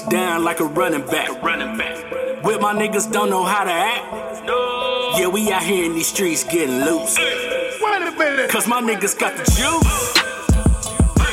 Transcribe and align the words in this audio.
touchdown 0.00 0.44
like 0.44 0.60
a 0.60 0.64
running 0.64 1.06
back. 1.06 1.42
Running 1.42 1.76
back. 1.76 2.42
With 2.44 2.60
my 2.60 2.74
niggas 2.74 3.10
don't 3.10 3.30
know 3.30 3.44
how 3.44 3.64
to 3.64 3.70
act. 3.70 4.44
No. 4.44 5.14
Yeah, 5.16 5.28
we 5.28 5.50
out 5.52 5.62
here 5.62 5.84
in 5.84 5.94
these 5.94 6.08
streets 6.08 6.44
getting 6.44 6.80
loose. 6.80 7.16
Wait 7.18 8.02
a 8.02 8.14
minute. 8.18 8.50
Cause 8.50 8.66
my 8.66 8.80
niggas 8.80 9.18
got 9.18 9.36
the 9.36 9.44
juice. 9.44 10.14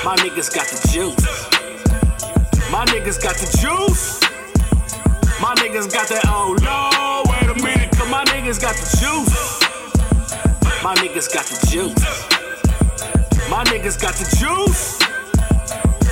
My 0.05 0.15
niggas 0.17 0.53
got 0.53 0.67
the 0.67 0.87
juice. 0.91 1.25
My 2.71 2.85
niggas 2.85 3.21
got 3.21 3.35
the 3.35 3.47
juice. 3.59 4.19
My 5.41 5.53
niggas 5.55 5.91
got 5.91 6.07
that, 6.07 6.23
oh 6.27 6.55
no, 6.61 7.23
wait 7.31 7.49
a 7.49 7.55
minute. 7.61 7.91
Cause 7.97 8.09
my 8.09 8.23
niggas 8.25 8.61
got 8.61 8.75
the 8.75 8.85
juice. 8.97 9.59
My 10.83 10.95
niggas 10.95 11.33
got 11.33 11.45
the 11.45 11.67
juice. 11.67 12.03
My 13.49 13.63
niggas 13.65 13.99
got 14.01 14.15
the 14.15 14.23
juice. 14.37 14.99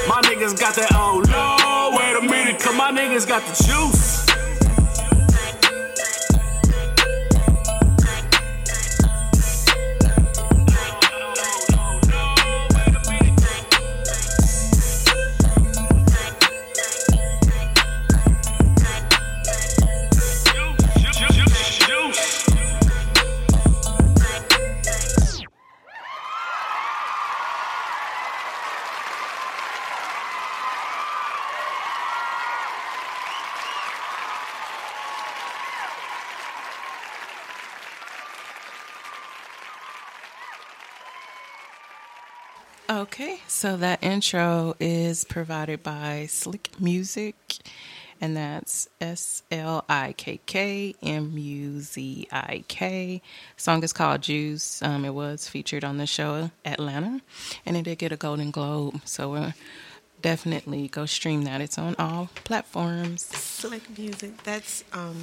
My 0.08 0.22
niggas 0.24 0.60
got 0.60 0.76
that, 0.76 0.90
oh 0.94 1.24
no, 1.28 1.32
wait 1.32 1.32
a 1.32 1.56
minute. 1.56 1.61
Cause 2.64 2.76
my 2.76 2.92
niggas 2.92 3.28
got 3.28 3.42
the 3.48 3.64
juice. 3.64 4.21
Okay, 43.22 43.40
so 43.48 43.78
that 43.78 44.04
intro 44.04 44.76
is 44.80 45.26
provided 45.26 45.84
by 45.84 46.26
Slikk 46.28 46.80
Muzik, 46.80 47.58
and 48.20 48.36
that's 48.36 48.90
S 49.00 49.44
L 49.52 49.86
I 49.88 50.16
K 50.18 50.40
K 50.48 50.96
M 51.04 51.38
U 51.38 51.82
Z 51.82 52.28
I 52.32 52.64
K. 52.68 53.22
Song 53.58 53.84
is 53.84 53.94
called 53.94 54.24
Juice. 54.24 54.82
Um, 54.82 55.06
it 55.06 55.14
was 55.14 55.48
featured 55.48 55.84
on 55.84 55.98
the 55.98 56.08
show 56.08 56.50
Atlanta, 56.66 57.22
and 57.64 57.78
it 57.78 57.84
did 57.84 58.00
get 58.00 58.12
a 58.12 58.18
Golden 58.18 58.50
Globe. 58.50 59.02
So 59.06 59.30
we're 59.30 59.54
definitely 60.24 60.88
go 60.88 61.06
stream 61.06 61.44
that. 61.44 61.62
It's 61.62 61.78
on 61.78 61.96
all 62.00 62.30
platforms. 62.34 63.26
Slikk 63.26 64.00
Muzik. 64.00 64.42
That's 64.42 64.84
um 64.94 65.22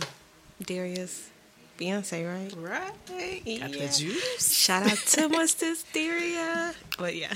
Darius 0.64 1.30
Beyonce, 1.76 2.32
right? 2.32 2.54
Right, 2.56 3.44
got 3.44 3.74
Yeah. 3.74 3.86
the 3.86 3.92
juice. 3.92 4.54
Shout 4.56 4.88
out 4.88 4.98
to 4.98 5.28
my 5.28 5.48
Hysteria. 5.48 6.76
But 6.96 7.16
yeah. 7.16 7.34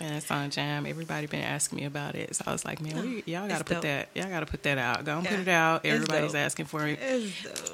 Man, 0.00 0.14
it's 0.14 0.30
on 0.30 0.50
Jam. 0.50 0.86
Everybody 0.86 1.26
been 1.26 1.42
asking 1.42 1.76
me 1.78 1.84
about 1.84 2.14
it, 2.14 2.34
so 2.34 2.44
I 2.46 2.52
was 2.52 2.64
like, 2.64 2.80
man, 2.80 3.00
we, 3.00 3.22
y'all 3.26 3.48
got 3.48 3.54
to 3.56 3.60
It's 3.60 3.62
put 3.62 3.74
dope. 3.74 3.82
that. 3.82 4.08
Y'all 4.14 4.28
got 4.28 4.40
to 4.40 4.46
put 4.46 4.62
that 4.64 4.78
out. 4.78 5.04
Go 5.04 5.18
and 5.18 5.26
put 5.26 5.38
it 5.38 5.48
out. 5.48 5.84
Everybody's 5.84 6.34
asking 6.34 6.66
for 6.66 6.86
it. 6.86 6.98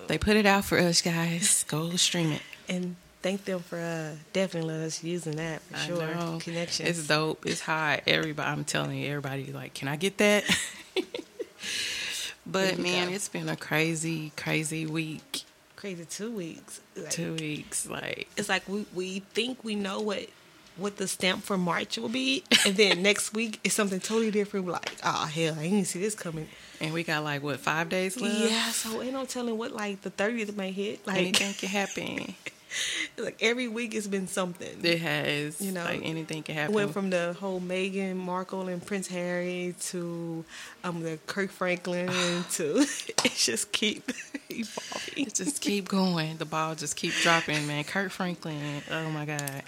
They 0.07 0.19
put 0.19 0.37
it 0.37 0.47
out 0.47 0.65
for 0.65 0.79
us, 0.79 1.01
guys. 1.01 1.65
Go 1.69 1.91
stream 1.97 2.33
it. 2.33 2.43
And 2.69 2.97
thank 3.23 3.45
them 3.45 3.61
for 3.61 3.79
uh, 3.79 4.17
definitely 4.33 4.69
letting 4.71 4.87
us 4.87 5.03
using 5.03 5.37
that 5.37 5.63
for 5.63 5.77
I 5.77 5.87
sure. 5.87 6.15
know. 6.15 6.39
Connections. 6.41 6.89
It's 6.89 7.07
dope. 7.07 7.47
It's 7.47 7.61
hot. 7.63 8.03
Everybody, 8.07 8.49
I'm 8.49 8.65
telling 8.65 8.99
you, 8.99 9.09
everybody 9.09 9.53
like, 9.53 9.75
can 9.75 9.89
I 9.89 9.97
get 9.97 10.19
that? 10.19 10.45
but 12.47 12.79
man, 12.79 13.09
go. 13.09 13.15
it's 13.15 13.29
been 13.29 13.49
a 13.49 13.57
crazy, 13.57 14.33
crazy 14.37 14.87
week. 14.87 15.43
Crazy 15.77 16.05
two 16.05 16.31
weeks. 16.31 16.81
Like, 16.95 17.11
Two 17.11 17.35
weeks, 17.37 17.89
like 17.89 18.29
It's 18.37 18.51
like 18.51 18.69
we, 18.69 18.85
we 18.95 19.21
think 19.33 19.65
we 19.65 19.75
know 19.75 20.01
what 20.01 20.29
what 20.77 20.97
the 20.97 21.07
stamp 21.09 21.43
for 21.43 21.59
March 21.59 21.99
will 21.99 22.09
be, 22.09 22.45
and 22.67 22.77
then 22.77 23.03
next 23.11 23.35
week 23.35 23.61
it's 23.65 23.75
something 23.75 24.01
totally 24.01 24.31
different. 24.31 24.67
We're 24.67 24.73
like, 24.73 24.93
oh 25.05 25.27
hell, 25.27 25.57
I 25.59 25.65
didn't 25.65 25.85
see 25.87 26.01
this 26.01 26.15
coming. 26.15 26.49
and 26.81 26.93
we 26.95 27.03
got 27.05 27.23
like 27.25 27.43
what 27.43 27.61
five 27.61 27.89
days 27.89 28.21
left. 28.21 28.51
Yeah, 28.51 28.71
so 28.71 29.03
ain't 29.03 29.13
no 29.13 29.25
telling 29.25 29.59
what 29.59 29.73
like 29.73 30.03
the 30.03 30.11
thirtieth 30.11 30.57
may 30.57 30.73
hit. 30.73 31.07
Like, 31.07 31.19
anything 31.19 31.55
can 31.55 31.69
happen. 31.69 32.35
like 33.19 33.37
every 33.41 33.69
week 33.69 33.95
it's 33.95 34.07
been 34.07 34.27
something. 34.29 34.79
It 34.83 35.01
has, 35.01 35.61
You 35.61 35.73
know, 35.73 35.85
like 35.85 36.03
anything 36.05 36.43
can 36.43 36.55
happen. 36.55 36.75
went 36.75 36.93
from 36.93 37.11
the 37.11 37.35
whole 37.39 37.61
Meghan 37.61 38.17
Markle 38.17 38.69
and 38.69 38.85
Prince 38.85 39.09
Harry 39.09 39.75
to 39.89 40.45
um 40.85 41.03
the 41.03 41.19
Kirk 41.27 41.51
Franklin 41.51 42.09
to 42.53 42.79
it 43.25 43.33
just 43.37 43.73
keep 43.73 44.11
evolving. 44.51 45.27
It 45.27 45.35
just 45.35 45.61
keep 45.61 45.89
going. 45.89 46.37
The 46.39 46.45
ball 46.45 46.75
just 46.75 46.97
keep 46.97 47.13
dropping, 47.15 47.67
man. 47.67 47.85
Kirk 47.85 48.11
Franklin. 48.13 48.83
Oh 48.91 49.11
my 49.11 49.25
God. 49.25 49.63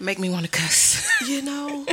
Make 0.00 0.18
me 0.18 0.30
want 0.30 0.44
to 0.46 0.50
cuss. 0.50 1.08
You 1.28 1.42
know, 1.42 1.86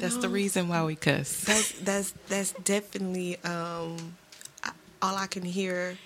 That's 0.00 0.16
the 0.18 0.28
reason 0.28 0.68
why 0.68 0.84
we 0.84 0.94
cuss. 0.94 1.42
that's 1.44 1.72
that's 1.80 2.14
that's 2.28 2.52
definitely 2.64 3.36
um 3.44 4.16
I, 4.62 4.70
all 5.02 5.16
I 5.16 5.26
can 5.26 5.42
hear 5.42 5.96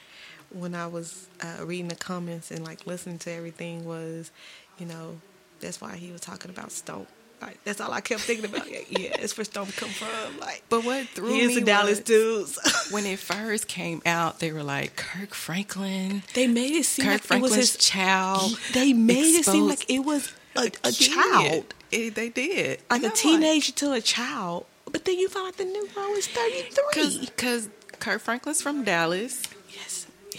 when 0.55 0.75
I 0.75 0.87
was 0.87 1.29
uh, 1.43 1.65
reading 1.65 1.89
the 1.89 1.95
comments 1.97 2.51
and 2.51 2.65
like 2.65 2.87
listening 2.87 3.19
to 3.21 3.31
everything 3.33 3.85
was, 3.85 4.31
you 4.79 4.87
know, 4.87 5.21
that's 5.61 5.81
why 5.81 5.97
he 5.97 6.13
was 6.13 6.21
talking 6.21 6.51
about 6.51 6.73
Stomp. 6.73 7.09
Like 7.41 7.63
that's 7.65 7.81
all 7.81 7.91
I 7.93 8.01
kept 8.01 8.21
thinking 8.21 8.45
about. 8.45 8.71
Yeah, 8.71 8.79
yeah 8.91 9.17
it's 9.19 9.37
where 9.37 9.45
Stomp 9.45 9.73
come 9.75 9.89
from. 9.89 10.39
Like, 10.39 10.63
But 10.69 10.85
what 10.85 11.09
threw 11.09 11.29
he 11.33 11.41
is 11.41 11.49
me 11.49 11.55
the 11.57 11.61
Dallas 11.63 11.99
was 11.99 12.01
dudes. 12.01 12.89
when 12.93 13.05
it 13.05 13.19
first 13.19 13.67
came 13.67 14.01
out, 14.07 14.39
they 14.39 14.53
were 14.53 14.63
like 14.63 14.95
Kirk 14.97 15.35
Franklin. 15.35 16.23
they 16.35 16.47
made 16.47 16.73
it 16.73 16.85
seem 16.85 17.07
Kirk 17.07 17.29
like 17.31 17.39
it 17.41 17.43
was 17.43 17.55
his 17.55 17.77
child. 17.77 18.57
They 18.73 18.93
made 18.93 19.35
it 19.35 19.45
seem 19.45 19.67
like 19.67 19.91
it 19.91 20.01
was 20.01 20.33
a, 20.55 20.67
a 20.67 20.93
kid. 20.93 20.95
child, 20.95 21.75
It- 21.91 22.15
they 22.15 22.29
did. 22.29 22.81
like 22.91 23.03
a 23.03 23.11
teenager 23.11 23.73
to 23.73 23.93
a 23.93 24.01
child. 24.01 24.67
But 24.91 25.05
then 25.05 25.19
you 25.19 25.29
find 25.29 25.49
out 25.49 25.57
the 25.57 25.65
new 25.65 25.89
girl 25.95 26.11
is 26.13 26.27
thirty 26.29 26.63
three. 26.71 27.21
Because 27.27 27.69
Kirk 27.99 28.21
Franklin's 28.21 28.61
from 28.63 28.85
Dallas. 28.85 29.43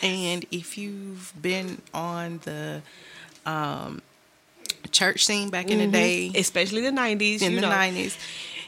Yes, 0.03 0.11
yes. 0.19 0.33
And 0.33 0.45
if 0.51 0.77
you've 0.77 1.33
been 1.41 1.81
on 1.93 2.39
the 2.43 2.81
um, 3.45 4.01
church 4.91 5.25
scene 5.25 5.49
back 5.49 5.69
in 5.69 5.79
the 5.79 5.87
day, 5.87 6.31
especially 6.35 6.81
the 6.81 6.91
nineties. 6.91 7.41
in 7.41 7.47
Mm-hmm. 7.47 7.55
you 7.55 7.61
the 7.61 7.67
know. 7.67 7.73
nineties, 7.75 8.17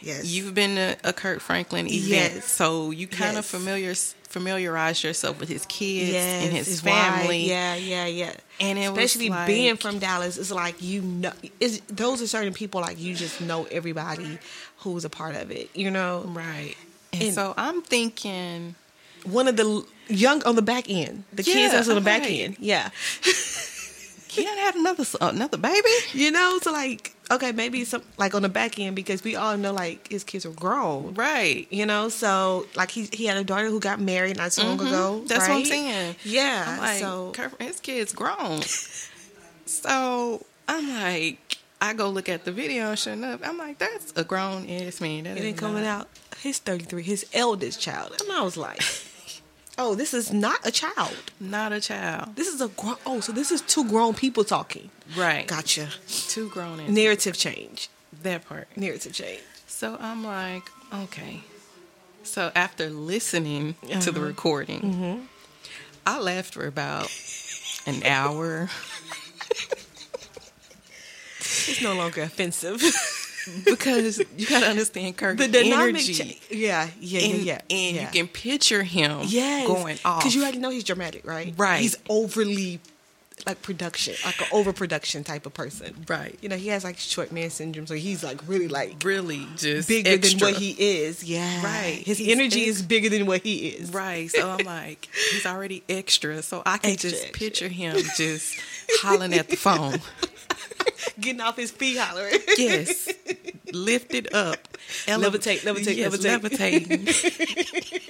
Yes. 0.02 0.26
you've 0.26 0.54
been 0.54 0.76
to 0.76 0.98
a 1.04 1.14
Kirk 1.14 1.40
Franklin 1.40 1.88
event, 1.88 2.34
Yes. 2.36 2.52
so 2.52 2.92
you 2.92 3.08
kind 3.08 3.38
of 3.38 3.44
Yes. 3.44 3.50
familiar 3.52 3.96
familiarize 4.30 5.02
yourself 5.04 5.40
with 5.40 5.48
his 5.48 5.66
kids 5.66 6.12
yes, 6.12 6.44
and 6.44 6.52
his, 6.54 6.68
his 6.68 6.82
family. 6.82 7.28
wife. 7.44 7.48
Yeah, 7.48 7.76
yeah, 7.76 8.06
yeah. 8.06 8.34
And 8.60 8.78
it 8.78 8.90
was 8.90 8.98
especially 9.00 9.30
like- 9.30 9.48
being 9.48 9.78
from 9.78 9.98
Dallas, 10.00 10.38
it's 10.38 10.52
like 10.52 10.82
you 10.82 11.02
know, 11.02 11.32
it's, 11.60 11.80
those 11.88 12.22
are 12.22 12.28
certain 12.28 12.54
people 12.54 12.82
like 12.82 13.00
you 13.00 13.16
just 13.16 13.40
know 13.40 13.66
everybody 13.72 14.38
who's 14.80 15.06
a 15.06 15.10
part 15.10 15.36
of 15.36 15.52
it. 15.52 15.70
You 15.74 15.90
know, 15.90 16.24
Right. 16.28 16.76
And, 17.14 17.24
And- 17.24 17.34
so 17.34 17.54
I'm 17.58 17.82
thinking, 17.82 18.76
one 19.24 19.48
of 19.48 19.56
the 19.56 19.64
l- 19.64 19.86
young 20.08 20.44
on 20.44 20.56
the 20.56 20.62
back 20.62 20.90
end, 20.90 21.24
the 21.34 21.44
kids 21.44 21.56
Yeah, 21.56 21.70
that's 21.70 21.90
on 21.90 21.96
the 21.96 22.02
back 22.02 22.22
right. 22.22 22.32
end. 22.32 22.58
Yeah, 22.60 22.90
can't 24.28 24.60
have 24.60 24.76
another 24.76 25.06
another 25.22 25.58
baby. 25.58 25.90
you 26.14 26.32
know, 26.32 26.60
so 26.62 26.72
like 26.72 27.16
okay, 27.32 27.52
maybe 27.52 27.84
some 27.86 28.02
like 28.18 28.36
on 28.36 28.42
the 28.42 28.50
back 28.50 28.80
end 28.80 28.96
because 28.96 29.24
we 29.24 29.36
all 29.36 29.58
know 29.58 29.74
like 29.74 30.08
his 30.08 30.24
kids 30.24 30.46
are 30.46 30.52
grown. 30.52 31.14
Right. 31.14 31.68
You 31.72 31.86
know, 31.86 32.10
so 32.10 32.66
like 32.76 32.92
he 32.92 33.08
he 33.12 33.26
had 33.26 33.38
a 33.38 33.44
daughter 33.44 33.70
who 33.70 33.80
got 33.80 34.00
married 34.00 34.38
not 34.38 34.54
so 34.54 34.64
long 34.64 34.80
ago. 34.80 35.18
Mm-hmm. 35.18 35.28
That's 35.28 35.48
what 35.48 35.58
I'm 35.58 35.66
saying. 35.66 36.16
Yeah. 36.24 36.66
I'm 36.68 36.80
like, 36.80 37.00
so 37.00 37.34
his 37.60 37.80
kid's 37.80 38.14
grown. 38.14 38.62
so 39.66 40.46
I'm 40.68 40.90
like, 40.94 41.58
I 41.82 41.94
go 41.94 42.10
look 42.10 42.30
at 42.30 42.46
the 42.46 42.52
video 42.52 42.90
and 42.90 43.00
sure 43.00 43.14
enough, 43.14 43.42
I'm 43.44 43.58
like, 43.58 43.78
that's 43.78 44.14
a 44.16 44.24
grown 44.24 44.70
ass 44.70 45.02
man. 45.02 45.24
That 45.26 45.38
is 45.38 45.44
then 45.44 45.56
coming 45.56 45.86
out 45.86 46.08
his 46.40 46.60
33, 46.60 47.04
his 47.04 47.26
eldest 47.34 47.80
child. 47.82 48.16
And 48.22 48.32
I 48.32 48.42
was 48.42 48.58
like, 48.58 48.82
oh, 49.78 49.96
this 49.96 50.14
is 50.14 50.32
not 50.32 50.60
a 50.66 50.72
child. 50.72 51.16
Not 51.40 51.72
a 51.74 51.80
child. 51.82 52.36
This 52.36 52.48
is 52.48 52.62
a 52.62 52.68
grown. 52.70 52.96
Oh, 53.06 53.20
so 53.20 53.32
this 53.32 53.52
is 53.52 53.62
two 53.62 53.84
grown 53.88 54.14
people 54.14 54.44
talking. 54.44 54.90
Right. 55.18 55.48
Gotcha. 55.48 55.90
Two 56.08 56.50
grown 56.50 56.80
ass. 56.80 56.90
Narrative 56.90 57.38
change. 57.38 57.90
that 58.24 58.46
part. 58.48 58.68
Narrative 58.76 59.14
change. 59.14 59.42
So 59.68 59.98
I'm 60.00 60.24
like, 60.24 60.64
okay. 60.94 61.42
So 62.24 62.52
after 62.56 62.90
listening 62.90 63.76
to 64.02 64.12
the 64.12 64.20
Uh-huh. 64.20 64.28
recording, 64.28 64.82
Mm-hmm. 64.82 65.20
I 66.08 66.20
laughed 66.20 66.54
for 66.54 66.66
about 66.68 67.10
an 67.88 68.04
hour 68.04 68.70
It's 71.68 71.82
no 71.82 71.96
longer 71.96 72.22
offensive. 72.22 72.82
because 73.66 74.22
you 74.38 74.48
gotta 74.48 74.68
understand 74.68 75.18
Kirk's 75.18 75.40
the 75.42 75.48
dynamic. 75.48 75.90
energy. 75.90 76.14
Cha- 76.14 76.40
yeah, 76.56 76.90
yeah, 77.00 77.20
and, 77.22 77.34
yeah, 77.34 77.44
yeah. 77.44 77.62
and 77.78 77.96
yeah. 77.96 78.02
you 78.02 78.08
can 78.08 78.28
picture 78.28 78.84
him 78.84 79.22
yes. 79.26 79.68
going 79.68 79.98
off. 80.06 80.20
because 80.22 80.36
you 80.36 80.42
already 80.44 80.60
know 80.60 80.70
he's 80.70 80.84
dramatic, 80.84 81.26
right? 81.26 81.54
Right. 81.58 81.82
He's 81.82 81.98
overly 82.10 82.80
like 83.46 83.62
production, 83.62 84.16
like 84.24 84.40
an 84.40 84.48
overproduction 84.54 85.24
type 85.26 85.46
of 85.46 85.54
person. 85.54 85.94
Right. 86.08 86.40
You 86.42 86.48
know, 86.50 86.56
he 86.56 86.70
has 86.70 86.84
like 86.86 86.98
short 86.98 87.32
man 87.34 87.50
syndrome, 87.50 87.86
so 87.86 87.94
he's 87.94 88.24
like 88.24 88.40
really 88.48 88.70
like 88.70 88.96
really 89.04 89.46
just 89.58 89.90
bigger 89.90 90.10
extra. 90.12 90.40
than 90.40 90.48
what 90.54 90.62
he 90.62 90.72
is. 90.72 91.24
Yeah. 91.24 91.62
Right. 91.64 92.02
His 92.06 92.18
He's 92.18 92.30
energy 92.30 92.62
ex- 92.62 92.78
is 92.78 92.82
bigger 92.82 93.10
than 93.10 93.26
what 93.26 93.42
he 93.44 93.68
is. 93.68 93.92
Right. 93.92 94.32
So 94.32 94.50
I'm 94.50 94.66
like, 94.66 95.10
he's 95.32 95.46
already 95.46 95.84
extra. 95.90 96.42
So 96.44 96.64
I 96.66 96.78
can 96.78 96.92
Extra, 96.92 97.10
just 97.12 97.24
extra. 97.26 97.40
picture 97.40 97.68
him 97.68 97.98
just 98.16 98.58
hollering 99.02 99.34
at 99.34 99.50
the 99.50 99.58
phone. 99.58 100.00
Getting 101.20 101.42
off 101.42 101.56
his 101.58 101.72
feet 101.72 101.98
hollering. 101.98 102.40
Yes. 102.58 103.10
Lifted 103.74 104.34
up. 104.34 104.68
Ele- 105.08 105.22
Levitate, 105.22 105.60
levitate, 105.62 105.96
yes, 105.98 106.16
levitate. 106.18 106.90
levitating. 106.90 108.06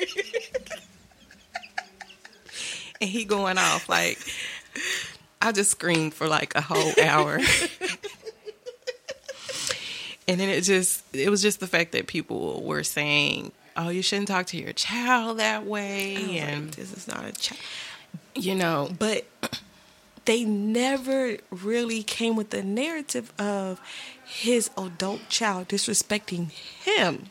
and 3.02 3.10
he 3.10 3.26
going 3.26 3.58
off 3.58 3.90
like 3.90 4.18
I 5.42 5.52
just 5.52 5.72
screamed 5.72 6.14
for 6.14 6.28
like 6.28 6.56
a 6.56 6.62
whole 6.62 6.92
hour. 7.04 7.40
and 10.28 10.40
then 10.40 10.50
it 10.50 10.62
just 10.62 11.04
it 11.14 11.30
was 11.30 11.42
just 11.42 11.60
the 11.60 11.68
fact 11.68 11.92
that 11.94 12.08
people 12.08 12.64
were 12.64 12.84
saying, 12.84 13.52
"Oh, 13.78 13.90
you 13.90 14.02
shouldn't 14.02 14.28
talk 14.28 14.48
to 14.48 14.58
your 14.58 14.74
child 14.74 15.40
that 15.40 15.66
way." 15.66 16.14
Was 16.18 16.28
like, 16.28 16.42
and 16.42 16.72
this 16.74 16.94
is 16.94 17.08
not 17.08 17.26
a 17.26 17.32
child. 17.34 17.60
you 18.36 18.56
know, 18.56 18.90
But 18.98 19.26
they 20.26 20.44
never 20.44 21.38
really 21.52 22.04
came 22.04 22.36
with 22.36 22.50
the 22.50 22.64
narrative 22.64 23.32
of 23.40 23.80
his 24.26 24.70
adult 24.78 25.22
child 25.30 25.68
disrespecting 25.68 26.50
him. 26.52 27.28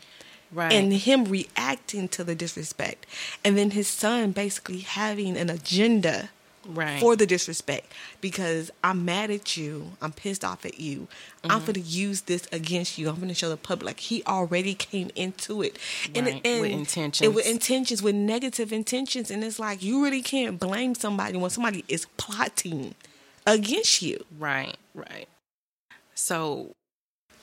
right. 0.51 0.71
and 0.71 0.93
him 0.93 1.25
reacting 1.25 2.07
to 2.07 2.23
the 2.23 2.35
disrespect 2.35 3.05
and 3.43 3.57
then 3.57 3.71
his 3.71 3.87
son 3.87 4.31
basically 4.31 4.79
having 4.79 5.35
an 5.37 5.49
agenda 5.49 6.29
right. 6.67 6.99
for 6.99 7.15
the 7.15 7.25
disrespect 7.25 7.91
because 8.21 8.71
i'm 8.83 9.05
mad 9.05 9.29
at 9.31 9.55
you 9.57 9.91
i'm 10.01 10.11
pissed 10.11 10.43
off 10.43 10.65
at 10.65 10.79
you 10.79 11.07
i'm 11.43 11.49
Mm-hmm. 11.51 11.59
going 11.65 11.73
to 11.73 11.79
use 11.81 12.21
this 12.21 12.47
against 12.51 12.97
you 12.97 13.07
i'm 13.09 13.15
going 13.17 13.27
to 13.27 13.33
show 13.35 13.49
the 13.49 13.57
public 13.57 13.85
like 13.85 13.99
he 13.99 14.23
already 14.25 14.73
came 14.73 15.09
into 15.15 15.61
it 15.61 15.77
and, 16.15 16.25
Right, 16.27 16.41
and 16.43 16.61
with 16.61 16.71
and 16.71 16.79
intentions. 16.79 17.35
with 17.35 17.45
intentions 17.47 18.01
with 18.01 18.15
negative 18.15 18.71
intentions 18.73 19.29
and 19.29 19.43
it's 19.43 19.59
like 19.59 19.83
you 19.83 20.03
really 20.03 20.21
can't 20.21 20.59
blame 20.59 20.95
somebody 20.95 21.37
when 21.37 21.49
somebody 21.51 21.83
is 21.87 22.07
plotting 22.17 22.95
against 23.45 24.01
you 24.01 24.25
Right, 24.39 24.75
right. 24.93 25.27
So 26.15 26.73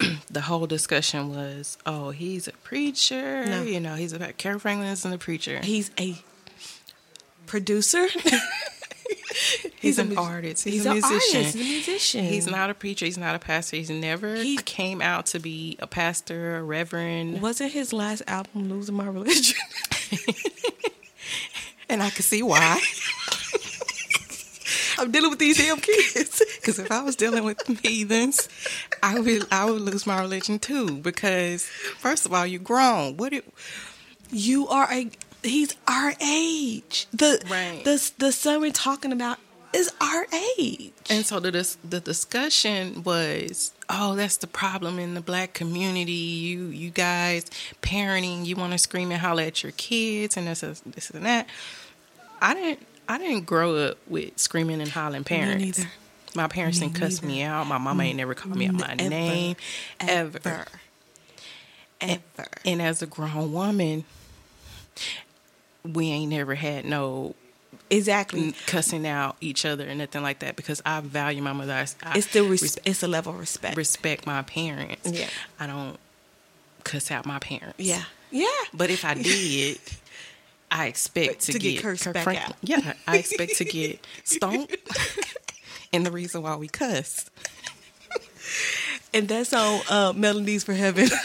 the 0.30 0.40
whole 0.40 0.66
discussion 0.66 1.28
was, 1.32 1.78
oh, 1.86 2.10
he's 2.10 2.48
a 2.48 2.52
preacher. 2.52 3.44
No. 3.44 3.62
You 3.62 3.78
know, 3.78 3.94
he's 3.94 4.12
about 4.12 4.36
Carol 4.38 4.58
Franklin 4.58 4.88
isn't 4.88 5.12
a 5.12 5.18
preacher. 5.18 5.60
he's 5.62 5.90
a 6.00 6.16
producer 7.46 8.06
he's, 9.80 9.98
an 9.98 10.10
mu- 10.10 10.16
artist. 10.16 10.64
He's, 10.64 10.74
he's 10.74 10.86
a 10.86 10.90
an 10.90 10.94
musician. 10.96 11.36
artist, 11.38 11.54
he's 11.54 11.54
a 11.54 11.68
musician. 11.68 12.24
He's 12.24 12.46
not 12.46 12.70
a 12.70 12.74
preacher. 12.74 13.04
He's 13.06 13.18
not 13.18 13.34
a 13.34 13.38
pastor. 13.38 13.76
He's 13.76 13.90
never 13.90 14.36
He- 14.36 14.56
came 14.58 15.02
out 15.02 15.26
to 15.26 15.40
be 15.40 15.76
a 15.80 15.86
pastor, 15.86 16.58
a 16.58 16.62
reverend. 16.62 17.40
Wasn't 17.42 17.72
his 17.72 17.92
last 17.92 18.22
album 18.26 18.68
"Losing 18.68 18.94
My 18.94 19.06
Religion"? 19.06 19.56
And 21.88 22.02
I 22.02 22.08
can 22.08 22.22
see 22.22 22.42
why. 22.42 22.80
I'm 24.98 25.10
dealing 25.10 25.30
with 25.30 25.38
these 25.38 25.58
damn 25.58 25.78
kids. 25.78 26.42
Because 26.56 26.78
if 26.78 26.90
I 26.90 27.02
was 27.02 27.16
dealing 27.16 27.44
with 27.44 27.58
heathens, 27.82 28.48
I 29.02 29.18
would 29.20 29.46
I 29.52 29.66
would 29.66 29.82
lose 29.82 30.06
my 30.06 30.18
religion 30.20 30.58
too. 30.58 30.96
Because 30.98 31.64
first 31.98 32.24
of 32.24 32.32
all, 32.32 32.46
you're 32.46 32.60
grown. 32.60 33.18
What 33.18 33.34
it, 33.34 33.44
You 34.30 34.68
are 34.68 34.88
a. 34.90 35.10
He's 35.42 35.74
our 35.88 36.14
age. 36.20 37.06
The 37.12 37.42
Right. 37.50 37.82
the 37.84 38.10
the 38.18 38.32
son 38.32 38.60
we're 38.60 38.70
talking 38.72 39.12
about 39.12 39.38
is 39.72 39.90
our 40.00 40.26
age. 40.58 40.92
And 41.10 41.24
so 41.26 41.40
the 41.40 41.50
the 41.82 42.00
discussion 42.00 43.02
was, 43.02 43.72
oh, 43.88 44.14
that's 44.14 44.36
the 44.36 44.46
problem 44.46 44.98
in 44.98 45.14
the 45.14 45.20
black 45.20 45.52
community. 45.54 46.12
You 46.12 46.66
you 46.66 46.90
guys 46.90 47.46
parenting, 47.82 48.44
you 48.46 48.54
want 48.56 48.72
to 48.72 48.78
scream 48.78 49.10
and 49.10 49.20
holler 49.20 49.42
at 49.44 49.62
your 49.62 49.72
kids, 49.72 50.36
and 50.36 50.46
this 50.46 50.62
is 50.62 50.80
this 50.86 51.10
and 51.10 51.24
that. 51.26 51.48
I 52.40 52.54
didn't 52.54 52.86
I 53.08 53.18
didn't 53.18 53.46
grow 53.46 53.76
up 53.76 53.98
with 54.06 54.38
screaming 54.38 54.80
and 54.80 54.90
hollering 54.90 55.24
parents. 55.24 55.78
neither. 55.78 55.90
My 56.34 56.48
parents 56.48 56.80
Me 56.80 56.86
didn't 56.86 57.00
cuss 57.00 57.20
neither. 57.20 57.26
me 57.34 57.42
out. 57.42 57.66
My 57.66 57.78
mama 57.78 58.04
ain't 58.04 58.16
never 58.16 58.34
called 58.34 58.56
me 58.56 58.66
out 58.68 58.74
my 58.74 58.92
Ever. 58.98 59.08
name 59.10 59.56
ever. 60.00 60.38
Ever. 60.44 60.66
Ever. 62.00 62.20
And 62.64 62.80
as 62.82 63.02
a 63.02 63.06
grown 63.06 63.52
woman, 63.52 64.04
we 65.84 66.08
ain't 66.10 66.30
never 66.30 66.54
had 66.54 66.84
no 66.84 67.34
Exactly. 67.90 68.54
cussing 68.66 69.06
out 69.06 69.36
each 69.40 69.64
other 69.66 69.88
or 69.88 69.94
nothing 69.94 70.22
like 70.22 70.38
that 70.40 70.56
because 70.56 70.80
I 70.86 71.00
value 71.00 71.42
my 71.42 71.52
mother. 71.52 71.72
I, 71.74 71.86
It's 72.16 72.26
the 72.28 72.42
res- 72.42 72.78
it's 72.84 73.02
a 73.02 73.08
level 73.08 73.34
of 73.34 73.40
respect. 73.40 73.76
respect 73.76 74.26
my 74.26 74.42
parents. 74.42 75.10
Yeah. 75.10 75.28
I 75.60 75.66
don't 75.66 75.98
cuss 76.84 77.10
out 77.10 77.26
my 77.26 77.38
parents. 77.38 77.78
yeah. 77.78 78.02
Yeah. 78.30 78.46
But 78.72 78.88
if 78.90 79.04
I 79.04 79.14
did, 79.22 79.78
I 80.70 80.86
expect 80.86 81.40
to, 81.42 81.52
To 81.52 81.58
get 81.58 81.82
cursed 81.82 82.10
back 82.12 82.24
Franklin- 82.24 82.52
out. 82.52 82.56
Yeah, 82.62 82.94
I 83.06 83.18
expect 83.18 83.56
to 83.58 83.64
get 83.66 84.04
stoned, 84.24 84.74
and 85.92 86.06
the 86.06 86.10
reason 86.10 86.42
why 86.42 86.56
we 86.56 86.68
cuss. 86.68 87.28
And 89.12 89.28
that's 89.28 89.52
on 89.52 89.80
uh, 89.90 90.12
Melodies 90.16 90.64
from 90.64 90.76
Heaven. 90.76 91.08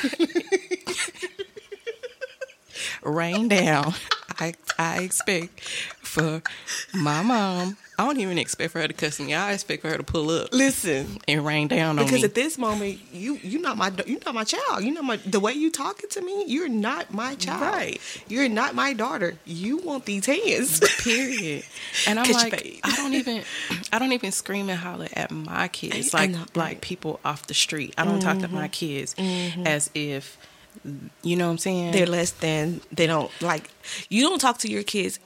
rain 3.04 3.48
down. 3.48 3.94
I 4.40 4.54
I 4.78 5.00
expect 5.04 5.60
for 5.62 6.42
my 6.94 7.22
mom. 7.22 7.78
I 8.00 8.06
don't 8.06 8.20
even 8.20 8.38
expect 8.38 8.74
for 8.74 8.80
her 8.80 8.88
to 8.88 8.94
cuss 8.94 9.20
me. 9.20 9.34
I 9.34 9.54
expect 9.54 9.82
for 9.82 9.90
her 9.90 9.98
to 9.98 10.04
pull 10.04 10.30
up 10.30 10.54
Listen, 10.54 11.18
and 11.28 11.44
rain 11.44 11.68
down 11.68 11.98
on 11.98 12.06
because 12.06 12.12
me. 12.12 12.18
Because 12.20 12.24
at 12.30 12.36
this 12.36 12.58
moment, 12.60 13.00
you 13.12 13.38
you 13.42 13.60
not 13.60 13.76
my 13.76 13.92
you 14.06 14.20
not 14.24 14.36
my 14.36 14.44
child. 14.44 14.84
You 14.84 14.92
know 14.94 15.02
my 15.02 15.18
the 15.18 15.40
way 15.40 15.54
you 15.54 15.72
talking 15.72 16.08
to 16.12 16.22
me. 16.22 16.46
You're 16.46 16.70
not 16.70 17.12
my 17.12 17.34
child. 17.36 17.62
Right. 17.62 18.00
You're 18.28 18.50
not 18.50 18.76
my 18.76 18.94
daughter. 18.94 19.36
You 19.46 19.78
want 19.78 20.06
these 20.06 20.26
hands. 20.28 20.80
Period. 21.04 21.64
And 22.08 22.20
I'm 22.20 22.32
like. 22.32 22.80
I 22.84 22.96
don't 22.96 23.14
even, 23.16 23.44
I 23.92 23.98
don't 24.00 24.12
even 24.14 24.32
scream 24.32 24.70
and 24.70 24.78
holler 24.78 25.08
at 25.14 25.32
my 25.32 25.68
kids 25.68 26.14
I- 26.14 26.28
like 26.28 26.56
like. 26.56 26.78
Mm-hmm. 26.78 26.80
people 26.82 27.20
off 27.26 27.48
the 27.48 27.54
street. 27.56 27.96
I 27.98 28.06
don't 28.06 28.20
talk 28.22 28.38
to 28.40 28.48
my 28.48 28.68
kids 28.68 29.16
as 29.18 29.90
if, 29.96 30.38
you 31.24 31.36
know 31.36 31.46
what 31.46 31.52
I'm 31.52 31.58
saying? 31.58 31.92
They're 31.92 32.06
less 32.06 32.32
than. 32.32 32.82
They 32.92 33.08
don't 33.08 33.32
like. 33.42 33.70
You 34.10 34.24
don't 34.24 34.40
talk 34.40 34.58
to 34.60 34.70
your 34.70 34.84
kids 34.84 35.20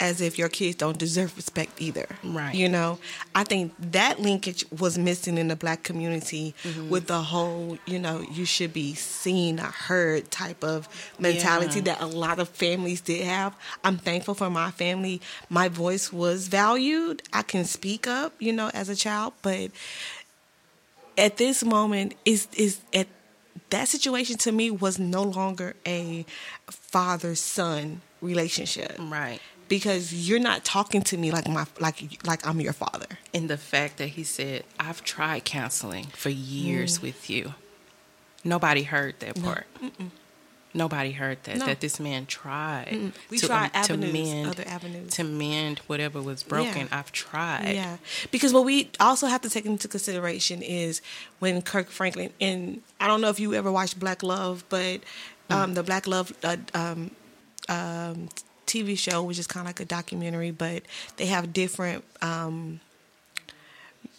as 0.00 0.20
if 0.20 0.38
your 0.38 0.48
kids 0.48 0.76
don't 0.76 0.96
deserve 0.96 1.34
respect 1.36 1.82
either. 1.82 2.06
Right. 2.22 2.54
You 2.54 2.68
know, 2.68 3.00
I 3.34 3.42
think 3.42 3.74
that 3.90 4.20
linkage 4.20 4.64
was 4.70 4.96
missing 4.96 5.36
in 5.38 5.48
the 5.48 5.56
black 5.56 5.82
community 5.82 6.54
Mm-hmm. 6.62 6.88
with 6.88 7.08
the 7.08 7.18
whole, 7.20 7.78
you 7.84 7.98
know, 7.98 8.20
you 8.20 8.44
should 8.44 8.72
be 8.72 8.94
seen 8.94 9.58
heard 9.58 10.30
type 10.30 10.62
of 10.62 10.88
mentality 11.18 11.80
Yeah. 11.80 11.94
that 11.96 12.00
a 12.00 12.06
lot 12.06 12.38
of 12.38 12.48
families 12.48 13.00
did 13.00 13.24
have. 13.24 13.56
I'm 13.82 13.96
thankful 13.98 14.34
for 14.34 14.48
my 14.50 14.70
family. 14.70 15.20
My 15.50 15.68
voice 15.68 16.12
was 16.12 16.46
valued. 16.46 17.22
I 17.32 17.42
can 17.42 17.64
speak 17.64 18.06
up, 18.06 18.34
you 18.38 18.52
know, 18.52 18.70
as 18.74 18.88
a 18.88 18.94
child, 18.94 19.32
but 19.42 19.72
at 21.16 21.38
this 21.38 21.64
moment 21.64 22.14
is 22.24 22.46
is 22.56 22.78
at 22.94 23.08
that 23.70 23.88
situation 23.88 24.36
to 24.38 24.52
me 24.52 24.70
was 24.70 24.98
no 24.98 25.22
longer 25.22 25.74
a 25.86 26.24
father 26.68 27.34
son 27.34 28.00
relationship 28.20 28.96
right. 28.98 29.40
because 29.68 30.28
you're 30.28 30.40
not 30.40 30.64
talking 30.64 31.02
to 31.02 31.16
me 31.16 31.30
like 31.30 31.48
my 31.48 31.66
like 31.78 32.26
like 32.26 32.46
I'm 32.46 32.60
your 32.60 32.72
father. 32.72 33.06
And 33.32 33.48
the 33.48 33.56
fact 33.56 33.98
that 33.98 34.08
he 34.08 34.24
said, 34.24 34.64
I've 34.78 35.04
tried 35.04 35.44
counseling 35.44 36.06
for 36.06 36.30
years 36.30 36.98
mm. 36.98 37.02
with 37.02 37.30
you. 37.30 37.54
Nobody 38.44 38.84
heard 38.84 39.18
that 39.20 39.40
part. 39.42 39.66
Nobody 40.74 41.12
heard 41.12 41.42
that. 41.44 41.56
No. 41.56 41.66
That 41.66 41.80
this 41.80 41.98
man 41.98 42.26
tried. 42.26 43.12
We 43.30 43.38
to, 43.38 43.46
tried 43.46 43.70
um, 43.74 43.84
to 43.84 43.96
mend, 43.96 44.50
other 44.50 44.64
avenues. 44.66 45.12
To 45.14 45.24
mend 45.24 45.78
whatever 45.86 46.20
was 46.20 46.42
broken. 46.42 46.88
Yeah. 46.90 46.98
I've 46.98 47.10
tried. 47.10 47.72
Yeah, 47.74 47.96
because 48.30 48.52
what 48.52 48.64
we 48.64 48.90
also 49.00 49.26
have 49.26 49.40
to 49.42 49.50
take 49.50 49.64
into 49.64 49.88
consideration 49.88 50.60
is 50.62 51.00
when 51.38 51.62
Kirk 51.62 51.88
Franklin 51.88 52.30
and 52.40 52.82
I 53.00 53.06
don't 53.06 53.20
know 53.20 53.30
if 53.30 53.40
you 53.40 53.54
ever 53.54 53.72
watched 53.72 53.98
Black 53.98 54.22
Love, 54.22 54.64
but 54.68 55.00
um, 55.50 55.74
the 55.74 55.82
Black 55.82 56.06
Love 56.06 56.32
uh, 56.44 56.56
um, 56.74 57.10
um, 57.68 58.28
TV 58.66 58.96
show, 58.98 59.22
which 59.22 59.38
is 59.38 59.46
kind 59.46 59.62
of 59.62 59.68
like 59.68 59.80
a 59.80 59.84
documentary, 59.84 60.50
but 60.50 60.82
they 61.16 61.26
have 61.26 61.52
different 61.52 62.04
um, 62.20 62.80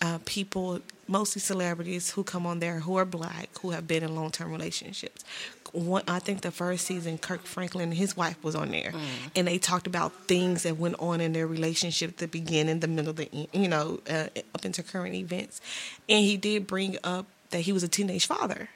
uh, 0.02 0.20
people, 0.26 0.80
mostly 1.08 1.42
celebrities, 1.42 2.12
who 2.12 2.24
come 2.24 2.46
on 2.46 2.60
there 2.60 2.80
who 2.80 2.96
are 2.96 3.06
black, 3.06 3.50
who 3.62 3.72
have 3.72 3.88
been 3.88 4.04
in 4.04 4.16
long 4.16 4.32
term 4.32 4.52
relationships. 4.52 5.24
One, 5.72 6.02
I 6.08 6.18
think 6.20 6.42
the 6.42 6.52
first 6.52 6.86
season, 6.88 7.20
Kirk 7.20 7.46
Franklin 7.46 7.90
and 7.90 7.94
his 7.94 8.18
wife 8.18 8.44
was 8.44 8.56
on 8.56 8.72
there, 8.72 8.92
and 9.36 9.48
they 9.48 9.60
talked 9.60 9.86
about 9.86 10.14
things 10.28 10.64
that 10.64 10.78
went 10.78 10.96
on 11.00 11.22
in 11.22 11.34
their 11.34 11.46
relationship, 11.46 12.18
the 12.18 12.28
beginning, 12.28 12.80
the 12.80 12.88
middle, 12.88 13.14
the 13.14 13.30
end, 13.32 13.48
you 13.54 13.68
know, 13.68 14.00
uh, 14.10 14.28
up 14.56 14.66
into 14.66 14.82
current 14.82 15.14
events. 15.14 15.62
And 16.08 16.26
he 16.26 16.38
did 16.38 16.66
bring 16.66 16.98
up 17.04 17.28
that 17.52 17.60
he 17.62 17.72
was 17.72 17.84
a 17.84 17.88
teenage 17.88 18.26
father, 18.26 18.70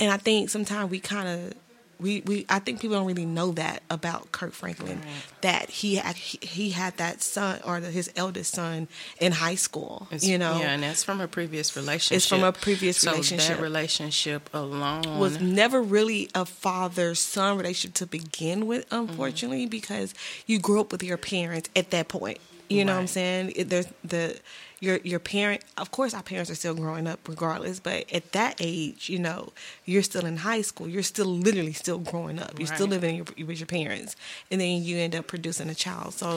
and 0.00 0.10
I 0.10 0.16
think 0.16 0.48
sometimes 0.50 0.90
we 0.90 1.00
kind 1.00 1.28
of 1.28 1.54
we, 2.00 2.22
we 2.22 2.44
I 2.48 2.58
think 2.58 2.80
people 2.80 2.96
don't 2.96 3.06
really 3.06 3.26
know 3.26 3.52
that 3.52 3.82
about 3.90 4.32
Kirk 4.32 4.52
Franklin 4.52 5.00
that 5.42 5.70
he 5.70 5.96
had 5.96 6.16
he, 6.16 6.38
he 6.46 6.70
had 6.70 6.96
that 6.96 7.22
son 7.22 7.60
or 7.64 7.80
the, 7.80 7.90
his 7.90 8.10
eldest 8.16 8.54
son 8.54 8.88
in 9.20 9.32
high 9.32 9.54
school. 9.54 10.06
It's- 10.10 10.24
you 10.24 10.38
know, 10.38 10.58
yeah, 10.58 10.72
and 10.72 10.82
that's 10.82 11.04
from 11.04 11.20
a 11.20 11.28
previous 11.28 11.76
relationship. 11.76 12.16
It's 12.16 12.26
from 12.26 12.42
a 12.44 12.52
previous 12.52 12.98
so 12.98 13.12
relationship. 13.12 13.56
that 13.56 13.62
relationship 13.62 14.50
alone 14.54 15.18
was 15.18 15.40
never 15.40 15.80
really 15.82 16.28
a 16.34 16.44
father 16.44 17.14
son 17.14 17.56
relationship 17.56 17.94
to 17.94 18.06
begin 18.06 18.66
with, 18.66 18.88
Mm-hmm. 18.90 19.10
unfortunately, 19.10 19.66
because 19.66 20.14
you 20.46 20.58
grew 20.58 20.80
up 20.80 20.92
with 20.92 21.02
your 21.02 21.16
parents 21.16 21.68
at 21.76 21.90
that 21.90 22.08
point. 22.08 22.38
You 22.68 22.84
know 22.84 22.94
what 22.94 23.00
I'm 23.00 23.06
saying? 23.06 23.52
It, 23.56 23.68
there's 23.70 23.86
the 24.02 24.38
your 24.84 24.98
your 25.10 25.18
parent. 25.36 25.60
Of 25.82 25.88
course, 25.96 26.12
our 26.18 26.22
parents 26.22 26.50
are 26.50 26.54
still 26.62 26.74
growing 26.74 27.06
up, 27.12 27.20
regardless. 27.28 27.80
But 27.88 28.00
at 28.18 28.24
that 28.32 28.54
age, 28.60 29.08
you 29.12 29.18
know, 29.26 29.40
you're 29.90 30.02
still 30.10 30.26
in 30.26 30.36
high 30.50 30.62
school. 30.62 30.86
You're 30.94 31.02
still 31.14 31.30
literally 31.46 31.72
still 31.84 31.98
growing 32.12 32.38
up. 32.44 32.52
You're 32.58 32.74
still 32.76 32.86
living 32.96 33.14
your, 33.16 33.46
with 33.48 33.58
your 33.60 33.66
parents, 33.80 34.10
and 34.50 34.60
then 34.60 34.82
you 34.86 34.94
end 34.98 35.14
up 35.14 35.26
producing 35.26 35.68
a 35.70 35.74
child. 35.74 36.10
So 36.14 36.28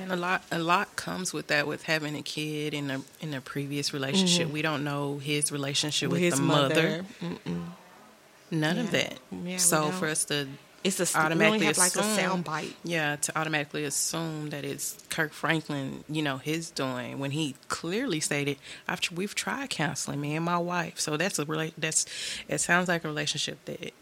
And 0.00 0.10
a 0.12 0.16
lot, 0.26 0.40
a 0.50 0.58
lot 0.58 0.86
comes 0.96 1.32
with 1.32 1.46
that, 1.52 1.66
with 1.66 1.82
having 1.84 2.14
a 2.16 2.22
kid 2.22 2.74
in 2.74 2.90
a 2.90 2.98
in 3.24 3.30
a 3.34 3.40
previous 3.40 3.92
relationship. 3.94 4.46
We 4.50 4.62
don't 4.62 4.82
know 4.90 5.18
his 5.18 5.52
relationship 5.52 6.10
with, 6.10 6.20
Mm-hmm. 6.20 6.30
his 6.30 6.40
the 6.40 6.42
mother. 6.54 7.04
mother, 7.20 7.60
None 8.50 8.78
of 8.78 8.90
that. 8.90 9.14
Yeah, 9.44 9.56
so 9.56 9.90
for 9.98 10.06
us 10.08 10.24
to 10.26 10.46
it's 10.84 11.14
a 11.14 11.18
automatically 11.18 11.66
have 11.66 11.78
like 11.78 11.94
a 11.96 12.00
assume, 12.00 12.16
sound 12.16 12.44
bite. 12.44 12.74
yeah, 12.84 13.16
to 13.16 13.38
automatically 13.38 13.84
assume 13.84 14.50
that 14.50 14.64
it's 14.64 14.98
Kirk 15.10 15.32
Franklin, 15.32 16.04
you 16.08 16.22
know, 16.22 16.38
his 16.38 16.70
doing 16.70 17.18
when 17.18 17.30
he 17.32 17.54
clearly 17.68 18.20
stated, 18.20 18.58
"I've 18.88 19.00
we've 19.14 19.34
tried 19.34 19.70
counseling, 19.70 20.20
me 20.20 20.34
and 20.34 20.44
my 20.44 20.58
wife." 20.58 20.98
So 20.98 21.16
that's 21.16 21.38
a 21.38 21.72
that's 21.78 22.06
it 22.48 22.58
sounds 22.58 22.88
like 22.88 23.04
a 23.04 23.08
relationship 23.08 23.64
that 23.66 23.92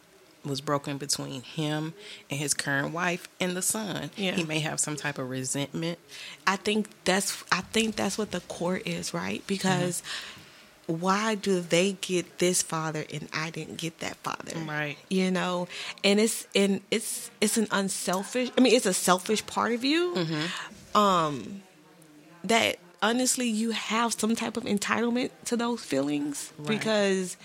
was 0.45 0.61
broken 0.61 0.97
between 0.97 1.43
him 1.43 1.93
and 2.31 2.41
his 2.41 2.55
current 2.55 2.93
wife 2.95 3.29
and 3.39 3.57
the 3.57 3.63
son. 3.63 4.11
Yeah. 4.17 4.33
He 4.33 4.45
may 4.45 4.61
have 4.61 4.81
some 4.81 4.97
type 4.97 5.19
of 5.19 5.29
resentment. 5.29 5.99
I 6.47 6.57
think 6.57 6.89
that's 7.05 7.45
I 7.53 7.61
think 7.61 7.97
that's 7.97 8.17
what 8.17 8.31
the 8.31 8.41
court 8.41 8.87
is, 8.87 9.13
right? 9.13 9.41
Mm-hmm. 9.41 9.47
Because 9.47 10.03
why 10.91 11.35
do 11.37 11.61
they 11.61 11.93
get 12.01 12.39
this 12.39 12.63
father 12.63 13.05
and 13.13 13.29
I 13.33 13.51
didn't 13.51 13.77
get 13.79 14.01
that 14.01 14.17
father? 14.19 14.59
Right. 14.67 14.97
You 15.09 15.31
know, 15.31 15.69
and 16.05 16.19
it's 16.21 16.47
and 16.55 16.81
it's 16.91 17.31
it's 17.41 17.57
an 17.57 17.69
unselfish. 17.71 18.51
I 18.57 18.61
mean, 18.61 18.75
it's 18.75 18.87
a 18.87 18.95
selfish 18.95 19.45
part 19.47 19.73
of 19.73 19.85
you. 19.85 20.15
Um, 20.95 21.63
that 22.45 22.77
honestly, 23.03 23.49
you 23.49 23.71
have 23.71 24.13
some 24.15 24.35
type 24.35 24.57
of 24.57 24.65
entitlement 24.65 25.31
to 25.47 25.57
those 25.57 25.83
feelings 25.83 26.53
Right. 26.59 26.69
because 26.69 27.37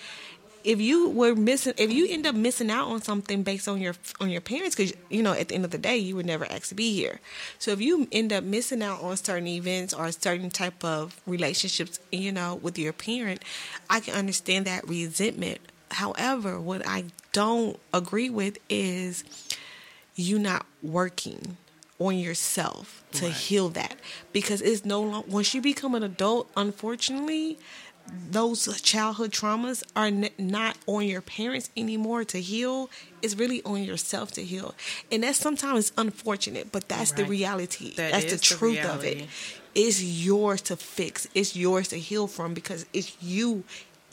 if 0.66 0.82
you 0.82 1.10
were 1.10 1.36
missing 1.36 1.74
if 1.78 1.92
you 1.94 2.08
end 2.10 2.26
up 2.28 2.36
missing 2.36 2.70
out 2.72 2.88
on 2.88 3.02
something 3.02 3.44
based 3.44 3.68
on 3.68 3.80
your 3.80 3.94
on 4.20 4.30
your 4.30 4.42
parents 4.42 4.76
because 4.76 4.94
you 5.10 5.22
know 5.24 5.32
at 5.34 5.48
the 5.50 5.56
end 5.56 5.64
of 5.64 5.72
the 5.72 5.78
day 5.78 5.96
you 5.98 6.16
were 6.16 6.24
never 6.24 6.46
asked 6.52 6.70
to 6.70 6.76
be 6.76 6.94
here. 6.94 7.20
So 7.60 7.72
if 7.72 7.80
you 7.80 8.08
end 8.12 8.34
up 8.34 8.44
missing 8.44 8.82
out 8.82 9.02
on 9.02 9.16
certain 9.18 9.48
events 9.48 9.94
or 9.94 10.12
certain 10.12 10.50
type 10.50 10.84
of 10.84 11.20
relationships 11.26 12.00
you 12.12 12.32
know 12.32 12.56
with 12.56 12.78
your 12.78 12.94
parent 12.94 13.42
i 13.90 14.00
can 14.00 14.16
understand 14.16 14.66
that 14.66 14.88
resentment. 14.88 15.60
However 15.92 16.60
what 16.60 16.82
i 16.88 17.06
don't 17.32 17.80
agree 17.94 18.30
with 18.30 18.58
is 18.70 19.24
you 20.16 20.40
not 20.40 20.66
working 20.82 21.58
on 22.00 22.18
yourself 22.18 23.04
to 23.14 23.26
Right. 23.28 23.34
heal 23.34 23.70
that. 23.70 23.96
Because 24.34 24.62
it's 24.62 24.84
no 24.84 25.02
longer 25.02 25.28
once 25.30 25.54
you 25.54 25.62
become 25.62 25.96
an 25.96 26.04
adult 26.04 26.50
unfortunately 26.58 27.58
those 28.08 28.82
childhood 28.82 29.32
traumas 29.32 29.84
are 29.96 30.06
n- 30.08 30.30
not 30.38 30.78
on 30.88 31.06
your 31.06 31.22
parents 31.22 31.70
anymore 31.76 32.24
to 32.26 32.40
heal. 32.42 32.90
It's 33.22 33.36
really 33.36 33.64
on 33.64 33.84
yourself 33.84 34.32
to 34.34 34.44
heal. 34.44 34.76
And 35.12 35.24
that's 35.24 35.40
sometimes 35.40 35.92
unfortunate 35.98 36.72
but 36.72 36.88
that's 36.88 37.12
the 37.14 37.26
reality. 37.26 37.96
That 37.96 38.12
that's 38.12 38.26
the 38.26 38.32
the 38.32 38.38
truth 38.42 38.84
of 38.86 39.04
it. 39.04 39.28
it's 39.74 40.04
yours 40.04 40.62
to 40.64 40.76
fix. 40.78 41.28
It's 41.34 41.56
yours 41.56 41.88
to 41.90 42.00
heal 42.00 42.28
from 42.28 42.54
because 42.54 42.86
it's 42.94 43.16
you 43.22 43.64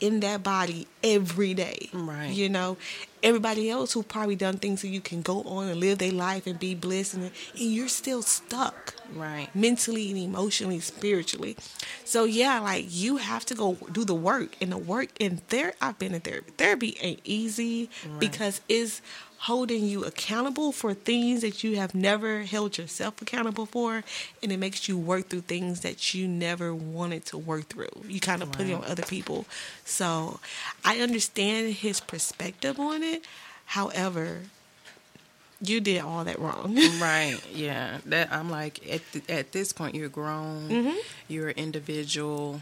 in 0.07 0.19
that 0.19 0.43
body 0.43 0.85
every 1.03 1.53
day 1.53 1.89
Right. 1.93 2.31
you 2.39 2.49
know 2.49 2.75
everybody 3.21 3.69
else 3.69 3.93
who 3.93 4.03
probably 4.03 4.35
done 4.35 4.57
things 4.57 4.81
so 4.81 4.87
you 4.87 4.99
can 4.99 5.21
go 5.21 5.43
on 5.43 5.69
and 5.69 5.79
live 5.79 5.97
their 5.99 6.11
life 6.11 6.45
and 6.45 6.59
be 6.59 6.75
blessed 6.75 7.13
and, 7.13 7.23
and 7.23 7.31
you're 7.75 7.87
still 7.87 8.21
stuck 8.21 8.95
Right. 9.15 9.47
mentally 9.55 10.09
and 10.11 10.17
emotionally 10.19 10.79
spiritually 10.81 11.55
so 12.03 12.25
yeah 12.25 12.59
like 12.59 12.85
you 12.89 13.17
have 13.17 13.45
to 13.45 13.55
go 13.55 13.77
do 13.91 14.03
the 14.03 14.15
work 14.31 14.49
and 14.61 14.71
the 14.71 14.77
work 14.77 15.09
in 15.19 15.41
there 15.49 15.73
i've 15.81 15.97
been 15.99 16.13
in 16.13 16.21
therapy 16.21 16.51
therapy 16.57 16.97
ain't 16.99 17.21
easy 17.23 17.89
because 18.19 18.59
it's 18.67 19.01
holding 19.43 19.85
you 19.85 20.05
accountable 20.05 20.71
for 20.71 20.93
things 20.93 21.41
that 21.41 21.63
you 21.65 21.75
have 21.75 21.93
never 21.93 22.43
held 22.43 22.77
yourself 22.77 23.21
accountable 23.21 23.65
for 23.65 24.01
and 24.41 24.51
it 24.53 24.57
makes 24.57 24.87
you 24.87 24.97
work 24.97 25.27
through 25.27 25.41
things 25.41 25.81
that 25.81 26.13
you 26.13 26.25
never 26.25 26.73
wanted 26.73 27.25
to 27.25 27.37
work 27.37 27.67
through 27.67 27.89
you 28.07 28.21
kind 28.21 28.41
of 28.41 28.49
put 28.53 28.65
it 28.65 28.73
on 28.73 28.83
other 28.85 29.03
people 29.03 29.45
so 29.83 30.39
i 30.85 30.99
understand 30.99 31.73
his 31.73 31.99
perspective 31.99 32.79
on 32.79 33.03
it 33.03 33.21
however 33.65 34.43
you 35.59 35.81
did 35.81 36.01
all 36.01 36.23
that 36.23 36.39
wrong 36.39 36.75
Right. 36.99 37.37
Yeah. 37.53 37.99
That 38.05 38.31
I'm 38.31 38.49
like 38.49 38.79
at 38.89 39.01
at 39.29 39.51
this 39.53 39.71
point 39.71 39.95
you're 39.95 40.09
grown. 40.09 40.67
Mm-hmm. 40.69 40.97
You're 41.29 41.49
an 41.49 41.55
individual. 41.57 42.61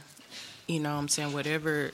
You 0.68 0.80
know 0.82 0.94
what 0.94 1.00
I'm 1.00 1.08
saying 1.08 1.34
whatever 1.34 1.92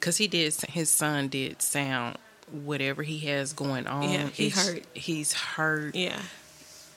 cuz 0.00 0.16
he 0.16 0.26
did 0.26 0.54
his 0.70 0.88
son 0.88 1.28
did 1.28 1.60
sound 1.60 2.16
whatever 2.52 3.02
he 3.02 3.18
has 3.20 3.52
going 3.52 3.86
on. 3.86 4.02
Yeah, 4.10 4.28
he 4.28 4.48
hurt. 4.50 4.84
He's 4.94 5.32
hurt. 5.32 5.94
yeah 5.94 6.20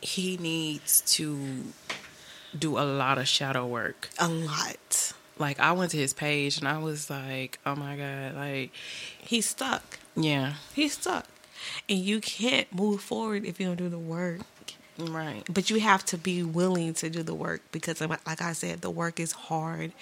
He 0.02 0.38
needs 0.38 1.02
to 1.18 1.64
do 2.58 2.78
a 2.78 2.84
lot 2.86 3.18
of 3.18 3.28
shadow 3.28 3.66
work. 3.66 4.10
a 4.20 4.28
lot 4.28 5.14
Like 5.38 5.60
I 5.60 5.72
went 5.72 5.92
to 5.92 5.98
his 5.98 6.14
page 6.14 6.58
and 6.60 6.68
I 6.68 6.78
was 6.80 7.10
like, 7.10 7.60
"Oh 7.66 7.76
my 7.76 7.96
god, 7.96 8.36
like 8.36 8.72
he's 9.20 9.48
stuck 9.50 10.00
yeah. 10.16 10.56
he's 10.74 10.94
stuck 10.94 11.26
and 11.88 12.00
you 12.00 12.20
can't 12.20 12.74
move 12.76 13.02
forward 13.02 13.46
if 13.46 13.60
you 13.60 13.68
don't 13.68 13.78
do 13.78 13.88
the 13.90 13.98
work 14.00 14.42
Right. 15.00 15.44
but 15.52 15.70
you 15.70 15.80
have 15.80 16.04
to 16.08 16.18
be 16.18 16.44
willing 16.44 16.94
to 16.96 17.10
do 17.10 17.24
the 17.24 17.34
work 17.34 17.62
because 17.72 18.02
like 18.02 18.42
i 18.42 18.52
said 18.54 18.82
the 18.82 18.90
work 18.90 19.20
is 19.20 19.32
hard 19.32 19.94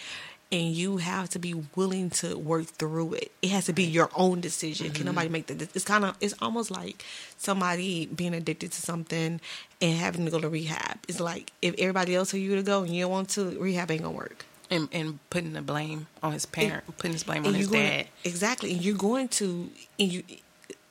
and 0.52 0.74
you 0.74 0.98
have 0.98 1.30
to 1.30 1.40
be 1.40 1.54
willing 1.76 2.10
to 2.10 2.38
work 2.38 2.66
through 2.66 3.14
it. 3.14 3.32
It 3.42 3.52
has 3.52 3.66
to 3.66 3.74
be 3.74 3.84
your 3.84 4.10
own 4.16 4.42
decision. 4.42 4.88
Can 4.88 4.96
mm-hmm. 4.96 5.06
nobody 5.06 5.30
make 5.30 5.48
that 5.48 5.62
it's 5.62 5.86
kind 5.86 6.04
of 6.04 6.18
it's 6.20 6.34
almost 6.42 6.72
like 6.72 7.06
somebody 7.38 8.08
being 8.08 8.34
addicted 8.34 8.72
to 8.72 8.82
something 8.82 9.40
and 9.82 9.98
having 9.98 10.26
to 10.26 10.32
go 10.32 10.40
to 10.40 10.50
rehab. 10.50 11.00
It's 11.08 11.20
like 11.20 11.52
if 11.62 11.76
everybody 11.78 12.16
else 12.16 12.32
told 12.32 12.42
you 12.42 12.56
to 12.56 12.64
go 12.64 12.84
and 12.84 12.96
you 12.96 13.04
don't 13.04 13.12
want 13.12 13.30
to 13.30 13.60
rehab 13.60 13.92
ain't 13.92 14.04
gonna 14.04 14.16
work. 14.16 14.46
And 14.72 14.90
and 14.92 15.20
putting 15.30 15.54
the 15.54 15.62
blame 15.62 16.08
on 16.24 16.34
his 16.34 16.46
parent, 16.46 16.86
putting 16.98 17.14
his 17.14 17.24
blame 17.24 17.46
on 17.46 17.54
his 17.54 17.68
going 17.68 17.84
dad. 17.84 18.08
exactly 18.24 18.74
and 18.74 18.82
you're 18.84 18.98
going 18.98 19.28
to 19.30 19.70
and 20.00 20.12
you 20.12 20.24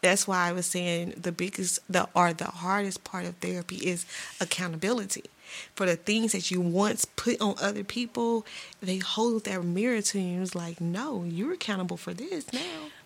that's 0.00 0.29
why 0.29 0.49
i 0.49 0.53
was 0.53 0.67
saying 0.67 1.12
the 1.17 1.33
biggest 1.33 1.81
the 1.91 2.09
or 2.15 2.33
the 2.33 2.45
hardest 2.45 3.03
part 3.05 3.25
of 3.25 3.35
therapy 3.37 3.77
is 3.77 4.07
accountability 4.41 5.25
for 5.75 5.87
the 5.87 5.97
things 5.97 6.33
that 6.33 6.50
you 6.50 6.61
once 6.61 7.05
put 7.05 7.40
on 7.40 7.55
other 7.61 7.85
people 7.85 8.47
they 8.81 8.99
hold 8.99 9.45
that 9.45 9.62
mirror 9.64 10.00
to 10.00 10.21
you 10.21 10.43
it's 10.43 10.55
like 10.55 10.81
no 10.81 11.25
you're 11.25 11.52
accountable 11.52 11.97
for 11.97 12.14
this 12.14 12.52
now 12.52 12.61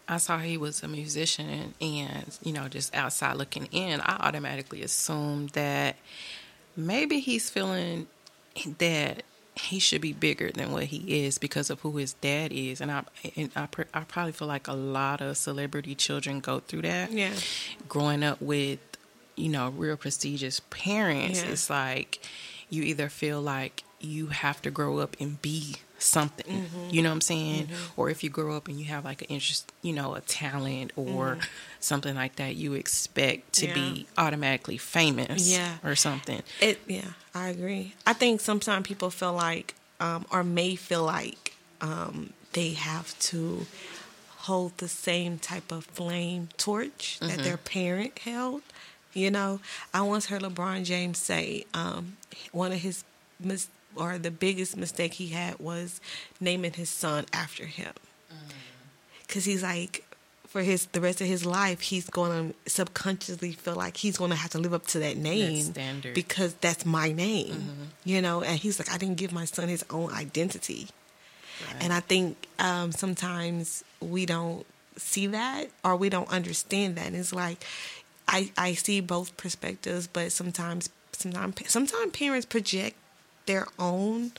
I 0.09 0.19
saw 0.19 0.39
he 0.39 0.57
was 0.57 0.83
a 0.83 0.89
musician 0.89 1.49
and, 1.49 1.75
and, 1.81 2.39
you 2.43 2.53
know, 2.53 2.69
just 2.69 2.95
outside 2.95 3.37
looking 3.37 3.67
in, 3.67 4.01
I 4.01 4.17
automatically 4.21 4.83
assumed 4.83 5.51
that 5.51 5.97
maybe 6.77 7.21
he's 7.21 7.49
feeling 7.49 8.09
that 8.79 9.23
he 9.55 9.79
should 9.79 10.01
be 10.01 10.13
bigger 10.13 10.51
than 10.51 10.73
what 10.73 10.85
he 10.85 11.25
is 11.25 11.39
because 11.39 11.71
of 11.71 11.81
who 11.81 11.97
his 11.97 12.15
dad 12.15 12.53
is. 12.53 12.81
And 12.81 12.91
I, 12.91 13.05
and 13.37 13.51
I, 13.55 13.69
I 13.93 14.01
probably 14.01 14.33
feel 14.33 14.49
like 14.49 14.67
a 14.67 14.73
lot 14.73 15.21
of 15.21 15.37
celebrity 15.37 15.95
children 15.95 16.41
go 16.41 16.61
through 16.61 16.83
that. 16.83 17.13
Yeah. 17.13 17.35
Growing 17.89 18.25
up 18.25 18.41
with, 18.41 18.81
you 19.37 19.49
know, 19.49 19.71
real 19.71 19.97
prestigious 19.97 20.61
parents, 20.71 21.43
Yeah. 21.43 21.51
it's 21.51 21.71
like 21.71 22.21
you 22.71 22.83
either 22.83 23.09
feel 23.09 23.41
like 23.41 23.85
you 24.01 24.27
have 24.29 24.61
to 24.62 24.71
grow 24.71 24.99
up 24.99 25.17
and 25.21 25.41
be 25.43 25.77
something, 25.99 26.47
Mm-hmm. 26.65 26.89
you 26.91 27.03
know 27.03 27.11
what 27.11 27.15
I'm 27.15 27.21
saying? 27.21 27.69
Or 27.97 28.11
if 28.11 28.25
you 28.25 28.31
grow 28.31 28.57
up 28.57 28.67
and 28.67 28.77
you 28.79 28.87
have 28.87 29.05
like 29.05 29.23
an 29.23 29.29
interest, 29.29 29.73
you 29.83 29.93
know, 29.93 30.15
a 30.17 30.21
talent 30.23 30.93
or 30.97 31.39
something 31.79 32.17
like 32.17 32.37
that, 32.37 32.57
you 32.57 32.75
expect 32.75 33.53
to 33.55 33.67
Mm-hmm. 33.69 33.79
Yeah. 33.79 33.93
be 33.95 34.07
automatically 34.19 34.79
famous 34.79 35.49
Yeah. 35.53 35.77
or 35.85 35.95
something. 35.95 36.43
It 36.61 36.81
yeah, 36.89 37.12
I 37.35 37.49
agree. 37.51 37.95
I 38.05 38.12
think 38.15 38.41
sometimes 38.41 38.87
people 38.89 39.11
feel 39.11 39.33
like 39.35 39.75
um, 40.01 40.27
or 40.33 40.43
may 40.43 40.75
feel 40.75 41.05
like 41.05 41.55
um, 41.81 42.33
they 42.55 42.71
have 42.73 43.17
to 43.31 43.67
hold 44.49 44.77
the 44.79 44.89
same 44.89 45.39
type 45.39 45.71
of 45.71 45.85
flame 45.85 46.49
torch 46.57 47.19
that 47.21 47.39
their 47.45 47.57
parent 47.57 48.19
held. 48.19 48.62
You 49.14 49.31
know, 49.31 49.61
I 49.92 50.02
once 50.02 50.26
heard 50.26 50.42
LeBron 50.42 50.85
James 50.85 51.19
say 51.19 51.64
um, 51.75 52.16
one 52.52 52.73
of 52.73 52.78
his 52.78 53.04
mis- 53.38 53.69
or 53.95 54.16
the 54.19 54.31
biggest 54.31 54.76
mistake 54.76 55.14
he 55.14 55.28
had 55.28 55.59
was 55.59 56.00
naming 56.40 56.73
his 56.73 56.88
son 56.88 57.26
after 57.33 57.66
him 57.66 57.92
because 59.26 59.45
he's 59.45 59.62
like 59.62 60.04
for 60.49 60.62
his 60.62 60.87
the 60.87 61.00
rest 61.00 61.21
of 61.21 61.26
his 61.26 61.45
life, 61.47 61.81
he's 61.81 62.09
going 62.11 62.52
to 62.52 62.71
subconsciously 62.71 63.52
feel 63.52 63.75
like 63.75 63.97
he's 63.97 64.16
going 64.19 64.31
to 64.31 64.37
have 64.37 64.50
to 64.50 64.59
live 64.59 64.75
up 64.75 64.87
to 64.88 64.99
that 64.99 65.16
name 65.16 65.62
standard. 65.62 66.14
because 66.14 66.52
that's 66.54 66.85
my 66.85 67.11
name, 67.12 67.90
you 68.04 68.21
know. 68.21 68.42
And 68.42 68.59
he's 68.59 68.78
like, 68.78 68.90
I 68.92 68.99
didn't 68.99 69.16
give 69.16 69.33
my 69.33 69.45
son 69.47 69.69
his 69.69 69.85
own 69.90 70.11
identity, 70.12 70.88
and 71.81 71.92
I 71.92 72.00
think 72.00 72.37
um, 72.59 72.92
sometimes 72.92 73.83
we 74.00 74.26
don't 74.26 74.66
see 74.99 75.26
that 75.28 75.71
or 75.83 75.97
we 75.97 76.11
don't 76.11 76.28
understand 76.31 76.97
that. 76.97 77.07
And 77.07 77.16
it's 77.16 77.33
like 77.33 77.64
I 78.33 78.51
I 78.57 78.75
see 78.75 79.01
both 79.01 79.37
perspectives, 79.37 80.07
but 80.09 80.33
sometimes 80.33 80.89
sometimes 81.12 81.71
sometimes 81.71 82.11
parents 82.12 82.47
project 82.47 82.97
their 83.47 83.67
own 83.79 84.33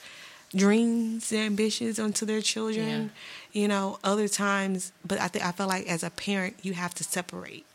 dreams 0.55 1.31
and 1.31 1.41
ambitions 1.41 1.99
onto 1.99 2.25
their 2.25 2.41
children. 2.41 3.11
You 3.53 3.67
know, 3.67 3.99
other 4.03 4.27
times, 4.27 4.91
but 5.05 5.19
I 5.19 5.27
think 5.27 5.45
I 5.45 5.51
feel 5.51 5.67
like 5.67 5.87
as 5.87 6.03
a 6.03 6.09
parent, 6.09 6.55
you 6.63 6.73
have 6.73 6.93
to 6.95 7.03
separate. 7.03 7.65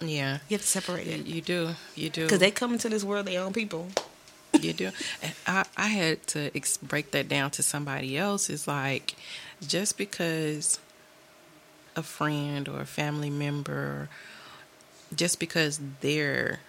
Yeah. 0.00 0.38
You 0.48 0.54
have 0.54 0.62
to 0.62 0.66
separate 0.66 1.06
it 1.06 1.26
You 1.26 1.42
do. 1.42 1.70
You 1.94 2.08
do. 2.08 2.22
because 2.24 2.38
they 2.38 2.50
come 2.50 2.72
into 2.72 2.88
this 2.88 3.04
world 3.04 3.26
their 3.26 3.42
own 3.42 3.52
people. 3.52 3.88
you 4.58 4.72
do. 4.72 4.90
And 5.22 5.34
I, 5.46 5.64
I 5.76 5.88
had 5.88 6.26
to 6.28 6.50
ex- 6.56 6.78
break 6.78 7.10
that 7.10 7.28
down 7.28 7.50
to 7.52 7.62
somebody 7.62 8.16
else. 8.16 8.48
It's 8.48 8.66
like 8.66 9.14
just 9.66 9.98
because 9.98 10.78
a 11.96 12.02
friend 12.02 12.66
or 12.66 12.80
a 12.80 12.86
family 12.86 13.28
member, 13.28 14.08
just 15.14 15.38
because 15.40 15.80
they're 16.00 16.60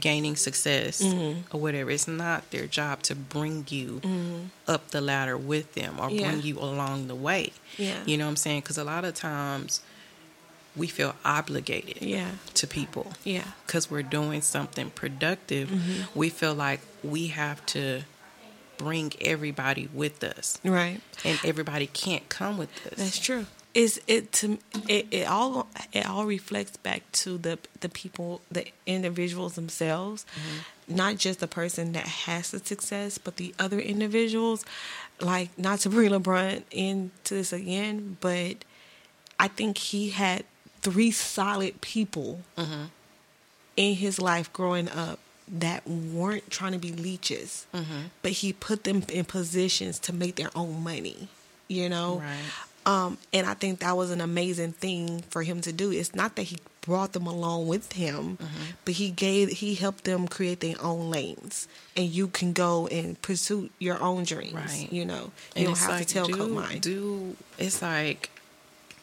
gaining 0.00 0.36
success 0.36 1.02
Mm-hmm. 1.02 1.54
or 1.56 1.60
whatever, 1.60 1.90
it's 1.90 2.06
not 2.08 2.50
their 2.50 2.66
job 2.66 3.02
to 3.04 3.14
bring 3.14 3.66
you 3.68 4.00
up 4.66 4.90
the 4.90 5.00
ladder 5.00 5.36
with 5.36 5.74
them 5.74 5.98
or 5.98 6.10
Yeah. 6.10 6.28
bring 6.30 6.42
you 6.42 6.58
along 6.58 7.08
the 7.08 7.14
way. 7.14 7.52
Yeah. 7.76 8.04
You 8.06 8.16
know 8.16 8.24
what 8.26 8.30
I'm 8.30 8.36
saying? 8.36 8.60
Because 8.60 8.78
a 8.78 8.84
lot 8.84 9.04
of 9.04 9.14
times 9.14 9.80
we 10.76 10.86
feel 10.86 11.16
obligated 11.24 12.02
Yeah, 12.02 12.30
to 12.54 12.66
people 12.68 13.12
yeah, 13.24 13.42
because 13.66 13.90
we're 13.90 14.02
doing 14.04 14.42
something 14.42 14.90
productive, 14.90 15.68
Mm-hmm. 15.70 16.18
we 16.18 16.28
feel 16.28 16.54
like 16.54 16.80
we 17.02 17.28
have 17.28 17.64
to 17.66 18.02
bring 18.76 19.12
everybody 19.20 19.88
with 19.92 20.22
us, 20.22 20.60
right. 20.62 21.00
and 21.24 21.40
everybody 21.44 21.88
can't 21.88 22.28
come 22.28 22.56
with 22.58 22.70
us. 22.86 22.94
That's 22.96 23.18
true. 23.18 23.46
Is 23.74 24.00
it 24.06 24.32
to 24.32 24.58
it, 24.88 25.06
it 25.10 25.28
all 25.28 25.68
it 25.92 26.06
all 26.06 26.24
reflects 26.26 26.76
back 26.78 27.02
to 27.12 27.38
the 27.38 27.58
the 27.80 27.88
people 27.88 28.40
the 28.50 28.66
individuals 28.86 29.54
themselves, 29.54 30.24
mm-hmm. 30.34 30.96
not 30.96 31.16
just 31.16 31.40
the 31.40 31.46
person 31.46 31.92
that 31.92 32.06
has 32.06 32.50
the 32.50 32.58
success, 32.58 33.18
but 33.18 33.36
the 33.36 33.54
other 33.58 33.78
individuals. 33.78 34.64
Like 35.20 35.50
not 35.58 35.80
to 35.80 35.90
bring 35.90 36.10
LeBron 36.10 36.62
into 36.70 37.34
this 37.34 37.52
again, 37.52 38.16
but 38.20 38.64
I 39.38 39.48
think 39.48 39.78
he 39.78 40.10
had 40.10 40.44
three 40.80 41.10
solid 41.10 41.80
people 41.80 42.40
mm-hmm. 42.56 42.84
in 43.76 43.94
his 43.96 44.20
life 44.20 44.52
growing 44.52 44.88
up 44.88 45.18
that 45.50 45.86
weren't 45.88 46.50
trying 46.50 46.72
to 46.72 46.78
be 46.78 46.92
leeches, 46.92 47.66
mm-hmm. 47.74 48.08
but 48.22 48.32
he 48.32 48.52
put 48.52 48.84
them 48.84 49.02
in 49.12 49.24
positions 49.24 49.98
to 50.00 50.12
make 50.12 50.36
their 50.36 50.50
own 50.54 50.82
money. 50.82 51.28
You 51.68 51.88
know, 51.88 52.20
Right. 52.20 52.38
Um, 52.88 53.18
and 53.36 53.46
I 53.46 53.54
think 53.54 53.80
that 53.80 53.96
was 53.96 54.10
an 54.10 54.20
amazing 54.20 54.72
thing 54.72 55.22
for 55.32 55.42
him 55.42 55.60
to 55.62 55.72
do. 55.72 55.90
It's 55.92 56.14
not 56.14 56.34
that 56.36 56.44
he 56.52 56.56
brought 56.80 57.12
them 57.12 57.26
along 57.26 57.68
with 57.68 57.92
him, 57.92 58.38
but 58.84 58.94
he 58.94 59.10
gave 59.10 59.50
he 59.62 59.74
helped 59.74 60.04
them 60.04 60.26
create 60.26 60.60
their 60.60 60.80
own 60.82 61.10
lanes, 61.10 61.68
and 61.96 62.06
you 62.18 62.28
can 62.28 62.52
go 62.54 62.86
and 62.88 63.20
pursue 63.20 63.68
your 63.78 64.00
own 64.02 64.24
dreams. 64.24 64.54
Right. 64.54 64.88
You 64.90 65.04
know, 65.04 65.24
And 65.54 65.62
you 65.62 65.66
don't 65.66 65.78
have 65.78 65.90
like, 65.90 66.06
to 66.06 66.14
tell 66.14 66.26
do, 66.26 66.48
mine. 66.48 66.78
do 66.80 67.36
it's 67.58 67.82
like 67.82 68.30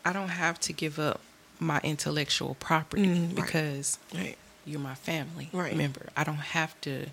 I 0.04 0.12
don't 0.14 0.30
have 0.46 0.60
to 0.62 0.74
give 0.74 0.98
up 1.00 1.20
my 1.60 1.80
intellectual 1.84 2.56
property 2.60 3.06
Mm, 3.06 3.28
right. 3.28 3.36
because 3.36 3.98
right. 4.14 4.38
you're 4.66 4.80
my 4.92 4.96
family 4.96 5.50
Right. 5.54 5.76
member. 5.78 6.08
I 6.18 6.24
don't 6.24 6.46
have 6.58 6.74
to 6.82 7.08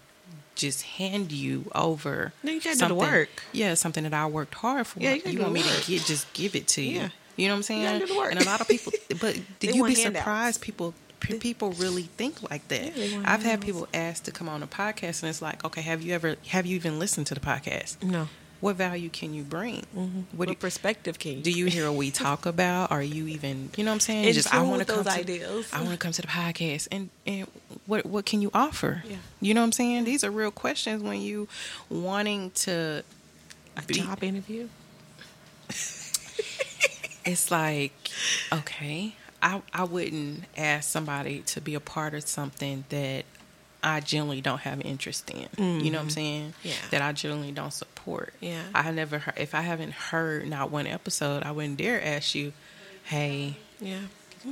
just 0.55 0.83
hand 0.83 1.33
you 1.33 1.71
over. 1.75 2.33
No, 2.43 2.53
you 2.53 2.61
gotta 2.61 2.79
do 2.79 2.89
the 2.89 2.95
work. 2.95 3.29
Yeah, 3.53 3.75
something 3.75 4.05
that 4.05 4.15
I 4.15 4.27
worked 4.27 4.55
hard 4.55 4.87
for. 4.87 5.01
Yeah, 5.01 5.15
you 5.15 5.23
gotta 5.23 5.39
want 5.41 5.53
me 5.53 5.61
work. 5.63 5.71
to 5.71 5.91
get 5.91 6.05
just 6.05 6.33
give 6.33 6.55
it 6.55 6.69
to 6.69 6.83
you. 6.83 7.01
Yeah. 7.01 7.09
You 7.37 7.49
know 7.49 7.55
what 7.55 7.59
I'm 7.59 7.63
saying? 7.63 7.85
gotta 7.85 7.99
do 8.01 8.07
the 8.13 8.19
work. 8.19 8.33
And 8.33 8.41
a 8.41 8.45
lot 8.45 8.61
of 8.61 8.69
people, 8.69 8.93
but 9.21 9.41
did 9.59 9.75
you 9.75 9.85
be 9.85 9.95
surprised? 9.95 10.61
People, 10.61 10.95
people 11.21 11.73
really 11.73 12.03
think 12.03 12.51
like 12.51 12.67
that. 12.69 12.97
Yeah, 12.97 13.23
I've 13.25 13.43
had 13.43 13.61
people 13.61 13.89
ask 13.95 14.25
to 14.25 14.33
come 14.33 14.49
on 14.49 14.63
a 14.63 14.67
podcast, 14.67 15.23
and 15.23 15.31
it's 15.31 15.41
like, 15.43 15.65
okay, 15.65 15.81
have 15.81 16.03
you 16.03 16.15
ever, 16.15 16.37
have 16.49 16.67
you 16.67 16.77
even 16.77 16.99
listened 16.99 17.27
to 17.29 17.35
the 17.35 17.41
podcast? 17.41 18.03
No. 18.03 18.29
What 18.63 18.77
value 18.77 19.11
can 19.11 19.35
you 19.35 19.43
bring? 19.43 19.81
Mm-hmm. 19.95 20.21
What, 20.31 20.39
What 20.39 20.49
do, 20.49 20.55
perspective 20.55 21.19
can 21.19 21.33
you? 21.33 21.43
do 21.43 21.51
you 21.51 21.67
hear 21.67 21.91
what 21.91 21.99
we 21.99 22.11
talk 22.13 22.47
about? 22.47 22.91
Are 22.93 23.03
you 23.03 23.27
even, 23.27 23.71
you 23.77 23.83
know 23.85 23.91
what 23.91 23.95
I'm 23.97 24.01
saying? 24.01 24.25
In 24.25 24.33
Just 24.33 24.55
I 24.55 24.63
want 24.63 24.81
to 24.81 24.87
come 24.87 25.05
to. 25.05 25.11
I 25.73 25.79
want 25.81 25.91
to 25.91 25.97
come 25.99 26.13
to 26.13 26.23
the 26.23 26.29
podcast, 26.29 26.87
and 26.91 27.11
and 27.27 27.47
what 27.87 28.07
what 28.07 28.25
can 28.25 28.41
you 28.41 28.51
offer? 28.55 29.03
Yeah. 29.07 29.17
You 29.41 29.53
know 29.55 29.61
what 29.63 29.67
I'm 29.67 29.73
saying? 29.73 30.05
These 30.05 30.23
are 30.25 30.31
real 30.31 30.53
questions 30.53 31.03
when 31.03 31.21
you 31.21 31.49
wanting 31.91 32.53
to. 32.65 33.03
a 33.77 33.83
be- 33.83 33.95
job 33.95 34.23
interview? 34.23 34.69
It's 37.25 37.51
like, 37.53 37.93
okay, 38.53 39.15
I 39.41 39.63
I 39.73 39.85
wouldn't 39.85 40.45
ask 40.57 40.91
somebody 40.91 41.41
to 41.47 41.61
be 41.61 41.75
a 41.75 41.81
part 41.81 42.15
of 42.15 42.27
something 42.27 42.85
that 42.89 43.25
I 43.83 44.01
generally 44.01 44.41
don't 44.41 44.61
have 44.61 44.81
interest 44.83 45.31
in. 45.31 45.49
You 45.83 45.91
know 45.91 45.99
what 45.99 46.05
I'm 46.05 46.11
saying? 46.11 46.51
Mm-hmm. 46.51 46.69
Yeah. 46.69 46.75
That 46.91 47.03
I 47.03 47.13
generally 47.13 47.53
don't 47.53 47.73
support. 47.73 48.33
Yeah. 48.41 48.63
I 48.75 48.91
never 48.93 49.19
heard. 49.19 49.35
If 49.39 49.55
I 49.55 49.61
haven't 49.63 49.93
heard 49.93 50.49
not 50.49 50.71
one 50.71 50.87
episode, 50.87 51.43
I 51.43 51.51
wouldn't 51.53 51.79
dare 51.79 52.03
ask 52.05 52.35
you, 52.35 52.53
"Hey, 53.05 53.57
Yeah. 53.81 54.01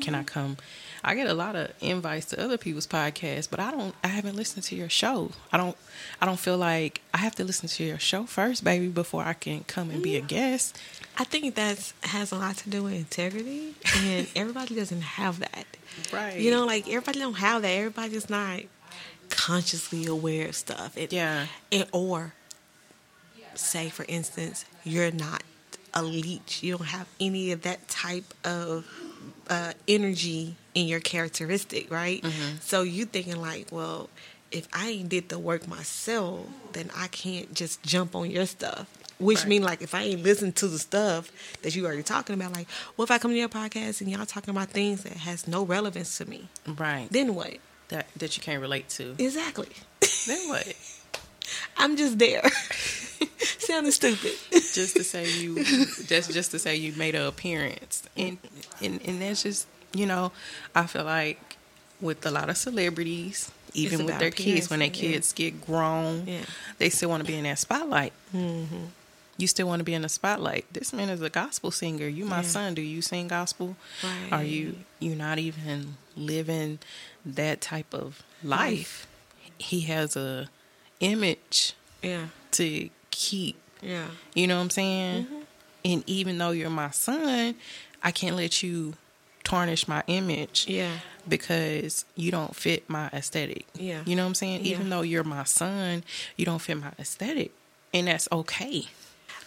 can 0.00 0.14
I 0.14 0.24
come?" 0.24 0.56
I 1.02 1.14
get 1.14 1.28
a 1.28 1.32
lot 1.34 1.56
of 1.56 1.70
invites 1.80 2.26
to 2.26 2.42
other 2.44 2.58
people's 2.58 2.86
podcasts, 2.86 3.48
but 3.50 3.58
I 3.60 3.70
don't. 3.70 3.94
I 4.04 4.08
haven't 4.08 4.36
listened 4.36 4.64
to 4.64 4.74
your 4.76 4.88
show. 4.90 5.30
I 5.52 5.56
don't. 5.56 5.76
I 6.20 6.26
don't 6.26 6.38
feel 6.38 6.58
like 6.58 7.00
I 7.14 7.18
have 7.18 7.34
to 7.36 7.44
listen 7.44 7.68
to 7.68 7.84
your 7.84 7.98
show 7.98 8.24
first, 8.26 8.64
baby, 8.64 8.88
before 8.88 9.22
I 9.24 9.32
can 9.32 9.64
come 9.64 9.90
and 9.90 10.02
be 10.02 10.16
a 10.16 10.20
guest. 10.20 10.76
I 11.16 11.24
think 11.24 11.54
that 11.54 11.92
has 12.02 12.32
a 12.32 12.36
lot 12.36 12.56
to 12.58 12.70
do 12.70 12.82
with 12.82 12.94
integrity, 12.94 13.74
and 13.96 14.26
everybody 14.36 14.74
doesn't 14.74 15.00
have 15.02 15.38
that. 15.38 15.66
Right. 16.12 16.38
You 16.38 16.50
know, 16.50 16.66
like 16.66 16.86
everybody 16.88 17.18
don't 17.20 17.34
have 17.34 17.62
that. 17.62 17.68
Everybody's 17.68 18.28
not 18.28 18.60
consciously 19.30 20.06
aware 20.06 20.48
of 20.48 20.54
stuff. 20.56 20.96
It, 20.96 21.12
Yeah. 21.12 21.46
And, 21.72 21.86
or 21.92 22.34
say, 23.54 23.88
for 23.88 24.04
instance, 24.08 24.64
you're 24.84 25.10
not 25.10 25.42
a 25.94 26.02
leech. 26.02 26.62
You 26.62 26.76
don't 26.76 26.86
have 26.86 27.08
any 27.18 27.52
of 27.52 27.62
that 27.62 27.88
type 27.88 28.32
of 28.44 28.86
uh, 29.48 29.72
energy 29.88 30.54
in 30.74 30.86
your 30.86 31.00
characteristic, 31.00 31.90
right? 31.90 32.22
Mm-hmm. 32.22 32.56
So 32.60 32.82
you 32.82 33.04
thinking 33.04 33.40
like, 33.40 33.68
well, 33.72 34.08
if 34.52 34.68
I 34.72 34.88
ain't 34.88 35.08
did 35.08 35.28
the 35.28 35.38
work 35.38 35.66
myself, 35.68 36.46
then 36.72 36.90
I 36.96 37.08
can't 37.08 37.52
just 37.54 37.82
jump 37.82 38.14
on 38.14 38.30
your 38.30 38.46
stuff. 38.46 38.86
Which 39.18 39.40
Right. 39.40 39.48
mean 39.48 39.62
like 39.62 39.82
if 39.82 39.94
I 39.94 40.02
ain't 40.04 40.22
listened 40.22 40.56
to 40.56 40.68
the 40.68 40.78
stuff 40.78 41.30
that 41.62 41.76
you 41.76 41.84
already 41.84 42.02
talking 42.02 42.34
about, 42.34 42.54
like, 42.54 42.68
what 42.96 43.04
if 43.04 43.10
I 43.10 43.18
come 43.18 43.32
to 43.32 43.36
your 43.36 43.50
podcast 43.50 44.00
and 44.00 44.10
y'all 44.10 44.24
talking 44.24 44.50
about 44.50 44.68
things 44.70 45.02
that 45.02 45.12
has 45.12 45.46
no 45.46 45.62
relevance 45.62 46.16
to 46.18 46.24
me? 46.24 46.48
Right. 46.66 47.06
Then 47.10 47.34
what? 47.34 47.58
That 47.90 48.06
that 48.16 48.36
you 48.36 48.42
can't 48.42 48.60
relate 48.60 48.88
to. 48.90 49.14
Exactly. 49.18 49.68
then 50.26 50.48
what? 50.48 50.74
I'm 51.76 51.96
just 51.96 52.18
there. 52.18 52.42
Sounding 53.38 53.92
stupid. 53.92 54.32
Just 54.50 54.96
to 54.96 55.04
say 55.04 55.30
you 55.30 55.62
that's 56.08 56.28
just 56.28 56.50
to 56.52 56.58
say 56.58 56.76
you 56.76 56.92
made 56.96 57.14
an 57.14 57.26
appearance. 57.26 58.02
And 58.16 58.38
and 58.82 59.00
and 59.04 59.20
that's 59.22 59.42
just 59.42 59.66
you 59.92 60.06
know, 60.06 60.32
I 60.74 60.86
feel 60.86 61.04
like 61.04 61.56
with 62.00 62.24
a 62.24 62.30
lot 62.30 62.48
of 62.48 62.56
celebrities, 62.56 63.50
even 63.74 64.06
with 64.06 64.18
their 64.18 64.30
kids, 64.30 64.70
when 64.70 64.78
their 64.78 64.88
appearance, 64.88 65.02
yeah. 65.02 65.10
kids 65.12 65.32
get 65.32 65.66
grown, 65.66 66.26
Yeah. 66.26 66.40
they 66.78 66.88
still 66.90 67.10
want 67.10 67.24
to 67.24 67.26
be 67.26 67.36
in 67.36 67.44
that 67.44 67.58
spotlight. 67.58 68.12
Mm-hmm. 68.34 68.84
You 69.36 69.46
still 69.46 69.66
want 69.66 69.80
to 69.80 69.84
be 69.84 69.94
in 69.94 70.02
the 70.02 70.08
spotlight. 70.08 70.66
This 70.72 70.92
man 70.92 71.08
is 71.08 71.20
a 71.22 71.30
gospel 71.30 71.70
singer. 71.70 72.06
You 72.06 72.24
my 72.26 72.36
Yeah. 72.36 72.42
son. 72.42 72.74
Do 72.74 72.82
you 72.82 73.02
sing 73.02 73.26
gospel? 73.28 73.76
Right. 74.02 74.32
Are 74.32 74.44
you 74.44 74.76
you 75.00 75.14
not 75.14 75.38
even 75.38 75.96
living 76.16 76.78
that 77.24 77.60
type 77.60 77.92
of 77.94 78.22
life? 78.42 79.06
He 79.58 79.80
has 79.82 80.16
a 80.16 80.48
image 81.00 81.74
Yeah. 82.02 82.26
to 82.52 82.90
keep. 83.10 83.56
Yeah. 83.82 84.06
You 84.34 84.46
know 84.46 84.56
what 84.56 84.62
I'm 84.64 84.70
saying? 84.70 85.24
Mm-hmm. 85.24 85.36
And 85.84 86.04
even 86.06 86.38
though 86.38 86.50
you're 86.50 86.70
my 86.70 86.90
son, 86.90 87.54
I 88.02 88.10
can't 88.10 88.36
let 88.36 88.62
you 88.62 88.94
tarnish 89.44 89.88
my 89.88 90.02
image 90.06 90.66
Yeah. 90.68 90.98
because 91.26 92.04
you 92.14 92.30
don't 92.30 92.54
fit 92.54 92.88
my 92.88 93.08
aesthetic. 93.12 93.66
Yeah. 93.74 94.02
You 94.04 94.16
know 94.16 94.24
what 94.24 94.28
I'm 94.28 94.34
saying? 94.34 94.64
Yeah. 94.64 94.72
Even 94.72 94.90
though 94.90 95.02
you're 95.02 95.24
my 95.24 95.44
son, 95.44 96.04
you 96.36 96.44
don't 96.44 96.58
fit 96.60 96.76
my 96.76 96.92
aesthetic. 96.98 97.52
And 97.94 98.06
that's 98.06 98.28
okay. 98.30 98.86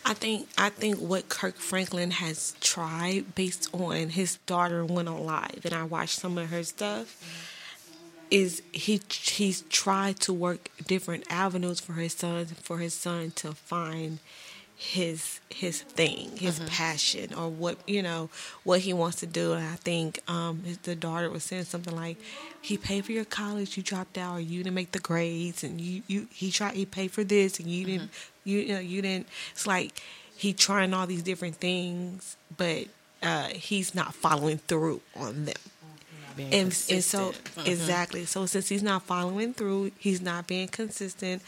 I 0.06 0.14
think 0.14 0.50
I 0.58 0.70
think 0.70 0.98
what 1.00 1.30
Kirk 1.30 1.56
Franklin 1.56 2.12
has 2.12 2.56
tried 2.60 3.36
based 3.36 3.70
on 3.74 4.10
his 4.10 4.36
daughter 4.46 4.84
went 4.84 5.08
on 5.08 5.24
live 5.26 5.62
and 5.64 5.74
I 5.74 5.84
watched 5.84 6.20
some 6.20 6.38
of 6.38 6.50
her 6.50 6.64
stuff 6.64 7.06
mm-hmm. 7.06 7.53
Is 8.34 8.64
he 8.72 9.00
he's 9.10 9.62
tried 9.70 10.20
to 10.20 10.34
work 10.34 10.70
different 10.88 11.24
avenues 11.30 11.80
for 11.80 11.94
his 11.94 12.14
son 12.14 12.46
for 12.46 12.80
his 12.80 12.96
son 12.96 13.30
to 13.30 13.54
find 13.54 14.18
his 14.76 15.40
his 15.52 15.84
thing, 15.84 16.36
his 16.36 16.60
passion, 16.62 17.32
or 17.36 17.48
what 17.48 17.78
you 17.88 18.02
know 18.02 18.32
what 18.64 18.80
he 18.80 18.92
wants 18.92 19.18
to 19.18 19.28
do. 19.28 19.54
And 19.54 19.64
I 19.64 19.76
think 19.76 20.20
um, 20.28 20.64
his, 20.64 20.80
the 20.80 20.96
daughter 20.96 21.30
was 21.30 21.44
saying 21.44 21.66
something 21.66 21.96
like, 21.96 22.18
"He 22.60 22.76
paid 22.76 23.06
for 23.06 23.12
your 23.12 23.24
college, 23.24 23.78
you 23.78 23.84
dropped 23.84 24.18
out, 24.18 24.38
or 24.38 24.40
you 24.40 24.64
didn't 24.64 24.74
make 24.74 24.94
the 24.94 25.00
grades, 25.00 25.64
and 25.64 25.80
you 25.80 26.02
you 26.08 26.28
he 26.34 26.50
tried 26.50 26.74
he 26.74 26.88
paid 26.88 27.12
for 27.12 27.24
this, 27.24 27.60
and 27.60 27.68
you 27.70 27.86
didn't 27.86 28.10
you, 28.46 28.60
you 28.60 28.74
know 28.74 28.80
you 28.80 29.04
didn't." 29.04 29.28
It's 29.52 29.68
like 29.68 30.02
he 30.36 30.54
trying 30.54 30.92
all 30.96 31.06
these 31.06 31.22
different 31.22 31.58
things, 31.58 32.36
but 32.58 32.88
uh, 33.22 33.50
he's 33.50 33.94
not 33.94 34.16
following 34.16 34.58
through 34.58 35.02
on 35.16 35.46
them 35.46 35.54
Being 36.36 36.54
and, 36.54 36.64
and 36.64 36.74
so 36.74 36.92
consistent. 36.92 37.44
Mm-hmm. 37.44 37.70
exactly. 37.70 38.26
So 38.26 38.46
since 38.46 38.70
he's 38.70 38.84
not 38.84 39.04
following 39.04 39.54
through 39.54 39.92
he's 39.98 40.22
not 40.22 40.48
being 40.48 40.68
consistent 40.68 41.42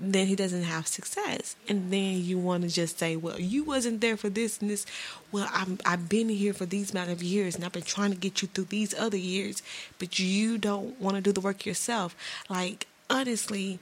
then 0.00 0.26
he 0.26 0.34
doesn't 0.34 0.64
have 0.64 0.88
success. 0.88 1.54
And 1.68 1.92
then 1.92 2.22
you 2.22 2.36
want 2.36 2.64
to 2.64 2.68
just 2.68 2.98
say 2.98 3.16
well 3.16 3.40
you 3.40 3.64
wasn't 3.64 4.00
there 4.00 4.16
for 4.16 4.28
this 4.28 4.60
and 4.60 4.70
this. 4.70 4.86
Well 5.32 5.48
I'm, 5.52 5.78
i've 5.84 6.08
been 6.08 6.28
here 6.28 6.52
for 6.52 6.66
these 6.66 6.92
amount 6.92 7.10
of 7.10 7.22
years 7.22 7.54
and 7.54 7.64
i've 7.64 7.72
been 7.72 7.82
trying 7.82 8.10
to 8.10 8.16
get 8.18 8.42
you 8.42 8.48
through 8.48 8.64
these 8.64 8.94
other 8.94 9.16
years 9.16 9.62
but 9.98 10.18
you 10.18 10.58
don't 10.58 11.00
want 11.00 11.16
to 11.16 11.22
do 11.22 11.32
the 11.32 11.40
work 11.40 11.66
yourself. 11.66 12.16
Like 12.48 12.86
honestly 13.10 13.78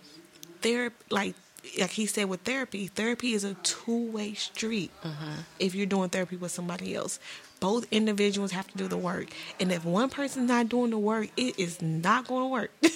therapy 0.61 0.97
like 1.11 1.35
like 1.79 1.91
he 1.91 2.07
said 2.07 2.29
with 2.29 2.41
therapy 2.41 2.89
therapy 2.89 3.35
is 3.35 3.45
a 3.45 3.55
two-way 3.63 4.35
street 4.35 4.91
mm-hmm. 5.03 5.33
if 5.59 5.75
you're 5.75 5.87
doing 5.87 6.09
therapy 6.09 6.37
with 6.37 6.51
somebody 6.51 6.95
else 6.95 7.19
both 7.63 7.87
individuals 7.93 8.51
have 8.51 8.67
to 8.67 8.77
do 8.77 8.89
the 8.89 8.97
work. 8.97 9.29
And 9.61 9.71
if 9.71 9.85
one 9.85 10.11
person's 10.11 10.49
not 10.49 10.69
doing 10.69 10.91
the 10.91 10.99
work 10.99 11.29
it 11.37 11.57
is 11.61 11.81
not 11.81 12.27
going 12.27 12.43
to 12.43 12.49
work. 12.49 12.71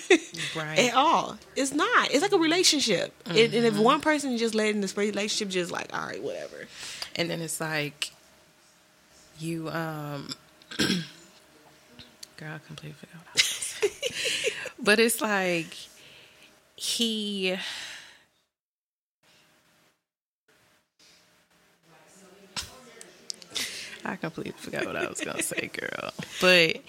Right. 0.55 0.79
at 0.79 0.95
all. 0.95 1.39
It's 1.55 1.73
not. 1.73 2.11
It's 2.11 2.21
like 2.23 2.33
a 2.33 2.39
relationship. 2.39 3.15
And, 3.27 3.37
and 3.39 3.55
if 3.55 3.79
one 3.79 4.01
person 4.01 4.37
just 4.37 4.55
letting 4.55 4.81
this 4.81 4.97
relationship 4.97 5.49
just 5.49 5.71
like 5.71 5.95
all 5.95 6.07
right 6.07 6.23
whatever. 6.23 6.67
And 7.15 7.31
then 7.31 7.41
it's 7.41 7.61
like 7.61 8.11
you 9.39 9.69
um 9.71 10.29
girl, 12.37 12.55
I 12.55 12.59
completely 12.67 12.97
forgot 12.99 13.17
what 13.17 13.29
I 13.29 13.33
was 13.35 13.77
gonna 13.81 13.93
say. 13.93 14.51
but 14.79 14.99
it's 14.99 15.21
like 15.21 15.75
he 16.77 17.57
I 24.07 24.17
completely 24.17 24.53
forgot 24.53 24.87
what 24.87 24.97
I 24.97 25.09
was 25.09 25.21
gonna 25.21 25.43
say, 25.43 25.71
girl. 25.73 26.13
But 26.41 26.83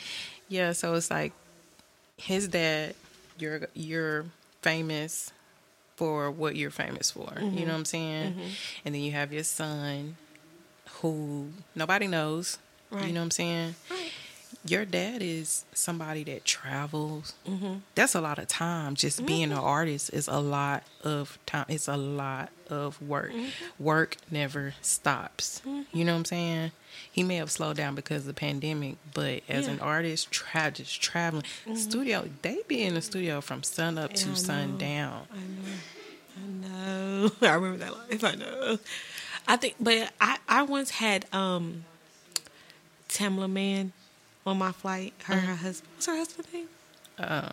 yeah, 0.49 0.71
so 0.73 0.93
it's 0.93 1.11
like 1.11 1.33
his 2.17 2.47
dad, 2.47 2.95
you're 3.39 3.67
you're 3.73 4.25
famous 4.61 5.31
for 5.95 6.29
what 6.29 6.55
you're 6.55 6.69
famous 6.71 7.11
for. 7.11 7.21
You 7.21 7.45
mm-hmm. 7.45 7.55
know 7.59 7.65
what 7.65 7.73
I'm 7.73 7.85
saying? 7.85 8.31
Mm-hmm. 8.33 8.49
And 8.85 8.95
then 8.95 9.01
you 9.01 9.11
have 9.11 9.33
your 9.33 9.43
son 9.43 10.17
who 11.01 11.49
nobody 11.75 12.07
knows. 12.07 12.57
Right. 12.91 13.07
You 13.07 13.13
know 13.13 13.21
what 13.21 13.25
I'm 13.25 13.31
saying? 13.31 13.75
Right. 13.89 14.11
Your 14.67 14.85
dad 14.85 15.21
is 15.21 15.65
somebody 15.73 16.23
that 16.25 16.43
travels. 16.43 17.33
Mm-hmm. 17.47 17.75
That's 17.95 18.15
a 18.15 18.21
lot 18.21 18.37
of 18.37 18.47
time. 18.47 18.95
Just 18.95 19.25
being 19.25 19.43
an 19.43 19.51
mm-hmm. 19.51 19.59
artist 19.65 20.13
is 20.13 20.27
a 20.27 20.39
lot 20.39 20.83
of 21.03 21.37
time. 21.45 21.65
It's 21.69 21.87
a 21.87 21.95
lot 21.97 22.49
of 22.69 23.01
work. 23.01 23.31
Mm-hmm. 23.31 23.83
Work 23.83 24.17
never 24.29 24.73
stops. 24.81 25.61
You 25.93 26.03
know 26.03 26.13
what 26.13 26.19
I'm 26.19 26.25
saying? 26.25 26.71
He 27.11 27.23
may 27.23 27.35
have 27.37 27.51
slowed 27.51 27.77
down 27.77 27.95
because 27.95 28.21
of 28.21 28.27
the 28.27 28.33
pandemic, 28.33 28.97
but 29.13 29.43
as 29.47 29.67
an 29.67 29.79
artist, 29.79 30.31
tra- 30.31 30.71
just 30.71 31.01
traveling, 31.01 31.43
studio, 31.75 32.29
they 32.41 32.59
be 32.67 32.83
in 32.83 32.95
the 32.95 33.01
studio 33.01 33.41
from 33.41 33.63
sun 33.63 33.97
up 33.97 34.11
Yeah, 34.11 34.17
I 34.17 34.21
to 34.21 34.27
know. 34.27 34.35
sundown. 34.35 35.27
I 36.35 36.67
know. 36.67 37.31
I 37.41 37.53
remember 37.53 37.77
that 37.77 37.93
life. 37.93 38.23
I 38.23 38.35
know. 38.35 38.79
I 39.47 39.55
think, 39.55 39.75
but 39.79 40.11
I, 40.19 40.37
I 40.49 40.63
once 40.63 40.89
had 40.91 41.25
um, 41.33 41.85
Tamela 43.07 43.49
Mann 43.49 43.93
on 44.47 44.57
my 44.57 44.71
flight. 44.71 45.13
Her, 45.25 45.35
her 45.35 45.55
husband. 45.55 45.89
What's 45.95 46.05
her 46.07 46.15
husband's 46.15 46.53
name? 46.53 46.67
Uh, 47.19 47.51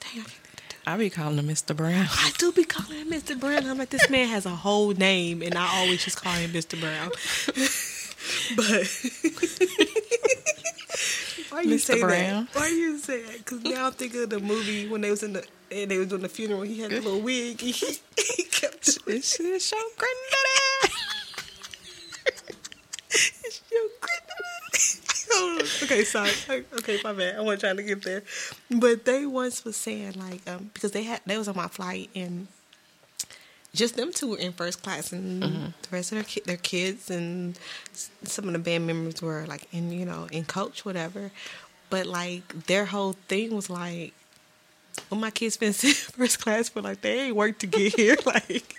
Dang, 0.00 0.10
I 0.10 0.14
can't 0.14 0.26
think 0.26 0.26
of 0.26 0.70
it. 0.70 0.76
I 0.86 0.96
be 0.96 1.10
calling 1.10 1.38
him 1.38 1.48
Mr. 1.48 1.76
Brown. 1.76 2.06
I 2.10 2.32
do 2.38 2.52
be 2.52 2.64
calling 2.64 2.98
him 3.00 3.10
Mr. 3.10 3.38
Brown. 3.38 3.66
I'm 3.66 3.76
like, 3.78 3.90
this 3.90 4.08
man 4.08 4.28
has 4.28 4.46
a 4.46 4.50
whole 4.50 4.92
name, 4.92 5.42
and 5.42 5.54
I 5.56 5.80
always 5.80 6.02
just 6.04 6.22
call 6.22 6.32
him 6.32 6.50
Mr. 6.50 6.80
Brown. 6.80 7.10
but 8.56 8.66
why 11.50 11.60
you 11.62 11.76
Mr. 11.76 11.80
say 11.80 12.00
Brown? 12.00 12.46
that? 12.46 12.54
Why 12.54 12.68
you 12.68 12.98
say 12.98 13.22
that? 13.22 13.38
Because 13.38 13.62
now 13.62 13.86
I'm 13.86 13.92
thinking 13.92 14.22
of 14.22 14.30
the 14.30 14.40
movie 14.40 14.88
when 14.88 15.00
they 15.02 15.10
was 15.10 15.22
in 15.22 15.34
the 15.34 15.44
and 15.70 15.90
they 15.90 15.98
was 15.98 16.08
doing 16.08 16.22
the 16.22 16.28
funeral. 16.28 16.62
He 16.62 16.80
had 16.80 16.92
a 16.92 17.00
little 17.00 17.20
wig. 17.20 17.62
And 17.62 17.74
he, 17.74 17.98
he 18.36 18.44
kept 18.44 19.04
This 19.04 19.38
is 19.38 19.70
your 19.72 19.80
granddaddy. 19.96 20.94
It's 23.10 23.60
your 23.70 23.82
granddaddy. 24.00 24.17
okay, 25.82 26.04
sorry. 26.04 26.30
Okay, 26.48 26.98
my 27.04 27.12
bad. 27.12 27.36
I 27.36 27.40
wasn't 27.40 27.60
trying 27.60 27.76
to 27.76 27.82
get 27.82 28.02
there, 28.02 28.22
but 28.70 29.04
they 29.04 29.26
once 29.26 29.64
was 29.64 29.76
saying 29.76 30.14
like 30.14 30.48
um 30.48 30.70
because 30.74 30.92
they 30.92 31.02
had 31.04 31.20
they 31.26 31.38
was 31.38 31.48
on 31.48 31.56
my 31.56 31.68
flight 31.68 32.10
and 32.14 32.48
just 33.74 33.96
them 33.96 34.12
two 34.12 34.30
were 34.30 34.38
in 34.38 34.52
first 34.52 34.82
class 34.82 35.12
and 35.12 35.42
the 35.42 35.88
rest 35.92 36.10
of 36.12 36.16
their 36.16 36.24
ki- 36.24 36.42
their 36.46 36.56
kids 36.56 37.10
and 37.10 37.58
some 37.92 38.46
of 38.46 38.52
the 38.52 38.58
band 38.58 38.86
members 38.86 39.20
were 39.22 39.44
like 39.46 39.68
in 39.72 39.92
you 39.92 40.06
know 40.06 40.26
in 40.32 40.44
coach 40.44 40.84
whatever, 40.84 41.30
but 41.90 42.06
like 42.06 42.66
their 42.66 42.86
whole 42.86 43.14
thing 43.28 43.54
was 43.54 43.70
like. 43.70 44.12
Well, 45.10 45.20
my 45.20 45.30
kids 45.30 45.56
been 45.56 45.72
sitting 45.74 45.94
first 45.94 46.40
class 46.40 46.68
for 46.70 46.82
like 46.82 47.02
they 47.02 47.20
ain't 47.20 47.36
worked 47.36 47.60
to 47.60 47.66
get 47.68 47.94
here. 47.94 48.16
Like, 48.26 48.74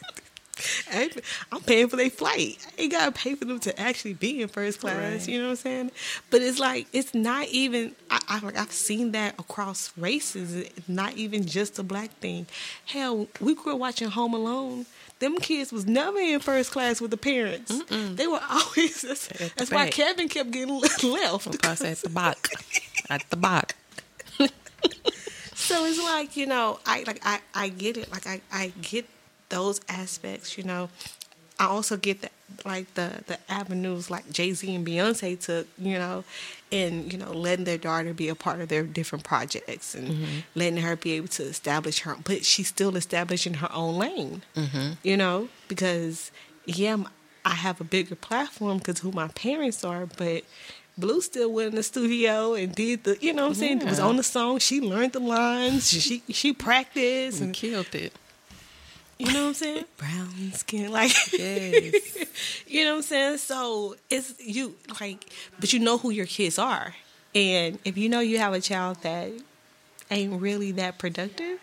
I'm 1.52 1.62
paying 1.62 1.88
for 1.88 1.96
their 1.96 2.10
flight. 2.10 2.66
I 2.78 2.82
ain't 2.82 2.92
gotta 2.92 3.12
pay 3.12 3.36
for 3.36 3.46
them 3.46 3.60
to 3.62 3.80
actually 3.80 4.14
be 4.14 4.42
in 4.42 4.48
first 4.48 4.80
class. 4.80 4.98
Right. 4.98 5.28
You 5.28 5.40
know 5.40 5.46
what 5.46 5.52
I'm 5.52 5.56
saying? 5.58 5.92
But 6.30 6.42
it's 6.42 6.60
like 6.60 6.88
it's 6.94 7.14
not 7.14 7.48
even. 7.50 7.96
I, 8.10 8.20
I 8.28 8.40
like 8.40 8.58
I've 8.58 8.72
seen 8.72 9.12
that 9.12 9.40
across 9.40 9.92
races. 9.98 10.56
It's 10.56 10.90
not 10.90 11.14
even 11.14 11.46
just 11.46 11.80
a 11.80 11.84
black 11.84 12.12
thing. 12.20 12.48
Hell, 12.86 13.28
we 13.40 13.56
grew 13.56 13.74
up 13.74 13.80
watching 13.80 14.10
Home 14.10 14.34
Alone. 14.34 14.86
Them 15.20 15.38
kids 15.38 15.74
was 15.74 15.86
never 15.86 16.18
in 16.18 16.40
first 16.40 16.72
class 16.72 17.02
with 17.02 17.12
the 17.12 17.18
parents. 17.18 17.84
They 17.90 18.26
were 18.28 18.40
always. 18.50 19.02
That's, 19.02 19.28
that's 19.28 19.72
why. 19.72 19.90
Kevin 19.90 20.30
kept 20.30 20.52
getting 20.52 20.74
left. 21.04 21.62
Plus 21.62 21.82
at 21.82 21.98
the 21.98 22.10
back. 22.10 22.48
At 23.10 23.30
the 23.30 23.36
back. 23.36 23.76
So 25.70 25.86
it's 25.86 26.00
like 26.00 26.36
you 26.36 26.48
know, 26.48 26.80
I 26.86 27.04
like 27.06 27.20
I 27.24 27.42
I 27.54 27.70
get 27.70 27.98
it. 27.98 28.12
Like 28.12 28.26
I 28.26 28.42
I 28.52 28.72
get 28.82 29.06
those 29.50 29.82
aspects. 29.90 30.58
You 30.58 30.64
know, 30.64 30.90
I 31.60 31.66
also 31.66 31.98
get 31.98 32.22
that 32.22 32.32
like 32.66 32.94
the 32.94 33.24
the 33.28 33.38
avenues 33.50 34.10
like 34.10 34.30
Jay 34.32 34.54
Z 34.54 34.74
and 34.74 34.86
Beyonce 34.86 35.40
took. 35.40 35.68
You 35.78 35.98
know, 36.00 36.24
and 36.72 37.12
you 37.12 37.20
know 37.20 37.32
letting 37.32 37.66
their 37.66 37.78
daughter 37.78 38.14
be 38.14 38.30
a 38.30 38.36
part 38.36 38.62
of 38.62 38.70
their 38.70 38.84
different 38.84 39.24
projects 39.24 39.94
and 39.94 40.08
mm-hmm. 40.10 40.40
letting 40.56 40.78
her 40.78 40.96
be 40.96 41.14
able 41.14 41.28
to 41.30 41.44
establish 41.44 42.00
her. 42.02 42.16
But 42.24 42.46
she's 42.46 42.68
still 42.68 42.96
establishing 42.96 43.56
her 43.56 43.70
own 43.74 43.98
lane. 43.98 44.44
Mm-hmm. 44.56 44.94
You 45.04 45.18
know, 45.18 45.50
because 45.68 46.32
yeah, 46.66 46.98
I 47.44 47.56
have 47.56 47.82
a 47.82 47.84
bigger 47.84 48.16
platform 48.16 48.78
because 48.78 49.00
who 49.00 49.12
my 49.12 49.28
parents 49.30 49.84
are, 49.84 50.06
but. 50.06 50.44
Blue 50.98 51.22
still 51.22 51.54
went 51.54 51.70
in 51.70 51.76
the 51.76 51.84
studio 51.84 52.56
and 52.56 52.76
did 52.76 53.06
the, 53.06 53.18
you 53.22 53.32
know 53.32 53.44
what 53.44 53.48
I'm 53.52 53.54
saying? 53.56 53.82
it 53.82 53.86
Was 53.88 54.02
on 54.02 54.18
the 54.18 54.24
song. 54.24 54.60
She 54.60 54.82
learned 54.82 55.14
the 55.14 55.22
lines. 55.22 55.90
She 55.90 56.22
she 56.28 56.52
practiced, 56.52 57.38
And 57.38 57.46
and 57.46 57.56
killed 57.56 57.96
it. 57.96 58.12
You 59.20 59.34
know 59.34 59.42
what 59.42 59.48
I'm 59.50 59.54
saying? 59.54 59.86
Brown 59.98 60.52
skin, 60.54 60.92
like 60.92 61.12
Yes. 61.34 61.94
you 62.68 62.86
know 62.86 62.92
what 62.92 62.98
I'm 62.98 63.02
saying. 63.04 63.38
So 63.38 63.96
it's 64.10 64.34
you 64.40 64.76
like, 65.00 65.30
but 65.60 65.74
you 65.74 65.80
know 65.80 65.98
who 65.98 66.10
your 66.10 66.26
kids 66.26 66.58
are, 66.58 66.96
and 67.36 67.78
if 67.86 67.98
you 67.98 68.10
know 68.10 68.22
you 68.22 68.38
have 68.40 68.54
a 68.54 68.62
child 68.62 68.98
that 69.04 69.32
ain't 70.10 70.42
really 70.42 70.72
that 70.74 70.98
productive, 70.98 71.60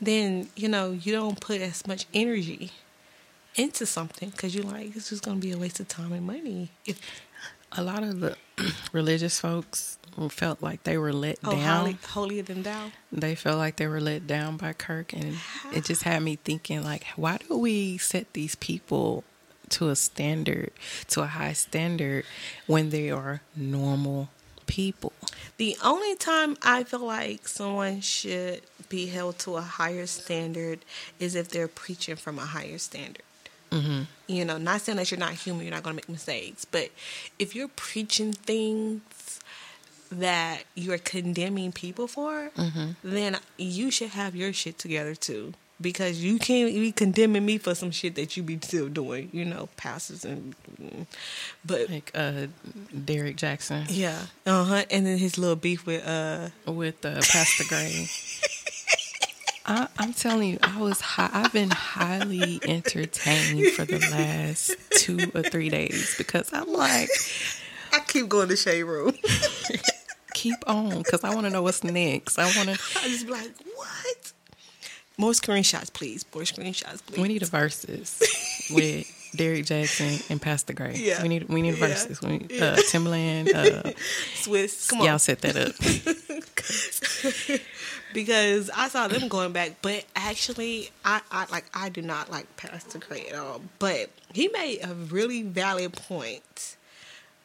then 0.00 0.48
you 0.56 0.68
know 0.68 0.90
you 0.90 1.12
don't 1.12 1.38
put 1.40 1.60
as 1.60 1.86
much 1.86 2.06
energy 2.14 2.70
into 3.56 3.84
something 3.84 4.30
because 4.30 4.54
you're 4.54 4.64
like 4.64 4.96
it's 4.96 5.10
just 5.10 5.24
gonna 5.24 5.38
be 5.38 5.52
a 5.52 5.58
waste 5.58 5.80
of 5.80 5.88
time 5.88 6.12
and 6.12 6.26
money. 6.26 6.70
If 6.86 6.98
A 7.72 7.82
lot 7.82 8.02
of 8.02 8.20
the 8.20 8.36
religious 8.92 9.38
folks 9.38 9.98
felt 10.30 10.62
like 10.62 10.84
they 10.84 10.98
were 10.98 11.12
let 11.12 11.38
oh, 11.44 11.52
down. 11.52 11.80
holy, 11.80 11.98
holier 12.06 12.42
than 12.42 12.62
thou. 12.62 12.90
They 13.12 13.34
felt 13.34 13.58
like 13.58 13.76
they 13.76 13.86
were 13.86 14.00
let 14.00 14.26
down 14.26 14.56
by 14.56 14.72
Kirk, 14.72 15.12
and 15.12 15.36
it 15.72 15.84
just 15.84 16.02
had 16.02 16.22
me 16.22 16.36
thinking, 16.36 16.82
like, 16.82 17.04
why 17.16 17.38
do 17.38 17.58
we 17.58 17.98
set 17.98 18.32
these 18.32 18.54
people 18.54 19.24
to 19.70 19.88
a 19.88 19.96
standard, 19.96 20.72
to 21.08 21.22
a 21.22 21.26
high 21.26 21.52
standard, 21.52 22.24
when 22.66 22.90
they 22.90 23.10
are 23.10 23.40
normal 23.56 24.28
people? 24.66 25.12
The 25.56 25.76
only 25.82 26.14
time 26.16 26.56
I 26.62 26.84
feel 26.84 27.04
like 27.04 27.46
someone 27.48 28.00
should 28.00 28.62
be 28.88 29.06
held 29.06 29.38
to 29.40 29.56
a 29.56 29.62
higher 29.62 30.06
standard 30.06 30.80
is 31.18 31.34
if 31.34 31.48
they're 31.48 31.68
preaching 31.68 32.16
from 32.16 32.38
a 32.38 32.46
higher 32.46 32.78
standard. 32.78 33.22
Mm-hmm. 33.70 34.02
You 34.26 34.44
know, 34.44 34.58
not 34.58 34.80
saying 34.80 34.96
that 34.96 35.10
you're 35.10 35.20
not 35.20 35.32
human, 35.32 35.64
you're 35.64 35.74
not 35.74 35.82
going 35.84 35.96
to 35.96 36.02
make 36.02 36.08
mistakes, 36.08 36.64
but 36.64 36.90
if 37.38 37.54
you're 37.54 37.68
preaching 37.68 38.32
things 38.32 39.40
that 40.10 40.64
you're 40.74 40.98
condemning 40.98 41.72
people 41.72 42.06
for, 42.08 42.50
then 43.04 43.38
you 43.56 43.90
should 43.90 44.10
have 44.10 44.34
your 44.36 44.52
shit 44.52 44.78
together 44.78 45.14
too. 45.14 45.54
because 45.80 46.22
you 46.22 46.38
can't 46.38 46.74
be 46.74 46.92
condemning 46.92 47.46
me 47.46 47.56
for 47.56 47.74
some 47.74 47.90
shit 47.90 48.14
that 48.16 48.36
you 48.36 48.42
be 48.42 48.58
still 48.60 48.88
doing. 48.88 49.30
You 49.32 49.44
know, 49.46 49.68
pastors 49.76 50.24
and 50.26 50.54
but 51.64 51.88
Like 51.88 52.10
uh, 52.14 52.48
Derek 53.04 53.36
Jackson 53.36 53.84
yeah, 53.88 54.18
uh 54.44 54.64
huh. 54.64 54.84
And 54.90 55.06
then 55.06 55.16
his 55.18 55.38
little 55.38 55.56
beef 55.56 55.86
with 55.86 56.06
uh 56.06 56.50
with 56.66 57.04
uh, 57.04 57.20
Pastor 57.22 57.64
Gray. 57.68 58.06
I, 59.66 59.86
I'm 59.98 60.12
telling 60.14 60.48
you, 60.50 60.58
I 60.62 60.80
was 60.80 61.00
high, 61.00 61.30
I've 61.32 61.52
been 61.52 61.70
highly 61.70 62.60
entertained 62.66 63.68
for 63.68 63.84
the 63.84 63.98
last 64.10 64.74
two 64.90 65.30
or 65.34 65.42
three 65.42 65.68
days 65.68 66.14
because 66.18 66.50
I'm 66.52 66.72
like, 66.72 67.08
I 67.92 68.00
keep 68.00 68.28
going 68.28 68.48
to 68.48 68.56
shade 68.56 68.82
room. 68.82 69.14
keep 70.40 70.56
on 70.66 70.98
because 70.98 71.22
I 71.24 71.34
want 71.34 71.46
to 71.46 71.50
know 71.50 71.62
what's 71.62 71.84
next. 71.84 72.38
I 72.38 72.44
want 72.56 72.68
to. 72.70 72.78
I 73.02 73.08
just 73.08 73.26
be 73.26 73.32
like, 73.32 73.50
what? 73.74 74.32
More 75.18 75.32
screenshots, 75.32 75.92
please. 75.92 76.24
More 76.34 76.44
screenshots, 76.44 77.04
please. 77.06 77.20
We 77.20 77.28
need 77.28 77.42
a 77.42 77.46
Verzuz 77.46 78.20
with 78.74 79.06
Derek 79.36 79.66
Jackson 79.66 80.18
and 80.30 80.40
Pastor 80.40 80.72
Gray. 80.72 80.94
Yeah. 80.96 81.22
we 81.22 81.28
need 81.28 81.48
we 81.48 81.60
need 81.60 81.74
Yeah. 81.76 81.88
verses. 81.88 82.22
We 82.22 82.38
need, 82.38 82.52
uh, 82.62 82.76
Timbaland. 82.90 83.52
Uh, 83.54 83.92
Swizz. 84.42 84.88
Come 84.88 85.00
on. 85.00 85.06
y'all 85.06 85.18
set 85.18 85.42
that 85.42 85.56
up. 85.56 85.74
because 88.14 88.70
I 88.74 88.88
saw 88.88 89.08
them 89.08 89.28
going 89.28 89.52
back, 89.52 89.76
but 89.82 90.04
actually, 90.16 90.90
I, 91.04 91.20
I 91.30 91.44
like 91.50 91.66
I 91.74 91.90
do 91.90 92.00
not 92.02 92.30
like 92.30 92.46
Pastor 92.56 92.98
Gray 92.98 93.26
at 93.28 93.36
all. 93.38 93.60
But 93.78 94.08
he 94.32 94.48
made 94.48 94.80
a 94.82 94.94
really 94.94 95.42
valid 95.42 95.92
point. 95.92 96.76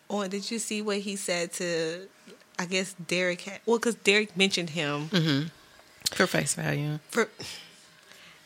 On 0.10 0.30
did 0.30 0.50
you 0.50 0.60
see 0.60 0.82
what 0.82 1.00
he 1.00 1.18
said 1.18 1.52
to? 1.54 2.08
I 2.58 2.66
guess 2.66 2.96
Derek 3.08 3.42
had 3.42 3.60
well, 3.66 3.78
because 3.78 3.96
Derek 3.96 4.36
mentioned 4.38 4.72
him 4.72 5.52
For 6.12 6.28
face 6.28 6.56
value. 6.56 7.00
for, 7.10 7.30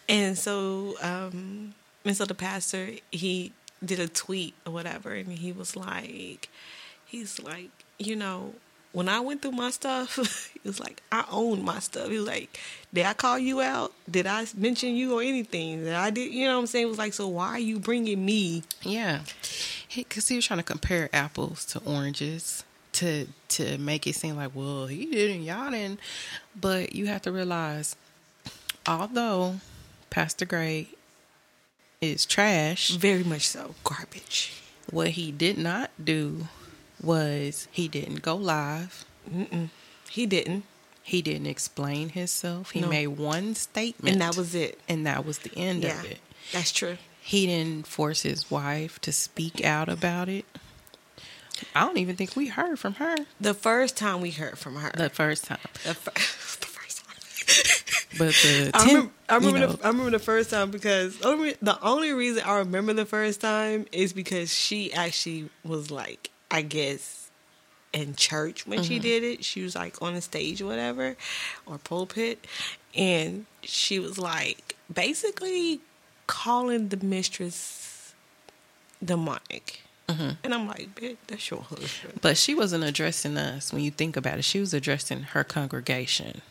and 0.08 0.38
so 0.38 0.96
um, 1.02 1.74
and 2.06 2.18
so 2.18 2.26
the 2.26 2.34
pastor 2.36 2.90
he 3.12 3.54
did 3.84 4.00
a 4.00 4.08
tweet 4.08 4.56
or 4.66 4.74
whatever, 4.74 5.14
and 5.14 5.32
he 5.32 5.52
was 5.52 5.76
like, 5.76 6.50
he's 7.06 7.42
like, 7.42 7.70
you 7.98 8.16
know, 8.16 8.54
when 8.92 9.08
I 9.08 9.20
went 9.20 9.42
through 9.42 9.52
my 9.52 9.70
stuff, 9.70 10.52
he 10.54 10.68
was 10.68 10.80
like, 10.80 11.02
I 11.12 11.26
own 11.32 11.64
my 11.64 11.80
stuff. 11.80 12.10
He 12.10 12.18
was 12.18 12.28
like, 12.28 12.60
did 12.94 13.06
I 13.06 13.14
call 13.14 13.38
you 13.38 13.62
out? 13.62 13.94
Did 14.10 14.26
I 14.28 14.46
mention 14.58 14.96
you 14.96 15.20
or 15.20 15.22
anything 15.22 15.84
that 15.86 15.96
I 15.96 16.10
did? 16.10 16.34
You 16.34 16.48
know 16.48 16.56
what 16.56 16.62
I'm 16.62 16.68
saying? 16.68 16.86
It 16.88 16.90
was 16.90 16.98
like, 16.98 17.14
so 17.14 17.28
why 17.28 17.50
are 17.50 17.60
you 17.60 17.80
bringing 17.80 18.26
me? 18.26 18.64
Yeah, 18.82 19.22
because 19.96 20.28
he, 20.28 20.36
was 20.36 20.46
trying 20.46 20.60
to 20.60 20.64
compare 20.64 21.10
apples 21.14 21.66
to 21.66 21.80
oranges 21.86 22.64
to 23.00 23.28
to 23.50 23.78
make 23.78 24.06
it 24.08 24.16
seem 24.16 24.36
like, 24.36 24.52
well, 24.54 24.86
he 24.88 25.06
didn't, 25.06 25.44
y'all 25.44 25.72
didn't. 25.72 26.00
But 26.60 26.94
you 26.96 27.08
have 27.08 27.22
to 27.24 27.32
realize, 27.32 27.96
although 28.88 29.60
Pastor 30.10 30.46
Gray 30.46 30.88
is 32.02 32.26
trash, 32.26 32.92
Very 32.92 33.24
much 33.24 33.48
so, 33.48 33.76
garbage. 33.84 34.54
what 34.92 35.10
he 35.10 35.32
did 35.32 35.58
not 35.58 35.92
do 36.04 36.48
was 37.02 37.68
he 37.72 37.88
didn't 37.88 38.22
go 38.22 38.36
live. 38.36 39.06
He 40.10 40.26
didn't, 40.26 40.64
He 41.04 41.22
didn't 41.22 41.48
explain 41.48 42.10
himself. 42.10 42.72
He 42.72 42.82
No. 42.82 42.88
made 42.90 43.08
one 43.08 43.56
statement, 43.56 44.14
and 44.14 44.22
that 44.22 44.36
was 44.38 44.54
it. 44.56 44.80
and 44.88 45.06
that 45.08 45.26
was 45.26 45.40
the 45.40 45.52
end 45.58 45.84
Yeah, 45.84 46.00
of 46.00 46.06
it. 46.06 46.20
that's 46.52 46.72
true. 46.72 46.98
He 47.22 47.46
didn't 47.48 47.86
force 47.88 48.22
his 48.22 48.50
wife 48.52 49.00
to 49.02 49.12
speak 49.12 49.64
out 49.64 49.90
about 49.90 50.30
it. 50.30 50.46
I 51.76 51.86
don't 51.86 51.98
even 51.98 52.16
think 52.16 52.36
we 52.36 52.48
heard 52.48 52.80
from 52.80 52.96
her 52.96 53.16
The 53.40 53.54
first 53.54 53.98
time 53.98 54.22
we 54.22 54.32
heard 54.32 54.58
from 54.58 54.76
her, 54.76 54.92
the 54.92 55.10
first 55.10 55.46
time, 55.46 55.60
the, 55.86 55.94
fir- 55.94 56.12
the 56.14 56.68
first 56.68 57.06
time. 57.06 58.18
but 58.18 58.28
the 58.34 58.72
I 58.74 58.80
ten- 58.80 58.88
remember, 58.88 59.12
I 59.30 59.36
remember, 59.36 59.60
you 59.60 59.66
know, 59.68 59.74
the, 59.74 59.86
I 59.86 59.88
remember 59.90 60.12
the 60.12 60.20
first 60.20 60.50
time 60.50 60.72
because 60.72 61.22
only, 61.24 61.56
the 61.62 61.82
only 61.82 62.12
reason 62.12 62.44
I 62.46 62.58
remember 62.58 62.94
the 62.94 63.06
first 63.06 63.42
time 63.42 63.86
is 63.92 64.14
because 64.14 64.54
she 64.54 64.94
actually 64.94 65.50
was 65.64 65.92
like, 65.92 66.30
I 66.52 66.62
guess, 66.62 67.30
in 67.94 68.16
church 68.16 68.68
when 68.68 68.84
she 68.84 68.96
mm-hmm. 68.96 69.04
did 69.04 69.24
it. 69.24 69.44
She 69.44 69.62
was 69.62 69.76
like 69.76 70.02
on 70.02 70.14
the 70.14 70.22
stage 70.22 70.62
or 70.62 70.66
whatever, 70.68 71.16
or 71.66 71.78
pulpit, 71.78 72.46
and 72.96 73.46
she 73.62 74.00
was 74.00 74.18
like 74.18 74.76
basically 74.92 75.82
calling 76.28 76.90
the 76.90 77.04
mistress 77.04 78.14
demonic. 79.04 79.82
Mm-hmm. 80.10 80.30
And 80.44 80.54
I'm 80.54 80.68
like, 80.68 80.96
bitch, 80.96 81.18
that's 81.28 81.50
your 81.50 81.62
husband. 81.62 82.20
but 82.22 82.36
she 82.36 82.56
wasn't 82.56 82.84
addressing 82.84 83.38
us. 83.38 83.72
When 83.72 83.84
you 83.84 83.92
think 83.92 84.18
about 84.18 84.40
it, 84.40 84.44
she 84.44 84.60
was 84.60 84.74
addressing 84.74 85.22
her 85.22 85.44
congregation. 85.44 86.42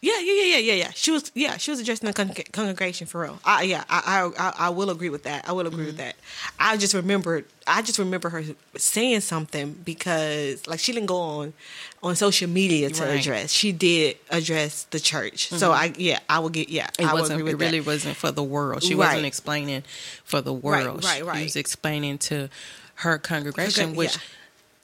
Yeah, 0.00 0.20
yeah, 0.20 0.32
yeah, 0.32 0.44
yeah, 0.44 0.58
yeah, 0.58 0.72
yeah. 0.74 0.90
She 0.94 1.10
was, 1.10 1.32
yeah, 1.34 1.56
she 1.56 1.72
was 1.72 1.80
addressing 1.80 2.06
the 2.06 2.12
con- 2.12 2.32
congregation 2.52 3.08
for 3.08 3.22
real. 3.22 3.40
I, 3.44 3.62
yeah, 3.64 3.82
I, 3.90 4.30
I, 4.38 4.48
I, 4.48 4.54
I 4.66 4.68
will 4.70 4.90
agree 4.90 5.08
with 5.08 5.24
that. 5.24 5.48
I 5.48 5.52
will 5.52 5.66
agree 5.66 5.86
with 5.86 5.96
mm-hmm. 5.96 6.04
that. 6.06 6.16
I 6.60 6.76
just 6.76 6.94
remembered, 6.94 7.46
I 7.66 7.82
just 7.82 7.98
remember 7.98 8.28
her 8.28 8.44
saying 8.76 9.22
something 9.22 9.72
because, 9.84 10.68
like, 10.68 10.78
she 10.78 10.92
didn't 10.92 11.06
go 11.08 11.16
on, 11.18 11.52
on 12.00 12.14
social 12.14 12.48
media 12.48 12.90
to 12.90 13.02
Right. 13.02 13.18
address. 13.18 13.50
She 13.50 13.72
did 13.72 14.18
address 14.30 14.84
the 14.90 15.00
church. 15.00 15.48
So 15.48 15.70
mm-hmm. 15.70 15.82
I, 15.82 15.92
yeah, 15.98 16.20
I 16.28 16.38
will 16.38 16.50
get, 16.50 16.68
yeah, 16.68 16.88
It 16.96 17.04
I 17.04 17.12
wasn't. 17.14 17.40
agree 17.40 17.52
It 17.54 17.58
really 17.58 17.80
that. 17.80 17.86
wasn't 17.86 18.16
for 18.16 18.30
the 18.30 18.44
world. 18.44 18.84
She 18.84 18.94
Right. 18.94 19.08
wasn't 19.08 19.26
explaining 19.26 19.82
for 20.22 20.40
the 20.40 20.52
world. 20.52 21.02
right, 21.04 21.24
right. 21.24 21.38
She 21.38 21.42
was 21.44 21.56
explaining 21.56 22.18
to 22.18 22.50
her 22.96 23.18
congregation, 23.18 23.86
Okay, 23.90 23.96
which 23.96 24.14
yeah. 24.14 24.22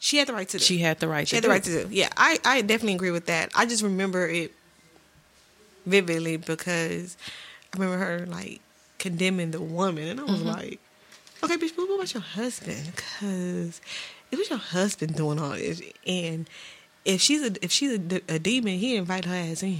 she 0.00 0.16
had 0.16 0.27
the 0.27 0.33
right 0.33 0.48
to 0.48 0.59
do. 0.59 0.64
she 0.64 0.79
had 0.79 0.98
the 0.98 1.07
right 1.07 1.29
She 1.29 1.31
to 1.31 1.37
had 1.37 1.44
the 1.44 1.48
do. 1.48 1.53
right 1.53 1.62
to 1.62 1.85
do. 1.85 1.94
Yeah, 1.94 2.09
I, 2.16 2.38
I 2.44 2.61
definitely 2.62 2.94
agree 2.94 3.12
with 3.12 3.27
that. 3.27 3.53
I 3.55 3.64
just 3.66 3.85
remember 3.85 4.27
it 4.29 4.53
vividly 5.86 6.36
because 6.36 7.16
I 7.72 7.78
remember 7.78 8.04
her 8.04 8.26
like 8.26 8.60
condemning 8.98 9.50
the 9.50 9.60
woman, 9.60 10.08
and 10.08 10.20
I 10.20 10.24
was 10.24 10.40
mm-hmm. 10.40 10.48
like, 10.48 10.80
okay, 11.42 11.56
bitch, 11.56 11.76
but 11.76 11.88
what 11.88 11.96
about 11.96 12.14
your 12.14 12.22
husband? 12.22 12.92
Because 12.94 13.80
it 14.30 14.38
was 14.38 14.50
your 14.50 14.58
husband 14.58 15.16
doing 15.16 15.38
all 15.38 15.50
this, 15.50 15.82
and 16.06 16.48
if 17.04 17.20
she's 17.20 17.42
a 17.42 17.52
if 17.62 17.70
she's 17.70 17.98
a, 17.98 18.20
a 18.28 18.38
demon, 18.38 18.78
he 18.78 18.96
invite 18.96 19.24
her 19.26 19.34
ass 19.34 19.62
in. 19.62 19.78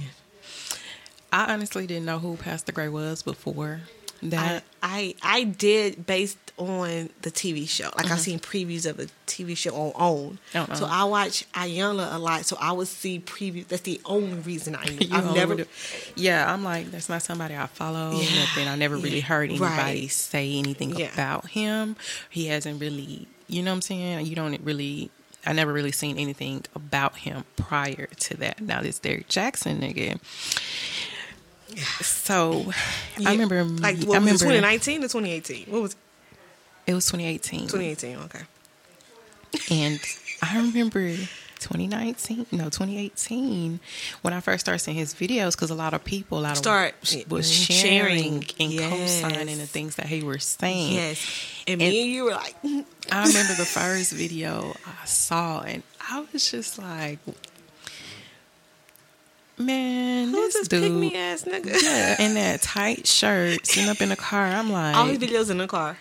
I 1.31 1.51
honestly 1.53 1.85
didn't 1.85 2.05
know 2.05 2.19
who 2.19 2.37
Pastor 2.37 2.71
Gray 2.71 2.87
was 2.87 3.21
before 3.21 3.81
that. 4.23 4.63
I 4.81 5.15
I 5.21 5.43
did 5.43 6.05
based 6.05 6.37
on 6.57 7.09
the 7.21 7.31
TV 7.31 7.67
show. 7.67 7.85
Like 7.85 8.05
I've 8.05 8.11
uh-huh. 8.11 8.17
seen 8.17 8.39
previews 8.39 8.89
of 8.89 8.97
the 8.97 9.09
TV 9.27 9.57
show 9.57 9.75
on 9.75 9.91
OWN. 9.95 10.39
Oh, 10.55 10.59
uh-huh. 10.59 10.75
So 10.75 10.85
oh. 10.85 10.89
I 10.89 11.03
watch 11.05 11.51
Iyanla 11.53 12.13
a 12.13 12.17
lot. 12.17 12.45
So 12.45 12.57
I 12.59 12.71
would 12.71 12.87
see 12.87 13.19
previews. 13.19 13.67
That's 13.67 13.81
the 13.81 13.99
only 14.05 14.35
reason 14.39 14.75
I 14.75 14.85
knew. 14.85 15.07
I've 15.11 15.33
never. 15.33 15.65
yeah, 16.15 16.51
I'm 16.51 16.63
like, 16.63 16.91
that's 16.91 17.09
not 17.09 17.21
somebody 17.21 17.55
I 17.55 17.67
follow. 17.67 18.11
Yeah, 18.11 18.39
Nothing. 18.39 18.67
I 18.67 18.75
never 18.75 18.95
really 18.95 19.21
heard 19.21 19.49
anybody 19.49 20.01
right. 20.01 20.11
say 20.11 20.57
anything 20.57 20.95
Yeah. 20.95 21.11
about 21.13 21.49
him. 21.49 21.95
He 22.29 22.47
hasn't 22.47 22.79
really, 22.79 23.27
you 23.47 23.63
know 23.63 23.71
what 23.71 23.75
I'm 23.75 23.81
saying? 23.81 24.25
You 24.25 24.35
don't 24.35 24.59
really, 24.61 25.11
I 25.45 25.53
never 25.53 25.73
really 25.73 25.91
seen 25.91 26.17
anything 26.17 26.63
about 26.73 27.17
him 27.17 27.43
prior 27.57 28.07
to 28.07 28.37
that. 28.37 28.61
Now, 28.61 28.81
this 28.81 28.99
Derek 28.99 29.27
Jackson 29.27 29.81
nigga. 29.81 30.19
So. 32.01 32.71
I 33.25 33.31
remember, 33.31 33.63
Like 33.63 33.97
I 33.97 33.99
what 34.05 34.21
was 34.21 34.41
it, 34.41 34.45
remember 34.45 34.61
2019 34.61 34.99
or 34.99 35.07
2018? 35.07 35.65
What 35.67 35.81
was 35.81 35.91
it? 35.93 35.97
it 36.87 36.93
was 36.93 37.05
2018. 37.07 37.61
2018? 37.67 38.17
Okay. 38.25 38.41
And 39.71 39.99
I 40.41 40.57
remember 40.57 41.15
2019, 41.59 42.45
no, 42.51 42.65
2018, 42.65 43.79
when 44.21 44.33
I 44.33 44.39
first 44.41 44.65
started 44.65 44.79
seeing 44.79 44.97
his 44.97 45.13
videos, 45.15 45.51
because 45.53 45.71
a 45.71 45.75
lot 45.75 45.93
of 45.93 46.03
people, 46.03 46.39
a 46.39 46.41
lot 46.41 46.57
Start 46.57 46.93
of 47.01 47.31
was 47.31 47.49
mm, 47.49 47.71
sharing, 47.71 48.41
sharing. 48.41 48.43
and 48.59 48.71
Yes. 48.73 49.21
co-signing 49.21 49.57
the 49.57 49.65
things 49.65 49.95
that 49.95 50.05
he 50.07 50.21
was 50.23 50.43
saying. 50.43 50.93
Yes. 50.93 51.25
And, 51.67 51.81
And- 51.81 51.89
me 51.91 52.01
and 52.03 52.11
you 52.11 52.25
were 52.25 52.31
like, 52.31 52.55
I 53.11 53.25
remember 53.27 53.53
the 53.55 53.65
first 53.65 54.11
video 54.11 54.75
I 54.85 55.05
saw, 55.05 55.61
and 55.61 55.81
I 56.11 56.25
was 56.31 56.51
just 56.51 56.77
like, 56.77 57.19
man, 59.57 60.29
who's 60.29 60.53
this 60.53 60.67
this 60.67 60.81
pick 60.81 60.89
dude. 60.91 60.99
me 60.99 61.15
ass 61.15 61.43
nigga? 61.43 61.81
Yeah, 61.81 62.21
in 62.21 62.33
that 62.35 62.61
tight 62.63 63.07
shirt, 63.07 63.65
sitting 63.65 63.89
up 63.89 64.01
in 64.01 64.09
the 64.09 64.15
car. 64.15 64.45
I'm 64.45 64.71
like, 64.71 64.95
All 64.95 65.05
his 65.05 65.17
videos 65.19 65.49
in 65.49 65.57
the 65.57 65.67
car. 65.67 65.97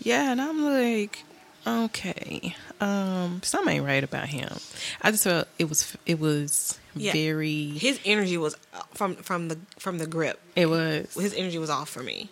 Yeah, 0.00 0.30
and 0.32 0.40
I'm 0.40 0.62
like, 0.64 1.24
okay, 1.66 2.54
um, 2.80 3.40
something 3.42 3.74
ain't 3.76 3.84
right 3.84 4.04
about 4.04 4.28
him. 4.28 4.56
I 5.02 5.10
just 5.10 5.24
felt 5.24 5.48
it 5.58 5.68
was 5.68 5.96
it 6.06 6.18
was 6.20 6.78
Yeah. 6.94 7.12
very 7.12 7.70
His 7.70 7.98
energy 8.04 8.36
was 8.38 8.56
uh, 8.74 8.82
from 8.94 9.16
from 9.16 9.48
the 9.48 9.58
from 9.78 9.98
the 9.98 10.06
grip. 10.06 10.40
it 10.56 10.66
was 10.66 11.14
His 11.14 11.34
energy 11.34 11.58
was 11.58 11.70
off 11.70 11.88
for 11.88 12.02
me. 12.02 12.30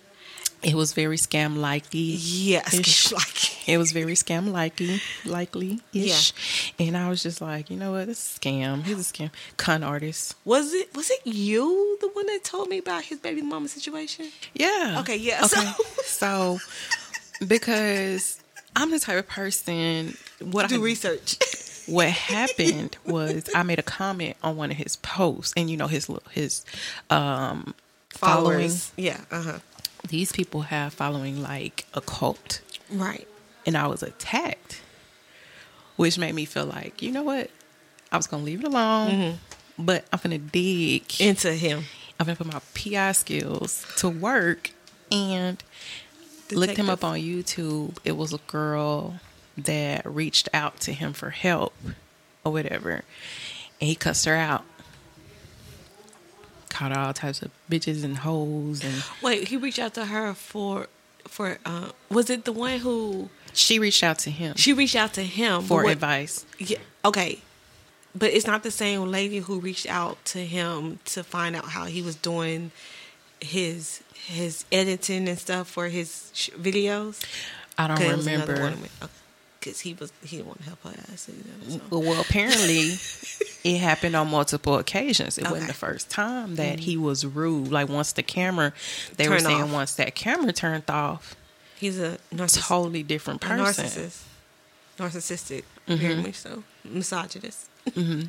It 0.62 0.74
was 0.74 0.92
very 0.94 1.16
scam 1.16 1.56
likely. 1.58 2.00
Yes, 2.00 3.12
like 3.12 3.68
It 3.68 3.78
was 3.78 3.92
very 3.92 4.14
scam 4.14 4.50
likely, 4.52 5.00
likely 5.24 5.80
ish, 5.92 6.32
and 6.78 6.96
I 6.96 7.08
was 7.08 7.22
just 7.22 7.40
like, 7.40 7.70
you 7.70 7.76
know 7.76 7.92
what, 7.92 8.06
this 8.06 8.18
is 8.18 8.36
a 8.36 8.40
scam. 8.40 8.84
He's 8.84 8.98
a 9.10 9.12
scam, 9.12 9.30
con 9.56 9.82
artist. 9.82 10.34
Was 10.44 10.72
it 10.74 10.94
was 10.94 11.10
it 11.10 11.20
you 11.26 11.98
the 12.00 12.08
one 12.08 12.26
that 12.26 12.44
told 12.44 12.68
me 12.68 12.78
about 12.78 13.04
his 13.04 13.18
baby 13.18 13.42
mama 13.42 13.68
situation? 13.68 14.28
Yeah. 14.54 14.96
Okay, 15.00 15.16
yeah, 15.16 15.44
Okay. 15.44 15.64
so- 15.76 15.82
So, 16.04 16.58
because 17.46 18.40
I'm 18.74 18.90
the 18.90 18.98
type 19.00 19.18
of 19.18 19.28
person. 19.28 20.16
What 20.40 20.68
Do 20.68 20.74
I 20.76 20.78
do 20.78 20.84
research. 20.84 21.36
what 21.86 22.08
happened 22.08 22.96
was 23.06 23.48
I 23.54 23.62
made 23.62 23.78
a 23.78 23.82
comment 23.82 24.36
on 24.42 24.56
one 24.56 24.70
of 24.70 24.76
his 24.76 24.96
posts, 24.96 25.52
and 25.56 25.70
you 25.70 25.76
know 25.76 25.86
his 25.86 26.08
little- 26.08 26.30
his 26.30 26.64
um 27.10 27.74
following. 28.10 28.56
Followers. 28.68 28.92
Yeah. 28.96 29.20
Uh 29.30 29.42
huh. 29.42 29.58
These 30.08 30.32
people 30.32 30.62
have 30.62 30.92
following 30.94 31.42
like 31.42 31.86
a 31.94 32.00
cult. 32.00 32.60
Right. 32.90 33.26
and 33.66 33.76
I 33.76 33.88
was 33.88 34.02
attacked, 34.02 34.80
which 35.96 36.18
made 36.18 36.34
me 36.34 36.44
feel 36.44 36.66
like, 36.66 37.02
you 37.02 37.10
know 37.10 37.24
what? 37.24 37.50
I 38.12 38.16
was 38.16 38.26
gonna 38.28 38.44
leave 38.44 38.60
it 38.60 38.66
alone, 38.66 39.10
mm-hmm. 39.10 39.84
but 39.84 40.04
I'm 40.12 40.20
gonna 40.22 40.38
dig. 40.38 41.20
Into 41.20 41.52
him. 41.52 41.84
I'm 42.18 42.26
gonna 42.26 42.36
put 42.36 42.46
my 42.46 42.60
PI 42.74 43.12
skills 43.12 43.84
to 43.98 44.08
work 44.08 44.70
and 45.10 45.62
looked 46.52 46.76
him 46.76 46.88
up 46.88 47.02
on 47.02 47.18
YouTube. 47.18 47.98
It 48.04 48.16
was 48.16 48.32
a 48.32 48.38
girl 48.46 49.16
that 49.58 50.06
reached 50.06 50.48
out 50.54 50.80
to 50.80 50.92
him 50.92 51.12
for 51.12 51.30
help 51.30 51.74
or 52.44 52.52
whatever, 52.52 53.02
and 53.80 53.88
he 53.88 53.94
cussed 53.96 54.24
her 54.26 54.36
out. 54.36 54.64
Caught 56.76 56.96
all 56.96 57.12
types 57.14 57.40
of 57.42 57.50
bitches 57.70 58.04
and 58.04 58.18
hoes, 58.18 58.84
and 58.84 59.02
Wait, 59.22 59.48
he 59.48 59.56
reached 59.56 59.78
out 59.78 59.94
to 59.94 60.04
her 60.06 60.34
for 60.34 60.88
for 61.26 61.58
uh 61.64 61.88
was 62.10 62.28
it 62.30 62.44
the 62.44 62.52
one 62.52 62.78
who 62.80 63.28
she 63.52 63.78
reached 63.78 64.02
out 64.04 64.18
to 64.20 64.30
him 64.30 64.54
she 64.56 64.72
reached 64.72 64.94
out 64.94 65.12
to 65.14 65.22
him 65.22 65.62
for 65.62 65.82
what- 65.84 65.92
advice. 65.92 66.44
Yeah, 66.58 66.78
okay. 67.04 67.40
But 68.14 68.30
it's 68.32 68.46
not 68.46 68.62
the 68.62 68.70
same 68.70 69.10
lady 69.10 69.38
who 69.38 69.58
reached 69.60 69.86
out 69.86 70.22
to 70.26 70.38
him 70.38 71.00
to 71.06 71.22
find 71.24 71.54
out 71.56 71.66
how 71.66 71.84
he 71.86 72.00
was 72.02 72.14
doing 72.16 72.70
his 73.40 74.02
his 74.14 74.64
editing 74.72 75.28
and 75.28 75.38
stuff 75.38 75.68
for 75.68 75.88
his 75.88 76.30
sh- 76.34 76.50
videos. 76.50 77.22
I 77.78 77.88
don't 77.88 78.00
it 78.00 78.16
was 78.16 78.26
another 78.26 78.54
remember. 78.54 78.80
one 79.00 79.10
of- 79.66 79.72
Cause 79.72 79.80
he 79.80 79.94
was 79.94 80.12
he 80.24 80.36
didn't 80.36 80.46
want 80.48 80.58
to 80.60 80.64
help 80.64 80.82
her 80.84 80.90
ass. 81.12 81.28
Know, 81.28 81.78
so. 81.90 81.98
Well, 81.98 82.20
apparently 82.20 82.92
it 83.64 83.78
happened 83.78 84.14
on 84.16 84.28
multiple 84.30 84.76
occasions. 84.78 85.38
It 85.38 85.44
wasn't 85.50 85.68
the 85.68 85.74
first 85.74 86.10
time 86.10 86.54
that 86.56 86.74
mm-hmm. 86.74 86.82
he 86.82 86.96
was 86.96 87.24
rude. 87.26 87.68
Like 87.72 87.88
once 87.88 88.12
the 88.12 88.22
camera, 88.22 88.72
they 89.16 89.28
were 89.28 89.38
saying 89.40 89.62
off. 89.62 89.72
once 89.72 89.94
that 89.96 90.14
camera 90.14 90.52
turned 90.52 90.88
off, 90.88 91.34
He's 91.78 91.98
a 92.00 92.18
narcissist. 92.32 92.68
totally 92.68 93.02
different 93.02 93.42
a 93.44 93.48
person. 93.48 93.84
narcissist, 93.86 94.22
narcissistic, 94.98 95.64
mm-hmm. 95.88 95.96
very 95.96 96.14
much 96.16 96.34
so, 96.36 96.62
misogynist. 96.84 97.66
Mm-hmm. 97.90 98.22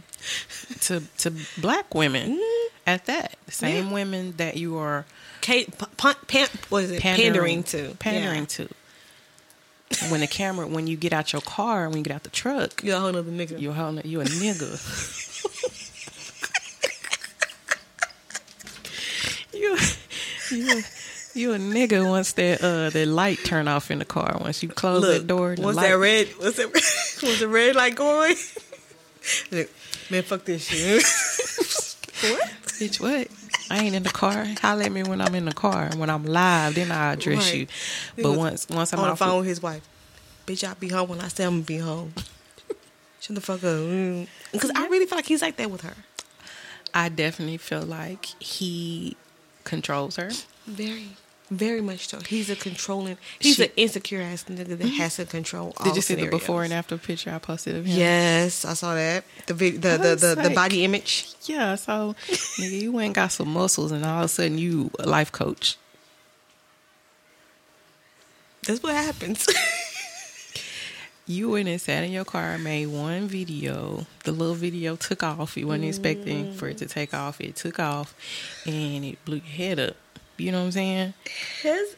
to 0.81 1.01
to 1.17 1.31
black 1.61 1.93
women 1.95 2.33
Mm-hmm. 2.33 2.67
at 2.85 3.05
that. 3.05 3.35
The 3.45 3.51
same 3.51 3.91
women 3.91 4.33
that 4.37 4.57
you 4.57 4.77
are 4.77 5.05
Kate, 5.41 5.75
p- 5.77 5.85
p- 5.97 6.13
pan, 6.27 6.47
what 6.69 6.83
is 6.83 6.91
it? 6.91 7.01
Pandering, 7.01 7.63
to, 7.63 7.95
pandering 7.99 8.41
Yeah. 8.41 8.45
to. 8.45 8.69
When 10.09 10.19
the 10.19 10.27
camera, 10.27 10.67
when 10.67 10.85
you 10.87 10.95
get 10.97 11.11
out 11.13 11.33
your 11.33 11.41
car, 11.41 11.87
when 11.89 11.97
you 11.97 12.03
get 12.03 12.13
out 12.13 12.23
the 12.23 12.29
truck, 12.29 12.83
You're 12.83 12.97
a 12.97 12.99
whole 12.99 13.15
other 13.15 13.23
nigga. 13.31 13.59
you're 13.59 13.71
a 13.71 13.75
whole, 13.75 13.99
you 13.99 14.21
a 14.21 14.25
nigga. 14.25 14.77
you, 19.53 19.77
you, 20.51 20.83
you 21.33 21.53
a 21.53 21.57
nigga 21.57 22.07
once 22.07 22.33
that 22.33 22.61
uh 22.63 22.89
the 22.89 23.05
light 23.05 23.39
turn 23.43 23.67
off 23.67 23.89
in 23.91 23.99
the 23.99 24.05
car. 24.05 24.37
Once 24.41 24.61
you 24.61 24.69
close 24.69 25.01
Look, 25.01 25.21
that 25.21 25.27
door, 25.27 25.55
the 25.55 25.61
once 25.61 25.77
light, 25.77 25.89
that 25.89 25.97
red, 25.97 26.27
what's 26.37 26.57
that? 26.57 26.71
was 27.23 27.39
the 27.39 27.47
red 27.47 27.75
light 27.75 27.95
going? 27.95 28.35
Look, 29.51 29.69
man, 30.11 30.23
fuck 30.23 30.45
this 30.45 30.65
shit. 30.67 31.03
what? 32.31 32.49
bitch, 32.79 32.99
what? 32.99 33.27
I 33.69 33.79
ain't 33.79 33.95
in 33.95 34.03
the 34.03 34.09
car. 34.09 34.45
Holler 34.61 34.83
at 34.83 34.91
me 34.91 35.03
when 35.03 35.21
I'm 35.21 35.35
in 35.35 35.45
the 35.45 35.51
car. 35.53 35.89
When 35.95 36.09
I'm 36.09 36.25
live, 36.25 36.75
then 36.75 36.91
I 36.91 37.13
address 37.13 37.51
Right. 37.51 37.59
you. 37.61 37.67
He 38.15 38.21
But 38.23 38.37
once 38.37 38.67
once 38.69 38.93
I'm 38.93 38.99
on 38.99 39.09
the 39.09 39.15
phone 39.15 39.39
with 39.39 39.47
his 39.47 39.61
wife. 39.61 39.87
Bitch, 40.45 40.65
I'll 40.67 40.75
be 40.75 40.87
home 40.89 41.09
when 41.09 41.19
I 41.19 41.27
say 41.27 41.43
I'm 41.43 41.51
gonna 41.55 41.63
be 41.63 41.77
home. 41.79 42.13
Shut 43.19 43.35
the 43.35 43.41
fuck 43.41 43.57
up. 43.63 43.69
Mm. 43.79 44.27
Because 44.51 44.71
I 44.75 44.87
really 44.87 45.05
feel 45.05 45.17
like 45.17 45.25
he's 45.25 45.41
like 45.41 45.57
that 45.57 45.69
with 45.69 45.81
her. 45.81 45.95
I 46.93 47.09
definitely 47.09 47.57
feel 47.57 47.81
like 47.83 48.25
he 48.41 49.17
controls 49.65 50.15
her. 50.15 50.31
Very, 50.65 51.09
very 51.49 51.81
much 51.81 52.07
so. 52.07 52.19
He's 52.19 52.49
a 52.49 52.55
controlling. 52.55 53.17
He's 53.39 53.55
She- 53.55 53.63
an 53.63 53.71
insecure 53.75 54.21
ass 54.21 54.45
nigga 54.45 54.69
that 54.69 54.79
mm-hmm. 54.79 54.87
has 54.97 55.15
to 55.15 55.25
control. 55.25 55.73
All 55.77 55.85
Did 55.85 55.95
you 55.95 56.01
see 56.01 56.15
the 56.15 56.27
before 56.27 56.63
and 56.63 56.73
after 56.73 56.97
picture 56.97 57.31
I 57.31 57.39
posted 57.39 57.75
of 57.75 57.85
him? 57.85 57.97
Yes, 57.97 58.65
I 58.65 58.73
saw 58.73 58.95
that. 58.95 59.23
The 59.45 59.53
vid- 59.53 59.81
the 59.81 59.97
the 59.97 60.15
the, 60.15 60.35
the 60.35 60.43
like- 60.43 60.55
body 60.55 60.83
image. 60.83 61.33
Yeah, 61.43 61.75
so 61.75 62.15
nigga, 62.27 62.81
you 62.81 62.99
ain't 62.99 63.15
got 63.15 63.31
some 63.31 63.49
muscles, 63.49 63.91
and 63.91 64.03
all 64.05 64.19
of 64.19 64.25
a 64.25 64.27
sudden 64.27 64.57
you 64.57 64.91
a 64.99 65.07
life 65.07 65.31
coach. 65.31 65.77
That's 68.65 68.83
what 68.83 68.93
happens. 68.93 69.47
You 71.29 71.49
went 71.49 71.67
and 71.67 71.79
sat 71.81 72.05
in 72.05 72.13
your 72.13 72.23
car, 72.23 72.57
made 72.57 72.87
one 72.87 73.27
video. 73.27 74.05
The 74.23 74.31
little 74.31 74.55
video 74.55 74.95
took 74.95 75.23
off. 75.23 75.57
You 75.57 75.67
weren't 75.67 75.83
expecting 75.83 76.53
for 76.53 76.69
it 76.69 76.77
to 76.77 76.85
mm. 76.85 76.89
take 76.89 77.13
off. 77.13 77.41
It 77.41 77.57
took 77.57 77.79
off, 77.79 78.15
and 78.65 79.03
it 79.03 79.23
blew 79.25 79.35
your 79.37 79.45
head 79.45 79.77
up. 79.77 79.97
You 80.37 80.51
know 80.51 80.59
what 80.59 80.65
I'm 80.65 80.71
saying? 80.71 81.13
His 81.61 81.95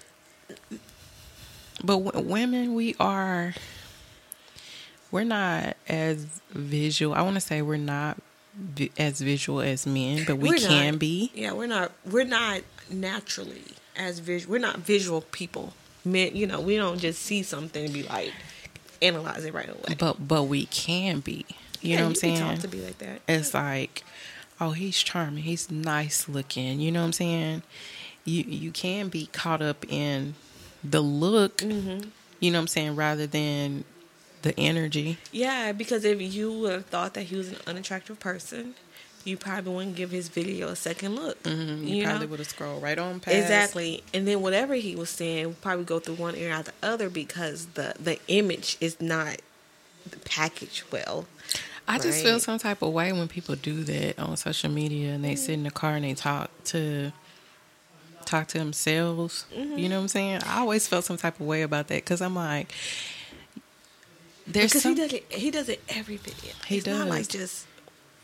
But 1.83 2.03
w- 2.03 2.25
women, 2.27 2.73
we 2.75 2.95
are. 2.99 3.53
We're 5.11 5.23
not 5.23 5.75
as 5.87 6.25
visual. 6.51 7.15
I 7.15 7.21
want 7.21 7.35
to 7.35 7.41
say 7.41 7.61
we're 7.61 7.77
not 7.77 8.17
vi- 8.55 8.91
as 8.97 9.21
visual 9.21 9.61
as 9.61 9.87
men, 9.87 10.23
but 10.27 10.37
we 10.37 10.49
We're 10.49 10.57
can 10.57 10.91
not- 10.93 10.99
be. 10.99 11.31
Yeah, 11.33 11.53
we're 11.53 11.67
not. 11.67 11.91
We're 12.05 12.25
not 12.25 12.61
naturally 12.91 13.63
as 13.95 14.19
visual. 14.19 14.51
We're 14.53 14.59
not 14.59 14.79
visual 14.79 15.21
people. 15.21 15.73
Men, 16.05 16.35
you 16.35 16.47
know, 16.47 16.61
we 16.61 16.75
don't 16.77 16.99
just 16.99 17.21
see 17.23 17.43
something 17.43 17.85
and 17.85 17.93
be 17.93 18.03
like 18.03 18.31
analyze 19.01 19.45
it 19.45 19.53
right 19.53 19.69
away. 19.69 19.95
But 19.97 20.27
but 20.27 20.43
we 20.43 20.65
can 20.67 21.19
be. 21.21 21.45
You 21.81 21.91
Yeah, 21.91 21.97
know 21.99 22.03
what 22.03 22.09
I'm 22.09 22.15
saying? 22.15 22.57
to 22.59 22.67
be 22.67 22.81
like 22.81 22.97
that. 22.99 23.21
It's 23.27 23.53
like, 23.53 24.03
oh, 24.59 24.71
he's 24.71 25.01
charming. 25.01 25.43
He's 25.43 25.71
nice 25.71 26.27
looking. 26.27 26.79
You 26.81 26.91
know 26.91 26.99
what 27.01 27.05
I'm 27.07 27.13
saying? 27.13 27.63
You 28.25 28.43
you 28.43 28.71
can 28.71 29.09
be 29.09 29.27
caught 29.27 29.61
up 29.61 29.85
in 29.89 30.35
the 30.83 31.01
look. 31.01 31.57
Mm-hmm. 31.57 32.09
You 32.39 32.51
know 32.51 32.57
what 32.57 32.61
I'm 32.63 32.67
saying, 32.67 32.95
rather 32.95 33.27
than 33.27 33.83
the 34.43 34.57
energy. 34.57 35.17
Yeah, 35.31 35.71
because 35.73 36.05
if 36.05 36.21
you 36.21 36.51
would 36.59 36.71
have 36.71 36.85
thought 36.85 37.13
that 37.15 37.23
he 37.23 37.35
was 37.35 37.49
an 37.49 37.57
unattractive 37.67 38.19
person, 38.19 38.75
you 39.25 39.35
probably 39.35 39.73
wouldn't 39.73 39.95
give 39.97 40.11
his 40.11 40.29
video 40.29 40.69
a 40.69 40.75
second 40.77 41.15
look. 41.15 41.43
Mhm, 41.43 41.85
You, 41.85 41.95
You 41.97 42.03
probably 42.05 42.27
would 42.27 42.39
have 42.39 42.47
scrolled 42.47 42.81
right 42.81 42.97
on 42.97 43.19
past. 43.19 43.35
Exactly, 43.35 44.03
and 44.13 44.25
then 44.25 44.41
whatever 44.41 44.75
he 44.75 44.95
was 44.95 45.09
saying 45.09 45.47
would 45.47 45.61
probably 45.61 45.83
go 45.83 45.99
through 45.99 46.15
one 46.15 46.35
ear 46.35 46.51
out 46.53 46.65
the 46.65 46.73
other 46.81 47.09
because 47.09 47.65
the 47.73 47.93
the 47.99 48.17
image 48.29 48.77
is 48.79 49.01
not 49.01 49.37
packaged 50.25 50.83
well. 50.91 51.25
I 51.87 51.97
just 51.97 52.21
feel 52.23 52.39
some 52.39 52.59
type 52.59 52.81
of 52.83 52.93
way 52.93 53.11
when 53.11 53.27
people 53.27 53.55
do 53.55 53.83
that 53.83 54.19
on 54.19 54.37
social 54.37 54.69
media 54.69 55.11
and 55.13 55.23
they 55.25 55.35
sit 55.35 55.53
in 55.53 55.63
the 55.63 55.71
car 55.71 55.95
and 55.95 56.05
they 56.05 56.13
talk 56.13 56.51
to 56.65 57.11
talk 58.29 58.47
to 58.47 58.57
themselves. 58.57 59.45
Mm-hmm. 59.55 59.77
You 59.77 59.89
know 59.89 59.97
what 59.97 60.03
I'm 60.03 60.07
saying? 60.09 60.41
I 60.45 60.59
always 60.59 60.87
felt 60.87 61.05
some 61.05 61.17
type 61.17 61.39
of 61.39 61.45
way 61.45 61.61
about 61.63 61.87
that 61.87 61.95
because 61.95 62.21
I'm 62.21 62.35
like, 62.35 62.71
there's 64.47 64.71
Because 64.71 64.83
some, 64.83 64.95
he 64.95 65.01
does 65.01 65.13
it, 65.13 65.25
he 65.31 65.51
does 65.51 65.69
it 65.69 65.81
every 65.89 66.17
video. 66.17 66.53
He 66.65 66.77
it's 66.77 66.87
not 66.87 67.07
like 67.07 67.27
does. 67.27 67.39
just 67.41 67.67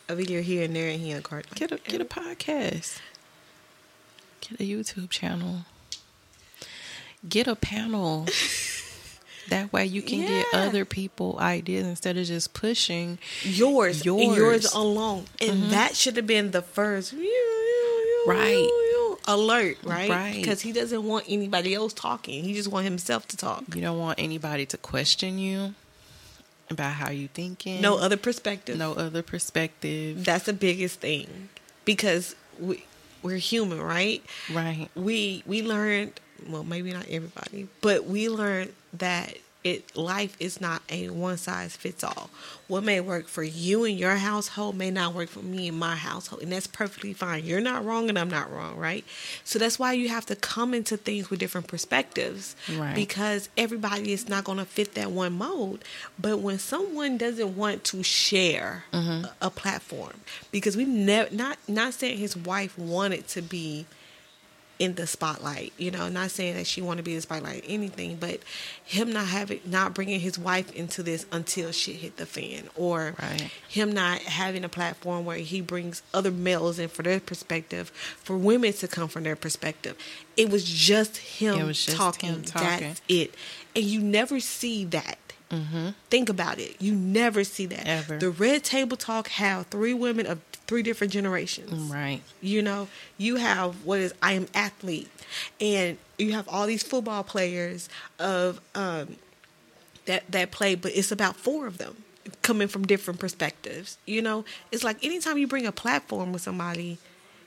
a 0.08 0.16
video 0.16 0.42
here 0.42 0.64
and 0.64 0.76
there, 0.76 0.90
and 0.90 1.00
he 1.00 1.12
in 1.12 1.18
a 1.18 1.22
car. 1.22 1.38
Like, 1.38 1.56
get 1.56 1.72
a 1.72 1.78
get 1.78 2.02
a 2.02 2.06
podcast, 2.06 3.00
get 4.42 4.60
a 4.60 4.64
YouTube 4.64 5.10
channel, 5.10 5.66
get 7.28 7.48
a 7.48 7.56
panel. 7.56 8.28
that 9.50 9.72
way 9.72 9.86
you 9.86 10.02
can 10.02 10.22
get 10.22 10.48
other 10.54 10.86
people 10.86 11.38
ideas 11.40 11.86
instead 11.86 12.18
of 12.18 12.26
just 12.26 12.56
pushing. 12.56 13.20
yours, 13.44 14.04
yours, 14.04 14.22
and 14.24 14.36
yours. 14.36 14.66
Mm-hmm. 14.68 14.78
alone, 14.78 15.26
and 15.40 15.70
that 15.72 15.96
should 15.96 16.16
have 16.16 16.28
been 16.28 16.52
the 16.52 16.64
first 16.64 17.14
Right. 18.28 18.85
Alert, 19.28 19.78
right? 19.84 20.10
Right. 20.10 20.36
Because 20.36 20.62
he 20.62 20.72
doesn't 20.72 21.04
want 21.04 21.26
anybody 21.28 21.74
else 21.74 21.94
talking. 21.94 22.44
He 22.44 22.54
just 22.54 22.70
want 22.70 22.86
himself 22.86 23.28
to 23.30 23.38
talk. 23.38 23.64
You 23.74 23.82
don't 23.82 24.00
want 24.00 24.20
anybody 24.20 24.66
to 24.68 24.78
question 24.78 25.38
you 25.38 25.76
about 26.70 26.94
how 26.94 27.10
you 27.12 27.28
thinking. 27.28 27.82
No 27.82 27.98
other 27.98 28.18
perspective. 28.18 28.78
no 28.78 28.94
other 28.94 29.22
perspective. 29.22 30.24
That's 30.26 30.46
the 30.46 30.54
biggest 30.54 31.00
thing 31.00 31.50
because 31.86 32.36
we 32.60 32.86
we're 33.22 33.38
human, 33.38 33.82
right? 33.82 34.24
Right. 34.54 34.90
We 34.96 35.44
we 35.46 35.62
learned 35.64 36.20
well, 36.48 36.64
maybe 36.64 36.92
not 36.92 37.08
everybody, 37.10 37.68
but 37.82 38.06
we 38.06 38.30
learned 38.30 38.74
that 38.94 39.38
it 39.66 39.98
life 39.98 40.38
is 40.40 40.62
not 40.62 40.84
a 40.90 41.10
one 41.10 41.38
size 41.38 41.76
fits 41.76 42.04
all. 42.04 42.30
What 42.68 42.84
may 42.84 43.02
work 43.02 43.28
for 43.28 43.42
you 43.42 43.84
and 43.84 43.98
your 43.98 44.16
household 44.16 44.78
may 44.78 44.92
not 44.92 45.16
work 45.16 45.28
for 45.28 45.40
me 45.40 45.70
and 45.70 45.78
my 45.78 45.96
household, 45.96 46.44
and 46.44 46.52
that's 46.52 46.68
perfectly 46.68 47.14
fine. 47.14 47.44
You're 47.44 47.60
not 47.60 47.84
wrong 47.84 48.08
and 48.08 48.18
I'm 48.18 48.30
not 48.30 48.52
wrong, 48.52 48.78
right? 48.78 49.04
So 49.44 49.58
that's 49.58 49.80
why 49.80 49.94
you 49.94 50.08
have 50.10 50.28
to 50.28 50.36
come 50.36 50.76
into 50.76 50.98
things 50.98 51.32
with 51.32 51.40
different 51.40 51.68
perspectives, 51.68 52.56
Right. 52.78 52.94
Because 52.94 53.50
everybody 53.58 54.14
is 54.14 54.30
not 54.30 54.44
going 54.44 54.60
to 54.60 54.66
fit 54.66 54.94
that 54.94 55.12
one 55.12 55.34
mold. 55.34 55.84
But 56.20 56.40
when 56.40 56.60
someone 56.60 57.18
doesn't 57.18 57.56
want 57.58 57.84
to 57.86 58.04
share 58.04 58.84
mm-hmm. 58.94 59.26
a, 59.26 59.34
a 59.42 59.50
platform, 59.50 60.14
because 60.52 60.78
we 60.78 60.86
never 60.86 61.34
not 61.34 61.58
not 61.68 61.96
saying 61.96 62.20
his 62.20 62.38
wife 62.38 62.78
wanted 62.78 63.28
to 63.30 63.42
be 63.42 63.88
in 64.78 64.96
the 64.96 65.08
spotlight. 65.08 65.72
You 65.78 65.92
know, 65.92 66.10
not 66.10 66.32
saying 66.32 66.56
that 66.56 66.68
she 66.68 66.82
want 66.82 66.98
to 66.98 67.04
be 67.04 67.12
in 67.12 67.18
the 67.18 67.22
spotlight 67.22 67.64
anything, 67.68 68.18
but 68.18 68.40
him 68.84 69.12
not 69.12 69.28
having 69.28 69.62
not 69.66 69.94
bringing 69.94 70.20
his 70.20 70.38
wife 70.38 70.72
into 70.74 71.02
this 71.04 71.26
until 71.32 71.72
shit 71.72 71.98
hit 71.98 72.18
the 72.18 72.26
fan, 72.26 72.70
or 72.76 73.16
Right. 73.22 73.50
him 73.70 73.92
not 73.94 74.20
having 74.22 74.64
a 74.64 74.70
platform 74.70 75.26
where 75.26 75.38
he 75.38 75.62
brings 75.62 76.02
other 76.14 76.32
males 76.32 76.78
in 76.80 76.90
for 76.90 77.04
their 77.04 77.20
perspective, 77.20 77.90
for 78.22 78.38
women 78.38 78.74
to 78.74 78.88
come 78.88 79.08
from 79.08 79.24
their 79.24 79.36
perspective. 79.36 79.98
It 80.36 80.50
was 80.50 80.64
just 80.66 81.18
him, 81.18 81.66
was 81.68 81.86
just 81.86 81.98
talking. 81.98 82.30
him 82.30 82.44
talking. 82.44 82.88
That's 82.90 83.02
it, 83.08 83.34
and 83.76 83.86
you 83.86 84.02
never 84.02 84.40
see 84.40 84.84
that. 84.86 85.18
Mm-hmm. 85.52 85.90
Think 86.10 86.28
about 86.30 86.60
it. 86.60 86.82
You 86.82 86.96
never 86.96 87.44
see 87.44 87.68
that. 87.68 87.86
Ever. 87.88 88.18
The 88.18 88.32
Red 88.32 88.64
Table 88.64 88.98
Talk 88.98 89.28
have 89.30 89.68
three 89.68 89.94
women 89.94 90.26
of 90.26 90.40
three 90.68 90.84
different 90.84 91.14
generations. 91.14 91.72
Right. 91.92 92.22
You 92.42 92.62
know, 92.62 92.88
you 93.18 93.36
have 93.38 93.86
what 93.86 94.00
is 94.00 94.14
I 94.22 94.34
am 94.34 94.48
athlete, 94.54 95.10
and 95.62 95.98
you 96.18 96.34
have 96.34 96.48
all 96.48 96.66
these 96.68 96.84
football 96.84 97.24
players 97.24 97.90
of 98.20 98.60
um, 98.74 99.18
that 100.06 100.30
that 100.32 100.52
play, 100.52 100.76
but 100.76 100.96
it's 100.96 101.12
about 101.12 101.36
four 101.36 101.68
of 101.68 101.78
them 101.78 101.98
coming 102.42 102.68
from 102.68 102.86
different 102.86 103.20
perspectives. 103.20 103.98
You 104.06 104.22
know, 104.22 104.46
it's 104.72 104.84
like 104.84 105.04
anytime 105.04 105.38
you 105.38 105.48
bring 105.48 105.66
a 105.66 105.72
platform 105.72 106.34
with 106.34 106.42
somebody, 106.42 106.98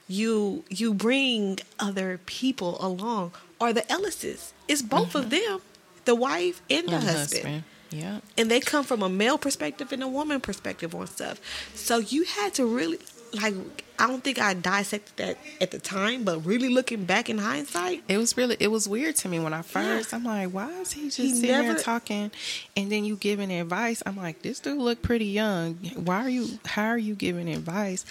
you 0.09 0.65
you 0.69 0.95
bring 0.95 1.59
other 1.79 2.21
people 2.27 2.77
along, 2.85 3.33
or 3.61 3.73
the 3.73 3.83
Ellises. 3.83 4.53
It's 4.69 4.83
both 4.83 5.15
of 5.15 5.31
them, 5.31 5.61
the 6.05 6.15
wife 6.15 6.63
and 6.71 6.89
the 6.89 6.95
And 6.95 7.05
husband 7.05 7.65
Yeah. 7.91 8.21
and 8.37 8.51
they 8.51 8.61
come 8.61 8.85
from 8.85 9.03
a 9.03 9.09
male 9.09 9.39
perspective 9.39 9.93
and 9.93 10.03
a 10.03 10.09
woman 10.09 10.41
perspective 10.41 10.95
on 10.95 11.07
stuff. 11.07 11.41
So 11.75 11.99
you 11.99 12.25
had 12.25 12.53
to 12.55 12.67
really 12.67 12.99
like 13.33 13.55
I 14.01 14.07
don't 14.07 14.23
think 14.23 14.41
I 14.41 14.55
dissected 14.55 15.17
that 15.17 15.39
at 15.61 15.71
the 15.73 15.79
time, 15.81 16.23
but 16.23 16.47
really 16.47 16.69
looking 16.69 17.05
back 17.05 17.29
in 17.29 17.39
hindsight, 17.39 18.05
It 18.09 18.17
was 18.19 18.37
really 18.37 18.57
it 18.61 18.69
was 18.69 18.89
weird 18.89 19.17
to 19.17 19.29
me 19.29 19.39
when 19.41 19.53
I 19.53 19.63
first. 19.63 20.15
I'm 20.15 20.25
like, 20.25 20.51
why 20.51 20.71
is 20.81 20.93
he 20.93 21.05
just 21.07 21.19
He 21.19 21.35
sitting 21.35 21.49
there 21.51 21.75
talking, 21.77 22.31
and 22.77 22.93
then 22.93 23.05
you 23.05 23.17
giving 23.17 23.51
advice? 23.51 24.03
I'm 24.07 24.17
like, 24.17 24.43
this 24.43 24.61
dude 24.61 24.79
look 24.79 25.03
pretty 25.03 25.27
young. 25.27 25.75
Why 25.97 26.25
are 26.25 26.29
you? 26.31 26.59
How 26.65 26.87
are 26.89 26.99
you 26.99 27.15
giving 27.15 27.49
advice? 27.49 28.05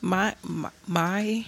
My 0.00 0.34
my, 0.42 0.70
my 0.86 1.46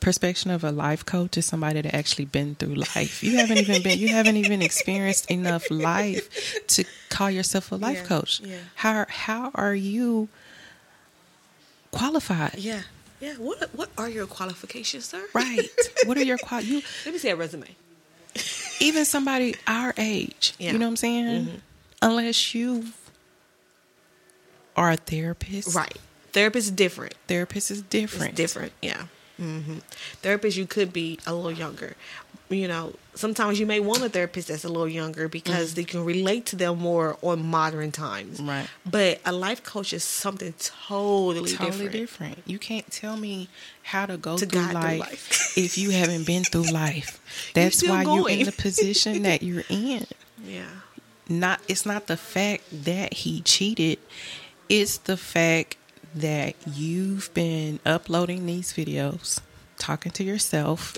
perspective 0.00 0.50
of 0.50 0.64
a 0.64 0.72
life 0.72 1.04
coach 1.06 1.36
is 1.36 1.46
somebody 1.46 1.80
that 1.80 1.94
actually 1.94 2.24
been 2.24 2.54
through 2.56 2.74
life. 2.74 3.22
You 3.22 3.36
haven't 3.36 3.58
even 3.58 3.82
been. 3.82 3.98
You 3.98 4.08
haven't 4.08 4.36
even 4.36 4.62
experienced 4.62 5.30
enough 5.30 5.70
life 5.70 6.58
to 6.68 6.84
call 7.10 7.30
yourself 7.30 7.70
a 7.70 7.76
life 7.76 7.98
Yeah, 8.02 8.06
coach. 8.08 8.40
yeah. 8.40 8.56
How 8.76 9.06
how 9.08 9.50
are 9.54 9.74
you 9.74 10.28
qualified? 11.92 12.56
yeah, 12.58 12.82
yeah. 13.20 13.34
What 13.34 13.70
what 13.74 13.88
are 13.96 14.08
your 14.08 14.26
qualifications, 14.26 15.04
sir? 15.06 15.22
Right. 15.34 15.68
What 16.06 16.16
are 16.16 16.22
your 16.24 16.38
qual? 16.42 16.60
You 16.60 16.82
Let 17.04 17.12
me 17.14 17.18
see 17.18 17.28
a 17.30 17.36
resume. 17.36 17.68
even 18.80 19.04
somebody 19.04 19.54
our 19.66 19.94
age, 19.96 20.54
Yeah. 20.58 20.72
you 20.72 20.78
know 20.78 20.86
what 20.86 20.90
I'm 20.92 20.96
saying? 20.96 21.62
Unless 22.00 22.54
you 22.54 22.86
are 24.76 24.90
a 24.90 24.96
therapist, 24.96 25.74
Right. 25.74 25.96
Therapist 26.32 26.66
is 26.68 26.70
different. 26.72 27.14
Therapist 27.28 27.70
is 27.70 27.82
different. 27.82 28.30
It's 28.30 28.36
different. 28.36 28.72
Yeah. 28.80 29.04
Mm-hmm. 29.40 29.78
Therapist, 30.22 30.56
you 30.56 30.66
could 30.66 30.92
be 30.92 31.18
a 31.26 31.34
little 31.34 31.52
younger. 31.52 31.94
You 32.52 32.68
know, 32.68 32.92
sometimes 33.14 33.58
you 33.58 33.66
may 33.66 33.80
want 33.80 34.02
a 34.02 34.08
therapist 34.08 34.48
that's 34.48 34.64
a 34.64 34.68
little 34.68 34.88
younger 34.88 35.28
because 35.28 35.74
they 35.74 35.84
can 35.84 36.04
relate 36.04 36.46
to 36.46 36.56
them 36.56 36.78
more 36.78 37.16
on 37.22 37.44
modern 37.46 37.92
times. 37.92 38.38
Mm-hmm. 38.38 38.48
Right. 38.48 38.68
But 38.88 39.20
a 39.24 39.32
life 39.32 39.62
coach 39.62 39.92
is 39.92 40.04
something 40.04 40.52
totally, 40.58 41.52
Totally 41.52 41.88
different. 41.88 41.92
different. 41.92 42.38
You 42.46 42.58
can't 42.58 42.90
tell 42.90 43.16
me 43.16 43.48
how 43.82 44.06
to 44.06 44.16
go 44.16 44.36
To 44.36 44.46
through 44.46 44.60
guide 44.60 44.70
through 44.70 44.80
life, 44.80 45.00
life. 45.00 45.56
if 45.58 45.78
you 45.78 45.90
haven't 45.90 46.26
been 46.26 46.44
through 46.44 46.70
life. 46.70 47.20
That's 47.54 47.78
still 47.78 47.94
why 47.94 48.02
you're 48.02 48.28
in 48.28 48.44
the 48.46 48.52
position 48.52 49.22
that 49.22 49.42
you're 49.44 49.64
in. 49.68 50.06
Yeah. 50.44 50.66
Not 51.28 51.60
it's 51.68 51.86
not 51.86 52.06
the 52.08 52.16
fact 52.16 52.64
that 52.84 53.14
he 53.14 53.40
cheated. 53.40 53.98
It's 54.68 54.98
the 54.98 55.16
fact 55.16 55.76
that 56.14 56.54
you've 56.66 57.32
been 57.32 57.80
uploading 57.86 58.44
these 58.44 58.72
videos, 58.74 59.40
talking 59.78 60.12
to 60.12 60.24
yourself 60.24 60.92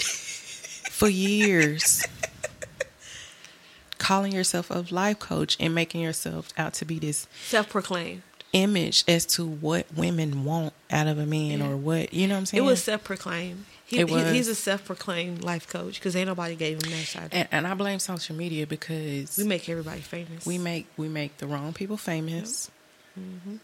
for 1.05 1.11
years. 1.11 2.03
Calling 3.99 4.33
yourself 4.33 4.71
a 4.71 4.85
life 4.91 5.19
coach 5.19 5.57
and 5.61 5.75
making 5.75 6.01
yourself 6.01 6.53
out 6.59 6.75
to 6.75 6.85
be 6.85 6.99
this 6.99 7.27
Self 7.47 7.69
proclaimed. 7.71 8.23
image 8.53 9.05
as 9.09 9.25
to 9.27 9.47
what 9.47 9.87
women 9.95 10.45
want 10.45 10.73
out 10.91 11.07
of 11.07 11.19
a 11.19 11.25
man 11.27 11.63
or 11.63 11.77
what 11.77 12.13
you 12.13 12.27
know 12.27 12.35
what 12.35 12.39
I'm 12.41 12.47
saying? 12.47 12.63
It 12.63 12.67
was 12.67 12.83
self 12.83 13.05
proclaimed. 13.05 13.65
He, 13.87 14.01
It 14.01 14.09
he- 14.09 14.15
was. 14.15 14.31
he's 14.31 14.49
a 14.49 14.55
self 14.55 14.85
proclaimed 14.85 15.43
life 15.45 15.69
coach 15.69 15.95
because 16.01 16.17
ain't 16.17 16.27
nobody 16.27 16.55
gave 16.57 16.83
him 16.83 16.91
that 16.91 17.07
side. 17.07 17.29
and, 17.33 17.49
and 17.53 17.67
I 17.67 17.75
blame 17.75 17.99
social 17.99 18.35
media 18.37 18.67
because 18.67 19.37
we 19.39 19.45
make 19.45 19.69
everybody 19.69 20.01
famous. 20.01 20.45
we 20.45 20.59
make 20.59 20.87
we 20.97 21.09
make 21.09 21.39
the 21.39 21.47
wrong 21.47 21.73
people 21.73 21.97
famous. 21.97 22.71
Mm-hmm. 23.19 23.57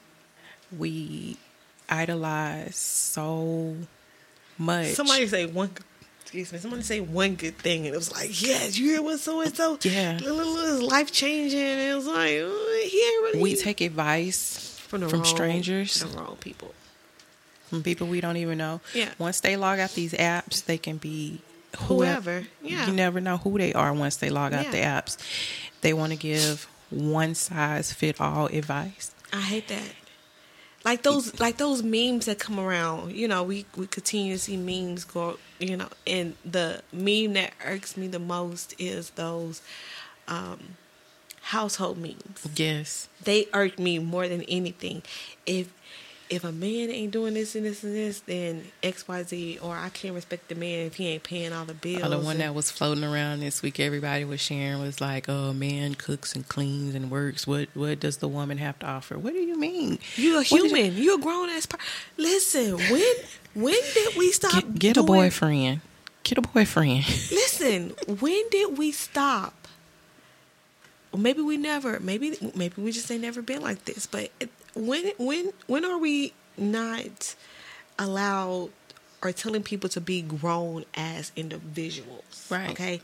We 0.79 1.37
idolize 1.89 2.77
so 2.77 3.77
much. 4.57 4.93
Somebody 4.93 5.27
say 5.27 5.45
one. 5.47 5.71
Excuse 6.33 6.53
me. 6.53 6.59
someone 6.61 6.83
say 6.85 7.01
one 7.01 7.35
good 7.35 7.59
thing, 7.59 7.87
and 7.87 7.95
it 7.95 7.99
was 7.99 8.13
like, 8.13 8.41
"Yes, 8.41 8.79
you 8.79 8.91
hear 8.91 9.03
what 9.03 9.19
so 9.19 9.41
and 9.41 9.55
so? 9.55 9.77
Yeah. 9.83 10.19
Little 10.23 10.57
is 10.59 10.81
life 10.81 11.11
changing." 11.11 11.59
And 11.61 11.81
it 11.81 11.95
was 11.97 12.07
like, 12.07 12.39
oh, 12.41 12.87
"He 12.89 13.19
already." 13.21 13.41
we 13.43 13.57
take 13.57 13.81
advice 13.81 14.79
from, 14.87 15.01
the 15.01 15.09
from 15.09 15.21
wrong- 15.23 15.29
strangers, 15.29 15.95
the 16.01 16.07
wrong 16.17 16.37
people. 16.41 16.73
from 17.69 17.83
people 17.83 18.07
we 18.07 18.21
don't 18.21 18.37
even 18.37 18.59
know. 18.59 18.81
Yeah. 18.95 19.11
Once 19.19 19.41
they 19.41 19.57
log 19.57 19.79
out 19.81 19.91
these 19.95 20.13
apps, 20.13 20.65
they 20.65 20.79
can 20.79 20.99
be 20.99 21.41
whoever. 21.83 22.31
Whoever, 22.41 22.47
yeah. 22.63 22.87
You 22.87 22.93
never 22.93 23.21
know 23.21 23.37
who 23.39 23.59
they 23.59 23.73
are 23.73 23.93
once 23.93 24.17
they 24.17 24.31
log 24.31 24.53
out 24.53 24.67
Yeah. 24.67 24.71
the 24.71 24.79
apps. 24.79 25.17
They 25.81 25.93
want 25.93 26.13
to 26.13 26.17
give 26.19 26.67
one 26.91 27.35
size 27.35 27.93
fit 27.93 28.21
all 28.21 28.47
advice. 28.47 29.11
I 29.33 29.41
hate 29.41 29.69
that. 29.69 29.83
Like 30.85 31.03
those, 31.03 31.39
like 31.39 31.59
those 31.59 31.83
memes 31.83 32.27
that 32.27 32.39
come 32.39 32.59
around. 32.59 33.13
You 33.13 33.29
know, 33.29 33.43
we 33.43 33.67
we 33.77 33.87
continue 33.87 34.33
to 34.35 34.39
see 34.39 34.57
memes 34.57 35.05
go. 35.05 35.39
You 35.59 35.77
know, 35.77 35.89
and 36.07 36.35
the 36.45 36.83
meme 36.93 37.35
that 37.35 37.53
irks 37.65 37.97
me 37.97 38.09
the 38.09 38.19
most 38.19 38.75
is 38.79 39.11
those 39.11 39.61
um, 40.27 40.77
household 41.43 41.99
memes. 41.99 42.47
Yes. 42.57 43.09
they 43.23 43.47
irk 43.53 43.79
me 43.79 43.99
more 43.99 44.27
than 44.29 44.43
anything. 44.45 45.03
If 45.47 45.73
if 46.31 46.45
a 46.45 46.53
man 46.53 46.91
ain't 46.91 47.11
doing 47.11 47.35
this 47.35 47.57
and 47.57 47.67
this 47.67 47.83
and 47.83 47.93
this, 47.95 48.21
then 48.21 48.65
X 48.85 49.07
Y 49.09 49.23
Z, 49.25 49.59
or 49.61 49.77
I 49.77 49.89
can't 49.89 50.15
respect 50.15 50.49
the 50.49 50.55
man 50.55 50.87
if 50.87 50.95
he 50.95 51.09
ain't 51.09 51.25
paying 51.25 51.53
all 51.53 51.65
the 51.65 51.75
bills. 51.75 52.03
Oh, 52.05 52.09
the 52.09 52.19
one 52.19 52.33
and- 52.37 52.41
that 52.41 52.55
was 52.55 52.71
floating 52.71 53.03
around 53.05 53.41
this 53.41 53.63
week, 53.63 53.81
everybody 53.81 54.25
was 54.25 54.41
sharing 54.41 54.81
was 54.81 55.01
like, 55.01 55.29
"Oh, 55.29 55.53
man 55.53 55.97
cooks 55.97 56.35
and 56.35 56.47
cleans 56.49 56.95
and 56.95 57.11
works. 57.11 57.47
What 57.47 57.69
what 57.75 57.99
does 58.01 58.19
the 58.19 58.29
woman 58.29 58.59
have 58.59 58.79
to 58.79 58.87
offer? 58.87 59.19
What 59.19 59.33
do 59.33 59.41
you 59.41 59.59
mean? 59.59 59.99
You're 60.17 60.41
a 60.41 60.43
human. 60.45 60.95
You- 60.97 61.13
are 61.13 61.19
a 61.19 61.21
grown 61.21 61.51
ass. 61.51 61.67
Per- 61.67 61.79
Listen, 62.17 62.79
when 62.79 63.15
when 63.55 63.81
did 63.95 64.17
we 64.17 64.31
stop? 64.31 64.53
Get, 64.55 64.75
get 64.79 64.97
a 64.97 65.03
boyfriend. 65.03 65.81
Get 66.23 66.39
a 66.39 66.43
boyfriend. 66.43 67.05
Listen, 67.33 67.91
when 68.07 68.49
did 68.51 68.79
we 68.79 68.93
stop? 68.93 69.55
Maybe 71.17 71.41
we 71.43 71.57
never. 71.57 71.99
Maybe 71.99 72.37
maybe 72.55 72.81
we 72.81 72.93
just 72.93 73.11
ain't 73.11 73.23
never 73.23 73.43
been 73.43 73.63
like 73.63 73.85
this. 73.85 74.07
But 74.07 74.31
it- 74.39 74.51
when 74.81 75.13
when 75.19 75.53
when 75.67 75.85
are 75.85 75.99
we 75.99 76.33
not 76.57 77.35
allowed 77.99 78.71
or 79.23 79.33
telling 79.33 79.63
people 79.63 79.91
to 79.91 80.01
be 80.01 80.23
grown 80.23 80.85
as 80.95 81.33
individuals? 81.37 82.47
Right. 82.51 82.71
Okay. 82.71 83.01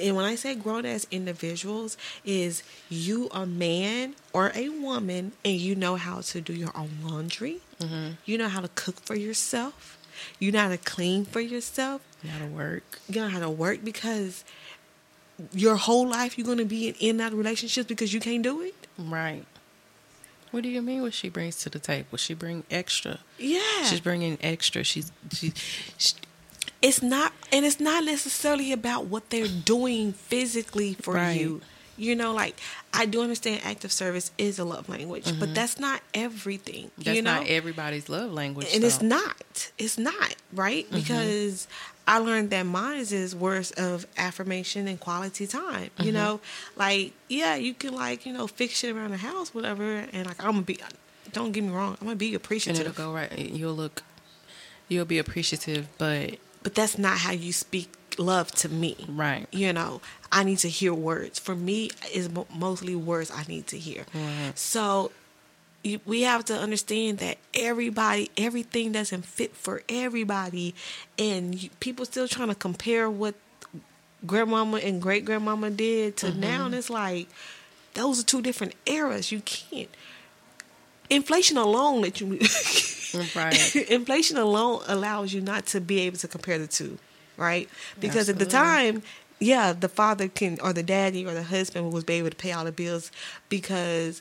And 0.00 0.16
when 0.16 0.24
I 0.24 0.34
say 0.34 0.54
grown 0.54 0.86
as 0.86 1.06
individuals, 1.10 1.96
is 2.24 2.62
you 2.88 3.28
a 3.32 3.46
man 3.46 4.14
or 4.32 4.50
a 4.54 4.70
woman 4.70 5.32
and 5.44 5.56
you 5.56 5.74
know 5.74 5.96
how 5.96 6.20
to 6.20 6.40
do 6.40 6.54
your 6.54 6.72
own 6.74 6.90
laundry. 7.04 7.60
Mm-hmm. 7.80 8.12
You 8.24 8.38
know 8.38 8.48
how 8.48 8.60
to 8.60 8.68
cook 8.68 8.96
for 9.00 9.14
yourself. 9.14 9.98
You 10.38 10.50
know 10.50 10.60
how 10.60 10.68
to 10.70 10.78
clean 10.78 11.24
for 11.24 11.40
yourself 11.40 12.02
you 12.22 12.30
know 12.30 12.38
how 12.38 12.44
to 12.44 12.50
work. 12.50 12.98
you 13.08 13.20
know 13.20 13.28
how 13.28 13.40
to 13.40 13.50
work 13.50 13.84
because 13.84 14.44
your 15.52 15.76
whole 15.76 16.08
life 16.08 16.36
you're 16.36 16.46
going 16.46 16.58
to 16.58 16.64
be 16.64 16.88
in, 16.88 17.18
in 17.18 17.20
of 17.20 17.34
relationships 17.34 17.86
because 17.86 18.12
you 18.12 18.20
can't 18.20 18.42
do 18.42 18.60
it. 18.62 18.74
Right. 18.98 19.44
What 20.50 20.62
do 20.62 20.68
you 20.68 20.82
mean? 20.82 21.02
What 21.02 21.14
she 21.14 21.28
brings 21.28 21.56
to 21.60 21.70
the 21.70 21.78
table? 21.78 22.16
She 22.18 22.34
bring 22.34 22.64
extra. 22.70 23.20
Yeah, 23.38 23.84
She's 23.84 24.00
bringing 24.00 24.38
extra. 24.40 24.84
She's 24.84 25.12
she, 25.32 25.52
she 25.98 26.14
it's 26.80 27.02
not, 27.02 27.32
and 27.52 27.64
it's 27.66 27.80
not 27.80 28.04
necessarily 28.04 28.70
about 28.72 29.06
what 29.06 29.30
they're 29.30 29.48
doing 29.48 30.12
physically 30.12 30.94
for 30.94 31.14
Right. 31.14 31.40
you. 31.40 31.60
You 31.96 32.14
know, 32.14 32.32
like 32.32 32.54
I 32.94 33.06
do 33.06 33.22
understand 33.22 33.62
active 33.64 33.90
service 33.90 34.30
is 34.38 34.60
a 34.60 34.64
love 34.64 34.88
language, 34.88 35.36
but 35.40 35.52
that's 35.52 35.80
not 35.80 36.00
everything. 36.14 36.92
that's 36.96 37.16
you 37.16 37.22
know, 37.22 37.38
not 37.40 37.48
everybody's 37.48 38.08
love 38.08 38.30
language. 38.32 38.68
and 38.72 38.84
it's 38.84 39.02
not. 39.02 39.72
It's 39.78 39.98
not 39.98 40.36
right 40.52 40.84
Mm-hmm. 40.86 40.94
because 40.96 41.66
I 42.08 42.18
learned 42.18 42.48
that 42.50 42.62
mine 42.62 43.00
is 43.00 43.36
words 43.36 43.70
of 43.72 44.06
affirmation 44.16 44.88
and 44.88 44.98
quality 44.98 45.46
time. 45.46 45.90
Mm-hmm. 45.90 46.04
You 46.04 46.12
know, 46.12 46.40
like 46.74 47.12
yeah, 47.28 47.54
you 47.54 47.74
can 47.74 47.94
like 47.94 48.24
you 48.24 48.32
know 48.32 48.46
fix 48.46 48.78
shit 48.78 48.96
around 48.96 49.10
the 49.10 49.18
house, 49.18 49.54
whatever, 49.54 50.06
and 50.12 50.26
like 50.26 50.42
I'm 50.42 50.52
gonna 50.52 50.62
be. 50.62 50.78
Don't 51.32 51.52
get 51.52 51.62
me 51.62 51.70
wrong, 51.70 51.98
I'm 52.00 52.06
gonna 52.06 52.16
be 52.16 52.28
and 52.28 52.36
appreciative. 52.36 52.80
it'll 52.80 52.92
go 52.94 53.12
right. 53.12 53.38
You'll 53.38 53.74
look. 53.74 54.02
You'll 54.88 55.04
be 55.04 55.18
appreciative, 55.18 55.86
but 55.98 56.38
but 56.62 56.74
that's 56.74 56.96
not 56.96 57.18
how 57.18 57.32
you 57.32 57.52
speak 57.52 57.90
love 58.18 58.50
to 58.52 58.70
me. 58.70 58.96
Right. 59.06 59.46
You 59.52 59.74
know, 59.74 60.00
I 60.32 60.44
need 60.44 60.58
to 60.60 60.68
hear 60.70 60.94
words. 60.94 61.38
For 61.38 61.54
me, 61.54 61.90
is 62.14 62.30
mostly 62.54 62.94
words 62.96 63.30
I 63.30 63.44
need 63.44 63.66
to 63.68 63.78
hear. 63.78 64.06
Right. 64.14 64.52
So 64.54 65.12
we 66.04 66.22
have 66.22 66.44
to 66.46 66.54
understand 66.54 67.18
that 67.18 67.38
everybody, 67.54 68.30
everything 68.36 68.92
doesn't 68.92 69.24
fit 69.24 69.56
for 69.56 69.82
everybody, 69.88 70.74
and 71.18 71.68
people 71.80 72.04
still 72.04 72.28
trying 72.28 72.48
to 72.48 72.54
compare 72.54 73.10
what 73.10 73.34
grandmama 74.26 74.78
and 74.78 75.00
great 75.00 75.24
grandmama 75.24 75.70
did 75.70 76.16
to 76.18 76.26
mm-hmm. 76.26 76.40
now, 76.40 76.66
and 76.66 76.74
it's 76.74 76.90
like 76.90 77.28
those 77.94 78.20
are 78.20 78.24
two 78.24 78.42
different 78.42 78.74
eras. 78.86 79.32
You 79.32 79.40
can't. 79.40 79.88
Inflation 81.10 81.56
alone 81.56 82.02
let 82.02 82.20
you. 82.20 82.38
Right. 83.34 83.76
inflation 83.90 84.36
alone 84.36 84.82
allows 84.86 85.32
you 85.32 85.40
not 85.40 85.66
to 85.66 85.80
be 85.80 86.00
able 86.00 86.18
to 86.18 86.28
compare 86.28 86.58
the 86.58 86.66
two, 86.66 86.98
right? 87.36 87.68
Because 87.98 88.28
at 88.28 88.38
the 88.38 88.44
time, 88.44 89.02
yeah, 89.40 89.72
the 89.72 89.88
father 89.88 90.28
can 90.28 90.60
or 90.60 90.72
the 90.72 90.82
daddy 90.82 91.24
or 91.26 91.32
the 91.32 91.42
husband 91.42 91.92
was 91.92 92.04
be 92.04 92.14
able 92.14 92.30
to 92.30 92.36
pay 92.36 92.52
all 92.52 92.64
the 92.64 92.72
bills 92.72 93.10
because 93.48 94.20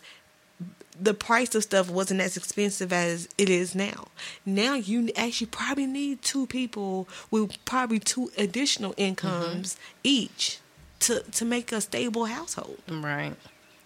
the 1.00 1.14
price 1.14 1.54
of 1.56 1.64
stuff 1.64 1.90
wasn't 1.90 2.22
as 2.22 2.38
expensive 2.38 2.92
as 2.92 3.28
it 3.38 3.50
is 3.50 3.76
now. 3.76 4.08
Now 4.46 4.74
you 4.74 5.10
actually 5.16 5.48
probably 5.48 5.86
need 5.86 6.22
two 6.22 6.48
people 6.48 7.08
with 7.32 7.64
probably 7.66 8.00
two 8.00 8.32
additional 8.38 8.94
incomes 8.98 9.78
each 10.04 10.60
to 11.02 11.22
to 11.22 11.46
make 11.46 11.72
a 11.72 11.82
stable 11.82 12.26
household. 12.26 12.80
Right. 12.90 13.36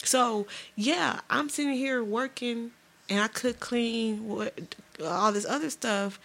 So 0.03 0.47
yeah, 0.75 1.21
I'm 1.29 1.49
sitting 1.49 1.73
here 1.73 2.03
working, 2.03 2.71
and 3.09 3.19
I 3.19 3.27
could 3.27 3.59
clean 3.59 4.49
all 5.03 5.31
this 5.31 5.45
other 5.45 5.69
stuff. 5.69 6.19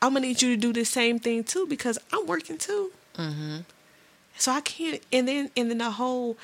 I'm 0.00 0.14
gonna 0.14 0.26
need 0.26 0.42
you 0.42 0.54
to 0.54 0.60
do 0.60 0.72
the 0.72 0.84
same 0.84 1.18
thing 1.18 1.44
too 1.44 1.66
because 1.66 1.98
I'm 2.12 2.26
working 2.26 2.58
too. 2.58 2.92
Mm-hmm. 3.16 3.58
So 4.38 4.52
I 4.52 4.60
can't, 4.60 5.00
and 5.12 5.28
then 5.28 5.50
and 5.56 5.70
then 5.70 5.78
the 5.78 5.90
whole 5.92 6.36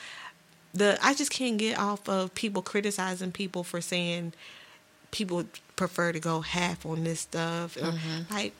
the 0.75 0.99
I 1.03 1.15
just 1.15 1.31
can't 1.31 1.59
get 1.59 1.79
off 1.79 2.09
of 2.09 2.35
people 2.35 2.63
criticizing 2.63 3.33
people 3.33 3.65
for 3.65 3.81
saying 3.81 4.33
people 5.11 5.45
prefer 5.77 6.13
to 6.13 6.21
go 6.21 6.41
half 6.41 6.85
on 6.85 7.05
this 7.05 7.21
stuff. 7.21 7.77
Or, 7.77 7.93
mm-hmm. 7.93 8.35
Like 8.35 8.53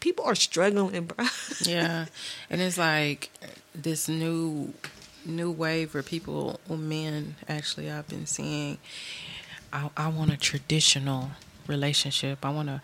people 0.00 0.24
are 0.24 0.34
struggling, 0.34 1.04
bro. 1.04 1.26
Yeah. 1.62 2.06
And 2.50 2.60
it's 2.60 2.78
like 2.78 3.30
this 3.74 4.08
new 4.08 4.74
new 5.24 5.50
wave 5.50 5.94
where 5.94 6.02
people 6.02 6.58
men 6.68 7.36
actually 7.48 7.88
I've 7.88 8.08
been 8.08 8.26
seeing 8.26 8.78
I, 9.72 9.88
I 9.96 10.08
want 10.08 10.32
a 10.32 10.36
traditional 10.36 11.30
relationship. 11.66 12.44
I 12.44 12.50
want 12.50 12.68
a, 12.68 12.82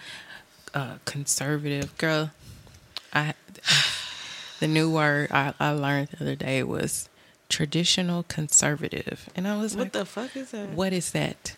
a 0.73 1.01
conservative 1.05 1.97
girl. 1.99 2.31
I 3.13 3.35
the 4.61 4.69
new 4.69 4.91
word 4.91 5.31
I, 5.33 5.55
I 5.59 5.73
learned 5.73 6.09
the 6.09 6.23
other 6.23 6.37
day 6.37 6.63
was 6.63 7.09
traditional 7.49 8.25
conservative. 8.25 9.29
And 9.35 9.47
I 9.49 9.57
was 9.57 9.75
what 9.75 9.85
like 9.85 9.95
What 9.95 10.01
the 10.01 10.05
fuck 10.07 10.37
is 10.37 10.51
that? 10.51 10.71
what 10.71 10.93
is 10.93 11.11
that? 11.13 11.57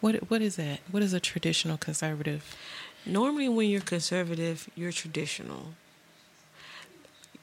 What 0.00 0.30
what 0.30 0.42
is 0.42 0.56
that? 0.56 0.80
What 0.90 1.02
is 1.02 1.12
a 1.12 1.20
traditional 1.20 1.76
conservative? 1.78 2.56
Normally, 3.04 3.48
when 3.48 3.68
you're 3.68 3.80
conservative, 3.80 4.68
you're 4.76 4.92
traditional. 4.92 5.74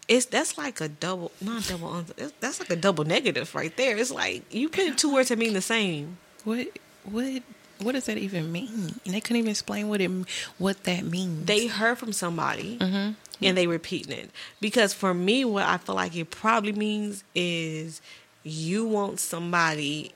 It's 0.07 0.25
that's 0.25 0.57
like 0.57 0.81
a 0.81 0.89
double, 0.89 1.31
not 1.39 1.67
double. 1.67 2.03
That's 2.39 2.59
like 2.59 2.69
a 2.69 2.75
double 2.75 3.03
negative 3.03 3.53
right 3.53 3.75
there. 3.77 3.97
It's 3.97 4.11
like 4.11 4.43
you 4.53 4.69
put 4.69 4.97
two 4.97 5.13
words 5.13 5.29
that 5.29 5.37
mean 5.37 5.53
the 5.53 5.61
same. 5.61 6.17
What 6.43 6.67
what 7.03 7.43
what 7.81 7.93
does 7.93 8.05
that 8.05 8.17
even 8.17 8.51
mean? 8.51 8.99
And 9.05 9.13
they 9.13 9.21
couldn't 9.21 9.37
even 9.37 9.51
explain 9.51 9.87
what 9.87 10.01
it 10.01 10.09
what 10.57 10.83
that 10.83 11.03
means. 11.03 11.45
They 11.45 11.67
heard 11.67 11.97
from 11.97 12.11
somebody 12.11 12.77
mm-hmm. 12.77 13.13
And 13.41 13.57
they 13.57 13.67
repeating 13.67 14.11
it. 14.11 14.31
Because 14.59 14.93
for 14.93 15.13
me, 15.13 15.45
what 15.45 15.65
I 15.65 15.77
feel 15.77 15.95
like 15.95 16.15
it 16.15 16.29
probably 16.29 16.73
means 16.73 17.23
is 17.35 18.01
you 18.43 18.85
want 18.85 19.19
somebody 19.19 20.13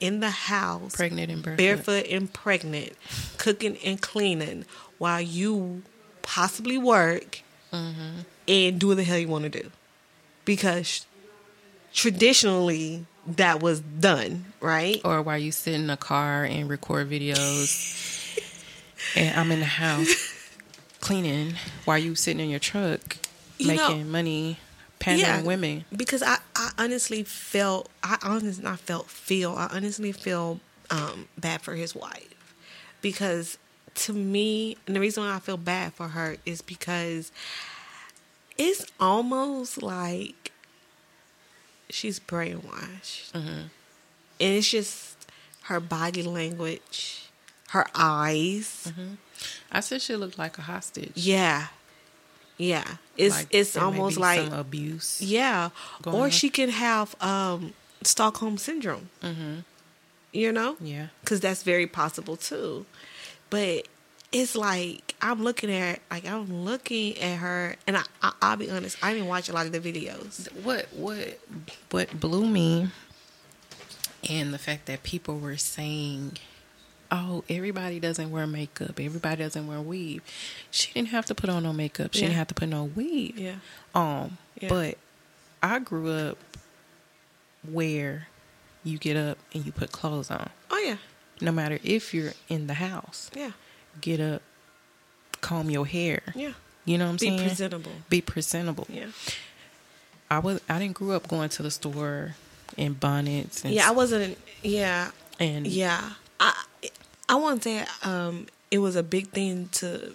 in 0.00 0.20
the 0.20 0.30
house, 0.30 0.96
pregnant 0.96 1.30
and 1.30 1.42
barefoot. 1.42 1.56
barefoot 1.56 2.06
and 2.10 2.32
pregnant, 2.32 2.92
cooking 3.38 3.76
and 3.84 4.00
cleaning 4.00 4.64
while 4.98 5.20
you 5.20 5.82
possibly 6.22 6.78
work 6.78 7.42
mm-hmm. 7.72 8.20
and 8.48 8.80
do 8.80 8.88
what 8.88 8.96
the 8.96 9.04
hell 9.04 9.18
you 9.18 9.28
want 9.28 9.44
to 9.44 9.62
do. 9.62 9.70
Because 10.44 11.06
traditionally 11.92 13.06
that 13.26 13.62
was 13.62 13.80
done, 13.80 14.46
right? 14.60 15.00
Or 15.04 15.22
while 15.22 15.38
you 15.38 15.52
sit 15.52 15.74
in 15.74 15.88
a 15.88 15.96
car 15.96 16.44
and 16.44 16.68
record 16.68 17.08
videos, 17.08 18.40
and 19.16 19.38
I'm 19.38 19.52
in 19.52 19.60
the 19.60 19.66
house 19.66 20.31
cleaning 21.02 21.54
while 21.84 21.98
you 21.98 22.14
sitting 22.14 22.40
in 22.40 22.48
your 22.50 22.60
truck 22.60 23.18
You 23.58 23.74
know- 23.74 23.88
making 23.88 24.10
money, 24.10 24.58
pandering 24.98 25.44
women. 25.44 25.84
Because 25.94 26.22
I, 26.22 26.38
I 26.56 26.70
honestly 26.78 27.22
felt 27.24 27.90
I 28.02 28.16
honestly 28.22 28.64
not 28.64 28.78
felt 28.80 29.10
feel 29.10 29.52
I 29.52 29.66
honestly 29.72 30.12
feel 30.12 30.60
um, 30.90 31.28
bad 31.36 31.60
for 31.60 31.74
his 31.74 31.94
wife. 31.94 32.54
Because 33.02 33.58
to 33.94 34.12
me 34.14 34.76
and 34.86 34.96
the 34.96 35.00
reason 35.00 35.22
why 35.24 35.34
I 35.34 35.38
feel 35.40 35.56
bad 35.58 35.92
for 35.92 36.08
her 36.08 36.36
is 36.46 36.62
because 36.62 37.30
it's 38.56 38.86
almost 39.00 39.82
like 39.82 40.52
she's 41.90 42.20
brainwashed. 42.20 43.34
And 43.34 43.70
it's 44.38 44.70
just 44.70 45.16
her 45.64 45.80
body 45.80 46.22
language 46.22 47.18
her 47.70 47.86
eyes 47.94 48.92
I 49.70 49.80
said 49.80 50.02
she 50.02 50.16
looked 50.16 50.38
like 50.38 50.58
a 50.58 50.62
hostage. 50.62 51.12
yeah 51.14 51.68
yeah 52.58 52.84
it's 53.16 53.36
Like, 53.36 53.46
it's 53.50 53.76
almost 53.76 54.18
like 54.18 54.40
some 54.44 54.52
abuse. 54.52 55.20
Yeah, 55.20 55.70
or 56.06 56.24
on. 56.24 56.30
she 56.30 56.48
can 56.50 56.68
have 56.70 57.14
um, 57.22 57.72
Stockholm 58.02 58.56
syndrome. 58.58 59.08
Mm-hmm. 59.22 59.54
You 60.32 60.50
know, 60.52 60.76
Yeah. 60.80 61.08
because 61.20 61.40
that's 61.40 61.62
very 61.62 61.86
possible 61.86 62.36
too. 62.36 62.86
But 63.50 63.86
it's 64.32 64.54
like 64.56 65.14
I'm 65.20 65.42
looking 65.42 65.70
at 65.70 66.00
like 66.10 66.26
I'm 66.26 66.64
looking 66.64 67.18
at 67.18 67.36
her, 67.38 67.76
and 67.86 67.96
I, 67.98 68.02
I 68.22 68.32
I'll 68.40 68.56
be 68.56 68.70
honest, 68.70 68.96
I 69.02 69.12
didn't 69.12 69.28
watch 69.28 69.48
a 69.50 69.52
lot 69.52 69.66
of 69.66 69.72
the 69.72 69.80
videos. 69.80 70.50
what 70.62 70.86
what 70.94 71.38
what 71.90 72.18
blew 72.18 72.46
me 72.46 72.88
and 74.28 74.54
the 74.54 74.58
fact 74.58 74.86
that 74.86 75.02
people 75.02 75.38
were 75.38 75.56
saying 75.58 76.38
oh 77.14 77.44
everybody 77.50 78.00
doesn't 78.00 78.30
wear 78.30 78.46
makeup 78.46 78.98
everybody 78.98 79.42
doesn't 79.42 79.66
wear 79.68 79.80
weave 79.80 80.22
she 80.70 80.90
didn't 80.94 81.08
have 81.08 81.26
to 81.26 81.34
put 81.34 81.50
on 81.50 81.62
no 81.62 81.72
makeup 81.72 82.12
she 82.14 82.20
Yeah. 82.22 82.28
didn't 82.28 82.38
have 82.38 82.48
to 82.48 82.54
put 82.54 82.68
no 82.70 82.84
weave 82.84 83.38
Yeah. 83.38 83.56
um 83.94 84.38
Yeah. 84.60 84.68
but 84.70 84.98
i 85.62 85.78
grew 85.78 86.10
up 86.10 86.38
where 87.70 88.28
you 88.84 88.98
get 88.98 89.16
up 89.16 89.38
and 89.54 89.64
you 89.64 89.72
put 89.72 89.92
clothes 89.92 90.30
on 90.30 90.50
Oh 90.70 90.78
yeah, 90.78 90.96
no 91.40 91.52
matter 91.52 91.78
if 91.84 92.12
you're 92.14 92.32
in 92.48 92.66
the 92.66 92.74
house 92.74 93.30
yeah, 93.36 93.50
get 94.00 94.18
up 94.20 94.42
comb 95.40 95.70
your 95.70 95.86
hair 95.86 96.22
yeah. 96.34 96.52
you 96.84 96.96
know 96.98 97.04
what 97.06 97.10
i'm 97.10 97.16
Be 97.16 97.26
saying 97.26 97.38
Be 97.38 97.44
presentable. 97.44 97.92
be 98.08 98.20
presentable 98.20 98.86
Yeah, 98.90 99.06
I 100.30 100.38
was 100.38 100.60
I 100.68 100.78
didn't 100.78 100.94
grow 100.94 101.14
up 101.14 101.28
going 101.28 101.50
to 101.50 101.62
the 101.62 101.70
store 101.70 102.36
in 102.76 102.94
bonnets 102.94 103.64
and 103.64 103.74
yeah. 103.74 103.86
I 103.86 103.90
wasn't. 103.90 104.38
Yeah, 104.62 105.10
and 105.38 105.66
yeah. 105.66 106.12
I 106.40 106.64
I 107.28 107.34
won't 107.36 107.62
say 107.64 107.84
um, 108.02 108.46
it 108.70 108.78
was 108.78 108.96
a 108.96 109.02
big 109.02 109.28
thing 109.30 109.68
to 109.72 110.14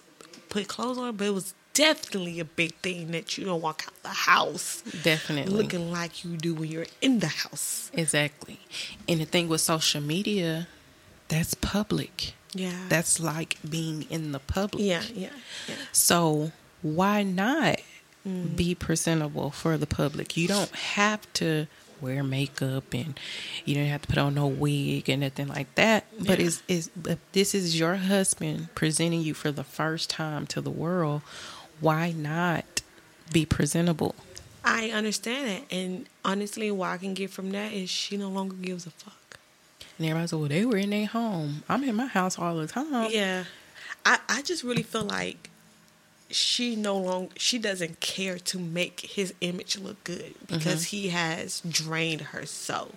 put 0.49 0.67
clothes 0.67 0.97
on, 0.97 1.15
but 1.15 1.27
it 1.27 1.33
was 1.33 1.53
definitely 1.73 2.39
a 2.39 2.45
big 2.45 2.73
thing 2.75 3.11
that 3.11 3.37
you 3.37 3.45
don't 3.45 3.61
walk 3.61 3.83
out 3.87 3.93
the 4.01 4.09
house 4.09 4.81
definitely 5.03 5.53
looking 5.53 5.91
like 5.91 6.23
you 6.23 6.35
do 6.35 6.55
when 6.55 6.71
you're 6.71 6.87
in 7.01 7.19
the 7.19 7.27
house. 7.27 7.91
exactly. 7.93 8.59
And 9.07 9.21
the 9.21 9.25
thing 9.25 9.47
with 9.47 9.61
social 9.61 10.01
media, 10.01 10.67
that's 11.27 11.53
public. 11.53 12.33
Yeah. 12.53 12.71
That's 12.89 13.19
like 13.19 13.57
being 13.67 14.07
in 14.09 14.31
the 14.31 14.39
public. 14.39 14.83
yeah, 14.83 15.03
yeah, 15.13 15.29
yeah. 15.67 15.75
So 15.91 16.51
why 16.81 17.23
not 17.23 17.79
Mm. 18.27 18.57
be 18.57 18.75
presentable 18.75 19.51
for 19.51 19.77
the 19.77 19.87
public? 19.87 20.35
You 20.35 20.49
don't 20.49 20.71
have 20.75 21.31
to 21.33 21.67
wear 22.01 22.23
makeup 22.23 22.93
and 22.93 23.19
you 23.65 23.75
don't 23.75 23.85
have 23.85 24.01
to 24.03 24.07
put 24.07 24.17
on 24.17 24.35
no 24.35 24.47
wig 24.47 25.09
and 25.09 25.21
nothing 25.21 25.47
like 25.47 25.73
that. 25.75 26.05
But 26.19 26.39
Yeah. 26.39 26.45
is 26.45 26.63
is 26.67 26.89
but 26.95 27.19
this 27.33 27.53
is 27.55 27.79
your 27.79 27.95
husband 27.95 28.69
presenting 28.75 29.21
you 29.21 29.33
for 29.33 29.51
the 29.51 29.63
first 29.63 30.09
time 30.09 30.47
to 30.47 30.61
the 30.61 30.69
world. 30.71 31.21
Why 31.79 32.11
not 32.11 32.81
be 33.31 33.45
presentable? 33.45 34.15
I 34.63 34.89
understand 34.91 35.47
that, 35.47 35.61
and 35.75 36.07
honestly, 36.25 36.69
what 36.71 36.89
I 36.89 36.97
can 36.97 37.13
get 37.13 37.29
from 37.29 37.51
that 37.51 37.71
is 37.71 37.89
she 37.89 38.17
no 38.17 38.29
longer 38.29 38.55
gives 38.55 38.85
a 38.85 38.89
fuck. 38.91 39.39
And 39.97 40.05
everybody 40.07 40.27
said, 40.27 40.39
"Well, 40.39 40.49
they 40.49 40.65
were 40.65 40.77
in 40.77 40.89
their 40.89 41.05
home. 41.05 41.63
I'm 41.69 41.83
in 41.83 41.95
my 41.95 42.07
house 42.07 42.37
all 42.37 42.57
the 42.57 42.67
time." 42.67 43.09
Yeah, 43.11 43.45
I 44.05 44.19
I 44.27 44.41
just 44.41 44.63
really 44.63 44.83
feel 44.83 45.05
like 45.05 45.49
she 46.29 46.75
no 46.75 46.97
longer 46.97 47.31
she 47.37 47.57
doesn't 47.57 47.99
care 47.99 48.37
to 48.37 48.59
make 48.59 48.99
his 49.01 49.33
image 49.41 49.77
look 49.79 50.03
good 50.03 50.33
because 50.47 50.85
he 50.85 51.09
has 51.09 51.61
drained 51.61 52.21
her 52.21 52.45
so. 52.45 52.91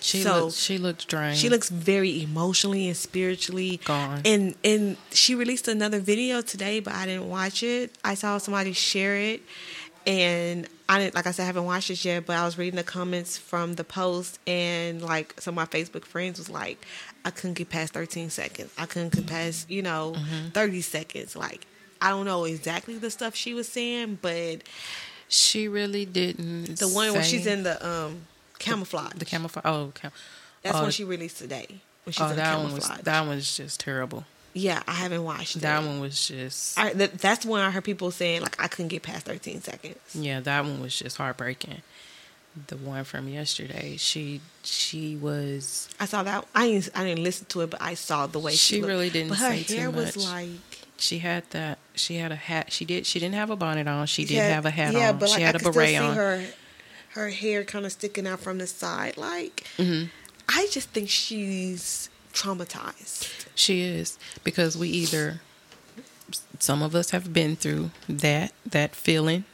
She 0.00 0.22
so 0.22 0.44
looks 0.44 0.56
she 0.56 0.78
looks 0.78 1.04
drained. 1.04 1.36
she 1.38 1.48
looks 1.48 1.68
very 1.70 2.22
emotionally 2.22 2.86
and 2.86 2.96
spiritually 2.96 3.80
Gone. 3.84 4.20
And 4.24 4.54
and 4.62 4.96
she 5.10 5.34
released 5.34 5.68
another 5.68 5.98
video 6.00 6.42
today, 6.42 6.80
but 6.80 6.92
I 6.94 7.06
didn't 7.06 7.28
watch 7.28 7.62
it. 7.62 7.96
I 8.04 8.14
saw 8.14 8.38
somebody 8.38 8.72
share 8.72 9.16
it, 9.16 9.42
and 10.06 10.68
I 10.88 10.98
didn't 10.98 11.14
like 11.14 11.26
I 11.26 11.30
said 11.32 11.44
I 11.44 11.46
haven't 11.46 11.64
watched 11.64 11.90
it 11.90 12.04
yet. 12.04 12.26
But 12.26 12.36
I 12.36 12.44
was 12.44 12.56
reading 12.58 12.76
the 12.76 12.84
comments 12.84 13.36
from 13.38 13.74
the 13.74 13.84
post, 13.84 14.38
and 14.46 15.02
like 15.02 15.34
some 15.40 15.56
of 15.58 15.72
my 15.72 15.78
Facebook 15.78 16.04
friends 16.04 16.38
was 16.38 16.50
like, 16.50 16.84
I 17.24 17.30
couldn't 17.30 17.54
get 17.54 17.70
past 17.70 17.92
13 17.94 18.30
seconds. 18.30 18.70
I 18.78 18.86
couldn't 18.86 19.12
get 19.14 19.26
past 19.26 19.68
you 19.70 19.82
know 19.82 20.12
Mm-hmm. 20.16 20.50
30 20.50 20.80
seconds. 20.82 21.34
Like 21.34 21.66
I 22.00 22.10
don't 22.10 22.26
know 22.26 22.44
exactly 22.44 22.98
the 22.98 23.10
stuff 23.10 23.34
she 23.34 23.54
was 23.54 23.68
saying, 23.68 24.18
but 24.22 24.62
she 25.28 25.68
really 25.68 26.04
didn't. 26.06 26.76
the 26.78 26.88
one 26.88 27.12
say- 27.12 27.22
she's 27.22 27.46
in 27.46 27.62
the 27.62 27.84
um 27.86 28.22
camouflage, 28.58 29.12
the 29.14 29.24
camouflage. 29.24 29.64
Oh, 29.64 29.92
cam- 29.94 30.12
that's 30.62 30.76
oh, 30.76 30.82
when 30.82 30.90
she 30.90 31.04
released 31.04 31.38
today. 31.38 31.66
When 32.04 32.12
she's 32.12 32.20
oh, 32.22 32.30
in 32.30 32.36
that 32.36 32.58
one 32.58 32.72
was 32.74 32.88
that 32.88 33.26
one's 33.26 33.56
just 33.56 33.80
terrible. 33.80 34.24
Yeah, 34.52 34.82
I 34.88 34.94
haven't 34.94 35.22
watched 35.22 35.60
That 35.60 35.82
one 35.84 36.00
was 36.00 36.28
just 36.28 36.78
I, 36.78 36.94
that, 36.94 37.18
that's 37.18 37.44
when 37.44 37.60
I 37.60 37.70
heard 37.70 37.84
people 37.84 38.10
saying 38.10 38.40
like 38.40 38.58
I 38.62 38.68
couldn't 38.68 38.88
get 38.88 39.02
past 39.02 39.26
13 39.26 39.60
seconds. 39.60 39.98
yeah, 40.14 40.40
that 40.40 40.64
one 40.64 40.80
was 40.80 40.98
just 40.98 41.18
heartbreaking. 41.18 41.82
The 42.68 42.78
one 42.78 43.04
from 43.04 43.28
yesterday, 43.28 43.96
she 43.98 44.40
she 44.62 45.14
was 45.14 45.90
I 46.00 46.06
saw 46.06 46.22
that. 46.22 46.46
I 46.54 46.68
didn't, 46.68 46.88
I 46.94 47.04
didn't 47.04 47.22
listen 47.22 47.44
to 47.48 47.60
it, 47.62 47.70
but 47.70 47.82
I 47.82 47.92
saw 47.94 48.26
the 48.26 48.38
way 48.38 48.52
she, 48.52 48.76
She 48.76 48.82
really 48.82 49.10
didn't 49.10 49.28
But 49.28 49.38
her 49.38 49.50
say 49.50 49.62
too 49.64 49.76
hair 49.76 49.90
was 49.90 50.16
much. 50.16 50.24
like 50.26 50.48
she 50.96 51.18
had 51.18 51.44
that 51.50 51.78
she 51.96 52.16
had 52.16 52.32
a 52.32 52.36
hat. 52.36 52.72
She 52.72 52.84
did 52.84 53.06
she 53.06 53.18
didn't 53.18 53.34
have 53.34 53.50
a 53.50 53.56
bonnet 53.56 53.88
on. 53.88 54.06
She 54.06 54.24
did 54.24 54.38
had- 54.38 54.52
have 54.52 54.66
a 54.66 54.70
hat 54.70 54.92
yeah, 54.94 55.10
on. 55.10 55.18
but 55.18 55.28
like 55.30 55.38
she 55.38 55.44
I 55.44 55.46
had 55.46 55.56
a 55.56 55.58
could 55.58 55.72
beret 55.74 55.88
still 55.90 56.02
see 56.02 56.08
on. 56.08 56.16
her 56.16 56.44
her 57.10 57.28
hair 57.30 57.64
kind 57.64 57.86
of 57.86 57.92
sticking 57.92 58.26
out 58.26 58.40
from 58.40 58.58
the 58.58 58.66
side. 58.66 59.16
Like 59.16 59.64
Mm-hmm. 59.78 60.06
I 60.48 60.68
just 60.70 60.90
think 60.90 61.08
she's 61.08 62.08
traumatized. 62.32 63.46
She 63.54 63.82
is 63.82 64.18
because 64.44 64.76
we 64.76 64.88
either 64.90 65.40
some 66.58 66.82
of 66.82 66.94
us 66.94 67.10
have 67.10 67.32
been 67.32 67.56
through 67.56 67.90
that 68.08 68.52
that 68.64 68.94
feeling 68.94 69.44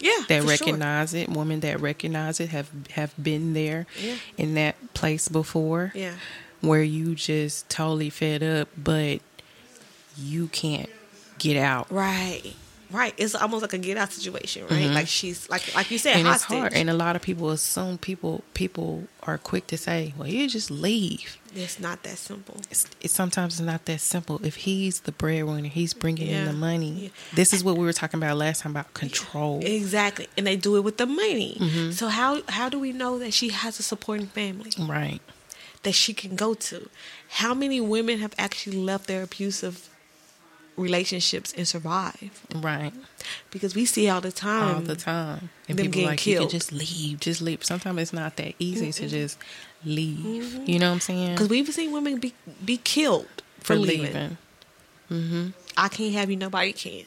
Yeah, 0.00 0.24
that 0.28 0.42
recognize 0.44 1.14
it. 1.14 1.28
Women 1.28 1.60
that 1.60 1.80
recognize 1.80 2.40
it 2.40 2.48
have 2.50 2.70
have 2.92 3.12
been 3.22 3.52
there 3.54 3.86
Yeah. 4.00 4.16
in 4.36 4.54
that 4.54 4.94
place 4.94 5.28
before. 5.28 5.92
Yeah, 5.94 6.14
where 6.60 6.82
you 6.82 7.14
just 7.14 7.68
totally 7.68 8.10
fed 8.10 8.42
up, 8.42 8.68
but 8.76 9.20
you 10.18 10.48
can't 10.48 10.90
get 11.42 11.56
out. 11.56 11.86
right, 11.90 12.42
right. 12.90 13.14
It's 13.16 13.34
almost 13.34 13.62
like 13.62 13.72
a 13.72 13.78
get 13.78 13.96
out 13.96 14.12
situation, 14.12 14.66
right? 14.70 14.90
Like 14.98 15.08
she's 15.08 15.48
like 15.50 15.64
like 15.74 15.90
you 15.90 15.98
said, 15.98 16.16
Mm-hmm. 16.16 16.26
and 16.26 16.34
it's 16.34 16.44
hard. 16.44 16.72
And 16.74 16.90
a 16.90 16.94
lot 17.04 17.16
of 17.16 17.22
people 17.22 17.50
assume 17.50 17.98
people 17.98 18.42
people 18.54 19.04
are 19.28 19.38
quick 19.38 19.66
to 19.68 19.76
say, 19.76 20.14
"Well, 20.16 20.28
you 20.28 20.48
just 20.48 20.70
leave." 20.70 21.38
it's 21.54 21.78
not 21.78 22.02
that 22.02 22.16
simple. 22.16 22.56
It's, 22.70 22.86
it's 23.02 23.12
sometimes 23.12 23.60
it's 23.60 23.66
not 23.66 23.84
that 23.84 24.00
simple. 24.00 24.40
If 24.42 24.54
he's 24.56 25.00
the 25.00 25.12
breadwinner, 25.12 25.68
he's 25.68 25.92
bringing 25.92 26.28
in 26.28 26.46
the 26.46 26.52
money. 26.54 26.92
Yeah. 26.92 27.08
This 27.34 27.52
is 27.52 27.62
what 27.62 27.76
we 27.76 27.84
were 27.84 27.92
talking 27.92 28.16
about 28.18 28.38
last 28.38 28.62
time 28.62 28.72
about 28.72 28.94
control. 28.94 29.60
Exactly, 29.62 30.28
and 30.36 30.46
they 30.46 30.56
do 30.56 30.76
it 30.76 30.84
with 30.84 30.96
the 30.96 31.04
money. 31.06 31.56
Mm-hmm. 31.60 31.90
So 31.90 32.08
how 32.08 32.40
how 32.48 32.68
do 32.70 32.78
we 32.78 32.92
know 32.92 33.18
that 33.18 33.32
she 33.34 33.48
has 33.50 33.78
a 33.78 33.82
supporting 33.82 34.28
family 34.28 34.70
Right. 34.78 35.20
that 35.82 35.92
she 35.92 36.14
can 36.14 36.36
go 36.36 36.54
to? 36.54 36.88
How 37.42 37.52
many 37.54 37.80
women 37.82 38.18
have 38.20 38.34
actually 38.38 38.78
left 38.78 39.06
their 39.06 39.22
abusive 39.22 39.88
relationships 40.82 41.54
and 41.56 41.66
survive. 41.66 42.44
Right. 42.54 42.92
Because 43.50 43.74
we 43.74 43.84
see 43.84 44.08
all 44.08 44.20
the 44.20 44.32
time. 44.32 44.74
All 44.76 44.80
the 44.82 44.96
time. 44.96 45.50
And 45.68 45.78
them 45.78 45.86
people 45.86 45.92
getting 45.92 46.06
like 46.08 46.26
you 46.26 46.34
killed. 46.34 46.50
can 46.50 46.58
just 46.58 46.72
leave, 46.72 47.20
just 47.20 47.40
leave. 47.40 47.64
Sometimes 47.64 48.00
it's 48.00 48.12
not 48.12 48.36
that 48.36 48.54
easy 48.58 48.92
to 48.92 49.08
just 49.08 49.38
leave. 49.84 50.44
Mm-hmm. 50.44 50.70
You 50.70 50.78
know 50.78 50.88
what 50.88 50.94
I'm 50.94 51.00
saying? 51.00 51.30
Because 51.34 51.48
we've 51.48 51.68
seen 51.72 51.92
women 51.92 52.18
be 52.18 52.34
be 52.64 52.76
killed 52.78 53.42
for, 53.58 53.74
for 53.74 53.76
leaving. 53.76 54.02
leaving. 54.06 54.36
Mm-hmm. 55.10 55.46
I 55.76 55.88
can't 55.88 56.14
have 56.14 56.30
you, 56.30 56.36
nobody 56.36 56.72
can. 56.72 57.04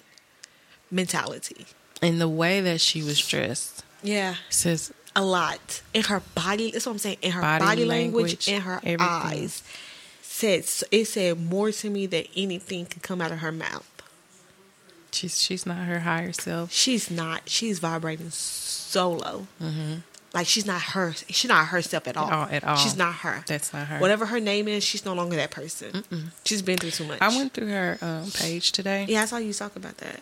Mentality. 0.91 1.65
And 2.01 2.19
the 2.21 2.29
way 2.29 2.61
that 2.61 2.81
she 2.81 3.01
was 3.01 3.19
dressed 3.25 3.83
Yeah. 4.03 4.35
says 4.49 4.93
A 5.15 5.23
lot. 5.23 5.81
In 5.93 6.03
her 6.03 6.21
body, 6.35 6.71
that's 6.71 6.85
what 6.85 6.91
I'm 6.93 6.97
saying. 6.99 7.17
In 7.21 7.31
her 7.31 7.41
body, 7.41 7.63
Body 7.65 7.85
language, 7.85 8.47
in 8.47 8.61
her 8.61 8.75
everything. 8.83 8.99
eyes. 9.01 9.63
Said 10.35 10.65
it 10.91 11.05
said 11.05 11.39
more 11.39 11.71
to 11.71 11.89
me 11.89 12.07
than 12.07 12.25
anything 12.35 12.85
could 12.87 13.01
come 13.01 13.21
out 13.21 13.31
of 13.31 13.39
her 13.39 13.53
mouth. 13.53 13.89
she's 15.11 15.41
she's 15.41 15.65
not 15.65 15.85
her 15.85 16.01
higher 16.01 16.33
self. 16.33 16.73
She's 16.73 17.09
not. 17.09 17.43
She's 17.47 17.79
vibrating 17.79 18.31
so 18.31 19.11
low. 19.13 19.47
Like 20.33 20.45
she's 20.45 20.65
not 20.65 20.81
her. 20.81 21.13
She's 21.29 21.47
not 21.47 21.67
herself 21.67 22.05
at 22.09 22.17
all. 22.17 22.27
At 22.27 22.33
all- 22.33 22.47
at 22.51 22.63
all. 22.65 22.75
She's 22.75 22.97
not 22.97 23.13
her. 23.23 23.45
That's 23.47 23.71
not 23.71 23.87
her. 23.87 23.99
Whatever 23.99 24.25
her 24.25 24.41
name 24.41 24.67
is, 24.67 24.83
she's 24.83 25.05
no 25.05 25.13
longer 25.13 25.37
that 25.37 25.51
person. 25.51 26.03
She's 26.43 26.61
been 26.61 26.77
through 26.77 26.91
too 26.91 27.05
much. 27.05 27.19
I 27.21 27.29
went 27.29 27.53
through 27.53 27.67
her 27.69 27.97
um, 28.01 28.29
page 28.31 28.73
today. 28.73 29.05
Yeah, 29.07 29.21
I 29.21 29.25
saw 29.25 29.37
you 29.37 29.53
talk 29.53 29.77
about 29.77 29.97
that. 29.99 30.19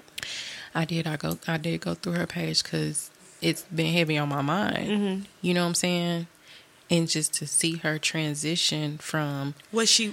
I 0.75 0.85
did. 0.85 1.07
I 1.07 1.17
go. 1.17 1.39
I 1.47 1.57
did 1.57 1.81
go 1.81 1.95
through 1.95 2.13
her 2.13 2.27
page 2.27 2.61
because 2.61 3.09
it's 3.41 3.63
been 3.63 3.91
heavy 3.91 4.19
on 4.19 4.29
my 4.29 4.43
mind. 4.43 4.87
Mm-hmm. 4.89 5.23
You 5.41 5.53
know 5.55 5.61
what 5.63 5.69
I'm 5.69 5.73
saying? 5.75 6.27
And 6.93 7.09
just 7.09 7.33
to 7.39 7.47
see 7.47 7.77
her 7.77 7.97
transition 7.97 8.97
from 8.99 9.55
Was 9.71 9.89
she 9.89 10.05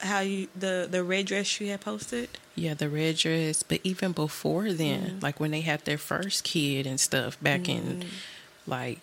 how 0.00 0.20
you 0.20 0.46
the 0.54 0.86
the 0.90 1.02
red 1.02 1.26
dress 1.26 1.46
she 1.46 1.68
had 1.68 1.80
posted? 1.80 2.28
yeah 2.54 2.74
the 2.74 2.88
red 2.88 3.16
dress, 3.16 3.62
but 3.62 3.80
even 3.82 4.12
before 4.12 4.72
then, 4.72 5.00
Mm-hmm. 5.02 5.20
like 5.26 5.40
when 5.40 5.50
they 5.50 5.62
had 5.62 5.80
their 5.84 5.98
first 5.98 6.44
kid 6.44 6.86
and 6.86 6.98
stuff 7.00 7.32
back 7.42 7.62
Mm-hmm. 7.62 8.02
in, 8.02 8.04
like 8.66 8.98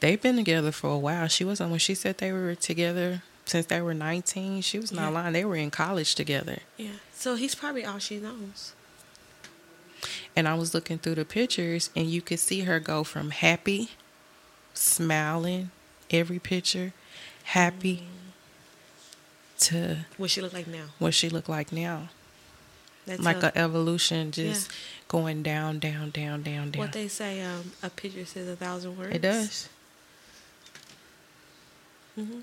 they've 0.00 0.20
been 0.26 0.36
together 0.36 0.72
for 0.72 0.90
a 0.90 0.98
while. 0.98 1.28
She 1.28 1.44
wasn't 1.44 1.70
when 1.70 1.80
she 1.80 1.94
said 1.94 2.18
they 2.18 2.32
were 2.32 2.54
together 2.54 3.22
since 3.44 3.66
they 3.66 3.82
were 3.82 3.94
19. 3.94 4.62
She 4.62 4.78
was 4.78 4.90
not 4.92 5.08
Yeah. 5.10 5.20
lying. 5.20 5.32
They 5.34 5.44
were 5.44 5.56
in 5.56 5.70
college 5.70 6.14
together. 6.14 6.58
Yeah. 6.78 6.98
So 7.12 7.34
he's 7.36 7.54
probably 7.54 7.84
all 7.84 7.98
she 7.98 8.16
knows. 8.18 8.72
And 10.36 10.48
I 10.48 10.54
was 10.54 10.72
looking 10.74 10.98
through 10.98 11.16
the 11.16 11.24
pictures, 11.24 11.90
and 11.96 12.06
you 12.08 12.20
could 12.22 12.40
see 12.40 12.60
her 12.60 12.80
go 12.80 13.04
from 13.04 13.30
happy, 13.30 13.90
smiling, 14.74 15.70
every 16.14 16.38
picture, 16.38 16.92
happy, 17.44 18.06
to 19.60 20.04
What 20.16 20.30
she 20.30 20.40
look 20.40 20.52
like 20.52 20.66
now? 20.66 20.86
what 20.98 21.14
she 21.14 21.28
looked 21.28 21.48
like 21.48 21.72
now. 21.72 22.08
That's 23.06 23.20
like 23.20 23.42
a, 23.42 23.48
a 23.54 23.58
evolution, 23.58 24.30
just 24.30 24.70
Yeah. 24.70 24.74
going 25.08 25.42
down, 25.42 25.78
down, 25.78 26.10
down, 26.10 26.42
down, 26.42 26.70
down. 26.70 26.80
what 26.80 26.92
they 26.92 27.08
say. 27.08 27.42
Um, 27.42 27.72
a 27.82 27.90
picture 27.90 28.24
says 28.24 28.48
a 28.48 28.56
thousand 28.56 28.96
words. 28.96 29.14
it 29.14 29.20
does. 29.22 29.68
Mm-hmm. 32.18 32.40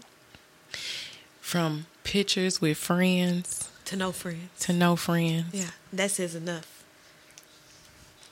From 1.40 1.86
pictures 2.04 2.62
with 2.62 2.78
friends 2.78 3.70
To 3.86 3.96
no 3.96 4.12
friends. 4.12 4.50
to 4.62 4.74
no 4.74 4.96
friends. 4.96 5.48
Yeah, 5.54 5.72
that 5.94 6.12
says 6.12 6.36
enough. 6.36 6.84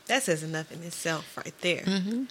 That 0.08 0.24
says 0.24 0.44
enough 0.44 0.72
in 0.72 0.82
itself, 0.84 1.36
right 1.38 1.54
there. 1.62 1.82
Mm-hmm. 1.84 2.24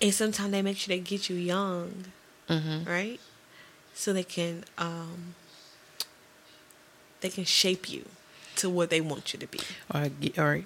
And 0.00 0.14
sometimes 0.14 0.50
they 0.52 0.62
make 0.62 0.76
sure 0.76 0.94
they 0.94 1.00
get 1.00 1.28
you 1.28 1.36
young, 1.36 2.04
Mm-hmm. 2.48 2.88
right? 2.88 3.20
So 3.94 4.12
they 4.12 4.24
can 4.24 4.64
um, 4.78 5.34
they 7.20 7.28
can 7.30 7.44
shape 7.44 7.90
you 7.90 8.04
to 8.56 8.70
what 8.70 8.90
they 8.90 9.00
want 9.00 9.32
you 9.32 9.38
to 9.38 9.46
be. 9.46 9.60
Or, 9.92 10.08
or 10.38 10.62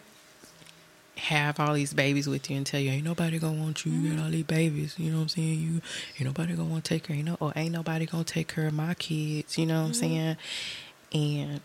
have 1.16 1.60
all 1.60 1.74
these 1.74 1.92
babies 1.92 2.26
with 2.26 2.48
you 2.50 2.56
and 2.56 2.64
tell 2.66 2.80
you 2.80 2.90
ain't 2.90 3.04
nobody 3.04 3.38
gonna 3.38 3.60
want 3.60 3.84
you. 3.84 3.92
You 3.92 4.14
got 4.14 4.24
all 4.24 4.30
these 4.30 4.44
babies. 4.44 4.94
You 4.98 5.10
know 5.10 5.16
what 5.18 5.22
I'm 5.22 5.28
saying? 5.28 5.60
You 5.60 5.80
ain't 6.18 6.24
nobody 6.24 6.54
gonna 6.54 6.68
want 6.68 6.84
to 6.84 6.88
take 6.88 7.04
care. 7.04 7.16
You 7.16 7.22
know, 7.22 7.36
or 7.40 7.52
ain't 7.56 7.72
nobody 7.72 8.06
gonna 8.06 8.24
take 8.24 8.48
care 8.48 8.66
of 8.66 8.74
my 8.74 8.94
kids. 8.94 9.58
You 9.58 9.66
know 9.66 9.80
what 9.82 9.88
I'm 9.88 9.94
saying? 9.94 10.36
And 11.12 11.60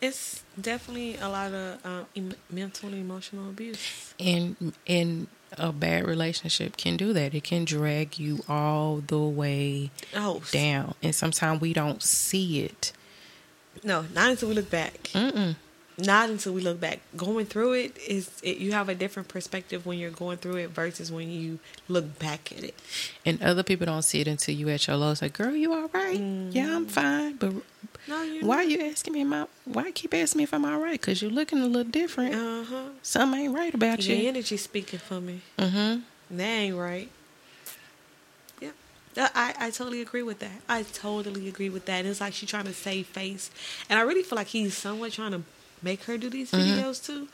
It's 0.00 0.42
definitely 0.60 1.16
a 1.16 1.28
lot 1.28 1.52
of 1.54 1.86
um, 1.86 2.06
em- 2.16 2.34
mental 2.50 2.88
and 2.88 2.98
emotional 2.98 3.48
abuse. 3.48 4.14
and 4.18 4.74
and 4.86 5.28
a 5.58 5.72
bad 5.72 6.06
relationship 6.06 6.76
can 6.76 6.96
do 6.96 7.12
that. 7.12 7.34
It 7.34 7.44
can 7.44 7.64
drag 7.64 8.18
you 8.18 8.44
all 8.48 8.98
the 9.06 9.18
way 9.18 9.90
Oh, 10.14 10.42
down, 10.52 10.94
and 11.02 11.14
sometimes 11.14 11.60
we 11.60 11.72
don't 11.72 12.02
see 12.02 12.62
it. 12.64 12.92
no, 13.84 14.04
not 14.14 14.30
until 14.30 14.48
we 14.48 14.54
look 14.54 14.70
back. 14.70 15.04
Mm-mm. 15.14 15.56
Not 15.98 16.28
until 16.28 16.52
we 16.52 16.60
look 16.60 16.78
back. 16.78 17.00
Going 17.16 17.46
through 17.46 17.72
it 17.72 17.96
is 18.06 18.30
it, 18.42 18.58
you 18.58 18.72
have 18.72 18.90
a 18.90 18.94
different 18.94 19.28
perspective 19.28 19.86
when 19.86 19.98
you're 19.98 20.10
going 20.10 20.36
through 20.36 20.56
it 20.56 20.70
versus 20.70 21.10
when 21.10 21.30
you 21.30 21.58
look 21.88 22.18
back 22.18 22.52
at 22.52 22.62
it. 22.64 22.74
And 23.24 23.42
other 23.42 23.62
people 23.62 23.86
don't 23.86 24.02
see 24.02 24.20
it 24.20 24.28
until 24.28 24.54
you 24.54 24.68
at 24.68 24.86
your 24.86 24.96
lowest. 24.96 25.22
Like, 25.22 25.32
girl, 25.32 25.54
you 25.56 25.72
all 25.72 25.88
right? 25.94 26.18
Yeah, 26.20 26.76
I'm 26.76 26.84
mm. 26.86 26.90
fine. 26.90 27.36
But 27.36 27.54
No, 28.08 28.22
you 28.22 28.46
why 28.46 28.56
are 28.58 28.64
you 28.64 28.80
asking 28.84 29.12
me? 29.14 29.24
I, 29.36 29.46
why 29.64 29.90
keep 29.90 30.14
asking 30.14 30.38
me 30.38 30.44
if 30.44 30.54
I'm 30.54 30.64
all 30.64 30.78
right? 30.78 31.00
Because 31.00 31.20
you're 31.22 31.30
looking 31.30 31.58
a 31.60 31.66
little 31.66 31.90
different. 31.90 32.34
Uh 32.34 32.62
huh. 32.64 32.82
Something 33.02 33.40
ain't 33.40 33.54
right 33.54 33.74
about 33.74 34.06
Your 34.06 34.16
you. 34.16 34.28
energy 34.28 34.56
speaking 34.56 34.98
for 35.00 35.20
me. 35.20 35.40
Mm-hmm. 35.58 36.00
That 36.36 36.44
ain't 36.44 36.76
right. 36.76 37.08
Yeah. 38.60 38.70
Uh, 39.16 39.28
I, 39.34 39.54
I 39.58 39.70
totally 39.70 40.00
agree 40.02 40.22
with 40.22 40.38
that. 40.40 40.50
I 40.68 40.82
totally 40.84 41.48
agree 41.48 41.68
with 41.68 41.86
that. 41.86 42.04
It's 42.06 42.20
like 42.20 42.32
she's 42.34 42.48
trying 42.48 42.64
to 42.66 42.72
save 42.74 43.06
face. 43.06 43.50
And 43.90 43.98
I 43.98 44.02
really 44.02 44.22
feel 44.22 44.36
like 44.36 44.48
he's 44.48 44.76
somewhat 44.76 45.12
trying 45.12 45.32
to 45.32 45.42
make 45.82 46.04
her 46.04 46.16
do 46.16 46.30
these 46.30 46.50
Mm-hmm. 46.52 46.78
videos 46.80 47.04
too. 47.04 47.28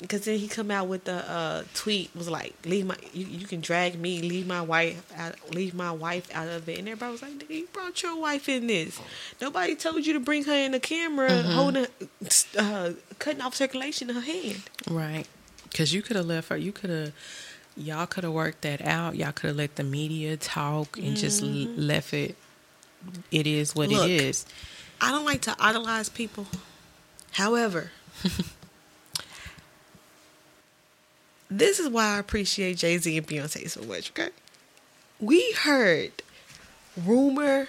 Because 0.00 0.24
then 0.24 0.38
he 0.38 0.48
come 0.48 0.70
out 0.70 0.88
with 0.88 1.04
the 1.04 1.30
uh, 1.30 1.64
tweet 1.74 2.10
was 2.16 2.28
like, 2.30 2.54
"Leave 2.64 2.86
my 2.86 2.96
you, 3.12 3.26
you 3.26 3.46
can 3.46 3.60
drag 3.60 3.98
me, 3.98 4.22
leave 4.22 4.46
my 4.46 4.62
wife 4.62 5.12
out, 5.16 5.34
leave 5.54 5.74
my 5.74 5.92
wife 5.92 6.34
out 6.34 6.48
of 6.48 6.68
it." 6.68 6.78
And 6.78 6.88
everybody 6.88 7.12
was 7.12 7.22
like, 7.22 7.32
"Nigga, 7.32 7.50
"You 7.50 7.68
brought 7.72 8.02
your 8.02 8.18
wife 8.18 8.48
in 8.48 8.66
this. 8.66 8.98
Nobody 9.40 9.74
told 9.74 10.06
you 10.06 10.14
to 10.14 10.20
bring 10.20 10.44
her 10.44 10.54
in 10.54 10.72
the 10.72 10.80
camera, 10.80 11.42
holding, 11.42 11.86
uh, 12.56 12.92
cutting 13.18 13.42
off 13.42 13.54
circulation 13.54 14.08
in 14.08 14.16
her 14.16 14.22
hand." 14.22 14.62
Right. 14.88 15.26
Because 15.64 15.92
you 15.92 16.00
could 16.00 16.16
have 16.16 16.26
left 16.26 16.48
her. 16.48 16.56
You 16.56 16.72
could 16.72 16.90
have. 16.90 17.12
Y'all 17.76 18.06
could 18.06 18.24
have 18.24 18.32
worked 18.32 18.62
that 18.62 18.80
out. 18.82 19.16
Y'all 19.16 19.32
could 19.32 19.48
have 19.48 19.56
let 19.56 19.76
the 19.76 19.84
media 19.84 20.36
talk 20.36 20.98
and 20.98 21.16
just 21.16 21.42
l- 21.42 21.48
left 21.48 22.12
it. 22.12 22.36
It 23.30 23.46
is 23.46 23.74
what 23.74 23.88
Look. 23.90 24.08
it 24.08 24.10
is. 24.10 24.44
I 25.00 25.10
don't 25.12 25.24
like 25.24 25.42
to 25.42 25.54
idolize 25.58 26.08
people. 26.08 26.46
However, 27.32 27.92
this 31.50 31.80
is 31.80 31.88
why 31.88 32.16
I 32.16 32.18
appreciate 32.18 32.76
Jay 32.78 32.96
Z 32.98 33.16
and 33.16 33.26
Beyonce 33.26 33.68
so 33.68 33.82
much, 33.82 34.10
okay? 34.10 34.30
We 35.18 35.52
heard 35.52 36.12
rumor 36.96 37.68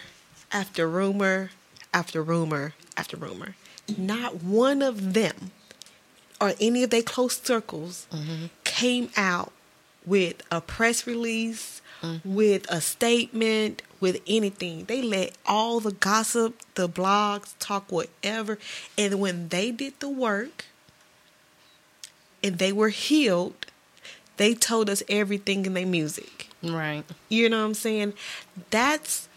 after 0.52 0.88
rumor 0.88 1.52
after 1.94 2.22
rumor 2.22 2.74
after 2.96 3.18
rumor. 3.18 3.56
Not 3.98 4.44
one 4.44 4.82
of 4.82 5.14
them 5.14 5.52
or 6.40 6.54
any 6.60 6.84
of 6.84 6.90
their 6.90 7.02
close 7.04 7.42
circles 7.42 8.08
mm-hmm. 8.12 8.46
came 8.64 9.10
out 9.18 9.52
with 10.06 10.42
a 10.50 10.62
press 10.62 11.06
release, 11.06 11.82
mm. 12.02 12.20
with 12.26 12.70
a 12.70 12.82
statement, 12.82 13.84
with 14.00 14.20
anything. 14.28 14.86
They 14.86 15.02
let 15.02 15.38
all 15.46 15.80
the 15.80 15.92
gossip, 15.92 16.60
the 16.76 16.90
blogs, 16.90 17.54
talk 17.60 17.92
whatever. 17.92 18.58
And 18.98 19.20
when 19.20 19.50
they 19.50 19.72
did 19.72 20.00
the 20.00 20.10
work 20.10 20.66
and 22.44 22.58
they 22.58 22.72
were 22.72 22.90
healed, 22.90 23.68
they 24.42 24.56
told 24.56 24.89
us 24.89 25.04
everything 25.08 25.68
in 25.68 25.76
their 25.76 25.86
music. 25.86 26.48
Right. 26.64 27.04
You 27.30 27.48
know 27.48 27.60
what 27.60 27.66
I'm 27.68 27.74
saying? 27.76 28.14
That's 28.72 29.30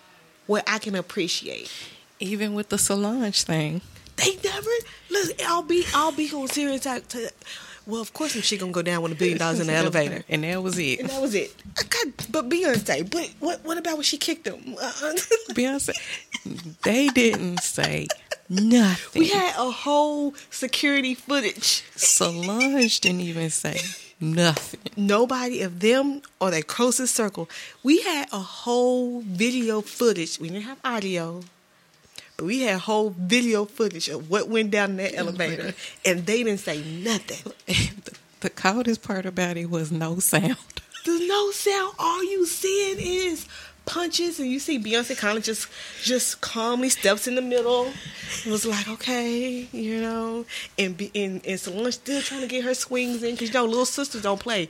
what 0.47 0.65
I 0.67 0.79
can 0.79 0.95
appreciate. 0.95 1.71
Even 2.21 2.55
with 2.55 2.71
the 2.71 2.79
Solange 2.79 3.43
thing. 3.43 3.83
They 4.17 4.37
never 4.43 4.71
look. 5.11 5.43
I'll 5.47 5.63
be 5.63 5.85
I'll 5.93 6.13
be 6.13 6.31
on 6.33 6.49
serious 6.49 6.83
talk. 6.85 7.07
To, 7.09 7.31
well, 7.87 8.01
of 8.01 8.15
course, 8.15 8.33
she 8.33 8.57
gonna 8.57 8.73
go 8.73 8.81
down 8.81 9.03
with 9.03 9.13
a 9.13 9.15
billion 9.15 9.37
dollars 9.37 9.61
in 9.61 9.67
the 9.67 9.73
elevator. 9.83 10.25
And 10.31 10.43
that 10.45 10.63
was 10.63 10.79
And 10.79 10.87
it. 10.87 11.09
that 11.09 11.21
was 11.21 11.35
it. 11.35 11.55
I 11.77 12.13
but 12.31 12.49
Beyonce. 12.49 13.11
But 13.11 13.31
what? 13.41 13.63
What 13.65 13.77
about 13.77 13.95
when 13.95 14.05
she 14.05 14.17
kicked 14.17 14.47
him? 14.47 14.57
Beyonce, 15.53 15.93
they 16.83 17.09
didn't 17.09 17.61
say 17.63 18.07
nothing. 18.49 19.21
we 19.21 19.29
had 19.29 19.55
a 19.59 19.71
whole 19.71 20.35
security 20.49 21.15
footage. 21.15 21.83
Solange 21.97 23.01
didn't 23.01 23.21
even 23.21 23.51
say 23.51 23.81
nothing. 24.25 24.81
Nobody 24.97 25.62
of 25.62 25.81
them 25.81 26.22
or 26.41 26.51
their 26.51 26.62
closest 26.62 27.14
circle. 27.14 27.49
We 27.83 28.03
had 28.03 28.29
a 28.33 28.39
whole 28.39 29.20
video 29.20 29.81
footage. 29.81 30.39
We 30.39 30.49
didn't 30.49 30.64
have 30.64 30.79
audio, 30.85 31.43
but 32.37 32.47
we 32.47 32.62
had 32.62 32.81
whole 32.81 33.11
video 33.11 33.64
footage 33.64 34.09
of 34.09 34.31
what 34.31 34.49
went 34.49 34.70
down 34.70 34.91
in 34.91 34.97
that 34.97 35.14
elevator, 35.16 35.75
and 36.05 36.27
they 36.27 36.43
didn't 36.43 36.61
say 36.61 36.83
nothing. 36.83 37.53
the, 37.66 38.16
the 38.41 38.51
coldest 38.51 39.03
part 39.03 39.27
about 39.27 39.57
it 39.57 39.70
was 39.70 39.93
no 39.93 40.18
sound. 40.18 40.57
There's 41.05 41.29
no 41.29 41.51
sound. 41.51 41.95
All 41.99 42.25
you 42.25 42.47
seeing 42.47 42.97
is 42.99 43.47
punches, 43.87 44.41
and 44.41 44.51
you 44.51 44.59
see 44.59 44.78
Beyonce 44.78 45.16
kind 45.16 45.39
of 45.39 45.45
just 45.45 45.68
just 46.03 46.41
calmly 46.41 46.89
steps 46.89 47.26
in 47.26 47.35
the 47.35 47.43
middle. 47.43 47.93
It 48.45 48.51
was 48.51 48.64
like, 48.64 48.89
okay, 48.89 49.68
you 49.72 50.01
know, 50.01 50.45
and 50.78 51.11
and, 51.14 51.45
and 51.47 51.61
Solange 51.61 51.95
still 51.95 52.22
trying 52.22 52.41
to 52.41 52.47
get 52.47 52.64
her 52.64 52.74
swings 52.74 53.22
in 53.22 53.32
because 53.32 53.49
you 53.49 53.55
know 53.55 53.64
little 53.64 53.85
sisters 53.85 54.22
don't 54.22 54.41
play. 54.41 54.68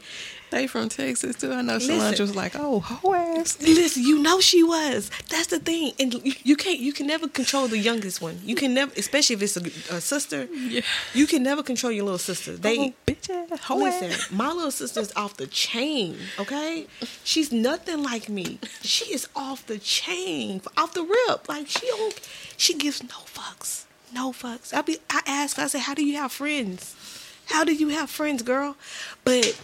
They 0.55 0.69
from 0.69 0.89
Texas 0.89 1.35
too. 1.35 1.53
I 1.53 1.63
know. 1.63 1.81
Solange 1.81 2.21
was 2.21 2.37
like, 2.37 2.53
"Oh, 2.55 2.79
hoe 2.79 3.13
ass." 3.13 3.61
Listen, 3.61 4.05
you 4.05 4.21
know 4.21 4.39
she 4.39 4.63
was. 4.63 5.11
That's 5.29 5.49
the 5.49 5.59
thing, 5.59 5.95
and 5.99 6.15
you, 6.15 6.33
you 6.45 6.55
can't. 6.55 6.79
You 6.79 6.93
can 6.93 7.09
never 7.09 7.27
control 7.27 7.67
the 7.67 7.77
youngest 7.77 8.23
one. 8.23 8.39
You 8.45 8.55
can 8.55 8.73
never, 8.73 8.93
especially 8.97 9.35
if 9.35 9.43
it's 9.43 9.57
a, 9.57 9.97
a 9.97 10.01
sister. 10.01 10.45
Yeah. 10.45 10.83
You 11.13 11.27
can 11.27 11.43
never 11.43 11.65
control 11.65 11.91
your 11.91 12.05
little 12.05 12.19
sister. 12.19 12.53
Oh, 12.53 12.57
they. 12.57 12.79
oh, 12.79 12.95
bitch 13.05 13.29
ass, 13.31 13.61
hoe 13.63 13.79
Listen, 13.79 14.13
ass. 14.13 14.31
my 14.31 14.53
little 14.53 14.71
sister's 14.71 15.13
off 15.17 15.37
the 15.37 15.49
chain, 15.49 16.17
okay? 16.39 16.87
She's 17.25 17.51
nothing 17.51 18.05
like 18.05 18.29
me. 18.29 18.61
She 18.83 19.13
is 19.13 19.29
off 19.35 19.67
the 19.67 19.79
chain, 19.79 20.63
off 20.77 20.95
the 20.95 21.03
rip. 21.03 21.49
Like 21.49 21.67
she 21.67 21.85
don't 21.89 22.21
she 22.57 22.75
gives 22.75 23.03
no 23.03 23.09
fucks. 23.09 23.87
No 24.15 24.31
fucks. 24.31 24.73
I 24.73 24.83
be 24.83 24.99
I 25.11 25.21
ask 25.27 25.59
I 25.59 25.67
say, 25.67 25.81
How 25.81 25.95
do 25.95 26.05
you 26.07 26.17
have 26.19 26.31
friends? 26.31 26.95
How 27.47 27.65
do 27.65 27.75
you 27.75 27.89
have 27.89 28.09
friends, 28.09 28.43
girl? 28.43 28.77
But 29.25 29.61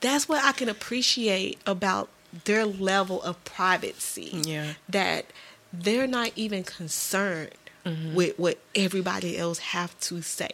that's 0.00 0.28
what 0.28 0.44
I 0.44 0.52
can 0.52 0.68
appreciate 0.68 1.58
about 1.66 2.08
their 2.44 2.66
level 2.66 3.22
of 3.22 3.42
privacy. 3.44 4.40
Yeah. 4.44 4.74
That 4.88 5.26
they're 5.72 6.06
not 6.06 6.32
even 6.36 6.64
concerned 6.64 7.50
mm-hmm. 7.84 8.14
with 8.14 8.38
what 8.38 8.58
everybody 8.74 9.36
else 9.38 9.58
have 9.58 9.98
to 10.00 10.22
say. 10.22 10.50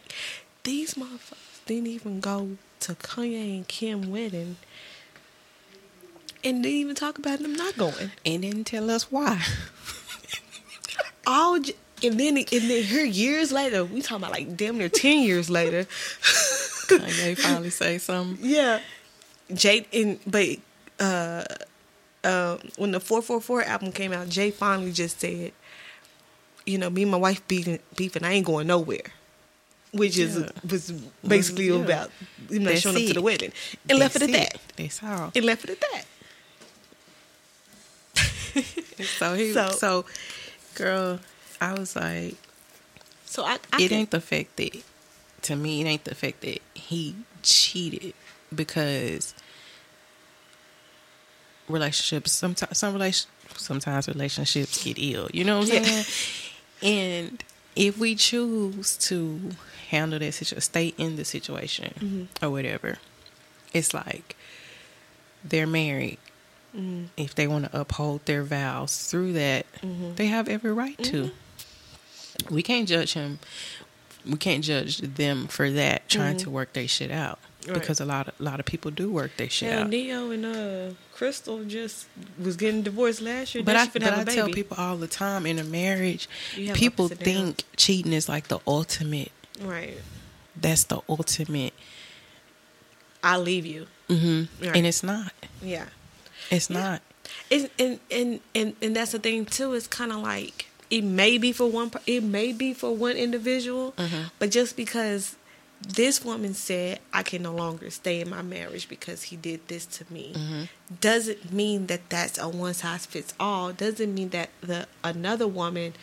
These 0.63 0.95
motherfuckers 0.95 1.65
didn't 1.65 1.87
even 1.87 2.19
go 2.19 2.57
to 2.81 2.95
Kanye 2.95 3.57
and 3.57 3.67
Kim 3.67 4.11
wedding 4.11 4.57
and 6.43 6.61
didn't 6.61 6.77
even 6.77 6.95
talk 6.95 7.17
about 7.17 7.39
them 7.39 7.53
not 7.53 7.77
going. 7.77 8.11
And 8.25 8.41
didn't 8.43 8.65
tell 8.65 8.89
us 8.89 9.11
why. 9.11 9.41
All 11.27 11.59
j- 11.59 11.73
and 12.03 12.19
then 12.19 12.37
and 12.37 12.47
then 12.47 12.83
here 12.83 13.05
years 13.05 13.51
later, 13.51 13.83
we 13.83 14.01
talking 14.01 14.17
about 14.17 14.31
like 14.31 14.55
damn 14.55 14.77
near 14.77 14.89
ten 14.89 15.23
years 15.23 15.49
later. 15.49 15.85
Kanye 15.85 17.37
finally 17.37 17.71
say 17.71 17.97
something. 17.97 18.37
Yeah, 18.47 18.79
Jay 19.53 19.85
and 19.93 20.19
but 20.25 20.47
uh, 20.99 21.43
uh, 22.23 22.57
when 22.77 22.91
the 22.91 22.99
four 22.99 23.21
four 23.21 23.39
four 23.41 23.61
album 23.63 23.91
came 23.91 24.11
out, 24.13 24.29
Jay 24.29 24.49
finally 24.51 24.91
just 24.91 25.19
said, 25.19 25.51
you 26.65 26.77
know, 26.77 26.89
me 26.89 27.03
and 27.03 27.11
my 27.11 27.17
wife 27.17 27.47
beefing, 27.47 27.79
beefing 27.95 28.23
I 28.23 28.33
ain't 28.33 28.45
going 28.45 28.67
nowhere, 28.67 29.01
which 29.91 30.17
is 30.17 30.37
Yeah. 30.37 30.49
was 30.69 30.91
basically 31.27 31.67
Yeah. 31.67 31.75
about 31.83 32.11
you 32.49 32.59
know 32.59 32.69
That's 32.71 32.81
showing 32.81 32.95
up 32.97 33.03
to 33.07 33.13
the 33.13 33.21
wedding 33.21 33.51
and 33.89 33.99
left 33.99 34.15
it 34.15 34.23
at 34.23 34.31
That's 34.31 34.53
that. 34.53 34.61
That's 34.77 35.03
all. 35.03 35.31
And 35.35 35.45
left 35.45 35.63
it 35.65 35.69
at 35.71 35.81
that. 35.81 36.05
So 39.19 39.33
he, 39.33 39.51
So- 39.51 39.71
so, 39.71 40.05
girl, 40.75 41.19
I 41.59 41.73
was 41.73 41.95
like, 41.95 42.35
So 43.25 43.43
I, 43.43 43.57
I 43.73 43.81
it 43.81 43.91
ain't 43.91 44.11
the 44.11 44.21
fact 44.21 44.55
that 44.55 44.81
to 45.43 45.55
me 45.55 45.81
it 45.81 45.85
ain't 45.85 46.05
the 46.05 46.15
fact 46.15 46.41
that 46.41 46.59
he 46.73 47.15
cheated 47.43 48.13
because 48.55 49.33
relationships 51.67 52.31
sometimes 52.31 52.77
some 52.77 52.93
relation 52.93 53.29
sometimes 53.57 54.07
relationships 54.07 54.83
get 54.83 54.97
ill 54.99 55.27
you 55.33 55.43
know 55.43 55.59
what 55.59 55.69
i'm 55.69 55.83
Yeah. 55.83 56.03
saying 56.03 56.05
and 56.83 57.43
if 57.75 57.97
we 57.97 58.15
choose 58.15 58.97
to 58.97 59.51
handle 59.89 60.19
that 60.19 60.33
situation 60.33 60.61
stay 60.61 60.87
in 60.97 61.15
the 61.15 61.25
situation 61.25 61.93
Mm-hmm. 61.99 62.45
or 62.45 62.49
whatever 62.51 62.97
it's 63.73 63.93
like 63.93 64.35
they're 65.43 65.67
married 65.67 66.17
Mm-hmm. 66.75 67.05
if 67.15 67.33
they 67.33 67.47
want 67.47 67.71
to 67.71 67.79
uphold 67.79 68.25
their 68.25 68.43
vows 68.43 69.07
through 69.07 69.33
that 69.33 69.65
they 70.17 70.27
have 70.27 70.47
every 70.49 70.73
right 70.73 70.97
to 71.03 71.31
Mm-hmm. 71.31 72.53
we 72.53 72.61
can't 72.61 72.87
judge 72.87 73.13
him 73.13 73.39
we 74.25 74.37
can't 74.37 74.63
judge 74.63 74.97
them 74.99 75.47
for 75.47 75.69
that 75.71 76.07
trying 76.09 76.37
to 76.37 76.49
work 76.49 76.73
their 76.73 76.87
shit 76.87 77.09
out 77.11 77.39
Mm-hmm. 77.39 77.54
Right. 77.67 77.73
because 77.73 77.99
a 77.99 78.05
lot 78.05 78.27
of 78.27 78.33
a 78.39 78.43
lot 78.43 78.59
of 78.59 78.65
people 78.65 78.91
do 78.91 79.09
work 79.11 79.31
their 79.37 79.49
shit 79.49 79.69
Yeah, 79.69 79.81
out 79.81 79.89
Ne-Yo 79.89 80.29
and 80.31 80.45
uh 80.45 80.93
Crystal 81.13 81.63
just 81.63 82.07
was 82.37 82.55
getting 82.55 82.83
divorced 82.83 83.21
last 83.21 83.55
year. 83.55 83.63
but 83.63 83.75
I, 83.75 83.87
but 83.87 84.03
I 84.03 84.23
tell 84.23 84.49
people 84.49 84.77
all 84.79 84.97
the 84.97 85.07
time 85.07 85.45
in 85.45 85.57
a 85.59 85.63
marriage 85.63 86.27
people 86.73 87.07
think 87.07 87.63
cheating 87.77 88.13
is 88.13 88.27
like 88.29 88.47
the 88.49 88.59
ultimate 88.67 89.31
right. 89.61 89.97
that's 90.59 90.83
the 90.85 90.99
ultimate 91.09 91.73
I'll 93.23 93.41
leave 93.41 93.65
you. 93.65 93.87
hmm 94.07 94.43
Right. 94.61 94.75
and 94.75 94.85
it's 94.85 95.03
not 95.03 95.31
Yeah. 95.61 95.85
it's 96.51 96.69
not 96.69 97.01
It's, 97.49 97.69
and, 97.79 97.99
and 98.11 98.39
and 98.53 98.75
and 98.81 98.95
that's 98.95 99.11
the 99.13 99.19
thing 99.19 99.45
too. 99.45 99.73
It's 99.73 99.87
kind 99.87 100.11
of 100.11 100.19
like 100.19 100.67
it 100.91 101.03
may 101.03 101.39
be 101.39 101.51
for 101.51 101.65
one. 101.67 101.89
It 102.05 102.21
may 102.23 102.53
be 102.53 102.73
for 102.75 102.95
one 102.95 103.15
individual, 103.17 103.93
Mm-hmm. 103.97 104.23
but 104.37 104.51
just 104.51 104.77
because 104.77 105.35
this 105.81 106.23
woman 106.25 106.53
said 106.53 106.99
I 107.13 107.21
can 107.23 107.43
no 107.43 107.53
longer 107.53 107.89
stay 107.89 108.21
in 108.21 108.29
my 108.29 108.41
marriage 108.41 108.87
because 108.89 109.23
he 109.23 109.35
did 109.35 109.67
this 109.67 109.85
to 109.97 110.05
me, 110.11 110.33
Mm-hmm. 110.35 110.63
doesn't 111.01 111.51
mean 111.53 111.87
that 111.87 112.09
that's 112.09 112.37
a 112.39 112.47
one 112.49 112.73
size 112.73 113.05
fits 113.05 113.33
all. 113.39 113.71
Doesn't 113.73 114.13
mean 114.13 114.29
that 114.29 114.49
the 114.61 114.87
another 115.03 115.47
woman 115.47 115.93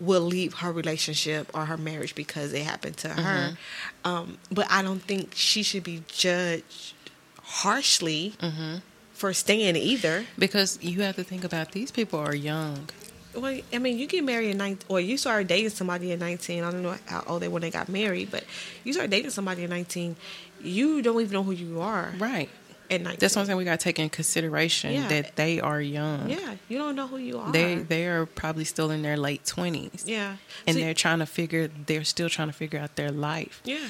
will 0.00 0.20
leave 0.22 0.54
her 0.54 0.70
relationship 0.72 1.50
or 1.54 1.66
her 1.66 1.76
marriage 1.76 2.14
because 2.14 2.52
it 2.52 2.64
happened 2.64 2.96
to 2.98 3.08
her. 3.08 3.56
Mm-hmm. 4.04 4.08
Um, 4.10 4.38
but 4.52 4.66
I 4.70 4.82
don't 4.82 5.02
think 5.02 5.32
she 5.34 5.62
should 5.62 5.84
be 5.84 6.02
judged 6.08 6.94
harshly 7.42 8.34
Mm-hmm. 8.40 8.76
for 9.12 9.32
staying 9.32 9.76
either. 9.76 10.24
because 10.38 10.78
you 10.82 11.02
have 11.02 11.16
to 11.16 11.24
think 11.24 11.44
about 11.44 11.72
these 11.72 11.90
people 11.90 12.18
are 12.18 12.34
young 12.34 12.88
well, 13.36 13.58
I 13.72 13.78
mean, 13.78 13.98
you 13.98 14.06
get 14.06 14.24
married 14.24 14.50
at 14.50 14.56
19, 14.56 14.86
or 14.88 15.00
you 15.00 15.16
started 15.16 15.48
dating 15.48 15.70
somebody 15.70 16.12
at 16.12 16.18
19. 16.18 16.62
I 16.64 16.70
don't 16.70 16.82
know 16.82 16.96
how 17.06 17.24
old 17.26 17.42
they 17.42 17.48
were 17.48 17.54
when 17.54 17.62
they 17.62 17.70
got 17.70 17.88
married, 17.88 18.30
but 18.30 18.44
you 18.84 18.92
started 18.92 19.10
dating 19.10 19.30
somebody 19.30 19.64
at 19.64 19.70
19. 19.70 20.16
You 20.62 21.02
don't 21.02 21.20
even 21.20 21.32
know 21.32 21.42
who 21.42 21.52
you 21.52 21.80
are 21.80 22.14
Right. 22.18 22.48
at 22.90 23.00
19. 23.02 23.18
That's 23.18 23.36
one 23.36 23.44
thing 23.46 23.56
we 23.56 23.64
got 23.64 23.78
to 23.80 23.84
take 23.84 23.98
in 23.98 24.08
consideration 24.08 24.92
Yeah. 24.94 25.08
that 25.08 25.36
they 25.36 25.60
are 25.60 25.80
young. 25.80 26.30
Yeah, 26.30 26.54
you 26.68 26.78
don't 26.78 26.96
know 26.96 27.06
who 27.06 27.16
you 27.18 27.38
are. 27.38 27.50
They 27.52 27.74
they 27.76 28.06
are 28.06 28.24
probably 28.26 28.64
still 28.64 28.90
in 28.90 29.02
their 29.02 29.16
late 29.16 29.44
twenties. 29.44 30.04
yeah, 30.06 30.36
And 30.66 30.74
See, 30.76 30.82
they're 30.82 30.94
trying 30.94 31.18
to 31.18 31.26
figure 31.26 31.68
they're 31.86 32.04
still 32.04 32.28
trying 32.28 32.48
to 32.48 32.54
figure 32.54 32.78
out 32.80 32.96
their 32.96 33.10
life. 33.10 33.60
yeah. 33.64 33.88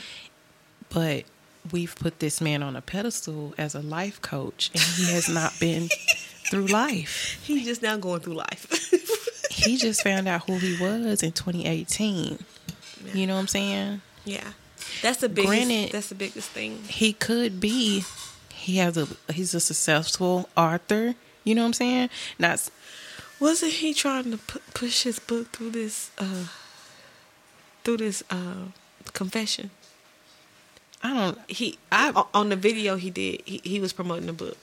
But 0.90 1.24
we've 1.72 1.94
put 1.96 2.18
this 2.20 2.40
man 2.40 2.62
on 2.62 2.76
a 2.76 2.82
pedestal 2.82 3.54
as 3.56 3.74
a 3.74 3.80
life 3.80 4.20
coach 4.20 4.70
and 4.74 4.82
he 4.82 5.12
has 5.12 5.28
not 5.28 5.58
been 5.58 5.88
through 6.50 6.66
life. 6.66 7.38
He's 7.42 7.64
just 7.64 7.82
now 7.82 7.96
going 7.96 8.20
through 8.20 8.34
life. 8.34 8.66
He 9.54 9.76
just 9.76 10.02
found 10.02 10.26
out 10.28 10.44
who 10.48 10.58
he 10.58 10.76
was 10.80 11.22
in 11.22 11.32
2018. 11.32 12.38
You 13.14 13.26
know 13.26 13.34
what 13.34 13.40
I'm 13.40 13.46
saying? 13.48 14.00
yeah, 14.24 14.52
that's 15.02 15.18
the 15.18 15.28
biggest. 15.28 15.48
Granted- 15.54 15.92
that's 15.92 16.08
the 16.08 16.14
biggest 16.14 16.50
thing. 16.50 16.82
He 16.88 17.12
could 17.12 17.60
be 17.60 18.04
he 18.52 18.76
has 18.78 18.96
a 18.96 19.06
he's 19.32 19.54
a 19.54 19.60
successful 19.60 20.48
author, 20.56 21.14
you 21.44 21.54
know 21.54 21.62
what 21.62 21.66
I'm 21.68 21.72
saying? 21.74 22.10
Not 22.38 22.68
Wasn't 23.40 23.72
he 23.72 23.92
trying 23.94 24.30
to 24.30 24.38
pu- 24.38 24.60
push 24.72 25.02
his 25.02 25.18
book 25.18 25.52
through 25.52 25.70
this? 25.70 26.10
uh 26.18 26.46
Through 27.84 27.98
this 27.98 28.22
uh 28.30 28.68
confession. 29.12 29.70
I 31.02 31.12
don't 31.12 31.38
He 31.50 31.78
I 31.92 32.10
on 32.32 32.48
the 32.48 32.56
video 32.56 32.96
he 32.96 33.10
did. 33.10 33.42
He, 33.44 33.60
he 33.62 33.80
was 33.80 33.92
promoting 33.92 34.26
the 34.26 34.32
book 34.32 34.56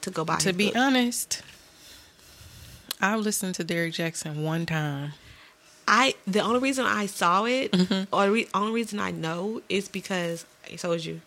to 0.00 0.10
go 0.10 0.24
buy. 0.24 0.36
to 0.38 0.52
be 0.54 0.68
book. 0.68 0.76
honest, 0.76 1.42
I 3.00 3.16
listened 3.16 3.54
to 3.56 3.64
Derrick 3.64 3.92
Jaxn 3.94 4.42
one 4.42 4.66
time. 4.66 5.12
I 5.86 6.14
the 6.26 6.40
only 6.40 6.60
reason 6.60 6.86
I 6.86 7.04
saw 7.06 7.44
it, 7.44 7.72
Mm-hmm. 7.72 8.14
or 8.14 8.26
the 8.26 8.32
re- 8.32 8.48
only 8.54 8.72
reason 8.72 8.98
I 9.00 9.10
know, 9.10 9.60
is 9.68 9.88
because 9.88 10.46
I 10.70 10.76
told 10.76 11.04
you, 11.04 11.20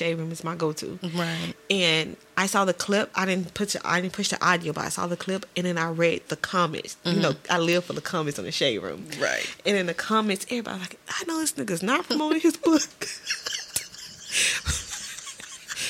Room 0.00 0.30
is 0.30 0.44
my 0.44 0.54
go-to. 0.54 0.98
Right. 1.14 1.54
And 1.70 2.16
I 2.36 2.46
saw 2.46 2.64
the 2.66 2.74
clip. 2.74 3.10
I 3.14 3.24
didn't 3.26 3.54
put 3.54 3.70
the, 3.70 3.80
I 3.84 4.00
didn't 4.00 4.12
push 4.12 4.28
the 4.28 4.38
audio, 4.46 4.72
but 4.74 4.84
I 4.84 4.90
saw 4.90 5.06
the 5.08 5.16
clip, 5.16 5.46
and 5.56 5.64
then 5.66 5.78
I 5.78 5.90
read 5.90 6.28
the 6.28 6.36
comments. 6.36 6.96
You 7.04 7.18
know, 7.18 7.32
I 7.48 7.58
live 7.58 7.84
for 7.86 7.94
the 7.94 8.02
comments 8.02 8.38
on 8.38 8.44
the 8.44 8.52
Shade 8.52 8.78
Room. 8.78 9.06
Mm-hmm. 9.08 9.22
Right. 9.22 9.56
And 9.66 9.76
in 9.76 9.86
the 9.86 9.94
comments, 9.94 10.44
everybody 10.50 10.78
like, 10.80 10.98
I 11.08 11.24
know 11.24 11.40
this 11.40 11.52
nigga's 11.54 11.82
not 11.82 12.06
promoting 12.06 12.42
his 12.42 12.56
book. 12.58 12.82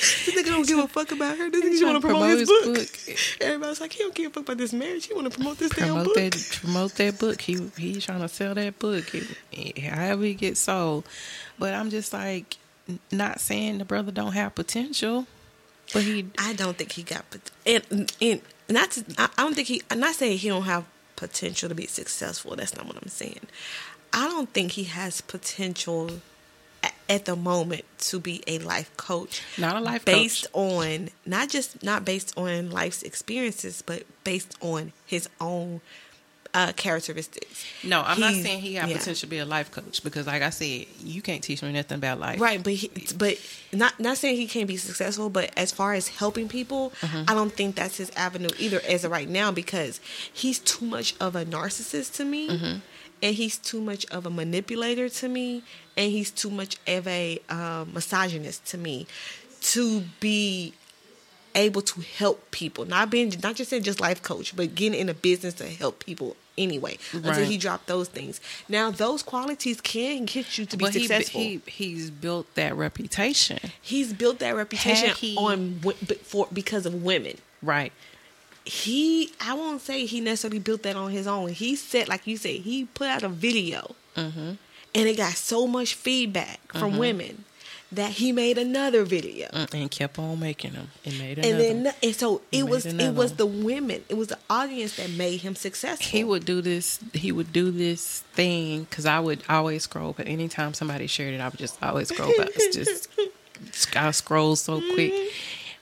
this 0.25 0.35
nigga 0.35 0.47
don't 0.47 0.67
give 0.67 0.79
a 0.79 0.87
fuck 0.87 1.11
about 1.11 1.37
her. 1.37 1.49
This 1.49 1.63
nigga 1.63 1.71
just 1.71 1.83
want 1.85 1.95
to 1.97 2.01
to 2.01 2.07
promote, 2.07 2.21
promote 2.21 2.39
his, 2.39 2.49
his 2.49 2.65
book. 2.65 2.75
book. 2.75 3.41
Everybody's 3.41 3.81
like, 3.81 3.93
he 3.93 3.99
don't 3.99 4.15
give 4.15 4.31
a 4.31 4.33
fuck 4.33 4.43
about 4.43 4.57
this 4.57 4.73
marriage. 4.73 5.05
He 5.05 5.13
want 5.13 5.31
to 5.31 5.37
promote 5.37 5.57
this 5.59 5.71
damn 5.71 6.03
book. 6.03 6.15
that 6.15 6.57
promote 6.61 6.95
that 6.95 7.19
book. 7.19 7.41
He 7.41 7.69
he's 7.77 8.05
trying 8.05 8.21
to 8.21 8.27
sell 8.27 8.55
that 8.55 8.79
book. 8.79 9.13
It- 9.13 9.77
however 9.79 10.23
he 10.23 10.33
gets 10.33 10.59
sold. 10.59 11.05
But 11.59 11.73
I'm 11.73 11.89
just 11.89 12.13
like 12.13 12.57
not 13.11 13.39
saying 13.39 13.77
the 13.77 13.85
brother 13.85 14.11
don't 14.11 14.33
have 14.33 14.55
potential. 14.55 15.27
But 15.93 16.03
he 16.03 16.27
I 16.37 16.53
don't 16.53 16.77
think 16.77 16.93
he 16.93 17.03
got 17.03 17.25
and 17.65 18.11
and 18.21 18.41
not 18.69 18.91
to, 18.91 19.05
I 19.17 19.29
I 19.37 19.43
don't 19.43 19.53
think 19.53 19.67
he 19.67 19.81
I'm 19.91 19.99
not 19.99 20.15
saying 20.15 20.37
he 20.39 20.47
don't 20.47 20.63
have 20.63 20.85
potential 21.15 21.69
to 21.69 21.75
be 21.75 21.85
successful. 21.85 22.55
That's 22.55 22.75
not 22.75 22.87
what 22.87 22.95
I'm 22.97 23.09
saying. 23.09 23.41
I 24.13 24.27
don't 24.27 24.49
think 24.51 24.71
he 24.73 24.85
has 24.85 25.21
potential 25.21 26.09
a- 26.09 26.11
at 27.09 27.25
the 27.25 27.35
moment 27.35 27.83
to 27.99 28.19
be 28.19 28.41
a 28.47 28.59
life 28.59 28.95
coach. 28.97 29.41
Not 29.57 29.75
a 29.75 29.79
life 29.79 30.05
coach. 30.05 30.15
based 30.15 30.51
coach. 30.53 30.61
on 30.99 31.09
not 31.25 31.49
just 31.49 31.83
not 31.83 32.05
based 32.05 32.37
on 32.37 32.71
life's 32.71 33.03
experiences, 33.03 33.83
but 33.85 34.03
based 34.23 34.55
on 34.61 34.93
his 35.05 35.27
own 35.39 35.81
uh, 36.53 36.73
characteristics. 36.75 37.65
No, 37.83 38.01
I'm 38.01 38.19
not 38.19 38.33
saying 38.33 38.59
he 38.59 38.73
have 38.75 38.89
yeah. 38.89 38.97
potential 38.97 39.21
to 39.21 39.27
be 39.27 39.37
a 39.37 39.45
life 39.45 39.71
coach 39.71 40.03
because 40.03 40.27
like 40.27 40.41
I 40.41 40.49
said, 40.49 40.85
you 41.01 41.21
can't 41.21 41.41
teach 41.41 41.61
me 41.63 41.71
nothing 41.71 41.97
about 41.97 42.19
life. 42.19 42.41
Right, 42.41 42.61
but 42.61 42.73
he, 42.73 42.91
but 43.17 43.37
not 43.71 43.97
not 43.99 44.17
saying 44.17 44.35
he 44.35 44.47
can't 44.47 44.67
be 44.67 44.75
successful, 44.77 45.29
but 45.29 45.51
as 45.57 45.71
far 45.71 45.93
as 45.93 46.07
helping 46.09 46.47
people, 46.49 46.91
Mm-hmm. 47.01 47.23
I 47.29 47.33
don't 47.33 47.53
think 47.53 47.75
that's 47.75 47.97
his 47.97 48.09
avenue 48.17 48.49
either 48.59 48.81
as 48.87 49.03
of 49.05 49.11
right 49.11 49.29
now 49.29 49.51
because 49.51 49.99
he's 50.33 50.59
too 50.59 50.85
much 50.85 51.15
of 51.19 51.35
a 51.35 51.45
narcissist 51.45 52.15
to 52.17 52.25
me, 52.25 52.49
Mm-hmm. 52.49 52.79
And 53.21 53.35
he's 53.35 53.57
too 53.57 53.81
much 53.81 54.05
of 54.07 54.25
a 54.25 54.29
manipulator 54.29 55.09
to 55.09 55.29
me, 55.29 55.63
and 55.97 56.11
he's 56.11 56.31
too 56.31 56.49
much 56.49 56.77
of 56.87 57.07
a 57.07 57.39
um, 57.49 57.93
misogynist 57.93 58.65
to 58.67 58.77
me 58.77 59.07
to 59.61 60.03
be 60.19 60.73
able 61.55 61.81
to 61.81 62.01
help 62.01 62.51
people. 62.51 62.85
Not 62.85 63.09
being 63.09 63.33
not 63.43 63.55
just 63.55 63.69
saying 63.69 63.83
just 63.83 63.99
life 63.99 64.21
coach, 64.21 64.55
but 64.55 64.75
getting 64.75 64.99
in 64.99 65.09
a 65.09 65.13
business 65.13 65.53
to 65.55 65.65
help 65.67 66.03
people 66.03 66.35
anyway. 66.57 66.97
Until 67.13 67.45
he 67.45 67.57
dropped 67.57 67.87
those 67.87 68.07
things. 68.07 68.39
Now 68.69 68.91
those 68.91 69.23
qualities 69.23 69.81
can 69.81 70.25
get 70.25 70.57
you 70.57 70.65
to 70.65 70.77
be 70.77 70.85
successful 70.91 71.41
he 71.41 71.61
he's 71.65 72.09
built 72.09 72.53
that 72.55 72.75
reputation. 72.75 73.59
he's 73.81 74.13
built 74.13 74.39
that 74.39 74.55
reputation 74.55 75.09
he- 75.11 75.35
on 75.37 75.79
for 76.23 76.47
because 76.51 76.85
of 76.85 77.03
women. 77.03 77.37
Right. 77.61 77.93
He, 78.65 79.31
I 79.41 79.53
won't 79.53 79.81
say 79.81 80.05
he 80.05 80.21
necessarily 80.21 80.59
built 80.59 80.83
that 80.83 80.95
on 80.95 81.11
his 81.11 81.25
own. 81.27 81.49
He 81.49 81.75
said, 81.75 82.07
like 82.07 82.27
you 82.27 82.37
said, 82.37 82.57
he 82.61 82.85
put 82.85 83.07
out 83.07 83.23
a 83.23 83.29
video, 83.29 83.95
Mm-hmm. 84.15 84.39
and 84.93 85.07
it 85.07 85.15
got 85.17 85.33
so 85.33 85.65
much 85.67 85.93
feedback 85.95 86.59
from 86.73 86.97
women 86.97 87.45
that 87.93 88.11
he 88.11 88.31
made 88.33 88.57
another 88.57 89.03
video. 89.05 89.47
Mm, 89.49 89.73
And 89.73 89.89
kept 89.91 90.19
on 90.19 90.37
making 90.39 90.73
them. 90.73 90.89
And 91.05 91.17
made 91.17 91.39
And 91.39 91.59
then, 91.59 91.93
and 92.03 92.15
so 92.15 92.41
it 92.51 92.63
made 92.63 92.69
was, 92.69 92.85
it 92.85 93.13
was 93.15 93.33
the 93.35 93.45
women, 93.45 94.03
it 94.09 94.15
was 94.15 94.27
the 94.27 94.37
audience 94.49 94.97
that 94.97 95.09
made 95.11 95.41
him 95.41 95.55
successful. 95.55 96.05
he 96.05 96.23
would 96.25 96.43
do 96.45 96.61
this 96.61 96.99
he 97.13 97.31
would 97.31 97.51
do 97.53 97.71
this 97.71 98.19
thing 98.33 98.83
because 98.83 99.05
i 99.05 99.19
would 99.19 99.43
always 99.49 99.83
scroll 99.83 100.13
but 100.13 100.27
anytime 100.27 100.73
somebody 100.73 101.07
shared 101.07 101.33
it 101.33 101.39
i 101.41 101.47
would 101.47 101.57
just 101.59 101.81
always 101.83 102.09
scroll 102.09 102.31
back 102.37 102.49
it's 102.55 102.75
just 102.75 103.07
i 103.97 104.11
scroll 104.11 104.55
so 104.55 104.81
quick 104.93 105.13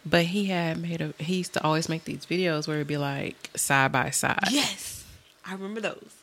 but 0.05 0.25
he 0.25 0.45
had 0.45 0.77
made 0.77 1.01
a 1.01 1.13
he 1.19 1.37
used 1.37 1.53
to 1.53 1.63
always 1.63 1.89
make 1.89 2.05
these 2.05 2.25
videos 2.25 2.67
where 2.67 2.77
it'd 2.77 2.87
be 2.87 2.97
like 2.97 3.49
side 3.55 3.91
by 3.91 4.09
side 4.09 4.39
yes, 4.51 5.03
I 5.45 5.53
remember 5.53 5.81
those. 5.81 6.13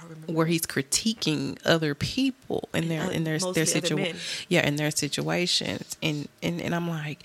I 0.00 0.04
remember. 0.04 0.32
where 0.32 0.46
he's 0.46 0.62
critiquing 0.62 1.58
other 1.64 1.94
people 1.94 2.68
and 2.72 2.90
their 2.90 3.10
in 3.10 3.24
their 3.24 3.38
their 3.38 3.48
other 3.48 3.66
situ- 3.66 3.96
men. 3.96 4.16
yeah 4.48 4.66
in 4.66 4.76
their 4.76 4.90
situations 4.90 5.96
and 6.02 6.28
and 6.42 6.60
and 6.60 6.74
I'm 6.74 6.88
like 6.88 7.22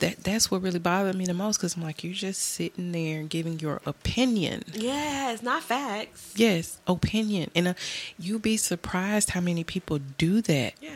that 0.00 0.24
that's 0.24 0.50
what 0.50 0.60
really 0.62 0.78
bothered 0.78 1.14
me 1.14 1.24
the 1.26 1.34
most 1.34 1.58
because 1.58 1.76
I'm 1.76 1.82
like 1.82 2.02
you're 2.02 2.12
just 2.14 2.40
sitting 2.42 2.92
there 2.92 3.22
giving 3.22 3.60
your 3.60 3.80
opinion 3.86 4.64
Yes, 4.74 5.42
not 5.42 5.62
facts. 5.62 6.32
Yes, 6.36 6.78
opinion, 6.86 7.50
and 7.54 7.68
uh, 7.68 7.74
you'd 8.18 8.42
be 8.42 8.56
surprised 8.56 9.30
how 9.30 9.40
many 9.40 9.62
people 9.64 9.98
do 10.18 10.40
that. 10.42 10.74
Yeah, 10.82 10.90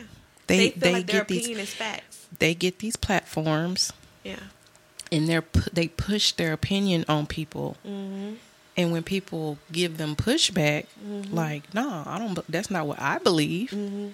They 0.48 0.56
they, 0.56 0.70
they 0.70 0.92
like 0.94 1.06
their 1.06 1.24
get 1.24 1.28
these 1.28 1.74
facts. 1.74 2.26
they 2.38 2.54
get 2.54 2.78
these 2.80 2.96
platforms, 2.96 3.92
Yeah. 4.24 4.40
and 5.12 5.28
they're 5.28 5.44
they 5.72 5.88
push 5.88 6.32
their 6.32 6.52
opinion 6.52 7.04
on 7.08 7.26
people. 7.26 7.76
Mm-hmm. 7.86 8.34
And 8.76 8.90
when 8.90 9.04
people 9.04 9.58
give 9.70 9.98
them 9.98 10.16
pushback, 10.16 10.86
like, 11.30 11.72
no, 11.72 12.02
I 12.06 12.18
don't. 12.18 12.36
That's 12.50 12.70
not 12.72 12.86
what 12.88 13.00
I 13.00 13.18
believe. 13.18 13.70
Mm-hmm. 13.70 14.08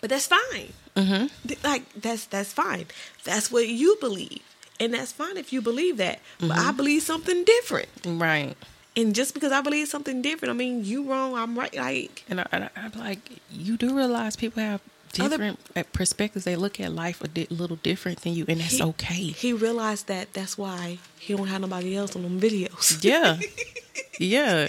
But 0.00 0.10
that's 0.10 0.26
fine. 0.26 0.72
hmm 0.94 1.26
Like 1.64 1.90
that's 1.94 2.26
that's 2.26 2.52
fine. 2.52 2.86
That's 3.24 3.50
what 3.50 3.66
you 3.68 3.96
believe, 4.00 4.42
and 4.78 4.92
that's 4.92 5.12
fine 5.12 5.36
if 5.38 5.52
you 5.54 5.62
believe 5.62 5.96
that. 5.96 6.20
But 6.38 6.50
I 6.50 6.54
Mm-hmm. 6.56 6.76
believe 6.76 7.02
something 7.02 7.44
different, 7.44 7.88
Right. 8.04 8.56
and 8.94 9.14
just 9.14 9.32
because 9.32 9.52
I 9.52 9.62
believe 9.62 9.88
something 9.88 10.20
different, 10.20 10.50
I 10.50 10.56
mean 10.56 10.84
you 10.84 11.04
wrong, 11.10 11.34
I'm 11.34 11.58
right. 11.58 11.74
Like 11.74 12.24
And, 12.28 12.40
I, 12.40 12.68
I'm 12.76 12.92
like, 12.98 13.20
you 13.50 13.76
do 13.78 13.96
realize 13.96 14.36
people 14.36 14.62
have 14.62 14.82
different 15.16 15.58
uh 15.74 15.82
perspectives. 15.92 16.44
They 16.44 16.56
look 16.56 16.80
at 16.80 16.92
life 16.92 17.22
a 17.22 17.28
di- 17.28 17.46
little 17.50 17.76
different 17.76 18.22
than 18.22 18.34
you, 18.34 18.44
and 18.48 18.60
that's 18.60 18.76
he- 18.78 18.82
okay. 18.82 19.14
He 19.14 19.52
realized 19.52 20.06
that. 20.08 20.32
That's 20.32 20.56
why 20.58 20.98
he 21.18 21.34
don't 21.36 21.48
have 21.48 21.60
nobody 21.60 21.96
else 21.96 22.14
on 22.16 22.22
them 22.22 22.40
videos. 22.40 23.02
Yeah. 23.04 23.38
yeah. 24.18 24.68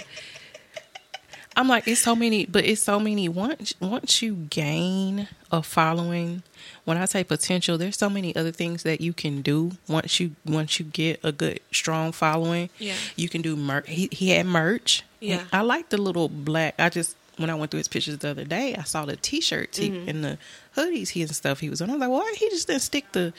I'm 1.56 1.66
like, 1.66 1.88
it's 1.88 2.00
so 2.00 2.14
many, 2.14 2.46
but 2.46 2.64
it's 2.64 2.82
so 2.82 3.00
many. 3.00 3.28
Once 3.28 3.74
once 3.80 4.22
you 4.22 4.34
gain 4.48 5.26
a 5.50 5.60
following, 5.60 6.44
when 6.84 6.96
I 6.96 7.04
say 7.06 7.24
potential, 7.24 7.76
there's 7.76 7.96
so 7.98 8.08
many 8.08 8.34
other 8.36 8.52
things 8.52 8.84
that 8.84 9.00
you 9.00 9.12
can 9.12 9.42
do. 9.42 9.72
Once 9.88 10.20
you 10.20 10.36
once 10.46 10.78
you 10.78 10.84
get 10.86 11.18
a 11.24 11.32
good 11.32 11.58
strong 11.72 12.12
following, 12.12 12.70
Yeah. 12.78 12.94
you 13.16 13.28
can 13.28 13.42
do 13.42 13.56
merch. 13.56 13.88
He, 13.88 14.08
he 14.12 14.30
had 14.30 14.46
merch. 14.46 15.02
Yeah. 15.18 15.44
I 15.52 15.62
like 15.62 15.88
the 15.88 15.98
little 15.98 16.28
black. 16.28 16.74
I 16.78 16.90
just 16.90 17.16
when 17.38 17.50
I 17.50 17.54
went 17.54 17.70
through 17.70 17.78
his 17.78 17.88
pictures 17.88 18.18
the 18.18 18.28
other 18.30 18.44
day, 18.44 18.74
I 18.76 18.82
saw 18.82 19.04
the 19.06 19.16
T-shirts 19.16 19.78
he, 19.78 19.90
Mm-hmm. 19.90 20.08
and 20.08 20.24
the 20.24 20.38
hoodies 20.76 21.08
he 21.10 21.22
and 21.22 21.34
stuff 21.34 21.60
he 21.60 21.70
was 21.70 21.80
on. 21.80 21.88
I 21.90 21.94
was 21.94 22.00
like, 22.00 22.10
why 22.10 22.34
he 22.36 22.48
just 22.50 22.66
didn't 22.68 22.82
stick 22.82 23.10
the? 23.12 23.32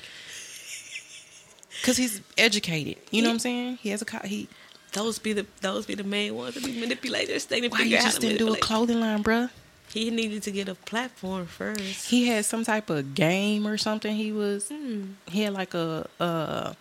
Because 1.82 1.98
he's 1.98 2.22
educated. 2.38 2.98
You 3.12 3.22
know 3.22 3.30
what 3.30 3.34
I'm 3.34 3.40
saying? 3.40 3.78
He 3.82 3.90
has 3.90 4.02
a 4.02 4.06
co- 4.06 4.26
he. 4.28 4.48
Those 4.94 5.20
be 5.20 5.34
the 5.34 5.46
those 5.62 5.86
be 5.86 5.94
the 5.96 6.04
main 6.04 6.36
ones 6.36 6.56
that 6.56 6.66
be 6.66 6.80
manipulators. 6.80 7.46
They 7.46 7.62
didn't 7.62 7.74
Why 7.74 7.80
you 7.80 7.84
figure 7.84 7.98
out 8.00 8.04
how 8.06 8.10
just 8.10 8.22
didn't 8.22 8.40
do 8.40 8.52
a 8.54 8.58
clothing 8.58 9.00
line, 9.00 9.24
bruh? 9.24 9.50
He 9.94 10.10
needed 10.12 10.44
to 10.44 10.52
get 10.52 10.68
a 10.68 10.76
platform 10.76 11.46
first. 11.46 12.10
He 12.10 12.28
had 12.28 12.46
some 12.46 12.64
type 12.64 12.90
of 12.90 13.14
game 13.16 13.68
or 13.68 13.78
something. 13.78 14.16
He 14.16 14.32
was 14.32 14.68
Hmm. 14.70 15.12
he 15.28 15.42
had 15.44 15.54
like 15.54 15.74
a 15.76 16.10
uh 16.20 16.74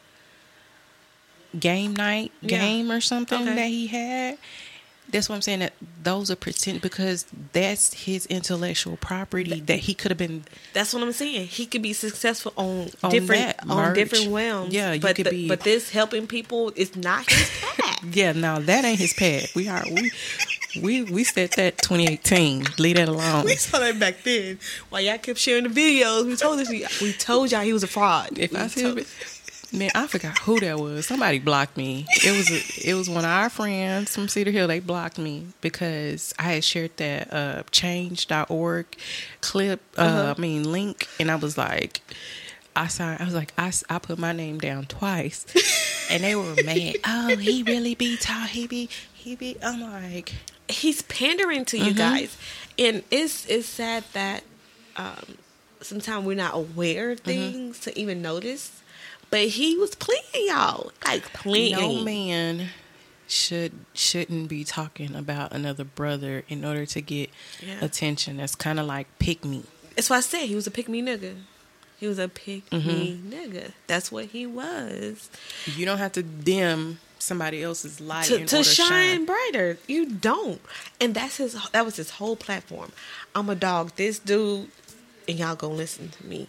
game 1.59 1.95
night 1.97 2.33
Yeah. 2.41 2.59
game 2.59 2.91
or 2.91 3.01
something 3.01 3.43
Okay. 3.43 3.55
that 3.55 3.69
he 3.69 3.87
had. 3.89 4.39
That's 5.11 5.29
what 5.29 5.37
I'm 5.37 5.43
saying. 5.43 5.61
That 5.61 5.73
those 6.03 6.31
are 6.31 6.37
pretend 6.37 6.81
because 6.83 7.25
that's 7.53 7.95
his 7.95 8.27
intellectual 8.27 8.97
property 8.99 9.61
that 9.61 9.79
he 9.81 9.95
could 9.95 10.11
have 10.11 10.19
been. 10.19 10.45
That's 10.75 10.93
what 10.93 11.03
I'm 11.03 11.13
saying. 11.13 11.47
He 11.47 11.65
could 11.67 11.81
be 11.83 11.93
successful 11.95 12.53
on, 12.57 12.91
On 13.03 13.11
different 13.11 13.57
on 13.71 13.95
different 13.95 14.31
realms. 14.33 14.73
Yeah, 14.75 14.93
you 14.93 15.01
but 15.01 15.17
could 15.17 15.27
the- 15.27 15.31
be- 15.31 15.49
But 15.49 15.61
this 15.61 15.91
helping 15.91 16.27
people 16.27 16.73
is 16.77 16.95
not 16.95 17.29
his 17.31 17.51
path. 17.79 18.05
Yeah, 18.13 18.33
no, 18.33 18.61
that 18.61 18.85
ain't 18.85 18.99
his 18.99 19.15
path. 19.15 19.55
We 19.57 19.69
are 19.69 19.83
we 19.91 20.11
we 20.83 21.03
we 21.05 21.25
said 21.25 21.51
that 21.53 21.79
2018. 21.79 22.67
Leave 22.79 22.97
that 22.97 23.09
alone. 23.09 23.45
we 23.47 23.57
saw 23.57 23.79
that 23.79 23.99
back 23.99 24.23
then. 24.25 24.59
While 24.91 25.01
y'all 25.01 25.19
kept 25.19 25.39
sharing 25.39 25.65
the 25.65 25.71
videos, 25.71 26.27
we 26.27 26.37
told 26.37 26.61
us 26.61 26.69
we 26.69 27.13
told 27.15 27.51
y'all 27.51 27.63
he 27.63 27.73
was 27.73 27.83
a 27.83 27.87
fraud. 27.89 28.39
If 28.39 28.53
We 28.53 28.59
I 28.59 28.69
told- 28.69 29.07
man, 29.73 29.91
I 29.95 30.07
forgot 30.07 30.39
who 30.39 30.61
that 30.61 30.79
was. 30.79 31.07
Somebody 31.07 31.39
blocked 31.39 31.77
me. 31.77 32.07
It 32.25 32.37
was 32.37 32.51
a, 32.51 32.91
it 32.91 32.95
was 32.95 33.09
one 33.09 33.25
of 33.25 33.31
our 33.31 33.49
friends 33.51 34.15
from 34.15 34.29
Cedar 34.29 34.51
Hill. 34.51 34.69
They 34.69 34.81
blocked 34.81 35.19
me 35.19 35.49
because 35.61 36.35
I 36.39 36.43
had 36.55 36.65
shared 36.65 36.97
that 36.99 37.33
uh, 37.33 37.63
change.org 37.71 38.87
clip. 39.41 39.81
Uh, 39.97 40.01
Uh-huh. 40.03 40.35
I 40.37 40.41
mean 40.41 40.71
link, 40.73 41.07
and 41.21 41.31
I 41.31 41.37
was 41.37 41.57
like. 41.59 42.01
I 42.77 42.87
saw. 42.87 43.17
I 43.19 43.25
was 43.25 43.35
like, 43.35 43.53
I, 43.59 43.73
I 43.91 43.99
put 43.99 44.21
my 44.21 44.31
name 44.31 44.59
down 44.61 44.87
twice, 44.87 45.45
and 46.13 46.23
they 46.23 46.37
were 46.37 46.55
mad. 46.65 46.95
Oh, 47.05 47.37
he 47.37 47.65
really 47.65 47.97
be 47.97 48.17
tall. 48.17 48.47
He 48.47 48.69
be, 48.69 48.89
he 49.13 49.35
be. 49.35 49.57
I'm 49.61 49.81
like, 49.81 50.33
he's 50.69 51.03
pandering 51.03 51.65
to 51.65 51.77
Mm-hmm. 51.77 51.87
you 51.89 51.95
guys, 51.95 52.37
and 52.79 53.03
it's 53.11 53.47
it's 53.47 53.67
sad 53.67 54.05
that 54.13 54.45
um, 54.97 55.39
sometimes 55.81 56.25
we're 56.25 56.37
not 56.37 56.55
aware 56.55 57.11
of 57.11 57.25
Mm-hmm. 57.25 57.53
things 57.53 57.81
to 57.81 57.99
even 57.99 58.23
notice. 58.23 58.81
But 59.31 59.49
he 59.49 59.77
was 59.77 59.95
playing 59.95 60.23
y'all, 60.49 60.93
like 61.05 61.23
playing. 61.33 61.73
no 61.73 62.01
man 62.03 62.69
should 63.27 63.73
shouldn't 63.93 64.49
be 64.49 64.65
talking 64.65 65.15
about 65.15 65.53
another 65.53 65.85
brother 65.85 66.45
in 66.49 66.65
order 66.65 66.87
to 66.87 67.01
get 67.03 67.29
Yeah. 67.61 67.85
attention. 67.85 68.39
That's 68.39 68.55
kind 68.55 68.81
of 68.81 68.87
like 68.87 69.07
pick 69.19 69.45
me. 69.45 69.65
That's 69.97 70.09
why 70.09 70.17
I 70.17 70.21
said 70.21 70.47
he 70.47 70.55
was 70.55 70.67
a 70.67 70.71
pick 70.71 70.89
me 70.89 71.03
nigga. 71.03 71.35
He 71.99 72.07
was 72.07 72.19
a 72.19 72.29
pick 72.29 72.69
Mm-hmm. 72.71 72.89
me 72.89 73.21
nigga. 73.29 73.73
That's 73.87 74.11
what 74.11 74.27
he 74.27 74.47
was. 74.47 75.29
You 75.67 75.85
don't 75.85 75.99
have 75.99 76.13
to 76.13 76.23
dim 76.23 77.01
somebody 77.19 77.63
else's 77.63 78.01
light 78.01 78.27
to, 78.27 78.37
in 78.37 78.47
to 78.47 78.57
order 78.59 78.69
to 78.69 78.75
shine 78.75 79.25
brighter. 79.27 79.77
You 79.89 80.07
don't, 80.07 80.61
and 81.01 81.13
that's 81.15 81.37
his. 81.37 81.55
That 81.73 81.85
was 81.85 81.97
his 81.97 82.11
whole 82.13 82.37
platform. 82.37 82.93
I'm 83.35 83.51
a 83.51 83.55
dog. 83.57 83.93
This 83.97 84.19
dude, 84.21 84.71
and 85.29 85.39
y'all 85.39 85.57
gonna 85.57 85.75
listen 85.75 86.09
to 86.11 86.27
me. 86.27 86.47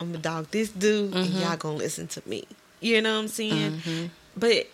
I'm 0.00 0.14
a 0.14 0.18
dog. 0.18 0.50
This 0.50 0.68
dude, 0.70 1.12
and 1.12 1.24
Mm-hmm. 1.24 1.40
y'all 1.42 1.56
gonna 1.56 1.76
listen 1.76 2.06
to 2.08 2.22
me. 2.28 2.44
You 2.80 3.00
know 3.02 3.14
what 3.14 3.20
I'm 3.22 3.28
saying? 3.28 4.10
But 4.36 4.66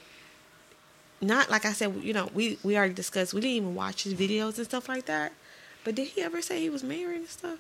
not 1.20 1.50
like 1.50 1.64
I 1.64 1.72
said. 1.72 1.94
You 2.02 2.12
know, 2.12 2.28
we 2.34 2.58
we 2.62 2.76
already 2.76 2.94
discussed. 2.94 3.32
We 3.34 3.40
didn't 3.40 3.56
even 3.56 3.74
watch 3.74 4.04
his 4.04 4.14
videos 4.14 4.56
and 4.58 4.66
stuff 4.66 4.88
like 4.88 5.06
that. 5.06 5.32
But 5.84 5.94
did 5.94 6.08
he 6.08 6.22
ever 6.22 6.40
say 6.42 6.60
he 6.60 6.70
was 6.70 6.82
married 6.82 7.16
and 7.20 7.28
stuff? 7.28 7.58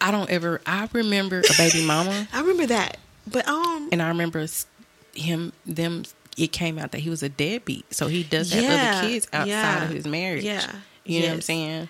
I 0.00 0.10
don't 0.10 0.30
ever. 0.30 0.60
I 0.66 0.88
remember 0.92 1.40
a 1.40 1.54
baby 1.54 1.84
mama, 1.84 2.28
I 2.32 2.40
remember 2.40 2.66
that. 2.66 2.98
But 3.26 3.46
um, 3.48 3.88
and 3.92 4.00
I 4.00 4.08
remember 4.08 4.46
him 5.14 5.52
them. 5.66 6.04
It 6.36 6.52
came 6.52 6.78
out 6.78 6.92
that 6.92 6.98
he 7.00 7.10
was 7.10 7.24
a 7.24 7.28
deadbeat, 7.28 7.92
so 7.92 8.06
he 8.06 8.22
does 8.22 8.52
have 8.52 8.62
Yeah, 8.62 8.74
other 9.00 9.08
kids 9.08 9.26
outside 9.32 9.46
yeah, 9.48 9.84
of 9.84 9.90
his 9.90 10.06
marriage. 10.06 10.44
yeah, 10.44 10.70
you 11.04 11.20
know 11.22 11.28
what 11.28 11.34
I'm 11.34 11.40
saying. 11.42 11.88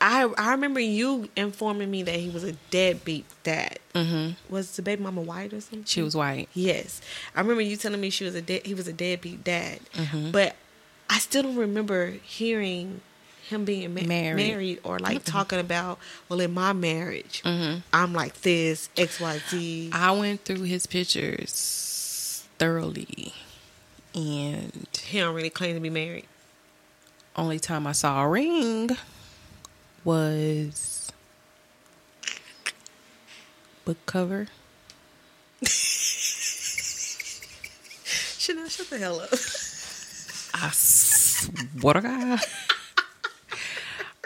I 0.00 0.28
I 0.38 0.52
remember 0.52 0.80
you 0.80 1.28
informing 1.36 1.90
me 1.90 2.02
that 2.04 2.14
he 2.16 2.30
was 2.30 2.44
a 2.44 2.52
deadbeat 2.70 3.26
dad. 3.42 3.78
hmm 3.94 4.30
Was 4.48 4.76
the 4.76 4.82
baby 4.82 5.02
mama 5.02 5.20
white 5.20 5.52
or 5.52 5.60
something? 5.60 5.84
She 5.84 6.02
was 6.02 6.14
white. 6.14 6.48
Yes, 6.54 7.00
I 7.34 7.40
remember 7.40 7.62
you 7.62 7.76
telling 7.76 8.00
me 8.00 8.10
she 8.10 8.24
was 8.24 8.34
a 8.34 8.42
de- 8.42 8.62
he 8.64 8.74
was 8.74 8.86
a 8.88 8.92
deadbeat 8.92 9.42
dad, 9.44 9.80
Mhm. 9.94 10.30
but 10.32 10.54
I 11.10 11.18
still 11.18 11.42
don't 11.42 11.56
remember 11.56 12.10
hearing 12.22 13.00
him 13.48 13.64
being 13.64 13.94
ma- 13.94 14.02
Married. 14.02 14.36
married. 14.46 14.78
or 14.84 14.98
like 14.98 15.24
talking 15.24 15.58
about 15.58 15.98
well 16.28 16.38
in 16.40 16.52
my 16.52 16.72
marriage 16.74 17.42
Mhm. 17.44 17.82
I'm 17.92 18.12
like 18.12 18.42
this 18.42 18.90
X 18.96 19.18
Y 19.20 19.40
Z. 19.48 19.90
I 19.92 20.10
went 20.12 20.44
through 20.44 20.62
his 20.62 20.86
pictures 20.86 22.44
thoroughly, 22.58 23.32
and 24.14 24.86
He 25.06 25.18
don't 25.18 25.34
really 25.34 25.50
claim 25.50 25.74
to 25.74 25.80
be 25.80 25.90
married. 25.90 26.26
only 27.36 27.58
time 27.58 27.86
I 27.86 27.92
saw 27.92 28.22
a 28.22 28.28
ring 28.28 28.90
was 30.04 31.12
book 33.84 33.98
cover. 34.06 34.48
Chanel, 38.38 38.68
shut 38.68 38.90
the 38.90 38.98
hell 38.98 39.20
up. 39.20 39.32
I 40.54 40.70
swear 40.72 41.94
to 41.94 42.00
God. 42.00 42.40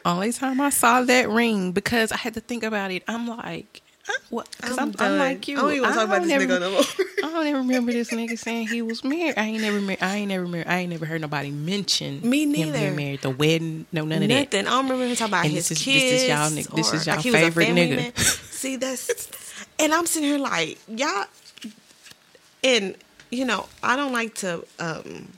Only 0.05 0.33
time 0.33 0.61
I 0.61 0.70
saw 0.70 1.03
that 1.03 1.29
ring 1.31 1.73
because 1.73 2.12
I 2.12 2.16
had 2.16 2.35
to 2.35 2.41
think 2.41 2.64
about 2.64 2.91
it. 2.91 3.05
I'm 3.07 3.29
like? 3.29 3.83
Because 4.30 4.78
I'm, 4.78 4.92
I'm, 4.98 5.18
like 5.18 5.46
you. 5.46 5.59
I 5.59 5.61
don't 5.61 5.70
even 5.72 5.82
wanna 5.82 5.94
talk 5.94 6.05
about 6.07 6.22
this 6.22 6.28
never- 6.30 6.44
nigga 6.46 6.61
no 6.61 6.70
more. 6.72 6.80
I 7.24 7.32
don't 7.32 7.46
even 7.46 7.66
remember 7.68 7.92
this 7.92 8.11
nigga 8.11 8.36
saying 8.38 8.66
he 8.68 8.82
was 8.82 9.05
married. 9.05 9.34
I 9.36 9.44
ain't 9.44 9.61
never, 9.62 9.80
married. 9.80 10.03
I 10.03 10.16
ain't 10.16 10.28
never, 10.28 10.46
married. 10.48 10.66
I 10.66 10.78
ain't 10.78 10.90
never 10.90 11.07
heard 11.07 11.20
nobody 11.20 11.50
mention 11.50 12.20
Me 12.28 12.42
him 12.42 12.53
neither. 12.53 12.72
being 12.78 12.96
married. 12.96 13.20
The 13.22 13.30
wedding, 13.30 13.86
no, 13.92 14.05
none 14.05 14.22
of 14.22 14.28
that. 14.28 14.53
Nothing. 14.53 14.66
I 14.66 14.70
don't 14.70 14.84
remember 14.84 15.07
him 15.07 15.14
talking 15.16 15.30
about 15.32 15.44
And 15.44 15.55
his 15.55 15.68
this 15.68 15.78
is- 15.78 15.84
kids. 15.84 16.05
this 16.11 16.22
is 16.22 16.28
y'all 16.28 16.50
nigg- 16.50 16.74
this 16.74 16.92
is 16.92 17.07
y'all 17.07 17.16
like 17.16 17.24
he 17.24 17.30
was 17.30 17.40
a 17.42 17.50
favorite 17.53 17.68
nigga. 17.68 17.96
man. 17.96 18.12
See, 18.16 18.76
that's 18.76 19.30
and 19.78 19.94
I'm 19.94 20.07
sitting 20.07 20.28
here 20.28 20.38
like 20.38 20.78
y'all, 20.88 21.24
and 22.64 22.96
you 23.30 23.44
know 23.44 23.66
I 23.82 23.96
don't 23.96 24.12
like 24.12 24.34
to, 24.36 24.64
um 24.78 25.28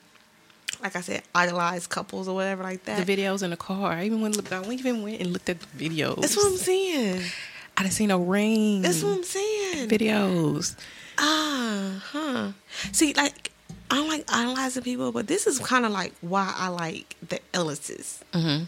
like 0.83 0.97
I 0.97 1.01
said, 1.01 1.23
idolize 1.35 1.87
couples 1.87 2.29
or 2.29 2.35
whatever 2.35 2.63
like 2.63 2.85
that. 2.85 3.05
The 3.07 3.17
videos 3.17 3.43
in 3.43 3.51
the 3.51 3.57
car. 3.57 3.93
I 3.93 4.05
even 4.05 4.21
went. 4.21 4.53
I 4.53 4.63
even 4.71 5.03
went 5.03 5.21
and 5.21 5.33
looked 5.33 5.49
at 5.49 5.59
the 5.61 5.67
videos. 5.89 6.21
That's 6.21 6.37
what 6.37 6.47
I'm 6.47 6.57
saying. 6.59 7.23
I 7.77 7.83
didn't 7.83 7.95
see 7.95 8.07
no 8.07 8.19
ring. 8.23 8.83
That's 8.83 9.03
what 9.03 9.17
I'm 9.19 9.25
saying. 9.25 9.89
videos. 9.89 10.77
Ah, 11.19 12.03
huh. 12.13 12.53
See, 12.93 13.15
like 13.15 13.51
I 13.91 13.97
don't 13.97 14.09
like 14.09 14.25
idolizing 14.33 14.83
people, 14.83 15.13
but 15.13 15.27
this 15.27 15.47
is 15.47 15.59
kind 15.59 15.85
of 15.85 15.93
like 15.93 16.13
why 16.21 16.53
I 16.57 16.69
like 16.69 17.17
the 17.29 17.41
Ellises. 17.53 18.21
Mm-hmm. 18.33 18.65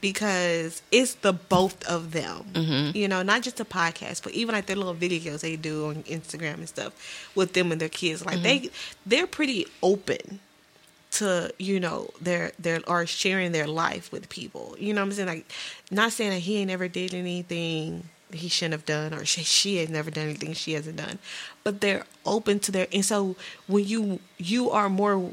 because 0.00 0.82
it's 0.92 1.14
the 1.14 1.32
both 1.32 1.82
of 1.86 2.12
them. 2.12 2.44
Mhm. 2.52 2.94
You 2.94 3.08
know, 3.08 3.22
not 3.22 3.42
just 3.42 3.56
the 3.56 3.64
podcast, 3.64 4.22
but 4.22 4.32
even 4.32 4.54
like 4.54 4.66
their 4.66 4.76
little 4.76 4.94
videos 4.94 5.40
they 5.40 5.56
do 5.56 5.86
on 5.88 6.02
Instagram 6.04 6.54
and 6.54 6.68
stuff 6.68 6.92
with 7.34 7.54
them 7.54 7.72
and 7.72 7.80
their 7.80 7.88
kids. 7.88 8.24
Like 8.24 8.42
they 8.42 8.70
they're 9.06 9.26
pretty 9.26 9.66
open 9.82 10.40
to, 11.12 11.52
you 11.58 11.80
know, 11.80 12.10
their 12.20 12.52
their 12.58 12.80
or 12.86 13.06
sharing 13.06 13.52
their 13.52 13.66
life 13.66 14.12
with 14.12 14.28
people. 14.28 14.76
You 14.78 14.92
know 14.92 15.00
what 15.00 15.06
I'm 15.06 15.12
saying? 15.12 15.28
Like 15.28 15.52
not 15.90 16.12
saying 16.12 16.30
that 16.30 16.40
he 16.40 16.58
ain't 16.58 16.70
ever 16.70 16.88
did 16.88 17.14
anything 17.14 18.08
he 18.32 18.48
shouldn't 18.48 18.72
have 18.72 18.84
done 18.84 19.14
or 19.14 19.24
she, 19.24 19.42
she 19.42 19.76
has 19.76 19.88
never 19.88 20.10
done 20.10 20.24
anything 20.24 20.52
she 20.52 20.72
hasn't 20.72 20.96
done. 20.96 21.18
But 21.64 21.80
they're 21.80 22.04
open 22.24 22.60
to 22.60 22.72
their 22.72 22.86
and 22.92 23.04
so 23.04 23.36
when 23.66 23.84
you 23.84 24.20
you 24.38 24.70
are 24.70 24.88
more 24.88 25.32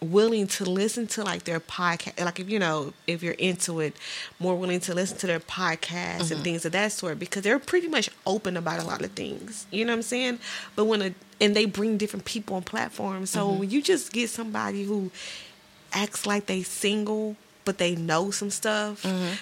willing 0.00 0.46
to 0.46 0.64
listen 0.64 1.08
to 1.08 1.24
like 1.24 1.42
their 1.42 1.58
podcast 1.58 2.24
like 2.24 2.38
if 2.38 2.48
you 2.48 2.56
know 2.56 2.92
if 3.08 3.20
you're 3.20 3.32
into 3.34 3.80
it 3.80 3.96
more 4.38 4.54
willing 4.54 4.78
to 4.78 4.94
listen 4.94 5.18
to 5.18 5.26
their 5.26 5.40
podcasts 5.40 6.20
and 6.20 6.30
mm-hmm. 6.30 6.42
things 6.42 6.64
of 6.64 6.70
that 6.70 6.92
sort 6.92 7.18
because 7.18 7.42
they're 7.42 7.58
pretty 7.58 7.88
much 7.88 8.08
open 8.24 8.56
about 8.56 8.78
a 8.78 8.84
lot 8.84 9.02
of 9.02 9.10
things. 9.12 9.66
You 9.70 9.84
know 9.84 9.92
what 9.92 9.98
i'm 9.98 10.02
saying? 10.02 10.38
But 10.76 10.84
when 10.84 11.02
a 11.02 11.14
and 11.40 11.54
they 11.54 11.66
bring 11.66 11.98
different 11.98 12.24
people 12.24 12.56
on 12.56 12.62
platforms. 12.62 13.30
So 13.30 13.48
mm-hmm. 13.48 13.60
when 13.60 13.70
you 13.70 13.80
just 13.80 14.12
get 14.12 14.28
somebody 14.30 14.84
who 14.84 15.10
acts 15.92 16.26
like 16.26 16.46
they 16.46 16.62
single 16.62 17.36
but 17.64 17.78
they 17.78 17.94
know 17.94 18.30
some 18.30 18.50
stuff 18.50 19.02
mm-hmm. 19.02 19.34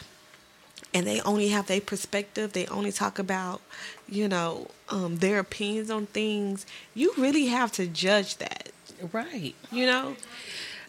And 0.96 1.06
they 1.06 1.20
only 1.22 1.48
have 1.48 1.66
their 1.66 1.80
perspective 1.80 2.52
they 2.52 2.66
only 2.66 2.92
talk 2.92 3.18
about 3.18 3.60
you 4.08 4.26
know 4.28 4.68
um, 4.88 5.16
their 5.18 5.38
opinions 5.40 5.90
on 5.90 6.06
things 6.06 6.64
you 6.94 7.12
really 7.18 7.46
have 7.46 7.70
to 7.72 7.86
judge 7.86 8.36
that 8.38 8.70
Right. 9.12 9.54
you 9.70 9.84
know 9.86 10.16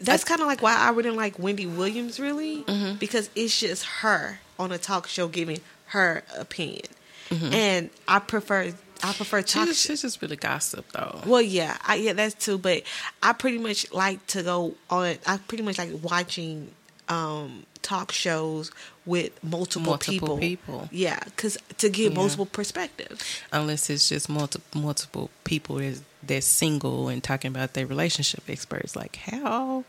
that's 0.00 0.24
kind 0.24 0.40
of 0.40 0.46
like 0.46 0.62
why 0.62 0.74
i 0.76 0.90
wouldn't 0.90 1.16
like 1.16 1.38
wendy 1.38 1.66
williams 1.66 2.18
really 2.18 2.62
Mm-hmm. 2.64 2.96
because 2.98 3.28
it's 3.34 3.58
just 3.60 3.84
her 4.02 4.38
on 4.58 4.72
a 4.72 4.78
talk 4.78 5.06
show 5.08 5.28
giving 5.28 5.60
her 5.86 6.22
opinion 6.36 6.86
Mm-hmm. 7.30 7.52
and 7.52 7.90
i 8.06 8.18
prefer 8.20 8.72
i 9.02 9.12
prefer 9.12 9.42
talk 9.42 9.66
just, 9.66 9.82
show 9.82 9.92
she's 9.92 10.00
just 10.02 10.22
really 10.22 10.36
gossip 10.36 10.86
though. 10.92 11.20
well 11.26 11.42
yeah 11.42 11.76
I, 11.86 11.96
yeah 11.96 12.14
that's 12.14 12.34
too 12.34 12.56
but 12.56 12.82
i 13.22 13.34
pretty 13.34 13.58
much 13.58 13.92
like 13.92 14.26
to 14.28 14.42
go 14.42 14.74
on 14.88 15.16
i 15.26 15.36
pretty 15.48 15.62
much 15.62 15.76
like 15.76 15.90
watching 16.02 16.70
um 17.10 17.64
talk 17.82 18.12
shows 18.12 18.70
with 19.06 19.32
multiple, 19.42 19.90
Multiple 19.92 20.36
people 20.38 20.38
people. 20.38 20.88
yeah 20.92 21.20
because 21.24 21.56
to 21.78 21.88
get 21.88 22.12
Yeah. 22.12 22.18
multiple 22.18 22.46
perspectives 22.46 23.22
Unless 23.52 23.88
it's 23.90 24.08
just 24.08 24.28
multiple 24.28 24.80
multiple 24.80 25.30
people 25.44 25.76
that's, 25.76 26.02
that's 26.22 26.46
single 26.46 27.08
and 27.08 27.22
talking 27.22 27.50
about 27.50 27.74
their 27.74 27.86
relationship 27.86 28.42
experts. 28.48 28.94
Like 28.96 29.16
how 29.16 29.84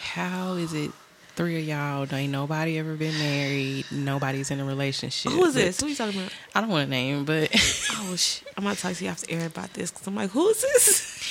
how 0.00 0.54
is 0.54 0.72
it 0.72 0.90
three 1.36 1.58
of 1.60 1.64
y'all 1.66 2.14
ain't 2.14 2.32
nobody 2.32 2.78
ever 2.78 2.94
been 2.96 3.16
married. 3.18 3.84
Nobody's 3.92 4.50
in 4.50 4.58
a 4.58 4.64
relationship. 4.64 5.30
Who 5.32 5.44
is 5.44 5.54
But- 5.54 5.60
this? 5.60 5.80
Who 5.80 5.86
you 5.88 5.94
talking 5.94 6.18
about? 6.20 6.32
I 6.54 6.60
don't 6.62 6.70
want 6.70 6.86
to 6.86 6.90
name, 6.90 7.24
but 7.26 7.50
Oh 7.92 8.16
sh! 8.16 8.40
I'm 8.56 8.64
gonna 8.64 8.74
talk 8.76 8.94
to 8.94 9.04
you 9.04 9.10
after 9.10 9.30
air 9.30 9.46
about 9.46 9.74
this 9.74 9.90
because 9.90 10.06
I'm 10.06 10.14
like, 10.14 10.30
who 10.30 10.48
is 10.48 10.60
this? 10.62 11.22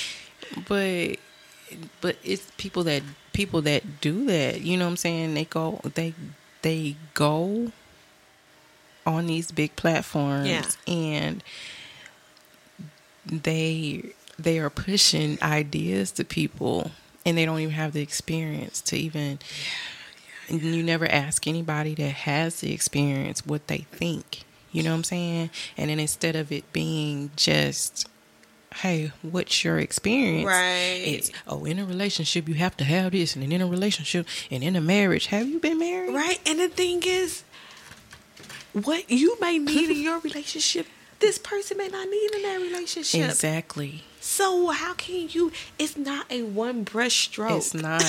but 0.68 1.16
but 2.00 2.16
it's 2.22 2.48
people 2.56 2.84
that 2.84 3.02
people 3.36 3.60
that 3.62 4.00
do 4.00 4.24
that. 4.26 4.62
You 4.62 4.76
know 4.78 4.86
what 4.86 4.92
I'm 4.92 4.96
saying? 4.96 5.34
They 5.34 5.44
go 5.44 5.80
they 5.94 6.14
they 6.62 6.96
go 7.14 7.70
on 9.06 9.26
these 9.26 9.52
big 9.52 9.76
platforms 9.76 10.48
Yeah. 10.48 10.64
and 10.88 11.44
they 13.24 14.12
they 14.38 14.58
are 14.58 14.70
pushing 14.70 15.38
ideas 15.42 16.10
to 16.12 16.24
people 16.24 16.90
and 17.24 17.36
they 17.38 17.44
don't 17.44 17.60
even 17.60 17.74
have 17.74 17.92
the 17.92 18.02
experience 18.02 18.80
to 18.82 18.96
even 18.96 19.38
and 20.48 20.62
you 20.62 20.82
never 20.82 21.06
ask 21.06 21.46
anybody 21.46 21.94
that 21.94 22.10
has 22.10 22.60
the 22.60 22.72
experience 22.72 23.44
what 23.46 23.66
they 23.68 23.78
think 23.92 24.42
you 24.72 24.82
know 24.82 24.90
what 24.90 24.96
i'm 24.96 25.04
saying 25.04 25.50
and 25.76 25.90
then 25.90 25.98
instead 25.98 26.36
of 26.36 26.52
it 26.52 26.70
being 26.72 27.30
just 27.36 28.08
hey 28.82 29.12
what's 29.22 29.64
your 29.64 29.78
experience 29.78 30.46
Right. 30.46 31.02
it's 31.06 31.30
oh 31.46 31.64
in 31.64 31.78
a 31.78 31.84
relationship 31.84 32.46
you 32.48 32.54
have 32.54 32.76
to 32.78 32.84
have 32.84 33.12
this 33.12 33.34
and 33.36 33.52
in 33.52 33.60
a 33.60 33.66
relationship 33.66 34.26
and 34.50 34.62
in 34.62 34.76
a 34.76 34.80
marriage 34.80 35.26
have 35.26 35.48
you 35.48 35.58
been 35.58 35.78
married 35.78 36.14
Right, 36.14 36.40
and 36.46 36.58
the 36.60 36.68
thing 36.68 37.02
is, 37.04 37.42
what 38.72 39.10
you 39.10 39.36
may 39.40 39.58
need 39.58 39.90
in 39.90 40.00
your 40.02 40.18
relationship, 40.20 40.86
this 41.20 41.38
person 41.38 41.78
may 41.78 41.88
not 41.88 42.08
need 42.08 42.30
in 42.34 42.42
that 42.42 42.60
relationship. 42.60 43.28
exactly 43.30 44.02
So 44.20 44.68
how 44.70 44.92
can 44.94 45.28
you? 45.30 45.52
It's 45.78 45.96
not 45.96 46.26
a 46.30 46.42
one 46.42 46.82
brush 46.84 47.28
stroke. 47.28 47.58
it's 47.58 47.72
not 47.74 48.02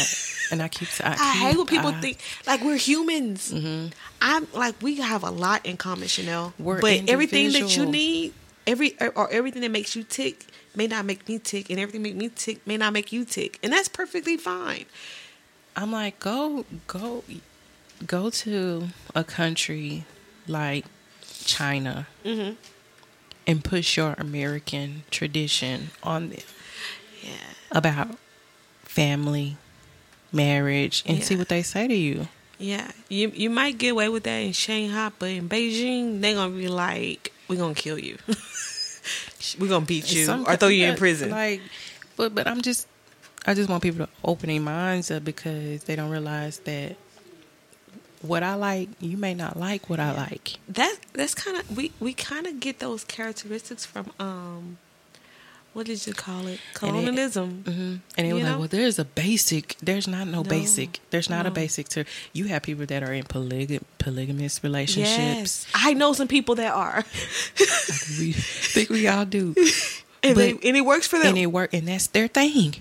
and 0.52 0.62
i 0.62 0.68
keep 0.68 0.90
i, 1.02 1.12
I 1.20 1.34
hate 1.38 1.50
keep- 1.50 1.58
when 1.58 1.68
people 1.68 1.90
I- 1.92 2.02
think 2.02 2.20
like 2.46 2.62
we're 2.64 2.78
humans. 2.78 3.52
Mm-hmm. 3.54 3.88
I'm 4.22 4.48
like 4.54 4.76
we 4.82 4.96
have 4.96 5.24
a 5.24 5.30
lot 5.32 5.66
in 5.66 5.78
common, 5.78 6.08
Chanel. 6.08 6.54
We're 6.60 6.82
but 6.82 7.08
everything 7.10 7.52
that 7.54 7.78
you 7.78 7.86
need, 7.86 8.34
every 8.68 8.96
or, 9.16 9.32
everything 9.32 9.62
that 9.64 9.72
makes 9.72 9.96
you 9.96 10.04
tick, 10.04 10.46
may 10.76 10.86
not 10.88 11.06
make 11.06 11.28
me 11.28 11.40
tick, 11.40 11.70
and 11.72 11.80
everything 11.80 12.04
make 12.04 12.16
me 12.16 12.30
tick 12.30 12.66
may 12.68 12.78
not 12.78 12.94
make 12.94 13.12
you 13.12 13.26
tick, 13.26 13.58
and 13.64 13.72
that's 13.74 13.88
perfectly 13.88 14.38
fine. 14.38 14.86
I'm 15.76 15.92
like, 15.92 16.20
go, 16.20 16.66
go, 16.88 17.24
go 18.06 18.30
to 18.32 18.88
a 19.16 19.24
country 19.24 20.06
like 20.48 20.86
China 21.46 22.08
Mm-hmm. 22.26 22.54
and 23.46 23.64
push 23.64 23.96
your 23.98 24.16
American 24.18 25.04
tradition 25.12 25.90
on 26.04 26.30
them 26.30 26.40
Yeah. 27.24 27.32
about 27.72 28.18
family, 28.84 29.58
marriage, 30.32 31.04
and 31.06 31.24
see 31.24 31.36
what 31.36 31.50
they 31.50 31.62
say 31.62 31.88
to 31.88 31.96
you. 31.96 32.28
Yeah, 32.60 32.92
you 33.08 33.32
you 33.36 33.50
might 33.52 33.78
get 33.78 33.90
away 33.90 34.10
with 34.10 34.24
that 34.24 34.38
in 34.40 34.52
Shanghai, 34.54 35.12
but 35.20 35.30
in 35.30 35.48
Beijing, 35.48 36.22
they're 36.22 36.34
gonna 36.34 36.56
be 36.56 36.68
like, 36.68 37.32
"We're 37.48 37.58
gonna 37.58 37.74
kill 37.74 38.00
you. 38.00 38.18
We're 39.60 39.70
gonna 39.70 39.86
beat 39.86 40.12
you 40.14 40.30
or 40.32 40.56
throw 40.58 40.68
you 40.70 40.86
in 40.88 40.96
prison." 40.98 41.30
Like, 41.30 41.62
but 42.16 42.36
but 42.36 42.48
I'm 42.48 42.62
just, 42.62 42.88
I 43.46 43.54
just 43.54 43.70
want 43.70 43.84
people 43.84 44.06
to 44.06 44.12
open 44.24 44.50
their 44.50 44.60
minds 44.62 45.12
up 45.12 45.24
because 45.24 45.84
they 45.84 45.96
don't 45.96 46.10
realize 46.10 46.60
that 46.60 46.96
what 48.22 48.44
I 48.44 48.56
like, 48.56 48.90
you 49.00 49.16
may 49.18 49.34
not 49.34 49.58
like 49.58 49.90
what 49.90 50.00
I 50.00 50.12
like. 50.12 50.56
that 50.70 50.98
that's 51.14 51.34
kind 51.36 51.58
of 51.58 51.78
we 51.78 51.92
we 52.00 52.14
kind 52.14 52.48
of 52.48 52.60
get 52.60 52.80
those 52.80 53.04
characteristics 53.04 53.86
from 53.86 54.12
um, 54.20 54.78
what 55.78 55.86
did 55.86 56.08
you 56.08 56.14
call 56.14 56.48
it? 56.48 56.60
Colonialism. 56.74 57.64
Mm-hmm. 57.64 57.82
And 58.18 58.28
they 58.28 58.34
were 58.34 58.40
You 58.40 58.44
like, 58.46 58.54
know? 58.54 58.60
"Well, 58.60 58.68
there's 58.68 58.98
a 58.98 59.06
basic. 59.06 59.76
There's 59.82 60.08
not 60.08 60.26
no, 60.28 60.42
No, 60.42 60.44
basic. 60.44 61.00
There's 61.12 61.30
not 61.30 61.46
a 61.46 61.52
basic 61.52 61.88
to. 61.90 62.04
You 62.34 62.46
have 62.46 62.64
people 62.64 62.86
that 62.88 63.04
are 63.04 63.14
in 63.14 63.26
polyg- 63.26 63.84
polygamous 64.00 64.64
relationships. 64.64 65.68
Yes, 65.68 65.68
I 65.76 65.94
know 65.94 66.14
some 66.14 66.28
people 66.28 66.56
that 66.56 66.74
are, 66.74 67.04
We 68.20 68.32
think 68.34 68.90
we 68.90 69.08
all 69.08 69.26
do, 69.26 69.54
and, 70.24 70.36
they, 70.36 70.52
and 70.52 70.76
it 70.78 70.82
works 70.86 71.06
for 71.08 71.20
them. 71.20 71.28
and 71.30 71.38
it 71.38 71.48
work, 71.48 71.74
and 71.74 71.88
that's 71.88 72.08
their 72.08 72.28
thing. 72.28 72.76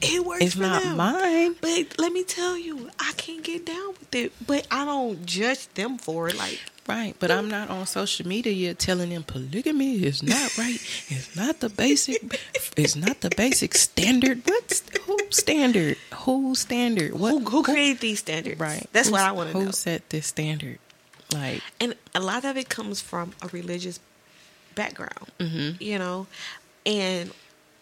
it 0.00 0.24
works 0.24 0.42
It's 0.44 0.54
for 0.54 0.62
not 0.62 0.82
them. 0.82 0.96
mine. 0.96 1.56
But 1.60 1.98
let 1.98 2.10
me 2.12 2.24
tell 2.24 2.56
you, 2.56 2.90
I 2.98 3.12
can't 3.16 3.42
get 3.44 3.66
down 3.66 3.88
with 4.00 4.14
it. 4.14 4.32
But 4.46 4.66
I 4.70 4.84
don't 4.86 5.26
judge 5.26 5.68
them 5.74 5.98
for 5.98 6.28
it. 6.28 6.36
Like 6.38 6.58
Right, 6.90 7.14
but 7.20 7.30
I'm 7.30 7.48
not 7.48 7.70
on 7.70 7.86
social 7.86 8.26
media 8.26 8.52
yet 8.52 8.78
telling 8.78 9.10
them 9.10 9.22
polygamy 9.22 10.02
is 10.04 10.22
not 10.22 10.58
right. 10.58 10.80
It's 11.08 11.34
not 11.36 11.60
the 11.60 11.68
basic. 11.68 12.18
It's 12.76 12.96
not 12.96 13.20
the 13.20 13.30
basic 13.30 13.74
standard. 13.74 14.42
What's 14.44 14.82
who 15.06 15.16
standard? 15.30 15.96
Who 16.24 16.54
standard? 16.54 17.14
What? 17.18 17.30
who 17.32 17.38
who 17.50 17.62
created 17.62 18.00
these 18.00 18.18
standards? 18.20 18.58
Right. 18.60 18.86
That's 18.92 19.10
what 19.10 19.20
I 19.22 19.32
want 19.32 19.52
to 19.52 19.58
know. 19.58 19.64
Who 19.66 19.72
set 19.72 20.10
this 20.10 20.26
standard? 20.26 20.78
Like, 21.32 21.62
and 21.80 21.94
a 22.14 22.20
lot 22.20 22.44
of 22.44 22.56
it 22.56 22.68
comes 22.68 23.00
from 23.00 23.32
a 23.42 23.48
religious 23.48 24.00
background 24.74 25.26
Mm-hmm. 25.38 25.82
you 25.82 25.98
know 25.98 26.26
and 26.86 27.32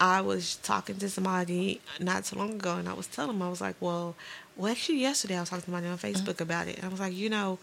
i 0.00 0.20
was 0.22 0.56
talking 0.62 0.96
to 0.96 1.08
somebody 1.08 1.80
not 2.00 2.24
so 2.24 2.36
long 2.38 2.54
ago 2.54 2.76
and 2.76 2.88
i 2.88 2.92
was 2.94 3.06
telling 3.06 3.32
them 3.38 3.42
i 3.42 3.50
was 3.50 3.60
like 3.60 3.76
well 3.80 4.16
well 4.56 4.72
actually 4.72 4.98
yesterday 4.98 5.36
i 5.36 5.40
was 5.40 5.50
talking 5.50 5.62
to 5.62 5.70
somebody 5.70 5.86
on 5.86 5.98
facebook 5.98 6.34
Mm-hmm. 6.34 6.42
about 6.42 6.66
it 6.66 6.76
and 6.76 6.86
i 6.86 6.88
was 6.88 6.98
like 6.98 7.12
you 7.14 7.28
know 7.28 7.58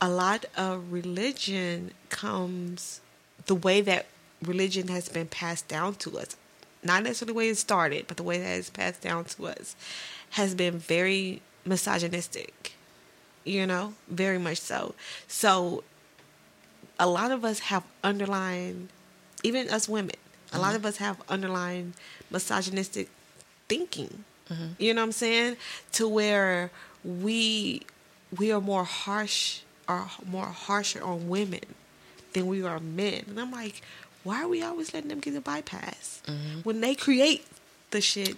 a 0.00 0.08
lot 0.08 0.46
of 0.56 0.92
religion 0.92 1.92
comes 2.08 3.00
the 3.46 3.54
way 3.54 3.80
that 3.80 4.06
religion 4.42 4.88
has 4.88 5.08
been 5.08 5.26
passed 5.26 5.68
down 5.68 5.94
to 5.94 6.18
us 6.18 6.36
not 6.82 7.02
necessarily 7.02 7.32
the 7.32 7.36
way 7.36 7.48
it 7.48 7.56
started 7.56 8.06
but 8.06 8.16
the 8.16 8.22
way 8.22 8.38
that 8.38 8.58
it's 8.58 8.70
passed 8.70 9.02
down 9.02 9.24
to 9.24 9.46
us 9.46 9.76
has 10.30 10.54
been 10.54 10.78
very 10.78 11.42
misogynistic 11.64 12.74
you 13.44 13.66
know, 13.66 13.94
very 14.08 14.38
much 14.38 14.58
so. 14.58 14.94
So, 15.26 15.84
a 16.98 17.06
lot 17.06 17.30
of 17.30 17.44
us 17.44 17.60
have 17.60 17.84
underlying, 18.04 18.88
even 19.42 19.68
us 19.68 19.88
women, 19.88 20.16
a 20.52 20.58
lot 20.58 20.74
of 20.74 20.84
us 20.84 20.98
have 20.98 21.20
underlying 21.28 21.94
misogynistic 22.30 23.08
thinking. 23.68 24.24
Mm-hmm. 24.50 24.66
You 24.78 24.94
know 24.94 25.02
what 25.02 25.06
I'm 25.06 25.12
saying? 25.12 25.56
To 25.92 26.08
where 26.08 26.70
we 27.04 27.82
we 28.36 28.52
are 28.52 28.60
more 28.60 28.84
harsh, 28.84 29.60
are 29.90 30.10
more 30.26 30.46
harsher 30.46 31.02
on 31.02 31.28
women 31.28 31.60
than 32.32 32.46
we 32.46 32.62
are 32.62 32.78
men. 32.78 33.24
And 33.28 33.40
I'm 33.40 33.50
like, 33.50 33.82
why 34.22 34.42
are 34.42 34.48
we 34.48 34.62
always 34.62 34.94
letting 34.94 35.08
them 35.08 35.18
get 35.20 35.34
a 35.34 35.40
bypass 35.40 36.22
when 36.62 36.80
they 36.80 36.94
create 36.94 37.44
the 37.90 38.00
shit? 38.00 38.36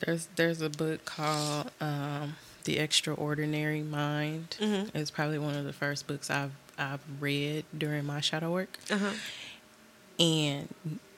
There's 0.00 0.28
there's 0.36 0.60
a 0.60 0.68
book 0.70 1.04
called 1.04 1.70
um, 1.80 2.36
The 2.64 2.78
Extraordinary 2.78 3.82
Mind. 3.82 4.56
Mhm. 4.60 4.90
It's 4.94 5.10
probably 5.10 5.38
one 5.38 5.54
of 5.54 5.64
the 5.64 5.72
first 5.72 6.06
books 6.06 6.30
I've 6.30 6.52
I've 6.78 7.00
read 7.20 7.64
during 7.76 8.04
my 8.06 8.20
shadow 8.20 8.50
work, 8.52 8.78
Uh 8.90 8.98
huh. 8.98 9.12
And 10.20 10.68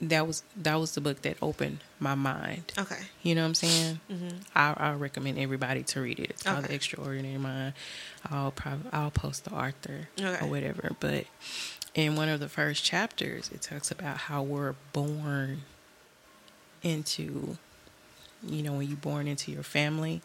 that 0.00 0.26
was 0.26 0.42
that 0.56 0.76
was 0.80 0.94
the 0.94 1.00
book 1.00 1.22
that 1.22 1.36
opened 1.42 1.78
my 2.00 2.14
mind. 2.14 2.72
Okay. 2.78 2.98
You 3.22 3.34
know 3.34 3.42
what 3.42 3.48
I'm 3.48 3.54
saying? 3.54 4.00
Mhm. 4.10 4.34
I, 4.54 4.74
I 4.76 4.92
recommend 4.94 5.38
everybody 5.38 5.82
to 5.82 6.00
read 6.00 6.18
it. 6.20 6.30
It's 6.30 6.42
called 6.44 6.64
The 6.64 6.74
Extraordinary 6.74 7.36
Mind. 7.38 7.74
I'll 8.30 8.52
probably 8.52 8.90
I'll 8.92 9.10
post 9.10 9.44
the 9.44 9.52
author 9.52 10.08
Okay. 10.20 10.44
or 10.44 10.48
whatever. 10.48 10.92
But 11.00 11.26
in 11.94 12.16
one 12.16 12.28
of 12.28 12.40
the 12.40 12.48
first 12.48 12.84
chapters, 12.84 13.50
it 13.52 13.60
talks 13.62 13.90
about 13.90 14.16
how 14.16 14.42
we're 14.42 14.74
born 14.92 15.62
into, 16.82 17.56
you 18.42 18.62
know, 18.62 18.72
when 18.74 18.88
you're 18.88 18.96
born 18.96 19.26
into 19.28 19.52
your 19.52 19.62
family, 19.62 20.20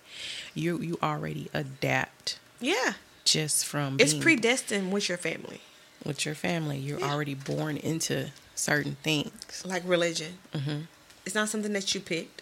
you 0.56 0.80
you 0.82 0.98
already 1.04 1.50
adapt 1.54 2.40
Yeah. 2.60 2.94
just 3.26 3.66
from 3.66 3.98
It's 4.00 4.14
being 4.14 4.24
predestined 4.24 4.92
with 4.92 5.10
your 5.10 5.18
family. 5.18 5.62
With 6.06 6.26
your 6.26 6.36
family. 6.36 6.78
You're 6.78 7.00
Yeah. 7.00 7.12
already 7.12 7.34
born 7.36 7.78
into 7.78 8.30
certain 8.56 8.98
things. 9.04 9.64
like 9.66 9.84
religion. 9.86 10.38
hmm 10.54 10.82
It's 11.26 11.36
not 11.36 11.50
something 11.50 11.74
that 11.74 11.94
you 11.94 12.00
picked. 12.02 12.42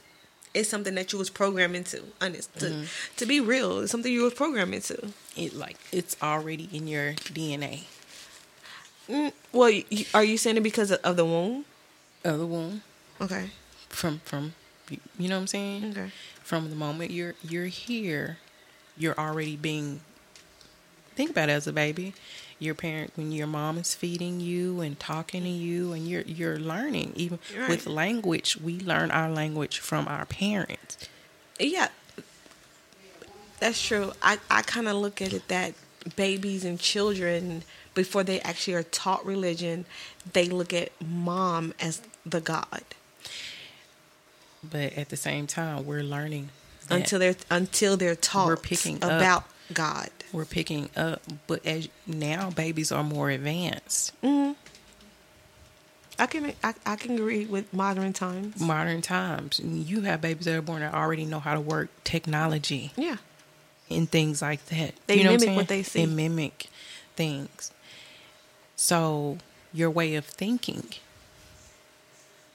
It's 0.53 0.69
something 0.69 0.95
that 0.95 1.11
you 1.11 1.19
was 1.19 1.29
programmed 1.29 1.75
into. 1.75 2.03
Honest, 2.21 2.53
to, 2.59 2.65
Mm-hmm. 2.67 2.83
to 3.17 3.25
be 3.25 3.39
real, 3.41 3.79
it's 3.79 3.91
something 3.91 4.11
you 4.13 4.23
was 4.23 4.33
programmed 4.33 4.73
into. 4.73 5.11
It 5.35 5.53
like 5.53 5.77
it's 5.91 6.15
already 6.21 6.69
in 6.71 6.87
your 6.87 7.13
DNA. 7.13 7.83
Mm, 9.09 9.33
well, 9.51 9.69
you, 9.69 10.05
are 10.13 10.23
you 10.23 10.37
saying 10.37 10.57
it 10.57 10.63
because 10.63 10.91
of, 10.91 10.99
of 11.03 11.15
the 11.17 11.25
womb? 11.25 11.65
Of 12.23 12.39
the 12.39 12.45
womb. 12.45 12.81
Okay. 13.21 13.49
from 13.89 14.19
from 14.25 14.53
you 14.89 15.27
know 15.29 15.35
what 15.35 15.41
I'm 15.41 15.47
saying? 15.47 15.91
Okay. 15.91 16.11
From 16.43 16.69
the 16.69 16.75
moment 16.75 17.11
you're 17.11 17.35
you're 17.43 17.65
here, 17.67 18.37
you're 18.97 19.17
already 19.17 19.55
being 19.55 20.01
think 21.15 21.31
about 21.31 21.49
it 21.49 21.53
as 21.53 21.67
a 21.67 21.73
baby. 21.73 22.13
Your 22.57 22.73
parent 22.73 23.11
when 23.15 23.31
your 23.31 23.47
mom 23.47 23.77
is 23.77 23.93
feeding 23.93 24.39
you 24.39 24.79
and 24.81 24.97
talking 24.99 25.43
to 25.43 25.49
you 25.49 25.91
and 25.91 26.07
you're 26.07 26.21
you're 26.21 26.57
learning. 26.57 27.13
Even 27.15 27.39
Right. 27.55 27.69
with 27.69 27.85
language, 27.85 28.57
we 28.57 28.79
learn 28.79 29.11
our 29.11 29.29
language 29.29 29.79
from 29.79 30.07
our 30.07 30.25
parents. 30.25 30.97
Yeah, 31.59 31.89
that's 33.59 33.81
true. 33.81 34.13
I, 34.21 34.39
I 34.49 34.61
kind 34.61 34.87
of 34.87 34.95
look 34.95 35.21
at 35.21 35.33
it 35.33 35.47
that 35.49 35.73
babies 36.15 36.63
and 36.63 36.79
children, 36.79 37.63
before 37.93 38.23
they 38.23 38.39
actually 38.41 38.75
are 38.75 38.83
taught 38.83 39.25
religion, 39.25 39.85
they 40.33 40.45
look 40.47 40.73
at 40.73 40.91
mom 41.01 41.73
as 41.79 42.01
the 42.25 42.41
God. 42.41 42.83
But 44.63 44.93
at 44.93 45.09
the 45.09 45.17
same 45.17 45.47
time, 45.47 45.85
we're 45.85 46.03
learning 46.03 46.49
until 46.89 47.19
they're 47.19 47.35
until 47.49 47.97
they're 47.97 48.15
taught 48.15 48.47
We're 48.47 48.57
picking 48.57 48.97
about 48.97 49.45
God. 49.73 50.09
We're 50.35 50.45
picking 50.45 50.89
up. 50.95 51.21
But 51.47 51.65
as 51.65 51.87
now, 52.05 52.49
babies 52.51 52.91
are 52.91 53.03
more 53.03 53.29
advanced. 53.29 54.19
Mm-hmm. 54.21 54.53
I 56.17 56.25
can 56.27 56.53
I, 56.63 56.73
I 56.85 56.95
can 56.95 57.15
agree 57.15 57.45
with 57.45 57.73
modern 57.73 58.13
times. 58.13 58.59
Modern 58.61 59.01
times, 59.01 59.59
you 59.59 60.01
have 60.01 60.21
babies 60.21 60.45
that 60.45 60.55
are 60.55 60.61
born 60.61 60.79
that 60.81 60.93
already 60.93 61.25
know 61.25 61.39
how 61.39 61.53
to 61.53 61.59
work 61.59 61.89
technology 62.03 62.93
Yeah. 62.95 63.17
and 63.89 64.09
things 64.09 64.41
like 64.41 64.65
that. 64.67 64.93
They 65.07 65.17
you 65.17 65.23
know 65.25 65.31
mimic 65.31 65.49
I'm 65.49 65.55
what 65.55 65.67
they 65.67 65.83
see. 65.83 66.05
They 66.05 66.11
mimic 66.11 66.67
things. 67.15 67.71
So 68.77 69.39
your 69.73 69.89
way 69.89 70.15
of 70.15 70.25
thinking, 70.25 70.85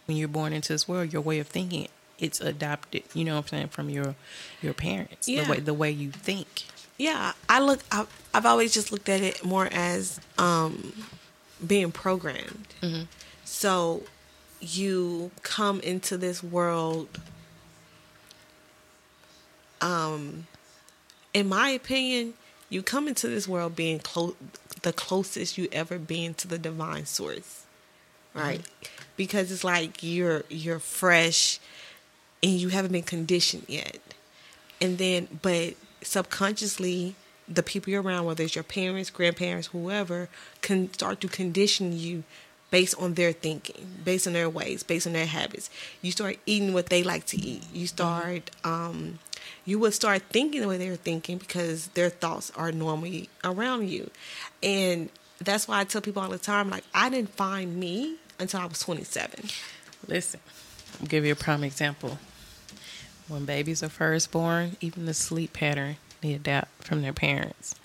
when 0.07 0.17
you're 0.17 0.29
born 0.29 0.53
into 0.55 0.73
this 0.73 0.89
world, 0.89 1.13
your 1.13 1.23
way 1.23 1.39
of 1.39 1.47
thinking, 1.47 1.89
it's 2.19 2.41
adopted. 2.41 3.03
You 3.13 3.25
know 3.25 3.35
what 3.37 3.43
I'm 3.43 3.49
saying 3.49 3.69
from 3.69 3.91
your 3.91 4.15
your 4.63 4.73
parents. 4.75 5.29
Yeah. 5.29 5.45
The 5.45 5.51
way 5.51 5.61
the 5.61 5.75
way 5.75 5.91
you 5.91 6.11
think. 6.11 6.65
Yeah, 7.01 7.33
I 7.49 7.61
look. 7.61 7.81
I, 7.91 8.05
I've 8.35 8.45
always 8.45 8.75
just 8.75 8.93
looked 8.93 9.09
at 9.09 9.23
it 9.23 9.43
more 9.43 9.67
as 9.73 10.21
um, 10.37 10.93
being 11.67 11.93
programmed. 11.93 12.67
So 13.43 14.03
you 14.61 15.31
come 15.43 15.81
into 15.81 16.19
this 16.19 16.43
world. 16.43 17.09
Um, 19.81 20.47
in 21.33 21.49
my 21.49 21.71
opinion, 21.71 22.35
you 22.69 22.83
come 22.83 23.09
into 23.09 23.29
this 23.29 23.49
world 23.49 23.75
being 23.75 24.01
close, 24.01 24.35
the 24.83 24.93
closest 24.93 25.57
you 25.57 25.69
ever 25.73 25.99
been 25.99 26.35
to 26.35 26.49
the 26.49 26.59
divine 26.59 27.07
source, 27.07 27.65
right? 28.35 28.61
Because 29.17 29.51
it's 29.51 29.65
like 29.65 30.03
you're 30.03 30.45
you're 30.51 30.79
fresh, 30.79 31.61
and 32.43 32.53
you 32.53 32.69
haven't 32.69 32.93
been 32.93 33.05
conditioned 33.05 33.65
yet 33.69 34.01
and 34.81 34.99
then 34.99 35.29
but 35.43 35.75
subconsciously 36.03 37.15
the 37.49 37.63
people 37.63 37.91
you're 37.91 38.03
around 38.03 38.25
whether 38.25 38.45
it's 38.45 38.55
your 38.55 38.65
parents 38.65 39.11
grandparents 39.11 39.69
whoever 39.69 40.29
can 40.63 40.93
start 40.93 41.21
to 41.21 41.29
condition 41.29 41.93
you 41.97 42.23
based 42.71 42.95
on 43.01 43.15
their 43.15 43.33
thinking 43.33 43.99
based 44.05 44.27
on 44.27 44.33
their 44.33 44.49
ways 44.49 44.83
based 44.83 45.07
on 45.07 45.13
their 45.13 45.27
habits. 45.27 45.69
You 46.03 46.13
start 46.13 46.39
eating 46.47 46.73
what 46.73 46.87
they 46.87 47.03
like 47.03 47.27
to 47.27 47.37
eat. 47.41 47.65
You 47.73 47.87
start 47.87 48.51
um 48.65 49.19
you 49.65 49.79
would 49.79 49.95
start 49.95 50.23
thinking 50.31 50.61
the 50.61 50.69
way 50.69 50.79
they're 50.79 50.97
thinking 50.97 51.39
because 51.39 51.89
their 51.89 52.11
thoughts 52.11 52.53
are 52.57 52.71
normally 52.71 53.29
around 53.43 53.89
you. 53.89 54.11
And 54.63 55.09
that's 55.43 55.67
why 55.67 55.81
i 55.81 55.85
tell 55.85 56.03
people 56.03 56.23
all 56.23 56.29
the 56.29 56.39
time 56.39 56.69
like 56.69 56.85
i 56.95 57.09
didn't 57.09 57.31
find 57.31 57.75
me 57.77 58.17
until 58.39 58.61
i 58.61 58.67
was 58.67 58.79
27 58.81 59.49
Listen, 60.07 60.41
I'll 61.01 61.07
give 61.07 61.25
you 61.25 61.33
a 61.33 61.37
prime 61.37 61.63
example. 61.63 62.19
When 63.31 63.45
babies 63.45 63.83
are 63.85 63.89
first 63.89 64.33
born, 64.33 64.77
even 64.81 65.07
the 65.07 65.15
sleep 65.15 65.53
pattern 65.53 65.97
they 66.21 66.35
adapt 66.35 66.83
from 66.85 67.01
their 67.03 67.13
parents. 67.13 67.77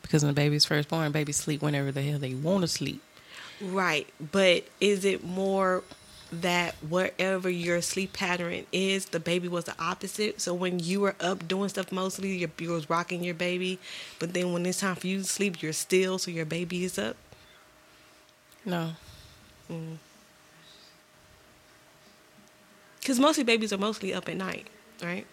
Because 0.00 0.22
when 0.22 0.32
the 0.32 0.40
baby's 0.40 0.64
first 0.64 0.88
born, 0.88 1.10
babies 1.10 1.36
sleep 1.36 1.60
whenever 1.60 1.90
the 1.90 2.02
hell 2.02 2.20
they 2.20 2.34
want 2.34 2.62
to 2.62 2.68
sleep. 2.68 3.02
Right, 3.60 4.06
but 4.32 4.64
is 4.80 5.04
it 5.04 5.24
more 5.24 5.82
that 6.30 6.74
wherever 6.88 7.50
your 7.50 7.82
sleep 7.82 8.12
pattern 8.12 8.64
is, 8.70 9.06
the 9.06 9.18
baby 9.18 9.48
was 9.48 9.64
the 9.64 9.74
opposite? 9.80 10.40
So 10.40 10.54
when 10.54 10.78
you 10.78 11.00
were 11.00 11.16
up 11.18 11.48
doing 11.48 11.68
stuff 11.68 11.90
mostly, 11.90 12.36
your, 12.36 12.50
you 12.60 12.70
was 12.70 12.88
rocking 12.88 13.24
your 13.24 13.34
baby, 13.34 13.80
but 14.20 14.34
then 14.34 14.52
when 14.52 14.64
it's 14.66 14.80
time 14.80 14.94
for 14.94 15.08
you 15.08 15.18
to 15.18 15.24
sleep, 15.24 15.62
you're 15.62 15.72
still, 15.72 16.18
so 16.18 16.30
your 16.30 16.46
baby 16.46 16.84
is 16.84 16.96
up? 16.96 17.16
No. 18.64 18.92
Mm. 19.68 19.96
Because 23.00 23.18
mostly 23.18 23.44
babies 23.44 23.72
are 23.72 23.78
mostly 23.78 24.14
up 24.14 24.28
at 24.28 24.36
night, 24.36 24.66
right? 25.02 25.26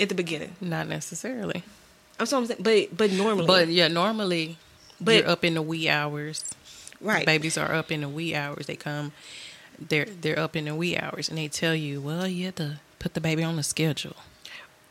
At 0.00 0.08
the 0.08 0.14
beginning. 0.14 0.56
Not 0.60 0.88
necessarily. 0.88 1.62
I'm 2.18 2.26
so 2.26 2.38
I'm 2.38 2.46
saying, 2.46 2.60
but 2.62 2.96
but 2.96 3.12
normally, 3.12 3.46
But 3.46 3.68
yeah, 3.68 3.88
normally 3.88 4.56
But- 5.00 5.14
you're 5.16 5.28
up 5.28 5.44
in 5.44 5.54
the 5.54 5.62
wee 5.62 5.88
hours. 5.88 6.44
right, 7.00 7.26
Babies 7.26 7.58
are 7.58 7.72
up 7.74 7.92
in 7.92 8.00
the 8.00 8.08
wee 8.08 8.34
hours. 8.34 8.66
They 8.66 8.76
come 8.76 9.12
they're 9.78 10.06
they're 10.06 10.38
up 10.38 10.56
in 10.56 10.64
the 10.64 10.74
wee 10.74 10.96
hours 10.96 11.28
and 11.28 11.36
they 11.38 11.48
tell 11.48 11.74
you, 11.74 12.00
Well, 12.00 12.26
you 12.26 12.46
have 12.46 12.54
to 12.56 12.80
put 12.98 13.14
the 13.14 13.20
baby 13.20 13.42
on 13.44 13.56
the 13.56 13.62
schedule. 13.62 14.16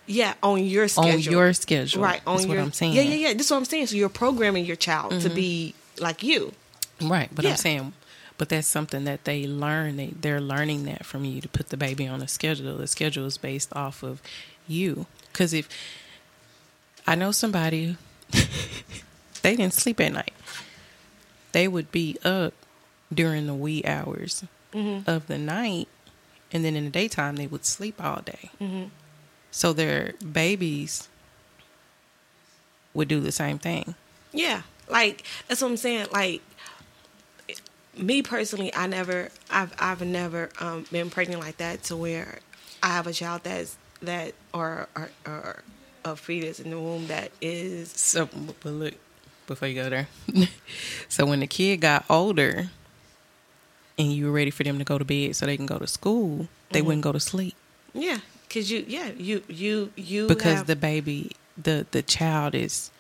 yeah, 0.05 0.35
on 0.43 0.63
your 0.63 0.87
schedule, 0.87 1.11
On 1.13 1.19
your 1.19 1.53
schedule. 1.53 2.03
right? 2.03 2.21
On 2.27 2.35
That's 2.37 2.47
your, 2.47 2.57
what 2.57 2.63
I'm 2.63 2.71
saying. 2.71 2.93
yeah, 2.93 3.01
yeah, 3.01 3.15
yeah. 3.29 3.33
This 3.33 3.47
is 3.47 3.51
what 3.51 3.57
I'm 3.57 3.65
saying. 3.65 3.87
So 3.87 3.95
you're 3.95 4.09
programming 4.09 4.65
your 4.65 4.75
child 4.75 5.11
to 5.11 5.17
mm-hmm. 5.17 5.35
be 5.35 5.75
like 5.99 6.21
you. 6.23 6.53
Right, 7.01 7.29
but 7.33 7.43
Yeah. 7.43 7.51
I'm 7.51 7.57
saying, 7.57 7.93
but 8.37 8.49
that's 8.49 8.67
something 8.67 9.05
that 9.05 9.23
they 9.23 9.47
learn. 9.47 9.97
They 9.97 10.07
they're 10.07 10.41
learning 10.41 10.85
that 10.85 11.05
from 11.05 11.25
you 11.25 11.41
to 11.41 11.47
put 11.47 11.69
the 11.69 11.77
baby 11.77 12.07
on 12.07 12.21
a 12.21 12.27
schedule. 12.27 12.77
The 12.77 12.87
schedule 12.87 13.25
is 13.25 13.37
based 13.37 13.75
off 13.75 14.03
of 14.03 14.21
you. 14.67 15.05
Because 15.31 15.53
if 15.53 15.69
I 17.07 17.15
know 17.15 17.31
somebody, 17.31 17.97
they 19.41 19.55
didn't 19.55 19.73
sleep 19.73 19.99
at 20.01 20.13
night. 20.13 20.33
They 21.51 21.67
would 21.67 21.91
be 21.91 22.17
up 22.23 22.53
during 23.13 23.47
the 23.47 23.53
wee 23.53 23.83
hours 23.85 24.43
mm-hmm. 24.73 25.09
of 25.09 25.27
the 25.27 25.37
night, 25.37 25.87
and 26.51 26.65
then 26.65 26.75
in 26.75 26.85
the 26.85 26.91
daytime 26.91 27.37
they 27.37 27.47
would 27.47 27.65
sleep 27.65 28.03
all 28.03 28.21
day. 28.21 28.49
Mm-hmm. 28.59 28.85
So 29.51 29.71
their 29.71 30.13
babies 30.19 31.07
would 32.93 33.07
do 33.07 33.21
the 33.21 33.31
same 33.31 33.59
thing. 33.59 33.95
Yeah, 34.33 34.63
like 34.89 35.23
that's 35.47 35.61
what 35.61 35.69
I'm 35.69 35.77
saying. 35.77 36.07
Like 36.11 36.41
me 37.97 38.21
personally, 38.21 38.73
I 38.75 38.87
never, 38.87 39.29
I've, 39.49 39.73
I've 39.79 40.01
never 40.01 40.49
um, 40.59 40.85
been 40.91 41.09
pregnant 41.09 41.41
like 41.41 41.57
that 41.57 41.83
to 41.83 41.95
where 41.97 42.39
I 42.83 42.87
have 42.89 43.07
a 43.07 43.13
child 43.13 43.41
that's 43.43 43.77
that 44.01 44.33
or 44.53 44.87
or, 44.95 45.09
or 45.25 45.63
a 46.03 46.15
fetus 46.15 46.59
in 46.59 46.69
the 46.69 46.79
womb 46.79 47.07
that 47.07 47.31
is 47.41 47.89
So, 47.89 48.27
but 48.63 48.69
look, 48.69 48.93
before 49.47 49.67
you 49.67 49.75
go 49.75 49.89
there, 49.89 50.07
so 51.09 51.25
when 51.25 51.39
the 51.39 51.47
kid 51.47 51.81
got 51.81 52.05
older, 52.09 52.69
and 53.97 54.11
you 54.11 54.25
were 54.25 54.31
ready 54.31 54.51
for 54.51 54.63
them 54.63 54.77
to 54.77 54.83
go 54.83 54.97
to 54.97 55.05
bed 55.05 55.35
so 55.35 55.45
they 55.45 55.57
can 55.57 55.65
go 55.65 55.79
to 55.79 55.87
school, 55.87 56.47
they 56.71 56.79
Mm-hmm. 56.79 56.87
wouldn't 56.87 57.03
go 57.03 57.11
to 57.13 57.19
sleep 57.19 57.55
yeah, 57.93 58.19
cause 58.49 58.69
you 58.69 58.83
yeah 58.87 59.11
you 59.17 59.41
you 59.47 59.91
you 59.95 60.27
because 60.27 60.57
have- 60.57 60.67
the 60.67 60.75
baby, 60.75 61.31
the 61.57 61.85
the 61.91 62.01
child 62.03 62.53
is 62.53 62.91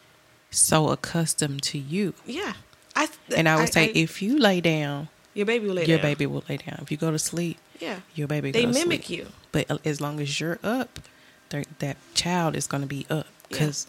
so 0.51 0.87
accustomed 0.89 1.61
to 1.63 1.77
you. 1.77 2.13
yeah. 2.25 2.53
I 2.95 3.07
And 3.35 3.47
I 3.49 3.57
would 3.57 3.71
say, 3.73 3.87
if 3.87 4.21
you 4.21 4.39
lay 4.39 4.61
down, 4.61 5.09
your 5.33 5.45
baby 5.45 5.67
will 5.67 5.75
lay 5.75 5.85
your 5.85 5.97
down. 5.97 6.03
baby 6.11 6.25
will 6.25 6.43
lay 6.47 6.57
down. 6.57 6.79
If 6.81 6.91
you 6.91 6.97
go 6.97 7.11
to 7.11 7.19
sleep, 7.19 7.57
yeah 7.79 7.99
your 8.15 8.27
baby 8.27 8.51
they 8.51 8.63
goes 8.65 8.73
to 8.75 8.79
mimic 8.87 9.09
you 9.09 9.27
But 9.51 9.69
as 9.85 9.99
long 9.99 10.19
as 10.21 10.39
you're 10.39 10.59
up, 10.63 10.99
that 11.79 11.97
child 12.13 12.55
is 12.55 12.67
going 12.67 12.81
to 12.81 12.87
be 12.87 13.05
up 13.09 13.27
Yeah. 13.49 13.57
because 13.59 13.87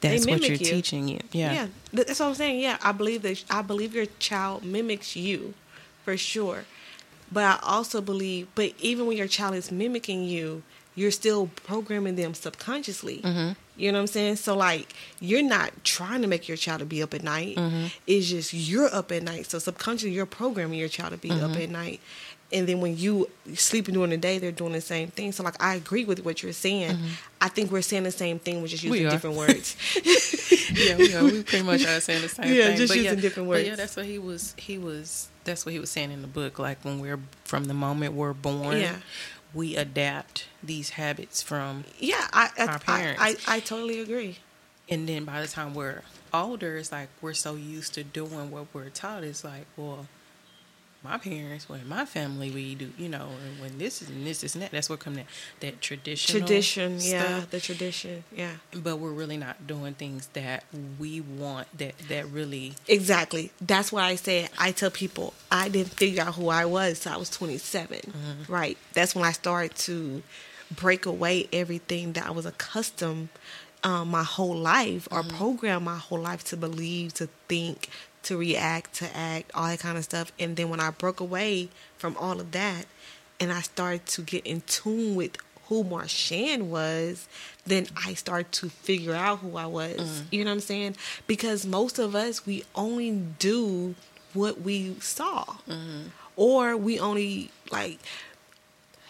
that's 0.00 0.26
what 0.26 0.40
you're 0.40 0.52
you. 0.52 0.64
teaching 0.64 1.08
you. 1.08 1.20
Yeah. 1.32 1.52
Yeah, 1.52 1.66
that's 1.92 2.20
what 2.20 2.26
I'm 2.28 2.34
saying. 2.34 2.60
Yeah, 2.60 2.78
I 2.82 2.92
believe 2.92 3.20
that 3.22 3.44
I 3.50 3.60
believe 3.62 3.94
your 3.94 4.06
child 4.18 4.64
mimics 4.64 5.14
you, 5.14 5.52
for 6.04 6.16
sure. 6.16 6.64
But 7.30 7.44
I 7.44 7.58
also 7.62 8.00
believe, 8.00 8.48
but 8.54 8.72
even 8.80 9.06
when 9.06 9.16
your 9.16 9.28
child 9.28 9.54
is 9.54 9.70
mimicking 9.70 10.24
you, 10.24 10.62
you're 10.96 11.10
still 11.12 11.48
programming 11.64 12.16
them 12.16 12.32
subconsciously. 12.34 13.18
Mm-hmm. 13.22 13.52
You 13.80 13.90
know 13.92 13.98
what 13.98 14.02
I'm 14.02 14.06
saying? 14.08 14.36
So 14.36 14.56
like, 14.56 14.92
you're 15.20 15.42
not 15.42 15.72
trying 15.84 16.22
to 16.22 16.28
make 16.28 16.46
your 16.48 16.56
child 16.56 16.80
to 16.80 16.86
be 16.86 17.02
up 17.02 17.14
at 17.14 17.22
night. 17.22 17.56
Mm-hmm. 17.56 17.86
It's 18.06 18.28
just 18.28 18.52
you're 18.54 18.94
up 18.94 19.10
at 19.12 19.22
night. 19.22 19.46
So 19.50 19.58
subconsciously, 19.58 20.10
you're 20.12 20.26
programming 20.26 20.78
your 20.78 20.88
child 20.88 21.12
to 21.12 21.18
be 21.18 21.30
Mm-hmm. 21.30 21.44
up 21.50 21.56
at 21.56 21.70
night. 21.70 22.00
And 22.52 22.66
then 22.68 22.80
when 22.80 22.96
you 22.98 23.30
sleeping 23.54 23.94
during 23.94 24.10
the 24.10 24.16
day, 24.16 24.38
they're 24.38 24.50
doing 24.50 24.72
the 24.72 24.80
same 24.80 25.06
thing. 25.08 25.30
So 25.30 25.44
like, 25.44 25.62
I 25.62 25.76
agree 25.76 26.04
with 26.04 26.24
what 26.24 26.42
you're 26.42 26.52
saying. 26.52 26.98
I 27.40 27.48
think 27.48 27.70
we're 27.70 27.80
saying 27.80 28.02
the 28.02 28.10
same 28.10 28.40
thing. 28.40 28.60
We're 28.60 28.66
just 28.66 28.82
Mm-hmm. 28.82 28.90
We 28.90 28.98
using 28.98 29.06
are. 29.06 29.10
different 29.12 29.36
words. 29.36 29.76
yeah, 30.74 30.96
we 30.96 31.14
are. 31.14 31.22
We 31.24 31.42
pretty 31.44 31.64
much 31.64 31.86
are 31.86 32.00
saying 32.00 32.22
the 32.22 32.28
same 32.28 32.52
Yeah, 32.52 32.66
thing. 32.68 32.76
just 32.76 32.90
but 32.90 32.96
using 32.96 33.14
yeah, 33.14 33.20
different 33.20 33.48
But 33.48 33.64
yeah, 33.64 33.76
that's 33.76 33.96
what 33.96 34.04
he 34.06 34.18
was. 34.18 34.54
He 34.58 34.78
was. 34.78 35.28
That's 35.44 35.64
what 35.64 35.72
he 35.72 35.78
was 35.78 35.90
saying 35.90 36.10
in 36.10 36.22
the 36.22 36.28
book. 36.28 36.58
Like 36.58 36.84
when 36.84 36.98
we're 36.98 37.20
from 37.44 37.64
the 37.66 37.74
moment 37.74 38.14
we're 38.14 38.32
born, 38.32 38.78
Yeah. 38.78 38.96
We 39.54 39.76
adapt 39.76 40.46
these 40.62 40.90
habits 40.90 41.42
from, 41.42 41.84
Yeah, 41.98 42.26
I 42.32 42.50
I, 42.58 42.66
Our 42.66 42.74
I, 42.74 42.78
parents. 42.78 43.48
I 43.48 43.56
I 43.56 43.60
totally 43.60 44.00
agree. 44.00 44.38
and 44.88 45.08
then 45.08 45.24
by 45.24 45.40
the 45.40 45.48
time 45.48 45.74
we're 45.74 46.02
older, 46.32 46.76
it's 46.76 46.92
like 46.92 47.08
we're 47.20 47.34
so 47.34 47.54
used 47.56 47.94
to 47.94 48.04
doing 48.04 48.50
what 48.50 48.66
we're 48.72 48.88
taught. 48.90 49.24
It's 49.24 49.44
like, 49.44 49.66
well, 49.76 50.06
my 51.02 51.16
parents, 51.16 51.66
in 51.70 51.88
my 51.88 52.04
family, 52.04 52.50
we 52.50 52.74
do, 52.74 52.92
you 52.98 53.08
know, 53.08 53.28
and 53.44 53.60
when 53.60 53.78
this 53.78 54.02
is 54.02 54.10
and 54.10 54.26
this 54.26 54.44
is 54.44 54.54
and 54.54 54.62
that. 54.62 54.70
That's 54.70 54.90
what 54.90 54.98
come 54.98 55.14
that 55.14 55.26
that 55.60 55.80
traditional 55.80 56.46
Tradition, 56.46 56.98
yeah, 57.00 57.44
the 57.50 57.60
tradition, 57.60 58.24
yeah, 58.34 58.52
But 58.74 58.98
we're 58.98 59.12
really 59.12 59.38
not 59.38 59.66
doing 59.66 59.94
things 59.94 60.26
that 60.34 60.64
we 60.98 61.20
want. 61.20 61.66
That 61.78 61.94
that 62.08 62.26
really 62.28 62.74
exactly. 62.86 63.50
That's 63.60 63.90
why 63.90 64.04
I 64.04 64.16
said 64.16 64.50
I 64.58 64.72
tell 64.72 64.90
people 64.90 65.32
I 65.50 65.68
didn't 65.68 65.92
figure 65.94 66.22
out 66.22 66.34
who 66.34 66.48
I 66.48 66.66
was 66.66 67.00
till 67.00 67.12
I 67.12 67.16
was 67.16 67.30
27. 67.30 68.46
Right, 68.48 68.76
that's 68.92 69.14
when 69.14 69.24
I 69.24 69.32
started 69.32 69.76
to 69.78 70.22
break 70.70 71.06
away 71.06 71.48
everything 71.52 72.12
that 72.12 72.26
I 72.26 72.30
was 72.30 72.46
accustomed 72.46 73.30
um, 73.82 74.08
my 74.08 74.22
whole 74.22 74.56
life 74.56 75.08
or 75.10 75.22
programmed 75.22 75.84
my 75.84 75.96
whole 75.96 76.20
life 76.20 76.44
to 76.44 76.56
believe, 76.56 77.14
to 77.14 77.28
think, 77.48 77.88
to 78.24 78.36
react, 78.36 78.94
to 78.96 79.16
act, 79.16 79.50
all 79.54 79.66
that 79.66 79.80
kind 79.80 79.96
of 79.98 80.04
stuff. 80.04 80.32
And 80.38 80.56
then 80.56 80.68
when 80.68 80.80
I 80.80 80.90
broke 80.90 81.20
away 81.20 81.68
from 81.98 82.16
all 82.16 82.40
of 82.40 82.50
that 82.52 82.86
and 83.38 83.52
I 83.52 83.60
started 83.60 84.06
to 84.06 84.22
get 84.22 84.46
in 84.46 84.60
tune 84.62 85.14
with 85.14 85.36
who 85.68 85.84
Marshan 85.84 86.62
was, 86.62 87.28
then 87.64 87.86
I 87.96 88.14
started 88.14 88.50
to 88.52 88.68
figure 88.68 89.14
out 89.14 89.38
who 89.38 89.56
I 89.56 89.66
was. 89.66 89.96
Mm. 89.98 90.24
You 90.32 90.44
know 90.44 90.50
what 90.50 90.54
I'm 90.54 90.60
saying? 90.60 90.96
Because 91.26 91.64
most 91.64 91.98
of 91.98 92.14
us, 92.14 92.44
we 92.44 92.64
only 92.74 93.10
do 93.38 93.94
what 94.34 94.60
we 94.60 94.96
saw, 95.00 95.44
Mm-hmm. 95.68 96.08
or 96.36 96.76
we 96.76 96.98
only 97.00 97.50
like 97.70 97.98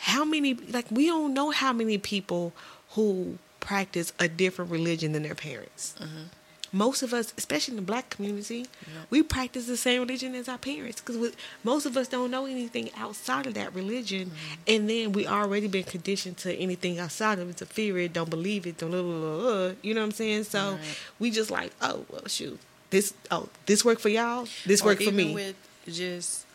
how 0.01 0.25
many 0.25 0.55
like 0.55 0.87
we 0.91 1.07
don't 1.07 1.35
know 1.35 1.51
how 1.51 1.73
many 1.73 1.99
people 1.99 2.53
who 2.91 3.39
practice 3.61 4.13
a 4.19 4.29
different 4.29 4.71
religion 4.71 5.13
than 5.13 5.23
their 5.23 5.35
parents. 5.35 5.95
Mm-hmm. 5.99 6.25
Most 6.73 7.03
of 7.03 7.13
us, 7.13 7.35
especially 7.37 7.73
in 7.73 7.77
the 7.77 7.83
black 7.83 8.11
community, 8.11 8.67
we 9.11 9.25
practice 9.25 9.67
the 9.67 9.77
same 9.77 10.01
religion 10.03 10.37
as 10.37 10.49
our 10.49 10.57
parents 10.59 11.01
because 11.01 11.33
most 11.65 11.85
of 11.85 11.97
us 11.97 12.07
don't 12.07 12.31
know 12.31 12.47
anything 12.47 12.91
outside 12.97 13.47
of 13.49 13.55
that 13.55 13.75
religion, 13.75 14.27
Mm-hmm. 14.31 14.55
and 14.69 14.89
then 14.91 15.13
we 15.13 15.27
already 15.27 15.67
been 15.67 15.83
conditioned 15.83 16.37
to 16.39 16.55
anything 16.55 16.99
outside 17.01 17.41
of 17.41 17.51
it 17.51 17.57
to 17.57 17.67
fear 17.67 17.99
it, 17.99 18.13
don't 18.13 18.31
believe 18.31 18.67
it, 18.69 18.79
don't 18.79 18.91
blah, 18.93 19.03
blah, 19.03 19.19
blah, 19.19 19.39
blah. 19.41 19.73
you 19.83 19.95
know 19.95 20.01
what 20.03 20.07
I'm 20.07 20.13
saying? 20.13 20.45
So 20.45 20.73
Right. 20.75 20.81
we 21.19 21.31
just 21.33 21.51
like, 21.51 21.73
oh 21.83 22.05
well, 22.09 22.29
shoot, 22.29 22.61
this 22.91 23.15
oh 23.33 23.49
this 23.67 23.85
work 23.85 23.99
for 23.99 24.09
y'all, 24.09 24.47
this 24.65 24.81
Or 24.83 24.87
work 24.87 25.03
for 25.03 25.11
me. 25.11 25.35
With 25.35 25.57
just, 25.89 26.47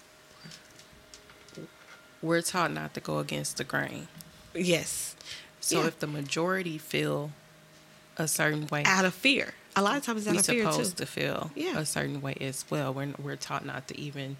we're 2.21 2.41
taught 2.41 2.71
not 2.71 2.93
to 2.93 2.99
go 2.99 3.19
against 3.19 3.57
the 3.57 3.63
grain. 3.63 4.07
yes, 4.53 5.15
So 5.59 5.81
Yeah. 5.81 5.87
if 5.87 5.99
the 5.99 6.07
majority 6.07 6.77
feel 6.77 7.31
a 8.17 8.27
certain 8.27 8.67
way, 8.67 8.83
out 8.85 9.03
of 9.05 9.13
fear. 9.13 9.53
A 9.76 9.81
lot 9.81 9.97
of 9.97 10.03
times 10.06 10.26
it's 10.26 10.27
out 10.27 10.34
we 10.34 10.39
of 10.39 10.45
fear 10.45 10.64
too. 10.65 10.72
supposed 10.72 10.97
to 10.97 11.06
feel 11.06 11.52
Yeah. 11.56 11.77
a 11.80 11.85
certain 11.85 12.22
way 12.22 12.35
as 12.41 12.64
well. 12.69 12.93
We're 12.93 13.14
we're 13.22 13.35
taught 13.35 13.65
not 13.65 13.88
to 13.89 13.99
even 13.99 14.38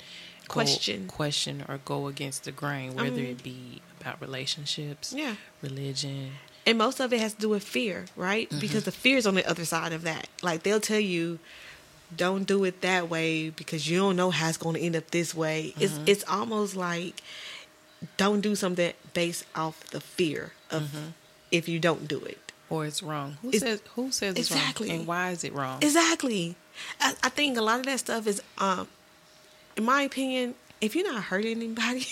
go- 0.48 0.54
Question. 0.54 1.08
question, 1.08 1.66
or 1.68 1.80
go 1.84 2.08
against 2.08 2.44
the 2.46 2.52
grain, 2.52 2.96
whether 2.96 3.12
mean- 3.12 3.26
it 3.26 3.44
be 3.44 3.82
about 4.00 4.22
relationships, 4.22 5.14
Yeah. 5.16 5.36
religion. 5.62 6.34
And 6.68 6.78
most 6.78 7.00
of 7.00 7.12
it 7.14 7.20
has 7.20 7.34
to 7.34 7.42
do 7.42 7.50
with 7.50 7.64
fear, 7.64 8.06
right? 8.16 8.50
Mm-hmm. 8.50 8.60
Because 8.60 8.84
the 8.86 8.92
fear 8.92 9.18
is 9.18 9.28
on 9.28 9.36
the 9.36 9.48
other 9.48 9.66
side 9.66 9.92
of 9.94 10.02
that. 10.04 10.28
Like 10.42 10.64
they'll 10.64 10.80
tell 10.80 11.00
you, 11.00 11.40
don't 12.16 12.46
do 12.46 12.64
it 12.64 12.82
that 12.82 13.10
way 13.10 13.50
because 13.50 13.90
you 13.90 13.98
don't 13.98 14.16
know 14.16 14.32
how 14.32 14.48
it's 14.50 14.58
going 14.58 14.76
to 14.76 14.82
end 14.82 14.96
up 14.96 15.12
this 15.12 15.36
way. 15.36 15.74
It's 15.80 15.94
Mm-hmm. 15.94 16.04
it's 16.08 16.24
almost 16.28 16.76
like 16.76 17.22
don't 18.18 18.42
do 18.42 18.56
something 18.56 18.94
based 19.14 19.46
off 19.56 19.84
the 19.90 20.00
fear 20.02 20.54
of 20.72 20.84
Mm-hmm. 20.84 21.06
if 21.52 21.68
you 21.68 21.80
don't 21.80 22.08
do 22.08 22.20
it. 22.20 22.45
Or 22.70 22.86
it's 22.86 23.04
wrong. 23.04 23.38
Who 23.42 23.50
It's- 23.50 23.62
says 23.62 23.82
who 23.96 24.12
says 24.12 24.36
it's 24.38 24.52
wrong? 24.52 24.90
And 24.90 25.06
why 25.08 25.32
is 25.32 25.44
it 25.44 25.54
wrong? 25.54 25.80
Exactly. 25.84 26.56
I, 27.00 27.14
I 27.24 27.30
think 27.30 27.58
a 27.58 27.62
lot 27.62 27.80
of 27.80 27.86
that 27.86 28.00
stuff 28.00 28.26
is, 28.28 28.42
um, 28.58 28.88
in 29.78 29.84
my 29.86 30.02
opinion, 30.02 30.56
if 30.82 30.96
you're 30.96 31.10
not 31.12 31.24
hurting 31.24 31.58
anybody, 31.58 32.06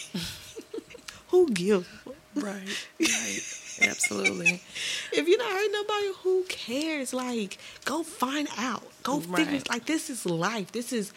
who 1.29 1.49
gives? 1.49 1.87
right. 2.35 2.61
Right. 2.99 3.39
Absolutely. 3.81 4.61
if 5.11 5.27
you're 5.27 5.37
not 5.39 5.51
hurting 5.51 5.71
nobody, 5.71 6.07
who 6.21 6.43
cares? 6.47 7.13
Like, 7.13 7.57
go 7.85 8.03
find 8.03 8.47
out. 8.57 8.83
Go 9.01 9.19
figure. 9.19 9.59
Like, 9.69 9.85
this 9.85 10.09
is 10.09 10.25
life. 10.25 10.71
This 10.71 10.93
is. 10.93 11.11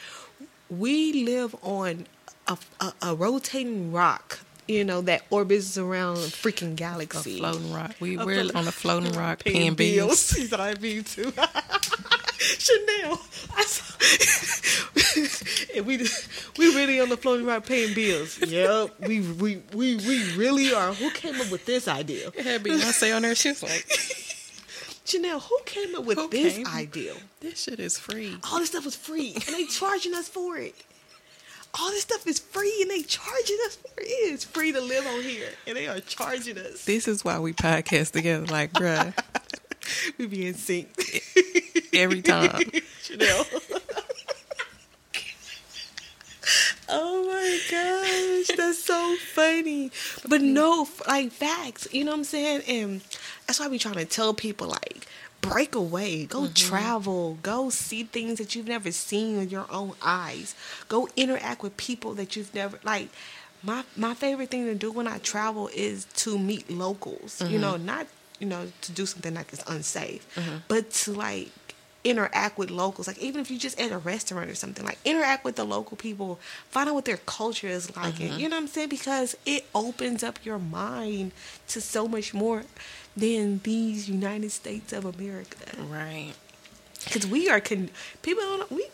We 0.70 1.24
live 1.24 1.54
on 1.62 2.06
a, 2.48 2.56
a, 2.80 2.92
a 3.02 3.14
rotating 3.14 3.92
rock. 3.92 4.40
You 4.68 4.84
know 4.84 5.00
that 5.02 5.22
orbits 5.30 5.78
around 5.78 6.16
a 6.18 6.20
freaking 6.28 6.72
A 6.72 6.74
galaxy. 6.74 7.38
floating 7.38 7.72
rock. 7.72 7.94
We 8.00 8.16
A 8.18 8.24
we're 8.24 8.40
on 8.54 8.66
a 8.66 8.72
floating 8.72 9.12
rock 9.12 9.44
Paying 9.44 9.74
bills. 9.74 10.30
He's 10.36 10.50
like 10.52 10.80
me 10.80 11.02
too. 11.02 11.32
Chanel. 12.38 13.20
I 13.56 13.64
saw, 13.64 13.94
and 15.76 15.86
we 15.86 15.96
we 16.58 16.74
really 16.76 17.00
on 17.00 17.08
the 17.08 17.16
floating 17.16 17.46
rock 17.46 17.64
paying 17.64 17.94
bills. 17.94 18.38
Yep, 18.46 19.00
we 19.06 19.20
we 19.20 19.62
we 19.72 19.96
we 19.96 20.34
really 20.36 20.72
are. 20.74 20.92
Who 20.92 21.10
came 21.10 21.40
up 21.40 21.50
with 21.50 21.64
this 21.64 21.88
idea? 21.88 22.28
It 22.34 22.44
had 22.44 22.62
Beyonce 22.62 23.14
on 23.16 23.22
there. 23.22 23.34
She 23.34 23.48
was 23.50 23.62
like, 23.62 23.86
Chanel, 25.04 25.40
who 25.40 25.58
came 25.64 25.94
up 25.94 26.04
with 26.04 26.18
Who 26.18 26.28
this 26.28 26.56
came? 26.56 26.66
idea? 26.66 27.14
"This 27.40 27.62
shit 27.62 27.80
is 27.80 27.98
free." 27.98 28.36
All 28.50 28.58
this 28.58 28.68
stuff 28.68 28.84
was 28.84 28.96
free, 28.96 29.32
and 29.34 29.42
they 29.54 29.64
charging 29.66 30.14
us 30.14 30.28
for 30.28 30.56
it. 30.58 30.74
All 31.78 31.90
this 31.90 32.02
stuff 32.02 32.26
is 32.26 32.38
free, 32.38 32.78
and 32.82 32.90
they 32.90 33.02
charging 33.02 33.58
us 33.66 33.76
for 33.76 34.00
it. 34.00 34.06
It's 34.06 34.44
free 34.44 34.72
to 34.72 34.80
live 34.80 35.06
on 35.06 35.20
here, 35.22 35.48
and 35.66 35.76
they 35.76 35.86
are 35.86 36.00
charging 36.00 36.58
us. 36.58 36.84
This 36.84 37.06
is 37.06 37.24
why 37.24 37.38
we 37.38 37.52
podcast 37.52 38.12
together. 38.12 38.46
Like, 38.46 38.72
bruh, 38.72 39.12
We 40.18 40.26
be 40.26 40.46
in 40.46 40.54
sync. 40.54 40.88
every 41.92 42.22
time. 42.22 42.62
Chanel. 43.02 43.46
oh 46.88 47.26
my 47.26 47.60
gosh, 47.70 48.56
that's 48.56 48.82
so 48.82 49.16
funny. 49.34 49.90
But 50.28 50.40
no, 50.42 50.88
like 51.06 51.30
facts, 51.32 51.88
you 51.92 52.04
know 52.04 52.12
what 52.12 52.18
I'm 52.18 52.24
saying? 52.24 52.62
And 52.68 53.00
that's 53.46 53.60
why 53.60 53.68
we 53.68 53.78
trying 53.78 53.94
to 53.96 54.04
tell 54.04 54.34
people 54.34 54.68
like 54.68 55.06
break 55.48 55.74
away, 55.74 56.26
go 56.26 56.42
mm-hmm. 56.42 56.52
travel, 56.52 57.38
go 57.42 57.70
see 57.70 58.04
things 58.04 58.38
that 58.38 58.54
you've 58.54 58.68
never 58.68 58.90
seen 58.92 59.38
with 59.38 59.50
your 59.50 59.66
own 59.70 59.92
eyes. 60.02 60.54
Go 60.88 61.08
interact 61.16 61.62
with 61.62 61.76
people 61.76 62.14
that 62.14 62.36
you've 62.36 62.54
never 62.54 62.78
like 62.84 63.08
my 63.62 63.84
my 63.96 64.14
favorite 64.14 64.50
thing 64.50 64.64
to 64.66 64.74
do 64.74 64.92
when 64.92 65.06
I 65.06 65.18
travel 65.18 65.68
is 65.74 66.06
to 66.16 66.38
meet 66.38 66.70
locals. 66.70 67.40
You 67.40 67.46
mm-hmm. 67.46 67.60
know, 67.60 67.76
not 67.76 68.06
you 68.38 68.46
know 68.46 68.70
to 68.82 68.92
do 68.92 69.06
something 69.06 69.34
like 69.34 69.52
it's 69.52 69.64
unsafe, 69.68 70.26
mm-hmm. 70.34 70.58
but 70.68 70.90
to 70.90 71.12
like 71.12 71.50
interact 72.06 72.56
with 72.56 72.70
locals. 72.70 73.06
Like 73.08 73.18
even 73.18 73.40
if 73.40 73.50
you 73.50 73.58
just 73.58 73.78
at 73.80 73.90
a 73.90 73.98
restaurant 73.98 74.48
or 74.48 74.54
something, 74.54 74.84
like 74.84 74.98
interact 75.04 75.44
with 75.44 75.56
the 75.56 75.64
local 75.64 75.96
people, 75.96 76.38
find 76.70 76.88
out 76.88 76.94
what 76.94 77.04
their 77.04 77.18
culture 77.18 77.66
is 77.66 77.94
like, 77.96 78.20
and 78.20 78.34
you 78.40 78.48
know 78.48 78.56
what 78.56 78.62
I'm 78.62 78.68
saying? 78.68 78.88
Because 78.88 79.36
it 79.44 79.66
opens 79.74 80.22
up 80.22 80.38
your 80.44 80.58
mind 80.58 81.32
to 81.68 81.80
so 81.80 82.06
much 82.06 82.32
more 82.32 82.64
than 83.16 83.60
these 83.64 84.08
United 84.08 84.52
States 84.52 84.92
of 84.92 85.04
America. 85.04 85.58
Right. 85.78 86.32
Because 87.04 87.26
we 87.26 87.48
are 87.48 87.60
con- 87.60 87.90
people 88.22 88.42
don't 88.42 88.70
we 88.70 88.86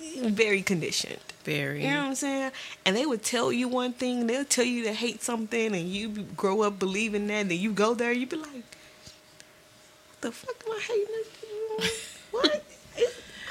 we 0.00 0.30
very 0.30 0.62
conditioned. 0.62 1.18
Very. 1.44 1.82
You 1.82 1.90
know 1.90 1.98
what 1.98 2.06
I'm 2.06 2.14
saying? 2.14 2.52
And 2.84 2.96
they 2.96 3.06
would 3.06 3.22
tell 3.24 3.52
you 3.52 3.66
one 3.66 3.92
thing, 3.92 4.26
they'll 4.28 4.44
tell 4.44 4.64
you 4.64 4.84
to 4.84 4.92
hate 4.92 5.22
something, 5.22 5.74
and 5.74 5.88
you 5.88 6.08
grow 6.36 6.62
up 6.62 6.78
believing 6.78 7.26
that. 7.26 7.48
Then 7.48 7.58
you 7.58 7.72
go 7.72 7.94
there, 7.94 8.12
you 8.12 8.26
be 8.26 8.36
like, 8.36 8.48
"What 8.48 10.20
the 10.20 10.32
fuck 10.32 10.62
am 10.64 10.72
I 10.72 10.80
hating 10.80 11.06
this? 11.78 12.11
What? 12.32 12.62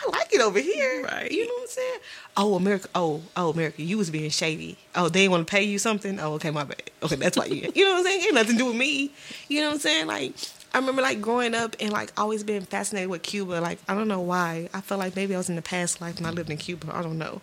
I 0.04 0.10
like 0.10 0.34
it 0.34 0.42
over 0.42 0.60
here, 0.60 1.04
Right. 1.04 1.32
You 1.32 1.46
know 1.46 1.54
what 1.54 1.62
I'm 1.62 1.68
saying? 1.68 2.00
Oh, 2.36 2.56
America. 2.56 2.90
Oh, 2.96 3.22
oh, 3.38 3.52
America. 3.52 3.82
You 3.82 3.98
was 3.98 4.10
being 4.10 4.30
shady. 4.32 4.78
Oh, 4.96 5.10
they 5.10 5.22
didn't 5.22 5.32
want 5.32 5.48
to 5.48 5.52
pay 5.52 5.64
you 5.64 5.78
something. 5.78 6.20
Oh, 6.20 6.34
okay, 6.34 6.50
my 6.50 6.64
bad. 6.64 6.82
Okay, 7.04 7.16
that's 7.16 7.38
why 7.38 7.46
you. 7.46 7.72
You 7.76 7.86
know 7.86 7.92
what 7.92 8.00
I'm 8.00 8.06
saying? 8.06 8.22
Ain't 8.26 8.34
nothing 8.34 8.54
to 8.54 8.58
do 8.58 8.66
with 8.66 8.76
me. 8.76 9.12
You 9.48 9.62
know 9.62 9.68
what 9.68 9.76
I'm 9.76 9.80
saying? 9.80 10.08
Like. 10.08 10.34
I 10.74 10.78
remember 10.78 11.02
like 11.02 11.20
growing 11.20 11.54
up 11.54 11.76
and 11.82 11.92
like 11.92 12.14
always 12.18 12.46
being 12.46 12.62
fascinated 12.62 13.10
with 13.10 13.24
Cuba. 13.24 13.56
Like 13.60 13.80
I 13.90 13.94
don't 13.94 14.08
know 14.08 14.22
why. 14.22 14.70
I 14.74 14.80
felt 14.80 15.00
like 15.00 15.18
maybe 15.18 15.36
I 15.36 15.38
was 15.38 15.50
in 15.50 15.58
the 15.58 15.62
past 15.62 16.00
life 16.00 16.18
and 16.18 16.26
I 16.26 16.30
lived 16.30 16.50
in 16.50 16.56
Cuba. 16.56 16.96
I 16.96 17.02
don't 17.02 17.18
know, 17.18 17.42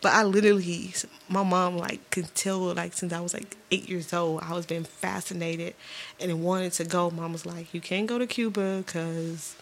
but 0.00 0.14
I 0.14 0.22
literally, 0.22 0.94
my 1.28 1.42
mom 1.42 1.76
like 1.76 2.10
could 2.10 2.34
tell 2.34 2.58
like 2.72 2.94
since 2.94 3.12
I 3.12 3.20
was 3.20 3.34
like 3.34 3.58
eight 3.70 3.90
years 3.90 4.14
old, 4.14 4.42
I 4.42 4.54
was 4.54 4.64
being 4.64 4.84
fascinated 4.84 5.74
and 6.18 6.42
wanted 6.42 6.72
to 6.72 6.84
go. 6.86 7.10
Mom 7.10 7.32
was 7.32 7.44
like, 7.44 7.74
"You 7.74 7.82
can't 7.82 8.06
go 8.06 8.16
to 8.18 8.26
Cuba 8.26 8.78
because 8.78 9.56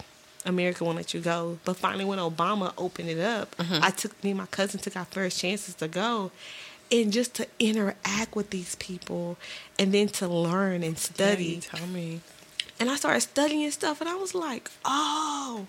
America 0.45 0.85
won't 0.85 0.97
let 0.97 1.15
you 1.15 1.21
go." 1.21 1.59
But 1.65 1.77
finally, 1.77 2.05
when 2.05 2.19
Obama 2.19 2.73
opened 2.79 3.11
it 3.11 3.21
up, 3.21 3.57
mm-hmm. 3.57 3.83
I 3.83 3.91
took 3.91 4.23
me 4.23 4.31
and 4.31 4.39
my 4.39 4.47
cousin 4.47 4.81
took 4.81 4.97
our 4.97 5.05
first 5.07 5.39
chances 5.41 5.75
to 5.77 5.89
go. 5.89 6.31
And 6.91 7.13
just 7.13 7.35
to 7.35 7.47
interact 7.59 8.35
with 8.35 8.49
these 8.49 8.75
people, 8.77 9.37
and 9.79 9.93
then 9.93 10.09
to 10.09 10.27
learn 10.27 10.83
and 10.83 10.97
study. 10.99 11.61
Yeah, 11.63 11.79
tell 11.79 11.87
me. 11.87 12.23
And 12.81 12.91
I 12.91 12.97
started 12.97 13.21
studying 13.21 13.71
stuff, 13.73 14.01
and 14.01 14.09
I 14.09 14.15
was 14.15 14.35
like, 14.35 14.71
oh, 14.87 15.67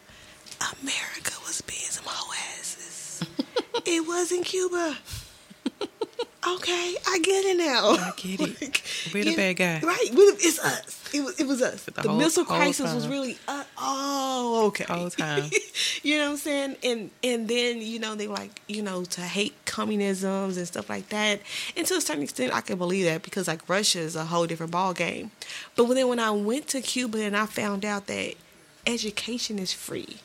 America 0.82 1.34
was 1.46 1.62
being 1.62 1.82
some 1.82 2.06
hoe 2.08 2.34
asses. 2.58 3.24
it 3.86 4.08
wasn't 4.08 4.46
Cuba. 4.46 4.98
Okay, 6.48 6.96
I 7.06 7.20
get 7.20 7.46
it 7.46 7.58
now. 7.58 7.90
I 7.92 8.14
get 8.16 8.40
it. 8.40 8.82
We're 9.14 9.26
the 9.26 9.36
bad 9.36 9.58
guy. 9.58 9.82
Right, 9.84 10.08
it's 10.10 10.58
us. 10.58 10.99
It 11.14 11.22
was, 11.24 11.40
it 11.40 11.48
was 11.48 11.62
us. 11.62 11.84
The 11.84 11.92
The, 11.92 12.02
whole- 12.10 12.18
missile 12.18 12.44
whole 12.44 12.58
crisis 12.58 12.94
was 12.94 13.08
really, 13.08 13.38
uh, 13.48 13.64
oh, 13.78 14.66
okay. 14.68 14.86
Whole 14.86 15.10
time. 15.10 15.50
you 16.04 16.18
know 16.18 16.26
what 16.26 16.32
I'm 16.32 16.38
saying? 16.38 16.76
And 16.84 17.10
and 17.24 17.48
then 17.48 17.82
you 17.82 18.00
know 18.00 18.16
they 18.16 18.28
like 18.28 18.62
you 18.68 18.82
know 18.82 19.04
to 19.06 19.22
hate 19.22 19.56
communisms 19.66 20.58
and 20.58 20.68
stuff 20.68 20.90
like 20.90 21.10
that. 21.10 21.42
And 21.76 21.86
to 21.88 21.96
a 21.96 22.02
certain 22.02 22.24
extent, 22.24 22.54
I 22.54 22.62
can 22.62 22.78
believe 22.78 23.06
that 23.06 23.24
because 23.24 23.48
like 23.48 23.68
Russia 23.68 24.00
is 24.00 24.16
a 24.16 24.26
whole 24.26 24.46
different 24.48 24.72
ball 24.72 24.94
game. 24.94 25.32
But 25.76 25.86
then 25.94 26.08
when 26.08 26.20
I 26.20 26.32
went 26.32 26.68
to 26.70 26.82
Cuba 26.82 27.22
and 27.22 27.36
I 27.36 27.46
found 27.46 27.86
out 27.86 28.08
that 28.08 28.36
education 28.88 29.60
is 29.60 29.74
free, 29.74 30.18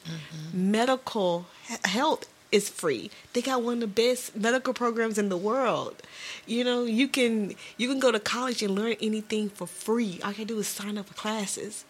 medical 0.52 1.46
health 1.84 2.26
is 2.52 2.68
free. 2.68 3.10
They 3.32 3.42
got 3.42 3.62
one 3.62 3.74
of 3.74 3.80
the 3.80 3.86
best 3.86 4.36
medical 4.36 4.72
programs 4.74 5.18
in 5.18 5.28
the 5.28 5.36
world. 5.36 6.02
You 6.46 6.64
know, 6.64 6.84
you 6.84 7.08
can 7.08 7.54
you 7.76 7.88
can 7.88 7.98
go 7.98 8.12
to 8.12 8.20
college 8.20 8.62
and 8.62 8.74
learn 8.74 8.96
anything 9.00 9.48
for 9.48 9.66
free. 9.66 10.20
All 10.22 10.30
you 10.30 10.36
gotta 10.36 10.44
do 10.46 10.58
is 10.58 10.68
sign 10.68 10.98
up 10.98 11.06
for 11.06 11.14
classes. 11.14 11.84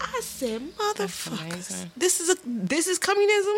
I 0.00 0.20
said, 0.22 0.60
motherfuckers, 0.72 1.86
this 1.96 2.20
is 2.20 2.30
a 2.30 2.36
this 2.44 2.86
is 2.86 2.98
communism. 2.98 3.54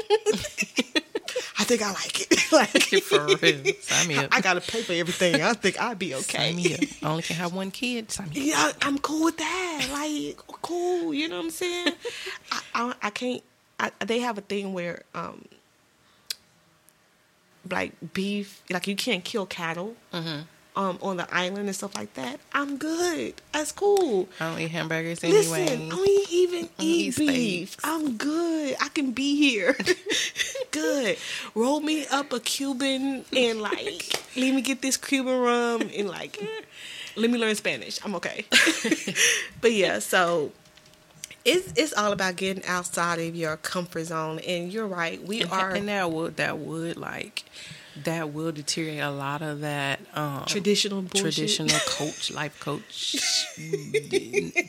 I 1.58 1.64
think 1.64 1.82
I 1.82 1.92
like 1.92 2.20
it. 2.20 2.40
like 2.52 2.82
For 3.02 3.24
real. 3.26 3.74
Sign 3.80 4.08
me 4.08 4.16
up. 4.16 4.28
I 4.32 4.40
gotta 4.40 4.60
pay 4.60 4.82
for 4.82 4.92
everything. 4.92 5.42
I 5.42 5.52
think 5.54 5.80
I'd 5.80 5.98
be 5.98 6.14
okay. 6.14 6.52
Sign 6.52 6.56
me 6.56 6.74
up. 6.74 6.80
I 7.02 7.08
only 7.08 7.22
can 7.22 7.36
have 7.36 7.54
one 7.54 7.70
kid. 7.70 8.10
Sign 8.10 8.30
me 8.30 8.52
up. 8.52 8.74
Yeah, 8.74 8.86
I'm 8.86 8.98
cool 8.98 9.24
with 9.24 9.36
that. 9.38 9.88
Like, 9.92 10.36
cool. 10.62 11.14
You 11.14 11.28
know 11.28 11.36
what 11.36 11.44
I'm 11.44 11.50
saying? 11.50 11.92
I, 12.52 12.62
I, 12.74 12.94
I 13.02 13.10
can't. 13.10 13.42
I, 13.80 13.90
they 14.04 14.20
have 14.20 14.38
a 14.38 14.40
thing 14.40 14.72
where, 14.72 15.02
um, 15.14 15.44
like 17.70 17.92
beef, 18.12 18.62
like 18.70 18.86
you 18.86 18.96
can't 18.96 19.24
kill 19.24 19.46
cattle, 19.46 19.94
Mm-hmm. 20.12 20.40
um, 20.76 20.98
on 21.02 21.16
the 21.16 21.26
island 21.34 21.66
and 21.66 21.74
stuff 21.76 21.94
like 21.94 22.12
that. 22.14 22.40
I'm 22.52 22.76
good. 22.76 23.34
That's 23.52 23.72
cool. 23.72 24.28
I 24.40 24.50
don't 24.50 24.60
eat 24.60 24.70
hamburgers 24.70 25.22
Listen, 25.22 25.54
anyway. 25.54 25.86
I 25.86 25.88
don't 25.88 26.28
even 26.32 26.64
I 26.78 26.82
eat 26.82 27.18
eat 27.18 27.26
beef. 27.28 27.76
I'm 27.84 28.16
good. 28.16 28.76
I 28.80 28.88
can 28.88 29.12
be 29.12 29.36
here. 29.36 29.76
good. 30.70 31.16
Roll 31.54 31.80
me 31.80 32.06
up 32.10 32.32
a 32.32 32.40
Cuban 32.40 33.24
and 33.36 33.60
like 33.60 34.12
let 34.36 34.54
me 34.54 34.62
get 34.62 34.82
this 34.82 34.96
Cuban 34.96 35.38
rum 35.38 35.82
and 35.96 36.08
like 36.08 36.38
let 37.16 37.30
me 37.30 37.38
learn 37.38 37.54
Spanish. 37.54 38.00
I'm 38.04 38.14
okay. 38.16 38.44
but 39.60 39.72
yeah, 39.72 40.00
so 40.00 40.50
it's 41.44 41.72
it's 41.76 41.92
all 41.92 42.12
about 42.12 42.36
getting 42.36 42.64
outside 42.66 43.18
of 43.20 43.34
your 43.36 43.56
comfort 43.58 44.04
zone. 44.04 44.38
And 44.40 44.72
you're 44.72 44.86
right. 44.86 45.22
We 45.22 45.42
and, 45.42 45.50
are 45.52 45.70
and 45.70 45.88
that 45.88 46.10
would 46.10 46.36
that 46.36 46.58
would 46.58 46.96
like 46.96 47.44
that 48.04 48.32
will 48.32 48.50
deteriorate 48.50 49.00
a 49.00 49.10
lot 49.10 49.40
of 49.42 49.60
that 49.60 50.00
um 50.14 50.44
traditional 50.46 51.02
bullshit. 51.02 51.20
traditional 51.34 51.78
coach 51.86 52.30
life 52.34 52.58
coach 52.58 53.14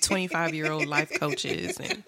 25 0.01 0.53
year 0.53 0.71
old 0.71 0.85
life 0.87 1.11
coaches 1.19 1.79
and 1.79 2.03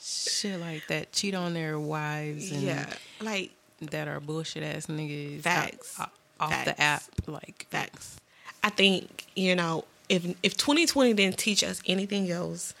shit 0.00 0.60
like 0.60 0.86
that 0.88 1.12
cheat 1.12 1.34
on 1.34 1.54
their 1.54 1.78
wives 1.78 2.50
and 2.52 2.62
Yeah. 2.62 2.86
Like 3.20 3.50
that 3.80 4.08
are 4.08 4.20
bullshit 4.20 4.62
ass 4.62 4.86
niggas 4.86 5.40
Facts. 5.42 5.98
out- 5.98 6.10
off 6.40 6.64
the 6.64 6.80
app 6.80 7.02
like 7.26 7.66
Facts. 7.70 8.16
I 8.62 8.70
think 8.70 9.26
you 9.34 9.56
know 9.56 9.84
if 10.08 10.24
if 10.44 10.56
2020 10.56 11.14
didn't 11.14 11.36
teach 11.38 11.64
us 11.64 11.80
anything 11.86 12.30
else, 12.30 12.74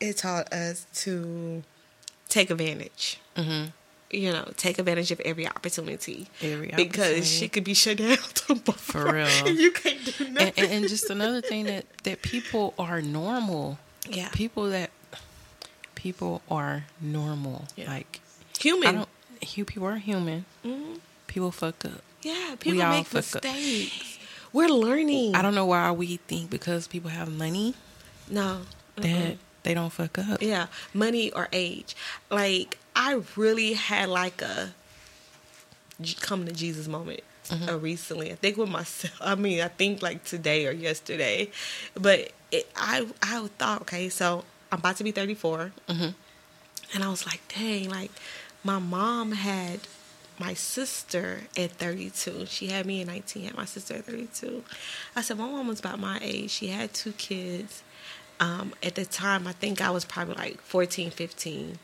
it 0.00 0.16
taught 0.18 0.52
us 0.52 0.86
to 1.02 1.62
take 2.28 2.50
advantage. 2.50 3.18
Mm-hmm. 3.36 3.66
You 4.12 4.32
know, 4.32 4.48
take 4.56 4.78
advantage 4.80 5.12
of 5.12 5.20
every 5.20 5.46
opportunity. 5.46 6.26
Every 6.42 6.66
because 6.68 6.98
opportunity. 6.98 7.22
shit 7.22 7.52
could 7.52 7.62
be 7.64 7.74
shut 7.74 7.98
down 7.98 8.16
tomorrow. 8.34 8.72
For 8.76 9.04
real. 9.12 9.26
and 9.46 9.56
you 9.64 9.70
can't 9.70 10.04
do 10.04 10.28
nothing. 10.30 10.36
and, 10.48 10.58
and, 10.58 10.72
and 10.72 10.88
just 10.88 11.08
another 11.10 11.40
thing 11.40 11.66
that 11.66 11.84
that 12.02 12.22
people 12.22 12.74
are 12.78 13.00
normal 13.00 13.78
Yeah. 14.08 14.28
people 14.32 14.68
that 14.70 14.90
people 15.94 16.42
are 16.50 16.84
normal 17.00 17.66
Yeah. 17.76 17.88
like 17.90 18.20
Human. 18.58 18.88
I 18.88 18.92
don't. 18.92 19.08
hu- 19.54 19.64
People 19.64 19.86
are 19.86 19.96
human. 19.96 20.44
People 21.26 21.50
fuck 21.50 21.84
up. 21.86 22.02
yeah, 22.22 22.56
people 22.58 22.82
all 22.82 22.90
make 22.90 23.06
fuck 23.06 23.36
up. 23.36 23.42
mistakes. 23.44 24.18
We're 24.52 24.68
learning. 24.68 25.34
I 25.34 25.40
don't 25.42 25.54
know 25.54 25.64
why 25.66 25.90
we 25.92 26.16
think 26.18 26.50
because 26.50 26.86
people 26.88 27.08
have 27.10 27.30
money 27.32 27.74
No. 28.28 28.62
that 28.96 29.36
they 29.62 29.74
don't 29.74 29.90
fuck 29.90 30.18
up. 30.18 30.42
Yeah, 30.42 30.66
money 30.94 31.30
or 31.32 31.48
age. 31.52 31.94
Like 32.30 32.78
I 32.96 33.22
really 33.36 33.74
had 33.74 34.08
like 34.08 34.42
a 34.42 34.72
come 36.20 36.46
to 36.46 36.52
Jesus 36.52 36.88
moment 36.88 37.20
uh, 37.68 37.78
recently. 37.78 38.32
I 38.32 38.36
think 38.36 38.56
with 38.56 38.70
myself. 38.70 39.16
I 39.20 39.34
mean, 39.34 39.60
I 39.60 39.68
think 39.68 40.02
like 40.02 40.24
today 40.24 40.66
or 40.66 40.72
yesterday, 40.72 41.50
but 41.94 42.32
it, 42.50 42.68
I 42.76 43.06
I 43.22 43.46
thought 43.58 43.82
okay, 43.82 44.08
so 44.08 44.44
I'm 44.72 44.78
about 44.78 44.96
to 44.96 45.04
be 45.04 45.10
34, 45.12 45.72
and 46.94 47.04
I 47.04 47.08
was 47.08 47.26
like, 47.26 47.40
dang, 47.56 47.90
like 47.90 48.10
my 48.64 48.78
mom 48.78 49.32
had 49.32 49.80
my 50.38 50.54
sister 50.54 51.42
at 51.56 51.72
32. 51.72 52.46
She 52.46 52.68
had 52.68 52.86
me 52.86 53.02
at 53.02 53.06
19, 53.08 53.44
had 53.44 53.56
my 53.56 53.64
sister 53.66 53.94
at 53.94 54.04
32. 54.06 54.64
I 55.14 55.20
said, 55.22 55.36
my 55.38 55.44
mom 55.46 55.68
was 55.68 55.80
about 55.80 55.98
my 56.00 56.18
age. 56.22 56.50
She 56.50 56.68
had 56.68 56.94
two 56.94 57.12
kids. 57.12 57.82
Um, 58.40 58.72
at 58.82 58.94
the 58.94 59.04
time, 59.04 59.46
I 59.46 59.52
think 59.52 59.80
I 59.80 59.90
was 59.90 60.04
probably 60.04 60.34
like 60.34 60.60
14, 60.62 61.10
15. 61.10 61.78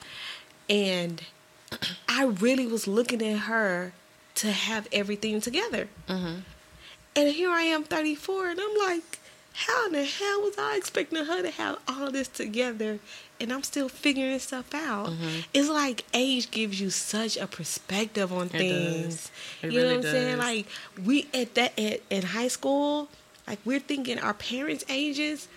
And 0.71 1.23
I 2.09 2.25
really 2.25 2.67
was 2.67 2.89
looking 2.89 3.23
at 3.23 3.41
her 3.41 3.93
to 4.37 4.51
have 4.53 4.89
everything 4.91 5.41
together. 5.41 5.89
And 7.15 7.29
here 7.35 7.51
I 7.51 7.63
am, 7.63 7.85
34, 7.85 8.49
and 8.51 8.61
I'm 8.61 8.77
like, 8.89 9.19
how 9.55 9.87
in 9.87 9.93
the 9.93 10.05
hell 10.05 10.43
was 10.43 10.59
I 10.59 10.77
expecting 10.77 11.25
her 11.25 11.43
to 11.43 11.51
have 11.51 11.79
all 11.89 12.11
this 12.11 12.29
together? 12.29 12.99
And 13.41 13.51
I'm 13.53 13.63
still 13.63 13.89
figuring 13.89 14.39
stuff 14.39 14.75
out. 14.75 15.11
It's 15.55 15.69
like 15.71 16.05
age 16.13 16.51
gives 16.51 16.79
you 16.79 16.91
such 16.91 17.39
a 17.39 17.47
perspective 17.47 18.31
on 18.33 18.49
does. 18.49 18.61
things. 18.61 19.31
It 19.63 19.73
you 19.73 19.81
know 19.81 19.87
what 19.89 19.97
I'm 19.97 20.03
saying? 20.03 20.39
Like 20.39 20.67
we 21.03 21.27
at 21.33 21.55
that 21.55 21.79
at, 21.79 22.03
in 22.11 22.23
high 22.23 22.49
school, 22.49 23.09
like 23.47 23.59
we're 23.65 23.81
thinking 23.81 24.19
our 24.19 24.35
parents' 24.35 24.85
ages, 24.91 25.49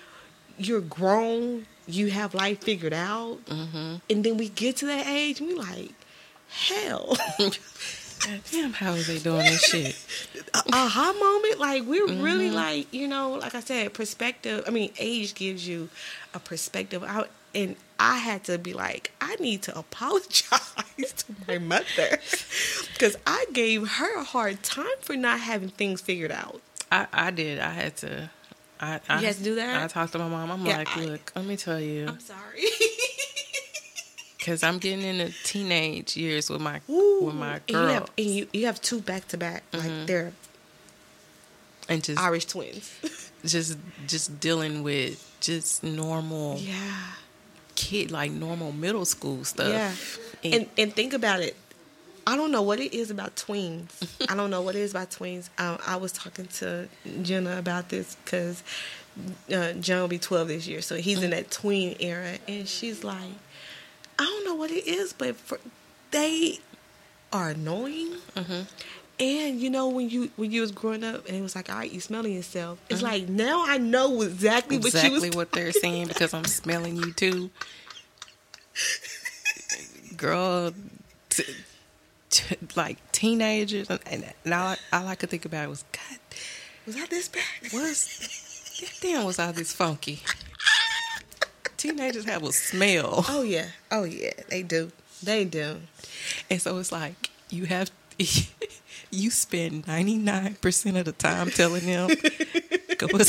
you're 0.59 0.81
grown, 0.81 1.65
you 1.87 2.11
have 2.11 2.33
life 2.33 2.61
figured 2.61 2.93
out, 2.93 3.43
Mm-hmm. 3.45 3.95
and 4.09 4.23
then 4.23 4.37
we 4.37 4.49
get 4.49 4.77
to 4.77 4.85
that 4.87 5.07
age, 5.07 5.39
and 5.39 5.49
we 5.49 5.55
like, 5.55 5.91
hell. 6.49 7.17
Damn, 8.51 8.73
how 8.73 8.93
is 8.93 9.07
they 9.07 9.17
doing 9.17 9.45
this 9.45 9.61
shit? 9.63 9.95
aha 10.73 11.13
moment 11.17 11.59
like 11.59 11.83
we're 11.85 12.05
Mm-hmm. 12.07 12.21
really 12.21 12.51
like 12.51 12.91
you 12.93 13.07
know 13.07 13.31
like 13.33 13.53
i 13.55 13.59
said 13.59 13.93
perspective 13.93 14.63
i 14.67 14.71
mean 14.71 14.91
age 14.99 15.35
gives 15.35 15.67
you 15.67 15.89
a 16.33 16.39
perspective 16.39 17.03
out 17.03 17.29
and 17.55 17.75
i 17.99 18.17
had 18.17 18.43
to 18.45 18.57
be 18.57 18.73
like 18.73 19.11
i 19.21 19.35
need 19.35 19.61
to 19.63 19.77
apologize 19.77 20.51
to 21.17 21.25
my 21.47 21.57
mother 21.59 22.19
because 22.93 23.15
i 23.27 23.45
gave 23.53 23.87
her 23.87 24.19
a 24.19 24.23
hard 24.23 24.61
time 24.63 24.87
for 25.01 25.15
not 25.15 25.39
having 25.39 25.69
things 25.69 26.01
figured 26.01 26.31
out 26.31 26.61
I, 26.91 27.05
I 27.13 27.29
did. 27.31 27.59
I 27.59 27.69
had 27.69 27.95
to. 27.97 28.31
I, 28.79 28.99
I 29.09 29.21
You 29.21 29.33
to 29.33 29.43
do 29.43 29.55
that? 29.55 29.83
I 29.83 29.87
talked 29.87 30.13
to 30.13 30.19
my 30.19 30.27
mom. 30.29 30.51
I'm 30.51 30.65
Yeah, 30.65 30.77
like, 30.77 30.97
I- 30.97 31.05
look, 31.05 31.31
let 31.35 31.45
me 31.45 31.57
tell 31.57 31.79
you, 31.79 32.07
i'm 32.07 32.19
sorry 32.19 32.63
because 34.37 34.63
I'm 34.63 34.77
getting 34.79 35.01
into 35.01 35.33
teenage 35.43 36.15
years 36.15 36.49
with 36.49 36.61
my 36.61 36.79
Ooh, 36.89 37.23
with 37.25 37.35
my 37.35 37.53
and 37.55 37.61
you 37.67 37.75
girl, 37.75 37.87
have, 37.87 38.09
and 38.17 38.27
you, 38.27 38.47
you 38.53 38.65
have 38.67 38.81
two 38.81 39.01
back 39.01 39.27
to 39.29 39.37
back 39.37 39.63
like 39.73 39.83
mm-hmm. 39.83 40.05
they're 40.05 40.31
and 41.89 42.03
just 42.03 42.21
irish 42.21 42.45
twins 42.45 43.31
just 43.45 43.77
just 44.07 44.39
dealing 44.39 44.81
with 44.83 45.25
just 45.41 45.83
normal 45.83 46.57
yeah 46.57 47.11
kid, 47.79 48.11
like 48.11 48.31
normal 48.31 48.71
middle 48.73 49.05
school 49.05 49.43
stuff. 49.45 49.69
Yeah. 50.43 50.51
And 50.51 50.69
and 50.77 50.93
think 50.93 51.13
about 51.13 51.39
it. 51.39 51.55
I 52.29 52.35
don't 52.35 52.51
know 52.51 52.61
what 52.61 52.79
it 52.79 52.93
is 52.93 53.09
about 53.09 53.35
twins. 53.35 53.99
I 54.29 54.35
don't 54.35 54.51
know 54.51 54.61
what 54.61 54.75
it 54.75 54.81
is 54.81 54.91
about 54.91 55.09
twins. 55.09 55.49
Um, 55.57 55.79
I 55.85 55.95
was 55.95 56.11
talking 56.11 56.45
to 56.59 56.87
Jenna 57.23 57.57
about 57.57 57.89
this 57.89 58.15
because 58.23 58.61
uh, 59.51 59.73
John 59.73 60.01
will 60.01 60.07
be 60.07 60.19
12 60.19 60.47
this 60.47 60.67
year, 60.67 60.81
so 60.81 60.95
he's 60.97 61.23
in 61.23 61.31
that 61.31 61.49
tween 61.49 61.95
era, 61.99 62.37
and 62.47 62.67
she's 62.67 63.03
like, 63.03 63.31
I 64.19 64.25
don't 64.25 64.45
know 64.45 64.53
what 64.53 64.69
it 64.69 64.85
is, 64.85 65.11
but 65.11 65.37
for, 65.37 65.59
they 66.11 66.59
are 67.33 67.49
annoying. 67.49 68.11
And 69.19 69.59
you 69.59 69.71
know 69.71 69.89
when 69.89 70.09
you 70.09 70.29
when 70.37 70.51
you 70.51 70.61
was 70.61 70.71
growing 70.71 71.03
up 71.03 71.27
and 71.27 71.35
it 71.35 71.41
was 71.41 71.55
like, 71.55 71.69
all 71.69 71.79
right, 71.79 71.91
you 71.91 71.99
smelling 71.99 72.33
yourself. 72.33 72.79
It's 72.89 73.01
like 73.01 73.27
now 73.27 73.65
I 73.65 73.77
know 73.77 74.21
exactly, 74.21 74.77
what 74.77 74.93
you 74.93 74.99
exactly 74.99 75.29
was 75.29 75.35
what 75.35 75.51
they're 75.51 75.71
saying 75.71 76.07
because 76.07 76.33
I'm 76.33 76.45
smelling 76.45 76.95
you 76.95 77.11
too, 77.11 77.49
girl. 80.15 80.73
T- 81.29 81.43
t- 82.29 82.55
like 82.75 82.97
teenagers, 83.11 83.89
and, 83.89 83.99
and, 84.45 84.53
all, 84.53 84.67
I, 84.69 84.77
all 84.93 85.07
I 85.07 85.15
could 85.15 85.29
think 85.29 85.45
about 85.45 85.69
was, 85.69 85.83
God, 85.91 86.19
Was 86.85 86.95
I 86.95 87.05
this 87.07 87.27
bad? 87.27 87.43
was 87.73 88.97
damn 89.01 89.25
was 89.25 89.39
all 89.39 89.51
this 89.53 89.73
funky? 89.73 90.21
Teenagers 91.77 92.25
have 92.25 92.43
a 92.43 92.51
smell, 92.51 93.23
Oh 93.29 93.41
yeah, 93.41 93.67
oh 93.91 94.03
yeah, 94.03 94.31
they 94.49 94.63
do, 94.63 94.91
they 95.23 95.45
do. 95.45 95.77
and 96.49 96.61
so 96.61 96.77
it's 96.77 96.91
like 96.91 97.29
you 97.49 97.65
have. 97.65 97.89
You 99.11 99.31
spend 99.31 99.87
ninety 99.87 100.17
nine 100.17 100.53
percent 100.61 100.95
of 100.95 101.05
the 101.05 101.11
time 101.13 101.49
telling 101.49 101.83
them, 101.83 102.09
"Go, 102.99 103.07
Put 103.07 103.25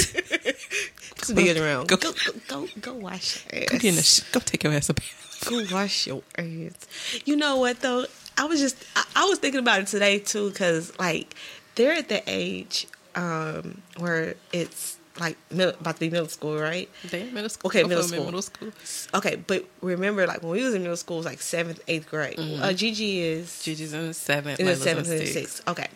deodorant. 1.32 1.86
Go- 1.86 1.96
Go, 1.96 2.12
go, 2.12 2.32
go, 2.48 2.68
go 2.82 2.92
wash 2.94 3.46
your 3.50 3.62
ass. 3.62 3.68
go, 3.70 3.78
get 3.78 3.84
in 3.88 3.94
the 3.96 4.02
sh- 4.02 4.20
go 4.30 4.40
take 4.40 4.62
your 4.64 4.74
ass 4.74 4.90
a 4.90 4.94
bath." 4.94 5.46
Go 5.48 5.64
wash 5.72 6.06
your 6.06 6.22
ass. 6.36 7.22
You 7.24 7.36
know 7.36 7.56
what 7.56 7.80
though? 7.80 8.04
I 8.40 8.44
was 8.44 8.58
just 8.58 8.82
I, 8.96 9.04
I 9.16 9.24
was 9.26 9.38
thinking 9.38 9.60
about 9.60 9.80
it 9.80 9.86
today 9.86 10.18
too 10.18 10.48
because 10.48 10.98
like 10.98 11.34
they're 11.74 11.92
at 11.92 12.08
the 12.08 12.22
age 12.26 12.86
um 13.14 13.82
where 13.98 14.34
it's 14.52 14.96
like 15.18 15.36
middle, 15.50 15.74
about 15.78 15.96
to 15.96 16.00
be 16.00 16.08
middle 16.08 16.28
school, 16.28 16.58
right? 16.58 16.88
They 17.10 17.30
middle 17.30 17.50
school. 17.50 17.68
Okay, 17.68 17.82
middle 17.82 18.02
of 18.02 18.08
them 18.10 18.20
in 18.20 18.42
school. 18.42 18.64
Middle 18.66 18.72
school. 18.72 19.18
Okay, 19.18 19.36
but 19.36 19.66
remember 19.82 20.26
like 20.26 20.42
when 20.42 20.52
we 20.52 20.64
was 20.64 20.72
in 20.74 20.80
middle 20.80 20.96
school, 20.96 21.16
it 21.16 21.20
was 21.20 21.26
like 21.26 21.42
seventh, 21.42 21.80
eighth 21.88 22.08
grade. 22.08 22.38
Uh, 22.38 22.72
Gigi 22.72 23.20
is 23.20 23.62
Gigi's 23.62 23.92
in 23.92 24.14
seventh. 24.14 24.58
in 24.58 24.64
the 24.66 24.76
seventh 24.76 25.10
and 25.10 25.28
sixth. 25.28 25.68
Okay, 25.68 25.88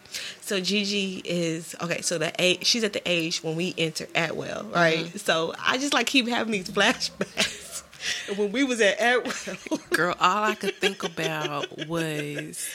so 0.42 0.60
Gigi 0.60 1.22
is 1.24 1.74
okay. 1.80 2.02
So 2.02 2.18
the 2.18 2.32
age 2.38 2.66
she's 2.66 2.84
at 2.84 2.92
the 2.92 3.02
age 3.06 3.42
when 3.42 3.56
we 3.56 3.74
enter 3.78 4.06
Atwell, 4.14 4.64
right? 4.64 5.08
So 5.18 5.54
I 5.58 5.78
just 5.78 5.94
like 5.94 6.06
keep 6.06 6.28
having 6.28 6.52
these 6.52 6.68
flashbacks 6.70 7.63
when 8.36 8.52
we 8.52 8.64
was 8.64 8.80
at 8.80 9.00
Atwell. 9.00 9.80
Girl, 9.90 10.14
all 10.20 10.44
I 10.44 10.54
could 10.54 10.74
think 10.76 11.04
about 11.04 11.86
was 11.88 12.68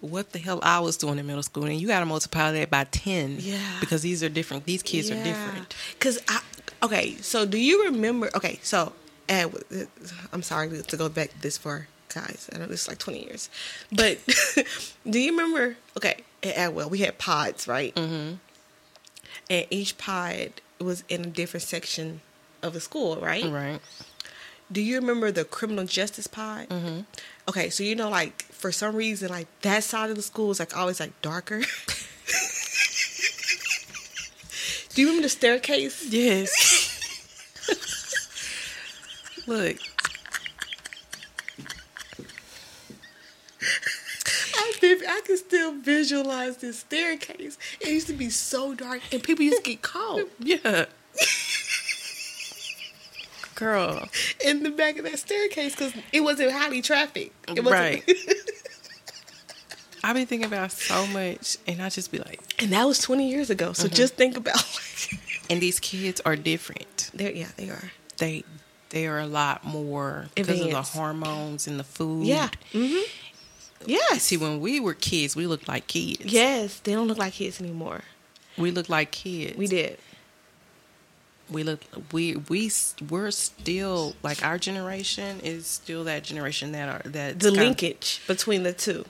what 0.00 0.32
the 0.32 0.38
hell 0.38 0.60
I 0.62 0.80
was 0.80 0.96
doing 0.96 1.18
in 1.18 1.26
middle 1.26 1.42
school, 1.42 1.64
and 1.64 1.80
you 1.80 1.88
got 1.88 2.00
to 2.00 2.06
multiply 2.06 2.52
that 2.52 2.70
by 2.70 2.84
ten. 2.84 3.36
Yeah. 3.38 3.58
because 3.80 4.02
these 4.02 4.22
are 4.22 4.28
different. 4.28 4.64
These 4.64 4.82
kids 4.82 5.10
are 5.10 5.22
different. 5.22 5.74
Cause 6.00 6.20
I 6.28 6.40
okay, 6.82 7.16
so 7.16 7.46
do 7.46 7.58
you 7.58 7.84
remember? 7.84 8.30
Okay, 8.34 8.58
so 8.62 8.92
at, 9.28 9.52
I'm 10.32 10.42
sorry 10.42 10.82
to 10.82 10.96
go 10.96 11.08
back 11.08 11.30
this 11.40 11.58
far, 11.58 11.88
guys. 12.12 12.48
I 12.54 12.58
know 12.58 12.66
this 12.66 12.82
is 12.82 12.88
like 12.88 12.98
20 12.98 13.24
years, 13.24 13.50
but 13.92 14.18
do 15.08 15.18
you 15.18 15.30
remember? 15.32 15.76
Okay, 15.96 16.22
at 16.42 16.56
Atwell 16.56 16.88
we 16.88 16.98
had 16.98 17.18
pods, 17.18 17.66
right? 17.68 17.94
Mm-hmm. 17.94 18.34
And 19.50 19.66
each 19.70 19.96
pod 19.98 20.60
was 20.78 21.04
in 21.08 21.22
a 21.22 21.26
different 21.26 21.62
section 21.62 22.20
of 22.62 22.72
the 22.72 22.80
school, 22.80 23.16
right? 23.16 23.44
Right. 23.44 23.80
Do 24.70 24.80
you 24.82 24.96
remember 24.96 25.30
the 25.32 25.44
criminal 25.44 25.84
justice 25.86 26.26
pod? 26.26 26.68
Mm-hmm. 26.68 27.00
Okay, 27.48 27.70
so 27.70 27.82
you 27.82 27.94
know, 27.94 28.10
like 28.10 28.42
for 28.52 28.70
some 28.70 28.94
reason, 28.94 29.30
like 29.30 29.46
that 29.62 29.82
side 29.84 30.10
of 30.10 30.16
the 30.16 30.22
school 30.22 30.50
is 30.50 30.60
like 30.60 30.76
always 30.76 31.00
like 31.00 31.20
darker. 31.22 31.62
Do 34.94 35.02
you 35.02 35.08
remember 35.08 35.22
the 35.26 35.28
staircase? 35.30 36.06
Yes. 36.10 36.98
Look, 39.46 39.76
I, 44.54 44.96
I 45.08 45.20
can 45.24 45.36
still 45.36 45.72
visualize 45.72 46.56
this 46.58 46.80
staircase. 46.80 47.56
It 47.80 47.88
used 47.88 48.08
to 48.08 48.12
be 48.12 48.28
so 48.30 48.74
dark, 48.74 49.00
and 49.12 49.22
people 49.22 49.44
used 49.44 49.64
to 49.64 49.70
get 49.70 49.82
caught 49.82 50.24
yeah. 50.40 50.86
Girl, 53.58 54.08
in 54.44 54.62
the 54.62 54.70
back 54.70 54.98
of 54.98 55.04
that 55.04 55.18
staircase 55.18 55.74
because 55.74 55.92
it 56.12 56.20
wasn't 56.20 56.52
highly 56.52 56.80
trafficked. 56.80 57.34
It 57.50 57.64
wasn't, 57.64 57.70
Right. 57.72 58.04
I've 60.04 60.14
been 60.14 60.26
thinking 60.26 60.46
about 60.46 60.70
so 60.70 61.06
much, 61.08 61.56
and 61.66 61.82
I 61.82 61.88
just 61.88 62.12
be 62.12 62.18
like, 62.18 62.40
and 62.62 62.70
that 62.72 62.84
was 62.86 63.00
20 63.00 63.28
years 63.28 63.50
ago. 63.50 63.72
So 63.72 63.88
just 63.88 64.14
think 64.14 64.36
about 64.36 64.54
like, 64.56 65.20
and 65.50 65.60
these 65.60 65.80
kids 65.80 66.20
are 66.24 66.36
different. 66.36 67.10
they're, 67.14 67.32
yeah, 67.32 67.48
they 67.56 67.68
are. 67.68 67.90
They 68.18 68.44
they 68.90 69.06
are 69.06 69.18
a 69.18 69.26
lot 69.26 69.64
more 69.64 70.28
because 70.34 70.60
of 70.60 70.70
the 70.70 70.82
hormones 70.82 71.66
and 71.66 71.78
the 71.80 71.84
food. 71.84 72.26
Yeah. 72.26 72.48
Mm-hmm. 72.72 73.02
Yes. 73.86 74.22
See, 74.22 74.36
when 74.36 74.60
we 74.60 74.80
were 74.80 74.94
kids, 74.94 75.34
we 75.36 75.46
looked 75.46 75.68
like 75.68 75.86
kids. 75.88 76.24
Yes, 76.24 76.78
they 76.80 76.92
don't 76.92 77.08
look 77.08 77.18
like 77.18 77.34
kids 77.34 77.60
anymore. 77.60 78.02
We 78.56 78.70
looked 78.70 78.88
like 78.88 79.10
kids. 79.10 79.56
We 79.58 79.66
did. 79.66 79.98
We 81.50 81.62
look 81.62 81.80
we 82.12 82.36
we 82.48 82.70
we're 83.08 83.30
still 83.30 84.14
like 84.22 84.44
our 84.44 84.58
generation 84.58 85.40
is 85.42 85.66
still 85.66 86.04
that 86.04 86.22
generation 86.24 86.72
that 86.72 86.88
are 86.88 87.08
that 87.10 87.40
The 87.40 87.50
linkage 87.50 88.20
between 88.26 88.62
the 88.64 88.72
two. 88.72 89.04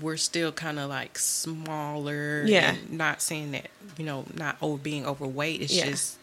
we're 0.00 0.16
still 0.16 0.52
kind 0.52 0.78
of 0.78 0.88
like 0.90 1.18
smaller 1.18 2.44
Yeah. 2.46 2.72
and 2.74 2.92
not 2.92 3.22
saying 3.22 3.52
that 3.52 3.66
you 3.98 4.04
know 4.04 4.24
not 4.34 4.56
over 4.60 4.76
being 4.78 5.06
overweight 5.06 5.60
it's 5.62 5.72
Yeah. 5.74 5.86
just 5.90 6.18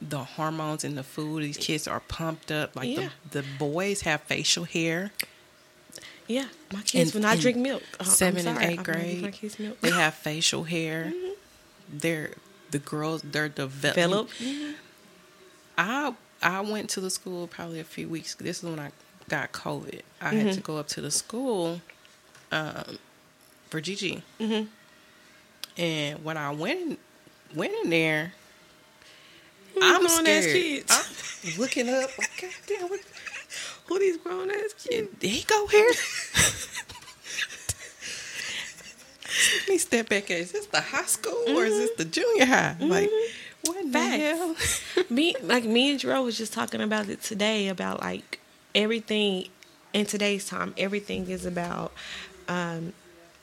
the 0.00 0.22
hormones 0.24 0.84
in 0.84 0.94
the 0.94 1.02
food 1.02 1.42
these 1.42 1.56
kids 1.56 1.88
are 1.88 2.00
pumped 2.00 2.50
up 2.52 2.76
like 2.76 2.88
Yeah. 2.88 3.08
the, 3.30 3.42
the 3.42 3.48
boys 3.58 4.02
have 4.02 4.22
facial 4.22 4.64
hair 4.64 5.10
Yeah, 6.28 6.48
my 6.72 6.82
kids 6.82 7.14
In- 7.14 7.22
when 7.22 7.30
I 7.32 7.36
drink 7.36 7.56
milk, 7.56 7.82
uh, 7.98 8.04
seven 8.04 8.46
and 8.46 8.58
sorry, 8.58 8.72
eighth 8.72 8.78
I'm 8.80 8.84
gonna 8.84 8.98
give 8.98 9.06
grade 9.12 9.22
my 9.22 9.30
kids 9.30 9.58
milk. 9.58 9.80
they 9.80 9.90
have 9.90 10.14
facial 10.14 10.64
hair 10.64 11.12
Mm-hmm. 11.14 11.98
they're 11.98 12.30
the 12.70 12.78
girls 12.78 13.22
they're 13.22 13.48
developing 13.48 13.94
Philip. 13.94 14.28
I 15.78 16.12
I 16.42 16.60
went 16.60 16.90
to 16.90 17.00
the 17.00 17.08
school 17.10 17.46
probably 17.46 17.80
a 17.80 17.84
few 17.84 18.08
weeks. 18.08 18.34
This 18.34 18.58
is 18.58 18.64
when 18.68 18.78
I 18.78 18.90
got 19.28 19.52
COVID. 19.52 20.02
I 20.20 20.28
had 20.30 20.46
Mm-hmm. 20.48 20.50
to 20.56 20.60
go 20.60 20.76
up 20.78 20.88
to 20.88 21.00
the 21.00 21.10
school 21.10 21.80
um, 22.52 22.98
for 23.70 23.80
Gigi, 23.80 24.22
Mm-hmm. 24.40 24.66
and 25.80 26.24
when 26.24 26.36
I 26.36 26.50
went 26.52 26.80
in, 26.80 26.98
went 27.54 27.72
in 27.84 27.90
there, 27.90 28.32
Who 29.74 29.80
I'm 29.82 30.06
scared. 30.08 30.44
kids? 30.44 30.90
I'm 30.90 31.58
looking 31.60 31.88
up, 31.88 32.10
like, 32.18 32.30
God 32.40 32.50
damn, 32.66 32.88
what, 32.88 33.00
Who 33.86 33.98
these 33.98 34.16
grown 34.18 34.50
ass 34.50 34.74
kids? 34.78 35.08
did 35.20 35.30
he 35.30 35.44
go 35.44 35.66
here? 35.68 35.90
Let 39.60 39.68
me 39.68 39.78
step 39.78 40.08
back. 40.08 40.30
Is 40.30 40.52
this 40.52 40.66
the 40.66 40.80
high 40.80 41.04
school 41.04 41.44
or 41.48 41.64
is 41.64 41.76
this 41.76 41.90
the 41.98 42.04
junior 42.06 42.46
high? 42.46 42.76
Like, 42.80 43.10
what 43.62 43.76
in 43.76 43.90
the 43.90 43.98
Facts. 43.98 44.82
hell? 44.94 45.04
me 45.10 45.34
like 45.42 45.64
me 45.64 45.90
and 45.90 46.00
Jerome 46.00 46.24
was 46.24 46.38
just 46.38 46.52
talking 46.52 46.80
about 46.80 47.08
it 47.08 47.22
today 47.22 47.68
about 47.68 48.00
like 48.00 48.40
everything 48.74 49.48
in 49.92 50.06
today's 50.06 50.46
time 50.46 50.74
everything 50.76 51.28
is 51.28 51.44
about 51.46 51.92
um 52.48 52.92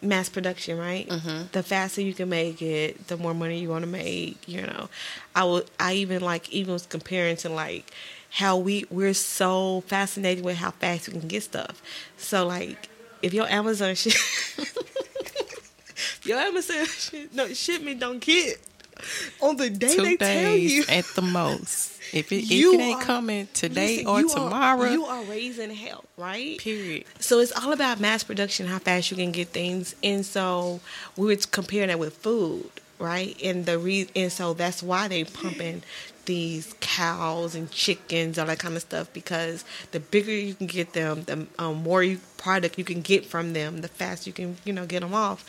mass 0.02 0.30
production 0.30 0.78
right? 0.78 1.08
The 1.52 1.64
faster 1.64 2.02
you 2.02 2.14
can 2.14 2.30
make 2.30 2.62
it 2.62 3.08
the 3.08 3.18
more 3.18 3.34
money 3.34 3.60
you 3.60 3.70
want 3.70 3.84
to 3.84 3.90
make 3.90 4.48
you 4.48 4.62
know. 4.62 4.90
I 5.36 5.44
would 5.46 5.70
i 5.80 5.94
even 5.94 6.22
like 6.22 6.50
even 6.52 6.74
was 6.74 6.86
comparing 6.86 7.38
to 7.38 7.50
like 7.50 7.92
how 8.32 8.58
we 8.58 8.86
we're 8.92 9.14
so 9.14 9.82
fascinated 9.88 10.44
with 10.44 10.58
how 10.58 10.72
fast 10.72 11.08
we 11.08 11.20
can 11.20 11.28
get 11.28 11.44
stuff. 11.44 11.82
So 12.18 12.46
like 12.46 12.90
if 13.22 13.34
your 13.34 13.48
amazon 13.48 13.96
shit 13.96 14.16
your 16.24 16.38
amazon 16.38 16.86
shit 16.86 17.34
no 17.34 17.48
shipment 17.54 18.00
don't 18.00 18.20
get 18.20 18.60
on 19.42 19.58
the 19.58 19.70
day 19.70 19.96
Two 19.96 20.04
they 20.04 20.18
tell 20.18 20.56
you 20.56 20.84
at 20.90 21.06
the 21.16 21.22
most. 21.22 21.94
If 22.14 22.32
it, 22.32 22.44
if 22.44 22.52
it 22.52 22.80
ain't 22.80 23.02
are- 23.02 23.04
coming 23.04 23.48
today 23.54 23.98
Listen, 23.98 24.08
or 24.08 24.20
you 24.22 24.30
tomorrow, 24.30 24.82
Are, 24.84 24.92
you 24.92 25.06
are 25.06 25.24
raising 25.24 25.72
hell, 25.72 26.06
right? 26.18 26.58
period. 26.60 27.04
So 27.20 27.40
it's 27.40 27.52
all 27.52 27.74
about 27.74 28.00
mass 28.00 28.24
production, 28.24 28.68
how 28.68 28.80
fast 28.80 29.10
you 29.12 29.18
can 29.18 29.32
get 29.32 29.50
things, 29.50 29.96
and 30.04 30.26
so 30.26 30.80
we 31.18 31.26
were 31.28 31.36
comparing 31.52 31.88
that 31.90 32.00
with 32.00 32.16
food, 32.18 32.70
right? 33.00 33.36
And 33.44 33.66
the 33.66 33.80
re- 33.80 34.08
and 34.16 34.32
so 34.32 34.54
that's 34.54 34.84
why 34.84 35.08
they 35.08 35.24
pumping 35.24 35.82
these 36.26 36.74
cows 36.80 37.54
and 37.56 37.70
chickens, 37.72 38.40
all 38.40 38.46
that 38.48 38.60
kind 38.60 38.76
of 38.76 38.82
stuff, 38.82 39.12
because 39.14 39.64
the 39.92 40.00
bigger 40.00 40.32
you 40.32 40.54
can 40.56 40.68
get 40.68 40.94
them, 40.94 41.24
the 41.24 41.46
um, 41.60 41.84
more 41.84 42.02
you, 42.04 42.20
product 42.38 42.78
you 42.78 42.84
can 42.84 43.02
get 43.02 43.26
from 43.26 43.54
them, 43.54 43.82
the 43.82 43.88
faster 43.88 44.30
you 44.30 44.34
can, 44.34 44.58
you 44.64 44.74
know, 44.74 44.86
get 44.86 45.02
them 45.02 45.14
off. 45.14 45.44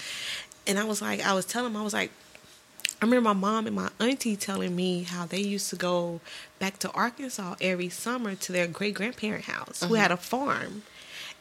And 0.67 0.79
I 0.79 0.85
was 0.85 1.01
like, 1.01 1.25
I 1.25 1.33
was 1.33 1.47
telling 1.47 1.73
them, 1.73 1.81
I 1.81 1.85
was 1.85 1.95
like, 1.95 2.11
I 3.01 3.05
remember 3.05 3.29
my 3.29 3.35
mom 3.35 3.67
and 3.67 3.77
my 3.77 3.91
auntie 4.01 4.37
telling 4.37 4.75
me 4.75 5.03
how 5.03 5.27
they 5.27 5.41
used 5.41 5.69
to 5.71 5.77
go 5.77 6.21
back 6.59 6.79
to 6.79 6.91
Arkansas 6.93 7.57
every 7.61 7.91
summer 7.91 8.35
to 8.35 8.53
their 8.53 8.67
great 8.67 8.95
grandparent 8.95 9.45
house 9.45 9.83
who 9.83 9.95
had 9.95 10.11
a 10.11 10.17
farm. 10.17 10.83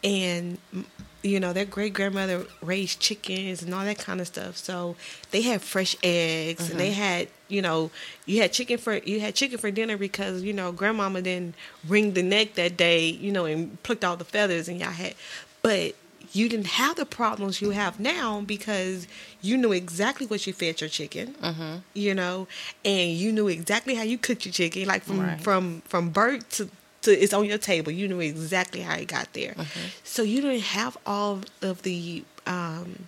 And, 0.03 0.57
mm, 0.73 0.85
you 1.23 1.39
know, 1.39 1.53
their 1.53 1.65
great 1.65 1.93
grandmother 1.93 2.45
raised 2.61 2.99
chickens 2.99 3.63
and 3.63 3.73
all 3.73 3.85
that 3.85 3.97
kind 3.97 4.21
of 4.21 4.27
stuff. 4.27 4.57
So 4.57 4.95
they 5.31 5.41
had 5.41 5.61
fresh 5.61 5.95
eggs 6.03 6.69
and 6.69 6.79
they 6.79 6.91
had, 6.91 7.29
you 7.47 7.61
know, 7.61 7.89
you 8.25 8.41
had 8.41 8.51
chicken 8.51 8.77
for 8.77 8.97
you 8.97 9.21
had 9.21 9.33
chicken 9.33 9.57
for 9.57 9.71
dinner 9.71 9.97
because, 9.97 10.43
you 10.43 10.53
know, 10.53 10.71
grandmama 10.71 11.21
didn't 11.21 11.55
wring 11.87 12.13
the 12.13 12.21
neck 12.21 12.55
that 12.55 12.77
day, 12.77 13.07
you 13.07 13.31
know, 13.31 13.45
and 13.45 13.81
plucked 13.81 14.03
all 14.03 14.17
the 14.17 14.25
feathers 14.25 14.67
and 14.67 14.79
y'all 14.79 14.91
had 14.91 15.15
but 15.63 15.95
you 16.35 16.49
didn't 16.49 16.67
have 16.81 16.95
the 16.97 17.05
problems 17.05 17.61
you 17.61 17.69
have 17.71 17.99
now 17.99 18.41
because 18.55 19.07
you 19.41 19.55
knew 19.57 19.71
exactly 19.71 20.25
what 20.27 20.45
you 20.45 20.53
fed 20.53 20.81
your 20.81 20.89
chicken, 20.99 21.27
Mm-hmm. 21.41 21.75
you 21.93 22.13
know, 22.13 22.47
and 22.83 23.11
you 23.21 23.31
knew 23.31 23.47
exactly 23.47 23.95
how 23.95 24.03
you 24.03 24.17
cooked 24.17 24.43
your 24.45 24.51
chicken, 24.53 24.85
like 24.93 25.03
from 25.03 25.19
Right. 25.21 25.39
from 25.41 25.81
from 25.91 26.09
birth 26.09 26.43
to 26.57 26.69
to 27.03 27.11
it's 27.23 27.33
on 27.33 27.45
your 27.45 27.57
table. 27.71 27.91
You 27.91 28.07
knew 28.11 28.19
exactly 28.19 28.81
how 28.81 28.95
it 28.95 29.07
got 29.07 29.27
there, 29.33 29.53
Mm-hmm. 29.53 29.85
so 30.03 30.19
you 30.23 30.41
didn't 30.41 30.67
have 30.79 30.97
all 31.05 31.41
of 31.61 31.81
the 31.83 32.23
um, 32.47 33.07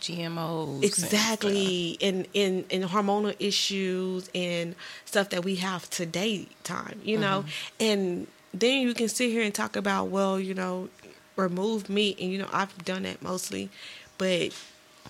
GMOs. 0.00 0.82
exactly 0.84 1.96
in 2.00 2.26
in 2.34 2.64
in 2.70 2.82
hormonal 2.82 3.34
issues 3.38 4.28
and 4.34 4.74
stuff 5.04 5.30
that 5.30 5.44
we 5.44 5.56
have 5.56 5.88
today 5.90 6.46
time 6.64 7.00
you 7.04 7.18
know 7.18 7.38
Mm-hmm. 7.42 7.84
and 7.88 8.26
then 8.54 8.80
you 8.86 8.94
can 8.94 9.08
sit 9.08 9.30
here 9.30 9.42
and 9.42 9.54
talk 9.54 9.74
about 9.76 10.04
well 10.08 10.38
you 10.40 10.54
know 10.54 10.88
remove 11.38 11.88
meat 11.88 12.18
and 12.20 12.30
you 12.32 12.38
know 12.38 12.48
i've 12.52 12.76
done 12.84 13.02
that 13.04 13.22
mostly 13.22 13.70
but 14.18 14.52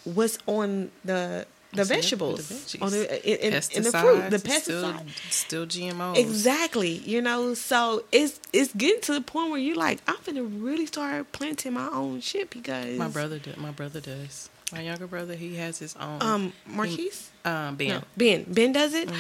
what's 0.05 0.39
on 0.47 0.91
the 1.05 1.47
the 1.73 1.79
What's 1.81 1.91
in 1.91 1.97
vegetables 1.97 2.49
The 2.73 2.79
on 2.83 2.91
the 2.93 3.31
in, 3.31 3.53
in, 3.53 3.83
the 3.83 3.91
fruit 3.91 4.31
the 4.31 4.37
it's 4.37 4.63
Still, 4.63 4.95
still 5.29 5.67
GMOs. 5.67 6.17
Exactly, 6.17 6.93
you 6.93 7.21
know, 7.21 7.53
so 7.53 8.05
it's 8.11 8.41
it's 8.55 8.73
getting 8.73 9.03
to 9.03 9.13
the 9.13 9.21
point 9.21 9.51
where 9.51 9.61
you're 9.61 9.77
like, 9.77 9.99
I'm 10.09 10.17
gonna 10.25 10.45
really 10.45 10.87
start 10.87 11.31
planting 11.33 11.75
my 11.75 11.89
own 11.89 12.21
shit 12.23 12.49
because 12.49 12.97
My 12.97 13.09
brother 13.09 13.39
does. 13.39 13.59
My 13.59 13.71
brother 13.71 14.01
does. 14.01 14.49
My 14.73 14.81
younger 14.81 15.07
brother, 15.07 15.35
he 15.35 15.57
has 15.57 15.79
his 15.79 15.95
own. 15.97 16.23
um 16.23 16.53
Marquise, 16.67 17.31
um, 17.45 17.77
Ben. 17.77 17.89
No, 17.89 18.01
Ben. 18.17 18.45
Ben 18.49 18.73
does 18.73 18.95
it. 18.95 19.11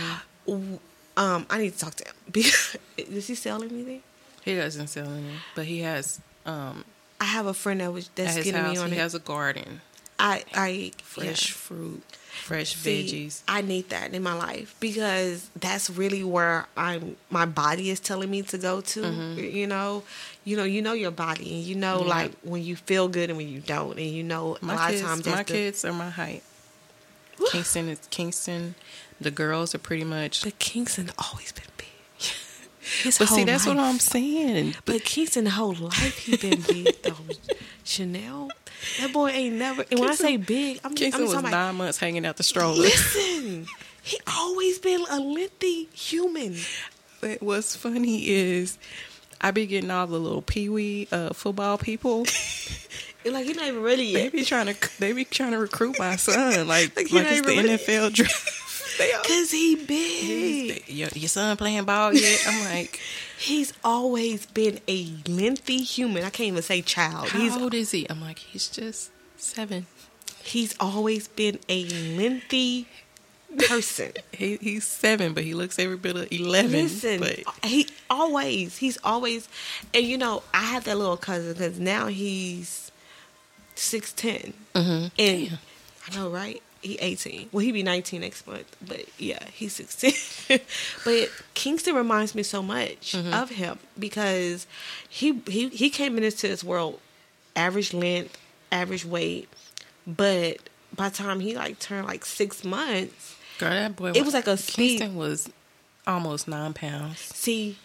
Mm-hmm. 0.47 0.77
Um, 1.19 1.47
I 1.51 1.59
need 1.59 1.73
to 1.75 1.79
talk 1.79 1.97
to 1.97 2.05
him. 2.05 2.15
Because- 2.33 2.77
Does 2.97 3.27
he 3.27 3.35
sell 3.35 3.63
anything? 3.63 4.03
He 4.43 4.55
doesn't 4.57 4.87
sell 4.89 5.07
anything, 5.11 5.37
but 5.55 5.67
he 5.67 5.81
has. 5.81 6.19
Um, 6.47 6.85
I 7.21 7.25
have 7.25 7.47
a 7.47 7.55
friend 7.55 7.81
that 7.81 7.93
was 7.93 8.09
that's 8.15 8.37
getting 8.37 8.55
house, 8.55 8.73
me 8.77 8.79
on 8.79 8.91
he 8.91 8.97
it. 8.97 9.01
has 9.01 9.15
a 9.15 9.19
garden, 9.19 9.81
I 10.19 10.45
I 10.55 10.93
fresh 11.03 11.49
yeah. 11.51 11.55
fruit. 11.57 12.03
Fresh 12.45 12.77
See, 12.77 13.05
veggies. 13.29 13.43
I 13.49 13.63
need 13.63 13.89
that 13.91 14.15
in 14.15 14.23
my 14.23 14.33
life 14.35 14.77
because 14.79 15.51
that's 15.57 15.91
really 15.91 16.23
where 16.23 16.67
I'm. 16.77 17.17
My 17.31 17.47
body 17.47 17.91
is 17.91 17.99
telling 17.99 18.31
me 18.31 18.43
to 18.43 18.59
go 18.59 18.81
to. 18.81 19.03
Mm-hmm. 19.03 19.41
You 19.57 19.67
know, 19.67 20.05
you 20.45 20.57
know, 20.57 20.63
you 20.65 20.81
know 20.81 20.93
your 20.93 21.11
body, 21.11 21.53
and 21.57 21.65
you 21.65 21.75
know 21.75 22.03
Yeah. 22.03 22.09
like 22.09 22.33
when 22.43 22.63
you 22.63 22.77
feel 22.77 23.09
good 23.09 23.29
and 23.31 23.37
when 23.37 23.49
you 23.49 23.59
don't, 23.61 23.99
and 23.99 24.07
you 24.07 24.23
know 24.23 24.57
a 24.63 24.65
My 24.65 24.77
lot 24.77 24.91
kids, 24.91 25.03
of 25.03 25.09
times 25.09 25.27
my 25.27 25.37
the, 25.43 25.45
kids 25.45 25.85
are 25.85 25.93
my 25.93 26.11
height. 26.11 26.43
Kingston 27.51 27.89
is 27.89 27.99
Kingston. 28.11 28.77
The 29.21 29.31
girls 29.33 29.75
are 29.75 29.79
pretty 29.79 30.05
much. 30.05 30.45
But 30.45 30.59
Kingston 30.61 31.11
always 31.19 31.51
been. 31.53 31.65
His 33.03 33.19
But 33.19 33.29
see, 33.29 33.45
that's 33.45 33.67
what. 33.67 33.79
I'm 33.79 33.99
saying. 33.99 34.75
But 34.85 35.05
Kingston, 35.05 35.45
the 35.45 35.51
whole 35.51 35.75
life 35.75 36.19
he 36.19 36.37
been 36.37 36.61
big 36.61 37.01
though. 37.03 37.15
Chanel, 37.85 38.51
that 39.01 39.13
boy 39.13 39.29
ain't 39.31 39.57
never. 39.57 39.85
And 39.91 40.01
when 40.01 40.11
I 40.11 40.15
say 40.15 40.37
big, 40.37 40.81
I'm, 40.85 40.95
Kingston 40.95 41.27
I'm 41.27 41.43
was 41.43 41.51
nine 41.51 41.77
months 41.77 41.99
hanging 41.99 42.27
out 42.27 42.37
the 42.37 42.43
stroller. 42.43 42.77
Listen, 42.77 43.67
he 44.03 44.19
always 44.27 44.79
been 44.79 45.05
a 45.11 45.19
lengthy 45.21 45.85
human. 45.93 46.57
But 47.21 47.43
what's 47.43 47.75
funny 47.75 48.29
is 48.29 48.79
I 49.41 49.51
be 49.51 49.67
getting 49.67 49.91
all 49.91 50.07
the 50.07 50.19
little 50.19 50.43
pee 50.43 50.69
wee 50.69 51.09
uh, 51.11 51.33
football 51.33 51.79
people. 51.79 52.27
Like 53.25 53.47
he 53.47 53.53
not 53.53 53.67
even 53.67 53.83
ready 53.83 54.05
yet. 54.05 54.23
They 54.33 54.39
be 54.39 54.45
trying 54.45 54.73
to 54.73 55.01
they 55.01 55.13
be 55.13 55.25
trying 55.25 55.51
to 55.51 55.59
recruit 55.59 55.99
my 55.99 56.17
son 56.17 56.67
like 56.67 56.97
Like, 56.97 57.13
like, 57.13 57.27
it's 57.27 57.47
the 57.47 57.57
ready. 57.57 57.69
NFL 57.69 58.15
draft. 58.15 58.68
They 58.99 59.13
Cause 59.27 59.51
he 59.51 59.77
big. 59.77 60.89
your, 60.89 61.09
your 61.15 61.29
son 61.29 61.57
playing 61.57 61.85
ball 61.85 62.13
yet? 62.13 62.43
I'm 62.47 62.65
like, 62.75 63.01
He's 63.39 63.73
always 63.85 64.47
been 64.47 64.81
a 64.89 65.15
lengthy 65.29 65.79
human. 65.79 66.25
I 66.25 66.31
can't 66.31 66.49
even 66.49 66.63
say 66.63 66.83
child. 66.83 67.29
how 67.29 67.39
He's 67.39 67.57
old 67.57 67.73
is 67.73 67.93
he? 67.93 68.05
I'm 68.11 68.21
like, 68.21 68.39
he's 68.39 68.67
just 68.69 69.13
seven. 69.37 69.87
he's 70.43 70.75
always 70.81 71.29
been 71.29 71.61
a 71.69 71.85
lengthy 72.17 72.89
person. 73.69 74.13
He, 74.33 74.57
he's 74.57 74.85
seven, 74.85 75.35
but 75.35 75.43
he 75.43 75.55
looks 75.55 75.79
every 75.81 75.97
bit 75.97 76.17
of 76.17 76.31
eleven. 76.31 76.71
Listen, 76.71 77.19
but 77.19 77.41
he 77.65 77.89
always, 78.09 78.77
he's 78.77 78.99
always, 79.03 79.49
and 79.93 80.05
you 80.05 80.17
know, 80.17 80.45
I 80.55 80.63
have 80.63 80.85
that 80.85 80.97
little 80.97 81.17
cousin 81.17 81.55
because 81.55 81.81
now 81.81 82.07
he's 82.07 82.93
six 83.75 84.13
mm-hmm. 84.13 84.81
and 84.81 85.11
Damn. 85.17 85.59
I 86.07 86.15
know, 86.17 86.31
right? 86.31 86.63
He 86.81 86.97
eighteen. 87.01 87.49
Well, 87.53 87.65
he 87.65 87.73
be 87.73 87.83
nineteen 87.83 88.21
next 88.21 88.47
month, 88.47 88.77
but 88.87 89.05
yeah, 89.19 89.45
he's 89.53 89.73
sixteen. 89.75 90.61
but 91.05 91.31
Kingston 91.55 91.95
reminds 91.95 92.35
me 92.35 92.43
so 92.43 92.63
much 92.63 93.13
mm-hmm. 93.13 93.35
of 93.35 93.51
him 93.51 93.79
because 93.99 94.67
he 95.09 95.43
he 95.49 95.69
he 95.69 95.91
came 95.91 96.17
into 96.19 96.49
this 96.49 96.63
world 96.63 97.01
average 97.57 97.93
length, 97.93 98.39
average 98.71 99.05
weight, 99.05 99.49
but 100.07 100.59
by 100.95 101.09
the 101.09 101.17
time 101.17 101.41
he 101.41 101.57
like 101.57 101.79
turned 101.79 102.07
like 102.07 102.25
six 102.25 102.65
months, 102.65 103.37
girl, 103.59 103.71
that 103.71 103.97
boy. 103.97 104.13
It 104.13 104.25
was 104.25 104.35
like 104.35 104.47
a 104.47 104.57
speed- 104.57 104.99
Kingston 104.99 105.17
was 105.17 105.51
almost 106.07 106.49
nine 106.49 106.73
pounds. 106.73 107.19
See, 107.19 107.77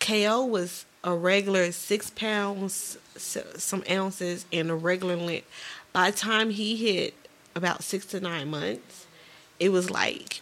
KO 0.00 0.44
was 0.44 0.86
a 1.04 1.14
regular 1.14 1.72
six 1.72 2.10
pounds, 2.10 2.98
some 3.16 3.84
ounces, 3.90 4.46
and 4.52 4.70
a 4.70 4.74
regular 4.74 5.16
length. 5.16 5.48
By 5.92 6.10
the 6.10 6.16
time 6.16 6.50
he 6.50 6.76
hit 6.76 7.14
about 7.54 7.82
six 7.82 8.06
to 8.06 8.20
nine 8.20 8.50
months, 8.50 9.06
it 9.58 9.70
was 9.70 9.90
like 9.90 10.40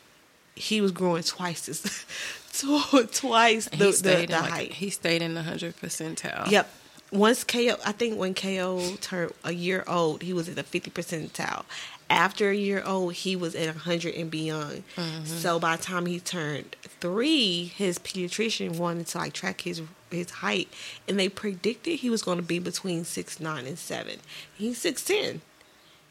he 0.55 0.80
was 0.80 0.93
growing 0.93 1.22
twice 1.22 1.68
as 1.68 1.80
tw- 2.52 3.12
twice 3.12 3.68
the, 3.68 3.76
he 3.76 3.93
the, 3.93 4.02
the 4.02 4.22
in 4.24 4.30
like, 4.30 4.51
height. 4.51 4.72
he 4.74 4.90
stayed 4.90 5.22
in 5.22 5.35
the 5.35 5.43
hundred 5.43 5.76
percentile. 5.76 6.51
Yep. 6.51 6.68
Once 7.10 7.43
KO, 7.43 7.76
I 7.86 7.93
think 7.93 8.18
when 8.18 8.35
KO 8.35 8.97
turned 9.01 9.32
a 9.43 9.52
year 9.52 9.82
old, 9.86 10.22
he 10.22 10.35
was 10.35 10.47
at 10.48 10.56
the 10.56 10.62
50 10.62 10.90
percentile. 10.90 11.64
After 12.10 12.51
a 12.51 12.55
year 12.55 12.82
old, 12.85 13.14
he 13.14 13.35
was 13.35 13.55
at 13.55 13.66
100 13.66 14.14
and 14.14 14.30
beyond. 14.30 14.82
Mm-hmm. 14.97 15.24
So 15.24 15.59
by 15.59 15.76
the 15.76 15.82
time 15.82 16.05
he 16.05 16.20
turned 16.20 16.76
three, 17.01 17.64
his 17.64 17.98
pediatrician 17.98 18.78
wanted 18.78 19.06
to 19.09 19.18
like 19.18 19.32
track 19.32 19.62
his 19.62 19.82
his 20.10 20.30
height, 20.30 20.68
and 21.06 21.18
they 21.18 21.28
predicted 21.28 22.01
he 22.01 22.09
was 22.10 22.22
going 22.22 22.39
to 22.39 22.43
be 22.43 22.59
between 22.59 23.05
six 23.05 23.40
nine 23.40 23.66
and 23.66 23.78
seven. 23.78 24.20
He's 24.56 24.78
six 24.78 25.05
ten, 25.05 25.43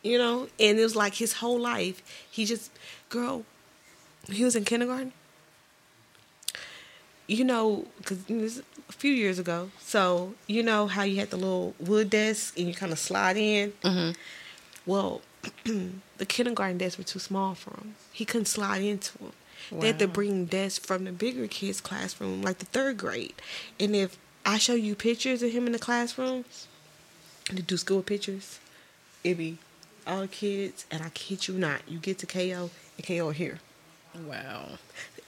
you 0.08 0.18
know, 0.18 0.48
and 0.60 0.80
it 0.80 0.84
was 0.84 0.96
like 0.96 1.16
his 1.16 1.34
whole 1.34 1.60
life. 1.60 2.02
He 2.30 2.46
just, 2.46 2.72
girl, 3.10 3.44
he 4.30 4.44
was 4.44 4.56
in 4.56 4.66
kindergarten 4.66 5.14
you 7.28 7.44
know, 7.44 7.86
because 7.98 8.24
this 8.24 8.62
a 8.90 8.94
few 8.94 9.12
years 9.12 9.38
ago. 9.38 9.70
So 9.80 10.34
you 10.48 10.64
know 10.64 10.88
how 10.88 11.04
you 11.04 11.18
had 11.18 11.30
the 11.30 11.38
little 11.38 11.76
wood 11.80 12.10
desk 12.10 12.58
and 12.58 12.68
you 12.68 12.74
kind 12.74 12.92
of 12.92 13.00
slide 13.00 13.38
in. 13.38 13.74
Mm-hmm. 13.84 14.12
Well, 14.86 15.22
the 16.18 16.26
kindergarten 16.26 16.78
desks 16.78 16.98
were 16.98 17.04
too 17.04 17.20
small 17.20 17.54
for 17.54 17.72
him. 17.72 17.96
He 18.12 18.26
couldn't 18.26 18.46
slide 18.46 18.82
into 18.82 19.18
them. 19.18 19.32
They 19.72 19.88
had 19.88 20.00
to 20.00 20.08
bring 20.08 20.46
desks 20.46 20.86
from 20.86 21.04
the 21.04 21.12
bigger 21.12 21.46
kids' 21.48 21.82
classroom, 21.82 22.42
like 22.42 22.60
the 22.60 22.66
third 22.66 22.98
grade. 22.98 23.34
And 23.78 23.94
if 23.96 24.18
I 24.46 24.60
show 24.60 24.76
you 24.76 24.96
pictures 24.96 25.44
of 25.44 25.52
him 25.52 25.66
in 25.66 25.74
the 25.74 25.80
classroom, 25.80 26.46
to 27.46 27.62
do 27.62 27.76
school 27.76 28.02
pictures, 28.02 28.60
it'd 29.26 29.38
be 29.38 29.58
all 30.08 30.22
the 30.22 30.28
kids, 30.28 30.86
and 30.92 31.04
I 31.04 31.10
kid 31.10 31.48
you 31.48 31.56
not, 31.56 31.82
you 31.88 32.00
get 32.00 32.20
to 32.20 32.26
KO 32.26 32.70
and 32.98 33.06
KO 33.06 33.30
here. 33.32 33.60
Wow. 34.28 34.70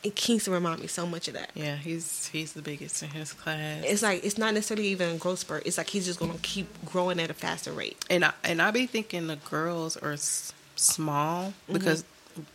And 0.03 0.15
Kingston 0.15 0.53
remind 0.53 0.79
me 0.79 0.87
so 0.87 1.05
much 1.05 1.27
of 1.27 1.33
that. 1.33 1.51
Yeah, 1.55 1.75
he's 1.75 2.27
he's 2.27 2.53
the 2.53 2.61
biggest 2.61 3.03
in 3.03 3.09
his 3.09 3.33
class. 3.33 3.83
it's 3.85 4.01
like 4.01 4.23
it's 4.23 4.37
not 4.37 4.53
necessarily 4.53 4.87
even 4.87 5.15
a 5.15 5.17
growth 5.17 5.39
spurt. 5.39 5.65
It's 5.65 5.77
like 5.77 5.89
he's 5.89 6.05
just 6.05 6.19
gonna 6.19 6.37
keep 6.41 6.67
growing 6.85 7.19
at 7.19 7.29
a 7.29 7.33
faster 7.33 7.71
rate. 7.73 7.97
And 8.09 8.23
I 8.23 8.31
and 8.43 8.61
I 8.61 8.71
be 8.71 8.85
thinking 8.85 9.27
the 9.27 9.35
girls 9.35 9.97
are 9.97 10.13
s- 10.13 10.53
small 10.77 11.47
mm-hmm. 11.49 11.73
because 11.73 12.05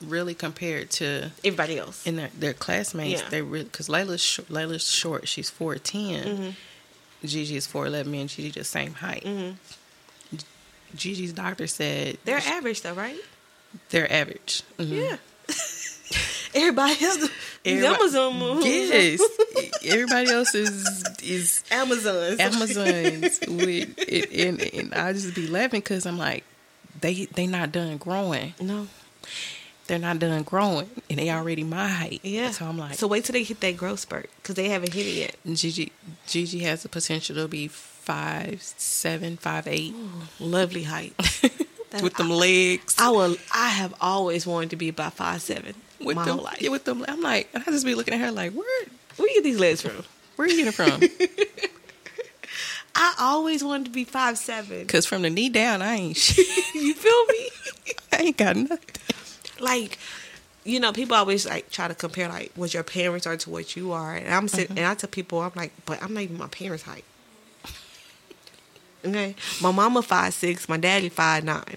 really 0.01 0.35
compared 0.35 0.91
to 0.91 1.31
Everybody 1.45 1.79
else. 1.79 2.07
in 2.07 2.17
their, 2.17 2.31
their 2.39 2.55
classmates, 2.55 3.21
Yeah. 3.21 3.29
they 3.29 3.43
really 3.43 3.65
because 3.65 3.89
Layla's 3.89 4.23
sh- 4.23 4.41
Layla's 4.49 4.89
short. 4.89 5.29
She's 5.29 5.51
four 5.51 5.75
mm-hmm. 5.75 6.51
Gigi 7.27 7.57
is 7.57 7.67
four 7.67 7.87
eleven. 7.87 8.11
Me 8.11 8.23
and 8.23 8.31
Gigi 8.31 8.51
the 8.51 8.65
same 8.65 8.95
height. 8.95 9.25
Mm-hmm. 9.25 9.57
Gigi's 10.97 11.33
doctor 11.33 11.67
said 11.67 12.19
They're 12.25 12.39
average 12.39 12.83
though, 12.83 12.95
right? 12.95 13.19
they're 13.91 14.11
average. 14.13 14.63
Mhm. 14.79 15.11
Yeah. 15.11 15.17
Everybody 16.55 17.05
else, 17.05 17.29
Everybody- 17.65 17.95
Amazon 17.97 18.39
moves. 18.39 18.65
Yes, 18.67 19.21
everybody 19.85 20.31
else 20.31 20.55
is 20.55 21.05
is 21.23 21.65
Amazons. 21.71 22.39
Amazons 22.39 23.41
with 23.49 23.95
it, 23.99 24.33
and, 24.47 24.61
and 24.63 24.95
I 24.95 25.13
just 25.13 25.35
be 25.35 25.49
laughing 25.49 25.81
because 25.81 26.07
I'm 26.07 26.17
like, 26.19 26.45
they 27.01 27.25
they 27.27 27.49
not 27.49 27.73
done 27.73 27.97
growing. 27.97 28.55
No. 28.61 28.87
They're 29.87 29.99
not 29.99 30.19
done 30.21 30.45
growing, 30.45 30.89
and 31.11 31.19
they 31.19 31.29
already 31.31 31.65
my 31.65 31.89
height. 31.89 32.21
Yeah. 32.23 32.53
So 32.53 32.67
I'm 32.67 32.79
like, 32.79 32.95
so 32.95 33.07
wait 33.09 33.25
till 33.25 33.33
they 33.35 33.43
hit 33.43 33.61
that 33.61 33.77
growth 33.77 34.01
spurt 34.01 34.31
because 34.37 34.55
they 34.55 34.69
haven't 34.69 34.93
hit 34.95 35.07
it 35.07 35.15
yet. 35.45 35.57
Gigi 35.57 35.91
Gigi 36.29 36.61
has 36.61 36.85
the 36.85 36.89
potential 36.89 37.35
to 37.37 37.49
be 37.49 37.67
five 38.05 38.63
seven, 38.63 39.37
five 39.37 39.67
eight 39.67 39.95
Lovely 40.39 40.83
height. 40.85 41.15
With 42.03 42.15
them 42.15 42.31
legs. 42.31 42.97
I 42.99 43.11
will. 43.11 43.37
I 43.55 43.69
have 43.69 43.95
always 44.01 44.47
wanted 44.47 44.71
to 44.71 44.77
be 44.77 44.89
about 44.89 45.13
five 45.15 45.41
seven 45.43 45.75
with 46.01 46.17
my 46.17 46.25
them, 46.25 46.37
whole 46.37 46.45
life. 46.45 46.61
yeah, 46.61 46.71
with 46.71 46.85
them. 46.85 47.05
I'm 47.07 47.21
like, 47.21 47.49
I 47.55 47.61
just 47.71 47.87
be 47.87 47.95
looking 47.95 48.15
at 48.15 48.21
her 48.21 48.33
like, 48.33 48.53
where 48.53 48.87
Where 49.17 49.29
you 49.29 49.35
get 49.37 49.45
these 49.45 49.61
legs 49.61 49.83
from? 49.83 50.05
where 50.37 50.47
are 50.47 50.51
you 50.51 50.65
getting 50.65 50.69
it 50.69 50.75
from? 50.75 51.01
I 52.97 53.15
always 53.21 53.63
wanted 53.63 53.87
to 53.87 53.91
be 53.91 54.05
five 54.05 54.39
seven. 54.39 54.81
Because 54.81 55.07
from 55.07 55.23
the 55.23 55.31
knee 55.31 55.49
down, 55.49 55.83
I 55.83 55.95
ain't 55.95 56.17
shit. 56.17 56.47
You 56.75 56.95
feel 56.95 57.27
me? 57.27 57.95
I 58.13 58.17
ain't 58.23 58.37
got 58.37 58.57
nothing. 58.57 58.81
like 59.61 59.99
you 60.65 60.81
know 60.81 60.93
people 60.93 61.17
always 61.17 61.47
like 61.47 61.71
try 61.71 61.87
to 61.87 61.95
compare 61.95 62.29
like 62.29 62.51
what 62.57 62.75
your 62.75 62.83
parents 62.83 63.27
are 63.27 63.37
to 63.37 63.51
what 63.51 63.77
you 63.77 63.93
are 63.93 64.15
and 64.17 64.33
i'm 64.33 64.49
sitting 64.49 64.69
mm-hmm. 64.69 64.79
and 64.79 64.87
i 64.87 64.95
tell 64.95 65.11
people 65.11 65.41
i'm 65.41 65.53
like 65.55 65.73
but 65.85 66.03
i'm 66.03 66.15
not 66.15 66.21
even 66.23 66.39
my 66.39 66.49
parents 66.49 66.85
height 66.85 67.05
okay? 69.05 69.35
My 69.61 69.71
mama 69.71 70.03
five 70.03 70.35
six 70.35 70.69
my 70.69 70.77
daddy 70.77 71.09
five 71.09 71.45
nine. 71.45 71.77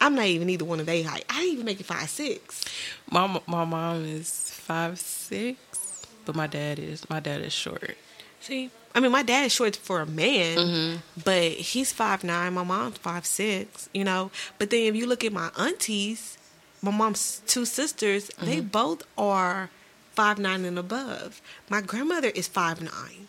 I'm 0.00 0.14
not 0.14 0.26
even 0.26 0.50
either 0.50 0.64
one 0.64 0.80
of 0.80 0.86
they 0.86 1.02
height. 1.02 1.24
I 1.30 1.40
didn't 1.40 1.52
even 1.52 1.64
make 1.64 1.80
it 1.80 1.86
five 1.86 2.08
six. 2.08 2.64
My 3.10 3.40
my 3.46 3.64
mom 3.64 4.04
is 4.04 4.50
five 4.50 4.98
six, 4.98 6.06
but 6.24 6.34
my 6.34 6.46
dad 6.46 6.78
is 6.78 7.08
my 7.08 7.20
dad 7.20 7.40
is 7.40 7.52
short. 7.52 7.96
see? 8.40 8.70
I 8.94 9.00
mean 9.00 9.12
my 9.12 9.22
dad 9.22 9.46
is 9.46 9.52
short 9.52 9.76
for 9.76 10.00
a 10.00 10.06
man 10.06 10.56
mm-hmm. 10.56 10.96
but 11.22 11.52
he's 11.52 11.92
five 11.92 12.24
nine 12.24 12.54
my 12.54 12.62
mom's 12.64 12.96
five 12.96 13.26
six 13.26 13.90
you 13.92 14.04
know? 14.04 14.30
But 14.58 14.70
then 14.70 14.84
if 14.84 14.96
you 14.96 15.06
look 15.06 15.22
at 15.22 15.34
my 15.34 15.50
aunties 15.58 16.38
my 16.80 16.90
mom's 16.90 17.42
two 17.46 17.66
sisters 17.66 18.30
they 18.40 18.58
mm-hmm. 18.58 18.68
both 18.68 19.02
are 19.18 19.68
five 20.16 20.38
nine 20.38 20.64
and 20.64 20.78
above. 20.78 21.42
My 21.68 21.82
grandmother 21.82 22.28
is 22.28 22.48
five 22.48 22.80
nine. 22.80 23.28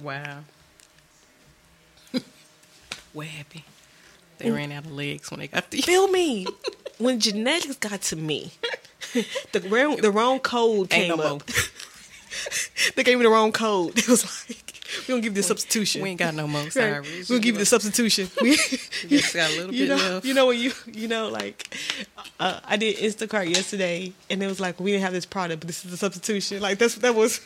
Wow. 0.00 0.44
What 3.18 3.26
happened? 3.26 3.64
They 4.38 4.52
ran 4.52 4.70
out 4.70 4.86
of 4.86 4.92
legs 4.92 5.28
when 5.32 5.40
they 5.40 5.48
got 5.48 5.72
the. 5.72 5.82
Feel 5.82 6.06
me. 6.06 6.46
when 6.98 7.18
genetics 7.18 7.74
got 7.74 8.00
to 8.02 8.16
me, 8.16 8.52
the 9.52 9.60
wrong, 9.68 9.96
the 9.96 10.12
wrong 10.12 10.38
code 10.38 10.90
came 10.90 11.16
no 11.16 11.22
up. 11.22 11.42
they 12.94 13.02
gave 13.02 13.18
me 13.18 13.24
the 13.24 13.30
wrong 13.30 13.50
code. 13.50 13.98
It 13.98 14.08
was 14.08 14.24
like, 14.24 14.84
we 15.08 15.14
don't 15.14 15.20
give 15.20 15.32
you 15.32 15.42
the 15.42 15.42
substitution. 15.42 16.02
We 16.02 16.10
ain't 16.10 16.20
got 16.20 16.34
no 16.34 16.46
more. 16.46 16.62
Right. 16.62 17.02
We 17.02 17.24
don't 17.24 17.40
give 17.40 17.56
you 17.56 17.58
the 17.58 17.66
substitution. 17.66 18.28
We, 18.40 18.54
just 18.54 19.34
got 19.34 19.50
a 19.50 19.56
little 19.56 19.74
you 19.74 19.88
bit 19.88 19.96
know, 19.96 20.10
left. 20.14 20.24
You 20.24 20.34
know 20.34 20.46
when 20.46 20.60
you 20.60 20.70
you 20.86 21.08
know 21.08 21.28
like 21.28 21.76
uh, 22.38 22.60
I 22.64 22.76
did 22.76 22.98
Instacart 22.98 23.52
yesterday, 23.52 24.12
and 24.30 24.40
it 24.40 24.46
was 24.46 24.60
like 24.60 24.78
we 24.78 24.92
didn't 24.92 25.02
have 25.02 25.12
this 25.12 25.26
product, 25.26 25.60
but 25.60 25.66
this 25.66 25.84
is 25.84 25.90
the 25.90 25.96
substitution. 25.96 26.62
Like 26.62 26.78
that's 26.78 26.94
that 26.96 27.16
was. 27.16 27.40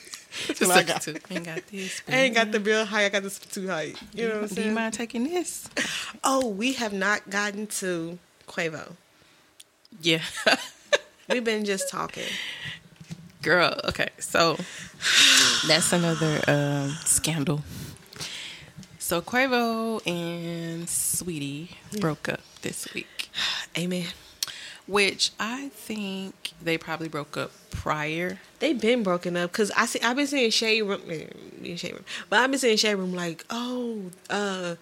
That's 0.46 0.60
what 0.60 0.70
I 0.70 0.82
got. 0.82 1.06
Ain't 1.30 1.44
got 1.44 1.66
this. 1.66 2.02
I 2.08 2.16
ain't 2.16 2.34
got 2.34 2.52
the 2.52 2.60
real 2.60 2.84
high. 2.84 3.04
I 3.04 3.08
got 3.08 3.22
the 3.22 3.30
substitute 3.30 3.68
height. 3.68 3.96
You 4.14 4.28
know 4.28 4.40
what 4.40 4.50
I'm 4.50 4.56
Do 4.56 4.62
you 4.62 4.72
mind 4.72 4.94
taking 4.94 5.24
this? 5.24 5.68
Oh, 6.24 6.46
we 6.46 6.74
have 6.74 6.92
not 6.92 7.30
gotten 7.30 7.66
to 7.66 8.18
Quavo. 8.46 8.92
Yeah. 10.00 10.20
We've 11.28 11.42
been 11.42 11.64
just 11.64 11.90
talking. 11.90 12.22
Girl, 13.42 13.80
okay. 13.86 14.10
So 14.18 14.56
that's 15.66 15.92
another 15.92 16.40
um, 16.46 16.90
scandal. 17.04 17.62
So 18.98 19.20
Quavo 19.20 20.00
and 20.06 20.86
Saweetie 20.86 21.70
broke 22.00 22.28
up 22.28 22.40
this 22.62 22.92
week, 22.94 23.30
Amen. 23.76 24.06
Which 24.88 25.30
I 25.38 25.68
think 25.68 26.52
they 26.60 26.76
probably 26.76 27.08
broke 27.08 27.36
up 27.36 27.52
prior. 27.70 28.38
They've 28.58 28.80
been 28.80 29.02
broken 29.02 29.36
up 29.36 29.52
because 29.52 29.70
I 29.76 29.86
see. 29.86 30.00
I've 30.00 30.16
been 30.16 30.26
seeing 30.26 30.50
shade 30.50 30.82
room, 30.82 31.00
eh, 31.08 31.26
in 31.62 31.76
shade 31.76 31.92
room, 31.92 32.04
but 32.28 32.40
I've 32.40 32.50
been 32.50 32.58
seeing 32.58 32.76
shade 32.76 32.96
room 32.96 33.14
like, 33.14 33.44
oh, 33.50 34.10
uh, 34.28 34.74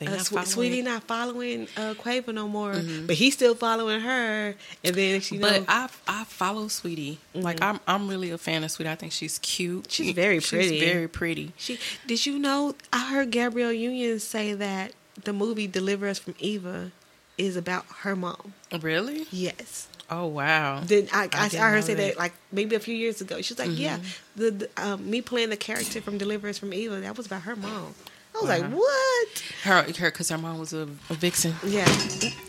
uh, 0.00 0.04
not 0.04 0.26
following- 0.26 0.72
Saweetie 0.72 0.84
not 0.84 1.02
following 1.04 1.62
uh, 1.76 1.94
Quavo 1.94 2.32
no 2.34 2.46
more, 2.46 2.74
but 3.06 3.16
he's 3.16 3.34
still 3.34 3.54
following 3.54 4.00
her. 4.00 4.54
And 4.84 4.94
then 4.94 5.20
she 5.20 5.38
know 5.38 5.48
But 5.48 5.64
I 5.68 5.88
I 6.06 6.24
follow 6.24 6.66
Saweetie. 6.66 7.16
Like 7.34 7.60
I'm 7.62 7.80
I'm 7.88 8.06
really 8.08 8.30
a 8.30 8.38
fan 8.38 8.62
of 8.64 8.70
Saweetie. 8.70 8.86
I 8.88 8.94
think 8.96 9.12
she's 9.12 9.38
cute. 9.38 9.90
She's 9.90 10.12
very 10.14 10.40
pretty. 10.40 10.68
She's 10.78 10.82
very 10.82 11.08
pretty. 11.08 11.52
she 11.56 11.78
did 12.06 12.24
you 12.26 12.38
know? 12.38 12.74
I 12.92 13.08
heard 13.10 13.30
Gabrielle 13.32 13.72
Union 13.72 14.20
say 14.20 14.52
that 14.54 14.92
the 15.24 15.32
movie 15.32 15.66
"Deliver 15.66 16.06
Us 16.08 16.18
from 16.18 16.34
Eva" 16.38 16.90
is 17.38 17.56
about 17.56 17.84
her 18.00 18.14
mom. 18.16 18.54
Really? 18.80 19.26
Yes. 19.30 19.88
Oh 20.10 20.26
wow. 20.26 20.80
Then 20.84 21.08
I, 21.12 21.28
I, 21.32 21.46
I, 21.46 21.48
heard 21.48 21.74
her 21.76 21.82
say 21.82 21.94
that. 21.94 22.00
that. 22.02 22.10
Mm-hmm. 22.12 22.18
like 22.20 22.32
maybe 22.52 22.76
a 22.76 22.80
few 22.80 22.94
years 22.94 23.20
ago. 23.20 23.40
She 23.40 23.54
was 23.54 23.58
like, 23.58 23.76
"Yeah, 23.78 23.98
the, 24.36 24.50
the 24.50 24.70
um, 24.76 25.08
me 25.08 25.22
playing 25.22 25.50
the 25.50 25.56
character 25.56 26.00
from 26.02 26.18
Deliverance 26.18 26.58
from 26.58 26.74
Evil 26.74 27.00
that 27.00 27.16
was 27.16 27.26
about 27.26 27.42
her 27.42 27.56
mom." 27.56 27.94
I 28.34 28.38
was 28.40 28.48
like, 28.48 28.70
"What?" 28.70 29.42
Her 29.62 29.82
her 29.82 30.10
because 30.10 30.28
her 30.28 30.38
mom 30.38 30.58
was 30.58 30.72
a, 30.74 30.82
a 31.08 31.14
vixen. 31.14 31.54
Yeah, 31.66 31.86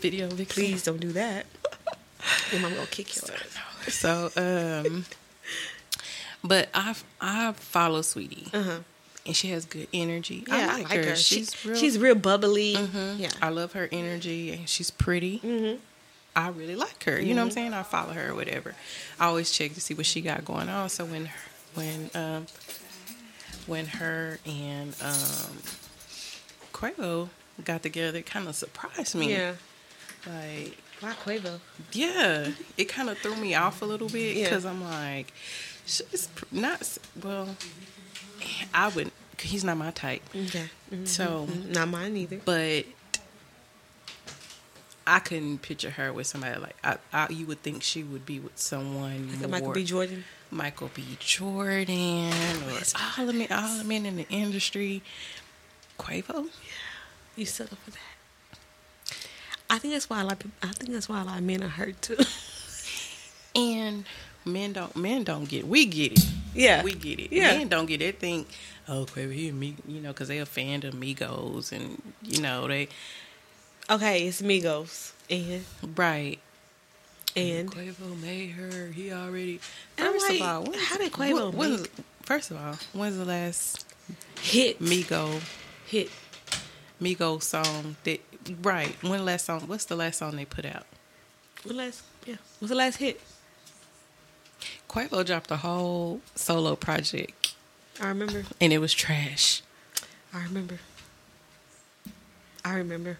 Video 0.00 0.28
vixen. 0.28 0.54
please 0.62 0.82
don't 0.82 1.00
do 1.00 1.12
that. 1.12 1.46
Your 2.52 2.60
mom 2.60 2.74
gonna 2.74 2.86
kick 2.88 3.14
your 3.16 3.24
ass. 3.34 3.94
So, 3.94 4.30
um, 4.36 5.04
but 6.44 6.68
I 6.74 6.94
I 7.20 7.52
follow 7.52 8.00
Saweetie, 8.02 8.52
Uh-huh. 8.52 8.78
And 9.26 9.36
she 9.36 9.48
has 9.48 9.64
good 9.64 9.88
energy. 9.92 10.44
Yeah, 10.46 10.68
I 10.72 10.82
like, 10.82 10.92
her. 10.92 11.16
She- 11.16 11.36
She's 11.36 11.64
real. 11.66 11.74
she's 11.76 11.98
real 11.98 12.14
bubbly. 12.14 12.74
Mhm. 12.74 13.18
Yeah. 13.18 13.30
I 13.42 13.48
love 13.50 13.72
her 13.72 13.88
energy, 13.92 14.52
and 14.52 14.68
she's 14.68 14.90
pretty. 14.90 15.40
Mhm. 15.40 15.78
I 16.34 16.48
really 16.48 16.76
like 16.76 17.04
her. 17.04 17.18
You 17.20 17.34
know 17.34 17.40
what 17.42 17.46
I'm 17.46 17.50
saying? 17.52 17.72
I 17.74 17.82
follow 17.82 18.12
her, 18.12 18.30
or 18.30 18.34
whatever. 18.34 18.74
I 19.18 19.26
always 19.26 19.50
check 19.50 19.72
to 19.74 19.80
see 19.80 19.94
what 19.94 20.06
she 20.06 20.20
got 20.20 20.44
going 20.44 20.68
on. 20.68 20.88
So 20.90 21.04
when 21.04 21.30
when 21.74 22.10
um 22.14 22.46
when 23.66 23.86
her 23.86 24.38
and 24.46 24.94
um 25.00 25.58
Quavo 26.72 27.28
got 27.64 27.82
together, 27.82 28.18
it 28.18 28.26
kind 28.26 28.48
of 28.48 28.54
surprised 28.54 29.14
me. 29.14 29.32
Yeah. 29.32 29.54
Like 30.26 30.76
Why 31.00 31.12
Quavo? 31.24 31.60
yeah, 31.92 32.50
it 32.76 32.84
kind 32.86 33.08
of 33.10 33.18
threw 33.18 33.36
me 33.36 33.54
off 33.54 33.80
a 33.82 33.84
little 33.84 34.08
bit 34.08 34.36
Yeah. 34.36 34.44
because 34.44 34.64
I'm 34.66 34.82
like, 34.84 35.32
she's 35.86 36.28
not 36.52 36.98
well. 37.22 37.56
I 38.74 38.88
wouldn't. 38.88 39.12
'cause 39.38 39.50
He's 39.50 39.64
not 39.64 39.76
my 39.76 39.90
type. 39.90 40.22
Okay. 40.34 40.68
Mhm. 40.92 41.06
So, 41.06 41.46
Not 41.46 41.88
mine 41.88 42.16
either. 42.16 42.40
but 42.44 42.86
I 45.06 45.20
couldn't 45.20 45.58
picture 45.62 45.90
her 45.90 46.12
with 46.12 46.26
somebody 46.26 46.58
like 46.58 46.76
I, 46.82 46.96
I. 47.12 47.28
You 47.30 47.46
would 47.46 47.62
think 47.62 47.82
she 47.82 48.02
would 48.02 48.26
be 48.26 48.40
with 48.40 48.58
someone 48.58 49.28
Like 49.30 49.40
more. 49.40 49.48
Michael 49.50 49.72
B. 49.72 49.84
Jordan. 49.84 50.24
Michael 50.50 50.90
B. 50.94 51.04
Jordan 51.20 52.32
or 52.64 52.80
all 53.18 53.26
the 53.26 53.32
men, 53.32 53.48
all 53.52 53.78
the 53.78 53.84
men 53.84 54.04
in 54.06 54.16
the 54.16 54.26
industry. 54.28 55.02
Quavo. 55.98 56.44
Yeah, 56.46 56.50
you 57.36 57.46
settle 57.46 57.76
for 57.84 57.90
that. 57.92 59.18
I 59.70 59.78
think 59.78 59.94
that's 59.94 60.08
why 60.10 60.20
a 60.20 60.24
lot. 60.24 60.44
Of 60.44 60.50
I 60.62 60.68
think 60.68 60.90
that's 60.92 61.08
why 61.08 61.20
a 61.20 61.24
lot 61.24 61.38
of 61.38 61.44
men 61.44 61.62
are 61.62 61.68
hurt 61.68 62.00
too. 62.02 62.16
And 63.54 64.04
men 64.44 64.72
don't 64.72 64.94
men 64.96 65.24
don't 65.24 65.48
get 65.48 65.66
we 65.66 65.86
get 65.86 66.12
it. 66.12 66.24
Yeah. 66.56 66.82
we 66.82 66.94
get 66.94 67.20
it. 67.20 67.32
Yeah. 67.32 67.56
Men 67.58 67.68
don't 67.68 67.86
get 67.86 68.02
it. 68.02 68.18
Think, 68.18 68.48
oh, 68.88 69.06
Quavo, 69.06 69.32
he 69.32 69.48
and 69.48 69.60
me, 69.60 69.76
you 69.86 70.00
know, 70.00 70.08
because 70.08 70.28
they 70.28 70.38
a 70.38 70.46
fan 70.46 70.84
of 70.84 70.94
Migos 70.94 71.72
and 71.72 72.00
you 72.22 72.40
know 72.40 72.66
they 72.66 72.88
okay, 73.88 74.26
it's 74.26 74.42
Migos 74.42 75.12
and 75.30 75.64
right. 75.96 76.38
and 77.34 77.70
Quavo 77.70 78.20
made 78.20 78.50
her. 78.52 78.88
He 78.88 79.12
already. 79.12 79.60
First 79.96 80.28
like, 80.28 80.40
of 80.40 80.46
all, 80.46 80.62
when, 80.64 80.78
how 80.78 80.98
did 80.98 81.12
Quavo 81.12 81.52
when- 81.52 81.86
First 82.26 82.50
of 82.50 82.56
all, 82.56 82.74
when's 82.92 83.16
the 83.16 83.24
last 83.24 83.86
hit 84.40 84.80
Migo 84.80 85.40
hit. 85.86 86.10
Migo 87.00 87.40
song 87.40 87.94
that? 88.02 88.20
Right. 88.62 88.96
When 89.00 89.24
last 89.24 89.44
song? 89.44 89.60
What's 89.68 89.84
the 89.84 89.94
last 89.94 90.18
song 90.18 90.34
they 90.34 90.44
put 90.44 90.64
out? 90.64 90.86
What 91.62 91.76
last? 91.76 92.02
Yeah. 92.26 92.36
What's 92.58 92.70
the 92.70 92.74
last 92.76 92.96
hit? 92.96 93.20
Quavo 94.96 95.24
dropped 95.26 95.50
a 95.50 95.58
whole 95.58 96.20
solo 96.34 96.74
project, 96.74 97.54
I 98.00 98.08
remember. 98.08 98.44
and 98.60 98.72
it 98.72 98.78
was 98.78 98.94
trash. 98.94 99.62
I 100.32 100.42
remember. 100.44 100.78
I 102.64 102.74
remember. 102.76 103.18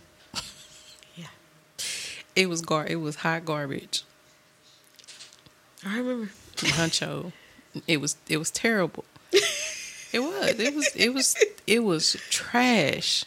Yeah. 1.16 1.26
It 2.34 2.48
was 2.48 2.62
gar. 2.62 2.86
It 2.86 2.96
was 2.96 3.16
hot 3.16 3.44
garbage. 3.44 4.04
I 5.84 5.98
remember. 5.98 6.30
Huncho. 6.56 7.32
It 7.86 8.00
was. 8.00 8.16
It 8.28 8.38
was 8.38 8.50
terrible. 8.50 9.04
It 9.32 10.20
was. 10.20 10.58
It 10.58 10.74
was. 10.74 10.96
It 10.96 11.14
was. 11.14 11.36
It 11.66 11.80
was 11.84 12.16
trash. 12.30 13.24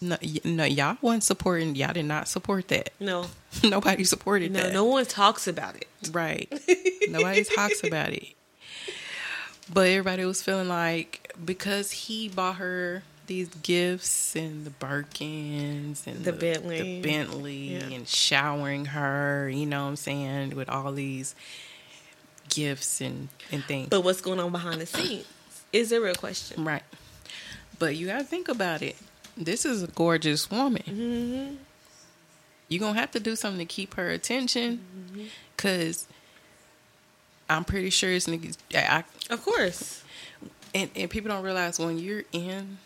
No, 0.00 0.16
no, 0.44 0.64
y'all 0.64 0.96
wasn't 1.00 1.24
supporting. 1.24 1.74
Y'all 1.74 1.92
did 1.92 2.04
not 2.04 2.28
support 2.28 2.68
that. 2.68 2.90
No. 3.00 3.26
Nobody 3.64 4.04
supported 4.04 4.52
No, 4.52 4.62
that. 4.62 4.72
no 4.72 4.84
one 4.84 5.06
talks 5.06 5.46
about 5.46 5.76
it. 5.76 5.86
Right. 6.12 6.52
Nobody 7.08 7.44
talks 7.44 7.82
about 7.84 8.10
it. 8.12 8.28
But 9.72 9.88
everybody 9.88 10.24
was 10.24 10.42
feeling 10.42 10.68
like 10.68 11.32
because 11.42 11.90
he 11.90 12.28
bought 12.28 12.56
her 12.56 13.02
these 13.26 13.48
gifts 13.48 14.36
and 14.36 14.66
the 14.66 14.70
Birkins 14.70 16.06
and 16.06 16.24
The 16.24 16.32
Bentley. 16.32 16.78
the 16.78 17.00
Bentley 17.00 17.56
Yeah. 17.76 17.84
and 17.96 18.06
showering 18.06 18.86
her, 18.86 19.48
you 19.48 19.64
know 19.64 19.84
what 19.84 19.88
I'm 19.90 19.96
saying, 19.96 20.54
with 20.54 20.68
all 20.68 20.92
these 20.92 21.34
gifts 22.50 23.00
and, 23.00 23.28
and 23.50 23.64
things. 23.64 23.88
But 23.88 24.02
what's 24.04 24.20
going 24.20 24.40
on 24.40 24.52
behind 24.52 24.80
the 24.80 24.86
scenes 24.86 25.24
is 25.72 25.90
a 25.92 26.00
real 26.00 26.14
question. 26.14 26.64
right. 26.64 26.82
But 27.78 27.96
you 27.96 28.06
gotta 28.06 28.24
think 28.24 28.48
about 28.48 28.82
it. 28.82 28.96
This 29.36 29.64
is 29.64 29.82
a 29.82 29.86
gorgeous 29.88 30.50
woman. 30.50 30.82
Mm-hmm. 30.86 31.54
You're 32.68 32.80
gonna 32.80 32.98
have 32.98 33.10
to 33.12 33.20
do 33.20 33.36
something 33.36 33.58
to 33.66 33.72
keep 33.72 33.94
her 33.94 34.08
attention. 34.10 34.80
Mm-hmm. 35.12 35.24
Cause 35.56 36.06
I'm 37.48 37.64
pretty 37.64 37.90
sure 37.90 38.10
it's 38.10 38.26
niggas 38.26 38.56
I 38.74 39.04
Of 39.30 39.44
course. 39.44 40.02
and, 40.74 40.90
and 40.96 41.10
people 41.10 41.30
don't 41.30 41.42
realize 41.44 41.78
when 41.78 41.98
you're 41.98 42.24
in 42.32 42.78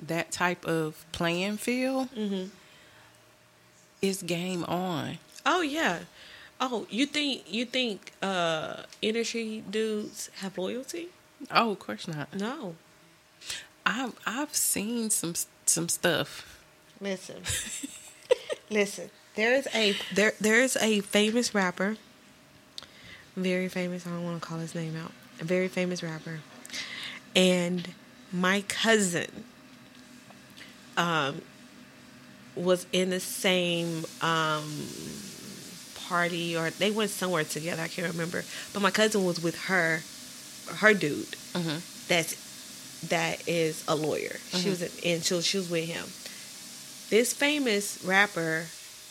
that 0.00 0.32
type 0.32 0.64
of 0.66 1.04
playing 1.12 1.58
field, 1.58 2.08
Mm-hmm. 2.16 2.48
it's 4.02 4.22
game 4.22 4.64
on. 4.64 5.18
Oh 5.46 5.60
yeah. 5.62 6.00
Oh, 6.60 6.86
you 6.90 7.06
think 7.06 7.42
you 7.52 7.64
think 7.64 8.12
uh 8.22 8.82
industry 9.00 9.62
dudes 9.70 10.30
have 10.40 10.58
loyalty? 10.58 11.08
Oh, 11.50 11.70
of 11.72 11.78
course 11.78 12.06
not. 12.08 12.34
No. 12.34 12.74
I've 13.86 14.14
I've 14.26 14.54
seen 14.54 15.10
some 15.10 15.34
some 15.66 15.88
stuff. 15.88 16.60
Listen. 17.00 17.42
Listen. 18.72 19.10
There 19.34 19.54
is 19.54 19.68
a 19.74 19.96
there 20.14 20.32
there 20.40 20.60
is 20.62 20.76
a 20.76 21.00
famous 21.00 21.54
rapper. 21.54 21.96
Very 23.36 23.68
famous. 23.68 24.06
I 24.06 24.10
don't 24.10 24.24
want 24.24 24.42
to 24.42 24.46
call 24.46 24.58
his 24.58 24.74
name 24.74 24.96
out. 24.96 25.12
A 25.40 25.44
very 25.44 25.68
famous 25.68 26.02
rapper. 26.02 26.40
And 27.34 27.88
my 28.32 28.62
cousin 28.68 29.44
um 30.96 31.42
was 32.54 32.86
in 32.92 33.10
the 33.10 33.20
same 33.20 34.04
um 34.20 34.86
party 35.94 36.56
or 36.56 36.70
they 36.70 36.90
went 36.90 37.10
somewhere 37.10 37.44
together. 37.44 37.82
I 37.82 37.88
can't 37.88 38.10
remember. 38.12 38.44
But 38.72 38.80
my 38.82 38.90
cousin 38.90 39.24
was 39.24 39.42
with 39.42 39.58
her 39.64 40.02
her 40.76 40.92
dude. 40.94 41.36
Mm-hmm. 41.54 41.78
That's 42.08 42.36
that 43.08 43.48
is 43.48 43.84
a 43.88 43.96
lawyer. 43.96 44.36
She 44.50 44.68
was 44.68 44.82
in, 44.82 44.90
and 45.10 45.24
she 45.24 45.40
she 45.40 45.56
was 45.58 45.70
with 45.70 45.88
him. 45.88 46.04
This 47.12 47.34
famous 47.34 48.02
rapper 48.02 48.68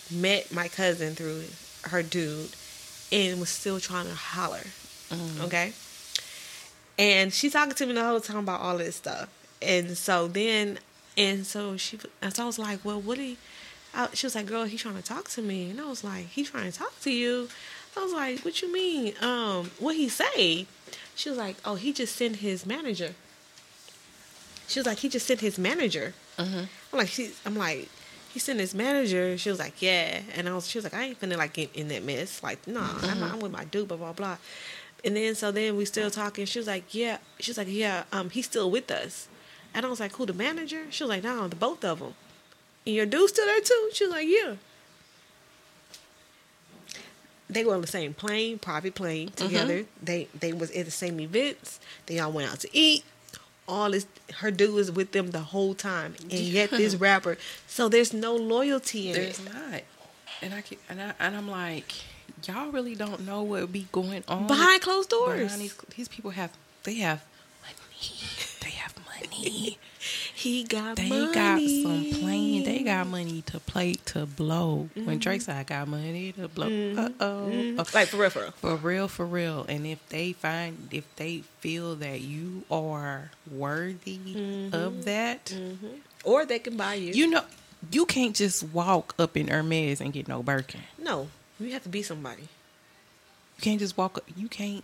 met 0.09 0.51
my 0.51 0.67
cousin 0.69 1.13
through 1.13 1.43
her 1.83 2.01
dude 2.01 2.49
and 3.11 3.39
was 3.39 3.49
still 3.49 3.79
trying 3.79 4.07
to 4.07 4.15
holler. 4.15 4.63
Okay. 5.41 5.73
And 6.97 7.31
she's 7.31 7.53
talking 7.53 7.75
to 7.75 7.85
me 7.85 7.93
the 7.93 8.03
whole 8.03 8.19
time 8.19 8.37
about 8.37 8.59
all 8.59 8.79
this 8.79 8.95
stuff. 8.95 9.29
And 9.61 9.95
so 9.95 10.27
then, 10.27 10.79
and 11.15 11.45
so 11.45 11.77
she, 11.77 11.99
and 12.23 12.35
so 12.35 12.41
I 12.41 12.45
was 12.47 12.57
like, 12.57 12.83
well, 12.83 12.99
what 12.99 13.19
do 13.19 13.23
you, 13.23 13.37
I, 13.93 14.07
she 14.13 14.25
was 14.25 14.33
like, 14.33 14.47
"Girl, 14.47 14.63
he 14.63 14.77
trying 14.77 14.95
to 14.95 15.03
talk 15.03 15.29
to 15.29 15.43
me," 15.43 15.69
and 15.69 15.79
I 15.79 15.87
was 15.87 16.03
like, 16.03 16.25
"He 16.25 16.43
trying 16.43 16.71
to 16.71 16.75
talk 16.75 16.99
to 17.01 17.11
you?" 17.11 17.49
I 17.95 18.03
was 18.03 18.13
like, 18.13 18.39
"What 18.39 18.63
you 18.63 18.73
mean? 18.73 19.13
Um, 19.21 19.69
what 19.77 19.95
he 19.95 20.09
say?" 20.09 20.65
She 21.13 21.29
was 21.29 21.37
like, 21.37 21.57
"Oh, 21.63 21.75
he 21.75 21.93
just 21.93 22.15
sent 22.15 22.37
his 22.37 22.65
manager." 22.65 23.13
She 24.67 24.79
was 24.79 24.87
like, 24.87 24.99
"He 24.99 25.09
just 25.09 25.27
sent 25.27 25.41
his 25.41 25.59
manager." 25.59 26.15
Mhm. 26.39 26.67
I'm 26.91 26.99
like, 26.99 27.07
she, 27.07 27.31
I'm 27.45 27.55
like, 27.55 27.89
he 28.33 28.39
sent 28.39 28.59
his 28.59 28.73
manager. 28.73 29.37
She 29.37 29.49
was 29.49 29.59
like, 29.59 29.81
"Yeah," 29.81 30.21
and 30.35 30.47
I 30.47 30.55
was, 30.55 30.67
she 30.67 30.77
was 30.77 30.85
like, 30.85 30.93
"I 30.93 31.03
ain't 31.03 31.19
finna 31.19 31.37
like 31.37 31.53
get 31.53 31.75
in 31.75 31.89
that 31.89 32.03
mess. 32.03 32.41
Like, 32.41 32.65
no, 32.67 32.79
nah, 32.79 32.99
I'm, 33.03 33.23
I'm 33.23 33.39
with 33.39 33.51
my 33.51 33.65
dude." 33.65 33.87
Blah 33.87 33.97
blah 33.97 34.13
blah. 34.13 34.37
And 35.03 35.15
then 35.15 35.35
so 35.35 35.51
then 35.51 35.75
we 35.77 35.85
still 35.85 36.09
talking. 36.11 36.45
She 36.45 36.59
was 36.59 36.67
like, 36.67 36.93
"Yeah," 36.93 37.17
she 37.39 37.51
was 37.51 37.57
like, 37.57 37.67
"Yeah, 37.69 38.03
um, 38.11 38.29
he's 38.29 38.45
still 38.45 38.71
with 38.71 38.89
us." 38.89 39.27
And 39.73 39.85
I 39.85 39.89
was 39.89 39.99
like, 39.99 40.13
"Who 40.15 40.25
the 40.25 40.33
manager?" 40.33 40.85
She 40.89 41.03
was 41.03 41.09
like, 41.09 41.23
"No, 41.23 41.47
the 41.47 41.55
both 41.55 41.83
of 41.83 41.99
them." 41.99 42.13
And 42.85 42.95
your 42.95 43.05
dude 43.05 43.29
still 43.29 43.45
there 43.45 43.61
too? 43.61 43.89
She 43.93 44.05
was 44.05 44.11
like, 44.13 44.27
"Yeah." 44.27 44.55
They 47.49 47.65
were 47.65 47.75
on 47.75 47.81
the 47.81 47.87
same 47.87 48.13
plane, 48.13 48.59
private 48.59 48.95
plane 48.95 49.31
together. 49.35 49.85
They 50.01 50.29
they 50.39 50.53
was 50.53 50.71
at 50.71 50.85
the 50.85 50.91
same 50.91 51.19
events. 51.19 51.81
They 52.05 52.17
all 52.19 52.31
went 52.31 52.49
out 52.49 52.61
to 52.61 52.69
eat. 52.71 53.03
All 53.71 53.89
this, 53.89 54.05
her 54.39 54.51
dude 54.51 54.73
was 54.73 54.91
with 54.91 55.13
them 55.13 55.31
the 55.31 55.39
whole 55.39 55.73
time, 55.73 56.15
and 56.23 56.33
yet 56.33 56.71
this 56.71 56.95
rapper. 56.95 57.37
So 57.67 57.87
there's 57.87 58.11
no 58.13 58.35
loyalty 58.35 59.07
in 59.07 59.13
There's 59.13 59.39
it. 59.39 59.45
not. 59.45 59.81
And 60.41 60.53
I 60.53 60.61
keep, 60.61 60.79
and 60.89 61.01
I 61.01 61.13
and 61.19 61.37
I'm 61.37 61.49
like, 61.49 61.93
y'all 62.45 62.69
really 62.69 62.95
don't 62.95 63.25
know 63.25 63.43
what 63.43 63.71
be 63.71 63.87
going 63.93 64.25
on 64.27 64.47
Behind 64.47 64.81
closed 64.81 65.09
doors. 65.09 65.39
Behind 65.43 65.61
these 65.61 65.75
these 65.95 66.09
people 66.09 66.31
have 66.31 66.51
they 66.83 66.95
have 66.95 67.23
money. 67.61 68.11
They 68.59 68.71
have 68.71 68.93
money. 69.05 69.77
He 70.41 70.63
got 70.63 70.95
They 70.97 71.07
money. 71.09 71.33
got 71.33 71.59
some 71.61 72.19
playing. 72.19 72.63
They 72.63 72.79
got 72.83 73.05
money 73.07 73.43
to 73.43 73.59
play 73.59 73.93
to 74.11 74.25
blow. 74.25 74.89
Mm-hmm. 74.95 75.05
When 75.05 75.19
Drake 75.19 75.41
said, 75.43 75.55
"I 75.55 75.63
got 75.63 75.87
money 75.87 76.31
to 76.33 76.47
blow," 76.47 76.67
uh 76.97 77.09
oh, 77.19 77.85
like 77.93 78.07
for 78.07 78.17
real, 78.17 78.29
for 78.31 78.39
real. 78.41 78.51
for 78.51 78.75
real, 78.75 79.07
for 79.07 79.25
real. 79.25 79.65
And 79.69 79.85
if 79.85 79.99
they 80.09 80.33
find, 80.33 80.89
if 80.91 81.05
they 81.17 81.43
feel 81.59 81.95
that 81.97 82.21
you 82.21 82.63
are 82.71 83.29
worthy 83.51 84.17
Mm-hmm. 84.17 84.73
of 84.73 85.05
that, 85.05 85.53
Or 86.23 86.45
they 86.45 86.57
can 86.59 86.75
buy 86.75 86.95
you. 86.95 87.13
you 87.13 87.27
know, 87.29 87.43
you 87.91 88.05
can't 88.07 88.35
just 88.35 88.63
walk 88.63 89.13
up 89.19 89.37
in 89.37 89.47
Hermes 89.47 90.01
and 90.01 90.11
get 90.11 90.27
no 90.27 90.41
Birkin. 90.41 90.81
no, 90.97 91.27
you 91.59 91.71
have 91.73 91.83
to 91.83 91.89
be 91.89 92.01
somebody. 92.01 92.43
You 93.57 93.61
can't 93.61 93.79
just 93.79 93.95
walk 93.95 94.17
up. 94.17 94.23
You 94.35 94.47
can't. 94.47 94.83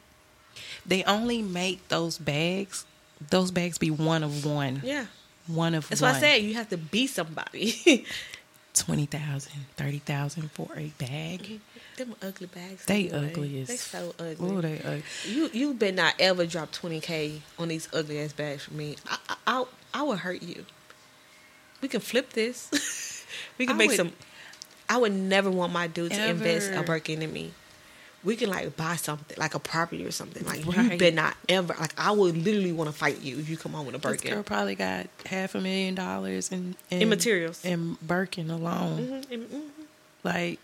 They 0.86 1.04
only 1.06 1.42
make 1.42 1.88
those 1.88 2.20
bags. 2.20 2.86
Those 3.32 3.50
bags 3.50 3.80
be 3.80 3.90
one 3.90 4.22
of 4.24 4.46
one. 4.46 4.82
Yeah, 4.86 5.08
One 5.48 5.74
of 5.76 5.88
that's 5.90 6.02
one. 6.02 6.12
why 6.12 6.18
I 6.18 6.22
said 6.22 6.36
you 6.44 6.54
have 6.56 6.70
to 6.70 6.78
be 6.78 7.08
somebody. 7.08 8.06
20,000, 8.74 9.52
30,000 9.76 10.52
for 10.52 10.70
a 10.76 10.92
bag. 11.00 11.60
Them 11.98 12.14
ugly 12.22 12.46
bags. 12.46 12.86
They 12.86 13.10
anyway. 13.10 13.32
ugly 13.32 13.62
as 13.62 13.68
They 13.70 13.76
so 13.76 14.14
ugly. 14.20 14.38
Oh, 14.40 14.62
they 14.62 14.80
ugly. 14.80 15.04
You 15.28 15.50
you 15.52 15.74
better 15.74 15.96
not 15.96 16.14
ever 16.20 16.46
drop 16.46 16.72
twenty 16.72 17.00
k 17.00 17.42
on 17.58 17.70
these 17.70 17.90
ugly 17.92 18.20
ass 18.20 18.34
bags 18.34 18.66
for 18.66 18.76
me. 18.76 18.96
I 19.10 19.18
I 19.30 19.36
I, 19.48 19.66
I 19.96 20.04
would 20.04 20.20
hurt 20.20 20.44
you. 20.44 20.64
We 21.82 21.88
can 21.88 22.02
flip 22.02 22.34
this. 22.34 23.26
we 23.58 23.66
can 23.66 23.76
I 23.76 23.78
make 23.80 23.90
would- 23.90 23.98
some. 23.98 24.12
I 24.88 24.98
would 24.98 25.12
never 25.14 25.50
want 25.50 25.74
my 25.74 25.88
dude 25.88 26.12
to 26.12 26.30
invest 26.30 26.72
a. 26.72 26.84
Birkin 26.84 27.24
in 27.24 27.34
me. 27.34 27.54
We 28.28 28.36
can 28.36 28.50
like 28.50 28.76
buy 28.76 28.98
something 28.98 29.38
like 29.40 29.56
a 29.56 29.60
property 29.60 30.06
or 30.06 30.12
something. 30.12 30.46
Like 30.46 30.66
you 30.66 30.72
Right. 30.72 31.00
better 31.00 31.16
not 31.16 31.36
ever. 31.48 31.74
Like 31.80 31.94
I 31.98 32.12
would 32.12 32.36
literally 32.38 32.74
want 32.74 32.90
to 32.92 32.96
fight 32.96 33.22
you 33.22 33.40
if 33.40 33.48
you 33.50 33.56
come 33.58 33.72
home 33.72 33.86
with 33.86 33.96
a 33.96 34.00
This 34.00 34.22
girl 34.22 34.32
Birkin. 34.32 34.44
probably 34.44 34.76
got 34.76 35.08
half 35.26 35.56
a 35.56 35.62
million 35.62 35.96
dollars 35.96 36.52
in 36.52 36.76
in, 36.92 37.04
In 37.04 37.10
materials. 37.10 37.64
in 37.64 37.98
Birkin 38.02 38.52
alone. 38.52 39.00
Mhm, 39.00 39.32
and- 39.32 39.50
mhm. 39.50 39.62
Like 40.24 40.60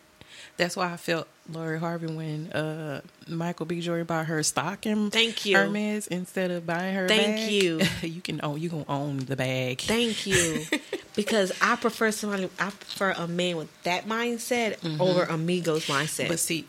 that's 0.57 0.75
why 0.75 0.91
I 0.91 0.97
felt 0.97 1.27
Lori 1.51 1.79
Harvey 1.79 2.07
when 2.07 2.51
uh, 2.51 3.01
Michael 3.27 3.65
B. 3.65 3.79
Jordan 3.81 4.05
bought 4.05 4.25
her 4.27 4.43
stock 4.43 4.85
in 4.85 5.09
Thank 5.09 5.45
you. 5.45 5.57
Hermes 5.57 6.07
instead 6.07 6.51
of 6.51 6.65
buying 6.65 6.93
her. 6.95 7.07
Thank 7.07 7.37
bag. 7.37 7.51
you. 7.51 7.81
you 8.01 8.21
can 8.21 8.39
own. 8.43 8.59
You 8.59 8.69
can 8.69 8.85
own 8.89 9.19
the 9.19 9.35
bag. 9.35 9.81
Thank 9.81 10.27
you. 10.27 10.65
because 11.15 11.51
I 11.61 11.75
prefer 11.77 12.11
somebody. 12.11 12.49
I 12.59 12.69
prefer 12.71 13.11
a 13.11 13.27
man 13.27 13.55
with 13.57 13.83
that 13.83 14.05
mindset 14.05 14.77
over 14.99 15.23
Amigos 15.23 15.85
mindset. 15.87 16.23
Mm-hmm. 16.23 16.27
But 16.29 16.39
see, 16.39 16.65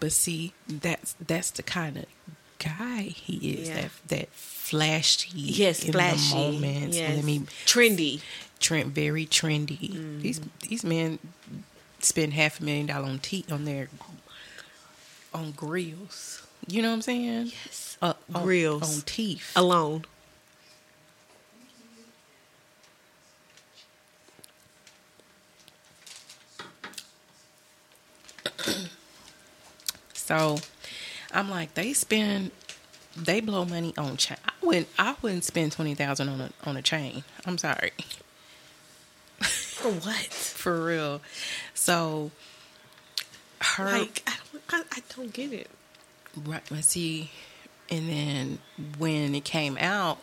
but 0.00 0.12
see, 0.12 0.52
that's 0.68 1.14
that's 1.24 1.50
the 1.50 1.62
kind 1.62 1.96
of 1.98 2.06
guy 2.58 3.02
he 3.02 3.54
is. 3.54 3.68
Yeah. 3.68 3.74
That 3.82 3.90
that 4.08 4.28
flashy. 4.30 5.30
yes, 5.34 5.84
in 5.84 5.92
flashy. 5.92 6.30
the 6.30 6.36
moments. 6.36 6.96
Yes. 6.96 7.16
Let 7.16 7.24
me 7.24 7.40
trendy. 7.66 8.20
trend 8.60 8.94
very 8.94 9.26
trendy. 9.26 10.20
These 10.20 10.40
these 10.60 10.84
men 10.84 11.18
spend 12.00 12.34
half 12.34 12.60
a 12.60 12.64
million 12.64 12.86
dollar 12.86 13.08
on 13.08 13.18
tea 13.18 13.44
on 13.50 13.64
their 13.64 13.88
on 15.34 15.52
grills. 15.52 16.46
You 16.68 16.82
know 16.82 16.88
what 16.88 16.94
I'm 16.94 17.02
saying? 17.02 17.46
Yes. 17.46 17.96
Uh, 18.00 18.14
on, 18.34 18.44
Grills. 18.44 18.96
on 18.96 19.02
teeth. 19.02 19.52
Alone. 19.56 20.04
So 30.32 30.58
I'm 31.34 31.50
like, 31.50 31.74
they 31.74 31.92
spend, 31.92 32.52
they 33.14 33.40
blow 33.40 33.66
money 33.66 33.92
on 33.98 34.16
chain. 34.16 34.38
I 34.46 34.52
wouldn't, 34.64 34.88
I 34.98 35.14
wouldn't 35.20 35.44
spend 35.44 35.72
twenty 35.72 35.94
thousand 35.94 36.30
on 36.30 36.40
a 36.40 36.50
on 36.64 36.74
a 36.78 36.80
chain. 36.82 37.22
I'm 37.44 37.58
sorry, 37.58 37.92
For 39.40 39.90
what? 39.90 40.16
for 40.32 40.84
real. 40.86 41.20
So 41.74 42.30
her, 43.60 43.84
Like 43.84 44.22
I 44.26 44.36
don't, 44.52 44.62
I, 44.70 44.82
I 44.96 45.02
don't 45.14 45.32
get 45.34 45.52
it. 45.52 45.68
right? 46.46 46.62
Let's 46.70 46.88
see, 46.88 47.30
and 47.90 48.08
then 48.08 48.58
when 48.96 49.34
it 49.34 49.44
came 49.44 49.76
out 49.78 50.16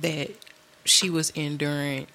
that 0.00 0.30
she 0.86 1.10
was 1.10 1.28
enduring 1.30 2.06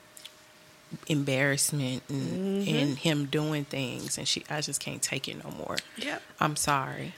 embarrassment 1.08 2.04
and, 2.10 2.68
and 2.68 2.98
him 2.98 3.26
doing 3.26 3.66
things, 3.66 4.18
and 4.18 4.28
she, 4.28 4.44
I 4.50 4.62
just 4.62 4.80
can't 4.80 5.02
take 5.02 5.28
it 5.28 5.44
no 5.44 5.52
more. 5.52 5.78
Yep. 5.98 6.22
I'm 6.40 6.56
sorry. 6.56 7.14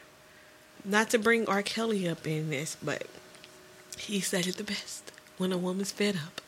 Not 0.85 1.09
to 1.11 1.19
bring 1.19 1.47
R. 1.47 1.61
Kelly 1.61 2.07
up 2.07 2.25
in 2.27 2.49
this, 2.49 2.77
but 2.81 3.07
he 3.97 4.19
said 4.19 4.47
it 4.47 4.57
the 4.57 4.63
best. 4.63 5.11
When 5.37 5.51
a 5.51 5.57
woman's 5.57 5.91
fed 5.91 6.15
up, 6.25 6.41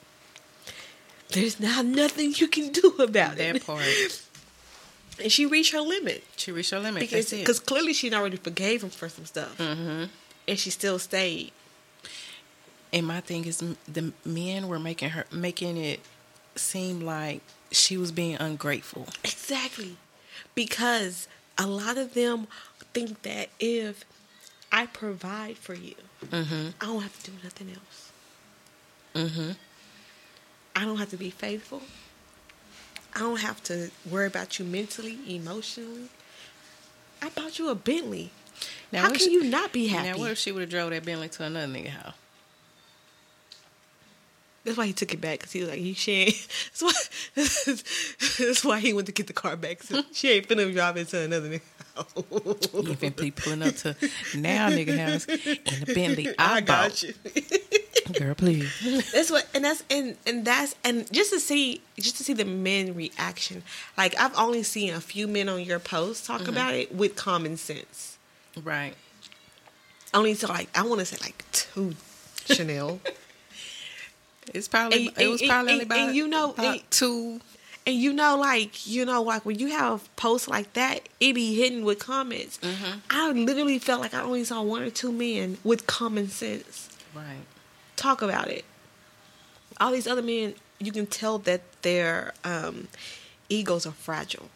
there's 1.30 1.60
not 1.60 1.86
nothing 1.86 2.34
you 2.36 2.48
can 2.48 2.72
do 2.72 2.96
about 3.00 3.36
That 3.38 3.56
it. 3.58 3.66
part, 3.66 3.84
And 5.22 5.30
she 5.32 5.46
reached 5.46 5.74
her 5.74 5.82
limit 5.82 6.24
she 6.38 6.52
reached 6.52 6.72
her 6.72 6.80
limit. 6.80 7.02
because 7.02 7.26
That's 7.26 7.34
it. 7.34 7.40
because 7.42 7.60
clearly 7.60 7.92
she 7.94 8.12
already 8.14 8.38
forgave 8.38 8.84
him 8.84 8.90
for 8.90 9.10
some 9.10 9.26
stuff, 9.26 9.58
hmm 9.58 10.06
and 10.48 10.58
she 10.58 10.70
still 10.72 10.98
stayed. 10.98 11.52
And 12.92 13.06
my 13.06 13.20
thing 13.20 13.46
is, 13.46 13.58
the 13.88 14.14
men 14.26 14.68
were 14.68 14.80
making 14.80 15.10
her 15.12 15.26
making 15.32 15.78
it 15.78 16.00
seem 16.56 17.02
like 17.02 17.42
she 17.72 17.98
was 17.98 18.12
being 18.12 18.36
ungrateful. 18.40 19.08
Exactly. 19.24 19.98
Because 20.56 21.28
a 21.58 21.68
lot 21.68 21.98
of 21.98 22.14
them 22.14 22.48
think 22.94 23.22
that 23.24 23.50
if 23.60 24.04
I 24.72 24.86
provide 24.88 25.58
for 25.58 25.74
you, 25.74 25.96
Mm-hmm. 26.26 26.70
I 26.82 26.86
don't 26.86 27.02
have 27.02 27.18
to 27.24 27.32
do 27.32 27.38
nothing 27.42 27.70
else. 27.74 28.12
Mm-hmm. 29.16 29.52
I 30.76 30.84
don't 30.84 30.98
have 30.98 31.10
to 31.12 31.18
be 31.18 31.30
faithful. 31.30 31.82
I 33.16 33.20
don't 33.20 33.40
have 33.40 33.64
to 33.64 33.90
worry 34.10 34.28
about 34.28 34.60
you 34.60 34.66
mentally, 34.66 35.18
emotionally. 35.34 36.10
I 37.22 37.30
bought 37.30 37.58
you 37.58 37.70
a 37.70 37.76
Bentley. 37.76 38.32
Now, 38.92 39.04
How 39.04 39.08
can 39.08 39.16
if- 39.16 39.28
you 39.32 39.44
not 39.46 39.72
be 39.72 39.88
happy? 39.88 40.10
Now, 40.10 40.18
what 40.18 40.32
if 40.32 40.38
she 40.40 40.52
would 40.52 40.60
have 40.60 40.70
drove 40.70 40.90
that 40.92 41.06
Bentley 41.06 41.30
to 41.30 41.44
another 41.46 41.72
nigga 41.72 41.88
house? 41.88 42.14
That's 44.64 44.78
why 44.78 44.86
he 44.88 44.94
took 44.94 45.14
it 45.14 45.22
back 45.22 45.40
because 45.40 45.52
he 45.52 45.62
was 45.62 45.70
like, 45.70 45.82
she 45.96 46.12
ain't. 46.12 46.48
That's 46.80 46.82
why. 46.82 46.94
That's 48.46 48.66
why 48.66 48.80
he 48.80 48.94
went 48.94 49.08
to 49.08 49.14
get 49.14 49.28
the 49.28 49.34
car 49.34 49.56
back. 49.56 49.84
So 49.84 50.02
she 50.12 50.30
ain't 50.32 50.48
finna 50.48 50.72
drive 50.74 50.98
it 50.98 51.08
to 51.10 51.20
another 51.22 51.50
nigga. 51.50 51.62
You 52.24 52.96
finna 52.96 53.16
be 53.16 53.32
pulling 53.32 53.62
up 53.64 53.76
to 53.78 53.96
now 54.36 54.70
nigga 54.70 54.98
house 54.98 55.26
in 55.26 55.86
the 55.86 55.92
Bentley. 55.94 56.28
I, 56.38 56.56
I 56.58 56.62
got 56.62 56.90
bought. 56.90 57.04
you. 57.04 57.14
Girl, 58.14 58.34
please. 58.36 58.72
That's 59.14 59.30
what, 59.32 59.48
and 59.54 59.64
that's 59.66 59.84
and 59.90 60.16
and 60.26 60.46
that's 60.46 60.76
and 60.84 61.12
just 61.12 61.32
to 61.32 61.40
see 61.40 61.82
just 62.00 62.18
to 62.18 62.24
see 62.24 62.34
the 62.34 62.46
men 62.46 62.96
reaction. 62.96 63.64
Like 63.98 64.20
I've 64.20 64.36
only 64.38 64.64
seen 64.64 64.94
a 64.94 65.02
few 65.02 65.28
men 65.28 65.48
on 65.50 65.62
your 65.62 65.80
post 65.80 66.26
talk 66.26 66.42
Mm-hmm. 66.42 66.50
about 66.50 66.74
it 66.74 66.96
with 66.96 67.16
common 67.16 67.58
sense. 67.58 68.18
Right. 68.64 68.94
Only 70.14 70.36
to 70.36 70.48
like 70.48 70.70
I 70.78 70.84
want 70.84 71.00
to 71.00 71.06
say 71.06 71.18
like 71.22 71.44
two 71.52 71.96
Chanel, 72.46 73.00
It's 74.54 74.68
probably 74.68 75.08
And- 75.08 75.18
it 75.22 75.28
was 75.28 75.42
and- 75.42 75.50
probably 75.50 75.74
and- 75.74 75.82
about, 75.84 76.00
and 76.00 76.16
you 76.16 76.28
know, 76.28 76.52
about 76.52 76.66
and- 76.78 76.92
two. 76.92 77.42
and 77.88 77.96
you 77.96 78.14
know 78.14 78.36
like 78.38 78.86
you 78.88 79.06
know 79.06 79.22
like 79.22 79.46
when 79.46 79.58
you 79.60 79.68
have 79.68 80.14
posts 80.16 80.48
like 80.48 80.74
that, 80.74 81.08
it 81.20 81.34
be 81.34 81.56
hidden 81.56 81.84
with 81.86 82.00
comments. 82.00 82.58
Mm-hmm. 82.62 83.00
I 83.10 83.32
literally 83.32 83.80
felt 83.80 84.02
like 84.02 84.14
I 84.14 84.22
only 84.22 84.44
saw 84.44 84.62
one 84.62 84.82
or 84.82 84.90
two 84.90 85.12
men 85.12 85.58
with 85.64 85.88
common 85.88 86.30
sense 86.30 86.90
Right. 87.16 87.46
talk 87.96 88.22
about 88.22 88.48
it. 88.50 88.66
All 89.80 89.92
these 89.92 90.08
other 90.08 90.22
men, 90.22 90.56
you 90.80 90.92
can 90.92 91.08
tell 91.08 91.38
that 91.40 91.62
they're 91.82 92.34
um, 92.44 92.90
egos 93.50 93.86
are 93.86 93.92
fragile. 93.94 94.50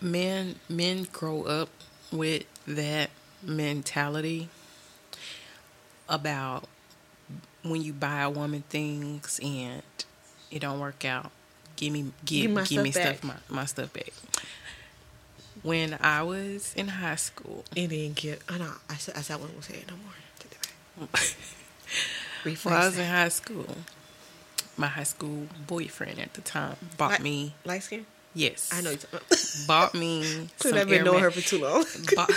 men 0.00 0.56
men 0.68 1.06
grow 1.12 1.42
up 1.42 1.68
with 2.10 2.44
that 2.66 3.10
mentality 3.42 4.48
about 6.08 6.64
when 7.62 7.82
you 7.82 7.92
buy 7.92 8.20
a 8.22 8.30
woman 8.30 8.62
things 8.68 9.40
and 9.42 9.82
it 10.50 10.60
don't 10.60 10.80
work 10.80 11.04
out 11.04 11.30
give 11.76 11.92
me 11.92 12.12
give, 12.24 12.42
Give 12.42 12.50
my 12.52 12.62
give 12.64 12.82
me 12.82 12.90
stuff 12.92 13.18
stuff 13.18 13.24
my, 13.24 13.34
my 13.56 13.64
stuff 13.66 13.92
back 13.92 14.12
when 15.62 15.96
i 16.00 16.22
was 16.22 16.72
in 16.74 16.88
high 16.88 17.16
school 17.16 17.64
It 17.74 17.88
didn't 17.88 18.16
get. 18.16 18.40
I 18.48 18.58
know. 18.58 18.70
I 18.88 18.94
said. 18.94 19.16
I 19.16 19.20
said 19.22 19.34
I 19.34 19.36
wasn't 19.38 19.54
gonna 19.60 19.62
say 19.74 19.74
it 19.80 19.90
no 19.90 19.96
more. 19.96 20.12
Take 20.38 20.50
that 20.60 21.12
back. 21.12 21.20
Rephrase 22.44 22.64
when 22.64 22.74
i 22.74 22.84
was 22.86 22.96
that. 22.96 23.02
in 23.02 23.08
high 23.10 23.28
school 23.28 23.66
my 24.76 24.86
high 24.86 25.02
school 25.02 25.46
boyfriend 25.66 26.20
at 26.20 26.34
the 26.34 26.40
time 26.40 26.76
bought 26.96 27.10
Light- 27.10 27.22
me 27.22 27.54
light 27.64 27.82
skin. 27.82 28.06
yes 28.34 28.70
I 28.72 28.80
know. 28.82 28.90
You 28.92 28.98
bought 29.66 29.94
me 29.94 30.48
could 30.60 30.76
have 30.76 30.88
been 30.88 31.02
knowing 31.04 31.20
her 31.22 31.30
for 31.32 31.40
too 31.40 31.58
long. 31.60 31.84
bought, 32.14 32.30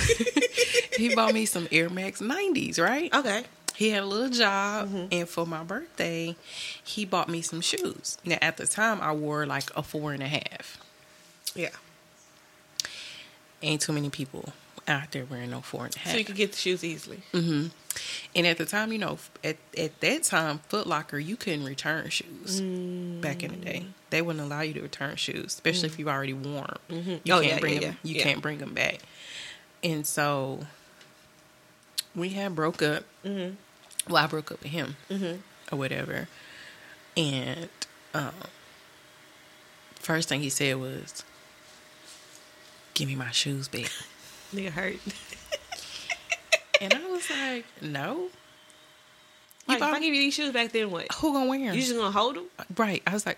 he 0.98 1.14
bought 1.14 1.34
me 1.36 1.46
some 1.46 1.68
Air 1.72 1.90
Max 1.92 2.22
90s, 2.22 2.80
right? 2.82 3.14
okay. 3.14 3.44
He 3.76 3.90
had 3.90 4.04
a 4.04 4.06
little 4.06 4.30
job, 4.30 4.90
Mm-hmm. 4.90 5.06
and 5.12 5.28
for 5.30 5.46
my 5.46 5.64
birthday, 5.64 6.36
he 6.84 7.06
bought 7.06 7.30
me 7.30 7.42
some 7.42 7.62
shoes. 7.62 8.18
Now, 8.26 8.38
at 8.42 8.58
the 8.58 8.68
time, 8.68 9.00
I 9.02 9.12
wore 9.14 9.46
like 9.46 9.70
a 9.76 9.82
four 9.84 10.14
and 10.14 10.22
a 10.24 10.28
half. 10.28 10.78
Yeah. 11.56 11.70
Ain't 13.62 13.82
too 13.82 13.94
many 13.94 14.10
people 14.10 14.54
out 14.88 15.12
there 15.12 15.26
wearing 15.26 15.52
no 15.52 15.62
four 15.62 15.86
and 15.86 15.96
a 15.96 16.00
half. 16.00 16.12
So 16.14 16.18
you 16.18 16.26
could 16.26 16.36
get 16.36 16.52
the 16.52 16.58
shoes 16.58 16.84
easily. 16.84 17.22
hmm 17.32 17.68
And 18.36 18.48
at 18.48 18.58
the 18.58 18.66
time, 18.66 18.92
you 18.92 18.98
know, 18.98 19.20
at, 19.44 19.58
at 19.78 20.00
that 20.02 20.24
time, 20.24 20.60
Foot 20.70 20.88
Locker, 20.88 21.20
you 21.20 21.36
couldn't 21.36 21.66
return 21.66 22.10
shoes 22.10 22.60
back 23.22 23.44
in 23.44 23.52
the 23.52 23.58
day. 23.58 23.86
They 24.10 24.22
wouldn't 24.22 24.44
allow 24.44 24.62
you 24.62 24.74
to 24.74 24.82
return 24.82 25.16
shoes, 25.18 25.46
especially 25.46 25.88
if 25.90 26.00
you've 26.00 26.08
already 26.08 26.34
worn 26.34 26.76
'em. 26.90 27.22
You 27.24 27.34
Oh, 27.34 27.42
can't 27.42 27.46
yeah, 27.46 27.60
bring 27.60 27.74
yeah, 27.76 27.80
them. 27.82 27.98
yeah, 28.04 28.14
You 28.16 28.22
can't 28.24 28.42
bring 28.42 28.58
them 28.58 28.74
back. 28.74 29.00
And 29.84 30.06
so 30.08 30.66
we 32.16 32.30
had 32.30 32.56
broke 32.56 32.82
up. 32.82 33.04
Mm-hmm. 33.26 33.56
Well, 34.12 34.24
I 34.24 34.28
broke 34.28 34.52
up 34.52 34.62
with 34.62 34.72
him 34.72 34.96
or 35.72 35.78
whatever. 35.78 36.28
And 37.16 37.70
um, 38.14 38.32
first 39.96 40.30
thing 40.30 40.42
he 40.42 40.50
said 40.50 40.78
was, 40.78 41.24
"Give 42.94 43.08
me 43.08 43.16
my 43.16 43.32
shoes 43.32 43.68
back." 43.68 43.92
Nigga 44.54 44.70
hurt. 44.70 44.96
And 46.82 46.96
I 46.96 47.12
was 47.12 47.30
like, 47.30 47.66
"No." 47.80 48.30
Like, 49.68 49.78
if 49.78 49.84
I 49.84 50.00
give 50.00 50.16
you 50.16 50.20
these 50.22 50.34
shoes 50.34 50.52
back, 50.52 50.72
then 50.72 50.90
what? 50.90 51.06
Who 51.14 51.32
gonna 51.32 51.48
wear 51.48 51.60
them? 51.60 51.76
You 51.76 51.82
just 51.82 51.96
gonna 51.96 52.10
hold 52.10 52.38
them? 52.38 52.46
right. 52.76 53.04
I 53.06 53.14
was 53.14 53.24
like, 53.28 53.38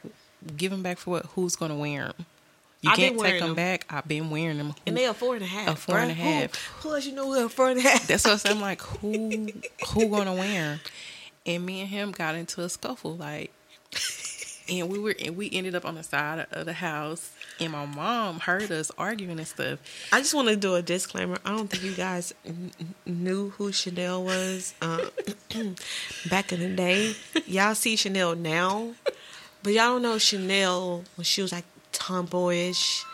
give 0.55 0.71
them 0.71 0.81
back 0.81 0.97
for 0.97 1.09
what? 1.11 1.25
Who's 1.35 1.57
gonna 1.57 1.75
wear 1.75 2.05
them? 2.05 2.25
You 2.83 2.89
I've 2.91 2.97
can't 2.97 3.17
take 3.17 3.39
them 3.39 3.49
them. 3.49 3.55
back. 3.55 3.85
I've 3.89 4.05
been 4.05 4.29
wearing 4.29 4.57
them. 4.57 4.75
And 4.85 4.97
they 4.97 5.05
are 5.05 5.13
four 5.13 5.35
and 5.35 5.43
a 5.43 5.47
half. 5.47 5.69
A 5.69 5.75
four 5.77 5.97
and 5.97 6.11
a 6.11 6.13
half. 6.13 6.53
Who, 6.81 6.93
else 6.93 7.05
you 7.05 7.13
know 7.13 7.31
who 7.33 7.45
a 7.45 7.47
four 7.47 7.69
and 7.69 7.79
a 7.79 7.81
half? 7.81 8.05
That's 8.07 8.25
what 8.25 8.45
I'm 8.49 8.59
like. 8.59 8.81
Who 9.01 9.47
who 9.93 10.09
gonna 10.09 10.33
wear? 10.33 10.81
And 11.45 11.65
me 11.65 11.79
and 11.79 11.89
him 11.89 12.11
got 12.11 12.35
into 12.35 12.61
a 12.61 12.67
scuffle, 12.67 13.15
like, 13.15 13.51
and 14.69 14.89
we 14.89 14.99
were 14.99 15.15
and 15.23 15.37
we 15.37 15.49
ended 15.53 15.75
up 15.75 15.85
on 15.85 15.95
the 15.95 16.03
side 16.03 16.45
of 16.51 16.65
the 16.65 16.73
house, 16.73 17.31
and 17.61 17.71
my 17.71 17.85
mom 17.85 18.41
heard 18.41 18.69
us 18.69 18.91
arguing 18.97 19.37
and 19.39 19.47
stuff. 19.47 19.79
I 20.11 20.19
just 20.19 20.33
want 20.33 20.49
to 20.49 20.57
do 20.57 20.75
a 20.75 20.81
disclaimer. 20.81 21.37
I 21.45 21.51
don't 21.55 21.69
think 21.69 21.83
you 21.83 21.93
guys 21.93 22.33
knew 23.05 23.49
who 23.51 23.71
Chanel 23.71 24.25
was 24.25 24.73
uh, 24.81 25.05
back 26.29 26.51
in 26.51 26.59
the 26.59 26.69
day. 26.75 27.15
Y'all 27.47 27.75
see 27.75 27.95
Chanel 27.95 28.35
now, 28.35 28.91
but 29.63 29.71
y'all 29.71 29.93
don't 29.93 30.01
know 30.01 30.17
Chanel 30.17 31.05
when 31.15 31.23
she 31.23 31.41
was 31.41 31.53
like 31.53 31.63
tomboyish, 31.93 33.05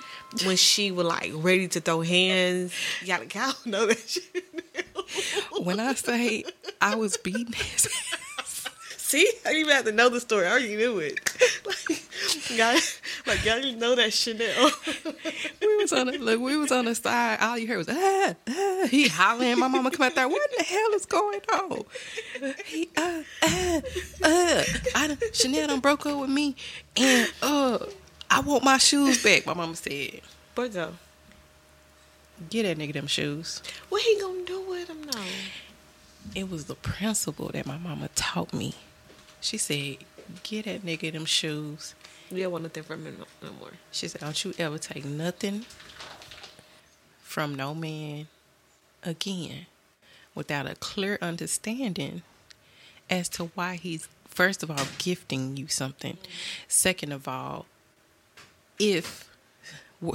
when 0.46 0.56
she 0.56 0.92
was 0.92 1.06
like 1.06 1.32
ready 1.36 1.68
to 1.70 1.82
throw 1.82 2.02
hands. 2.02 2.74
Y'all, 3.04 3.24
y'all 3.24 3.54
know 3.66 3.86
that 3.86 4.00
shit. 4.00 4.24
When 5.64 5.80
I 5.80 5.94
say 5.96 6.44
I 6.80 6.96
was 6.96 7.18
beating 7.18 7.52
his 7.52 7.88
ass, 7.88 8.20
See, 9.10 9.28
I 9.44 9.50
didn't 9.50 9.60
even 9.62 9.76
have 9.76 9.86
to 9.86 9.92
know 9.92 10.10
the 10.10 10.20
story. 10.20 10.46
I 10.46 10.52
already 10.52 10.76
knew 10.76 11.00
it. 11.00 11.20
Like, 11.66 12.58
guys, 12.58 13.02
like 13.26 13.44
y'all 13.44 13.60
didn't 13.62 13.80
know 13.80 13.96
that 13.96 14.14
Chanel. 14.14 14.72
we 15.62 15.76
was 15.78 15.92
on 15.92 16.08
the 16.08 16.18
look. 16.20 16.40
We 16.40 16.58
was 16.58 16.72
on 16.72 16.86
the 16.86 16.94
side. 16.94 17.40
All 17.42 17.58
you 17.58 17.68
heard 17.68 17.78
was 17.78 17.90
ah, 17.90 18.36
ah. 18.48 18.88
He 18.88 19.08
hollering. 19.08 19.58
My 19.58 19.68
mama 19.68 19.90
come 19.90 20.06
out 20.06 20.16
there. 20.16 20.28
What 20.28 20.42
the 20.58 20.64
hell 20.64 20.94
is 20.94 21.06
going 21.06 21.42
on? 21.54 21.84
He 22.66 22.90
uh 22.98 23.24
uh 23.42 23.82
uh. 24.24 24.64
I 24.96 25.08
done, 25.08 25.18
Chanel 25.34 25.68
done 25.68 25.80
broke 25.80 26.06
up 26.06 26.20
with 26.20 26.30
me, 26.30 26.56
and 26.96 27.32
uh, 27.42 27.80
I 28.30 28.42
want 28.42 28.64
my 28.64 28.78
shoes 28.78 29.24
back. 29.24 29.46
My 29.46 29.54
mama 29.54 29.76
said, 29.76 30.22
But 30.56 30.74
go. 30.74 30.94
"Get 32.50 32.64
that 32.64 32.78
nigga 32.78 32.94
them 32.94 33.08
shoes." 33.08 33.62
What 33.90 34.02
he 34.02 34.20
gonna 34.20 34.46
do 34.46 34.62
with 34.62 34.88
them 34.88 35.04
though? 35.04 35.26
It 36.36 36.50
was 36.50 36.66
the 36.66 36.76
principle 36.76 37.50
that 37.50 37.66
my 37.66 37.78
mama 37.78 38.10
taught 38.16 38.54
me. 38.54 38.76
She 39.42 39.58
said, 39.58 39.98
"Get 40.44 40.66
that 40.66 40.86
nigga 40.86 41.12
them 41.12 41.26
shoes." 41.26 41.96
You 42.32 42.44
don't 42.44 42.52
want 42.52 42.64
nothing 42.64 42.84
from 42.84 43.06
him 43.06 43.18
no, 43.20 43.48
no 43.48 43.54
more. 43.56 43.72
She 43.92 44.08
said, 44.08 44.22
Don't 44.22 44.44
you 44.44 44.54
ever 44.60 44.78
take 44.78 45.04
nothing 45.04 45.66
from 47.24 47.56
no 47.56 47.74
man 47.74 48.28
again 49.04 49.66
without 50.36 50.68
a 50.68 50.76
clear 50.76 51.18
understanding 51.22 52.22
as 53.10 53.30
to 53.30 53.46
why 53.56 53.78
he's, 53.78 54.08
first 54.28 54.62
of 54.62 54.70
all, 54.70 54.86
gifting 55.00 55.58
you 55.58 55.68
something. 55.68 56.18
Second 56.68 57.12
of 57.12 57.28
all, 57.28 57.66
if 58.80 59.30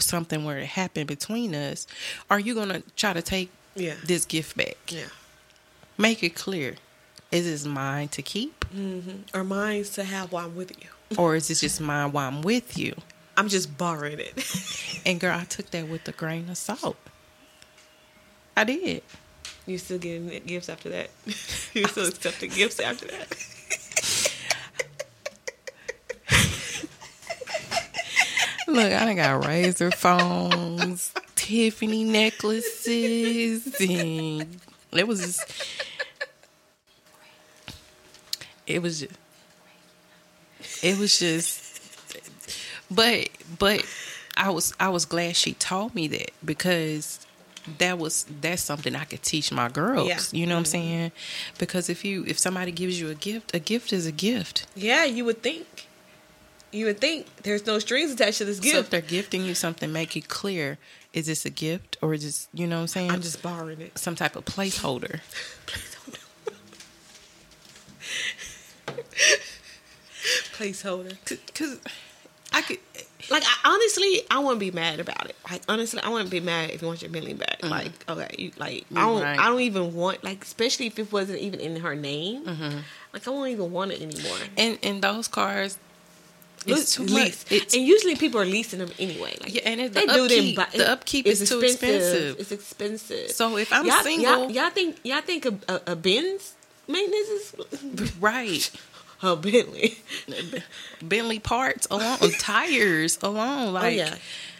something 0.00 0.44
were 0.44 0.58
to 0.58 0.64
happen 0.66 1.06
between 1.06 1.54
us, 1.54 1.86
are 2.30 2.40
you 2.40 2.54
going 2.54 2.70
to 2.70 2.82
try 2.96 3.12
to 3.12 3.22
take 3.22 3.50
Yeah. 3.74 3.94
this 4.04 4.24
gift 4.24 4.56
back? 4.56 4.76
Yeah. 4.88 5.06
Make 5.98 6.22
it 6.22 6.34
clear. 6.34 6.76
Is 7.30 7.44
this 7.44 7.64
mine 7.66 8.08
to 8.08 8.22
keep? 8.22 8.64
Mm-hmm. 8.74 9.36
Or 9.36 9.44
mine's 9.44 9.90
to 9.90 10.04
have 10.04 10.32
while 10.32 10.46
I'm 10.46 10.56
with 10.56 10.70
you. 10.82 10.88
Or 11.18 11.36
is 11.36 11.48
this 11.48 11.60
just 11.60 11.80
mine 11.80 12.10
while 12.12 12.26
I'm 12.28 12.42
with 12.42 12.76
you? 12.78 12.94
I'm 13.36 13.48
just 13.48 13.76
borrowing 13.76 14.18
it. 14.20 14.34
And 15.06 15.20
girl, 15.20 15.38
I 15.38 15.44
took 15.44 15.70
that 15.72 15.86
with 15.88 16.08
a 16.08 16.12
grain 16.12 16.48
of 16.48 16.56
salt. 16.56 16.96
I 18.56 18.64
did. 18.64 19.02
you 19.66 19.76
still 19.78 19.98
getting 19.98 20.28
gifts 20.46 20.68
after 20.70 20.88
that? 20.90 21.10
you 21.74 21.86
still 21.88 22.06
accepting 22.06 22.50
gifts 22.50 22.80
after 22.80 23.06
that? 23.08 23.36
Look, 28.74 28.92
I 28.92 29.04
done 29.04 29.14
got 29.14 29.42
Razr 29.42 29.94
phones, 29.94 31.12
Tiffany 31.36 32.02
necklaces, 32.02 33.72
and 33.80 34.60
it 34.90 35.06
was 35.06 35.20
just, 35.20 35.76
it 38.66 38.82
was 38.82 39.00
just, 39.00 39.12
it 40.82 40.98
was 40.98 41.16
just, 41.20 41.80
but 42.90 43.28
but 43.60 43.86
I 44.36 44.50
was 44.50 44.74
I 44.80 44.88
was 44.88 45.04
glad 45.04 45.36
she 45.36 45.54
told 45.54 45.94
me 45.94 46.08
that 46.08 46.32
because 46.44 47.24
that 47.78 47.96
was 47.96 48.26
that's 48.40 48.60
something 48.60 48.96
I 48.96 49.04
could 49.04 49.22
teach 49.22 49.52
my 49.52 49.68
girls. 49.68 50.08
Yeah. 50.08 50.18
You 50.32 50.46
know 50.46 50.56
what 50.56 50.58
I'm 50.58 50.64
mm-hmm. 50.64 50.70
saying? 50.72 51.12
Because 51.58 51.88
if 51.88 52.04
you 52.04 52.24
if 52.26 52.40
somebody 52.40 52.72
gives 52.72 53.00
you 53.00 53.08
a 53.08 53.14
gift, 53.14 53.54
a 53.54 53.60
gift 53.60 53.92
is 53.92 54.04
a 54.04 54.12
gift. 54.12 54.66
Yeah, 54.74 55.04
you 55.04 55.24
would 55.26 55.42
think. 55.42 55.86
You 56.74 56.86
would 56.86 57.00
think 57.00 57.26
there's 57.42 57.64
no 57.66 57.78
strings 57.78 58.10
attached 58.10 58.38
to 58.38 58.44
this 58.44 58.58
So 58.58 58.78
if 58.78 58.90
they're 58.90 59.00
gifting 59.00 59.44
you 59.44 59.54
something, 59.54 59.92
make 59.92 60.16
it 60.16 60.28
clear: 60.28 60.78
is 61.12 61.26
this 61.26 61.44
a 61.44 61.50
gift 61.50 61.96
or 62.02 62.14
is 62.14 62.24
this, 62.24 62.48
you 62.52 62.66
know 62.66 62.76
what 62.76 62.82
I'm 62.82 62.88
saying? 62.88 63.10
I'm 63.12 63.22
just 63.22 63.42
borrowing 63.42 63.80
it. 63.80 63.96
some 63.96 64.16
type 64.16 64.34
of 64.34 64.44
placeholder. 64.44 65.20
Placeholder. 70.56 71.16
Because 71.46 71.80
I 72.52 72.62
could, 72.62 72.78
Like 73.30 73.42
I, 73.44 73.72
honestly, 73.72 74.22
I 74.30 74.38
wouldn't 74.38 74.60
be 74.60 74.70
mad 74.70 75.00
about 75.00 75.26
it. 75.28 75.36
Like 75.50 75.62
honestly, 75.68 76.00
I 76.02 76.08
wouldn't 76.08 76.30
be 76.30 76.40
mad 76.40 76.70
if 76.70 76.82
you 76.82 76.88
want 76.88 77.02
your 77.02 77.10
Bentley 77.10 77.34
back. 77.34 77.60
Mm-hmm. 77.60 77.70
Like 77.70 78.08
okay, 78.08 78.34
you, 78.38 78.52
like 78.56 78.84
I 78.94 79.00
don't, 79.00 79.22
Right. 79.22 79.38
I 79.38 79.48
don't 79.48 79.60
even 79.60 79.94
want 79.94 80.22
like 80.24 80.42
especially 80.44 80.86
if 80.86 80.98
it 80.98 81.12
wasn't 81.12 81.40
even 81.40 81.60
in 81.60 81.76
her 81.76 81.94
name. 81.94 82.44
Mm-hmm. 82.44 82.78
Like 83.12 83.26
I 83.26 83.30
won't 83.30 83.50
even 83.50 83.70
want 83.72 83.92
it 83.92 84.02
anymore. 84.02 84.38
and 84.56 84.78
and 84.82 85.02
those 85.02 85.28
cars, 85.28 85.78
it's 86.66 86.80
It's 86.82 86.94
too 86.94 87.02
lease. 87.04 87.44
much. 87.44 87.52
It's 87.52 87.74
and 87.74 87.84
usually 87.84 88.16
people 88.16 88.40
are 88.40 88.44
leasing 88.46 88.78
them 88.80 88.90
anyway. 88.98 89.36
Like, 89.40 89.54
Yeah, 89.54 89.62
and 89.64 89.80
it- 89.80 89.92
they 89.94 90.06
the 90.06 90.12
do 90.12 90.28
them, 90.28 90.58
upkeep- 90.58 90.78
the 90.78 90.90
upkeep 90.90 91.26
is 91.26 91.48
too 91.48 91.60
expensive. 91.60 92.40
It's 92.40 92.52
expensive. 92.52 93.30
So 93.30 93.56
if 93.56 93.72
I'm 93.72 93.86
y'all, 93.86 94.02
single- 94.02 94.24
y'all, 94.24 94.50
y'all 94.50 94.70
think 94.70 94.96
y'all 95.04 95.20
think 95.22 95.46
a, 95.46 95.54
a, 95.68 95.80
a 95.92 95.96
Benz 95.96 96.54
maintenance 96.88 97.28
is 97.72 98.16
right. 98.20 98.70
a 99.22 99.36
Bentley. 99.36 99.98
Bentley 101.02 101.38
parts 101.38 101.86
alone, 101.90 102.18
tires 102.38 103.18
alone. 103.22 103.72
Like 103.72 103.84
oh 103.84 103.88
yeah, 103.88 104.14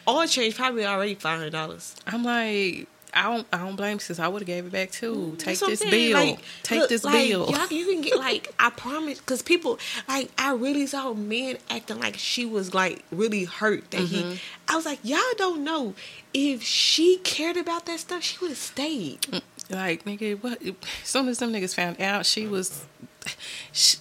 oil 0.09 0.27
change 0.27 0.57
probably 0.57 0.85
already 0.87 1.15
five 1.17 1.39
hundred 1.39 1.51
dollars. 1.53 1.95
I'm 2.07 2.25
like, 2.25 2.87
I 3.15 3.23
don't. 3.23 3.47
I 3.53 3.59
don't 3.59 3.77
blame 3.77 3.99
sis. 3.99 4.19
I 4.19 4.29
would 4.29 4.43
have 4.43 4.47
gave 4.47 4.67
it 4.67 4.73
back 4.73 4.91
too. 4.91 5.35
Take 5.39 5.61
what 5.61 5.65
I'm 5.69 5.71
this 5.71 5.81
saying. 5.81 5.91
bill. 5.91 6.19
Like, 6.19 6.39
Take 6.63 6.81
look, 6.81 6.89
this 6.89 7.05
like, 7.05 7.29
bill. 7.29 7.51
Y'all, 7.51 7.67
you 7.69 7.87
can 7.87 8.01
get 8.01 8.19
like 8.19 8.53
I 8.59 8.71
promise, 8.71 9.19
because 9.19 9.43
people 9.43 9.79
like 10.09 10.31
I 10.39 10.53
really 10.55 10.87
saw 10.87 11.15
men 11.15 11.59
acting 11.71 12.01
like 12.01 12.17
she 12.19 12.45
was 12.45 12.75
like 12.75 13.05
really 13.11 13.45
hurt 13.45 13.91
that 13.93 14.01
Mm-hmm. 14.03 14.31
he. 14.33 14.41
I 14.69 14.77
was 14.77 14.85
like, 14.87 14.99
y'all 15.03 15.19
don't 15.37 15.63
know 15.65 15.95
if 16.33 16.63
she 16.63 17.19
cared 17.19 17.57
about 17.57 17.87
that 17.87 18.01
stuff, 18.01 18.23
she 18.23 18.39
would 18.41 18.51
have 18.51 18.59
stayed. 18.59 19.21
Mm. 19.23 19.43
Like 19.71 20.05
nigga, 20.05 20.43
what? 20.43 20.61
As 20.63 20.75
soon 21.05 21.29
as 21.29 21.39
them 21.39 21.53
niggas 21.53 21.75
found 21.75 22.01
out, 22.01 22.27
she 22.27 22.47
was, 22.47 22.85
she, 23.73 23.99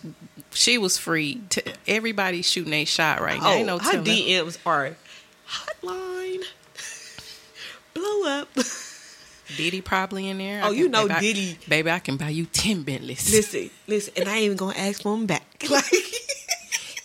she 0.52 0.78
was 0.78 0.98
free. 0.98 1.42
To, 1.52 1.64
everybody 1.88 2.42
shooting 2.42 2.74
a 2.74 2.86
shot 2.86 3.22
right 3.22 3.40
now. 3.40 3.50
Ain't 3.52 3.68
no 3.68 3.76
Oh, 3.76 3.80
her. 3.80 3.98
DMs 4.02 4.58
are 4.66 4.96
hotline. 5.48 6.44
Blow 7.94 8.24
up. 8.26 8.48
Diddy 9.58 9.82
probably 9.82 10.30
in 10.30 10.38
there. 10.38 10.64
I 10.64 10.68
Oh, 10.68 10.72
you 10.72 10.88
know 10.90 11.04
baby, 11.08 11.14
I- 11.14 11.20
Diddy. 11.20 11.58
baby, 11.68 11.92
I 11.92 12.00
can 12.00 12.18
buy 12.18 12.30
you 12.30 12.46
ten 12.46 12.84
Bentleys. 12.84 13.32
listen, 13.34 13.70
listen, 13.88 14.14
and 14.18 14.28
I 14.30 14.36
ain't 14.36 14.44
even 14.46 14.58
gonna 14.58 14.78
ask 14.78 15.02
for 15.04 15.16
them 15.16 15.26
back. 15.26 15.44
Like, 15.70 15.86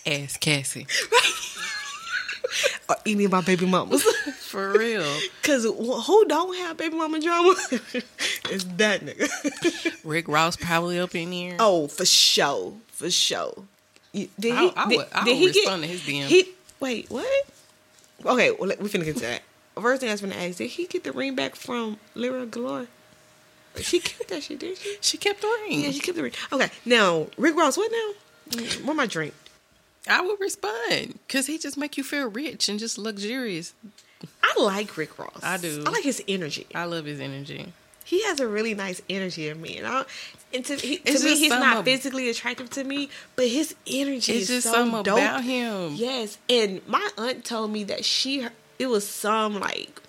Ask 0.05 0.39
Cassie 0.39 0.87
or 2.89 2.95
uh, 2.95 2.99
any 3.05 3.25
of 3.25 3.31
my 3.31 3.41
baby 3.41 3.65
mamas. 3.67 4.01
for 4.39 4.71
real. 4.71 5.05
Cause 5.43 5.63
who 5.65 6.25
don't 6.25 6.55
have 6.57 6.77
baby 6.77 6.95
mama 6.95 7.19
drama? 7.19 7.53
it's 8.49 8.63
that 8.77 9.01
nigga. 9.01 9.99
Rick 10.03 10.27
Ross 10.27 10.55
probably 10.55 10.97
up 10.99 11.13
in 11.15 11.31
here. 11.31 11.57
oh, 11.59 11.87
for 11.87 12.05
sure, 12.05 12.73
for 12.87 13.11
sure. 13.11 13.53
Did 14.13 14.29
I- 14.45 14.73
I 14.75 14.87
would- 14.87 15.07
I 15.13 15.23
would 15.25 15.55
respond 15.55 15.83
to 15.83 15.87
his 15.89 16.01
DM. 16.01 16.25
He 16.27 16.49
wait, 16.79 17.09
what? 17.11 17.27
Okay, 18.25 18.51
well, 18.51 18.71
we 18.79 18.89
finna 18.89 19.05
get 19.05 19.15
to 19.17 19.21
that. 19.21 19.41
First 19.81 20.01
thing 20.01 20.09
I 20.09 20.13
was 20.13 20.21
gonna 20.21 20.35
ask: 20.35 20.57
Did 20.57 20.67
he 20.71 20.85
get 20.87 21.03
the 21.03 21.11
ring 21.11 21.35
back 21.35 21.55
from 21.55 21.97
Lira 22.15 22.45
Galore? 22.45 22.87
She 23.81 23.99
kept 23.99 24.29
that 24.29 24.43
shit, 24.43 24.59
did 24.59 24.77
she? 24.77 24.97
She 24.99 25.17
kept 25.17 25.41
the 25.41 25.47
ring. 25.67 25.81
Yeah, 25.81 25.91
she 25.91 25.99
kept 25.99 26.17
the 26.17 26.23
ring. 26.23 26.33
Okay, 26.51 26.69
now 26.85 27.27
Rick 27.37 27.55
Ross, 27.55 27.77
what 27.77 27.91
now? 27.91 28.63
What 28.83 28.95
my 28.95 29.05
drink? 29.05 29.33
I 30.07 30.21
would 30.21 30.39
respond 30.39 31.19
because 31.27 31.45
he 31.47 31.57
just 31.59 31.77
make 31.77 31.95
you 31.97 32.03
feel 32.03 32.27
rich 32.29 32.67
and 32.67 32.79
just 32.79 32.97
luxurious. 32.97 33.73
I 34.43 34.53
like 34.59 34.97
Rick 34.97 35.17
Ross. 35.19 35.39
I 35.43 35.57
do. 35.57 35.83
I 35.85 35.91
like 35.91 36.03
his 36.03 36.21
energy. 36.27 36.65
I 36.73 36.85
love 36.85 37.05
his 37.05 37.19
energy. 37.19 37.71
he 38.05 38.23
has 38.23 38.39
a 38.39 38.47
really 38.47 38.73
nice 38.73 39.01
energy 39.09 39.47
in 39.49 39.61
me, 39.61 39.77
and, 39.77 39.85
I, 39.87 40.03
and 40.53 40.65
to, 40.65 40.75
he, 40.75 40.97
to 40.97 41.23
me, 41.23 41.37
he's 41.37 41.51
not 41.51 41.77
ab- 41.77 41.85
physically 41.85 42.27
attractive 42.29 42.69
to 42.71 42.83
me, 42.83 43.09
but 43.35 43.47
his 43.47 43.75
energy 43.85 44.33
It's 44.33 44.41
is 44.41 44.47
just 44.47 44.63
so 44.67 44.73
something 44.73 45.03
dope. 45.03 45.19
about 45.19 45.43
him. 45.43 45.93
Yes, 45.93 46.39
and 46.49 46.81
my 46.87 47.07
aunt 47.19 47.45
told 47.45 47.71
me 47.71 47.83
that 47.85 48.03
she 48.03 48.47
it 48.79 48.87
was 48.87 49.07
some 49.07 49.59
like 49.59 50.01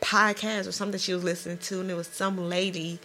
podcast 0.00 0.66
or 0.68 0.72
something 0.72 0.98
she 1.00 1.12
was 1.14 1.24
listening 1.24 1.58
to, 1.58 1.80
and 1.80 1.90
it 1.90 1.94
was 1.94 2.06
some 2.06 2.48
lady 2.48 2.98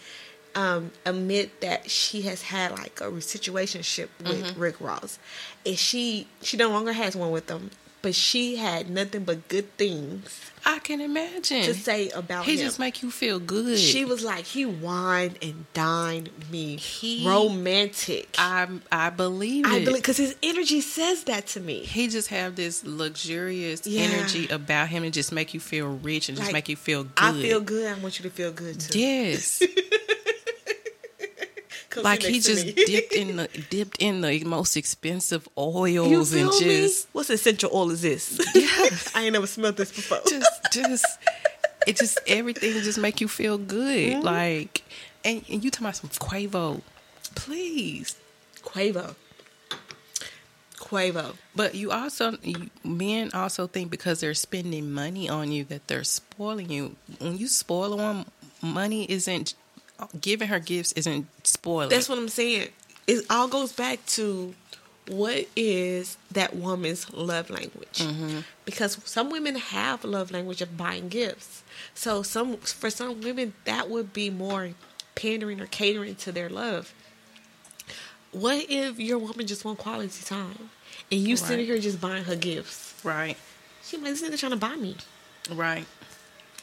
um 0.56 0.92
admit 1.06 1.62
that 1.62 1.90
she 1.92 2.24
has 2.24 2.42
had 2.42 2.72
like 2.72 3.00
a 3.02 3.06
situationship 3.06 4.08
with 4.20 4.44
Mm-hmm. 4.44 4.60
Rick 4.60 4.82
Ross, 4.82 5.20
and 5.66 5.78
she 5.78 6.28
she 6.42 6.58
no 6.58 6.70
longer 6.70 6.92
has 6.94 7.16
one 7.16 7.32
with 7.32 7.50
him, 7.50 7.70
but 8.02 8.16
she 8.16 8.56
had 8.56 8.90
nothing 8.90 9.24
but 9.24 9.48
good 9.48 9.76
things 9.78 10.40
I 10.66 10.80
can 10.80 11.00
imagine. 11.02 11.64
to 11.64 11.74
say 11.74 12.10
about 12.10 12.44
he 12.46 12.52
him. 12.52 12.58
He 12.58 12.64
just 12.64 12.80
make 12.80 13.02
you 13.02 13.12
feel 13.12 13.40
good. 13.40 13.78
She 13.80 14.04
was 14.06 14.24
like, 14.24 14.46
he 14.46 14.66
wined 14.66 15.38
and 15.42 15.66
dined 15.74 16.30
me. 16.52 16.76
He- 16.76 17.26
romantic. 17.28 18.36
I, 18.38 18.68
I 18.92 19.08
I 19.08 19.10
believe 19.10 19.66
it. 19.66 19.86
believe 19.86 20.02
because 20.02 20.18
his 20.18 20.36
energy 20.44 20.82
says 20.82 21.24
that 21.26 21.48
to 21.48 21.60
me. 21.60 21.80
he 21.80 22.08
just 22.10 22.28
have 22.30 22.56
this 22.56 22.84
luxurious 22.86 23.88
Yeah. 23.88 24.02
energy 24.04 24.48
about 24.50 24.90
him 24.90 25.04
and 25.04 25.14
just 25.14 25.32
make 25.32 25.54
you 25.54 25.60
feel 25.60 25.88
rich 25.88 26.30
and 26.30 26.38
just 26.38 26.52
make 26.54 26.70
you 26.70 26.76
feel 26.76 27.04
good. 27.06 27.12
I 27.18 27.32
feel 27.34 27.62
good. 27.62 27.88
I 27.88 28.00
want 28.00 28.20
you 28.20 28.24
to 28.24 28.30
feel 28.30 28.52
good 28.52 28.80
too. 28.80 29.00
Yes. 29.00 29.62
Like 32.04 32.24
he 32.24 32.40
just 32.40 32.76
dipped 32.76 33.14
in 33.14 33.38
the 33.38 33.48
dipped 33.70 33.98
in 34.00 34.22
the 34.22 34.44
most 34.44 34.78
expensive 34.78 35.48
oils 35.58 36.34
and 36.34 36.50
me? 36.50 36.60
just 36.60 37.08
What's 37.12 37.30
essential 37.30 37.72
oil 37.74 37.92
is 37.92 38.02
this? 38.02 38.40
Yeah. 38.56 38.68
I 39.16 39.24
ain't 39.24 39.34
never 39.34 39.48
smelled 39.48 39.78
this 39.78 39.92
before. 39.92 40.20
just 40.28 40.72
just 40.72 41.06
it 41.88 41.98
just 41.98 42.20
everything 42.28 42.74
just 42.74 43.00
make 43.00 43.22
you 43.22 43.28
feel 43.28 43.58
good. 43.58 44.14
Mm-hmm. 44.14 44.22
Like 44.22 44.84
and, 45.24 45.44
and 45.50 45.64
you 45.64 45.72
talking 45.72 45.88
about 45.88 45.96
some 45.96 46.10
Quavo. 46.10 46.82
Please. 47.36 48.16
Quavo. 48.64 49.16
Quavo. 50.78 51.36
But 51.56 51.76
you 51.76 51.92
also, 51.92 52.38
you, 52.42 52.70
men 52.84 53.32
also 53.34 53.68
think 53.68 53.92
because 53.92 54.22
they're 54.22 54.34
spending 54.34 54.92
money 54.92 55.30
on 55.30 55.52
you 55.52 55.66
that 55.66 55.88
they're 55.88 56.04
spoiling 56.04 56.72
you. 56.72 56.96
When 57.20 57.38
you 57.38 57.48
spoil 57.48 57.98
them, 57.98 58.26
money 58.62 59.10
isn't 59.10 59.56
giving 60.20 60.48
her 60.48 60.60
gifts 60.60 60.92
isn't 60.94 61.28
spoiling. 61.46 61.90
That's 61.90 62.10
what 62.10 62.18
I'm 62.18 62.30
saying. 62.30 62.70
It 63.08 63.26
all 63.30 63.48
goes 63.48 63.72
back 63.74 64.06
to 64.08 64.54
what 65.08 65.48
is 65.56 66.18
that 66.32 66.56
woman's 66.56 67.12
love 67.14 67.50
language? 67.50 67.98
Mm-hmm. 68.00 68.40
Because 68.66 69.00
some 69.06 69.32
women 69.32 69.56
have 69.56 70.04
love 70.04 70.32
language 70.32 70.62
of 70.62 70.78
buying 70.78 71.10
gifts. 71.10 71.64
So 71.96 72.22
some 72.22 72.58
for 72.58 72.90
some 72.90 73.22
women 73.22 73.54
that 73.66 73.90
would 73.90 74.14
be 74.14 74.30
more 74.30 74.72
pandering 75.16 75.60
or 75.60 75.66
catering 75.66 76.16
to 76.16 76.32
their 76.32 76.50
love. 76.50 76.94
What 78.32 78.66
if 78.70 79.00
your 79.00 79.18
woman 79.18 79.48
just 79.48 79.66
want 79.66 79.80
quality 79.80 80.24
time 80.24 80.70
and 81.12 81.20
you 81.20 81.36
sitting 81.36 81.66
here 81.66 81.80
just 81.80 82.00
buying 82.00 82.26
her 82.26 82.36
gifts? 82.36 82.94
right, 83.04 83.38
She 83.84 83.98
like 83.98 84.06
this 84.06 84.22
nigga 84.22 84.38
trying 84.40 84.52
to 84.52 84.58
buy 84.58 84.76
me. 84.76 84.96
right. 85.52 85.86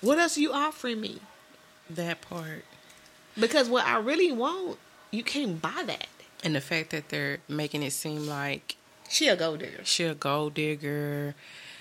What 0.00 0.18
else 0.18 0.36
are 0.36 0.40
you 0.40 0.52
offering 0.52 1.00
me? 1.00 1.18
That 1.90 2.20
part. 2.20 2.64
Because 3.38 3.68
what 3.68 3.86
I 3.86 3.98
really 3.98 4.32
want, 4.32 4.78
you 5.10 5.22
can't 5.22 5.60
buy 5.60 5.82
that. 5.86 6.08
And 6.44 6.54
the 6.54 6.60
fact 6.60 6.90
that 6.90 7.08
they're 7.08 7.38
making 7.48 7.82
it 7.82 7.92
seem 7.92 8.26
like 8.26 8.76
She 9.08 9.28
a 9.28 9.36
gold 9.36 9.60
digger. 9.60 9.84
she 9.84 10.04
a 10.04 10.14
gold 10.14 10.54
digger, 10.54 11.34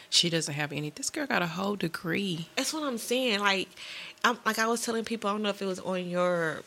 she 0.10 0.30
doesn't 0.30 0.54
have 0.54 0.72
any. 0.72 0.90
This 0.90 1.10
girl 1.10 1.28
got 1.28 1.42
a 1.42 1.48
whole 1.48 1.76
degree. 1.76 2.50
That's 2.56 2.74
what 2.74 2.84
I'm 2.84 2.98
saying. 2.98 3.40
Like, 3.40 3.68
I'm 4.24 4.38
like 4.46 4.60
I 4.60 4.68
was 4.68 4.84
telling 4.84 5.04
people. 5.04 5.30
I 5.30 5.34
don't 5.34 5.44
know 5.44 5.50
if 5.50 5.62
it 5.62 5.66
was 5.66 5.80
on 5.80 6.08
your 6.10 6.62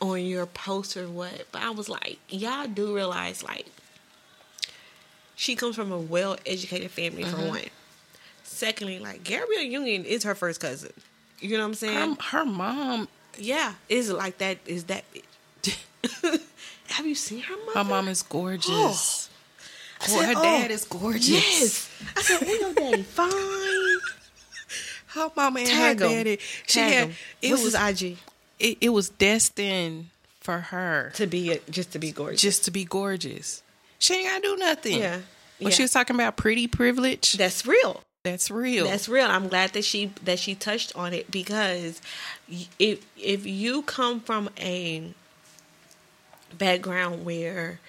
on 0.00 0.24
your 0.24 0.46
post 0.46 0.96
or 0.96 1.08
what, 1.08 1.46
but 1.50 1.62
I 1.62 1.70
was 1.70 1.88
like, 1.88 2.18
y'all 2.28 2.66
do 2.66 2.94
realize 2.94 3.42
like 3.42 3.66
she 5.34 5.54
comes 5.54 5.76
from 5.76 5.92
a 5.92 5.98
well 5.98 6.36
educated 6.46 6.90
family 6.90 7.24
for 7.24 7.36
uh-huh. 7.36 7.48
one. 7.48 7.62
Secondly, 8.42 8.98
like 8.98 9.24
Gabrielle 9.24 9.62
Union 9.62 10.04
is 10.04 10.24
her 10.24 10.34
first 10.34 10.60
cousin. 10.60 10.92
You 11.40 11.56
know 11.56 11.62
what 11.62 11.68
I'm 11.68 11.74
saying? 11.74 12.16
Her, 12.16 12.38
her 12.38 12.44
mom, 12.44 13.08
yeah, 13.36 13.74
is 13.88 14.10
like 14.10 14.38
that. 14.38 14.58
Is 14.66 14.84
that? 14.84 15.04
Have 16.88 17.06
you 17.06 17.14
seen 17.14 17.40
her 17.40 17.54
mother? 17.66 17.78
her 17.78 17.84
mom 17.84 18.08
is 18.08 18.22
gorgeous. 18.22 18.68
Oh. 18.70 19.28
Said, 20.00 20.26
her 20.26 20.34
oh, 20.36 20.42
dad 20.42 20.70
is 20.70 20.84
gorgeous. 20.84 21.28
Yes. 21.28 21.90
I 22.16 22.22
said, 22.22 22.38
"Oh, 22.46 22.54
your 22.54 22.72
daddy 22.74 23.02
fine." 23.18 23.98
Her 25.08 25.30
mama 25.36 25.60
and 25.60 25.68
Tag 25.68 25.98
her 26.00 26.04
'em. 26.06 26.10
daddy. 26.12 26.38
She 26.66 26.80
Tag 26.80 26.92
had 26.92 27.02
'em. 27.08 27.14
it 27.42 27.50
What's 27.50 27.64
was 27.64 27.74
IG? 27.74 28.16
it, 28.60 28.78
it 28.80 28.88
was 28.90 29.08
destined 29.08 30.06
for 30.40 30.58
her 30.58 31.10
To 31.16 31.26
be 31.26 31.52
a, 31.52 31.58
just 31.70 31.92
to 31.92 31.98
be 31.98 32.12
gorgeous. 32.12 32.40
just 32.40 32.64
to 32.66 32.70
be 32.70 32.84
gorgeous. 32.84 33.62
She 33.98 34.14
ain't 34.14 34.28
gotta 34.28 34.42
do 34.42 34.56
nothing. 34.56 34.98
Yeah. 35.00 35.16
When 35.58 35.70
Yeah. 35.70 35.76
she 35.76 35.82
was 35.82 35.90
talking 35.92 36.14
about 36.14 36.36
pretty 36.36 36.66
privilege, 36.68 37.32
That's 37.32 37.66
real. 37.66 38.02
That's 38.24 38.50
real. 38.50 38.84
That's 38.84 39.08
real. 39.08 39.26
I'm 39.26 39.48
glad 39.48 39.72
that 39.72 39.84
she 39.84 40.12
that 40.24 40.38
she 40.38 40.54
touched 40.54 40.94
on 40.96 41.14
it 41.14 41.30
because 41.30 42.00
if 42.78 43.06
if 43.16 43.46
you 43.46 43.82
come 43.82 44.20
from 44.20 44.50
a 44.58 45.12
background 46.56 47.24
where 47.24 47.80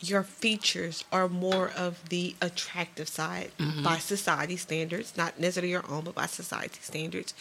your 0.00 0.22
features 0.22 1.04
are 1.10 1.28
more 1.28 1.70
of 1.76 2.08
the 2.08 2.34
attractive 2.40 3.08
side 3.08 3.50
mm-hmm. 3.58 3.82
by 3.82 3.98
society 3.98 4.56
standards, 4.56 5.16
not 5.16 5.40
necessarily 5.40 5.70
your 5.70 5.84
own, 5.90 6.04
but 6.04 6.14
by 6.14 6.26
society 6.26 6.78
standards, 6.80 7.34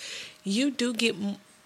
you 0.43 0.71
do 0.71 0.93
get 0.93 1.15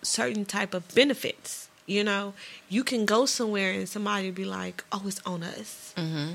certain 0.02 0.46
type 0.46 0.74
of 0.74 0.94
benefits. 0.94 1.70
You 1.86 2.04
know, 2.04 2.34
you 2.70 2.84
can 2.84 3.06
go 3.06 3.26
somewhere 3.26 3.72
and 3.72 3.90
somebody 3.90 4.32
be 4.32 4.46
like, 4.46 4.84
"Oh, 4.92 5.04
it's 5.06 5.22
on 5.26 5.44
us." 5.44 5.94
Mm-hmm. 5.98 6.34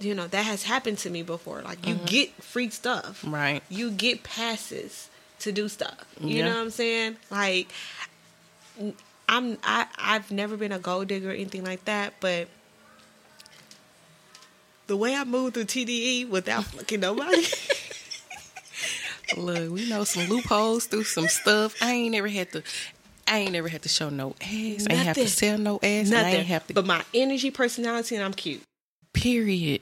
You 0.00 0.14
know 0.14 0.26
that 0.28 0.44
has 0.44 0.62
happened 0.64 0.98
to 0.98 1.10
me 1.10 1.22
before. 1.22 1.60
Like 1.62 1.86
you 1.86 1.96
mm-hmm. 1.96 2.04
get 2.06 2.30
free 2.42 2.70
stuff, 2.70 3.24
Right. 3.26 3.62
You 3.68 3.90
get 3.90 4.22
passes 4.22 5.08
to 5.40 5.52
do 5.52 5.68
stuff. 5.68 6.04
You 6.20 6.36
Yeah. 6.38 6.44
know 6.46 6.54
what 6.54 6.60
I'm 6.62 6.70
saying? 6.70 7.16
Like 7.30 7.68
I'm 9.28 9.58
I 9.62 9.86
I've 9.98 10.30
never 10.30 10.56
been 10.56 10.72
a 10.72 10.78
gold 10.78 11.08
digger 11.08 11.30
or 11.30 11.32
anything 11.34 11.64
like 11.64 11.84
that, 11.86 12.14
but 12.20 12.48
the 14.86 14.96
way 14.96 15.14
I 15.14 15.24
moved 15.24 15.54
through 15.54 15.64
TDE 15.64 16.28
without 16.28 16.64
fucking 16.74 17.00
nobody. 17.00 17.44
Look, 19.36 19.70
we 19.70 19.88
know 19.88 20.04
some 20.04 20.26
loopholes 20.28 20.86
through 20.86 21.04
some 21.04 21.28
stuff. 21.28 21.74
I 21.82 21.92
ain't 21.92 22.12
never 22.12 22.28
had 22.28 22.50
to. 22.52 22.62
I 23.26 23.38
ain't 23.40 23.52
never 23.52 23.68
had 23.68 23.82
to 23.82 23.88
show 23.90 24.08
no 24.08 24.30
ass. 24.40 24.46
I 24.88 24.94
ain't 24.94 25.04
have 25.04 25.16
to 25.16 25.28
sell 25.28 25.58
no 25.58 25.76
ass. 25.76 26.08
and 26.08 26.14
I 26.14 26.22
Nothing. 26.22 26.34
ain't 26.36 26.46
have 26.46 26.66
to. 26.68 26.74
But 26.74 26.86
my 26.86 27.02
energy, 27.12 27.50
personality, 27.50 28.16
and 28.16 28.24
I'm 28.24 28.32
cute. 28.32 28.62
Period. 29.20 29.80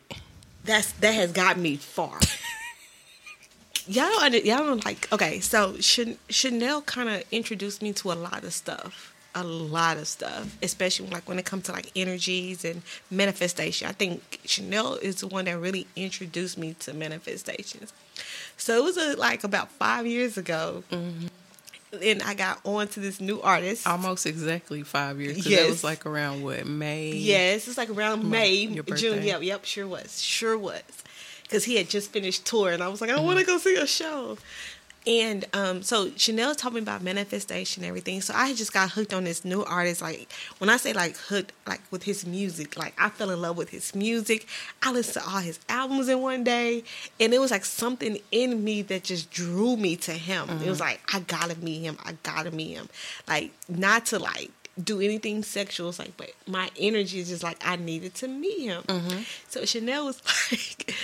That's 0.64 0.92
that 0.92 1.14
has 1.14 1.32
got 1.32 1.58
me 1.58 1.76
far. 1.76 2.18
y'all 3.88 4.04
don't 4.06 4.22
under, 4.24 4.38
y'all 4.38 4.58
don't 4.58 4.84
like 4.84 5.10
okay 5.12 5.38
so 5.38 5.76
Chan- 5.76 6.18
chanel 6.28 6.82
kind 6.82 7.08
of 7.08 7.22
introduced 7.30 7.82
me 7.82 7.92
to 7.92 8.10
a 8.10 8.14
lot 8.14 8.42
of 8.42 8.52
stuff 8.52 9.14
a 9.36 9.44
lot 9.44 9.96
of 9.96 10.08
stuff 10.08 10.56
especially 10.60 11.08
like 11.10 11.28
when 11.28 11.38
it 11.38 11.44
comes 11.44 11.62
to 11.64 11.72
like 11.72 11.92
energies 11.94 12.64
and 12.64 12.82
manifestation 13.12 13.86
i 13.86 13.92
think 13.92 14.40
chanel 14.44 14.94
is 14.94 15.20
the 15.20 15.28
one 15.28 15.44
that 15.44 15.56
really 15.56 15.86
introduced 15.94 16.58
me 16.58 16.74
to 16.80 16.92
manifestations 16.94 17.92
so 18.56 18.76
it 18.76 18.82
was 18.82 18.98
uh 18.98 19.14
like 19.18 19.44
about 19.44 19.70
five 19.70 20.04
years 20.04 20.36
ago 20.36 20.82
and 22.02 22.22
i 22.22 22.34
got 22.34 22.60
on 22.64 22.88
to 22.88 23.00
this 23.00 23.20
new 23.20 23.40
artist 23.40 23.86
Almost 23.86 24.26
exactly 24.26 24.82
five 24.82 25.20
years. 25.20 25.44
That 25.44 25.50
It 25.66 25.70
was 25.70 25.84
like 25.84 26.06
around 26.06 26.42
what 26.42 26.66
May. 26.66 27.12
Yes, 27.12 27.68
it's 27.68 27.78
like 27.78 27.90
around 27.90 28.28
May, 28.28 28.66
June. 28.66 29.22
Yep, 29.22 29.42
yep, 29.42 29.64
sure 29.64 29.86
was, 29.86 30.20
sure 30.20 30.58
was, 30.58 30.82
because 31.42 31.64
he 31.64 31.76
had 31.76 31.88
just 31.88 32.10
finished 32.10 32.44
tour, 32.46 32.70
and 32.70 32.82
I 32.82 32.88
was 32.88 33.00
like, 33.00 33.10
I 33.10 33.20
want 33.20 33.38
to 33.38 33.44
go 33.44 33.58
see 33.58 33.76
a 33.76 33.86
show. 33.86 34.36
And 35.06 35.44
um, 35.52 35.82
so 35.82 36.10
Chanel 36.16 36.54
taught 36.54 36.72
me 36.72 36.80
about 36.80 37.00
manifestation 37.02 37.84
and 37.84 37.88
everything. 37.88 38.20
So 38.20 38.34
I 38.34 38.54
just 38.54 38.72
got 38.72 38.90
hooked 38.90 39.14
on 39.14 39.22
this 39.24 39.44
new 39.44 39.62
artist. 39.62 40.02
Like 40.02 40.32
when 40.58 40.68
I 40.68 40.76
say 40.78 40.92
like 40.92 41.16
hooked, 41.16 41.52
like 41.66 41.80
with 41.92 42.02
his 42.02 42.26
music, 42.26 42.76
like 42.76 42.92
I 42.98 43.08
fell 43.10 43.30
in 43.30 43.40
love 43.40 43.56
with 43.56 43.70
his 43.70 43.94
music. 43.94 44.46
I 44.82 44.90
listened 44.92 45.22
to 45.24 45.30
all 45.30 45.38
his 45.38 45.60
albums 45.68 46.08
in 46.08 46.20
one 46.20 46.42
day, 46.42 46.82
and 47.20 47.32
it 47.32 47.38
was 47.38 47.52
like 47.52 47.64
something 47.64 48.18
in 48.32 48.64
me 48.64 48.82
that 48.82 49.04
just 49.04 49.30
drew 49.30 49.76
me 49.76 49.94
to 49.96 50.12
him. 50.12 50.48
It 50.64 50.68
was 50.68 50.80
like 50.80 51.00
I 51.14 51.20
gotta 51.20 51.56
meet 51.58 51.82
him. 51.82 51.98
I 52.04 52.14
gotta 52.24 52.50
meet 52.50 52.74
him. 52.74 52.88
Like 53.28 53.52
not 53.68 54.06
to 54.06 54.18
like 54.18 54.50
do 54.82 55.00
anything 55.00 55.42
sexual. 55.42 55.88
It's 55.88 55.98
like, 55.98 56.16
but 56.16 56.32
my 56.46 56.68
energy 56.78 57.20
is 57.20 57.28
just 57.28 57.42
like 57.44 57.58
I 57.64 57.76
needed 57.76 58.14
to 58.16 58.28
meet 58.28 58.60
him. 58.66 58.82
So 59.48 59.64
Chanel 59.64 60.06
was 60.06 60.20
like, 60.52 60.94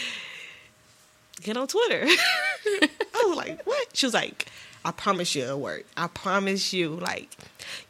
"Get 1.43 1.57
on 1.57 1.67
Twitter." 1.67 2.05
I 2.07 3.25
was 3.27 3.37
like, 3.37 3.63
"What?" 3.65 3.97
She 3.97 4.07
was 4.07 4.15
like, 4.15 4.47
"I 4.85 4.91
promise 4.93 5.35
you 5.35 5.45
it'll 5.45 5.61
work. 5.61 5.85
I 5.97 6.07
promise 6.07 6.73
you. 6.73 6.97
Like, 6.97 7.29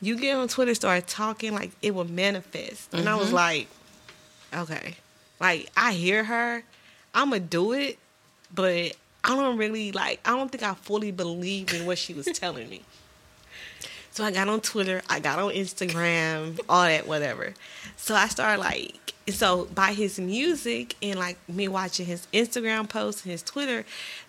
you 0.00 0.18
get 0.18 0.36
on 0.36 0.48
Twitter, 0.48 0.74
start 0.74 1.06
talking, 1.06 1.54
like 1.54 1.72
it 1.82 1.94
will 1.94 2.04
manifest." 2.04 2.92
And 2.92 3.08
I 3.08 3.14
was 3.16 3.26
mm-hmm. 3.26 3.36
like, 3.36 3.68
"Okay." 4.54 4.96
Like 5.42 5.68
I 5.76 5.92
hear 5.92 6.22
her, 6.22 6.62
I'm 7.12 7.30
gonna 7.30 7.40
do 7.40 7.72
it, 7.72 7.98
but 8.54 8.92
I 9.24 9.36
don't 9.36 9.56
really 9.56 9.90
like. 9.90 10.20
I 10.24 10.36
don't 10.36 10.50
think 10.50 10.62
I 10.62 10.74
fully 10.74 11.10
believe 11.10 11.74
in 11.74 11.84
what 11.84 11.98
she 11.98 12.14
was 12.14 12.26
telling 12.34 12.70
me. 12.70 12.82
So 14.12 14.22
I 14.24 14.30
got 14.30 14.48
on 14.48 14.60
Twitter, 14.60 15.02
I 15.10 15.18
got 15.18 15.40
on 15.40 15.52
Instagram, 15.52 16.60
all 16.68 16.84
that, 16.84 17.08
whatever. 17.08 17.54
So 17.96 18.14
I 18.14 18.28
started 18.28 18.60
like, 18.60 19.11
so 19.28 19.66
by 19.66 19.92
his 19.92 20.18
music 20.18 20.96
and 21.02 21.18
like 21.18 21.36
me 21.48 21.68
watching 21.68 22.06
his 22.06 22.26
Instagram 22.32 22.88
posts 22.88 23.22
and 23.22 23.32
his 23.32 23.42
Twitter, 23.42 23.84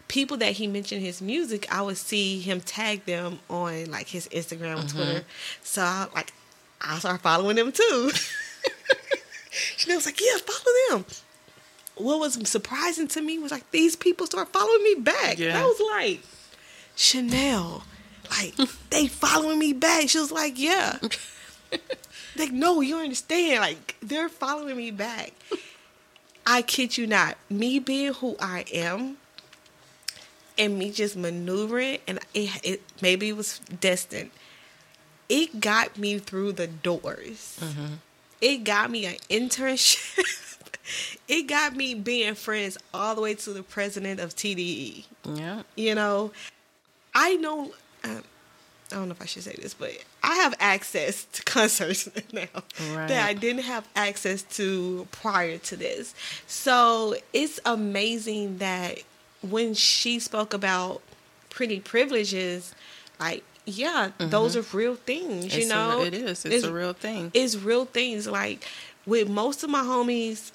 people 0.07 0.37
that 0.37 0.53
he 0.53 0.67
mentioned 0.67 1.01
his 1.01 1.21
music, 1.21 1.67
I 1.73 1.81
would 1.81 1.97
see 1.97 2.39
him 2.39 2.61
tag 2.61 3.05
them 3.05 3.39
on 3.49 3.89
like 3.89 4.07
his 4.07 4.27
Instagram 4.29 4.79
and 4.81 4.89
Twitter. 4.89 5.19
Mm-hmm. 5.19 5.63
So 5.63 5.81
I 5.81 6.07
like, 6.13 6.33
I 6.81 6.99
started 6.99 7.21
following 7.21 7.55
them 7.55 7.71
too. 7.71 8.11
Chanel 9.51 9.97
was 9.97 10.05
like, 10.05 10.19
yeah, 10.19 10.37
follow 10.37 11.01
them. 11.01 11.05
What 11.95 12.19
was 12.19 12.49
surprising 12.49 13.07
to 13.09 13.21
me 13.21 13.39
was 13.39 13.51
like 13.51 13.69
these 13.71 13.95
people 13.95 14.25
start 14.25 14.49
following 14.49 14.83
me 14.83 14.95
back. 14.95 15.37
Yeah. 15.37 15.59
I 15.59 15.63
was 15.63 15.81
like, 15.91 16.21
Chanel, 16.95 17.83
like 18.29 18.55
they 18.89 19.07
following 19.07 19.59
me 19.59 19.73
back. 19.73 20.09
She 20.09 20.19
was 20.19 20.31
like, 20.31 20.59
yeah. 20.59 20.97
like, 22.37 22.51
no, 22.51 22.81
you 22.81 22.95
don't 22.95 23.03
understand. 23.03 23.61
Like 23.61 23.95
they're 24.01 24.29
following 24.29 24.77
me 24.77 24.91
back. 24.91 25.31
I 26.45 26.61
kid 26.61 26.97
you 26.97 27.07
not. 27.07 27.37
Me 27.49 27.79
being 27.79 28.13
who 28.13 28.35
I 28.39 28.65
am, 28.73 29.17
and 30.57 30.77
me 30.77 30.91
just 30.91 31.15
maneuvering, 31.15 31.99
and 32.07 32.19
it, 32.33 32.49
it 32.63 32.81
maybe 33.01 33.29
it 33.29 33.37
was 33.37 33.59
destined. 33.59 34.31
It 35.29 35.61
got 35.61 35.97
me 35.97 36.19
through 36.19 36.53
the 36.53 36.67
doors. 36.67 37.59
It 38.41 38.65
got 38.65 38.91
me 38.91 39.05
an 39.05 39.15
internship. 39.29 40.67
it 41.27 41.43
got 41.43 41.75
me 41.75 41.95
being 41.95 42.35
friends 42.35 42.77
all 42.93 43.15
the 43.15 43.21
way 43.21 43.35
to 43.35 43.53
the 43.53 43.63
president 43.63 44.19
of 44.19 44.35
TDE. 44.35 45.05
Yeah. 45.25 45.63
You 45.75 45.95
know, 45.95 46.31
I 47.15 47.35
know. 47.37 47.71
Um, 48.03 48.23
I 48.93 48.97
don't 48.97 49.07
know 49.09 49.13
if 49.13 49.21
I 49.21 49.25
should 49.25 49.43
say 49.43 49.55
this, 49.59 49.73
but 49.73 49.91
I 50.21 50.35
have 50.35 50.53
access 50.59 51.25
to 51.33 51.43
concerts 51.57 52.07
now 52.31 52.45
Right. 52.93 53.07
that 53.07 53.27
I 53.27 53.33
didn't 53.33 53.63
have 53.63 53.87
access 53.95 54.43
to 54.57 55.07
prior 55.11 55.57
to 55.57 55.75
this. 55.75 56.13
So 56.47 57.15
it's 57.33 57.59
amazing 57.65 58.59
that 58.59 58.99
when 59.41 59.73
she 59.73 60.19
spoke 60.19 60.53
about 60.53 61.01
pretty 61.49 61.79
privileges, 61.79 62.73
like 63.19 63.43
yeah, 63.65 64.11
those 64.17 64.55
mm-hmm. 64.55 64.75
are 64.75 64.77
real 64.77 64.95
things. 64.95 65.45
It's 65.45 65.55
you 65.57 65.65
a- 65.65 65.69
know, 65.69 66.01
it 66.03 66.13
is. 66.13 66.45
It's 66.45 66.65
a 66.65 66.73
real 66.73 66.93
thing. 66.93 67.31
It's 67.33 67.55
real 67.55 67.85
things. 67.85 68.27
Like 68.27 68.65
with 69.05 69.29
most 69.29 69.63
of 69.63 69.69
my 69.69 69.81
homies, 69.81 70.51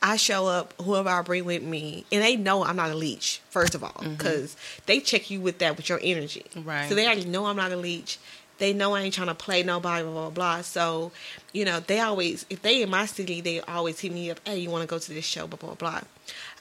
I 0.00 0.16
show 0.16 0.46
up, 0.46 0.74
whoever 0.80 1.08
I 1.08 1.22
bring 1.22 1.44
with 1.44 1.62
me, 1.62 2.04
and 2.12 2.22
they 2.22 2.36
know 2.36 2.64
I'm 2.64 2.76
not 2.76 2.90
a 2.90 2.94
leech, 2.94 3.40
first 3.50 3.74
of 3.74 3.82
all, 3.82 3.90
mm-hmm. 3.90 4.12
because 4.12 4.56
they 4.86 5.00
check 5.00 5.30
you 5.30 5.40
with 5.40 5.58
that, 5.58 5.76
with 5.76 5.88
your 5.88 5.98
energy. 6.02 6.44
Right. 6.56 6.88
So 6.88 6.94
they 6.94 7.06
already 7.06 7.24
know 7.24 7.46
I'm 7.46 7.56
not 7.56 7.72
a 7.72 7.76
leech. 7.76 8.18
They 8.58 8.72
know 8.72 8.94
I 8.94 9.02
ain't 9.02 9.14
trying 9.14 9.28
to 9.28 9.34
play 9.34 9.62
nobody, 9.62 10.04
blah, 10.04 10.12
blah, 10.12 10.30
blah. 10.30 10.62
So, 10.62 11.12
you 11.52 11.64
know, 11.64 11.80
they 11.80 12.00
always, 12.00 12.46
if 12.50 12.62
they 12.62 12.82
in 12.82 12.90
my 12.90 13.06
city, 13.06 13.40
they 13.40 13.60
always 13.60 14.00
hit 14.00 14.12
me 14.12 14.30
up, 14.30 14.40
hey, 14.44 14.58
you 14.58 14.70
want 14.70 14.82
to 14.82 14.88
go 14.88 14.98
to 14.98 15.14
this 15.14 15.24
show, 15.24 15.46
blah, 15.46 15.58
blah, 15.58 15.74
blah. 15.74 16.00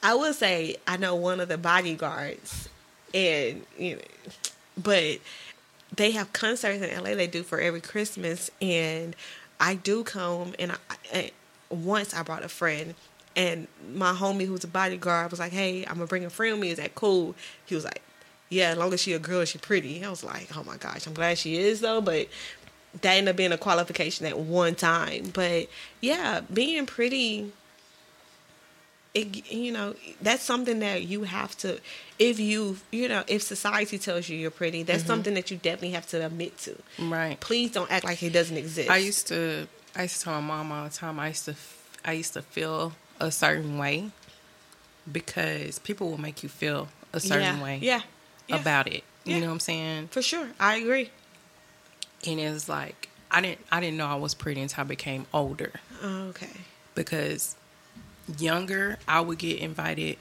I 0.01 0.15
will 0.15 0.33
say, 0.33 0.77
I 0.87 0.97
know 0.97 1.15
one 1.15 1.39
of 1.39 1.47
the 1.47 1.57
bodyguards, 1.57 2.69
and, 3.13 3.65
you 3.77 3.95
know, 3.95 4.01
but 4.77 5.19
they 5.95 6.11
have 6.11 6.33
concerts 6.33 6.83
in 6.83 7.03
LA 7.03 7.15
they 7.15 7.27
do 7.27 7.43
for 7.43 7.59
every 7.59 7.81
Christmas, 7.81 8.51
and 8.61 9.15
I 9.59 9.75
do 9.75 10.03
come. 10.03 10.53
And 10.59 10.71
I, 10.71 10.75
I, 11.13 11.31
once 11.69 12.13
I 12.13 12.23
brought 12.23 12.43
a 12.43 12.49
friend, 12.49 12.93
and 13.37 13.67
my 13.93 14.11
homie 14.11 14.47
who's 14.47 14.63
a 14.63 14.67
bodyguard 14.67 15.29
was 15.31 15.39
like, 15.39 15.53
"Hey, 15.53 15.85
I'm 15.85 15.93
gonna 15.93 16.07
bring 16.07 16.25
a 16.25 16.29
friend 16.29 16.53
with 16.53 16.61
me. 16.61 16.71
Is 16.71 16.77
that 16.77 16.95
cool?" 16.95 17.35
He 17.65 17.75
was 17.75 17.85
like, 17.85 18.01
"Yeah, 18.49 18.71
as 18.71 18.77
long 18.77 18.93
as 18.93 19.01
she 19.01 19.13
a 19.13 19.19
girl, 19.19 19.45
she 19.45 19.59
pretty." 19.59 20.03
I 20.03 20.09
was 20.09 20.23
like, 20.23 20.49
"Oh 20.57 20.63
my 20.63 20.75
gosh, 20.77 21.05
I'm 21.07 21.13
glad 21.13 21.37
she 21.37 21.55
is 21.55 21.79
though." 21.79 22.01
But 22.01 22.27
that 23.01 23.13
ended 23.13 23.33
up 23.33 23.37
being 23.37 23.51
a 23.51 23.57
qualification 23.57 24.25
at 24.25 24.39
one 24.39 24.73
time. 24.73 25.31
But 25.33 25.69
yeah, 26.01 26.41
being 26.51 26.87
pretty 26.87 27.51
it 29.13 29.51
you 29.51 29.71
know 29.71 29.95
that's 30.21 30.43
something 30.43 30.79
that 30.79 31.03
you 31.03 31.23
have 31.23 31.55
to 31.57 31.79
if 32.19 32.39
you 32.39 32.77
you 32.91 33.07
know 33.07 33.23
if 33.27 33.41
society 33.41 33.97
tells 33.97 34.29
you 34.29 34.37
you're 34.37 34.51
pretty 34.51 34.83
that's 34.83 34.99
mm-hmm. 34.99 35.07
something 35.07 35.33
that 35.33 35.49
you 35.49 35.57
definitely 35.57 35.91
have 35.91 36.05
to 36.05 36.23
admit 36.23 36.57
to 36.57 36.75
Right. 36.99 37.39
please 37.39 37.71
don't 37.71 37.89
act 37.89 38.05
like 38.05 38.21
it 38.21 38.31
doesn't 38.31 38.57
exist 38.57 38.89
I 38.89 38.97
used 38.97 39.27
to 39.29 39.67
I 39.95 40.03
used 40.03 40.19
to 40.19 40.23
tell 40.25 40.41
my 40.41 40.47
mom 40.61 40.71
all 40.71 40.83
the 40.83 40.93
time 40.93 41.19
I 41.19 41.29
used 41.29 41.45
to 41.45 41.55
I 42.05 42.11
used 42.11 42.33
to 42.33 42.41
feel 42.41 42.93
a 43.19 43.31
certain 43.31 43.77
way 43.77 44.11
because 45.11 45.79
people 45.79 46.09
will 46.09 46.19
make 46.19 46.43
you 46.43 46.49
feel 46.49 46.89
a 47.13 47.19
certain 47.19 47.57
yeah. 47.57 47.63
way 47.63 47.79
yeah 47.81 48.01
yeah, 48.47 48.59
about 48.59 48.87
it. 48.87 49.03
Yeah. 49.25 49.35
You 49.35 49.41
know 49.41 49.47
what 49.47 49.53
I'm 49.53 49.59
saying? 49.59 50.07
for 50.09 50.21
sure 50.21 50.49
i 50.59 50.75
agree 50.77 51.09
And 52.25 52.39
it's 52.39 52.67
like 52.69 53.09
I 53.29 53.41
didn't 53.41 53.65
I 53.71 53.79
didn't 53.81 53.97
know 53.97 54.05
I 54.07 54.15
was 54.15 54.33
pretty 54.33 54.61
until 54.61 54.81
I 54.81 54.87
became 54.87 55.25
older 55.33 55.71
okay 56.03 56.49
because 56.95 57.55
younger 58.37 58.97
I 59.07 59.21
would 59.21 59.37
get 59.37 59.59
invited 59.59 60.17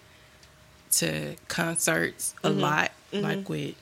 to 0.92 1.36
concerts 1.48 2.34
a 2.42 2.48
Mm-hmm. 2.48 2.60
lot 2.60 2.90
like 3.12 3.48
with 3.48 3.74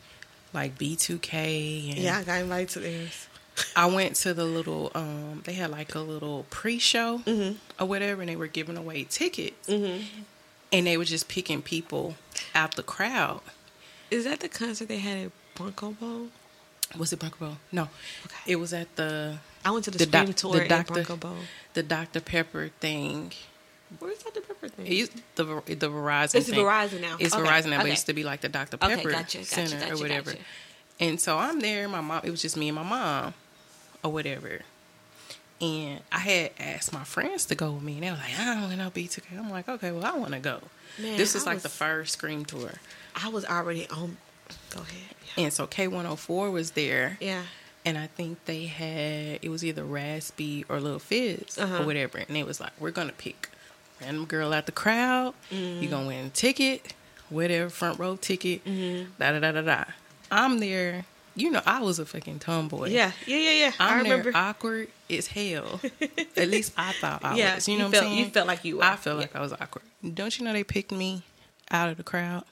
like 0.53 0.78
B2K 0.78 1.91
and 1.91 1.99
yeah 1.99 2.19
i 2.19 2.23
got 2.23 2.41
invited 2.41 2.69
to 2.70 2.81
theirs 2.81 3.28
I 3.77 3.87
went 3.87 4.17
to 4.17 4.35
the 4.35 4.45
little 4.45 4.91
um 4.95 5.43
they 5.45 5.53
had 5.55 5.71
like 5.71 5.95
a 5.95 6.01
little 6.01 6.45
pre-show 6.51 7.19
Mm-hmm. 7.27 7.57
or 7.83 7.87
whatever 7.87 8.21
and 8.23 8.29
they 8.29 8.37
were 8.37 8.47
giving 8.49 8.77
away 8.77 9.05
tickets. 9.05 9.69
And 9.69 10.87
they 10.87 10.97
were 10.97 11.05
just 11.05 11.29
picking 11.29 11.63
people 11.63 12.17
out 12.55 12.75
the 12.75 12.83
crowd. 12.83 13.41
is 14.11 14.25
that 14.25 14.41
the 14.41 14.49
concert 14.49 14.89
they 14.89 14.99
had 14.99 15.27
at 15.27 15.33
bronco 15.55 15.93
bowl 15.93 16.29
Was 16.99 17.13
it 17.13 17.21
Bronco 17.21 17.39
Bowl? 17.39 17.57
No. 17.71 17.83
Okay. 18.27 18.53
It 18.53 18.57
was 18.57 18.73
at 18.73 18.95
the 18.97 19.39
i 19.65 19.71
went 19.71 19.85
to 19.85 19.91
the, 19.91 19.99
the, 19.99 20.05
Scream 20.05 20.27
doc- 20.27 20.35
tour 20.37 20.53
the 20.55 20.63
at 20.65 20.69
Dr. 20.69 20.93
bronco 20.95 21.17
bowl 21.17 21.37
the 21.75 21.83
Dr. 21.83 22.21
Pepper 22.21 22.71
thing. 22.81 23.33
where's 24.01 24.19
that 24.25 24.35
the 24.35 24.41
pepper 24.41 24.69
thing 24.69 24.87
It 24.87 25.11
the 25.37 25.45
the 25.45 25.89
Verizon. 25.91 26.35
It's 26.35 26.51
thing. 26.51 26.59
Verizon 26.59 27.01
now. 27.01 27.17
It's 27.21 27.35
Okay, 27.35 27.47
Verizon 27.49 27.71
now, 27.71 27.79
but 27.79 27.87
it 27.87 27.91
used 27.91 28.07
to 28.07 28.13
be 28.15 28.25
like 28.25 28.41
the 28.41 28.49
Dr. 28.49 28.79
Okay, 28.83 28.97
Pepper 28.97 29.11
gotcha, 29.13 29.39
gotcha, 29.39 29.49
Center 29.55 29.79
gotcha, 29.79 29.95
or 29.95 29.99
whatever. 29.99 30.31
gotcha. 30.33 30.43
And 31.01 31.21
so 31.21 31.39
I'm 31.39 31.59
there. 31.61 31.89
My 31.89 32.01
mom. 32.01 32.21
It 32.25 32.31
was 32.31 32.41
just 32.43 32.57
me 32.57 32.69
and 32.69 32.77
my 32.77 32.83
mom, 32.85 33.35
or 34.05 34.13
whatever. 34.13 34.61
And 35.61 36.01
I 36.13 36.19
had 36.19 36.51
asked 36.59 36.93
my 36.93 37.05
friends 37.05 37.47
to 37.47 37.55
go 37.55 37.73
with 37.73 37.83
me, 37.83 37.95
and 37.95 38.03
they 38.03 38.11
were 38.11 38.17
like, 38.17 38.39
"I 38.39 38.45
don't 38.45 38.61
want 38.63 38.73
to 38.73 38.79
know 38.79 38.91
B2K." 38.91 39.39
I'm 39.39 39.51
like, 39.51 39.69
"Okay, 39.69 39.93
well, 39.93 40.05
I 40.05 40.17
want 40.19 40.33
to 40.33 40.41
go." 40.41 40.61
Man, 40.99 41.17
this 41.17 41.35
is 41.35 41.47
like 41.47 41.61
the 41.61 41.69
first 41.69 42.13
Scream 42.13 42.45
tour, 42.45 42.71
i 43.17 43.29
was 43.29 43.45
already 43.45 43.89
on 43.89 44.17
go 44.71 44.81
ahead 44.83 45.15
and 45.37 45.53
so 45.53 45.67
K104 45.67 46.53
was 46.53 46.73
there, 46.73 47.17
yeah 47.21 47.43
and 47.85 47.99
I 47.99 48.07
think 48.07 48.45
they 48.45 48.67
had 48.67 49.41
it 49.43 49.49
was 49.49 49.65
either 49.65 49.85
Raz-B 49.85 50.65
or 50.69 50.79
Little 50.81 50.99
Fizz 51.01 51.59
Uh-huh. 51.59 51.83
or 51.83 51.87
whatever, 51.87 52.19
and 52.19 52.37
it 52.37 52.47
was 52.47 52.61
like, 52.61 52.73
"We're 52.79 52.91
gonna 52.93 53.13
pick 53.13 53.49
random 54.01 54.25
girl 54.27 54.53
out 54.53 54.67
the 54.67 54.73
crowd. 54.73 55.35
Mm. 55.51 55.81
You're 55.83 55.91
gonna 55.91 56.07
win 56.07 56.27
a 56.27 56.31
ticket, 56.31 56.93
whatever, 57.31 57.71
front 57.71 57.99
row 57.99 58.15
ticket, 58.17 58.65
Mm-hmm. 58.65 59.11
da 59.19 59.33
da 59.33 59.41
da 59.41 59.53
da 59.53 59.63
da. 59.63 59.85
I'm 60.31 60.59
there. 60.61 61.05
You 61.36 61.51
know, 61.51 61.62
I 61.66 61.81
was 61.81 61.98
a 61.98 62.06
fucking 62.06 62.39
tomboy. 62.39 62.90
Yeah, 62.90 63.11
yeah, 63.27 63.36
yeah, 63.39 63.51
yeah. 63.52 63.73
I 63.81 63.94
I'm 63.97 64.02
remember. 64.05 64.31
there 64.31 64.36
awkward 64.40 64.89
as 65.11 65.27
hell. 65.27 65.81
At 66.36 66.48
least 66.48 66.73
I 66.77 66.93
thought 66.93 67.24
I 67.24 67.35
Yeah, 67.36 67.56
was. 67.56 67.66
You 67.66 67.73
you 67.74 67.78
know 67.81 67.86
what 67.86 67.93
felt- 67.94 68.05
I'm 68.05 68.11
saying? 68.12 68.24
you 68.24 68.31
felt 68.31 68.47
like 68.47 68.65
you 68.65 68.77
were. 68.78 68.85
I 68.85 68.97
felt 68.97 69.16
Yeah. 69.16 69.23
like 69.23 69.35
I 69.36 69.40
was 69.40 69.52
awkward. 69.52 69.82
Don't 70.15 70.39
you 70.39 70.44
know 70.44 70.52
they 70.52 70.62
picked 70.65 70.93
me 70.93 71.23
out 71.70 71.89
of 71.89 71.97
the 71.97 72.05
crowd? 72.05 72.44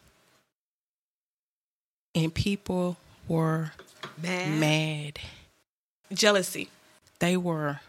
And 2.15 2.35
people 2.35 2.97
were 3.29 3.73
mad. 4.21 4.59
mad. 4.59 5.19
Jealousy. 6.13 6.69
They 7.21 7.37
were 7.37 7.81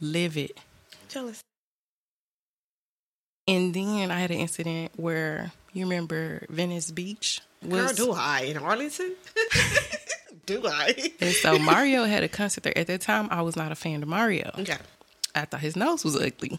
livid. 0.00 0.52
Jealous. 1.08 1.40
And 3.46 3.72
then 3.74 4.10
I 4.10 4.20
had 4.20 4.30
an 4.30 4.38
incident 4.38 4.92
where 4.96 5.52
you 5.72 5.84
remember 5.84 6.44
Venice 6.48 6.90
Beach 6.90 7.40
Girl, 7.68 7.92
do 7.92 8.12
I 8.12 8.40
in 8.42 8.56
Arlington? 8.58 9.14
do 10.46 10.62
I? 10.66 10.94
and 11.20 11.32
so 11.34 11.58
Mario 11.58 12.04
had 12.04 12.22
a 12.22 12.28
concert 12.28 12.62
there. 12.64 12.76
At 12.76 12.86
that 12.88 13.00
time 13.00 13.28
I 13.30 13.42
was 13.42 13.56
not 13.56 13.72
a 13.72 13.74
fan 13.74 14.02
of 14.02 14.08
Mario. 14.08 14.50
Okay. 14.58 14.76
I 15.34 15.44
thought 15.46 15.60
his 15.60 15.76
nose 15.76 16.04
was 16.04 16.16
ugly. 16.20 16.58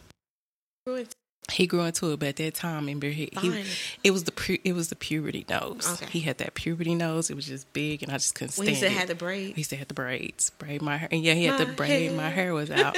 He 1.52 1.68
grew 1.68 1.82
into 1.82 2.12
it, 2.12 2.20
but 2.20 2.30
at 2.30 2.36
that 2.38 2.56
time, 2.56 2.78
remember 2.82 3.08
he, 3.08 3.30
he 3.40 3.64
it 4.04 4.10
was 4.12 4.24
the 4.24 4.32
pu- 4.32 4.58
it 4.64 4.74
was 4.74 4.90
the 4.90 4.96
puberty 4.96 5.46
nose. 5.48 5.88
Okay. 6.02 6.12
He 6.12 6.20
had 6.22 6.40
that 6.40 6.56
puberty 6.56 6.96
nose. 6.96 7.30
It 7.30 7.36
was 7.36 7.46
just 7.46 7.72
big, 7.72 8.02
and 8.02 8.12
I 8.12 8.16
just 8.16 8.34
couldn't 8.34 8.54
stand 8.54 8.70
he 8.70 8.76
said 8.76 8.92
it. 8.92 8.98
had 8.98 9.08
the 9.08 9.16
braid. 9.16 9.56
He 9.56 9.62
said 9.64 9.78
had 9.80 9.88
the 9.88 9.94
braids, 9.94 10.50
braid 10.52 10.82
my 10.82 10.98
hair, 10.98 11.10
and 11.12 11.24
yeah, 11.24 11.34
he 11.36 11.46
had 11.46 11.60
My 11.60 11.74
braid. 11.74 12.10
hair. 12.10 12.18
My 12.18 12.30
hair 12.30 12.54
was 12.54 12.72
out. 12.72 12.98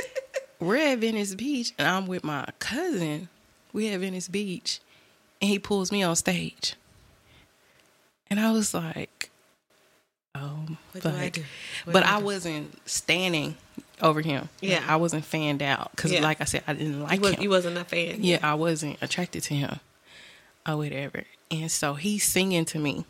We're 0.60 0.76
at 0.76 0.98
Venice 0.98 1.34
Beach, 1.34 1.72
and 1.78 1.88
I'm 1.88 2.06
with 2.06 2.22
my 2.22 2.46
cousin. 2.60 3.28
We 3.72 3.88
at 3.92 3.98
Venice 4.00 4.28
Beach, 4.28 4.78
and 5.42 5.50
he 5.50 5.58
pulls 5.58 5.90
me 5.90 6.02
on 6.04 6.14
stage, 6.16 6.74
and 8.30 8.38
I 8.40 8.52
was 8.52 8.72
like, 8.74 9.30
"Oh, 10.34 10.66
What 10.92 11.02
do 11.02 11.08
I 11.10 11.28
do? 11.28 11.42
What 11.84 11.92
But 11.92 12.00
do 12.04 12.08
I 12.08 12.18
do? 12.18 12.24
wasn't 12.24 12.88
standing 12.88 13.56
over 14.00 14.20
him. 14.22 14.48
Yeah. 14.60 14.82
I 14.86 14.96
wasn't 14.96 15.24
fanned 15.24 15.62
out 15.62 15.90
because, 15.94 16.12
Yeah. 16.12 16.22
like 16.22 16.40
I 16.40 16.44
said, 16.44 16.62
I 16.66 16.72
didn't 16.72 17.02
like 17.02 17.16
You, 17.16 17.20
was, 17.20 17.34
him. 17.34 17.42
you 17.42 17.50
wasn't 17.50 17.76
a 17.78 17.84
fan. 17.84 18.16
Yeah, 18.24 18.38
I 18.42 18.54
wasn't 18.54 18.96
attracted 19.02 19.42
to 19.44 19.54
him 19.54 19.78
or 20.66 20.76
whatever. 20.78 21.24
And 21.50 21.70
so 21.70 21.94
he's 21.94 22.24
singing 22.24 22.64
to 22.66 22.78
me. 22.78 23.04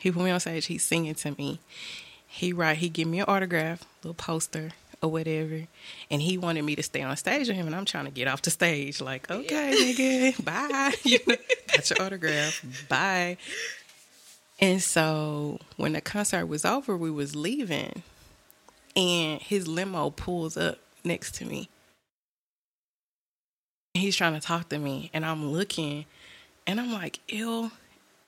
He 0.00 0.12
put 0.12 0.22
me 0.22 0.30
on 0.30 0.38
stage, 0.38 0.66
he's 0.66 0.84
singing 0.84 1.14
to 1.16 1.32
me. 1.32 1.58
He 2.28 2.52
write, 2.52 2.76
he 2.78 2.88
give 2.90 3.08
me 3.08 3.18
an 3.20 3.24
autograph, 3.26 3.82
little 4.04 4.14
poster 4.14 4.70
or 5.02 5.10
whatever. 5.10 5.62
And 6.10 6.22
he 6.22 6.36
wanted 6.38 6.62
me 6.62 6.76
to 6.76 6.82
stay 6.82 7.02
on 7.02 7.16
stage 7.16 7.48
with 7.48 7.56
him 7.56 7.66
and 7.66 7.74
I'm 7.74 7.86
trying 7.86 8.04
to 8.04 8.10
get 8.12 8.28
off 8.28 8.42
the 8.42 8.50
stage. 8.50 9.00
Like, 9.00 9.28
okay, 9.30 9.72
nigga, 9.74 10.44
bye. 10.44 10.94
You 11.04 11.18
know, 11.26 11.34
got 11.74 11.90
your 11.90 12.02
autograph. 12.02 12.64
Bye. 12.88 13.38
And 14.58 14.82
so 14.82 15.58
when 15.76 15.92
the 15.92 16.00
concert 16.00 16.46
was 16.46 16.64
over, 16.64 16.96
we 16.96 17.10
was 17.10 17.36
leaving 17.36 18.02
and 18.94 19.40
his 19.42 19.68
limo 19.68 20.10
pulls 20.10 20.56
up 20.56 20.78
next 21.04 21.34
to 21.36 21.44
me 21.44 21.68
he's 23.96 24.16
trying 24.16 24.34
to 24.34 24.40
talk 24.40 24.68
to 24.68 24.78
me 24.78 25.10
and 25.12 25.24
I'm 25.24 25.50
looking 25.50 26.04
and 26.66 26.80
I'm 26.80 26.92
like, 26.92 27.20
ill. 27.28 27.70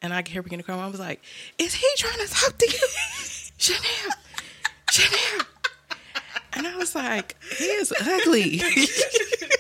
And 0.00 0.12
I 0.14 0.22
hear 0.26 0.42
begin 0.42 0.60
to 0.60 0.62
cry. 0.62 0.76
I 0.76 0.86
was 0.86 1.00
like, 1.00 1.20
is 1.58 1.74
he 1.74 1.88
trying 1.96 2.18
to 2.24 2.32
talk 2.32 2.56
to 2.56 2.66
you? 2.66 2.88
Chanel, 3.58 4.16
Chanel. 4.90 5.46
And 6.52 6.66
I 6.68 6.76
was 6.76 6.94
like, 6.94 7.36
he 7.56 7.64
is 7.64 7.92
ugly. 8.00 8.60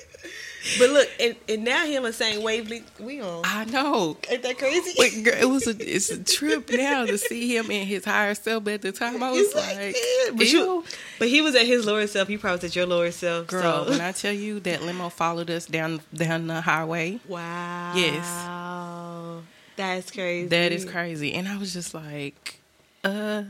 But 0.78 0.90
look, 0.90 1.08
and, 1.20 1.36
and 1.48 1.64
now 1.64 1.86
him 1.86 2.02
the 2.02 2.12
same 2.12 2.42
wavelength 2.42 2.98
we 3.00 3.20
on. 3.20 3.42
I 3.44 3.64
know. 3.66 4.16
Ain't 4.28 4.42
that 4.42 4.58
crazy? 4.58 4.92
But 4.96 5.24
girl, 5.24 5.40
it 5.40 5.48
was 5.48 5.66
a 5.66 5.76
it's 5.78 6.10
a 6.10 6.22
trip 6.22 6.70
now 6.70 7.06
to 7.06 7.16
see 7.16 7.56
him 7.56 7.70
in 7.70 7.86
his 7.86 8.04
higher 8.04 8.34
self. 8.34 8.64
But 8.64 8.74
at 8.74 8.82
the 8.82 8.92
time, 8.92 9.22
I 9.22 9.30
was 9.30 9.54
like, 9.54 9.76
like, 9.76 9.96
yeah, 9.96 10.32
but 10.34 10.46
you, 10.50 10.84
but 11.18 11.28
he 11.28 11.40
was 11.40 11.54
at 11.54 11.66
his 11.66 11.86
lower 11.86 12.06
self. 12.06 12.28
You 12.28 12.38
probably 12.38 12.56
was 12.56 12.64
at 12.64 12.76
your 12.76 12.86
lower 12.86 13.10
self. 13.12 13.46
girl, 13.46 13.84
so. 13.84 13.90
when 13.90 14.00
I 14.00 14.12
tell 14.12 14.32
you 14.32 14.60
that 14.60 14.82
limo 14.82 15.08
followed 15.08 15.50
us 15.50 15.66
down 15.66 16.00
down 16.12 16.48
the 16.48 16.60
highway, 16.60 17.20
wow. 17.28 17.92
Yes. 17.94 19.44
That's 19.76 20.10
crazy. 20.10 20.48
that 20.48 20.72
is 20.72 20.84
crazy. 20.84 21.32
And 21.34 21.46
I 21.46 21.56
was 21.56 21.72
just 21.72 21.94
like, 21.94 22.58
uh, 23.04 23.44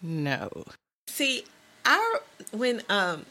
no. 0.00 0.64
See, 1.08 1.44
I 1.84 2.20
when 2.52 2.82
um 2.88 3.26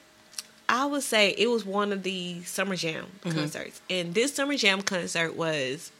I 0.72 0.86
would 0.86 1.04
say 1.04 1.36
it 1.38 1.48
was 1.50 1.66
one 1.66 1.92
of 1.92 2.02
the 2.04 2.42
Summer 2.44 2.76
Jam 2.78 3.06
Mm-hmm. 3.24 3.38
concerts. 3.38 3.82
And 3.90 4.14
this 4.16 4.34
Summer 4.34 4.56
Jam 4.56 4.82
concert 4.82 5.36
was 5.36 5.92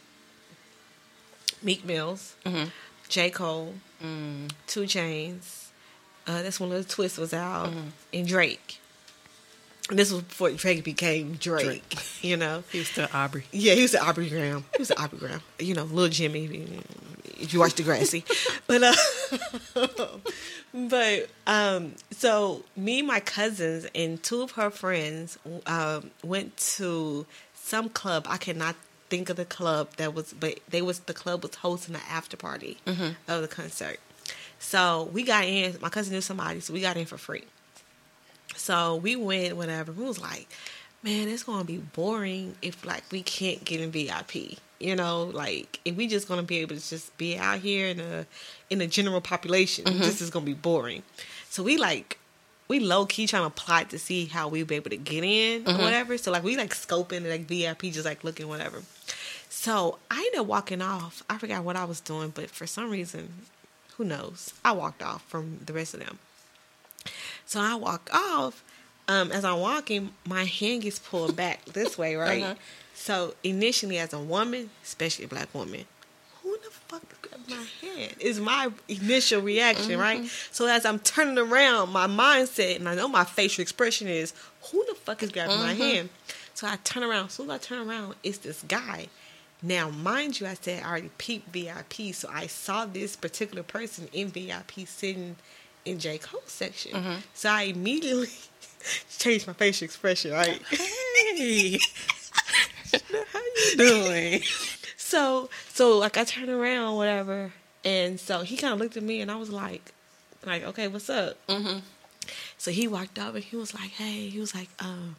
Meek 1.62 1.84
Mills, 1.84 2.34
Mm-hmm. 2.44 2.68
J. 3.08 3.30
Cole, 3.30 3.74
Mm. 4.02 4.50
2 4.66 4.80
Chainz. 4.82 5.66
Uh, 6.26 6.42
that's 6.42 6.58
when 6.58 6.70
the 6.70 6.82
twist 6.82 7.18
was 7.18 7.32
out, 7.34 7.68
Mm-hmm. 7.68 7.88
and 8.14 8.26
Drake. 8.26 8.78
This 9.90 10.12
was 10.12 10.22
before 10.22 10.50
Drake 10.52 10.84
became 10.84 11.34
Drake, 11.34 11.64
Drake. 11.64 11.98
you 12.22 12.36
know. 12.36 12.62
He 12.70 12.78
was 12.78 12.88
still 12.88 13.08
Aubrey. 13.12 13.44
Yeah, 13.50 13.74
he 13.74 13.82
was 13.82 13.92
the 13.92 14.04
Aubrey 14.04 14.28
Graham. 14.28 14.64
He 14.72 14.78
was 14.78 14.88
the 14.88 15.00
Aubrey 15.00 15.18
Graham. 15.18 15.42
You 15.58 15.74
know, 15.74 15.84
little 15.84 16.08
Jimmy. 16.08 16.68
If 17.38 17.52
you 17.52 17.58
watch 17.58 17.74
Degrassi, 17.74 18.24
but 18.68 18.82
uh, 18.84 20.18
but 20.74 21.28
um, 21.46 21.94
so 22.12 22.64
me, 22.76 23.00
and 23.00 23.08
my 23.08 23.18
cousins, 23.18 23.86
and 23.94 24.22
two 24.22 24.42
of 24.42 24.52
her 24.52 24.70
friends 24.70 25.38
um, 25.66 26.12
went 26.22 26.56
to 26.56 27.26
some 27.54 27.88
club. 27.88 28.26
I 28.28 28.36
cannot 28.36 28.76
think 29.08 29.28
of 29.28 29.36
the 29.36 29.44
club 29.44 29.88
that 29.96 30.14
was, 30.14 30.32
but 30.32 30.60
they 30.68 30.82
was 30.82 31.00
the 31.00 31.14
club 31.14 31.42
was 31.42 31.56
hosting 31.56 31.94
the 31.94 32.00
after 32.08 32.36
party 32.36 32.78
of 32.86 33.42
the 33.42 33.48
concert. 33.48 33.98
So 34.60 35.10
we 35.12 35.24
got 35.24 35.44
in. 35.44 35.76
My 35.80 35.88
cousin 35.88 36.12
knew 36.14 36.20
somebody, 36.20 36.60
so 36.60 36.72
we 36.72 36.80
got 36.80 36.96
in 36.96 37.06
for 37.06 37.18
free. 37.18 37.42
So 38.56 38.96
we 38.96 39.16
went, 39.16 39.56
whatever. 39.56 39.92
We 39.92 40.04
was 40.04 40.20
like, 40.20 40.48
man, 41.02 41.28
it's 41.28 41.42
gonna 41.42 41.64
be 41.64 41.78
boring 41.78 42.54
if 42.62 42.84
like 42.84 43.04
we 43.10 43.22
can't 43.22 43.64
get 43.64 43.80
in 43.80 43.90
VIP. 43.90 44.58
You 44.78 44.96
know, 44.96 45.24
like 45.24 45.80
if 45.84 45.96
we 45.96 46.08
just 46.08 46.28
gonna 46.28 46.42
be 46.42 46.58
able 46.58 46.76
to 46.76 46.88
just 46.88 47.16
be 47.16 47.36
out 47.36 47.58
here 47.58 47.88
in 47.88 48.00
a 48.00 48.26
in 48.70 48.78
the 48.78 48.86
general 48.86 49.20
population, 49.20 49.84
mm-hmm. 49.84 49.98
this 49.98 50.20
is 50.20 50.30
gonna 50.30 50.46
be 50.46 50.54
boring. 50.54 51.02
So 51.48 51.62
we 51.62 51.76
like 51.76 52.18
we 52.68 52.80
low 52.80 53.06
key 53.06 53.26
trying 53.26 53.44
to 53.44 53.50
plot 53.50 53.90
to 53.90 53.98
see 53.98 54.26
how 54.26 54.48
we 54.48 54.62
be 54.62 54.76
able 54.76 54.90
to 54.90 54.96
get 54.96 55.24
in 55.24 55.62
or 55.62 55.72
mm-hmm. 55.72 55.82
whatever. 55.82 56.16
So 56.18 56.32
like 56.32 56.42
we 56.42 56.56
like 56.56 56.74
scoping 56.74 57.28
like 57.28 57.42
VIP, 57.42 57.92
just 57.92 58.04
like 58.04 58.24
looking 58.24 58.48
whatever. 58.48 58.82
So 59.48 59.98
I 60.10 60.18
ended 60.18 60.40
up 60.40 60.46
walking 60.46 60.80
off. 60.80 61.22
I 61.28 61.36
forgot 61.36 61.62
what 61.62 61.76
I 61.76 61.84
was 61.84 62.00
doing, 62.00 62.30
but 62.30 62.50
for 62.50 62.66
some 62.66 62.90
reason, 62.90 63.28
who 63.96 64.04
knows? 64.04 64.54
I 64.64 64.72
walked 64.72 65.02
off 65.02 65.22
from 65.28 65.60
the 65.66 65.72
rest 65.72 65.94
of 65.94 66.00
them. 66.00 66.18
So 67.46 67.60
I 67.60 67.74
walk 67.74 68.10
off. 68.12 68.64
Um, 69.08 69.32
as 69.32 69.44
I'm 69.44 69.58
walking, 69.58 70.14
my 70.26 70.44
hand 70.44 70.82
gets 70.82 70.98
pulled 70.98 71.34
back 71.34 71.64
this 71.66 71.98
way, 71.98 72.14
right? 72.14 72.42
Uh-huh. 72.42 72.54
So 72.94 73.34
initially, 73.42 73.98
as 73.98 74.12
a 74.12 74.18
woman, 74.18 74.70
especially 74.84 75.24
a 75.24 75.28
black 75.28 75.52
woman, 75.54 75.84
who 76.42 76.56
the 76.58 76.70
fuck 76.70 77.02
grabbed 77.20 77.50
my 77.50 77.66
hand? 77.80 78.14
Is 78.20 78.40
my 78.40 78.70
initial 78.88 79.42
reaction, 79.42 79.98
right? 79.98 80.24
So 80.50 80.66
as 80.66 80.84
I'm 80.84 80.98
turning 81.00 81.38
around, 81.38 81.90
my 81.90 82.06
mindset 82.06 82.76
and 82.76 82.88
I 82.88 82.94
know 82.94 83.08
my 83.08 83.24
facial 83.24 83.62
expression 83.62 84.08
is, 84.08 84.32
who 84.70 84.84
the 84.86 84.94
fuck 84.94 85.22
is 85.22 85.30
grabbing 85.30 85.58
my 85.58 85.74
hand? 85.74 86.10
So 86.54 86.66
I 86.66 86.76
turn 86.84 87.02
around. 87.02 87.26
As 87.26 87.32
soon 87.32 87.50
as 87.50 87.56
I 87.56 87.58
turn 87.58 87.88
around, 87.88 88.14
it's 88.22 88.38
this 88.38 88.62
guy. 88.62 89.08
Now, 89.62 89.90
mind 89.90 90.40
you, 90.40 90.46
I 90.46 90.54
said 90.54 90.82
I 90.82 90.88
already 90.88 91.10
peeped 91.18 91.52
VIP, 91.52 92.12
so 92.14 92.28
I 92.32 92.48
saw 92.48 92.84
this 92.84 93.14
particular 93.14 93.62
person 93.62 94.08
in 94.12 94.28
VIP 94.28 94.86
sitting 94.86 95.36
in 95.84 95.98
J. 95.98 96.18
Cole's 96.18 96.42
section. 96.50 96.92
So 97.34 97.50
I 97.50 97.62
immediately 97.62 98.28
changed 99.18 99.46
my 99.46 99.52
facial 99.52 99.84
expression, 99.84 100.32
right? 100.32 100.60
Hey, 101.36 101.78
how 103.32 103.38
you 103.40 103.76
doing? 103.76 104.42
so, 104.96 105.48
so 105.68 105.98
like 105.98 106.16
I 106.16 106.24
turned 106.24 106.48
around, 106.48 106.96
whatever, 106.96 107.52
and 107.84 108.18
so 108.18 108.40
he 108.42 108.56
kind 108.56 108.72
of 108.72 108.80
looked 108.80 108.96
at 108.96 109.02
me, 109.02 109.20
and 109.20 109.30
I 109.30 109.36
was 109.36 109.50
like, 109.50 109.92
like, 110.44 110.64
okay, 110.64 110.88
what's 110.88 111.08
up? 111.08 111.36
Mm-hmm. 111.46 111.78
So 112.58 112.70
he 112.70 112.88
walked 112.88 113.18
up, 113.18 113.34
and 113.34 113.44
he 113.44 113.56
was 113.56 113.72
like, 113.74 113.90
hey, 113.90 114.28
he 114.28 114.40
was 114.40 114.54
like, 114.54 114.68
um, 114.80 115.16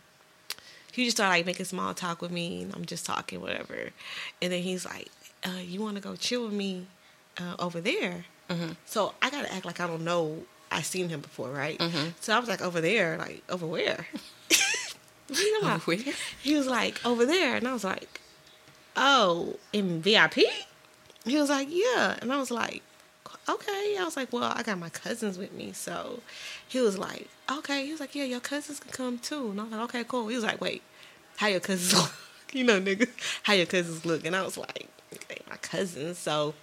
he 0.91 1.05
just 1.05 1.17
started 1.17 1.31
like 1.31 1.45
making 1.45 1.65
small 1.65 1.93
talk 1.93 2.21
with 2.21 2.31
me, 2.31 2.63
and 2.63 2.75
I'm 2.75 2.85
just 2.85 3.05
talking, 3.05 3.39
whatever, 3.39 3.91
and 4.41 4.51
then 4.51 4.61
he's 4.61 4.85
like, 4.85 5.09
uh, 5.45 5.61
you 5.63 5.81
want 5.81 5.95
to 5.95 6.01
go 6.01 6.15
chill 6.15 6.43
with 6.45 6.53
me 6.53 6.87
uh, 7.37 7.55
over 7.59 7.79
there? 7.79 8.25
So 8.85 9.13
I 9.21 9.29
gotta 9.31 9.51
act 9.51 9.65
like 9.65 9.79
I 9.79 9.87
don't 9.87 10.03
know. 10.03 10.43
I 10.73 10.81
seen 10.81 11.09
him 11.09 11.21
before, 11.21 11.49
right? 11.49 11.81
So 12.19 12.35
I 12.35 12.39
was 12.39 12.49
like, 12.49 12.61
over 12.61 12.81
there, 12.81 13.17
like 13.17 13.43
over 13.49 13.65
where? 13.65 14.07
You 15.29 15.59
about? 15.59 15.75
Over 15.75 15.95
where? 15.95 16.13
He 16.41 16.55
was 16.55 16.67
like, 16.67 17.03
over 17.05 17.25
there, 17.25 17.55
and 17.55 17.67
I 17.67 17.73
was 17.73 17.83
like, 17.83 18.19
oh, 18.95 19.57
in 19.71 20.01
VIP? 20.01 20.39
He 21.25 21.37
was 21.37 21.49
like, 21.49 21.67
yeah, 21.71 22.17
and 22.21 22.33
I 22.33 22.37
was 22.37 22.51
like, 22.51 22.81
okay. 23.47 23.97
I 23.99 24.03
was 24.03 24.17
like, 24.17 24.33
well, 24.33 24.51
I 24.55 24.63
got 24.63 24.77
my 24.77 24.89
cousins 24.89 25.37
with 25.37 25.53
me, 25.53 25.71
so 25.71 26.19
he 26.67 26.81
was 26.81 26.97
like, 26.97 27.29
okay. 27.49 27.85
He 27.85 27.91
was 27.91 28.01
like, 28.01 28.15
yeah, 28.15 28.25
your 28.25 28.41
cousins 28.41 28.79
can 28.79 28.91
come 28.91 29.19
too, 29.19 29.51
and 29.51 29.61
I 29.61 29.63
was 29.63 29.71
like, 29.71 29.81
okay, 29.83 30.03
cool. 30.03 30.27
He 30.27 30.35
was 30.35 30.43
like, 30.43 30.59
wait, 30.59 30.81
how 31.37 31.47
your 31.47 31.61
cousins 31.61 31.93
look? 31.93 32.13
You 32.51 32.63
know, 32.63 32.79
nigga, 32.79 33.07
how 33.43 33.53
your 33.53 33.65
cousins 33.65 34.05
look? 34.05 34.25
And 34.25 34.35
I 34.35 34.43
was 34.43 34.57
like, 34.57 34.87
my 35.49 35.57
cousins. 35.57 36.17
So 36.17 36.53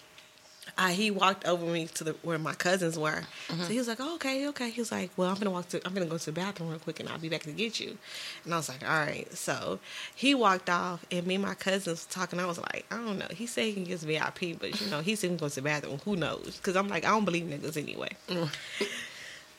uh, 0.81 0.89
he 0.89 1.11
walked 1.11 1.45
over 1.47 1.67
me 1.67 1.87
to 1.87 2.05
the 2.05 2.13
where 2.23 2.39
my 2.39 2.55
cousins 2.55 2.99
were. 2.99 3.23
So 3.49 3.67
he 3.67 3.79
was 3.79 3.87
like, 3.87 3.99
oh, 4.01 4.15
"Okay, 4.15 4.49
okay." 4.49 4.71
He 4.71 4.81
was 4.81 4.91
like, 4.91 5.11
"Well, 5.17 5.29
I'm 5.29 5.37
gonna 5.37 5.51
walk 5.51 5.69
to. 5.71 5.87
I'm 5.87 5.93
gonna 5.93 6.07
go 6.07 6.17
to 6.19 6.25
the 6.27 6.33
bathroom 6.33 6.71
real 6.71 6.79
quick, 6.79 7.01
and 7.01 7.09
I'll 7.09 7.19
be 7.19 7.29
back 7.29 7.43
to 7.43 7.53
get 7.53 7.79
you." 7.79 7.99
And 8.45 8.55
I 8.55 8.57
was 8.57 8.69
like, 8.69 8.83
"All 8.83 8.99
right." 8.99 9.31
So 9.37 9.79
he 10.15 10.35
walked 10.35 10.71
off, 10.71 11.05
and 11.11 11.27
me 11.27 11.35
and 11.35 11.45
my 11.45 11.55
cousins 11.55 12.07
were 12.07 12.13
talking. 12.13 12.41
I 12.41 12.47
was 12.47 12.59
like, 12.59 12.87
"I 12.91 12.97
don't 12.97 13.19
know." 13.19 13.29
He 13.31 13.47
said 13.47 13.65
he 13.67 13.75
can 13.75 13.85
get 13.85 14.01
VIP, 14.01 14.59
but 14.59 14.81
you 14.81 14.87
know, 14.91 15.01
he 15.01 15.15
said 15.17 15.31
he 15.31 15.37
goes 15.37 15.55
to 15.55 15.61
the 15.61 15.65
bathroom. 15.65 16.01
Who 16.07 16.17
knows? 16.17 16.57
Because 16.57 16.77
I'm 16.77 16.89
like, 16.89 17.05
I 17.05 17.11
don't 17.11 17.27
believe 17.27 17.45
niggas 17.45 17.77
anyway. 17.77 18.11
A 18.31 18.49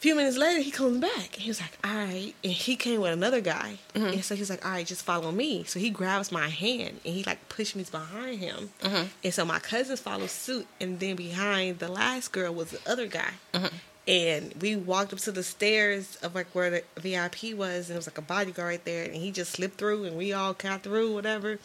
few 0.02 0.16
minutes 0.16 0.36
later, 0.36 0.60
he 0.62 0.72
comes 0.72 1.00
back. 1.00 1.36
And 1.36 1.44
he 1.44 1.50
was 1.50 1.62
like, 1.62 1.78
all 1.84 1.94
right. 1.94 2.34
And 2.44 2.52
he 2.52 2.76
came 2.76 3.02
with 3.02 3.14
another 3.14 3.40
guy. 3.40 3.78
Mm-hmm. 3.94 4.08
And 4.08 4.24
so 4.24 4.34
he 4.34 4.42
was 4.42 4.50
like, 4.50 4.66
all 4.66 4.72
right, 4.72 4.86
just 4.86 5.04
follow 5.04 5.32
me. 5.32 5.64
So 5.66 5.80
he 5.80 5.92
grabs 5.92 6.32
my 6.32 6.50
hand 6.50 7.00
and 7.06 7.14
he 7.14 7.24
like 7.24 7.48
pushed 7.50 7.76
me 7.76 7.86
behind 7.90 8.40
him. 8.40 8.72
Mm-hmm. 8.82 9.06
And 9.24 9.34
so 9.34 9.46
my 9.46 9.60
cousins 9.60 10.00
follow 10.00 10.26
suit. 10.26 10.66
And 10.80 11.00
then 11.00 11.16
behind 11.16 11.78
the 11.78 11.88
last 11.88 12.32
girl 12.32 12.52
was 12.52 12.72
the 12.72 12.92
other 12.92 13.06
guy. 13.06 13.30
Mm-hmm. 13.54 13.76
And 14.08 14.56
we 14.60 14.76
walked 14.76 15.14
up 15.14 15.20
to 15.20 15.32
the 15.32 15.44
stairs 15.44 16.16
of 16.24 16.34
like 16.34 16.48
where 16.56 16.72
the 16.72 16.84
VIP 16.98 17.56
was. 17.56 17.90
And 17.90 17.96
it 17.96 18.00
was 18.00 18.08
like 18.08 18.18
a 18.18 18.24
bodyguard 18.24 18.68
right 18.68 18.86
there. 18.86 19.04
And 19.06 19.14
he 19.14 19.30
just 19.30 19.52
slipped 19.52 19.78
through 19.78 20.06
and 20.06 20.18
we 20.18 20.34
all 20.34 20.54
got 20.54 20.82
through, 20.82 21.14
whatever. 21.14 21.60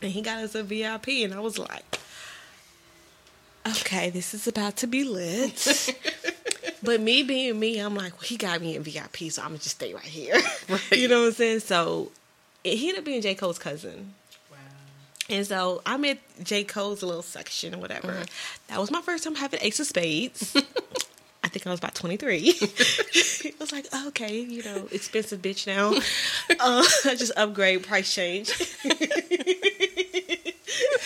And 0.00 0.10
he 0.10 0.22
got 0.22 0.38
us 0.38 0.54
a 0.54 0.62
VIP. 0.62 1.08
And 1.08 1.34
I 1.34 1.40
was 1.40 1.58
like, 1.58 1.98
okay, 3.68 4.08
this 4.08 4.32
is 4.32 4.48
about 4.48 4.78
to 4.78 4.86
be 4.86 5.04
lit. 5.04 5.94
But 6.82 7.00
me 7.00 7.22
being 7.22 7.58
me, 7.58 7.78
I'm 7.78 7.94
like, 7.94 8.12
well, 8.14 8.22
he 8.22 8.36
got 8.36 8.60
me 8.60 8.74
in 8.76 8.82
VIP, 8.82 9.30
so 9.30 9.42
I'm 9.42 9.48
gonna 9.48 9.58
just 9.58 9.76
stay 9.76 9.94
right 9.94 10.02
here. 10.02 10.36
you 10.92 11.08
know 11.08 11.20
what 11.20 11.26
I'm 11.28 11.32
saying? 11.32 11.60
So 11.60 12.10
it, 12.64 12.76
he 12.76 12.88
ended 12.88 13.00
up 13.00 13.04
being 13.04 13.22
J. 13.22 13.34
Cole's 13.34 13.58
cousin. 13.58 14.14
Wow. 14.50 14.56
And 15.30 15.46
so 15.46 15.82
I'm 15.86 16.04
at 16.04 16.18
J. 16.42 16.64
Cole's 16.64 17.02
little 17.02 17.22
section 17.22 17.74
or 17.74 17.78
whatever. 17.78 18.22
That 18.68 18.80
was 18.80 18.90
my 18.90 19.00
first 19.00 19.24
time 19.24 19.36
having 19.36 19.60
Ace 19.62 19.80
of 19.80 19.86
Spades. 19.86 20.56
I 21.44 21.48
think 21.48 21.66
I 21.66 21.70
was 21.70 21.80
about 21.80 21.94
23. 21.94 22.54
I 22.60 23.52
was 23.58 23.72
like, 23.72 23.86
okay, 24.08 24.40
you 24.40 24.62
know, 24.62 24.88
expensive 24.92 25.42
bitch 25.42 25.66
now. 25.66 25.92
uh, 26.60 26.82
just 27.16 27.32
upgrade, 27.36 27.82
price 27.84 28.12
change. 28.14 28.50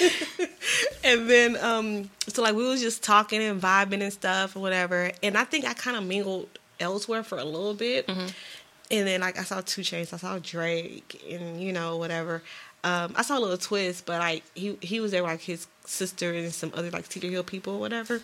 and 1.05 1.28
then, 1.28 1.56
um, 1.59 2.10
so 2.28 2.43
like 2.43 2.55
we 2.55 2.66
was 2.66 2.81
just 2.81 3.02
talking 3.02 3.43
and 3.43 3.60
vibing 3.60 4.02
and 4.02 4.12
stuff 4.12 4.56
or 4.56 4.60
whatever. 4.60 5.10
And 5.23 5.36
I 5.36 5.44
think 5.44 5.64
I 5.64 5.74
kind 5.74 5.97
of 5.97 6.05
mingled 6.05 6.48
elsewhere 6.81 7.23
for 7.23 7.39
a 7.39 7.44
little 7.44 7.74
bit. 7.74 8.09
And 8.09 9.06
then 9.06 9.20
like 9.20 9.39
I 9.39 9.43
saw 9.43 9.60
2 9.60 9.81
Chainz, 9.82 10.12
I 10.12 10.16
saw 10.16 10.39
Drake, 10.39 11.24
and 11.28 11.60
you 11.60 11.73
know 11.73 11.97
whatever. 11.97 12.43
Um, 12.85 13.14
I 13.16 13.23
saw 13.23 13.39
a 13.39 13.40
Lil 13.40 13.59
Twist, 13.59 14.06
but 14.06 14.20
like 14.20 14.44
he 14.55 14.78
he 14.81 15.01
was 15.01 15.10
there 15.10 15.23
with, 15.23 15.32
like 15.32 15.40
his 15.40 15.66
sister 15.85 16.32
and 16.32 16.52
some 16.52 16.73
other 16.74 16.90
like 16.90 17.10
Cedar 17.10 17.28
Hill 17.28 17.43
people 17.43 17.74
or 17.74 17.81
whatever. 17.81 18.20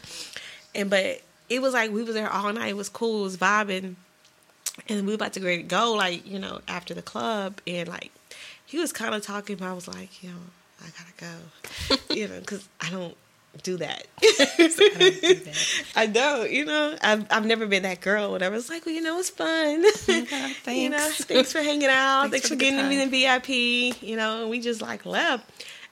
And 0.74 0.88
but 0.88 1.20
it 1.48 1.60
was 1.60 1.74
like 1.74 1.90
we 1.90 2.04
was 2.04 2.14
there 2.14 2.30
all 2.30 2.52
night. 2.52 2.68
It 2.68 2.76
was 2.76 2.88
cool. 2.88 3.20
It 3.20 3.24
was 3.24 3.36
vibing, 3.36 3.96
and 4.88 5.00
we 5.00 5.08
were 5.08 5.14
about 5.14 5.32
to 5.32 5.40
to 5.40 5.62
go. 5.64 5.94
Like 5.94 6.24
you 6.26 6.38
know 6.38 6.60
after 6.68 6.94
the 6.94 7.02
club, 7.02 7.60
and 7.66 7.88
like 7.88 8.12
he 8.64 8.78
was 8.78 8.92
kind 8.92 9.14
of 9.14 9.22
talking, 9.22 9.56
but 9.56 9.66
I 9.66 9.72
was 9.72 9.88
like, 9.88 10.22
you 10.22 10.30
know, 10.30 10.36
I 10.82 10.88
gotta 10.98 11.96
go, 12.08 12.14
you 12.14 12.28
know, 12.28 12.40
because 12.40 12.68
I 12.80 12.90
don't 12.90 13.16
do 13.62 13.76
that. 13.78 14.06
I 14.22 14.48
don't 14.58 15.20
do 15.20 15.34
that. 15.34 15.84
I 15.94 16.06
don't, 16.06 16.50
you 16.50 16.64
know, 16.64 16.96
I've 17.02 17.26
I've 17.30 17.44
never 17.46 17.66
been 17.66 17.82
that 17.82 18.00
girl. 18.00 18.30
Whatever. 18.30 18.56
It's 18.56 18.70
like, 18.70 18.86
well, 18.86 18.94
you 18.94 19.02
know, 19.02 19.18
it's 19.18 19.30
fun. 19.30 19.84
You 20.72 20.88
know, 20.90 20.98
thanks. 20.98 21.24
thanks 21.24 21.52
for 21.52 21.58
hanging 21.60 21.88
out. 21.88 22.30
Thanks 22.30 22.32
Thanks, 22.32 22.48
for 22.48 22.54
for 22.54 22.60
getting 22.60 22.88
me 22.88 23.04
the 23.04 23.10
VIP. 23.10 24.02
You 24.02 24.16
know, 24.16 24.42
and 24.42 24.50
we 24.50 24.60
just 24.60 24.80
like 24.80 25.04
left. 25.04 25.44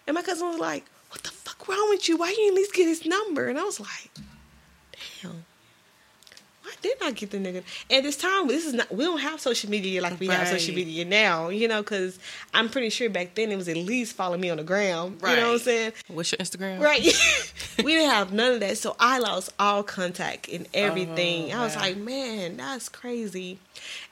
And 0.07 0.15
my 0.15 0.23
cousin 0.23 0.49
was 0.49 0.59
like, 0.59 0.85
"What 1.11 1.23
the 1.23 1.31
fuck 1.31 1.69
wrong 1.69 1.87
with 1.91 2.09
you? 2.09 2.17
Why 2.17 2.35
you 2.37 2.49
at 2.49 2.55
least 2.55 2.73
get 2.73 2.87
his 2.87 3.05
number?" 3.05 3.49
And 3.49 3.59
I 3.59 3.65
was 3.65 3.79
like. 3.81 4.11
Why 6.81 6.89
didn't 6.89 7.07
I 7.07 7.11
get 7.13 7.31
the 7.31 7.39
nigga? 7.39 7.63
And 7.91 8.05
this 8.05 8.17
time, 8.17 8.49
this 8.49 8.67
is 8.67 8.75
not. 8.75 8.93
We 8.95 9.05
don't 9.05 9.19
have 9.19 9.41
social 9.41 9.71
media 9.71 10.01
like 10.03 10.19
we 10.19 10.29
have 10.29 10.49
social 10.49 10.75
media 10.75 11.05
now. 11.05 11.49
You 11.49 11.69
know, 11.69 11.83
because 11.83 12.19
I'm 12.55 12.69
pretty 12.69 12.91
sure 12.91 13.11
back 13.11 13.35
then 13.35 13.51
it 13.51 13.57
was 13.57 13.69
at 13.69 13.77
least 13.77 14.15
follow 14.15 14.37
me 14.37 14.51
on 14.51 14.57
the 14.57 14.65
gram. 14.65 15.19
You 15.23 15.37
know 15.37 15.47
what 15.47 15.53
I'm 15.53 15.59
saying? 15.59 15.93
What's 16.09 16.33
your 16.33 16.39
Instagram? 16.39 16.81
Right. 16.81 17.03
we 17.85 17.93
didn't 17.93 18.11
have 18.11 18.33
none 18.33 18.55
of 18.55 18.61
that. 18.61 18.79
So 18.79 18.97
I 18.99 19.19
lost 19.19 19.53
all 19.59 19.83
contact 19.83 20.49
and 20.49 20.67
everything. 20.75 21.53
Oh, 21.53 21.59
I 21.59 21.65
was 21.65 21.77
wow. 21.77 21.83
like, 21.83 21.97
man, 21.97 22.57
that's 22.57 22.89
crazy. 22.89 23.59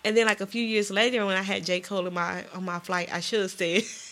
And 0.05 0.17
then 0.17 0.27
like 0.27 0.41
a 0.41 0.47
few 0.47 0.63
years 0.63 0.91
later 0.91 1.25
when 1.27 1.37
I 1.37 1.43
had 1.43 1.65
J. 1.65 1.81
Cole 1.81 2.07
on 2.07 2.15
my 2.15 2.45
on 2.55 2.65
my 2.65 2.79
flight, 2.79 3.13
I 3.13 3.21
should 3.21 3.41
have 3.41 3.51
said 3.51 3.83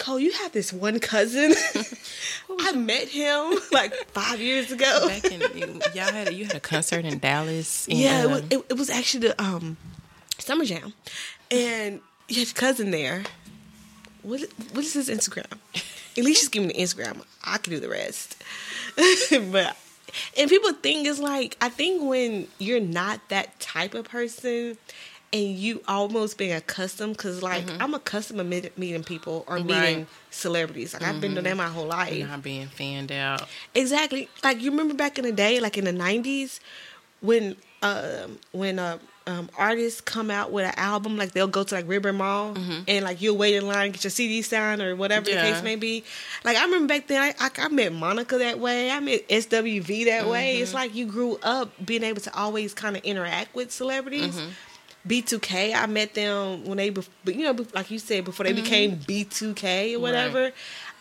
Cole, 0.00 0.18
you 0.18 0.32
have 0.32 0.52
this 0.52 0.72
one 0.72 0.98
cousin. 0.98 1.54
I 2.58 2.72
met 2.72 3.08
him 3.08 3.58
like 3.72 3.94
five 4.12 4.40
years 4.40 4.72
ago. 4.72 5.06
Back 5.06 5.26
in 5.26 5.40
you, 5.56 5.80
y'all 5.94 6.10
had 6.10 6.28
a, 6.28 6.34
you 6.34 6.46
had 6.46 6.56
a 6.56 6.60
concert 6.60 7.04
in 7.04 7.18
Dallas. 7.18 7.86
in, 7.86 7.98
Yeah, 7.98 8.24
it 8.24 8.30
was 8.30 8.40
um, 8.40 8.46
it, 8.50 8.64
it 8.70 8.78
was 8.78 8.90
actually 8.90 9.28
the 9.28 9.42
um 9.42 9.76
summer 10.38 10.64
jam, 10.64 10.94
and 11.50 12.00
you 12.28 12.38
had 12.38 12.48
your 12.48 12.54
cousin 12.54 12.90
there. 12.90 13.22
What 14.22 14.40
what 14.72 14.84
is 14.84 14.94
his 14.94 15.10
Instagram? 15.10 15.52
At 16.16 16.24
least 16.24 16.40
just 16.40 16.52
give 16.52 16.62
me 16.62 16.72
the 16.72 16.80
Instagram. 16.80 17.22
I 17.44 17.58
can 17.58 17.72
do 17.72 17.78
the 17.80 17.88
rest. 17.88 18.42
but 19.52 19.76
and 20.36 20.50
people 20.50 20.72
think 20.72 21.06
it's 21.06 21.20
like 21.20 21.56
I 21.60 21.68
think 21.68 22.02
when 22.02 22.48
you're 22.58 22.80
not 22.80 23.20
that 23.28 23.60
type 23.60 23.94
of 23.94 24.06
person. 24.06 24.78
And 25.32 25.42
you 25.56 25.80
almost 25.86 26.38
being 26.38 26.52
accustomed, 26.52 27.16
because 27.16 27.40
like 27.40 27.64
I'm 27.80 27.94
accustomed 27.94 28.38
to 28.38 28.44
meet, 28.44 28.76
meeting 28.76 29.04
people 29.04 29.44
or 29.46 29.58
meeting 29.60 29.70
Right. 29.98 30.06
celebrities. 30.30 30.92
Like 30.92 31.02
I've 31.04 31.20
been 31.20 31.34
doing 31.34 31.44
that 31.44 31.56
my 31.56 31.68
whole 31.68 31.86
life. 31.86 32.26
not 32.26 32.42
being 32.42 32.66
fanned 32.66 33.12
out. 33.12 33.46
Exactly. 33.74 34.28
Like 34.42 34.60
you 34.60 34.70
remember 34.72 34.94
back 34.94 35.18
in 35.18 35.24
the 35.24 35.30
day, 35.32 35.60
like 35.60 35.78
in 35.78 35.84
the 35.84 35.92
nineties, 35.92 36.58
when 37.20 37.54
um 37.82 38.38
when 38.50 38.80
uh, 38.80 38.98
um 39.28 39.48
artists 39.56 40.00
come 40.00 40.32
out 40.32 40.50
with 40.50 40.66
an 40.66 40.74
album, 40.76 41.16
like 41.16 41.30
they'll 41.30 41.46
go 41.46 41.62
to 41.62 41.74
like 41.76 41.86
River 41.88 42.12
Mall 42.12 42.56
and 42.88 43.04
like 43.04 43.22
you'll 43.22 43.36
wait 43.36 43.54
in 43.54 43.68
line 43.68 43.92
get 43.92 44.02
your 44.02 44.10
CD 44.10 44.42
signed 44.42 44.82
or 44.82 44.96
whatever 44.96 45.30
Yeah. 45.30 45.46
the 45.46 45.52
case 45.52 45.62
may 45.62 45.76
be. 45.76 46.02
Like 46.44 46.56
I 46.56 46.64
remember 46.64 46.88
back 46.92 47.06
then, 47.06 47.22
I, 47.22 47.34
I, 47.38 47.50
I 47.56 47.68
met 47.68 47.92
Monica 47.92 48.36
that 48.38 48.58
way. 48.58 48.90
I 48.90 48.98
met 48.98 49.28
SWV 49.28 50.06
that 50.06 50.26
way. 50.28 50.56
It's 50.58 50.74
like 50.74 50.92
you 50.94 51.06
grew 51.06 51.38
up 51.44 51.70
being 51.86 52.02
able 52.02 52.20
to 52.22 52.36
always 52.36 52.74
kind 52.74 52.96
of 52.96 53.04
interact 53.04 53.54
with 53.54 53.70
celebrities. 53.70 54.40
B2K, 55.06 55.74
I 55.74 55.86
met 55.86 56.14
them 56.14 56.64
when 56.66 56.76
they, 56.76 56.90
but 56.90 57.08
you 57.26 57.42
know, 57.42 57.64
like 57.74 57.90
you 57.90 57.98
said, 57.98 58.24
before 58.24 58.44
they 58.44 58.52
mm-hmm. 58.52 58.62
became 58.62 58.96
B2K 58.98 59.96
or 59.96 60.00
whatever. 60.00 60.52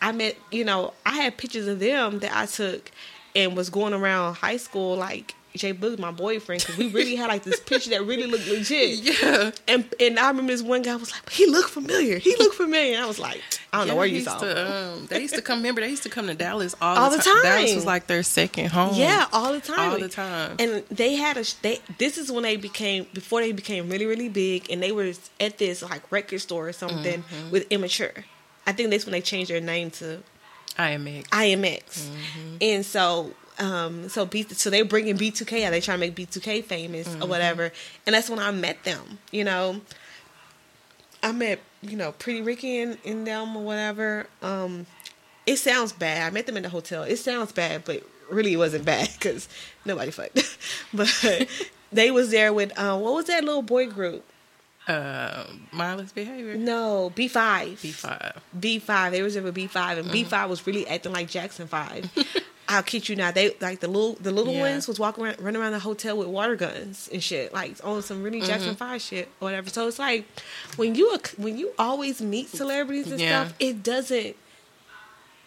I 0.02 0.12
met, 0.14 0.38
you 0.52 0.64
know, 0.64 0.94
I 1.06 1.16
had 1.16 1.38
pictures 1.38 1.68
of 1.68 1.80
them 1.80 2.20
that 2.20 2.36
I 2.36 2.46
took 2.46 2.92
and 3.36 3.56
was 3.56 3.70
going 3.70 3.94
around 3.94 4.36
high 4.36 4.58
school, 4.58 4.96
like 4.96 5.36
J-Boog, 5.56 5.98
my 6.00 6.12
boyfriend, 6.12 6.62
because 6.62 6.78
we 6.78 6.90
really 6.90 7.16
had 7.16 7.28
like 7.28 7.44
this 7.44 7.60
picture 7.60 7.90
that 7.90 8.04
really 8.06 8.26
looked 8.28 8.48
legit. 8.48 9.00
Yeah. 9.22 9.52
And 9.68 9.86
and 10.00 10.20
I 10.20 10.28
remember 10.30 10.52
this 10.52 10.62
one 10.62 10.82
guy 10.84 10.96
was 10.96 11.12
like, 11.12 11.30
he 11.32 11.46
looked 11.48 11.70
familiar. 11.70 12.18
He 12.20 12.36
looked 12.38 12.56
familiar. 12.56 12.96
And 12.96 13.04
I 13.04 13.08
was 13.08 13.20
like, 13.20 13.42
I 13.74 13.80
don't 13.80 13.88
know 13.88 13.96
where 13.96 14.06
you 14.06 14.22
saw 14.22 14.38
to, 14.40 14.46
him. 14.48 14.72
um, 15.02 15.08
they 15.08 15.22
used 15.22 15.36
to 15.36 15.42
come. 15.42 15.60
Remember, 15.60 15.82
they 15.82 15.90
used 15.90 16.04
to 16.04 16.10
come 16.10 16.28
to 16.28 16.34
Dallas 16.36 16.76
all, 16.82 16.98
All 16.98 17.10
the, 17.10 17.18
the 17.18 17.24
time. 17.24 17.42
Dallas 17.44 17.76
was 17.76 17.86
like 17.86 18.08
their 18.08 18.24
second 18.24 18.68
home. 18.70 18.96
Yeah, 18.96 19.26
all 19.34 19.52
the 19.54 19.60
time. 19.60 19.92
all 19.92 20.00
the 20.00 20.08
time. 20.10 20.56
And 20.60 20.84
they 20.92 21.16
had 21.16 21.38
a 21.38 21.44
they. 21.62 21.80
This 21.98 22.18
is 22.18 22.32
when 22.32 22.44
they 22.44 22.56
became 22.58 23.08
before 23.14 23.42
they 23.42 23.52
became 23.52 23.90
really 23.90 24.06
really 24.06 24.30
big, 24.30 24.70
and 24.72 24.82
they 24.84 24.92
were 24.92 25.12
at 25.40 25.58
this 25.58 25.82
like 25.82 26.10
record 26.12 26.40
store 26.42 26.68
or 26.70 26.74
something 26.74 27.24
Mm-hmm. 27.24 27.52
with 27.52 27.66
Immature. 27.72 28.14
I 28.68 28.72
think 28.72 28.92
that's 28.92 29.06
when 29.06 29.14
they 29.14 29.22
changed 29.22 29.50
their 29.50 29.62
name 29.62 29.90
to 29.92 30.22
IMX. 30.78 31.24
IMX, 31.30 31.84
Mm-hmm. 32.08 32.56
and 32.62 32.86
so 32.86 33.32
um 33.60 34.08
so 34.10 34.26
B 34.26 34.44
so 34.44 34.70
they're 34.70 34.86
bringing 34.86 35.18
B2K 35.18 35.66
out. 35.66 35.72
They 35.72 35.82
trying 35.82 36.00
to 36.00 36.08
make 36.08 36.16
B2K 36.16 36.64
famous 36.64 37.08
Mm-hmm. 37.08 37.24
or 37.24 37.28
whatever, 37.28 37.72
and 38.06 38.14
that's 38.16 38.30
when 38.30 38.40
I 38.40 38.52
met 38.52 38.84
them. 38.84 39.20
You 39.32 39.44
know, 39.44 39.82
I 41.22 41.32
met 41.32 41.60
you 41.82 41.98
know 41.98 42.12
Pretty 42.14 42.42
Ricky 42.42 42.80
and, 42.80 42.98
and 43.06 43.26
them 43.28 43.56
or 43.58 43.64
whatever. 43.64 44.28
Um, 44.42 44.86
it 45.46 45.58
sounds 45.58 45.92
bad. 45.94 46.28
I 46.28 46.30
met 46.34 46.46
them 46.46 46.58
in 46.58 46.64
the 46.64 46.70
hotel. 46.70 47.04
It 47.04 47.18
sounds 47.18 47.52
bad, 47.52 47.84
but 47.86 48.04
really 48.30 48.54
it 48.54 48.58
wasn't 48.58 48.86
bad 48.86 49.10
because 49.20 49.50
nobody 49.86 50.12
fucked. 50.12 50.58
but 50.94 51.48
they 51.92 52.12
was 52.12 52.32
there 52.32 52.54
with 52.54 52.78
um, 52.80 53.02
what 53.02 53.14
was 53.14 53.26
that 53.26 53.44
little 53.44 53.62
boy 53.64 53.88
group? 53.88 54.24
uh, 54.88 55.46
mindless 55.72 56.12
behavior. 56.12 56.56
No, 56.58 57.12
B 57.14 57.28
five. 57.28 57.80
B 57.82 57.92
five. 57.92 58.42
B 58.60 58.80
five. 58.80 59.12
They 59.12 59.22
was 59.22 59.36
there 59.36 59.44
with 59.44 59.54
B 59.54 59.68
five, 59.68 59.98
and 60.00 60.12
B 60.12 60.24
five 60.24 60.50
was 60.50 60.66
really 60.66 60.88
acting 60.88 61.12
like 61.12 61.28
Jackson 61.30 61.68
Five. 61.68 62.10
I'll 62.70 62.84
kid 62.84 63.10
you 63.10 63.16
not. 63.16 63.34
They 63.34 63.56
like 63.60 63.80
the 63.80 63.88
little 63.88 64.14
the 64.14 64.32
little 64.32 64.54
Yeah. 64.54 64.62
ones 64.62 64.88
was 64.88 65.00
walking 65.00 65.26
around, 65.26 65.42
running 65.42 65.60
around 65.60 65.72
the 65.72 65.80
hotel 65.80 66.16
with 66.16 66.28
water 66.28 66.56
guns 66.56 67.10
and 67.12 67.22
shit, 67.22 67.52
like 67.52 67.76
on 67.84 68.04
some 68.04 68.22
really 68.22 68.42
Jackson 68.42 68.70
mm-hmm. 68.70 68.76
Five 68.76 69.02
shit 69.02 69.26
or 69.42 69.46
whatever. 69.46 69.70
So 69.72 69.88
it's 69.88 69.98
like 69.98 70.26
when 70.76 70.94
you 70.94 71.18
when 71.38 71.58
you 71.58 71.72
always 71.80 72.22
meet 72.22 72.50
celebrities 72.50 73.12
and 73.12 73.20
Yeah. 73.20 73.46
stuff, 73.46 73.56
it 73.60 73.82
doesn't. 73.84 74.36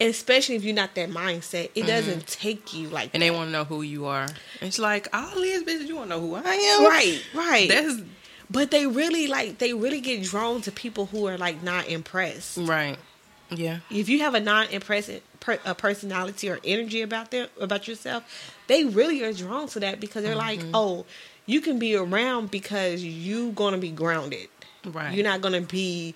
Especially 0.01 0.55
if 0.55 0.63
you're 0.65 0.75
not 0.75 0.95
that 0.95 1.09
mindset, 1.09 1.69
it 1.75 1.87
doesn't 1.87 2.25
mm-hmm. 2.25 2.41
take 2.41 2.73
you 2.73 2.89
like 2.89 3.11
And 3.13 3.23
they 3.23 3.31
want 3.31 3.47
to 3.47 3.51
know 3.51 3.63
who 3.63 3.83
you 3.83 4.05
are. 4.05 4.27
It's 4.59 4.79
like 4.79 5.07
all 5.13 5.35
these 5.35 5.63
bitches, 5.63 5.87
you 5.87 5.95
want 5.95 6.09
to 6.09 6.17
know 6.17 6.21
who 6.21 6.35
I 6.35 6.41
am, 6.41 6.83
right, 6.83 7.23
right. 7.33 7.69
That's 7.69 8.01
but 8.49 8.69
they 8.71 8.85
really 8.85 9.27
like 9.27 9.59
they 9.59 9.73
really 9.73 10.01
get 10.01 10.23
drawn 10.23 10.61
to 10.61 10.71
people 10.71 11.05
who 11.05 11.27
are 11.27 11.37
like 11.37 11.63
not 11.63 11.87
impressed. 11.87 12.57
right. 12.57 12.97
Yeah. 13.57 13.79
If 13.89 14.09
you 14.09 14.19
have 14.19 14.33
a 14.33 14.39
non-impressive 14.39 15.21
per, 15.39 15.59
a 15.65 15.75
personality 15.75 16.49
or 16.49 16.59
energy 16.63 17.01
about 17.01 17.31
them 17.31 17.47
about 17.59 17.87
yourself, 17.87 18.23
they 18.67 18.85
really 18.85 19.23
are 19.23 19.33
drawn 19.33 19.67
to 19.69 19.79
that 19.81 19.99
because 19.99 20.23
they're 20.23 20.35
like, 20.35 20.59
mm-hmm. 20.59 20.71
oh, 20.73 21.05
you 21.45 21.61
can 21.61 21.79
be 21.79 21.95
around 21.95 22.51
because 22.51 23.03
you're 23.03 23.51
gonna 23.51 23.77
be 23.77 23.91
grounded. 23.91 24.47
Right. 24.85 25.13
You're 25.13 25.25
not 25.25 25.41
gonna 25.41 25.61
be 25.61 26.15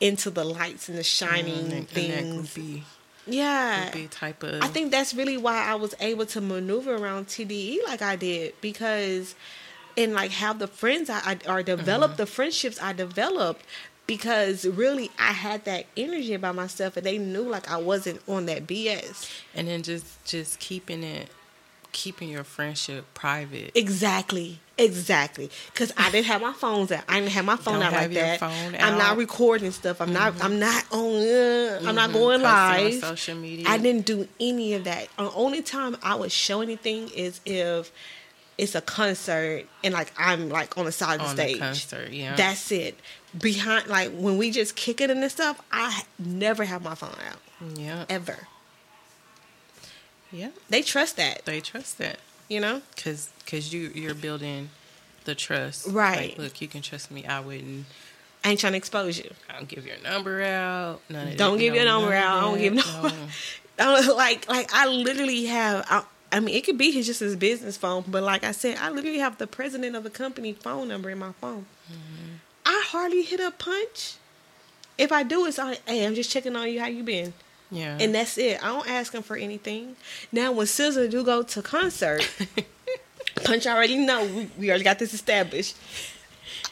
into 0.00 0.30
the 0.30 0.44
lights 0.44 0.88
and 0.88 0.96
the 0.96 1.02
shining 1.02 1.66
mm, 1.66 1.72
And, 1.72 1.72
and 1.72 1.88
things. 1.88 2.54
be, 2.54 2.84
yeah. 3.26 3.90
type 4.10 4.42
of. 4.42 4.62
I 4.62 4.66
think 4.66 4.90
that's 4.90 5.14
really 5.14 5.36
why 5.36 5.64
I 5.64 5.74
was 5.74 5.94
able 6.00 6.26
to 6.26 6.40
maneuver 6.40 6.94
around 6.96 7.26
TDE 7.26 7.78
like 7.86 8.02
I 8.02 8.16
did 8.16 8.54
because, 8.60 9.34
and 9.96 10.14
like 10.14 10.30
have 10.32 10.58
the 10.58 10.66
friends 10.66 11.10
I, 11.10 11.38
I 11.46 11.50
or 11.50 11.62
develop 11.62 12.12
mm-hmm. 12.12 12.16
the 12.16 12.26
friendships 12.26 12.80
I 12.82 12.92
developed 12.92 13.64
because 14.10 14.66
really 14.66 15.08
I 15.20 15.32
had 15.32 15.64
that 15.66 15.86
energy 15.96 16.34
about 16.34 16.56
myself 16.56 16.96
and 16.96 17.06
they 17.06 17.16
knew 17.16 17.42
like 17.42 17.70
I 17.70 17.76
wasn't 17.76 18.20
on 18.28 18.46
that 18.46 18.66
BS. 18.66 19.30
and 19.54 19.68
then 19.68 19.82
just 19.84 20.24
just 20.24 20.58
keeping 20.58 21.04
it, 21.04 21.28
keeping 21.92 22.28
your 22.28 22.42
friendship 22.42 23.04
private. 23.14 23.70
Exactly. 23.76 24.58
Exactly. 24.76 25.48
Because 25.72 25.92
I 25.96 26.10
didn't 26.10 26.26
have 26.26 26.40
my 26.40 26.52
phones 26.54 26.90
out. 26.90 27.04
I 27.08 27.20
didn't 27.20 27.32
have 27.32 27.44
my 27.44 27.56
phone 27.56 27.74
Don't 27.74 27.82
out 27.84 27.92
like 27.92 28.12
that. 28.14 28.40
phone 28.40 28.74
I'm 28.80 28.98
not 28.98 29.16
recording 29.16 29.70
stuff. 29.70 30.00
I'm 30.00 30.12
not. 30.12 30.42
I'm 30.42 30.58
not 30.58 30.84
on. 30.90 31.16
Uh, 31.22 31.80
I'm 31.86 31.94
not 31.94 32.12
going 32.12 32.40
Posting 32.40 32.46
on 32.46 32.84
live. 32.84 32.94
social 32.94 33.36
media. 33.36 33.66
I 33.68 33.78
didn't 33.78 34.06
do 34.06 34.26
any 34.40 34.74
of 34.74 34.84
that. 34.84 35.08
The 35.18 35.30
only 35.32 35.62
time 35.62 35.96
I 36.02 36.14
would 36.16 36.32
show 36.32 36.62
anything 36.62 37.10
is 37.14 37.40
if 37.44 37.92
it's 38.56 38.74
a 38.74 38.80
concert 38.80 39.64
and 39.84 39.94
like 39.94 40.12
I'm 40.18 40.48
like 40.48 40.76
on 40.78 40.84
the 40.86 40.92
side 40.92 41.20
of 41.20 41.24
the 41.26 41.30
On 41.30 41.36
the 41.36 41.42
stage. 41.42 41.58
concert, 41.58 42.10
yeah. 42.10 42.34
That's 42.36 42.72
it. 42.72 42.98
Behind 43.38 43.86
like 43.86 44.10
when 44.12 44.38
we 44.38 44.50
just 44.50 44.74
kick 44.76 45.00
it 45.00 45.10
and 45.10 45.22
this 45.22 45.32
stuff, 45.32 45.60
I 45.70 46.02
never 46.18 46.64
have 46.64 46.82
my 46.82 46.94
phone 46.94 47.14
out 47.28 47.78
Yeah. 47.78 48.04
ever. 48.08 48.48
Yeah. 50.32 50.50
They 50.68 50.82
trust 50.82 51.16
that, 51.16 51.44
They 51.44 51.60
trust 51.60 51.98
that. 51.98 52.18
you 52.48 52.60
know. 52.60 52.82
Cause, 53.02 53.30
cause 53.46 53.72
you 53.72 53.90
you're 53.94 54.14
building 54.14 54.70
the 55.24 55.34
trust. 55.34 55.86
Right. 55.88 56.30
Like, 56.30 56.38
look, 56.38 56.60
you 56.60 56.68
can 56.68 56.82
trust 56.82 57.10
me. 57.10 57.24
I 57.26 57.40
wouldn't. 57.40 57.86
I 58.44 58.50
ain't 58.50 58.60
trying 58.60 58.72
to 58.72 58.78
expose 58.78 59.18
you. 59.18 59.30
I 59.50 59.54
don't 59.54 59.68
give 59.68 59.86
your 59.86 59.98
number 60.02 60.42
out. 60.42 61.00
None 61.10 61.28
of 61.28 61.36
Don't 61.36 61.58
give 61.58 61.74
no, 61.74 61.76
your 61.80 61.84
number 61.84 62.12
out. 62.14 62.38
I 62.38 62.40
don't 62.40 62.58
give 62.58 62.72
no. 62.74 62.82
that, 62.82 63.14
I 63.78 64.00
don't, 64.02 64.16
like 64.16 64.48
like 64.48 64.72
I 64.72 64.86
literally 64.86 65.44
have. 65.46 65.84
I, 65.90 66.04
I 66.32 66.40
mean, 66.40 66.54
it 66.54 66.64
could 66.64 66.78
be 66.78 66.90
his 66.92 67.06
just 67.06 67.20
his 67.20 67.34
business 67.36 67.76
phone, 67.76 68.04
but 68.06 68.22
like 68.22 68.44
I 68.44 68.52
said, 68.52 68.78
I 68.78 68.88
literally 68.90 69.18
have 69.18 69.38
the 69.38 69.46
president 69.48 69.94
of 69.96 70.04
the 70.04 70.10
company 70.10 70.52
phone 70.52 70.88
number 70.88 71.10
in 71.10 71.18
my 71.18 71.32
phone. 71.40 71.66
Mm-hmm. 71.90 72.29
I 72.70 72.84
hardly 72.86 73.22
hit 73.22 73.40
a 73.40 73.50
punch. 73.50 74.14
If 74.96 75.10
I 75.10 75.24
do, 75.24 75.44
it's 75.46 75.58
like, 75.58 75.82
hey, 75.88 76.06
I'm 76.06 76.14
just 76.14 76.30
checking 76.30 76.54
on 76.54 76.70
you. 76.70 76.78
How 76.78 76.86
you 76.86 77.02
been? 77.02 77.32
Yeah. 77.68 77.98
And 77.98 78.14
that's 78.14 78.38
it. 78.38 78.62
I 78.62 78.68
don't 78.68 78.88
ask 78.88 79.12
him 79.12 79.22
for 79.22 79.36
anything. 79.36 79.96
Now, 80.30 80.52
when 80.52 80.66
SZA 80.66 81.10
do 81.10 81.24
go 81.24 81.42
to 81.42 81.62
concert, 81.62 82.22
Punch 83.44 83.66
already 83.66 83.96
know 83.96 84.24
we, 84.24 84.50
we 84.56 84.68
already 84.68 84.84
got 84.84 85.00
this 85.00 85.14
established. 85.14 85.76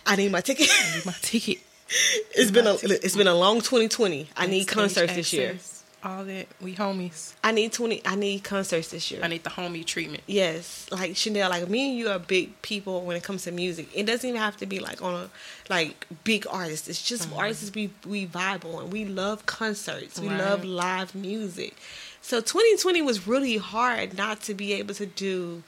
I 0.07 0.15
need 0.15 0.31
my 0.31 0.41
ticket. 0.41 0.69
I 0.71 0.97
need 0.97 1.07
my 1.07 1.17
ticket. 1.21 1.59
it's 2.35 2.53
been 2.53 2.67
a 2.67 2.75
it's 2.83 3.17
been 3.17 3.27
a 3.27 3.35
long 3.35 3.57
2020. 3.57 4.29
I 4.37 4.47
need 4.47 4.69
concerts 4.69 5.15
this 5.15 5.33
year. 5.33 5.59
All 6.05 6.25
that. 6.25 6.47
We 6.61 6.77
homies. 6.77 7.35
I 7.43 7.51
need 7.51 7.73
20. 7.73 8.03
I 8.07 8.15
need 8.15 8.45
concerts 8.45 8.89
this 8.91 9.11
year. 9.11 9.21
I 9.23 9.27
need 9.27 9.43
the 9.43 9.51
homie 9.51 9.85
treatment. 9.85 10.23
Yes, 10.29 10.87
like 10.93 11.17
Chanel, 11.17 11.51
like 11.51 11.69
me 11.69 11.91
and 11.91 11.99
you 11.99 12.09
are 12.09 12.21
big 12.21 12.61
people 12.63 13.03
when 13.05 13.17
it 13.17 13.25
comes 13.25 13.43
to 13.45 13.51
music. 13.53 13.89
It 13.93 14.07
doesn't 14.07 14.29
even 14.29 14.41
have 14.41 14.57
to 14.59 14.67
be 14.67 14.79
like 14.79 15.03
on 15.03 15.15
a 15.15 15.31
like 15.69 16.07
big 16.23 16.47
artists. 16.49 16.87
It's 16.89 17.03
just 17.03 17.25
Mm-hmm. 17.29 17.39
artists 17.39 17.75
we 17.75 17.91
we 18.07 18.27
vibe 18.29 18.65
on. 18.65 18.91
We 18.91 19.05
love 19.07 19.45
concerts. 19.47 20.21
We 20.21 20.29
Right. 20.29 20.39
love 20.39 20.65
live 20.65 21.17
music. 21.17 21.75
So 22.23 22.41
2020 22.41 23.03
was 23.03 23.27
really 23.27 23.57
hard 23.57 24.17
not 24.17 24.41
to 24.43 24.55
be 24.55 24.73
able 24.75 24.95
to 24.95 25.07
do 25.07 25.65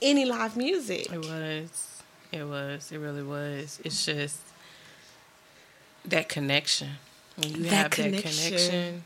any 0.00 0.24
live 0.24 0.56
music. 0.56 1.10
It 1.12 1.18
was. 1.18 2.02
It 2.30 2.44
was. 2.44 2.92
It 2.92 2.98
really 2.98 3.22
was. 3.24 3.80
It's 3.84 4.04
just 4.06 4.38
that 6.04 6.28
connection. 6.28 6.90
When 7.36 7.50
you 7.50 7.62
That 7.64 7.70
have 7.72 7.90
connection. 7.90 8.30
that 8.30 8.44
connection, 8.44 9.04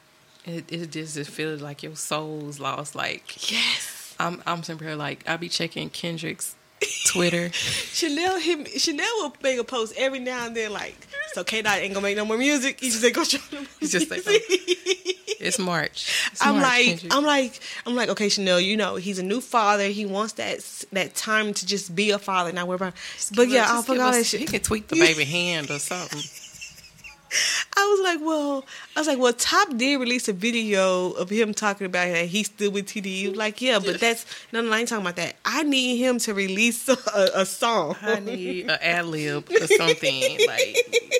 it, 0.50 0.72
it 0.72 0.90
just 0.90 1.16
it 1.16 1.26
feels 1.26 1.60
like 1.60 1.82
your 1.82 1.96
soul's 1.96 2.60
lost. 2.60 2.94
Like 2.94 3.50
Yes. 3.50 4.14
I'm, 4.18 4.42
I'm 4.46 4.62
sitting 4.62 4.86
here 4.86 4.96
like 4.96 5.28
I 5.28 5.36
be 5.36 5.48
checking 5.48 5.88
Kendrick's 5.90 6.54
Twitter. 7.06 7.50
Chanel 7.52 8.38
him 8.38 8.64
Chanel 8.64 9.06
will 9.18 9.34
make 9.42 9.58
a 9.58 9.64
post 9.64 9.94
every 9.96 10.18
now 10.18 10.46
and 10.46 10.56
then 10.56 10.72
like 10.72 10.96
so 11.32 11.44
K 11.44 11.62
Dot 11.62 11.78
ain't 11.78 11.94
gonna 11.94 12.02
make 12.02 12.16
no 12.16 12.24
more 12.24 12.38
music. 12.38 12.80
He 12.80 12.90
just 12.90 13.04
ain't 13.04 13.14
gonna 13.14 13.26
show 13.26 13.38
no 13.52 13.60
more 13.60 13.68
He's 13.80 13.92
just 13.92 14.10
like. 14.10 14.22
It's 15.40 15.58
March. 15.58 16.28
It's 16.32 16.44
I'm 16.44 16.56
March, 16.56 16.64
like, 16.64 16.84
Kendrick. 16.84 17.14
I'm 17.14 17.24
like, 17.24 17.60
I'm 17.86 17.96
like, 17.96 18.10
okay, 18.10 18.28
Chanel, 18.28 18.60
you 18.60 18.76
know, 18.76 18.96
he's 18.96 19.18
a 19.18 19.22
new 19.22 19.40
father. 19.40 19.86
He 19.86 20.04
wants 20.04 20.34
that 20.34 20.60
that 20.92 21.14
time 21.14 21.54
to 21.54 21.66
just 21.66 21.94
be 21.94 22.10
a 22.10 22.18
father. 22.18 22.52
Now, 22.52 22.66
where, 22.66 22.92
Just 23.14 23.34
but 23.34 23.48
yeah, 23.48 23.66
I 23.66 23.80
forgot 23.80 24.12
that 24.12 24.26
shit. 24.26 24.40
He 24.40 24.46
can 24.46 24.60
tweak 24.60 24.88
the 24.88 24.96
baby 24.96 25.24
hand 25.38 25.70
or 25.70 25.78
something. 25.78 26.20
I 27.76 27.86
was 27.86 28.00
like, 28.02 28.26
well, 28.26 28.64
I 28.96 29.00
was 29.00 29.06
like, 29.06 29.18
well, 29.18 29.32
Top 29.32 29.76
did 29.76 30.00
release 30.00 30.28
a 30.28 30.32
video 30.32 31.12
of 31.12 31.30
him 31.30 31.54
talking 31.54 31.86
about 31.86 32.08
that 32.08 32.26
he's 32.26 32.46
still 32.46 32.70
with 32.70 32.86
TD. 32.86 33.04
He 33.04 33.28
was 33.28 33.36
like, 33.36 33.60
yeah, 33.62 33.78
but 33.78 34.00
that's 34.00 34.26
no, 34.52 34.60
no, 34.60 34.72
I 34.72 34.80
ain't 34.80 34.88
talking 34.88 35.04
about 35.04 35.16
that. 35.16 35.36
I 35.44 35.62
need 35.62 35.98
him 35.98 36.18
to 36.20 36.34
release 36.34 36.88
a, 36.88 36.96
a 37.34 37.46
song. 37.46 37.96
I 38.02 38.20
need 38.20 38.64
an 38.64 38.78
ad 38.80 39.06
lib 39.06 39.48
or 39.50 39.66
something. 39.66 40.38
Like 40.46 40.76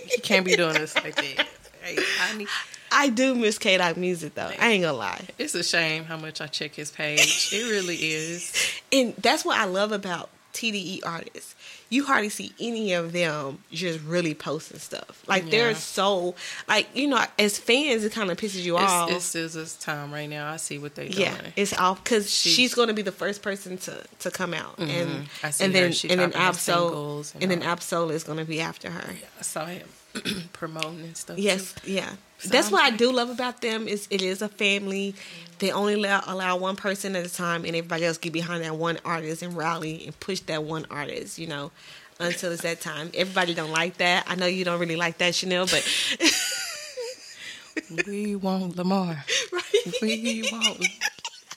he 0.06 0.20
can't 0.22 0.44
be 0.44 0.56
doing 0.56 0.74
this 0.74 0.94
like 0.96 1.14
that. 1.16 1.46
Hey, 1.82 1.98
I 2.20 2.36
need. 2.36 2.48
I 2.92 3.08
do 3.08 3.34
miss 3.34 3.58
K 3.58 3.76
Dot 3.76 3.96
music 3.96 4.34
though. 4.34 4.50
I 4.58 4.68
ain't 4.70 4.82
gonna 4.82 4.96
lie. 4.96 5.24
It's 5.38 5.54
a 5.54 5.62
shame 5.62 6.04
how 6.04 6.16
much 6.16 6.40
I 6.40 6.48
check 6.48 6.74
his 6.74 6.90
page. 6.90 7.50
It 7.52 7.70
really 7.70 7.96
is. 7.96 8.52
And 8.92 9.14
that's 9.18 9.44
what 9.44 9.56
I 9.56 9.66
love 9.66 9.92
about 9.92 10.30
TDE 10.52 11.06
artists. 11.06 11.54
You 11.90 12.04
hardly 12.04 12.28
see 12.28 12.52
any 12.60 12.92
of 12.92 13.12
them 13.12 13.58
just 13.72 14.00
really 14.04 14.32
posting 14.32 14.78
stuff. 14.78 15.22
Like 15.26 15.50
they're 15.50 15.74
so 15.74 16.36
like 16.68 16.88
you 16.94 17.08
know, 17.08 17.24
as 17.38 17.58
fans, 17.58 18.04
it 18.04 18.12
kind 18.12 18.30
of 18.30 18.38
pisses 18.38 18.62
you 18.62 18.76
off. 18.76 19.10
It's, 19.10 19.34
it's 19.34 19.54
SZA's 19.56 19.74
time 19.74 20.12
right 20.12 20.30
now. 20.30 20.50
I 20.52 20.56
see 20.56 20.78
what 20.78 20.94
they're 20.94 21.08
doing. 21.08 21.22
yeah, 21.22 21.36
it's 21.56 21.72
off 21.76 22.02
because 22.02 22.30
She's- 22.30 22.54
she's 22.54 22.74
going 22.74 22.88
to 22.88 22.94
be 22.94 23.02
the 23.02 23.10
first 23.12 23.42
person 23.42 23.76
to 23.78 24.04
to 24.20 24.30
come 24.30 24.54
out, 24.54 24.78
and 24.78 24.88
Mhm. 24.88 25.26
I 25.42 25.50
see 25.50 25.64
and 25.64 25.74
her. 25.74 25.80
then 25.80 25.92
She 25.92 26.08
and 26.10 26.20
then 26.20 26.32
Ab-Soul 26.32 27.18
and 27.34 27.42
and 27.42 27.50
then. 27.50 27.62
Ab-Soul 27.64 28.10
is 28.10 28.22
going 28.22 28.38
to 28.38 28.44
be 28.44 28.60
after 28.60 28.90
her. 28.90 29.14
I 29.38 29.42
saw 29.42 29.66
him 29.66 29.86
promoting 30.52 31.00
and 31.00 31.16
stuff. 31.16 31.38
Yes, 31.38 31.72
too. 31.74 31.92
yeah. 31.92 32.10
So 32.38 32.48
That's 32.48 32.68
I'm 32.68 32.72
what 32.72 32.84
I 32.84 32.96
do 32.96 33.12
love 33.12 33.30
about 33.30 33.60
them 33.60 33.86
is 33.86 34.06
it 34.10 34.22
is 34.22 34.42
a 34.42 34.48
family. 34.48 35.14
They 35.58 35.70
only 35.72 35.94
allow, 35.94 36.22
allow 36.26 36.56
one 36.56 36.76
person 36.76 37.14
at 37.16 37.26
a 37.26 37.28
time, 37.32 37.64
and 37.64 37.76
everybody 37.76 38.04
else 38.06 38.16
get 38.18 38.32
behind 38.32 38.64
that 38.64 38.76
one 38.76 38.98
artist 39.04 39.42
and 39.42 39.56
rally 39.56 40.06
and 40.06 40.18
push 40.20 40.40
that 40.40 40.64
one 40.64 40.86
artist. 40.90 41.38
You 41.38 41.48
know, 41.48 41.70
until 42.18 42.52
it's 42.52 42.62
that 42.62 42.80
time. 42.80 43.10
Everybody 43.14 43.54
don't 43.54 43.70
like 43.72 43.98
that. 43.98 44.24
I 44.26 44.34
know 44.36 44.46
you 44.46 44.64
don't 44.64 44.80
really 44.80 44.96
like 44.96 45.18
that, 45.18 45.34
Chanel, 45.34 45.66
but 45.66 45.86
We 48.06 48.36
want 48.36 48.76
Lamar. 48.76 49.24
right? 49.52 49.62
We 50.02 50.42
want. 50.52 50.84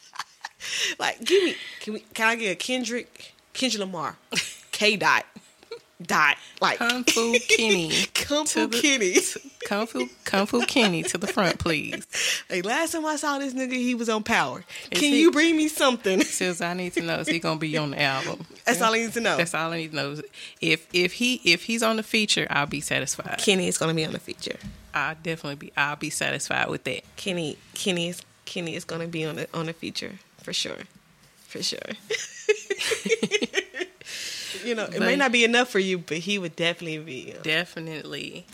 like, 1.00 1.24
give 1.24 1.44
me. 1.44 1.56
Can 1.82 1.94
we? 1.94 2.00
Can 2.14 2.28
I 2.28 2.36
get 2.36 2.52
a 2.52 2.56
Kendrick, 2.56 3.34
Kendrick 3.54 3.80
Lamar, 3.80 4.18
K 4.72 4.96
dot, 4.96 5.26
dot 6.04 6.38
like 6.62 6.78
Kung 6.80 7.04
Fu 7.04 7.38
Kenny. 7.50 7.92
Kung 8.14 8.46
Fu 8.46 8.68
the- 8.68 8.80
Kenny. 8.82 9.16
Kung 9.66 9.88
Fu 9.88 10.08
Kung 10.26 10.46
Fu 10.46 10.66
Kenny 10.66 11.04
to 11.04 11.18
the 11.18 11.28
front, 11.28 11.60
please. 11.60 12.06
Like 12.50 12.66
last 12.66 12.92
time 12.92 13.06
I 13.06 13.16
saw 13.16 13.40
this 13.40 13.54
nigga, 13.54 13.72
he 13.74 13.96
was 13.96 14.10
on 14.10 14.24
Power. 14.24 14.64
Is 14.92 15.00
Can 15.00 15.10
he- 15.14 15.22
you 15.22 15.32
bring 15.32 15.56
me 15.58 15.68
something? 15.68 16.22
Says 16.24 16.62
I 16.62 16.74
need 16.74 16.94
to 16.94 17.02
know 17.02 17.20
is 17.20 17.28
he 17.28 17.40
gonna 17.40 17.60
be 17.60 17.76
on 17.78 17.92
the 17.92 18.02
album. 18.02 18.46
That's 18.66 18.82
all 18.82 18.94
I 18.94 18.98
need 19.00 19.14
to 19.14 19.22
know. 19.22 19.38
That's 19.38 19.54
all 19.54 19.72
I 19.72 19.78
need 19.78 19.90
to 19.92 19.96
know. 19.96 20.16
If 20.62 20.88
if 20.94 21.14
he 21.14 21.42
if 21.46 21.64
he's 21.64 21.82
on 21.84 21.96
the 21.98 22.04
feature, 22.04 22.46
I'll 22.50 22.66
be 22.68 22.82
satisfied. 22.82 23.40
Kenny 23.40 23.68
is 23.68 23.78
gonna 23.78 23.94
be 23.94 24.06
on 24.06 24.14
the 24.14 24.20
feature. 24.20 24.58
I'll 24.94 25.16
definitely 25.16 25.56
be 25.56 25.72
I'll 25.76 25.96
be 25.96 26.10
satisfied 26.10 26.70
with 26.70 26.84
that. 26.84 27.02
Kenny 27.16 27.58
Kenny 27.74 28.10
is 28.10 28.22
Kenny 28.46 28.76
is 28.76 28.84
gonna 28.86 29.08
be 29.08 29.26
on 29.26 29.36
the 29.38 29.48
on 29.54 29.66
the 29.68 29.74
feature 29.74 30.14
for 30.44 30.54
sure, 30.54 30.78
for 31.48 31.64
sure. 31.64 31.80
You 34.64 34.76
know, 34.76 34.86
it 34.86 35.00
may 35.00 35.16
not 35.16 35.32
be 35.32 35.44
enough 35.44 35.70
for 35.70 35.80
you, 35.80 35.98
but 35.98 36.18
he 36.20 36.38
would 36.38 36.56
definitely 36.56 37.00
be. 37.00 37.34
Definitely. 37.44 38.46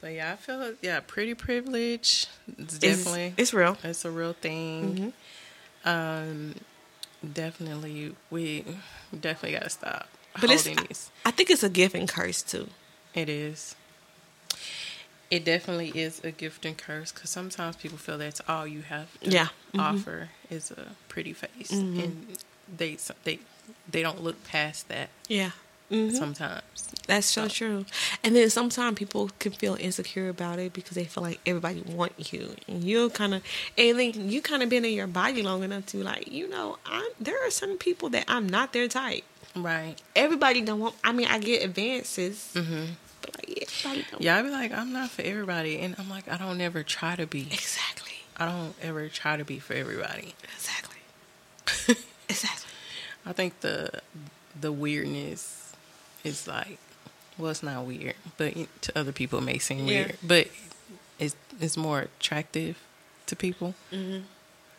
But 0.00 0.12
yeah, 0.12 0.32
I 0.32 0.36
feel 0.36 0.74
yeah, 0.80 1.00
pretty 1.00 1.34
privilege. 1.34 2.26
It's 2.56 2.74
It's, 2.74 2.78
definitely 2.78 3.34
it's 3.36 3.52
real. 3.52 3.76
it's 3.82 4.04
a 4.04 4.10
real 4.10 4.32
thing. 4.32 5.12
Um 5.84 6.54
definitely 7.32 8.14
we 8.30 8.64
definitely 9.18 9.58
gotta 9.58 9.70
stop 9.70 10.08
But 10.40 10.50
it's 10.50 10.64
these. 10.64 11.10
I 11.24 11.30
think 11.32 11.50
it's 11.50 11.62
a 11.64 11.68
gift 11.68 11.94
and 11.94 12.08
curse 12.08 12.42
too. 12.42 12.68
It 13.14 13.28
is. 13.28 13.74
It 15.30 15.44
definitely 15.44 15.90
is 15.90 16.22
a 16.24 16.30
gift 16.30 16.64
and 16.64 16.76
curse 16.78 17.12
because 17.12 17.28
sometimes 17.30 17.76
people 17.76 17.98
feel 17.98 18.16
that's 18.18 18.40
all 18.48 18.66
you 18.66 18.82
have 18.82 19.08
to 19.20 19.30
Yeah. 19.30 19.48
Mhm. 19.74 19.80
offer 19.80 20.30
is 20.48 20.70
a 20.70 20.92
pretty 21.08 21.32
face, 21.34 21.70
Mm-hmm. 21.72 22.00
and 22.00 22.26
they 22.78 22.96
they 23.24 23.38
they 23.90 24.02
don't 24.02 24.22
look 24.22 24.42
past 24.44 24.88
that. 24.88 25.10
Yeah. 25.28 25.50
Mm-hmm. 25.90 26.14
sometimes. 26.16 26.62
That's 27.06 27.26
so 27.26 27.48
true. 27.48 27.86
And 28.22 28.36
then 28.36 28.50
sometimes 28.50 28.98
people 28.98 29.30
can 29.38 29.52
feel 29.52 29.74
insecure 29.80 30.28
about 30.28 30.58
it 30.58 30.74
because 30.74 30.94
they 30.94 31.04
feel 31.04 31.22
like 31.22 31.40
everybody 31.46 31.80
want 31.80 32.12
you, 32.30 32.56
and 32.68 32.84
you 32.84 33.08
kind 33.08 33.32
of, 33.32 33.42
and 33.78 33.98
then 33.98 34.28
you 34.28 34.42
kind 34.42 34.62
of 34.62 34.68
been 34.68 34.84
in 34.84 34.92
your 34.92 35.06
body 35.06 35.42
long 35.42 35.62
enough 35.62 35.86
to 35.86 36.02
like, 36.02 36.30
you 36.30 36.46
know, 36.46 36.76
I 36.84 37.10
there 37.18 37.42
are 37.46 37.50
certain 37.50 37.78
people 37.78 38.10
that 38.10 38.26
I'm 38.28 38.46
not 38.46 38.74
their 38.74 38.86
type. 38.86 39.24
Right. 39.56 39.94
Everybody 40.14 40.60
don't 40.60 40.78
want. 40.78 40.94
I 41.02 41.12
mean, 41.12 41.28
I 41.28 41.38
get 41.38 41.64
advances, 41.64 42.52
mm-hmm. 42.54 42.92
but 43.22 43.36
like, 43.38 43.62
everybody 43.62 44.06
don't. 44.10 44.20
Yeah, 44.20 44.36
I 44.36 44.42
be 44.42 44.50
like, 44.50 44.72
I'm 44.72 44.92
not 44.92 45.08
for 45.08 45.22
everybody, 45.22 45.78
and 45.78 45.96
I'm 45.98 46.10
like, 46.10 46.30
I 46.30 46.36
don't 46.36 46.60
ever 46.60 46.82
try 46.82 47.16
to 47.16 47.26
be. 47.26 47.48
exactly, 47.50 48.12
I 48.36 48.44
don't 48.44 48.74
ever 48.82 49.08
try 49.08 49.38
to 49.38 49.44
be 49.44 49.58
for 49.58 49.72
everybody. 49.72 50.34
exactly, 50.54 51.96
exactly. 52.28 52.67
I 53.28 53.32
think 53.32 53.60
the 53.60 53.90
the 54.58 54.72
weirdness 54.72 55.72
is 56.24 56.48
like, 56.48 56.78
well, 57.36 57.50
it's 57.50 57.62
not 57.62 57.84
weird, 57.84 58.14
but 58.38 58.54
to 58.82 58.98
other 58.98 59.12
people 59.12 59.38
it 59.38 59.42
may 59.42 59.58
seem 59.58 59.80
Yeah. 59.80 59.84
weird, 59.86 60.16
but 60.22 60.48
it's 61.18 61.36
it's 61.60 61.76
more 61.76 62.00
attractive 62.00 62.78
to 63.26 63.36
people. 63.36 63.74
Mm-hmm. 63.92 64.24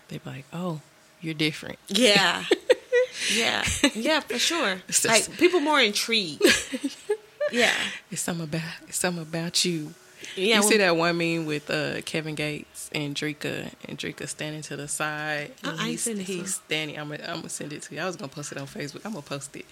They 0.08 0.18
be 0.18 0.30
like, 0.30 0.46
oh, 0.52 0.82
you're 1.22 1.36
different. 1.36 1.78
Yeah. 1.88 2.44
yeah. 3.34 3.64
Yeah, 3.94 4.20
for 4.22 4.40
sure. 4.40 4.82
It's 4.88 5.06
Like 5.06 5.38
people 5.38 5.60
more 5.60 5.80
intrigued. 5.80 6.42
yeah. 7.52 7.74
It's 8.12 8.22
something 8.22 8.46
about 8.46 8.64
it's 8.88 8.98
something 8.98 9.22
about 9.22 9.64
you. 9.66 9.94
Yeah. 10.36 10.56
you 10.56 10.62
well- 10.62 10.70
see 10.70 10.78
that 10.78 10.96
one 10.96 11.18
meme 11.18 11.46
with 11.46 11.70
uh, 11.70 12.02
Kevin 12.02 12.36
Gates 12.36 12.90
and 12.94 13.16
Dreka, 13.16 13.72
and 13.88 13.98
Dreka 13.98 14.28
standing 14.28 14.62
to 14.64 14.76
the 14.76 14.88
side. 14.88 15.52
I- 15.64 15.70
and 15.70 15.80
I 15.80 15.88
he's, 15.90 16.56
standing. 16.56 17.00
I'm 17.00 17.10
gonna, 17.10 17.24
I'm 17.24 17.38
gonna 17.38 17.50
send 17.50 17.74
it 17.74 17.84
to 17.84 17.96
you. 17.96 18.02
I 18.02 18.06
was 18.06 18.16
gonna 18.16 18.30
post 18.30 18.52
it 18.52 18.58
on 18.58 18.68
Facebook. 18.68 19.02
I'm 19.06 19.12
gonna 19.12 19.22
post 19.22 19.56
it. 19.56 19.66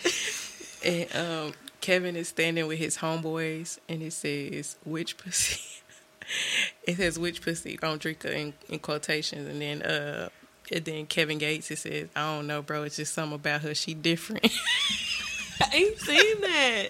and 0.85 1.15
um, 1.15 1.53
Kevin 1.81 2.15
is 2.15 2.29
standing 2.29 2.67
with 2.67 2.79
his 2.79 2.97
homeboys, 2.97 3.79
and 3.87 4.01
it 4.01 4.13
says 4.13 4.77
which 4.85 5.17
pussy. 5.17 5.81
it 6.83 6.97
says 6.97 7.17
which 7.17 7.41
pussy 7.41 7.79
on 7.81 7.99
Dreka 7.99 8.33
in, 8.33 8.53
in 8.69 8.79
quotations, 8.79 9.47
and 9.47 9.61
then 9.61 9.81
uh, 9.81 10.29
and 10.71 10.85
then 10.85 11.05
Kevin 11.05 11.37
Gates 11.37 11.71
it 11.71 11.77
says 11.77 12.09
I 12.15 12.35
don't 12.35 12.47
know, 12.47 12.61
bro. 12.61 12.83
It's 12.83 12.97
just 12.97 13.13
something 13.13 13.35
about 13.35 13.61
her. 13.61 13.75
She 13.75 13.93
different. 13.93 14.45
I 15.61 15.75
ain't 15.75 15.99
seen 15.99 16.41
that. 16.41 16.87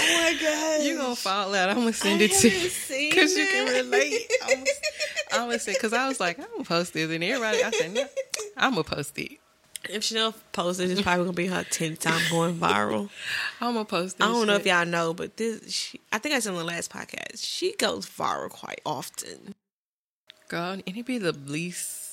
Oh 0.00 0.22
my 0.22 0.38
god. 0.40 0.84
You 0.86 0.96
gonna 0.96 1.16
fall 1.16 1.54
out. 1.54 1.68
I'm 1.70 1.76
gonna 1.76 1.92
send 1.92 2.20
I 2.20 2.24
it 2.26 2.32
to 2.32 2.48
you 2.48 3.10
because 3.10 3.36
you 3.36 3.46
can 3.46 3.66
relate. 3.84 4.30
I'm 4.44 4.64
I'm 5.32 5.46
gonna 5.48 5.58
say 5.58 5.72
because 5.74 5.92
I 5.92 6.08
was 6.08 6.20
like, 6.20 6.38
I'm 6.38 6.46
gonna 6.52 6.64
post 6.64 6.92
this, 6.94 7.10
and 7.10 7.22
everybody, 7.24 7.62
I 7.62 7.70
said, 7.70 7.92
no, 7.92 8.04
I'm 8.56 8.72
gonna 8.72 8.84
post 8.84 9.18
it. 9.18 9.38
If 9.88 10.04
Chanel 10.04 10.34
posts 10.52 10.80
it, 10.80 10.90
it's 10.90 11.02
probably 11.02 11.24
gonna 11.24 11.34
be 11.34 11.46
her 11.46 11.64
tenth 11.64 12.00
time 12.00 12.20
going 12.30 12.56
viral. 12.58 13.10
I'm 13.60 13.74
gonna 13.74 13.84
post. 13.84 14.18
This 14.18 14.26
I 14.26 14.30
don't 14.30 14.46
know 14.46 14.54
if 14.54 14.66
y'all 14.66 14.86
know, 14.86 15.14
but 15.14 15.36
this 15.36 15.70
she, 15.72 16.00
I 16.12 16.18
think 16.18 16.34
I 16.34 16.40
said 16.40 16.52
in 16.52 16.58
the 16.58 16.64
last 16.64 16.92
podcast. 16.92 17.44
She 17.44 17.74
goes 17.76 18.06
viral 18.06 18.50
quite 18.50 18.80
often. 18.86 19.54
girl, 20.48 20.72
and 20.72 20.82
it 20.86 21.06
be 21.06 21.18
the 21.18 21.32
least 21.32 22.07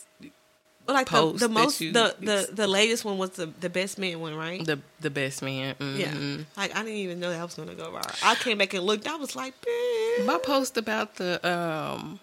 like 0.88 1.07
the, 1.07 1.12
Post 1.12 1.40
the 1.40 1.48
that 1.48 1.53
most 1.53 1.82
you- 1.82 1.91
the, 1.91 2.16
the 2.20 2.49
the 2.53 2.68
latest 2.68 3.03
one 3.06 3.18
was 3.18 3.32
the 3.32 3.48
the 3.60 3.70
best 3.70 3.98
man 3.98 4.20
one, 4.20 4.36
right? 4.36 4.64
the 4.64 4.80
the 4.99 5.10
best 5.10 5.41
man. 5.41 5.76
Mhm. 5.76 5.98
yeah. 5.99 6.44
Like 6.56 6.76
I 6.76 6.80
didn't 6.84 6.98
even 6.99 7.20
know 7.20 7.30
that 7.32 7.41
was 7.44 7.56
gonna 7.56 7.74
go 7.76 7.90
viral. 7.91 8.20
I 8.24 8.36
came 8.36 8.57
back 8.57 8.74
and 8.74 8.84
looked. 8.86 9.07
I 9.07 9.16
was 9.16 9.36
like, 9.36 9.53
man. 9.66 10.26
My 10.28 10.38
post 10.38 10.78
about 10.78 11.16
the 11.16 11.40
um 11.48 12.20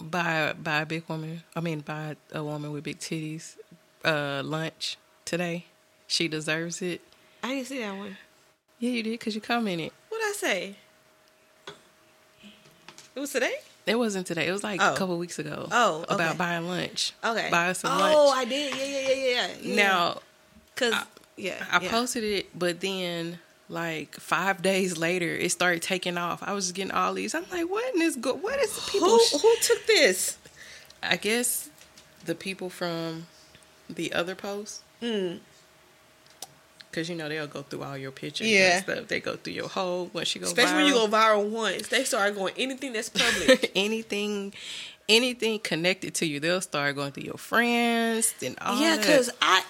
by 0.00 0.52
by 0.58 0.80
a 0.82 0.86
big 0.86 1.04
woman. 1.08 1.42
I 1.54 1.60
mean, 1.60 1.80
by 1.80 2.16
a 2.32 2.42
woman 2.42 2.72
with 2.72 2.84
big 2.84 2.98
titties. 2.98 3.56
Uh, 4.04 4.42
lunch 4.44 4.96
today. 5.24 5.66
She 6.06 6.28
deserves 6.28 6.80
it. 6.82 7.00
I 7.42 7.48
didn't 7.54 7.66
see 7.66 7.78
that 7.80 7.96
one. 7.96 8.16
Yeah, 8.78 8.90
you 8.90 9.02
did 9.02 9.10
because 9.18 9.34
you 9.34 9.40
commented. 9.40 9.90
What 10.08 10.22
I 10.22 10.32
say? 10.36 10.76
It 13.14 13.20
was 13.20 13.32
today. 13.32 13.56
It 13.88 13.98
wasn't 13.98 14.26
today. 14.26 14.46
It 14.46 14.52
was 14.52 14.62
like 14.62 14.80
Oh. 14.82 14.94
a 14.94 14.96
couple 14.96 15.18
weeks 15.18 15.38
ago. 15.38 15.68
Oh, 15.70 16.02
okay. 16.04 16.14
about 16.14 16.38
buying 16.38 16.66
lunch. 16.68 17.12
Okay. 17.24 17.48
buy 17.50 17.68
us 17.70 17.80
some 17.80 17.92
oh, 17.92 17.98
lunch. 18.00 18.14
Oh, 18.16 18.30
I 18.30 18.44
did. 18.44 18.74
Yeah, 18.76 18.84
yeah, 18.84 19.08
yeah, 19.08 19.14
yeah. 19.14 19.48
yeah. 19.62 19.76
Now 19.76 20.20
cause 20.76 20.92
I- 20.94 21.04
yeah, 21.36 21.64
I 21.70 21.80
yeah. 21.80 21.90
posted 21.90 22.24
it, 22.24 22.58
but 22.58 22.80
then 22.80 23.38
like 23.68 24.14
five 24.16 24.62
days 24.62 24.96
later, 24.98 25.28
it 25.34 25.50
started 25.52 25.82
taking 25.82 26.16
off. 26.18 26.42
I 26.42 26.52
was 26.52 26.66
just 26.66 26.74
getting 26.74 26.92
all 26.92 27.14
these. 27.14 27.34
I'm 27.34 27.44
like, 27.50 27.68
what 27.68 27.92
in 27.94 28.00
this? 28.00 28.16
Go- 28.16 28.34
what 28.34 28.58
is 28.60 28.78
people? 28.90 29.08
Who 29.08 29.20
sh- 29.24 29.40
who 29.40 29.54
took 29.62 29.86
this? 29.86 30.36
I 31.02 31.16
guess 31.16 31.68
the 32.24 32.34
people 32.34 32.70
from 32.70 33.26
the 33.88 34.12
other 34.12 34.34
posts. 34.34 34.82
Mm. 35.02 35.38
Cause 36.90 37.08
you 37.10 37.14
know 37.16 37.28
they'll 37.28 37.46
go 37.46 37.62
through 37.62 37.82
all 37.82 37.96
your 37.98 38.10
pictures 38.10 38.48
Yeah. 38.48 38.76
and 38.76 38.84
stuff. 38.84 39.08
They 39.08 39.20
go 39.20 39.36
through 39.36 39.52
your 39.52 39.68
whole 39.68 40.10
once 40.14 40.34
you 40.34 40.40
go 40.40 40.46
Especially 40.46 40.74
when 40.76 40.86
you 40.86 40.94
go 40.94 41.06
viral. 41.06 41.44
viral 41.44 41.50
once, 41.50 41.88
they 41.88 42.02
start 42.04 42.34
going 42.34 42.54
anything 42.56 42.92
that's 42.94 43.10
public. 43.10 43.70
anything, 43.76 44.54
anything 45.08 45.58
connected 45.58 46.14
to 46.16 46.26
you, 46.26 46.40
they'll 46.40 46.60
start 46.62 46.94
going 46.96 47.12
through 47.12 47.24
your 47.24 47.36
friends 47.38 48.34
and 48.42 48.58
all. 48.60 48.80
yeah, 48.80 48.96
that. 48.96 49.00
because 49.00 49.30
I, 49.42 49.62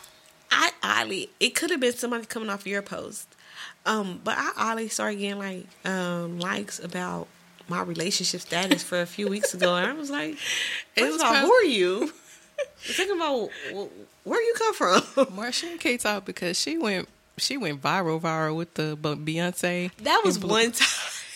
I 0.53 0.71
oddly, 0.83 1.29
it 1.41 1.51
could 1.57 1.71
have 1.71 1.81
been 1.81 1.93
somebody 1.93 2.25
coming 2.27 2.51
off 2.51 2.67
your 2.67 2.83
post, 2.83 3.27
um, 3.85 4.21
but 4.23 4.37
I 4.39 4.53
oddly 4.57 4.89
started 4.89 5.19
getting 5.19 5.39
like 5.39 5.67
um 5.85 6.39
likes 6.39 6.79
about 6.79 7.27
my 7.69 7.83
relationship 7.83 8.41
status 8.43 8.83
for 8.83 9.01
a 9.01 9.07
few 9.07 9.29
weeks 9.29 9.53
ago, 9.55 9.75
and 9.77 9.87
I 9.87 9.93
was 9.93 10.09
like, 10.11 10.37
It 10.97 11.03
was 11.05 11.17
of 11.21 11.27
all, 11.27 11.35
who 11.35 11.53
are 11.53 11.65
you? 11.65 12.13
Think 12.79 13.15
about 13.15 13.51
where 14.29 14.43
you 14.43 14.55
come 14.57 14.75
from. 14.75 15.01
Marsha 15.37 15.79
can't 15.81 16.01
talk 16.01 16.25
because 16.25 16.59
she 16.59 16.79
went 16.79 17.09
she 17.39 17.57
went 17.57 17.81
viral 17.81 18.21
viral 18.21 18.57
with 18.57 18.75
the 18.75 18.97
Beyonce. 18.97 19.91
That 20.03 20.23
was 20.25 20.39
one 20.39 20.73
time. 20.73 20.89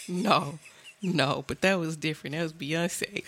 No, 0.09 0.59
no, 1.03 1.45
but 1.49 1.62
that 1.62 1.81
was 1.81 1.97
different. 1.97 2.37
That 2.37 2.43
was 2.43 2.53
Beyonce. 2.53 3.24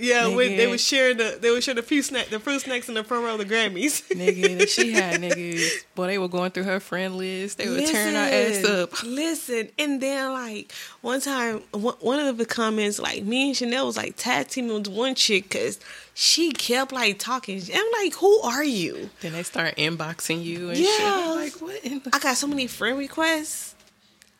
Yeah, 0.00 0.28
when 0.28 0.56
they 0.56 0.66
were 0.66 0.78
sharing 0.78 1.18
the 1.18 1.38
they 1.40 1.50
were 1.50 1.60
sharing 1.60 1.76
the 1.76 1.82
few 1.82 2.02
snack 2.02 2.28
the 2.28 2.40
fruit 2.40 2.62
snacks 2.62 2.88
in 2.88 2.94
the 2.94 3.04
front 3.04 3.24
row 3.24 3.34
of 3.34 3.38
the 3.38 3.44
Grammys. 3.44 4.02
Nigga, 4.08 4.66
she 4.66 4.92
had 4.92 5.20
niggas. 5.22 5.84
Boy, 5.94 6.06
they 6.06 6.18
were 6.18 6.28
going 6.28 6.52
through 6.52 6.64
her 6.64 6.80
friend 6.80 7.16
list. 7.16 7.58
They 7.58 7.68
were 7.68 7.80
tearing 7.80 8.16
our 8.16 8.26
ass 8.26 8.64
up. 8.64 9.02
Listen, 9.02 9.68
and 9.78 10.00
then 10.00 10.32
like 10.32 10.72
one 11.02 11.20
time, 11.20 11.58
one 11.72 12.18
of 12.18 12.38
the 12.38 12.46
comments, 12.46 12.98
like 12.98 13.24
me 13.24 13.48
and 13.48 13.56
Chanel 13.56 13.86
was 13.86 13.96
like 13.96 14.16
tag 14.16 14.48
teaming 14.48 14.72
with 14.74 14.88
one 14.88 15.14
chick 15.14 15.44
because 15.44 15.78
she 16.14 16.52
kept 16.52 16.92
like 16.92 17.18
talking. 17.18 17.60
I'm 17.74 17.86
like, 18.02 18.14
who 18.14 18.40
are 18.40 18.64
you? 18.64 19.10
Then 19.20 19.32
they 19.32 19.42
start 19.42 19.76
inboxing 19.76 20.42
you 20.42 20.68
and 20.68 20.78
shit. 20.78 21.00
Yeah. 21.00 21.26
I'm 21.28 21.36
like, 21.36 21.52
what 21.60 21.84
in 21.84 22.00
the 22.00 22.10
I 22.14 22.18
got 22.18 22.36
so 22.36 22.46
many 22.46 22.66
friend 22.66 22.98
requests. 22.98 23.71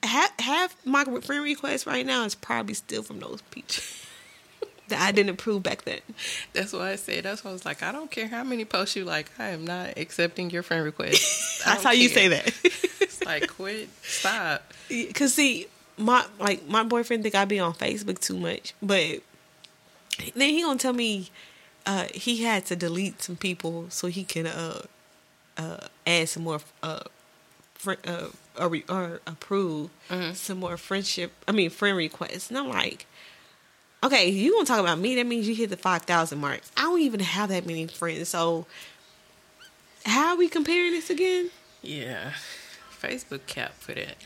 Half, 0.02 0.40
half 0.40 0.76
my 0.84 1.04
friend 1.04 1.44
requests 1.44 1.86
right 1.86 2.04
now 2.04 2.24
is 2.24 2.34
probably 2.34 2.74
still 2.74 3.02
from 3.02 3.20
those 3.20 3.40
people 3.50 3.76
that 4.88 5.00
I 5.00 5.12
didn't 5.12 5.30
approve 5.30 5.62
back 5.62 5.82
then. 5.82 6.00
That's 6.52 6.72
why 6.72 6.90
I 6.90 6.96
said. 6.96 7.24
That's 7.24 7.44
why 7.44 7.50
I 7.50 7.52
was 7.52 7.64
like, 7.64 7.82
I 7.82 7.92
don't 7.92 8.10
care 8.10 8.28
how 8.28 8.42
many 8.42 8.64
posts 8.64 8.96
you 8.96 9.04
like. 9.04 9.30
I 9.38 9.48
am 9.48 9.64
not 9.64 9.96
accepting 9.96 10.50
your 10.50 10.62
friend 10.62 10.84
request. 10.84 11.62
That's 11.64 11.84
how 11.84 11.92
you 11.92 12.08
say 12.08 12.28
that. 12.28 12.52
It's 12.64 13.24
like, 13.24 13.48
quit, 13.48 13.88
stop. 14.02 14.62
Cause 15.14 15.34
see, 15.34 15.68
my 15.96 16.24
like 16.38 16.68
my 16.68 16.82
boyfriend 16.82 17.22
think 17.22 17.34
I 17.34 17.44
be 17.44 17.60
on 17.60 17.74
Facebook 17.74 18.18
too 18.18 18.36
much, 18.36 18.74
but 18.82 19.20
then 20.34 20.50
he 20.50 20.62
gonna 20.62 20.78
tell 20.78 20.92
me 20.92 21.30
uh, 21.86 22.06
he 22.14 22.42
had 22.42 22.66
to 22.66 22.76
delete 22.76 23.22
some 23.22 23.36
people 23.36 23.86
so 23.88 24.08
he 24.08 24.24
can 24.24 24.46
uh, 24.46 24.82
uh, 25.56 25.86
add 26.06 26.28
some 26.28 26.44
more 26.44 26.60
uh, 26.82 27.00
uh, 27.86 28.26
or, 28.58 28.68
re- 28.68 28.84
or 28.88 29.20
approve 29.26 29.90
some 30.34 30.58
more 30.60 30.76
friendship. 30.76 31.32
I 31.46 31.52
mean, 31.52 31.70
friend 31.70 31.96
requests, 31.96 32.48
and 32.50 32.58
I'm 32.58 32.68
like. 32.68 33.06
Okay, 34.04 34.30
you 34.30 34.56
want 34.56 34.66
to 34.66 34.72
talk 34.72 34.80
about 34.80 34.98
me? 34.98 35.14
That 35.14 35.26
means 35.26 35.46
you 35.46 35.54
hit 35.54 35.70
the 35.70 35.76
five 35.76 36.02
thousand 36.02 36.40
mark. 36.40 36.60
I 36.76 36.82
don't 36.82 36.98
even 37.02 37.20
have 37.20 37.50
that 37.50 37.64
many 37.66 37.86
friends, 37.86 38.28
so 38.30 38.66
how 40.04 40.30
are 40.30 40.36
we 40.36 40.48
comparing 40.48 40.90
this 40.90 41.08
again? 41.08 41.50
Yeah, 41.82 42.32
Facebook 43.00 43.46
cap 43.46 43.74
for 43.74 43.92
that. 43.92 44.16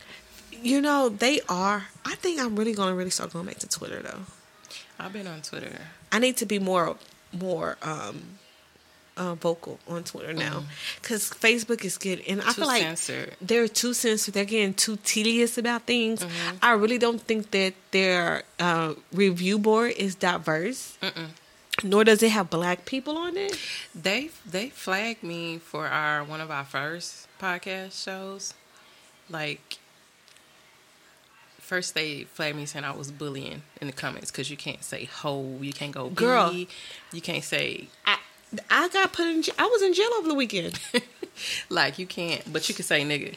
You 0.51 0.81
know, 0.81 1.09
they 1.09 1.41
are. 1.47 1.89
I 2.03 2.15
think 2.15 2.39
I'm 2.41 2.55
really 2.55 2.73
gonna 2.73 2.95
really 2.95 3.11
start 3.11 3.33
going 3.33 3.45
back 3.45 3.59
to 3.59 3.69
Twitter 3.69 4.01
though. 4.01 4.21
I've 4.99 5.13
been 5.13 5.27
on 5.27 5.41
Twitter. 5.43 5.71
I 6.11 6.17
need 6.17 6.37
to 6.37 6.47
be 6.47 6.57
more 6.57 6.97
more 7.31 7.77
um 7.83 8.39
uh, 9.17 9.35
vocal 9.35 9.79
on 9.87 10.03
Twitter 10.03 10.33
now 10.33 10.63
because 11.01 11.29
Facebook 11.29 11.83
is 11.83 11.97
good, 11.97 12.21
and 12.27 12.41
I. 12.41 12.45
Too 12.45 12.53
feel 12.53 12.67
like 12.67 12.81
censored. 12.83 13.35
they're 13.41 13.67
too 13.67 13.93
censored. 13.93 14.33
They're 14.33 14.45
getting 14.45 14.73
too 14.73 14.97
tedious 15.03 15.57
about 15.57 15.83
things. 15.83 16.23
Mm-hmm. 16.23 16.57
I 16.61 16.71
really 16.73 16.97
don't 16.97 17.21
think 17.21 17.51
that 17.51 17.73
their 17.91 18.43
uh, 18.59 18.93
review 19.11 19.59
board 19.59 19.93
is 19.97 20.15
diverse. 20.15 20.97
Nor 21.83 22.03
does 22.05 22.23
it 22.23 22.31
have 22.31 22.49
black 22.49 22.85
people 22.85 23.17
on 23.17 23.37
it. 23.37 23.59
They 23.93 24.29
they 24.49 24.69
flagged 24.69 25.21
me 25.23 25.59
for 25.59 25.87
our 25.87 26.23
one 26.23 26.41
of 26.41 26.49
our 26.49 26.65
first 26.65 27.27
podcast 27.39 28.03
shows. 28.03 28.55
Like 29.29 29.77
first 31.59 31.93
they 31.93 32.23
flagged 32.23 32.55
me 32.55 32.65
saying 32.65 32.85
I 32.85 32.95
was 32.95 33.11
bullying 33.11 33.61
in 33.79 33.87
the 33.87 33.93
comments 33.93 34.31
because 34.31 34.49
you 34.49 34.57
can't 34.57 34.83
say 34.83 35.05
hoe, 35.05 35.57
you 35.61 35.73
can't 35.73 35.91
go 35.91 36.09
Girl. 36.09 36.51
You 36.51 37.21
can't 37.21 37.43
say 37.43 37.89
I 38.05 38.17
I 38.69 38.87
got 38.89 39.13
put 39.13 39.25
in. 39.27 39.43
I 39.59 39.65
was 39.65 39.81
in 39.81 39.93
jail 39.93 40.09
over 40.17 40.27
the 40.27 40.33
weekend. 40.33 40.79
like 41.69 41.99
you 41.99 42.07
can't, 42.07 42.41
but 42.51 42.67
you 42.69 42.75
can 42.75 42.83
say 42.85 43.03
nigga. 43.03 43.35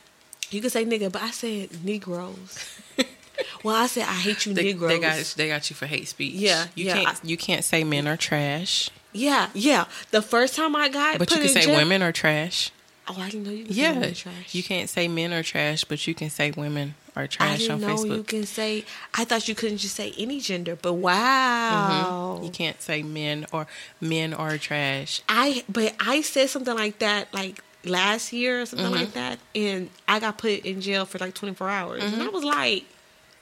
You 0.50 0.60
can 0.60 0.70
say 0.70 0.84
nigga, 0.84 1.10
but 1.12 1.22
I 1.22 1.30
said 1.30 1.84
Negroes. 1.84 2.80
well, 3.64 3.76
I 3.76 3.86
said 3.86 4.02
I 4.04 4.14
hate 4.14 4.46
you, 4.46 4.54
They, 4.54 4.64
Negroes. 4.64 4.88
they 4.90 4.98
got 4.98 5.34
they 5.36 5.48
got 5.48 5.70
you 5.70 5.76
for 5.76 5.86
hate 5.86 6.08
speech. 6.08 6.34
Yeah, 6.34 6.66
you 6.74 6.86
yeah, 6.86 6.94
can't 6.94 7.08
I- 7.08 7.18
you 7.26 7.36
can't 7.36 7.64
say 7.64 7.84
men 7.84 8.06
are 8.08 8.16
trash, 8.16 8.90
yeah, 9.12 9.50
yeah. 9.54 9.86
The 10.10 10.22
first 10.22 10.54
time 10.56 10.74
I 10.76 10.88
got, 10.88 11.18
but 11.18 11.30
you 11.30 11.38
can 11.38 11.48
say 11.48 11.62
jail- 11.62 11.76
women 11.76 12.02
are 12.02 12.12
trash. 12.12 12.70
Oh, 13.08 13.16
I 13.18 13.30
didn't 13.30 13.44
know 13.44 13.50
you. 13.50 13.66
Yeah, 13.68 13.94
women 13.94 14.14
trash. 14.14 14.54
you 14.54 14.62
can't 14.62 14.88
say 14.88 15.08
men 15.08 15.32
are 15.32 15.42
trash, 15.42 15.84
but 15.84 16.06
you 16.06 16.14
can 16.14 16.30
say 16.30 16.52
women 16.52 16.94
are 17.16 17.24
I 17.24 17.26
trash 17.26 17.58
didn't 17.60 17.72
on 17.72 17.80
know 17.80 17.96
Facebook. 17.96 18.16
you 18.16 18.22
can 18.22 18.46
say. 18.46 18.84
I 19.14 19.24
thought 19.24 19.48
you 19.48 19.54
couldn't 19.54 19.78
just 19.78 19.96
say 19.96 20.12
any 20.18 20.40
gender, 20.40 20.76
but 20.76 20.94
wow. 20.94 22.34
Mm-hmm. 22.36 22.44
You 22.44 22.50
can't 22.50 22.80
say 22.80 23.02
men 23.02 23.46
or 23.52 23.66
men 24.00 24.32
are 24.34 24.56
trash. 24.58 25.22
I 25.28 25.64
but 25.68 25.94
I 26.00 26.20
said 26.22 26.48
something 26.50 26.74
like 26.74 26.98
that 27.00 27.32
like 27.34 27.62
last 27.84 28.32
year 28.32 28.62
or 28.62 28.66
something 28.66 28.86
Mm-hmm. 28.86 28.94
like 28.96 29.12
that, 29.14 29.38
and 29.54 29.90
I 30.06 30.20
got 30.20 30.38
put 30.38 30.64
in 30.66 30.80
jail 30.80 31.04
for 31.06 31.18
like 31.18 31.34
twenty 31.34 31.54
four 31.54 31.68
hours, 31.68 32.02
and 32.02 32.14
I 32.22 32.26
Mm-hmm. 32.26 32.34
was 32.34 32.44
like, 32.44 32.84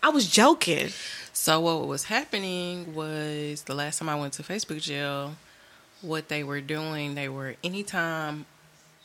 I 0.02 0.08
was 0.10 0.28
joking. 0.28 0.88
So 1.32 1.60
what 1.60 1.86
was 1.86 2.04
happening 2.04 2.94
was 2.94 3.62
the 3.62 3.74
last 3.74 3.98
time 3.98 4.08
I 4.08 4.14
went 4.18 4.32
to 4.34 4.42
Facebook 4.42 4.80
jail, 4.80 5.36
what 6.02 6.28
they 6.28 6.42
were 6.42 6.60
doing, 6.60 7.14
they 7.14 7.28
were 7.28 7.54
anytime 7.62 8.46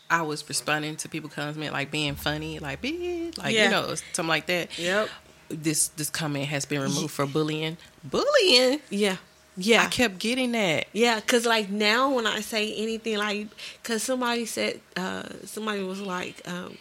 I 0.09 0.21
was 0.21 0.47
responding 0.47 0.95
to 0.97 1.09
people 1.09 1.29
comment 1.29 1.73
like 1.73 1.89
being 1.91 2.15
funny, 2.15 2.59
like 2.59 2.81
bitch, 2.81 3.37
like 3.37 3.53
Yeah. 3.55 3.65
you 3.65 3.69
know, 3.71 3.95
something 3.95 4.27
like 4.27 4.45
that. 4.47 4.77
Yep. 4.77 5.09
This 5.49 5.87
this 5.89 6.09
comment 6.09 6.45
has 6.47 6.65
been 6.65 6.81
removed 6.81 7.11
for 7.11 7.25
bullying. 7.25 7.77
Bullying. 8.03 8.79
Yeah. 8.89 9.17
Yeah. 9.55 9.83
I 9.83 9.85
kept 9.87 10.17
getting 10.19 10.51
that. 10.53 10.85
Yeah, 10.93 11.19
cause 11.19 11.45
like 11.45 11.69
now 11.69 12.11
when 12.13 12.25
I 12.25 12.41
say 12.41 12.73
anything 12.75 13.17
like, 13.17 13.47
cause 13.83 14.01
somebody 14.03 14.45
said, 14.45 14.79
uh, 14.97 15.23
somebody 15.45 15.83
was 15.83 16.01
like, 16.01 16.41
um, 16.47 16.75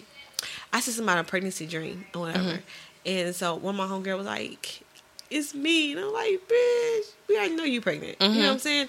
I 0.73 0.81
said 0.81 0.94
something 0.94 1.12
about 1.12 1.25
a 1.25 1.28
pregnancy 1.28 1.67
dream 1.67 2.07
or 2.15 2.23
whatever, 2.23 2.44
Mm-hmm. 2.44 2.57
and 3.07 3.34
so 3.34 3.57
one 3.57 3.78
of 3.78 3.78
my 3.78 3.86
homegirl 3.94 4.17
was 4.17 4.26
like, 4.26 4.81
"It's 5.31 5.55
me," 5.55 5.92
and 5.92 6.01
I'm 6.01 6.12
like, 6.15 6.41
"Bitch, 6.49 7.02
we 7.28 7.36
already 7.36 7.57
know 7.57 7.65
you 7.65 7.81
pregnant." 7.83 8.17
You 8.20 8.28
know 8.28 8.33
Mm-hmm. 8.34 8.41
what 8.42 8.51
I'm 8.52 8.59
saying? 8.59 8.89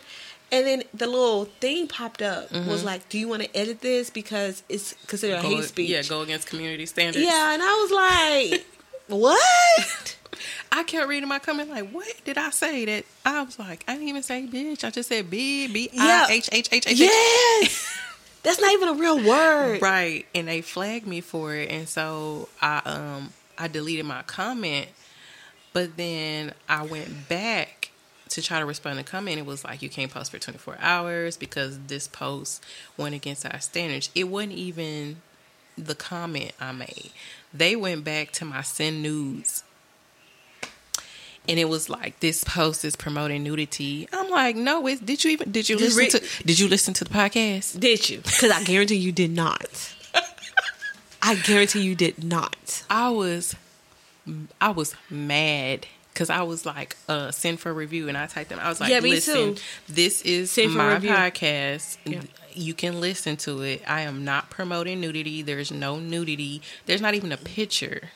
And 0.54 0.68
then 0.68 0.84
the 0.94 1.08
little 1.08 1.46
thing 1.46 1.88
popped 1.88 2.22
up 2.22 2.52
was 2.52 2.84
like, 2.84 3.10
"Do 3.10 3.18
you 3.18 3.28
want 3.28 3.42
to 3.42 3.58
edit 3.58 3.82
this 3.82 4.10
because 4.12 4.62
it's 4.70 4.94
considered 5.08 5.36
a 5.36 5.38
Mm-hmm. 5.40 5.50
Go- 5.50 5.56
hate 5.56 5.66
speech?" 5.66 5.90
Yeah, 5.90 6.04
go 6.04 6.22
against 6.22 6.48
community 6.48 6.86
standards. 6.86 7.26
Yeah, 7.26 7.54
and 7.54 7.62
I 7.64 7.74
was 7.82 7.92
like, 8.52 8.66
"What?" 9.08 10.18
I 10.72 10.84
kept 10.84 11.08
reading 11.08 11.30
my 11.30 11.40
comment 11.40 11.70
like, 11.70 11.90
what 11.92 12.12
did 12.26 12.38
I 12.38 12.50
say? 12.50 12.86
That 12.86 13.06
I 13.26 13.44
was 13.44 13.58
like, 13.60 13.84
I 13.88 13.94
didn't 13.94 14.10
even 14.10 14.24
say 14.24 14.48
bitch. 14.48 14.84
I 14.84 14.90
just 14.90 15.10
said 15.10 15.30
B 15.30 15.68
B. 15.68 15.90
I 15.98 16.28
H 16.32 16.50
H 16.52 16.70
H 16.72 16.88
H. 16.88 17.00
yes, 17.00 17.98
that's 18.44 18.60
not 18.62 18.72
even 18.74 18.90
a 18.90 18.94
real 18.94 19.24
word. 19.24 19.82
Right, 19.82 20.26
and 20.36 20.48
they 20.48 20.62
flagged 20.62 21.08
me 21.08 21.22
for 21.22 21.56
it, 21.56 21.70
and 21.72 21.88
so 21.90 22.48
I 22.62 22.82
um 22.86 23.34
I 23.58 23.68
deleted 23.68 24.06
my 24.06 24.22
comment, 24.24 24.88
but 25.74 25.98
then 25.98 26.54
I 26.70 26.84
went 26.86 27.28
back 27.30 27.83
to 28.34 28.42
try 28.42 28.60
to 28.60 28.66
respond 28.66 28.98
to 28.98 29.04
comment. 29.04 29.38
It 29.38 29.46
was 29.46 29.64
like 29.64 29.82
you 29.82 29.90
can't 29.90 30.12
post 30.12 30.32
for 30.32 30.40
24 30.40 30.78
hours 30.80 31.38
because 31.38 31.80
this 31.88 32.08
post 32.08 32.64
went 32.98 33.14
against 33.14 33.46
our 33.46 33.60
standards. 33.60 34.10
It 34.16 34.26
wasn't 34.26 34.54
even 34.54 35.18
the 35.78 35.94
comment 35.94 36.52
I 36.60 36.72
made. 36.72 37.12
They 37.54 37.76
went 37.76 38.04
back 38.04 38.32
to 38.34 38.46
my 38.46 38.62
send 38.62 39.04
nudes. 39.04 39.64
And 41.48 41.60
it 41.60 41.66
was 41.66 41.90
like 41.90 42.22
this 42.22 42.44
post 42.44 42.84
is 42.86 42.96
promoting 42.96 43.44
nudity. 43.44 44.08
I'm 44.12 44.32
like, 44.32 44.56
no, 44.56 44.88
it's 44.88 45.02
did 45.02 45.24
you 45.24 45.32
even 45.32 45.52
did 45.52 45.70
you 45.70 45.78
Did 45.78 45.94
listen 45.94 46.22
to 46.22 46.44
did 46.44 46.58
you 46.58 46.68
listen 46.68 46.94
to 46.96 47.04
the 47.04 47.10
podcast? 47.10 47.80
Did 47.80 48.10
you? 48.10 48.18
Because 48.18 48.50
I 48.50 48.64
guarantee 48.64 48.96
you 48.96 49.12
did 49.12 49.32
not. 49.32 49.94
I 51.22 51.36
guarantee 51.36 51.82
you 51.82 51.96
did 51.96 52.24
not. 52.24 52.84
I 52.90 53.10
was 53.10 53.56
I 54.62 54.70
was 54.70 54.96
mad 55.10 55.86
because 56.14 56.30
I 56.30 56.44
was 56.44 56.66
like, 56.66 56.96
uh, 57.10 57.32
send 57.32 57.60
for 57.60 57.74
review, 57.74 58.08
and 58.08 58.18
I 58.18 58.28
typed 58.28 58.50
them. 58.50 58.60
I 58.62 58.70
was 58.70 58.80
like, 58.80 58.90
Yeah, 58.90 59.00
me 59.00 59.12
listen, 59.12 59.56
too. 59.56 59.62
this 59.90 60.22
is 60.22 60.52
Send 60.52 60.74
my 60.74 61.00
podcast. 61.00 61.98
Yeah. 62.06 62.22
You 62.54 62.76
can 62.76 63.02
listen 63.02 63.36
to 63.38 63.62
it. 63.64 63.82
I 63.88 64.02
am 64.02 64.24
not 64.24 64.52
promoting 64.52 65.02
nudity. 65.02 65.42
There's 65.42 65.72
no 65.72 65.98
nudity. 65.98 66.62
There's 66.86 67.02
not 67.02 67.16
even 67.16 67.32
a 67.32 67.38
picture. 67.38 68.10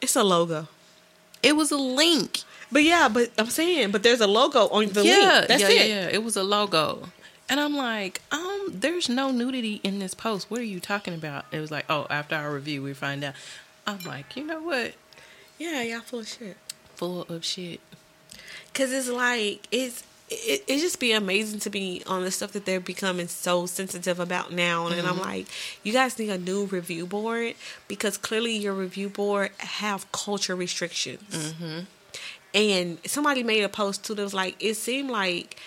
It's 0.00 0.16
a 0.16 0.24
logo. 0.24 0.66
It 1.42 1.54
was 1.54 1.70
a 1.70 1.76
link. 1.76 2.40
But 2.72 2.82
yeah, 2.82 3.08
but 3.08 3.30
I'm 3.38 3.46
saying, 3.46 3.92
but 3.92 4.02
there's 4.02 4.20
a 4.20 4.26
logo 4.26 4.66
on 4.68 4.88
the 4.88 5.04
yeah, 5.04 5.36
link. 5.36 5.48
That's 5.48 5.62
yeah, 5.62 5.68
it. 5.68 5.88
yeah, 5.88 5.94
yeah. 6.02 6.08
It 6.08 6.24
was 6.24 6.36
a 6.36 6.42
logo. 6.42 7.10
And 7.48 7.60
I'm 7.60 7.76
like, 7.76 8.22
um, 8.32 8.68
there's 8.72 9.08
no 9.08 9.30
nudity 9.30 9.80
in 9.84 9.98
this 9.98 10.14
post. 10.14 10.50
What 10.50 10.60
are 10.60 10.64
you 10.64 10.80
talking 10.80 11.14
about? 11.14 11.44
It 11.52 11.60
was 11.60 11.70
like, 11.70 11.84
oh, 11.88 12.06
after 12.10 12.34
our 12.34 12.52
review, 12.52 12.82
we 12.82 12.94
find 12.94 13.22
out. 13.22 13.34
I'm 13.86 14.00
like, 14.04 14.36
you 14.36 14.44
know 14.44 14.62
what? 14.62 14.94
Yeah, 15.58 15.82
y'all 15.82 16.00
full 16.00 16.20
of 16.20 16.28
shit. 16.28 16.56
Full 16.96 17.22
of 17.22 17.44
shit. 17.44 17.80
Cause 18.74 18.90
it's 18.92 19.08
like 19.08 19.66
it's 19.70 20.04
it, 20.32 20.64
it 20.66 20.78
just 20.78 20.98
be 20.98 21.12
amazing 21.12 21.60
to 21.60 21.70
be 21.70 22.02
on 22.06 22.22
the 22.22 22.30
stuff 22.30 22.52
that 22.52 22.64
they're 22.64 22.80
becoming 22.80 23.28
so 23.28 23.66
sensitive 23.66 24.18
about 24.18 24.52
now. 24.52 24.86
And 24.86 25.06
I'm 25.06 25.14
mm-hmm. 25.14 25.20
like, 25.20 25.46
you 25.82 25.92
guys 25.92 26.18
need 26.18 26.30
a 26.30 26.38
new 26.38 26.64
review 26.64 27.06
board 27.06 27.54
because 27.88 28.16
clearly 28.16 28.56
your 28.56 28.72
review 28.72 29.08
board 29.08 29.50
have 29.58 30.10
culture 30.12 30.56
restrictions. 30.56 31.52
Mm-hmm. 31.52 31.80
And 32.54 32.98
somebody 33.06 33.42
made 33.42 33.62
a 33.62 33.68
post 33.68 34.04
too 34.04 34.14
that 34.14 34.22
was 34.22 34.34
like, 34.34 34.56
it 34.58 34.74
seemed 34.74 35.10
like 35.10 35.58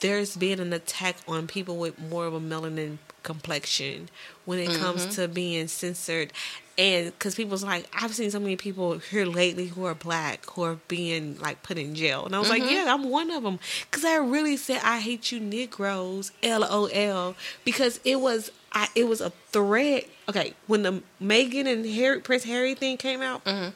there's 0.00 0.36
been 0.36 0.60
an 0.60 0.72
attack 0.72 1.16
on 1.26 1.46
people 1.46 1.76
with 1.76 1.98
more 1.98 2.26
of 2.26 2.34
a 2.34 2.40
melanin 2.40 2.98
complexion 3.22 4.08
when 4.44 4.58
it 4.58 4.70
comes 4.78 5.02
mm-hmm. 5.02 5.22
to 5.22 5.28
being 5.28 5.66
censored. 5.66 6.32
And 6.76 7.06
because 7.06 7.36
people's 7.36 7.62
like, 7.62 7.86
I've 7.94 8.14
seen 8.14 8.30
so 8.30 8.40
many 8.40 8.56
people 8.56 8.98
here 8.98 9.26
lately 9.26 9.68
who 9.68 9.84
are 9.84 9.94
black 9.94 10.44
who 10.50 10.62
are 10.62 10.78
being 10.88 11.38
like 11.38 11.62
put 11.62 11.78
in 11.78 11.94
jail. 11.94 12.26
And 12.26 12.34
I 12.34 12.40
was 12.40 12.50
like, 12.50 12.62
mm-hmm. 12.62 12.86
yeah, 12.86 12.92
I'm 12.92 13.08
one 13.10 13.30
of 13.30 13.44
them. 13.44 13.60
Because 13.88 14.04
I 14.04 14.16
really 14.16 14.56
said, 14.56 14.80
I 14.82 14.98
hate 14.98 15.30
you 15.30 15.40
Negroes, 15.40 16.32
LOL. 16.42 17.36
Because 17.64 18.00
it 18.04 18.20
was. 18.20 18.50
I, 18.76 18.88
it 18.96 19.04
was 19.04 19.20
a 19.20 19.30
thread. 19.52 20.02
Okay, 20.28 20.54
when 20.66 20.82
the 20.82 21.00
Meghan 21.22 21.72
and 21.72 21.86
Harry, 21.86 22.18
Prince 22.18 22.42
Harry 22.42 22.74
thing 22.74 22.96
came 22.96 23.22
out, 23.22 23.44
mm-hmm. 23.44 23.70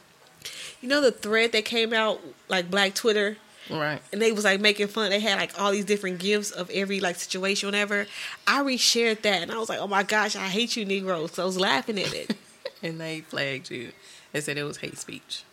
you 0.81 0.89
know 0.89 1.01
the 1.01 1.13
thread 1.13 1.53
that 1.53 1.65
came 1.65 1.93
out 1.93 2.21
like 2.49 2.69
Black 2.69 2.97
Twitter, 2.97 3.37
Right. 3.71 4.01
and 4.13 4.23
they 4.23 4.33
was 4.33 4.45
like 4.45 4.61
making 4.61 4.89
fun. 4.89 5.11
They 5.11 5.21
had 5.21 5.39
like 5.39 5.61
all 5.61 5.73
these 5.73 5.85
different 5.85 6.19
gifts 6.19 6.51
of 6.51 6.71
every 6.71 7.01
like 7.01 7.17
situation, 7.17 7.67
whatever. 7.67 8.07
I 8.47 8.63
reshared 8.63 9.23
that, 9.23 9.43
and 9.43 9.51
I 9.53 9.59
was 9.59 9.69
like, 9.69 9.79
"Oh 9.79 9.87
my 9.87 10.03
gosh, 10.03 10.37
I 10.37 10.47
hate 10.49 10.77
you, 10.77 10.85
Negroes." 10.85 11.33
So 11.33 11.43
I 11.43 11.47
was 11.47 11.59
laughing 11.59 11.99
at 11.99 12.13
it. 12.15 12.37
and 12.83 13.01
they 13.01 13.21
flagged 13.21 13.71
you. 13.71 13.93
They 14.33 14.41
said 14.41 14.57
it 14.59 14.65
was 14.65 14.79
hate 14.79 14.99
speech. 14.99 15.45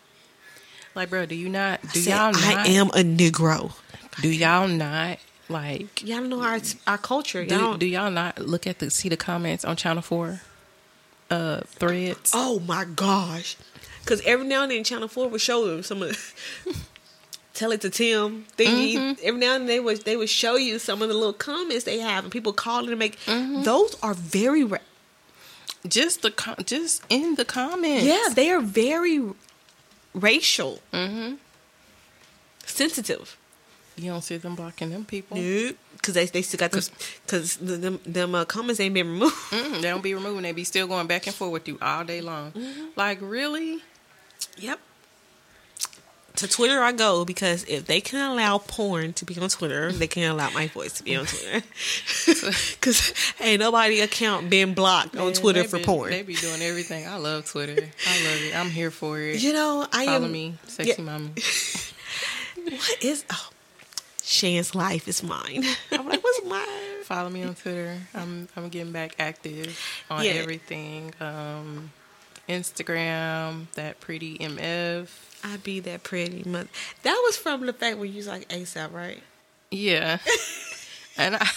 Like, 0.94 1.10
bro, 1.10 1.26
do 1.26 1.36
you 1.36 1.50
not? 1.50 1.82
Do 1.82 1.88
I 1.88 1.92
said, 1.94 2.10
y'all 2.12 2.32
not? 2.32 2.44
I 2.44 2.68
am 2.70 2.88
a 2.88 3.04
Negro. 3.04 3.74
Do 4.22 4.30
y'all 4.30 4.68
not 4.68 5.20
like? 5.50 6.02
Y'all 6.04 6.22
know 6.22 6.42
our 6.42 6.60
our 6.88 6.98
culture. 6.98 7.42
Y'all 7.44 7.74
Do, 7.74 7.80
do 7.80 7.86
y'all 7.86 8.12
not 8.12 8.40
look 8.40 8.66
at 8.66 8.80
the 8.80 8.90
see 8.90 9.10
the 9.10 9.18
comments 9.18 9.66
on 9.66 9.76
Channel 9.76 10.02
Four? 10.02 10.42
Uh, 11.30 11.62
threads. 11.66 12.32
oh 12.36 12.60
my 12.62 12.86
gosh, 12.86 13.58
because 14.02 14.22
every 14.22 14.46
now 14.46 14.62
and 14.62 14.72
then 14.72 14.84
Channel 14.84 15.08
Four 15.08 15.28
would 15.28 15.42
show 15.42 15.68
them 15.68 15.82
some 15.84 16.02
of. 16.04 16.34
Tell 17.56 17.72
it 17.72 17.82
to 17.82 17.90
Tim 17.90 18.46
thingy. 18.58 18.94
Mm-hmm. 18.96 19.20
Every 19.24 19.40
now 19.40 19.56
and 19.56 19.62
then 19.62 19.66
they 19.68 19.80
would 19.80 20.04
they 20.06 20.16
would 20.18 20.30
show 20.30 20.56
you 20.58 20.78
some 20.78 21.02
of 21.02 21.08
the 21.08 21.16
little 21.16 21.34
comments 21.34 21.86
they 21.86 22.00
have, 22.00 22.24
and 22.26 22.32
people 22.32 22.54
calling 22.54 22.90
to 22.92 22.96
make 22.96 23.18
Mm-hmm. 23.26 23.64
those 23.64 23.96
are 24.04 24.14
very 24.14 24.64
ra- 24.64 24.78
Just 25.88 26.22
the 26.22 26.32
com- 26.32 26.56
just 26.66 27.02
in 27.10 27.36
the 27.36 27.46
comments. 27.46 28.06
Yeah, 28.06 28.28
they 28.34 28.52
are 28.52 28.60
very 28.62 29.22
racial, 30.14 30.80
Mm-hmm. 30.94 31.36
sensitive. 32.66 33.38
You 33.98 34.12
don't 34.12 34.22
see 34.22 34.36
them 34.36 34.56
blocking 34.56 34.90
them 34.90 35.06
people. 35.06 35.38
Nope, 35.38 35.78
because 35.94 36.16
they 36.16 36.26
they 36.26 36.42
still 36.42 36.58
got 36.58 36.72
those 36.72 36.90
because 37.26 37.56
them 37.58 38.00
them 38.06 38.36
uh, 38.36 38.44
comments 38.44 38.82
ain't 38.82 38.94
been 38.94 39.08
removed. 39.10 39.36
Mm, 39.52 39.76
they 39.82 39.88
don't 39.90 40.04
be 40.04 40.14
removing. 40.14 40.42
They 40.44 40.52
be 40.52 40.66
still 40.66 40.88
going 40.88 41.08
back 41.08 41.26
and 41.28 41.36
forth 41.36 41.54
with 41.54 41.68
you 41.70 41.78
all 41.82 42.04
day 42.04 42.20
long. 42.20 42.52
Mm-hmm. 42.52 42.88
Like 42.98 43.20
really? 43.22 43.82
Yep. 44.58 44.80
To 46.38 46.48
Twitter 46.48 46.82
I 46.82 46.92
go 46.92 47.24
because 47.26 47.64
if 47.66 47.86
they 47.86 48.02
can 48.02 48.32
allow 48.32 48.58
porn 48.58 49.14
to 49.14 49.26
be 49.26 49.40
on 49.40 49.50
Twitter, 49.50 49.92
they 49.92 50.08
can 50.08 50.30
allow 50.32 50.50
my 50.52 50.68
voice 50.68 50.94
to 50.94 51.04
be 51.04 51.16
on 51.16 51.26
Twitter. 51.26 51.62
Because 52.26 53.14
ain't 53.40 53.60
nobody 53.62 54.02
account 54.02 54.50
been 54.50 54.74
blocked 54.74 55.16
on 55.16 55.26
Man, 55.26 55.34
Twitter 55.34 55.64
for 55.64 55.78
been- 55.78 55.86
porn. 55.86 56.10
They 56.12 56.22
be 56.24 56.36
doing 56.36 56.62
everything. 56.62 57.08
I 57.08 57.18
love 57.18 57.46
Twitter. 57.46 57.74
I 57.74 58.24
love 58.26 58.42
it. 58.42 58.56
I'm 58.56 58.70
here 58.70 58.92
for 58.92 59.20
it. 59.20 59.42
you 59.42 59.54
know, 59.54 59.88
I 59.92 60.06
Follow 60.06 60.26
am. 60.26 60.32
me, 60.32 60.56
sexy 60.68 60.94
Yeah. 60.98 61.04
mommy. 61.04 61.32
What 62.64 63.04
is? 63.04 63.24
Oh, 63.32 63.50
Shan's 64.24 64.74
life 64.74 65.08
is 65.08 65.22
mine. 65.22 65.64
I'm 65.92 66.08
like, 66.08 66.24
what's 66.24 66.44
mine? 66.46 67.04
Follow 67.04 67.30
me 67.30 67.44
on 67.44 67.54
Twitter. 67.56 67.96
I'm 68.16 68.48
I'm 68.58 68.70
getting 68.70 68.92
back 68.92 69.16
active 69.20 69.80
on 70.10 70.24
Yeah. 70.26 70.32
everything. 70.32 71.14
Um, 71.20 71.92
Instagram, 72.50 73.68
that 73.76 74.00
pretty 74.00 74.38
mf. 74.40 75.10
I 75.46 75.58
be 75.58 75.80
that 75.82 76.02
pretty 76.04 76.44
mother. 76.50 76.68
That 77.04 77.22
was 77.24 77.38
from 77.38 77.66
the 77.68 77.74
fact 77.74 78.00
when 78.00 78.10
you 78.10 78.18
was 78.18 78.28
like 78.28 78.48
ASAP, 78.50 78.92
right? 78.92 79.22
Yeah, 79.70 80.18
and 81.18 81.36
I 81.36 81.48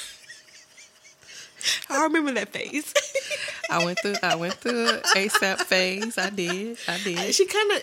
I 1.88 2.02
remember 2.02 2.32
that 2.32 2.50
face. 2.50 2.92
I 3.70 3.84
went 3.84 3.98
through 4.00 4.16
I 4.22 4.34
went 4.36 4.54
through 4.54 4.88
ASAP 5.16 5.60
phase. 5.62 6.18
I 6.18 6.28
did. 6.30 6.76
I 6.86 6.98
did. 6.98 7.34
She 7.34 7.46
kind 7.46 7.72
of 7.72 7.82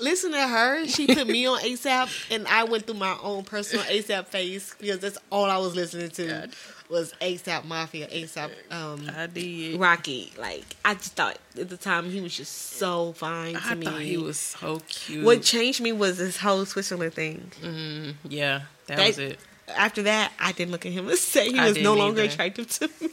listen 0.00 0.32
to 0.32 0.46
her. 0.46 0.86
She 0.86 1.06
put 1.06 1.26
me 1.28 1.46
on 1.46 1.60
ASAP, 1.60 2.32
and 2.32 2.48
I 2.48 2.64
went 2.64 2.86
through 2.86 2.98
my 2.98 3.16
own 3.22 3.44
personal 3.44 3.84
ASAP 3.84 4.26
phase 4.26 4.74
because 4.78 4.98
that's 4.98 5.18
all 5.30 5.44
I 5.44 5.58
was 5.58 5.76
listening 5.76 6.10
to 6.10 6.26
God. 6.26 6.50
Was 6.90 7.12
ASAP 7.20 7.64
Mafia, 7.64 8.06
ASAP 8.08 8.50
um, 8.70 9.08
I 9.16 9.26
did. 9.26 9.78
Rocky. 9.80 10.32
Like 10.38 10.64
I 10.84 10.94
just 10.94 11.14
thought 11.14 11.38
at 11.58 11.68
the 11.68 11.76
time 11.76 12.10
he 12.10 12.20
was 12.20 12.36
just 12.36 12.52
so 12.54 13.12
fine 13.14 13.54
to 13.54 13.60
I 13.64 13.74
me. 13.74 13.86
thought 13.86 14.00
he 14.00 14.16
was 14.16 14.38
so 14.38 14.80
cute. 14.88 15.24
What 15.24 15.42
changed 15.42 15.80
me 15.80 15.92
was 15.92 16.18
this 16.18 16.36
whole 16.38 16.64
Switzerland 16.66 17.14
thing. 17.14 17.50
Mm, 17.62 18.14
yeah, 18.28 18.62
that, 18.86 18.96
That- 18.98 19.06
was 19.08 19.18
it. 19.18 19.38
After 19.66 20.02
that, 20.02 20.30
I 20.38 20.52
didn't 20.52 20.72
look 20.72 20.84
at 20.84 20.92
him 20.92 21.08
and 21.08 21.16
say 21.18 21.50
he 21.50 21.58
I 21.58 21.68
was 21.70 21.78
no 21.78 21.94
longer 21.94 22.20
either. 22.20 22.30
attractive 22.32 22.68
to 22.80 22.88
me. 23.00 23.08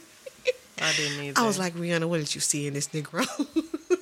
I 0.82 0.92
didn't 0.92 1.24
either. 1.24 1.40
I 1.40 1.46
was 1.46 1.58
like, 1.58 1.72
Rihanna, 1.74 2.04
what 2.06 2.18
did 2.20 2.34
you 2.34 2.42
see 2.42 2.66
in 2.66 2.74
this 2.74 2.88
Negro? 2.88 3.24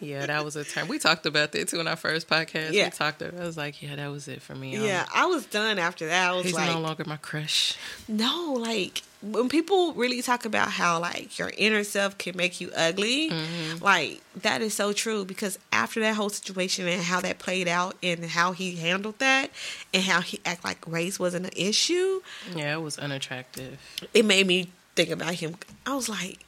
yeah, 0.00 0.26
that 0.26 0.44
was 0.44 0.56
a 0.56 0.64
time. 0.64 0.88
We 0.88 0.98
talked 0.98 1.26
about 1.26 1.52
that 1.52 1.68
too 1.68 1.80
in 1.80 1.88
our 1.88 1.96
first 1.96 2.28
podcast. 2.28 2.72
Yeah. 2.72 2.84
We 2.84 2.90
talked 2.90 3.22
about. 3.22 3.40
I 3.40 3.44
was 3.44 3.56
like, 3.56 3.82
yeah, 3.82 3.96
that 3.96 4.10
was 4.10 4.28
it 4.28 4.42
for 4.42 4.54
me. 4.54 4.76
yeah, 4.76 5.02
um, 5.02 5.08
I 5.14 5.26
was 5.26 5.46
done 5.46 5.78
after 5.78 6.06
that. 6.06 6.30
I 6.30 6.34
was 6.34 6.44
he's 6.46 6.54
like, 6.54 6.70
no 6.70 6.80
longer 6.80 7.04
my 7.06 7.16
crush. 7.16 7.76
No, 8.08 8.54
like 8.54 9.02
when 9.22 9.48
people 9.48 9.94
really 9.94 10.20
talk 10.20 10.44
about 10.44 10.68
how 10.68 11.00
like 11.00 11.38
your 11.38 11.50
inner 11.56 11.82
self 11.84 12.18
can 12.18 12.36
make 12.36 12.60
you 12.60 12.70
ugly, 12.76 13.30
mm-hmm. 13.30 13.82
like 13.82 14.20
that 14.42 14.60
is 14.60 14.74
so 14.74 14.92
true 14.92 15.24
because 15.24 15.58
after 15.72 16.00
that 16.00 16.14
whole 16.14 16.28
situation 16.28 16.86
and 16.86 17.02
how 17.02 17.20
that 17.20 17.38
played 17.38 17.68
out 17.68 17.96
and 18.02 18.24
how 18.24 18.52
he 18.52 18.76
handled 18.76 19.18
that 19.18 19.50
and 19.92 20.02
how 20.02 20.20
he 20.20 20.40
act 20.44 20.64
like 20.64 20.86
race 20.86 21.18
wasn't 21.18 21.46
an 21.46 21.52
issue, 21.56 22.20
Yeah, 22.54 22.74
it 22.74 22.82
was 22.82 22.98
unattractive. 22.98 23.78
it 24.12 24.24
made 24.24 24.46
me 24.46 24.70
think 24.94 25.10
about 25.10 25.34
him. 25.34 25.56
I 25.86 25.94
was 25.94 26.08
like, 26.08 26.40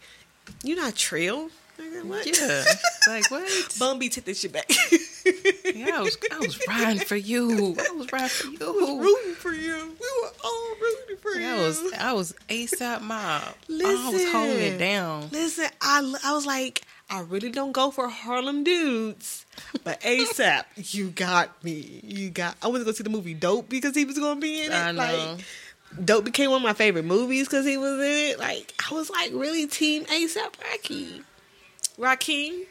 "You're 0.62 0.76
not 0.76 0.94
Trill." 0.96 1.50
Nigga, 1.78 2.04
What? 2.04 2.26
Yeah, 2.26 2.64
like 3.12 3.30
what? 3.30 3.46
Bumby, 3.78 4.10
take 4.10 4.24
this 4.24 4.40
shit 4.40 4.52
back. 4.52 4.70
Yeah, 5.74 5.98
I 5.98 6.00
was 6.02 6.16
I 6.32 6.38
was 6.38 6.58
riding 6.68 7.00
for 7.04 7.16
you. 7.16 7.76
I 7.78 7.90
was 7.92 8.10
riding 8.12 8.28
for 8.28 8.46
you. 8.64 9.00
rooting 9.00 9.34
for 9.34 9.52
you. 9.52 9.74
We 10.00 10.22
were 10.22 10.30
all 10.44 10.68
rooting 10.80 11.16
for 11.20 11.30
you. 11.32 11.46
I 11.46 11.54
was 11.60 11.92
I 11.94 12.12
was 12.12 12.34
ASAP 12.48 13.02
mob. 13.02 13.42
I 13.70 14.10
was 14.12 14.30
holding 14.32 14.58
it 14.58 14.78
down. 14.78 15.28
Listen, 15.32 15.66
I, 15.82 16.14
I 16.24 16.32
was 16.32 16.46
like, 16.46 16.82
I 17.10 17.20
really 17.20 17.50
don't 17.50 17.72
go 17.72 17.90
for 17.90 18.08
Harlem 18.08 18.64
dudes, 18.64 19.44
but 19.84 20.00
ASAP, 20.00 20.64
you 20.94 21.10
got 21.10 21.62
me. 21.62 22.00
You 22.04 22.30
got. 22.30 22.56
I 22.62 22.68
went 22.68 22.80
to 22.82 22.84
go 22.84 22.92
see 22.92 23.02
the 23.04 23.10
movie 23.10 23.34
Dope 23.34 23.68
because 23.68 23.94
he 23.94 24.04
was 24.04 24.18
going 24.18 24.36
to 24.36 24.40
be 24.40 24.62
in 24.64 24.72
it. 24.72 24.74
I 24.74 24.92
know. 24.92 25.02
Like, 25.36 25.44
Dope 26.04 26.24
became 26.24 26.50
one 26.50 26.58
of 26.60 26.64
my 26.64 26.72
favorite 26.72 27.04
movies 27.04 27.46
because 27.48 27.64
he 27.66 27.76
was 27.76 27.92
in 28.00 28.30
it. 28.32 28.38
Like, 28.38 28.74
I 28.90 28.94
was 28.94 29.08
like 29.10 29.30
really 29.32 29.66
team 29.66 30.04
ASAP 30.06 30.52
Rocky, 30.70 31.22
Rakim, 31.98 32.64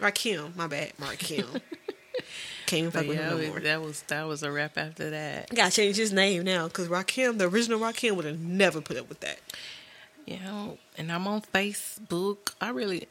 Rakim. 0.00 0.54
My 0.56 0.66
bad, 0.66 0.92
Rakim. 1.00 1.60
Can't 2.66 2.80
even 2.80 2.90
fuck 2.90 3.06
with 3.06 3.18
yeah, 3.18 3.30
him 3.30 3.40
no 3.40 3.48
more. 3.48 3.60
that 3.60 3.82
was 3.82 4.02
that 4.02 4.26
was 4.26 4.42
a 4.42 4.50
wrap 4.50 4.78
after 4.78 5.10
that. 5.10 5.54
Gotta 5.54 5.72
change 5.72 5.96
his 5.96 6.12
name 6.12 6.44
now 6.44 6.68
because 6.68 6.88
Rakim, 6.88 7.38
the 7.38 7.46
original 7.48 7.78
Rakim, 7.78 8.16
would 8.16 8.24
have 8.24 8.40
never 8.40 8.80
put 8.80 8.96
up 8.96 9.08
with 9.08 9.20
that. 9.20 9.38
You 10.26 10.38
know, 10.38 10.78
and 10.96 11.10
I'm 11.10 11.26
on 11.26 11.42
Facebook. 11.42 12.54
I 12.60 12.70
really, 12.70 13.08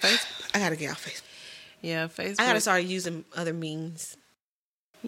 Facebook. 0.00 0.54
I 0.54 0.58
gotta 0.58 0.76
get 0.76 0.90
off 0.90 1.04
Facebook. 1.04 1.22
Yeah, 1.80 2.06
Facebook. 2.06 2.40
I 2.40 2.46
gotta 2.46 2.60
start 2.60 2.84
using 2.84 3.24
other 3.36 3.54
means. 3.54 4.16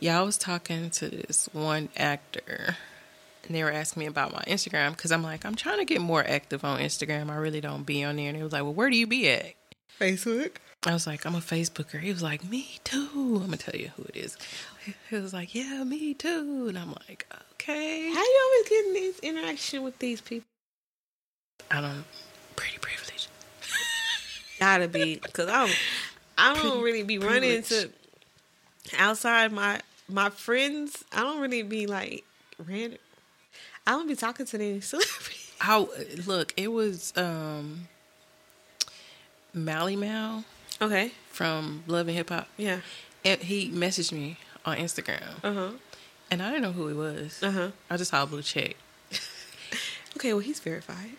Yeah, 0.01 0.19
I 0.19 0.23
was 0.23 0.39
talking 0.39 0.91
to 0.91 1.09
this 1.09 1.49
one 1.53 1.91
actor, 1.97 2.77
and 3.45 3.55
they 3.55 3.63
were 3.63 3.71
asking 3.71 4.01
me 4.01 4.07
about 4.07 4.33
my 4.33 4.43
Instagram 4.49 4.97
because 4.97 5.13
I'm 5.13 5.23
like, 5.23 5.45
I'm 5.45 5.55
trying 5.55 5.79
to 5.79 5.85
get 5.85 6.01
more 6.01 6.25
active 6.27 6.65
on 6.65 6.81
Instagram. 6.81 7.31
I 7.31 7.37
really 7.37 7.61
don't 7.61 7.85
be 7.85 8.03
on 8.03 8.17
there. 8.17 8.29
And 8.29 8.37
he 8.37 8.43
was 8.43 8.53
like, 8.53 8.63
Well, 8.63 8.75
where 8.75 8.89
do 8.89 8.97
you 8.97 9.07
be 9.07 9.29
at? 9.31 9.53
Facebook. 10.03 10.57
I 10.85 10.93
was 10.93 11.07
like, 11.07 11.25
I'm 11.25 11.37
a 11.37 11.39
Facebooker. 11.39 12.01
He 12.01 12.13
was 12.13 12.23
like, 12.23 12.49
Me 12.49 12.81
too. 12.83 13.09
I'm 13.15 13.45
gonna 13.45 13.57
tell 13.57 13.79
you 13.79 13.91
who 13.97 14.03
it 14.05 14.17
is. 14.17 14.37
He 15.09 15.17
was 15.17 15.33
like, 15.33 15.55
Yeah, 15.55 15.85
me 15.85 16.13
too. 16.15 16.67
And 16.69 16.77
I'm 16.77 16.95
like, 17.09 17.27
Okay. 17.55 18.11
How 18.13 18.21
you 18.21 18.41
always 18.45 18.69
getting 18.69 18.93
this 18.95 19.19
interaction 19.21 19.85
with 19.85 19.99
these 20.01 20.21
people? 20.21 20.47
I 21.71 21.81
don't. 21.81 22.05
Pretty 22.57 22.79
privilege. 22.79 23.29
Gotta 24.59 24.89
be, 24.89 25.17
cause 25.33 25.49
I'm, 25.49 25.71
I 26.37 26.55
don't 26.55 26.63
Pretty 26.63 26.83
really 26.83 27.03
be 27.05 27.19
running 27.19 27.63
to 27.63 27.89
outside 28.99 29.53
my 29.53 29.81
my 30.09 30.31
friends. 30.31 31.05
I 31.13 31.21
don't 31.21 31.41
really 31.41 31.63
be 31.63 31.87
like 31.87 32.25
random. 32.59 32.99
I 33.87 33.93
don't 33.93 34.09
be 34.09 34.17
talking 34.17 34.47
to 34.47 34.57
any 34.57 34.81
celebrities. 34.81 35.53
How 35.59 35.89
look? 36.27 36.53
It 36.57 36.73
was 36.73 37.13
um, 37.17 37.87
Mally 39.55 39.97
Mal 39.97 40.45
Okay. 40.81 41.13
from 41.31 41.85
Love 41.87 42.09
and 42.09 42.17
Hip 42.17 42.31
Hop. 42.31 42.49
Yeah. 42.57 42.81
And 43.25 43.41
he 43.41 43.71
messaged 43.71 44.13
me 44.13 44.39
on 44.65 44.77
Instagram, 44.79 45.23
Uh 45.45 45.53
huh. 45.53 45.71
and 46.31 46.43
I 46.43 46.49
didn't 46.51 46.63
know 46.63 46.73
who 46.73 46.89
he 46.89 46.95
was. 46.95 47.43
Uh 47.43 47.51
huh. 47.51 47.71
I 47.91 47.97
just 47.97 48.11
saw 48.11 48.23
a 48.23 48.27
blue 48.27 48.43
check, 48.43 48.77
Okay. 50.17 50.33
Well, 50.33 50.41
he's 50.43 50.61
verified. 50.61 51.17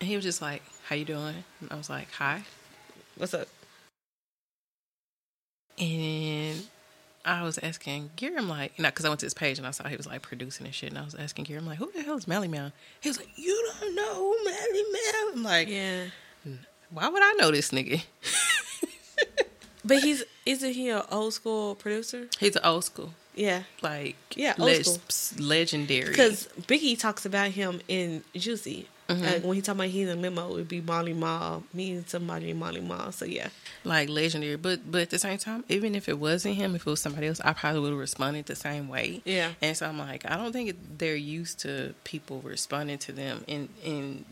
and 0.00 0.08
he 0.08 0.16
was 0.16 0.24
just 0.24 0.40
like, 0.42 0.62
"How 0.88 0.96
you 0.96 1.04
doing?" 1.04 1.44
And 1.60 1.70
I 1.72 1.76
was 1.76 1.88
like, 1.90 2.10
"Hi," 2.12 2.42
What's 3.16 3.34
up? 3.34 3.48
and 5.78 6.62
I 7.24 7.42
was 7.42 7.58
asking 7.58 8.10
Gary, 8.16 8.36
I'm 8.36 8.48
like, 8.48 8.72
you 8.76 8.82
know, 8.82 8.90
because 8.90 9.04
I 9.04 9.08
went 9.08 9.20
to 9.20 9.26
his 9.26 9.34
page 9.34 9.58
and 9.58 9.66
I 9.66 9.70
saw 9.70 9.88
he 9.88 9.96
was 9.96 10.06
like 10.06 10.22
producing 10.22 10.66
and 10.66 10.74
shit, 10.74 10.90
and 10.90 10.98
I 10.98 11.04
was 11.04 11.14
asking 11.14 11.44
Gary, 11.44 11.58
I'm 11.60 11.66
like, 11.66 11.78
"Who 11.78 11.90
the 11.92 12.02
hell 12.02 12.16
is 12.16 12.26
Mally 12.28 12.48
Mal?" 12.48 12.72
He 13.00 13.08
was 13.08 13.18
like, 13.18 13.28
"You 13.36 13.72
don't 13.80 13.94
know 13.94 14.14
who 14.14 14.44
Mally 14.44 14.82
Mal?" 14.92 15.32
I'm 15.32 15.42
like, 15.42 15.68
Yeah. 15.68 16.04
"Why 16.92 17.08
would 17.08 17.22
I 17.22 17.32
know 17.38 17.50
this 17.50 17.70
nigga?" 17.70 18.02
But 19.84 19.98
he's 19.98 20.22
isn't 20.46 20.72
he 20.74 20.90
an 20.90 21.02
old 21.10 21.34
school 21.34 21.74
producer? 21.74 22.28
He's 22.38 22.54
an 22.54 22.62
old 22.64 22.84
school, 22.84 23.14
Yeah. 23.34 23.64
like 23.82 24.14
Yeah, 24.36 24.54
old 24.56 24.66
leg- 24.68 24.84
school. 24.84 25.44
legendary. 25.44 26.08
Because 26.10 26.48
Biggie 26.68 26.96
talks 26.96 27.26
about 27.26 27.50
him 27.50 27.80
in 27.88 28.22
Juicy. 28.36 28.86
Mm-hmm. 29.08 29.24
Like 29.24 29.42
when 29.44 29.56
he 29.56 29.60
talk 29.60 29.74
about 29.74 29.88
he's 29.88 30.08
in 30.08 30.22
limo, 30.22 30.50
it 30.50 30.52
would 30.54 30.68
be 30.68 30.80
Molly 30.80 31.12
Ma, 31.12 31.60
me 31.74 31.90
and 31.94 32.08
somebody 32.08 32.50
in 32.50 32.58
Molly 32.60 32.80
Ma. 32.80 33.10
So 33.10 33.24
yeah, 33.24 33.48
like 33.82 34.08
legendary. 34.08 34.54
But 34.56 34.88
but 34.90 35.00
at 35.02 35.10
the 35.10 35.18
same 35.18 35.38
time, 35.38 35.64
even 35.68 35.96
if 35.96 36.08
it 36.08 36.18
wasn't 36.20 36.54
him, 36.54 36.76
if 36.76 36.82
it 36.86 36.90
was 36.90 37.00
somebody 37.00 37.26
else, 37.26 37.40
I 37.40 37.52
probably 37.52 37.80
would 37.80 37.90
have 37.90 37.98
responded 37.98 38.46
the 38.46 38.54
same 38.54 38.88
way. 38.88 39.20
Yeah. 39.24 39.50
And 39.60 39.76
so 39.76 39.86
I'm 39.88 39.98
like, 39.98 40.24
I 40.30 40.36
don't 40.36 40.52
think 40.52 40.76
they're 40.98 41.16
used 41.16 41.58
to 41.60 41.94
people 42.04 42.40
responding 42.42 42.98
to 42.98 43.12
them 43.12 43.42
in 43.48 43.68
in 43.84 44.24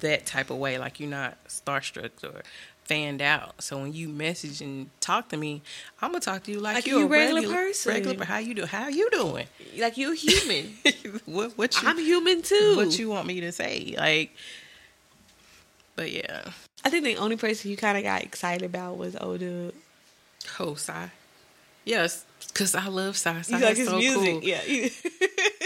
that 0.00 0.26
type 0.26 0.50
of 0.50 0.56
way. 0.58 0.78
Like 0.78 1.00
you're 1.00 1.10
not 1.10 1.36
starstruck 1.48 2.10
or 2.22 2.42
fanned 2.84 3.20
out. 3.20 3.62
So 3.62 3.78
when 3.78 3.92
you 3.92 4.08
message 4.08 4.60
and 4.62 4.88
talk 5.00 5.28
to 5.30 5.36
me, 5.36 5.62
I'm 6.00 6.10
gonna 6.12 6.20
talk 6.20 6.44
to 6.44 6.50
you 6.52 6.60
like, 6.60 6.76
Like 6.76 6.86
you're 6.86 7.00
you 7.00 7.06
a 7.06 7.08
regular 7.08 7.40
regular 7.42 7.56
person. 7.56 7.92
Regular. 7.94 8.24
How 8.24 8.38
you 8.38 8.54
do? 8.54 8.66
How 8.66 8.88
you 8.88 9.10
doing? 9.10 9.46
like 9.78 9.96
you're 9.98 10.14
human. 10.14 10.74
what 11.26 11.56
what 11.58 11.80
you 11.82 11.88
I'm 11.88 11.98
human 11.98 12.42
too. 12.42 12.74
what 12.76 12.98
you 12.98 13.08
want 13.10 13.26
me 13.26 13.40
to 13.40 13.52
say? 13.52 13.94
Like. 13.98 14.30
But 15.96 16.12
yeah, 16.12 16.44
I 16.84 16.90
think 16.90 17.04
the 17.04 17.16
only 17.16 17.36
person 17.36 17.70
you 17.72 17.76
kind 17.76 17.98
of 17.98 18.04
got 18.04 18.22
excited 18.22 18.62
about 18.64 18.96
was 18.98 19.16
old 19.20 19.40
dude. 19.40 19.74
Oh, 20.60 20.74
Psy. 20.76 21.08
Yes, 21.84 22.24
because 22.46 22.74
I 22.76 22.86
love 22.86 23.16
Psy. 23.16 23.42
Psy 23.42 23.56
You 23.58 23.62
like 23.64 23.72
is 23.72 23.78
his 23.78 23.88
so 23.88 23.98
music, 23.98 24.40
cool. 24.40 24.42
yeah. 24.44 24.60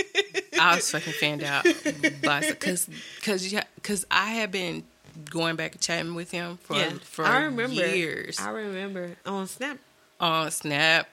I 0.62 0.74
was 0.76 0.90
fucking 0.90 1.12
fanned 1.14 1.42
out 1.42 1.64
because 1.64 2.88
because 3.16 3.54
because 3.76 4.06
I 4.10 4.30
had 4.30 4.50
been 4.52 4.84
going 5.30 5.56
back 5.56 5.72
and 5.72 5.80
chatting 5.80 6.14
with 6.14 6.30
him 6.30 6.58
for 6.62 6.76
yeah. 6.76 6.90
for 7.02 7.24
I 7.26 7.42
remember 7.44 7.74
years 7.86 8.38
I 8.40 8.50
remember 8.50 9.16
on 9.26 9.46
Snap. 9.46 9.78
on 10.20 10.50
Snap, 10.50 11.08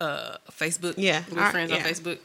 uh, 0.00 0.36
Facebook. 0.52 0.94
Yeah, 0.96 1.22
we're 1.30 1.40
I- 1.42 1.50
friends 1.50 1.72
on. 1.72 1.78
Facebook, 1.80 2.18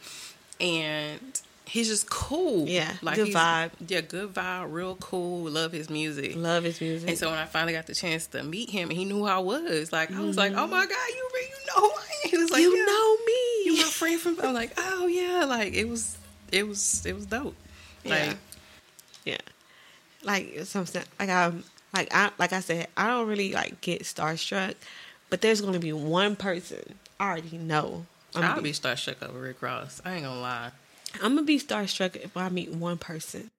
and 0.60 1.20
he's 1.66 1.88
just 1.88 2.08
cool. 2.10 2.66
Yeah, 2.68 2.92
good 3.14 3.28
vibe. 3.34 3.70
Yeah, 3.86 4.00
good 4.00 4.32
vibe, 4.34 4.72
real 4.72 4.96
cool. 4.96 5.50
Love 5.50 5.72
his 5.72 5.90
music. 5.90 6.36
Love 6.36 6.64
his 6.64 6.80
music. 6.80 7.08
And 7.08 7.18
so 7.18 7.28
when 7.30 7.38
I 7.38 7.46
finally 7.46 7.72
got 7.72 7.86
the 7.86 7.94
chance 7.94 8.26
to 8.28 8.42
meet 8.42 8.70
him, 8.70 8.90
and 8.90 8.98
he 8.98 9.04
knew 9.04 9.18
who 9.18 9.26
I 9.26 9.38
was. 9.38 9.92
Like 9.92 10.10
I 10.12 10.20
was 10.20 10.36
like, 10.36 10.52
Mm-hmm. 10.52 10.60
"Oh 10.60 10.66
my 10.66 10.86
god, 10.86 11.08
you 11.08 11.30
you 11.34 11.66
know 11.66 11.88
who 11.88 11.90
I 11.90 12.04
am?" 12.24 12.30
He 12.30 12.36
was 12.38 12.50
like, 12.50 12.62
you 12.62 12.76
"Yeah." 12.76 12.84
know 12.84 13.16
me. 13.26 13.64
you 13.66 13.76
my 13.76 13.82
friend 13.90 14.20
from 14.20 14.40
I'm 14.42 14.54
like, 14.54 14.72
oh 14.78 15.06
yeah, 15.06 15.44
like 15.44 15.74
it 15.74 15.88
was 15.88 16.16
it 16.52 16.66
was 16.66 17.04
it 17.06 17.14
was 17.14 17.26
dope. 17.26 17.54
Like 18.04 18.24
Yeah. 18.24 18.34
yeah. 19.24 19.38
Like 20.22 20.60
some 20.64 20.86
stuff 20.86 21.06
like 21.18 21.30
um 21.30 21.64
like 21.94 22.14
I 22.14 22.30
like 22.38 22.52
I 22.52 22.60
said, 22.60 22.88
I 22.96 23.08
don't 23.08 23.26
really 23.26 23.52
like 23.52 23.80
get 23.80 24.02
starstruck, 24.02 24.74
but 25.28 25.40
there's 25.40 25.60
gonna 25.60 25.78
be 25.78 25.92
one 25.92 26.36
person 26.36 26.94
I 27.18 27.28
already 27.30 27.58
know. 27.58 28.06
I'm, 28.34 28.44
I'll 28.44 28.50
gonna 28.50 28.62
be 28.62 28.72
starstruck 28.72 29.22
over 29.28 29.38
Rick 29.38 29.60
Ross. 29.62 30.00
I 30.04 30.14
ain't 30.14 30.24
gonna 30.24 30.40
lie. 30.40 30.70
I'm 31.22 31.34
gonna 31.34 31.42
be 31.42 31.58
starstruck 31.58 32.16
if 32.16 32.36
I 32.36 32.48
meet 32.48 32.70
one 32.70 32.98
person. 32.98 33.50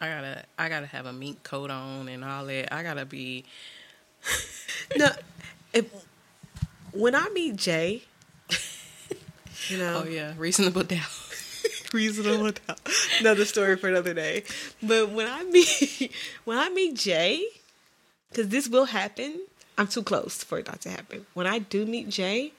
I 0.00 0.08
gotta 0.08 0.44
I 0.58 0.68
gotta 0.68 0.86
have 0.86 1.06
a 1.06 1.12
mink 1.12 1.42
coat 1.42 1.70
on 1.70 2.08
and 2.08 2.24
all 2.24 2.44
that. 2.46 2.72
I 2.72 2.82
gotta 2.82 3.04
be 3.04 3.44
No, 4.96 5.10
if 5.72 5.90
when 6.92 7.14
I 7.14 7.28
meet 7.30 7.56
Jay, 7.56 8.02
you 9.68 9.78
know, 9.78 10.02
oh 10.04 10.08
yeah, 10.08 10.34
reasonable 10.36 10.84
doubt. 10.84 11.08
reasonable 11.94 12.52
doubt. 12.52 12.80
Another 13.20 13.44
story 13.44 13.76
for 13.76 13.88
another 13.88 14.14
day. 14.14 14.44
But 14.82 15.10
when 15.10 15.26
I 15.26 15.44
meet 15.44 16.12
when 16.44 16.58
I 16.58 16.68
meet 16.70 16.94
Jay, 16.94 17.44
because 18.30 18.48
this 18.48 18.68
will 18.68 18.86
happen. 18.86 19.40
I'm 19.78 19.86
too 19.86 20.02
close 20.02 20.44
for 20.44 20.58
it 20.58 20.66
not 20.66 20.82
to 20.82 20.90
happen. 20.90 21.24
When 21.32 21.46
I 21.46 21.58
do 21.58 21.86
meet 21.86 22.10
Jay, 22.10 22.52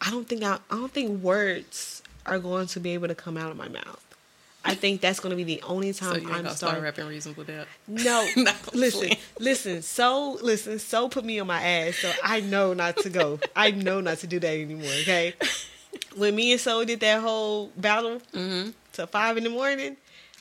I 0.00 0.10
don't 0.10 0.26
think 0.26 0.42
I, 0.42 0.54
I 0.70 0.76
don't 0.76 0.90
think 0.90 1.22
words 1.22 2.02
are 2.24 2.38
going 2.38 2.66
to 2.68 2.80
be 2.80 2.94
able 2.94 3.08
to 3.08 3.14
come 3.14 3.36
out 3.36 3.50
of 3.50 3.56
my 3.58 3.68
mouth. 3.68 4.00
I 4.64 4.74
think 4.74 5.02
that's 5.02 5.20
going 5.20 5.30
to 5.30 5.36
be 5.36 5.44
the 5.44 5.60
only 5.62 5.92
So 5.92 6.14
time 6.14 6.22
you 6.22 6.34
ain't 6.34 6.46
I'm 6.46 6.54
starting. 6.54 6.82
rapping 6.82 7.06
reasonable 7.06 7.44
doubt. 7.44 7.66
No, 7.86 8.26
No, 8.36 8.50
listen, 8.72 9.10
listen. 9.38 9.82
So 9.82 10.38
listen, 10.40 10.78
so 10.78 11.10
put 11.10 11.22
me 11.22 11.38
on 11.38 11.46
my 11.46 11.62
ass, 11.62 11.96
so 11.96 12.10
I 12.22 12.40
know 12.40 12.72
not 12.72 12.96
to 12.98 13.10
go. 13.10 13.40
I 13.54 13.70
know 13.72 14.00
not 14.00 14.18
to 14.18 14.26
do 14.26 14.40
that 14.40 14.48
anymore. 14.56 14.90
Okay. 15.02 15.34
When 16.16 16.34
me 16.34 16.52
and 16.52 16.60
Soul 16.60 16.84
did 16.84 17.00
that 17.00 17.20
whole 17.20 17.68
battle 17.76 18.20
Mm-hmm. 18.32 18.70
till 18.92 19.06
five 19.06 19.36
in 19.36 19.44
the 19.44 19.50
morning, 19.50 19.96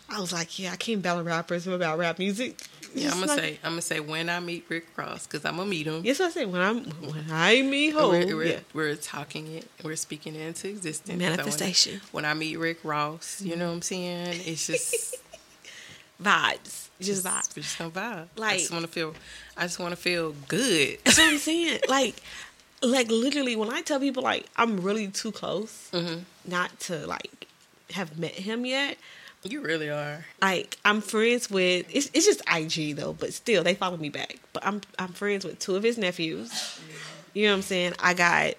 I 0.10 0.20
was 0.20 0.32
like, 0.34 0.60
yeah, 0.60 0.72
I 0.74 0.76
can't 0.76 1.02
battle 1.02 1.24
rappers 1.24 1.66
about 1.68 1.98
rap 1.98 2.20
music. 2.20 2.60
Yeah, 2.96 3.08
I'm 3.12 3.16
gonna 3.22 3.26
like- 3.28 3.40
say 3.40 3.60
I'm 3.64 3.72
gonna 3.72 3.82
say 3.82 4.00
when 4.00 4.30
I 4.30 4.40
meet 4.40 4.66
Rick 4.70 4.86
Ross 4.96 5.26
because 5.26 5.44
I'm 5.46 5.56
gonna 5.58 5.68
meet 5.68 5.88
him. 5.88 6.04
Yes, 6.06 6.22
I 6.22 6.30
said 6.30 6.52
when 6.52 6.62
I'm 6.62 6.84
when 6.84 7.26
I 7.32 7.64
meet 7.64 7.92
Ho, 7.94 8.10
we're, 8.10 8.36
we're, 8.36 8.44
yeah. 8.46 8.60
we're 8.74 8.96
talking 8.96 9.48
it. 9.48 9.68
We're 9.84 9.96
speaking 9.96 10.36
it 10.36 10.42
into 10.42 10.70
existence. 10.70 11.08
So 11.08 11.14
when 11.18 11.34
I- 11.34 11.36
Manifestation. 11.38 12.02
when, 12.12 12.26
I, 12.26 12.36
meet 12.36 12.60
Rick 12.60 12.80
Ross, 12.84 13.42
you 13.42 13.56
know 13.56 13.68
what 13.70 13.74
I'm 13.74 13.82
saying? 13.82 14.42
It's 14.46 14.68
just 14.68 15.16
vibes, 16.22 16.90
just 17.00 17.26
vibes. 17.26 17.56
We're 17.56 17.64
just 17.64 17.78
gonna 17.80 17.90
vibe. 17.92 18.28
I 18.42 18.58
just 18.58 18.72
want 18.72 18.86
to 18.86 18.92
feel. 18.92 19.16
I 19.58 19.64
just 19.64 19.80
want 19.80 19.92
to 19.92 19.96
feel 19.98 20.36
good. 20.48 21.00
That's 21.04 21.18
what 21.18 21.30
I'm 21.34 21.38
saying. 21.40 21.80
Like, 21.90 22.16
like 22.84 23.10
literally, 23.10 23.56
when 23.56 23.70
I 23.70 23.82
tell 23.82 24.00
people 24.00 24.24
like 24.24 24.45
I'm 24.56 24.80
really 24.82 25.08
too 25.08 25.32
close, 25.32 25.90
Mm-hmm. 25.92 26.20
not 26.45 26.80
to 26.82 27.06
like 27.08 27.48
have 27.92 28.18
met 28.20 28.32
him 28.34 28.66
yet. 28.66 28.98
You 29.44 29.62
really 29.62 29.90
are. 29.90 30.26
Like 30.42 30.78
I'm 30.86 31.02
friends 31.02 31.50
with 31.50 31.86
it's 31.94 32.10
it's 32.14 32.26
just 32.26 32.42
IG 32.52 32.95
though, 32.95 33.14
but 33.14 33.34
still 33.34 33.64
they 33.64 33.74
follow 33.76 33.98
me 33.98 34.10
back. 34.10 34.38
But 34.53 34.66
I'm 34.66 34.82
I'm 34.98 35.10
friends 35.14 35.44
with 35.45 35.60
two 35.60 35.76
of 35.76 35.84
his 35.84 35.98
nephews. 35.98 36.80
You 37.34 37.45
know 37.48 37.52
what 37.52 37.56
I'm 37.58 37.62
saying? 37.64 37.94
I 38.00 38.14
got 38.14 38.53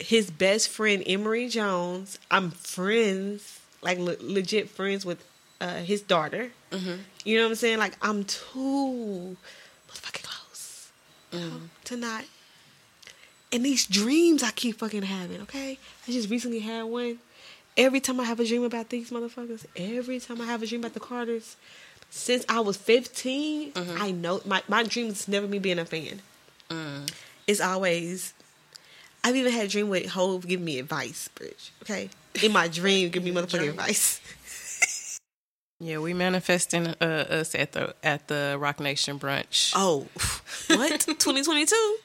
his 0.00 0.30
best 0.30 0.70
friend 0.70 1.02
Emory 1.06 1.48
Jones. 1.48 2.18
I'm 2.30 2.50
friends, 2.52 3.60
like 3.82 3.98
le- 3.98 4.16
legit 4.20 4.70
friends 4.70 5.04
with 5.06 5.24
uh, 5.60 5.74
his 5.76 6.00
daughter. 6.02 6.50
You 7.24 7.36
know 7.36 7.44
what 7.44 7.50
I'm 7.50 7.54
saying? 7.56 7.78
Like 7.78 7.96
I'm 8.02 8.24
too 8.24 9.36
motherfucking 9.88 10.22
close 10.24 10.90
to 11.84 11.96
not. 11.96 12.24
And 13.52 13.64
these 13.64 13.86
dreams 13.86 14.42
I 14.42 14.50
keep 14.50 14.78
fucking 14.78 15.02
having. 15.02 15.40
Okay, 15.42 15.78
I 16.06 16.12
just 16.12 16.28
recently 16.30 16.60
had 16.60 16.84
one. 16.84 17.18
Every 17.76 18.00
time 18.00 18.18
I 18.20 18.24
have 18.24 18.40
a 18.40 18.44
dream 18.46 18.64
about 18.64 18.88
these 18.90 19.10
motherfuckers, 19.10 19.64
every 19.76 20.18
time 20.20 20.40
I 20.40 20.46
have 20.46 20.62
a 20.62 20.66
dream 20.66 20.80
about 20.80 20.94
the 20.94 21.00
Carters, 21.00 21.56
since 22.10 22.44
I 22.48 22.60
was 22.60 22.76
15, 22.76 23.72
I 23.76 24.10
know 24.10 24.40
my, 24.44 24.62
my 24.68 24.82
dream 24.82 25.06
is 25.08 25.28
never 25.28 25.46
me 25.46 25.58
being 25.60 25.78
a 25.78 25.84
fan. 25.84 26.20
It's 27.46 27.60
always, 27.60 28.34
I've 29.24 29.36
even 29.36 29.52
had 29.52 29.66
a 29.66 29.68
dream 29.68 29.88
with 29.88 30.06
Hove 30.10 30.46
giving 30.46 30.64
me 30.64 30.78
advice, 30.80 31.28
Bridge. 31.28 31.72
Okay? 31.82 32.10
In 32.42 32.52
my 32.52 32.66
dream, 32.68 33.10
give 33.10 33.22
me 33.22 33.30
motherfucking 33.34 33.58
Dream. 33.58 33.70
advice. 33.70 34.20
Yeah, 35.80 35.98
we 35.98 36.12
manifesting 36.12 36.88
uh, 36.88 37.04
us 37.30 37.54
at 37.54 37.72
the 37.72 37.94
at 38.02 38.26
the 38.26 38.56
Roc 38.58 38.80
Nation 38.80 39.18
brunch. 39.20 39.72
Oh, 39.76 40.08
what? 40.76 41.00
2022? 41.00 41.96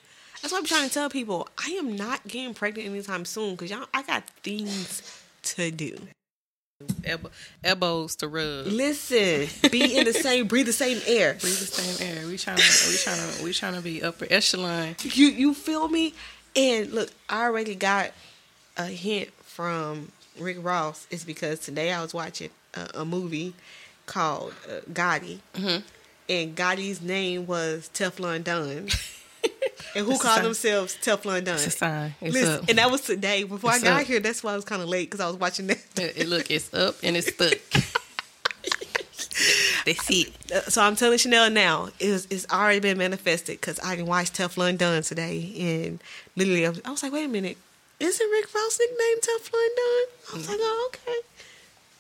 That's 0.44 0.52
what 0.52 0.60
I'm 0.60 0.66
trying 0.66 0.90
to 0.90 0.94
tell 0.94 1.10
people. 1.10 1.48
I 1.58 1.70
am 1.72 1.96
not 1.96 2.28
getting 2.28 2.54
pregnant 2.54 2.90
anytime 2.90 3.24
soon 3.24 3.52
because 3.52 3.72
y'all, 3.72 3.88
I 3.94 4.04
got 4.04 4.28
things 4.44 5.02
to 5.44 5.72
do. 5.72 5.96
Elbow, 7.06 7.30
elbows 7.64 8.18
to 8.18 8.28
rub. 8.28 8.66
Listen, 8.66 9.48
be 9.72 9.98
in 9.98 10.04
the 10.04 10.12
same, 10.12 10.50
breathe 10.50 10.66
the 10.66 10.74
same 10.74 11.00
air. 11.08 11.38
Breathe 11.40 11.60
the 11.60 11.66
same 11.66 12.10
air. 12.10 12.28
We 12.28 12.38
trying 12.38 12.58
to 12.58 12.90
we 12.90 12.98
trying 12.98 13.32
to 13.32 13.44
we 13.44 13.54
trying 13.54 13.76
to 13.76 13.82
be 13.82 14.04
upper 14.04 14.28
echelon. 14.30 14.98
You 15.02 15.28
you 15.28 15.54
feel 15.54 15.88
me? 15.88 16.14
And 16.58 16.92
look, 16.92 17.12
I 17.30 17.46
already 17.46 17.76
got 17.76 18.12
a 18.76 18.88
hint 18.88 19.30
from 19.44 20.12
Rick 20.38 20.58
Ross. 20.60 21.08
It's 21.10 21.24
because 21.24 21.60
today 21.60 21.94
I 21.94 22.02
was 22.02 22.14
watching 22.14 22.50
a, 22.74 22.90
a 22.96 23.06
movie 23.06 23.54
called 24.08 24.54
uh, 24.68 24.82
Gotti, 24.92 25.40
and 26.28 26.54
Gotti's 26.54 27.02
name 27.02 27.48
was 27.48 27.90
Teflon 27.94 28.44
Don. 28.44 28.90
and 29.96 30.06
who 30.06 30.12
It's 30.14 30.20
a 30.22 30.24
called 30.24 30.36
sign. 30.38 30.44
themselves 30.44 30.98
Teflon 31.02 31.44
Don? 31.46 31.56
It's 31.56 31.68
a 31.68 31.72
sign. 31.72 32.16
It's 32.22 32.34
Listen, 32.34 32.64
up. 32.64 32.70
and 32.70 32.78
that 32.78 32.90
was 32.92 33.02
today. 33.02 33.44
Before 33.44 33.72
It's 33.74 33.84
I 33.84 33.88
got 33.88 34.02
up. 34.02 34.08
here, 34.08 34.20
that's 34.20 34.44
why 34.44 34.54
I 34.54 34.56
was 34.56 34.66
kind 34.66 34.82
of 34.82 34.90
late 34.90 35.10
because 35.10 35.20
I 35.20 35.28
was 35.28 35.36
watching 35.38 35.68
that. 35.68 35.78
It, 35.98 36.18
it- 36.18 36.28
look, 36.28 36.50
it's 36.52 36.74
up 36.74 36.96
and 37.04 37.16
it's 37.18 37.34
stuck. 37.34 37.58
That's 39.86 40.10
it. 40.10 40.32
So 40.72 40.82
I'm 40.82 40.96
telling 40.96 41.18
Chanel 41.18 41.50
now, 41.50 41.90
it's, 42.00 42.28
it's 42.30 42.46
already 42.52 42.80
been 42.80 42.98
manifested 42.98 43.60
because 43.60 43.80
I 43.80 43.96
can 43.96 44.06
watch 44.06 44.32
Teflon 44.32 44.78
Don 44.78 45.02
today. 45.02 45.54
And 45.60 46.00
literally, 46.38 46.66
I 46.66 46.70
was, 46.70 46.82
I 46.86 46.92
was 46.92 47.04
like, 47.04 47.12
wait 47.12 47.26
a 47.26 47.28
minute. 47.28 47.58
Isn't 48.00 48.30
Rick 48.32 48.54
Ross 48.54 48.80
nicknamed 48.80 49.22
Teflon 49.22 49.52
Don? 49.76 50.06
I 50.32 50.38
was 50.38 50.48
like, 50.50 50.60
oh, 50.62 50.90
okay. 50.94 51.18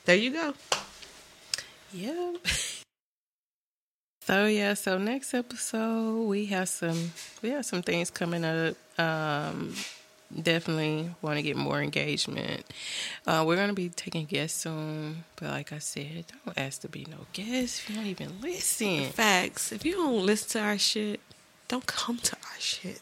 There 0.05 0.15
you 0.15 0.31
go. 0.31 0.53
Yeah. 1.91 2.33
So 4.25 4.45
yeah, 4.45 4.73
so 4.73 4.97
next 4.97 5.33
episode 5.33 6.23
we 6.27 6.45
have 6.45 6.69
some 6.69 7.11
we 7.41 7.49
have 7.49 7.65
some 7.65 7.81
things 7.81 8.09
coming 8.09 8.45
up. 8.45 8.75
Um 8.97 9.75
definitely 10.41 11.09
want 11.21 11.37
to 11.37 11.43
get 11.43 11.57
more 11.57 11.81
engagement. 11.81 12.65
Uh 13.27 13.43
we're 13.45 13.57
gonna 13.57 13.73
be 13.73 13.89
taking 13.89 14.25
guests 14.25 14.61
soon, 14.61 15.25
but 15.35 15.49
like 15.49 15.73
I 15.73 15.79
said, 15.79 16.23
don't 16.45 16.57
ask 16.57 16.81
to 16.81 16.87
be 16.89 17.05
no 17.09 17.17
guest 17.33 17.81
if 17.81 17.89
you 17.89 17.95
don't 17.97 18.05
even 18.05 18.29
listen. 18.41 19.11
Facts. 19.11 19.73
If 19.73 19.85
you 19.85 19.93
don't 19.93 20.25
listen 20.25 20.49
to 20.51 20.59
our 20.67 20.77
shit, 20.77 21.19
don't 21.67 21.85
come 21.85 22.17
to 22.19 22.35
our 22.35 22.59
shit. 22.59 23.01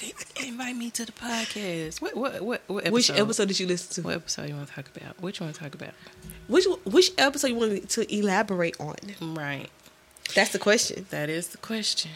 They 0.00 0.12
invite 0.48 0.76
me 0.76 0.90
to 0.90 1.06
the 1.06 1.12
podcast. 1.12 2.00
What 2.00 2.16
what 2.16 2.42
what, 2.42 2.62
what 2.66 2.86
episode? 2.86 2.92
Which 2.92 3.10
episode 3.10 3.48
did 3.48 3.60
you 3.60 3.66
listen 3.66 4.02
to? 4.02 4.08
What 4.08 4.16
episode 4.16 4.48
you 4.48 4.54
want 4.54 4.68
to 4.68 4.74
talk 4.74 4.90
about? 4.96 5.20
Which 5.20 5.40
one 5.40 5.52
to 5.52 5.58
talk 5.58 5.74
about? 5.74 5.94
Which 6.48 6.66
which 6.84 7.12
episode 7.18 7.48
you 7.48 7.54
wanted 7.56 7.88
to 7.90 8.14
elaborate 8.14 8.78
on? 8.80 8.96
Right. 9.20 9.68
That's 10.34 10.52
the 10.52 10.58
question. 10.58 11.06
That 11.10 11.28
is 11.28 11.48
the 11.48 11.58
question. 11.58 12.12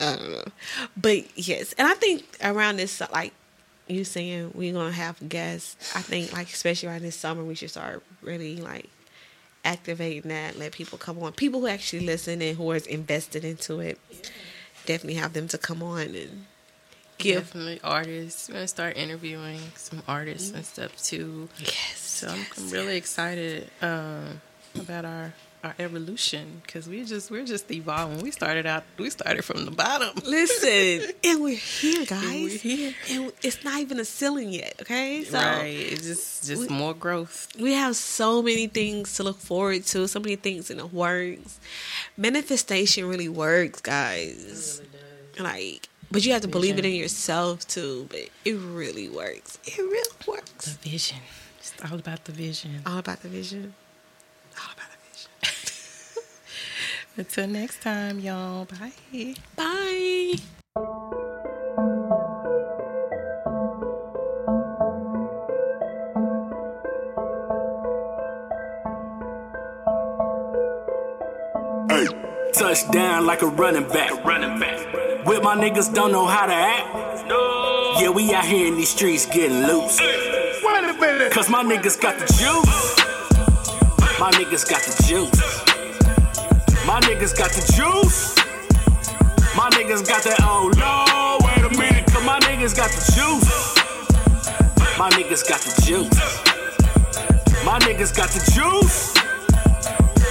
I 0.00 0.16
don't 0.16 0.30
know. 0.30 0.44
But 0.96 1.38
yes, 1.38 1.72
and 1.74 1.86
I 1.86 1.94
think 1.94 2.24
around 2.42 2.76
this, 2.78 3.00
like 3.12 3.32
you 3.86 4.04
saying, 4.04 4.52
we're 4.54 4.72
gonna 4.72 4.92
have 4.92 5.28
guests. 5.28 5.94
I 5.94 6.00
think, 6.00 6.32
like 6.32 6.48
especially 6.48 6.88
around 6.88 7.02
this 7.02 7.16
summer, 7.16 7.44
we 7.44 7.54
should 7.54 7.70
start 7.70 8.02
really 8.22 8.56
like 8.56 8.88
activating 9.64 10.30
that. 10.30 10.58
Let 10.58 10.72
people 10.72 10.98
come 10.98 11.22
on. 11.22 11.32
People 11.32 11.60
who 11.60 11.66
actually 11.66 12.06
listen 12.06 12.40
and 12.42 12.56
who 12.56 12.70
are 12.70 12.80
invested 12.88 13.44
into 13.44 13.80
it. 13.80 13.98
Definitely 14.86 15.14
have 15.20 15.34
them 15.34 15.46
to 15.48 15.58
come 15.58 15.82
on 15.82 16.00
and 16.00 16.46
give. 17.20 17.44
Definitely 17.44 17.80
artists. 17.84 18.48
We're 18.48 18.54
gonna 18.54 18.68
start 18.68 18.96
interviewing 18.96 19.60
some 19.76 20.02
artists 20.08 20.50
and 20.50 20.64
stuff 20.64 20.96
too. 21.02 21.48
Yes. 21.58 21.98
So 21.98 22.28
I'm, 22.28 22.38
yes, 22.38 22.58
I'm 22.58 22.70
really 22.70 22.96
excited 22.96 23.70
um, 23.82 24.40
about 24.78 25.04
our 25.04 25.32
our 25.62 25.74
evolution 25.78 26.62
because 26.64 26.88
we 26.88 27.04
just 27.04 27.30
we're 27.30 27.44
just 27.44 27.70
evolving. 27.70 28.20
We 28.22 28.30
started 28.30 28.64
out 28.66 28.84
we 28.98 29.10
started 29.10 29.44
from 29.44 29.64
the 29.66 29.70
bottom. 29.70 30.10
Listen, 30.24 31.10
and 31.22 31.42
we're 31.42 31.56
here, 31.56 32.06
guys. 32.06 32.22
we're 32.24 32.58
here. 32.58 32.94
and 33.10 33.32
it's 33.42 33.62
not 33.62 33.80
even 33.80 34.00
a 34.00 34.04
ceiling 34.04 34.50
yet. 34.50 34.74
Okay, 34.80 35.24
so 35.24 35.38
right. 35.38 35.64
It's 35.66 36.06
just 36.06 36.46
just 36.46 36.70
we- 36.70 36.76
more 36.76 36.94
growth. 36.94 37.48
we 37.58 37.72
have 37.74 37.94
so 37.96 38.42
many 38.42 38.68
things 38.68 39.14
to 39.16 39.22
look 39.22 39.38
forward 39.38 39.84
to, 39.86 40.08
so 40.08 40.18
many 40.20 40.36
things 40.36 40.70
in 40.70 40.78
the 40.78 40.86
works. 40.86 41.60
Manifestation 42.16 43.06
really 43.06 43.28
works, 43.28 43.80
guys. 43.80 44.80
Like, 45.38 45.88
but 46.10 46.24
you 46.24 46.32
have 46.32 46.42
to 46.42 46.48
believe 46.48 46.78
it 46.78 46.84
in 46.84 46.92
yourself 46.92 47.66
too. 47.66 48.06
But 48.10 48.28
it 48.44 48.52
really 48.54 49.08
works. 49.08 49.58
It 49.64 49.78
really 49.78 50.16
works. 50.26 50.74
The 50.74 50.90
vision. 50.90 51.18
It's 51.58 51.72
all 51.90 51.98
about 51.98 52.24
the 52.24 52.32
vision. 52.32 52.82
All 52.86 52.98
about 52.98 53.20
the 53.22 53.28
vision. 53.28 53.74
All 54.58 54.72
about 54.72 54.86
the 54.90 55.46
vision. 55.46 56.24
Until 57.16 57.46
next 57.46 57.82
time, 57.82 58.18
y'all. 58.18 58.64
Bye. 58.64 59.34
Bye. 59.56 60.34
Hey, 71.88 72.06
touchdown 72.52 73.26
like 73.26 73.42
a 73.42 73.46
running 73.46 73.88
back. 73.88 74.24
running 74.24 74.58
back. 74.58 74.69
With 75.30 75.44
my 75.44 75.54
niggas 75.54 75.94
don't 75.94 76.10
know 76.10 76.26
how 76.26 76.46
to 76.46 76.52
act. 76.52 77.28
No. 77.28 77.94
Yeah, 78.00 78.10
we 78.10 78.34
out 78.34 78.44
here 78.44 78.66
in 78.66 78.74
these 78.74 78.90
streets 78.90 79.26
getting 79.26 79.62
loose. 79.62 80.00
Wait 80.00 80.84
a 80.84 80.92
minute. 81.00 81.30
Cause 81.30 81.48
my 81.48 81.62
niggas 81.62 82.00
got 82.00 82.18
the 82.18 82.26
juice. 82.26 82.98
My 84.18 84.32
niggas 84.32 84.68
got 84.68 84.82
the 84.82 84.90
juice. 85.06 85.40
My 86.84 86.98
niggas 87.02 87.38
got 87.38 87.52
the 87.52 87.62
juice. 87.70 88.34
My 89.56 89.70
niggas 89.70 90.04
got 90.04 90.24
that 90.24 90.40
oh 90.42 90.68
no, 90.74 91.38
wait 91.46 91.64
a 91.64 91.78
minute, 91.78 92.06
cause 92.12 92.24
my 92.24 92.40
niggas 92.40 92.74
got 92.74 92.90
the 92.90 93.00
juice. 93.14 93.78
My 94.98 95.10
niggas 95.10 95.48
got 95.48 95.60
the 95.60 95.80
juice. 95.86 97.64
My 97.64 97.78
niggas 97.78 98.16
got 98.16 98.30
the 98.30 98.40
juice. 98.50 99.14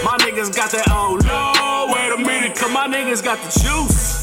My 0.03 0.17
niggas 0.17 0.53
got 0.53 0.71
that 0.71 0.87
oh 0.89 1.17
no, 1.23 1.93
wait 1.93 2.11
a 2.11 2.17
minute, 2.17 2.57
cause 2.57 2.73
my 2.73 2.85
niggas 2.85 3.23
got 3.23 3.39
the 3.39 3.59
juice. 3.61 4.18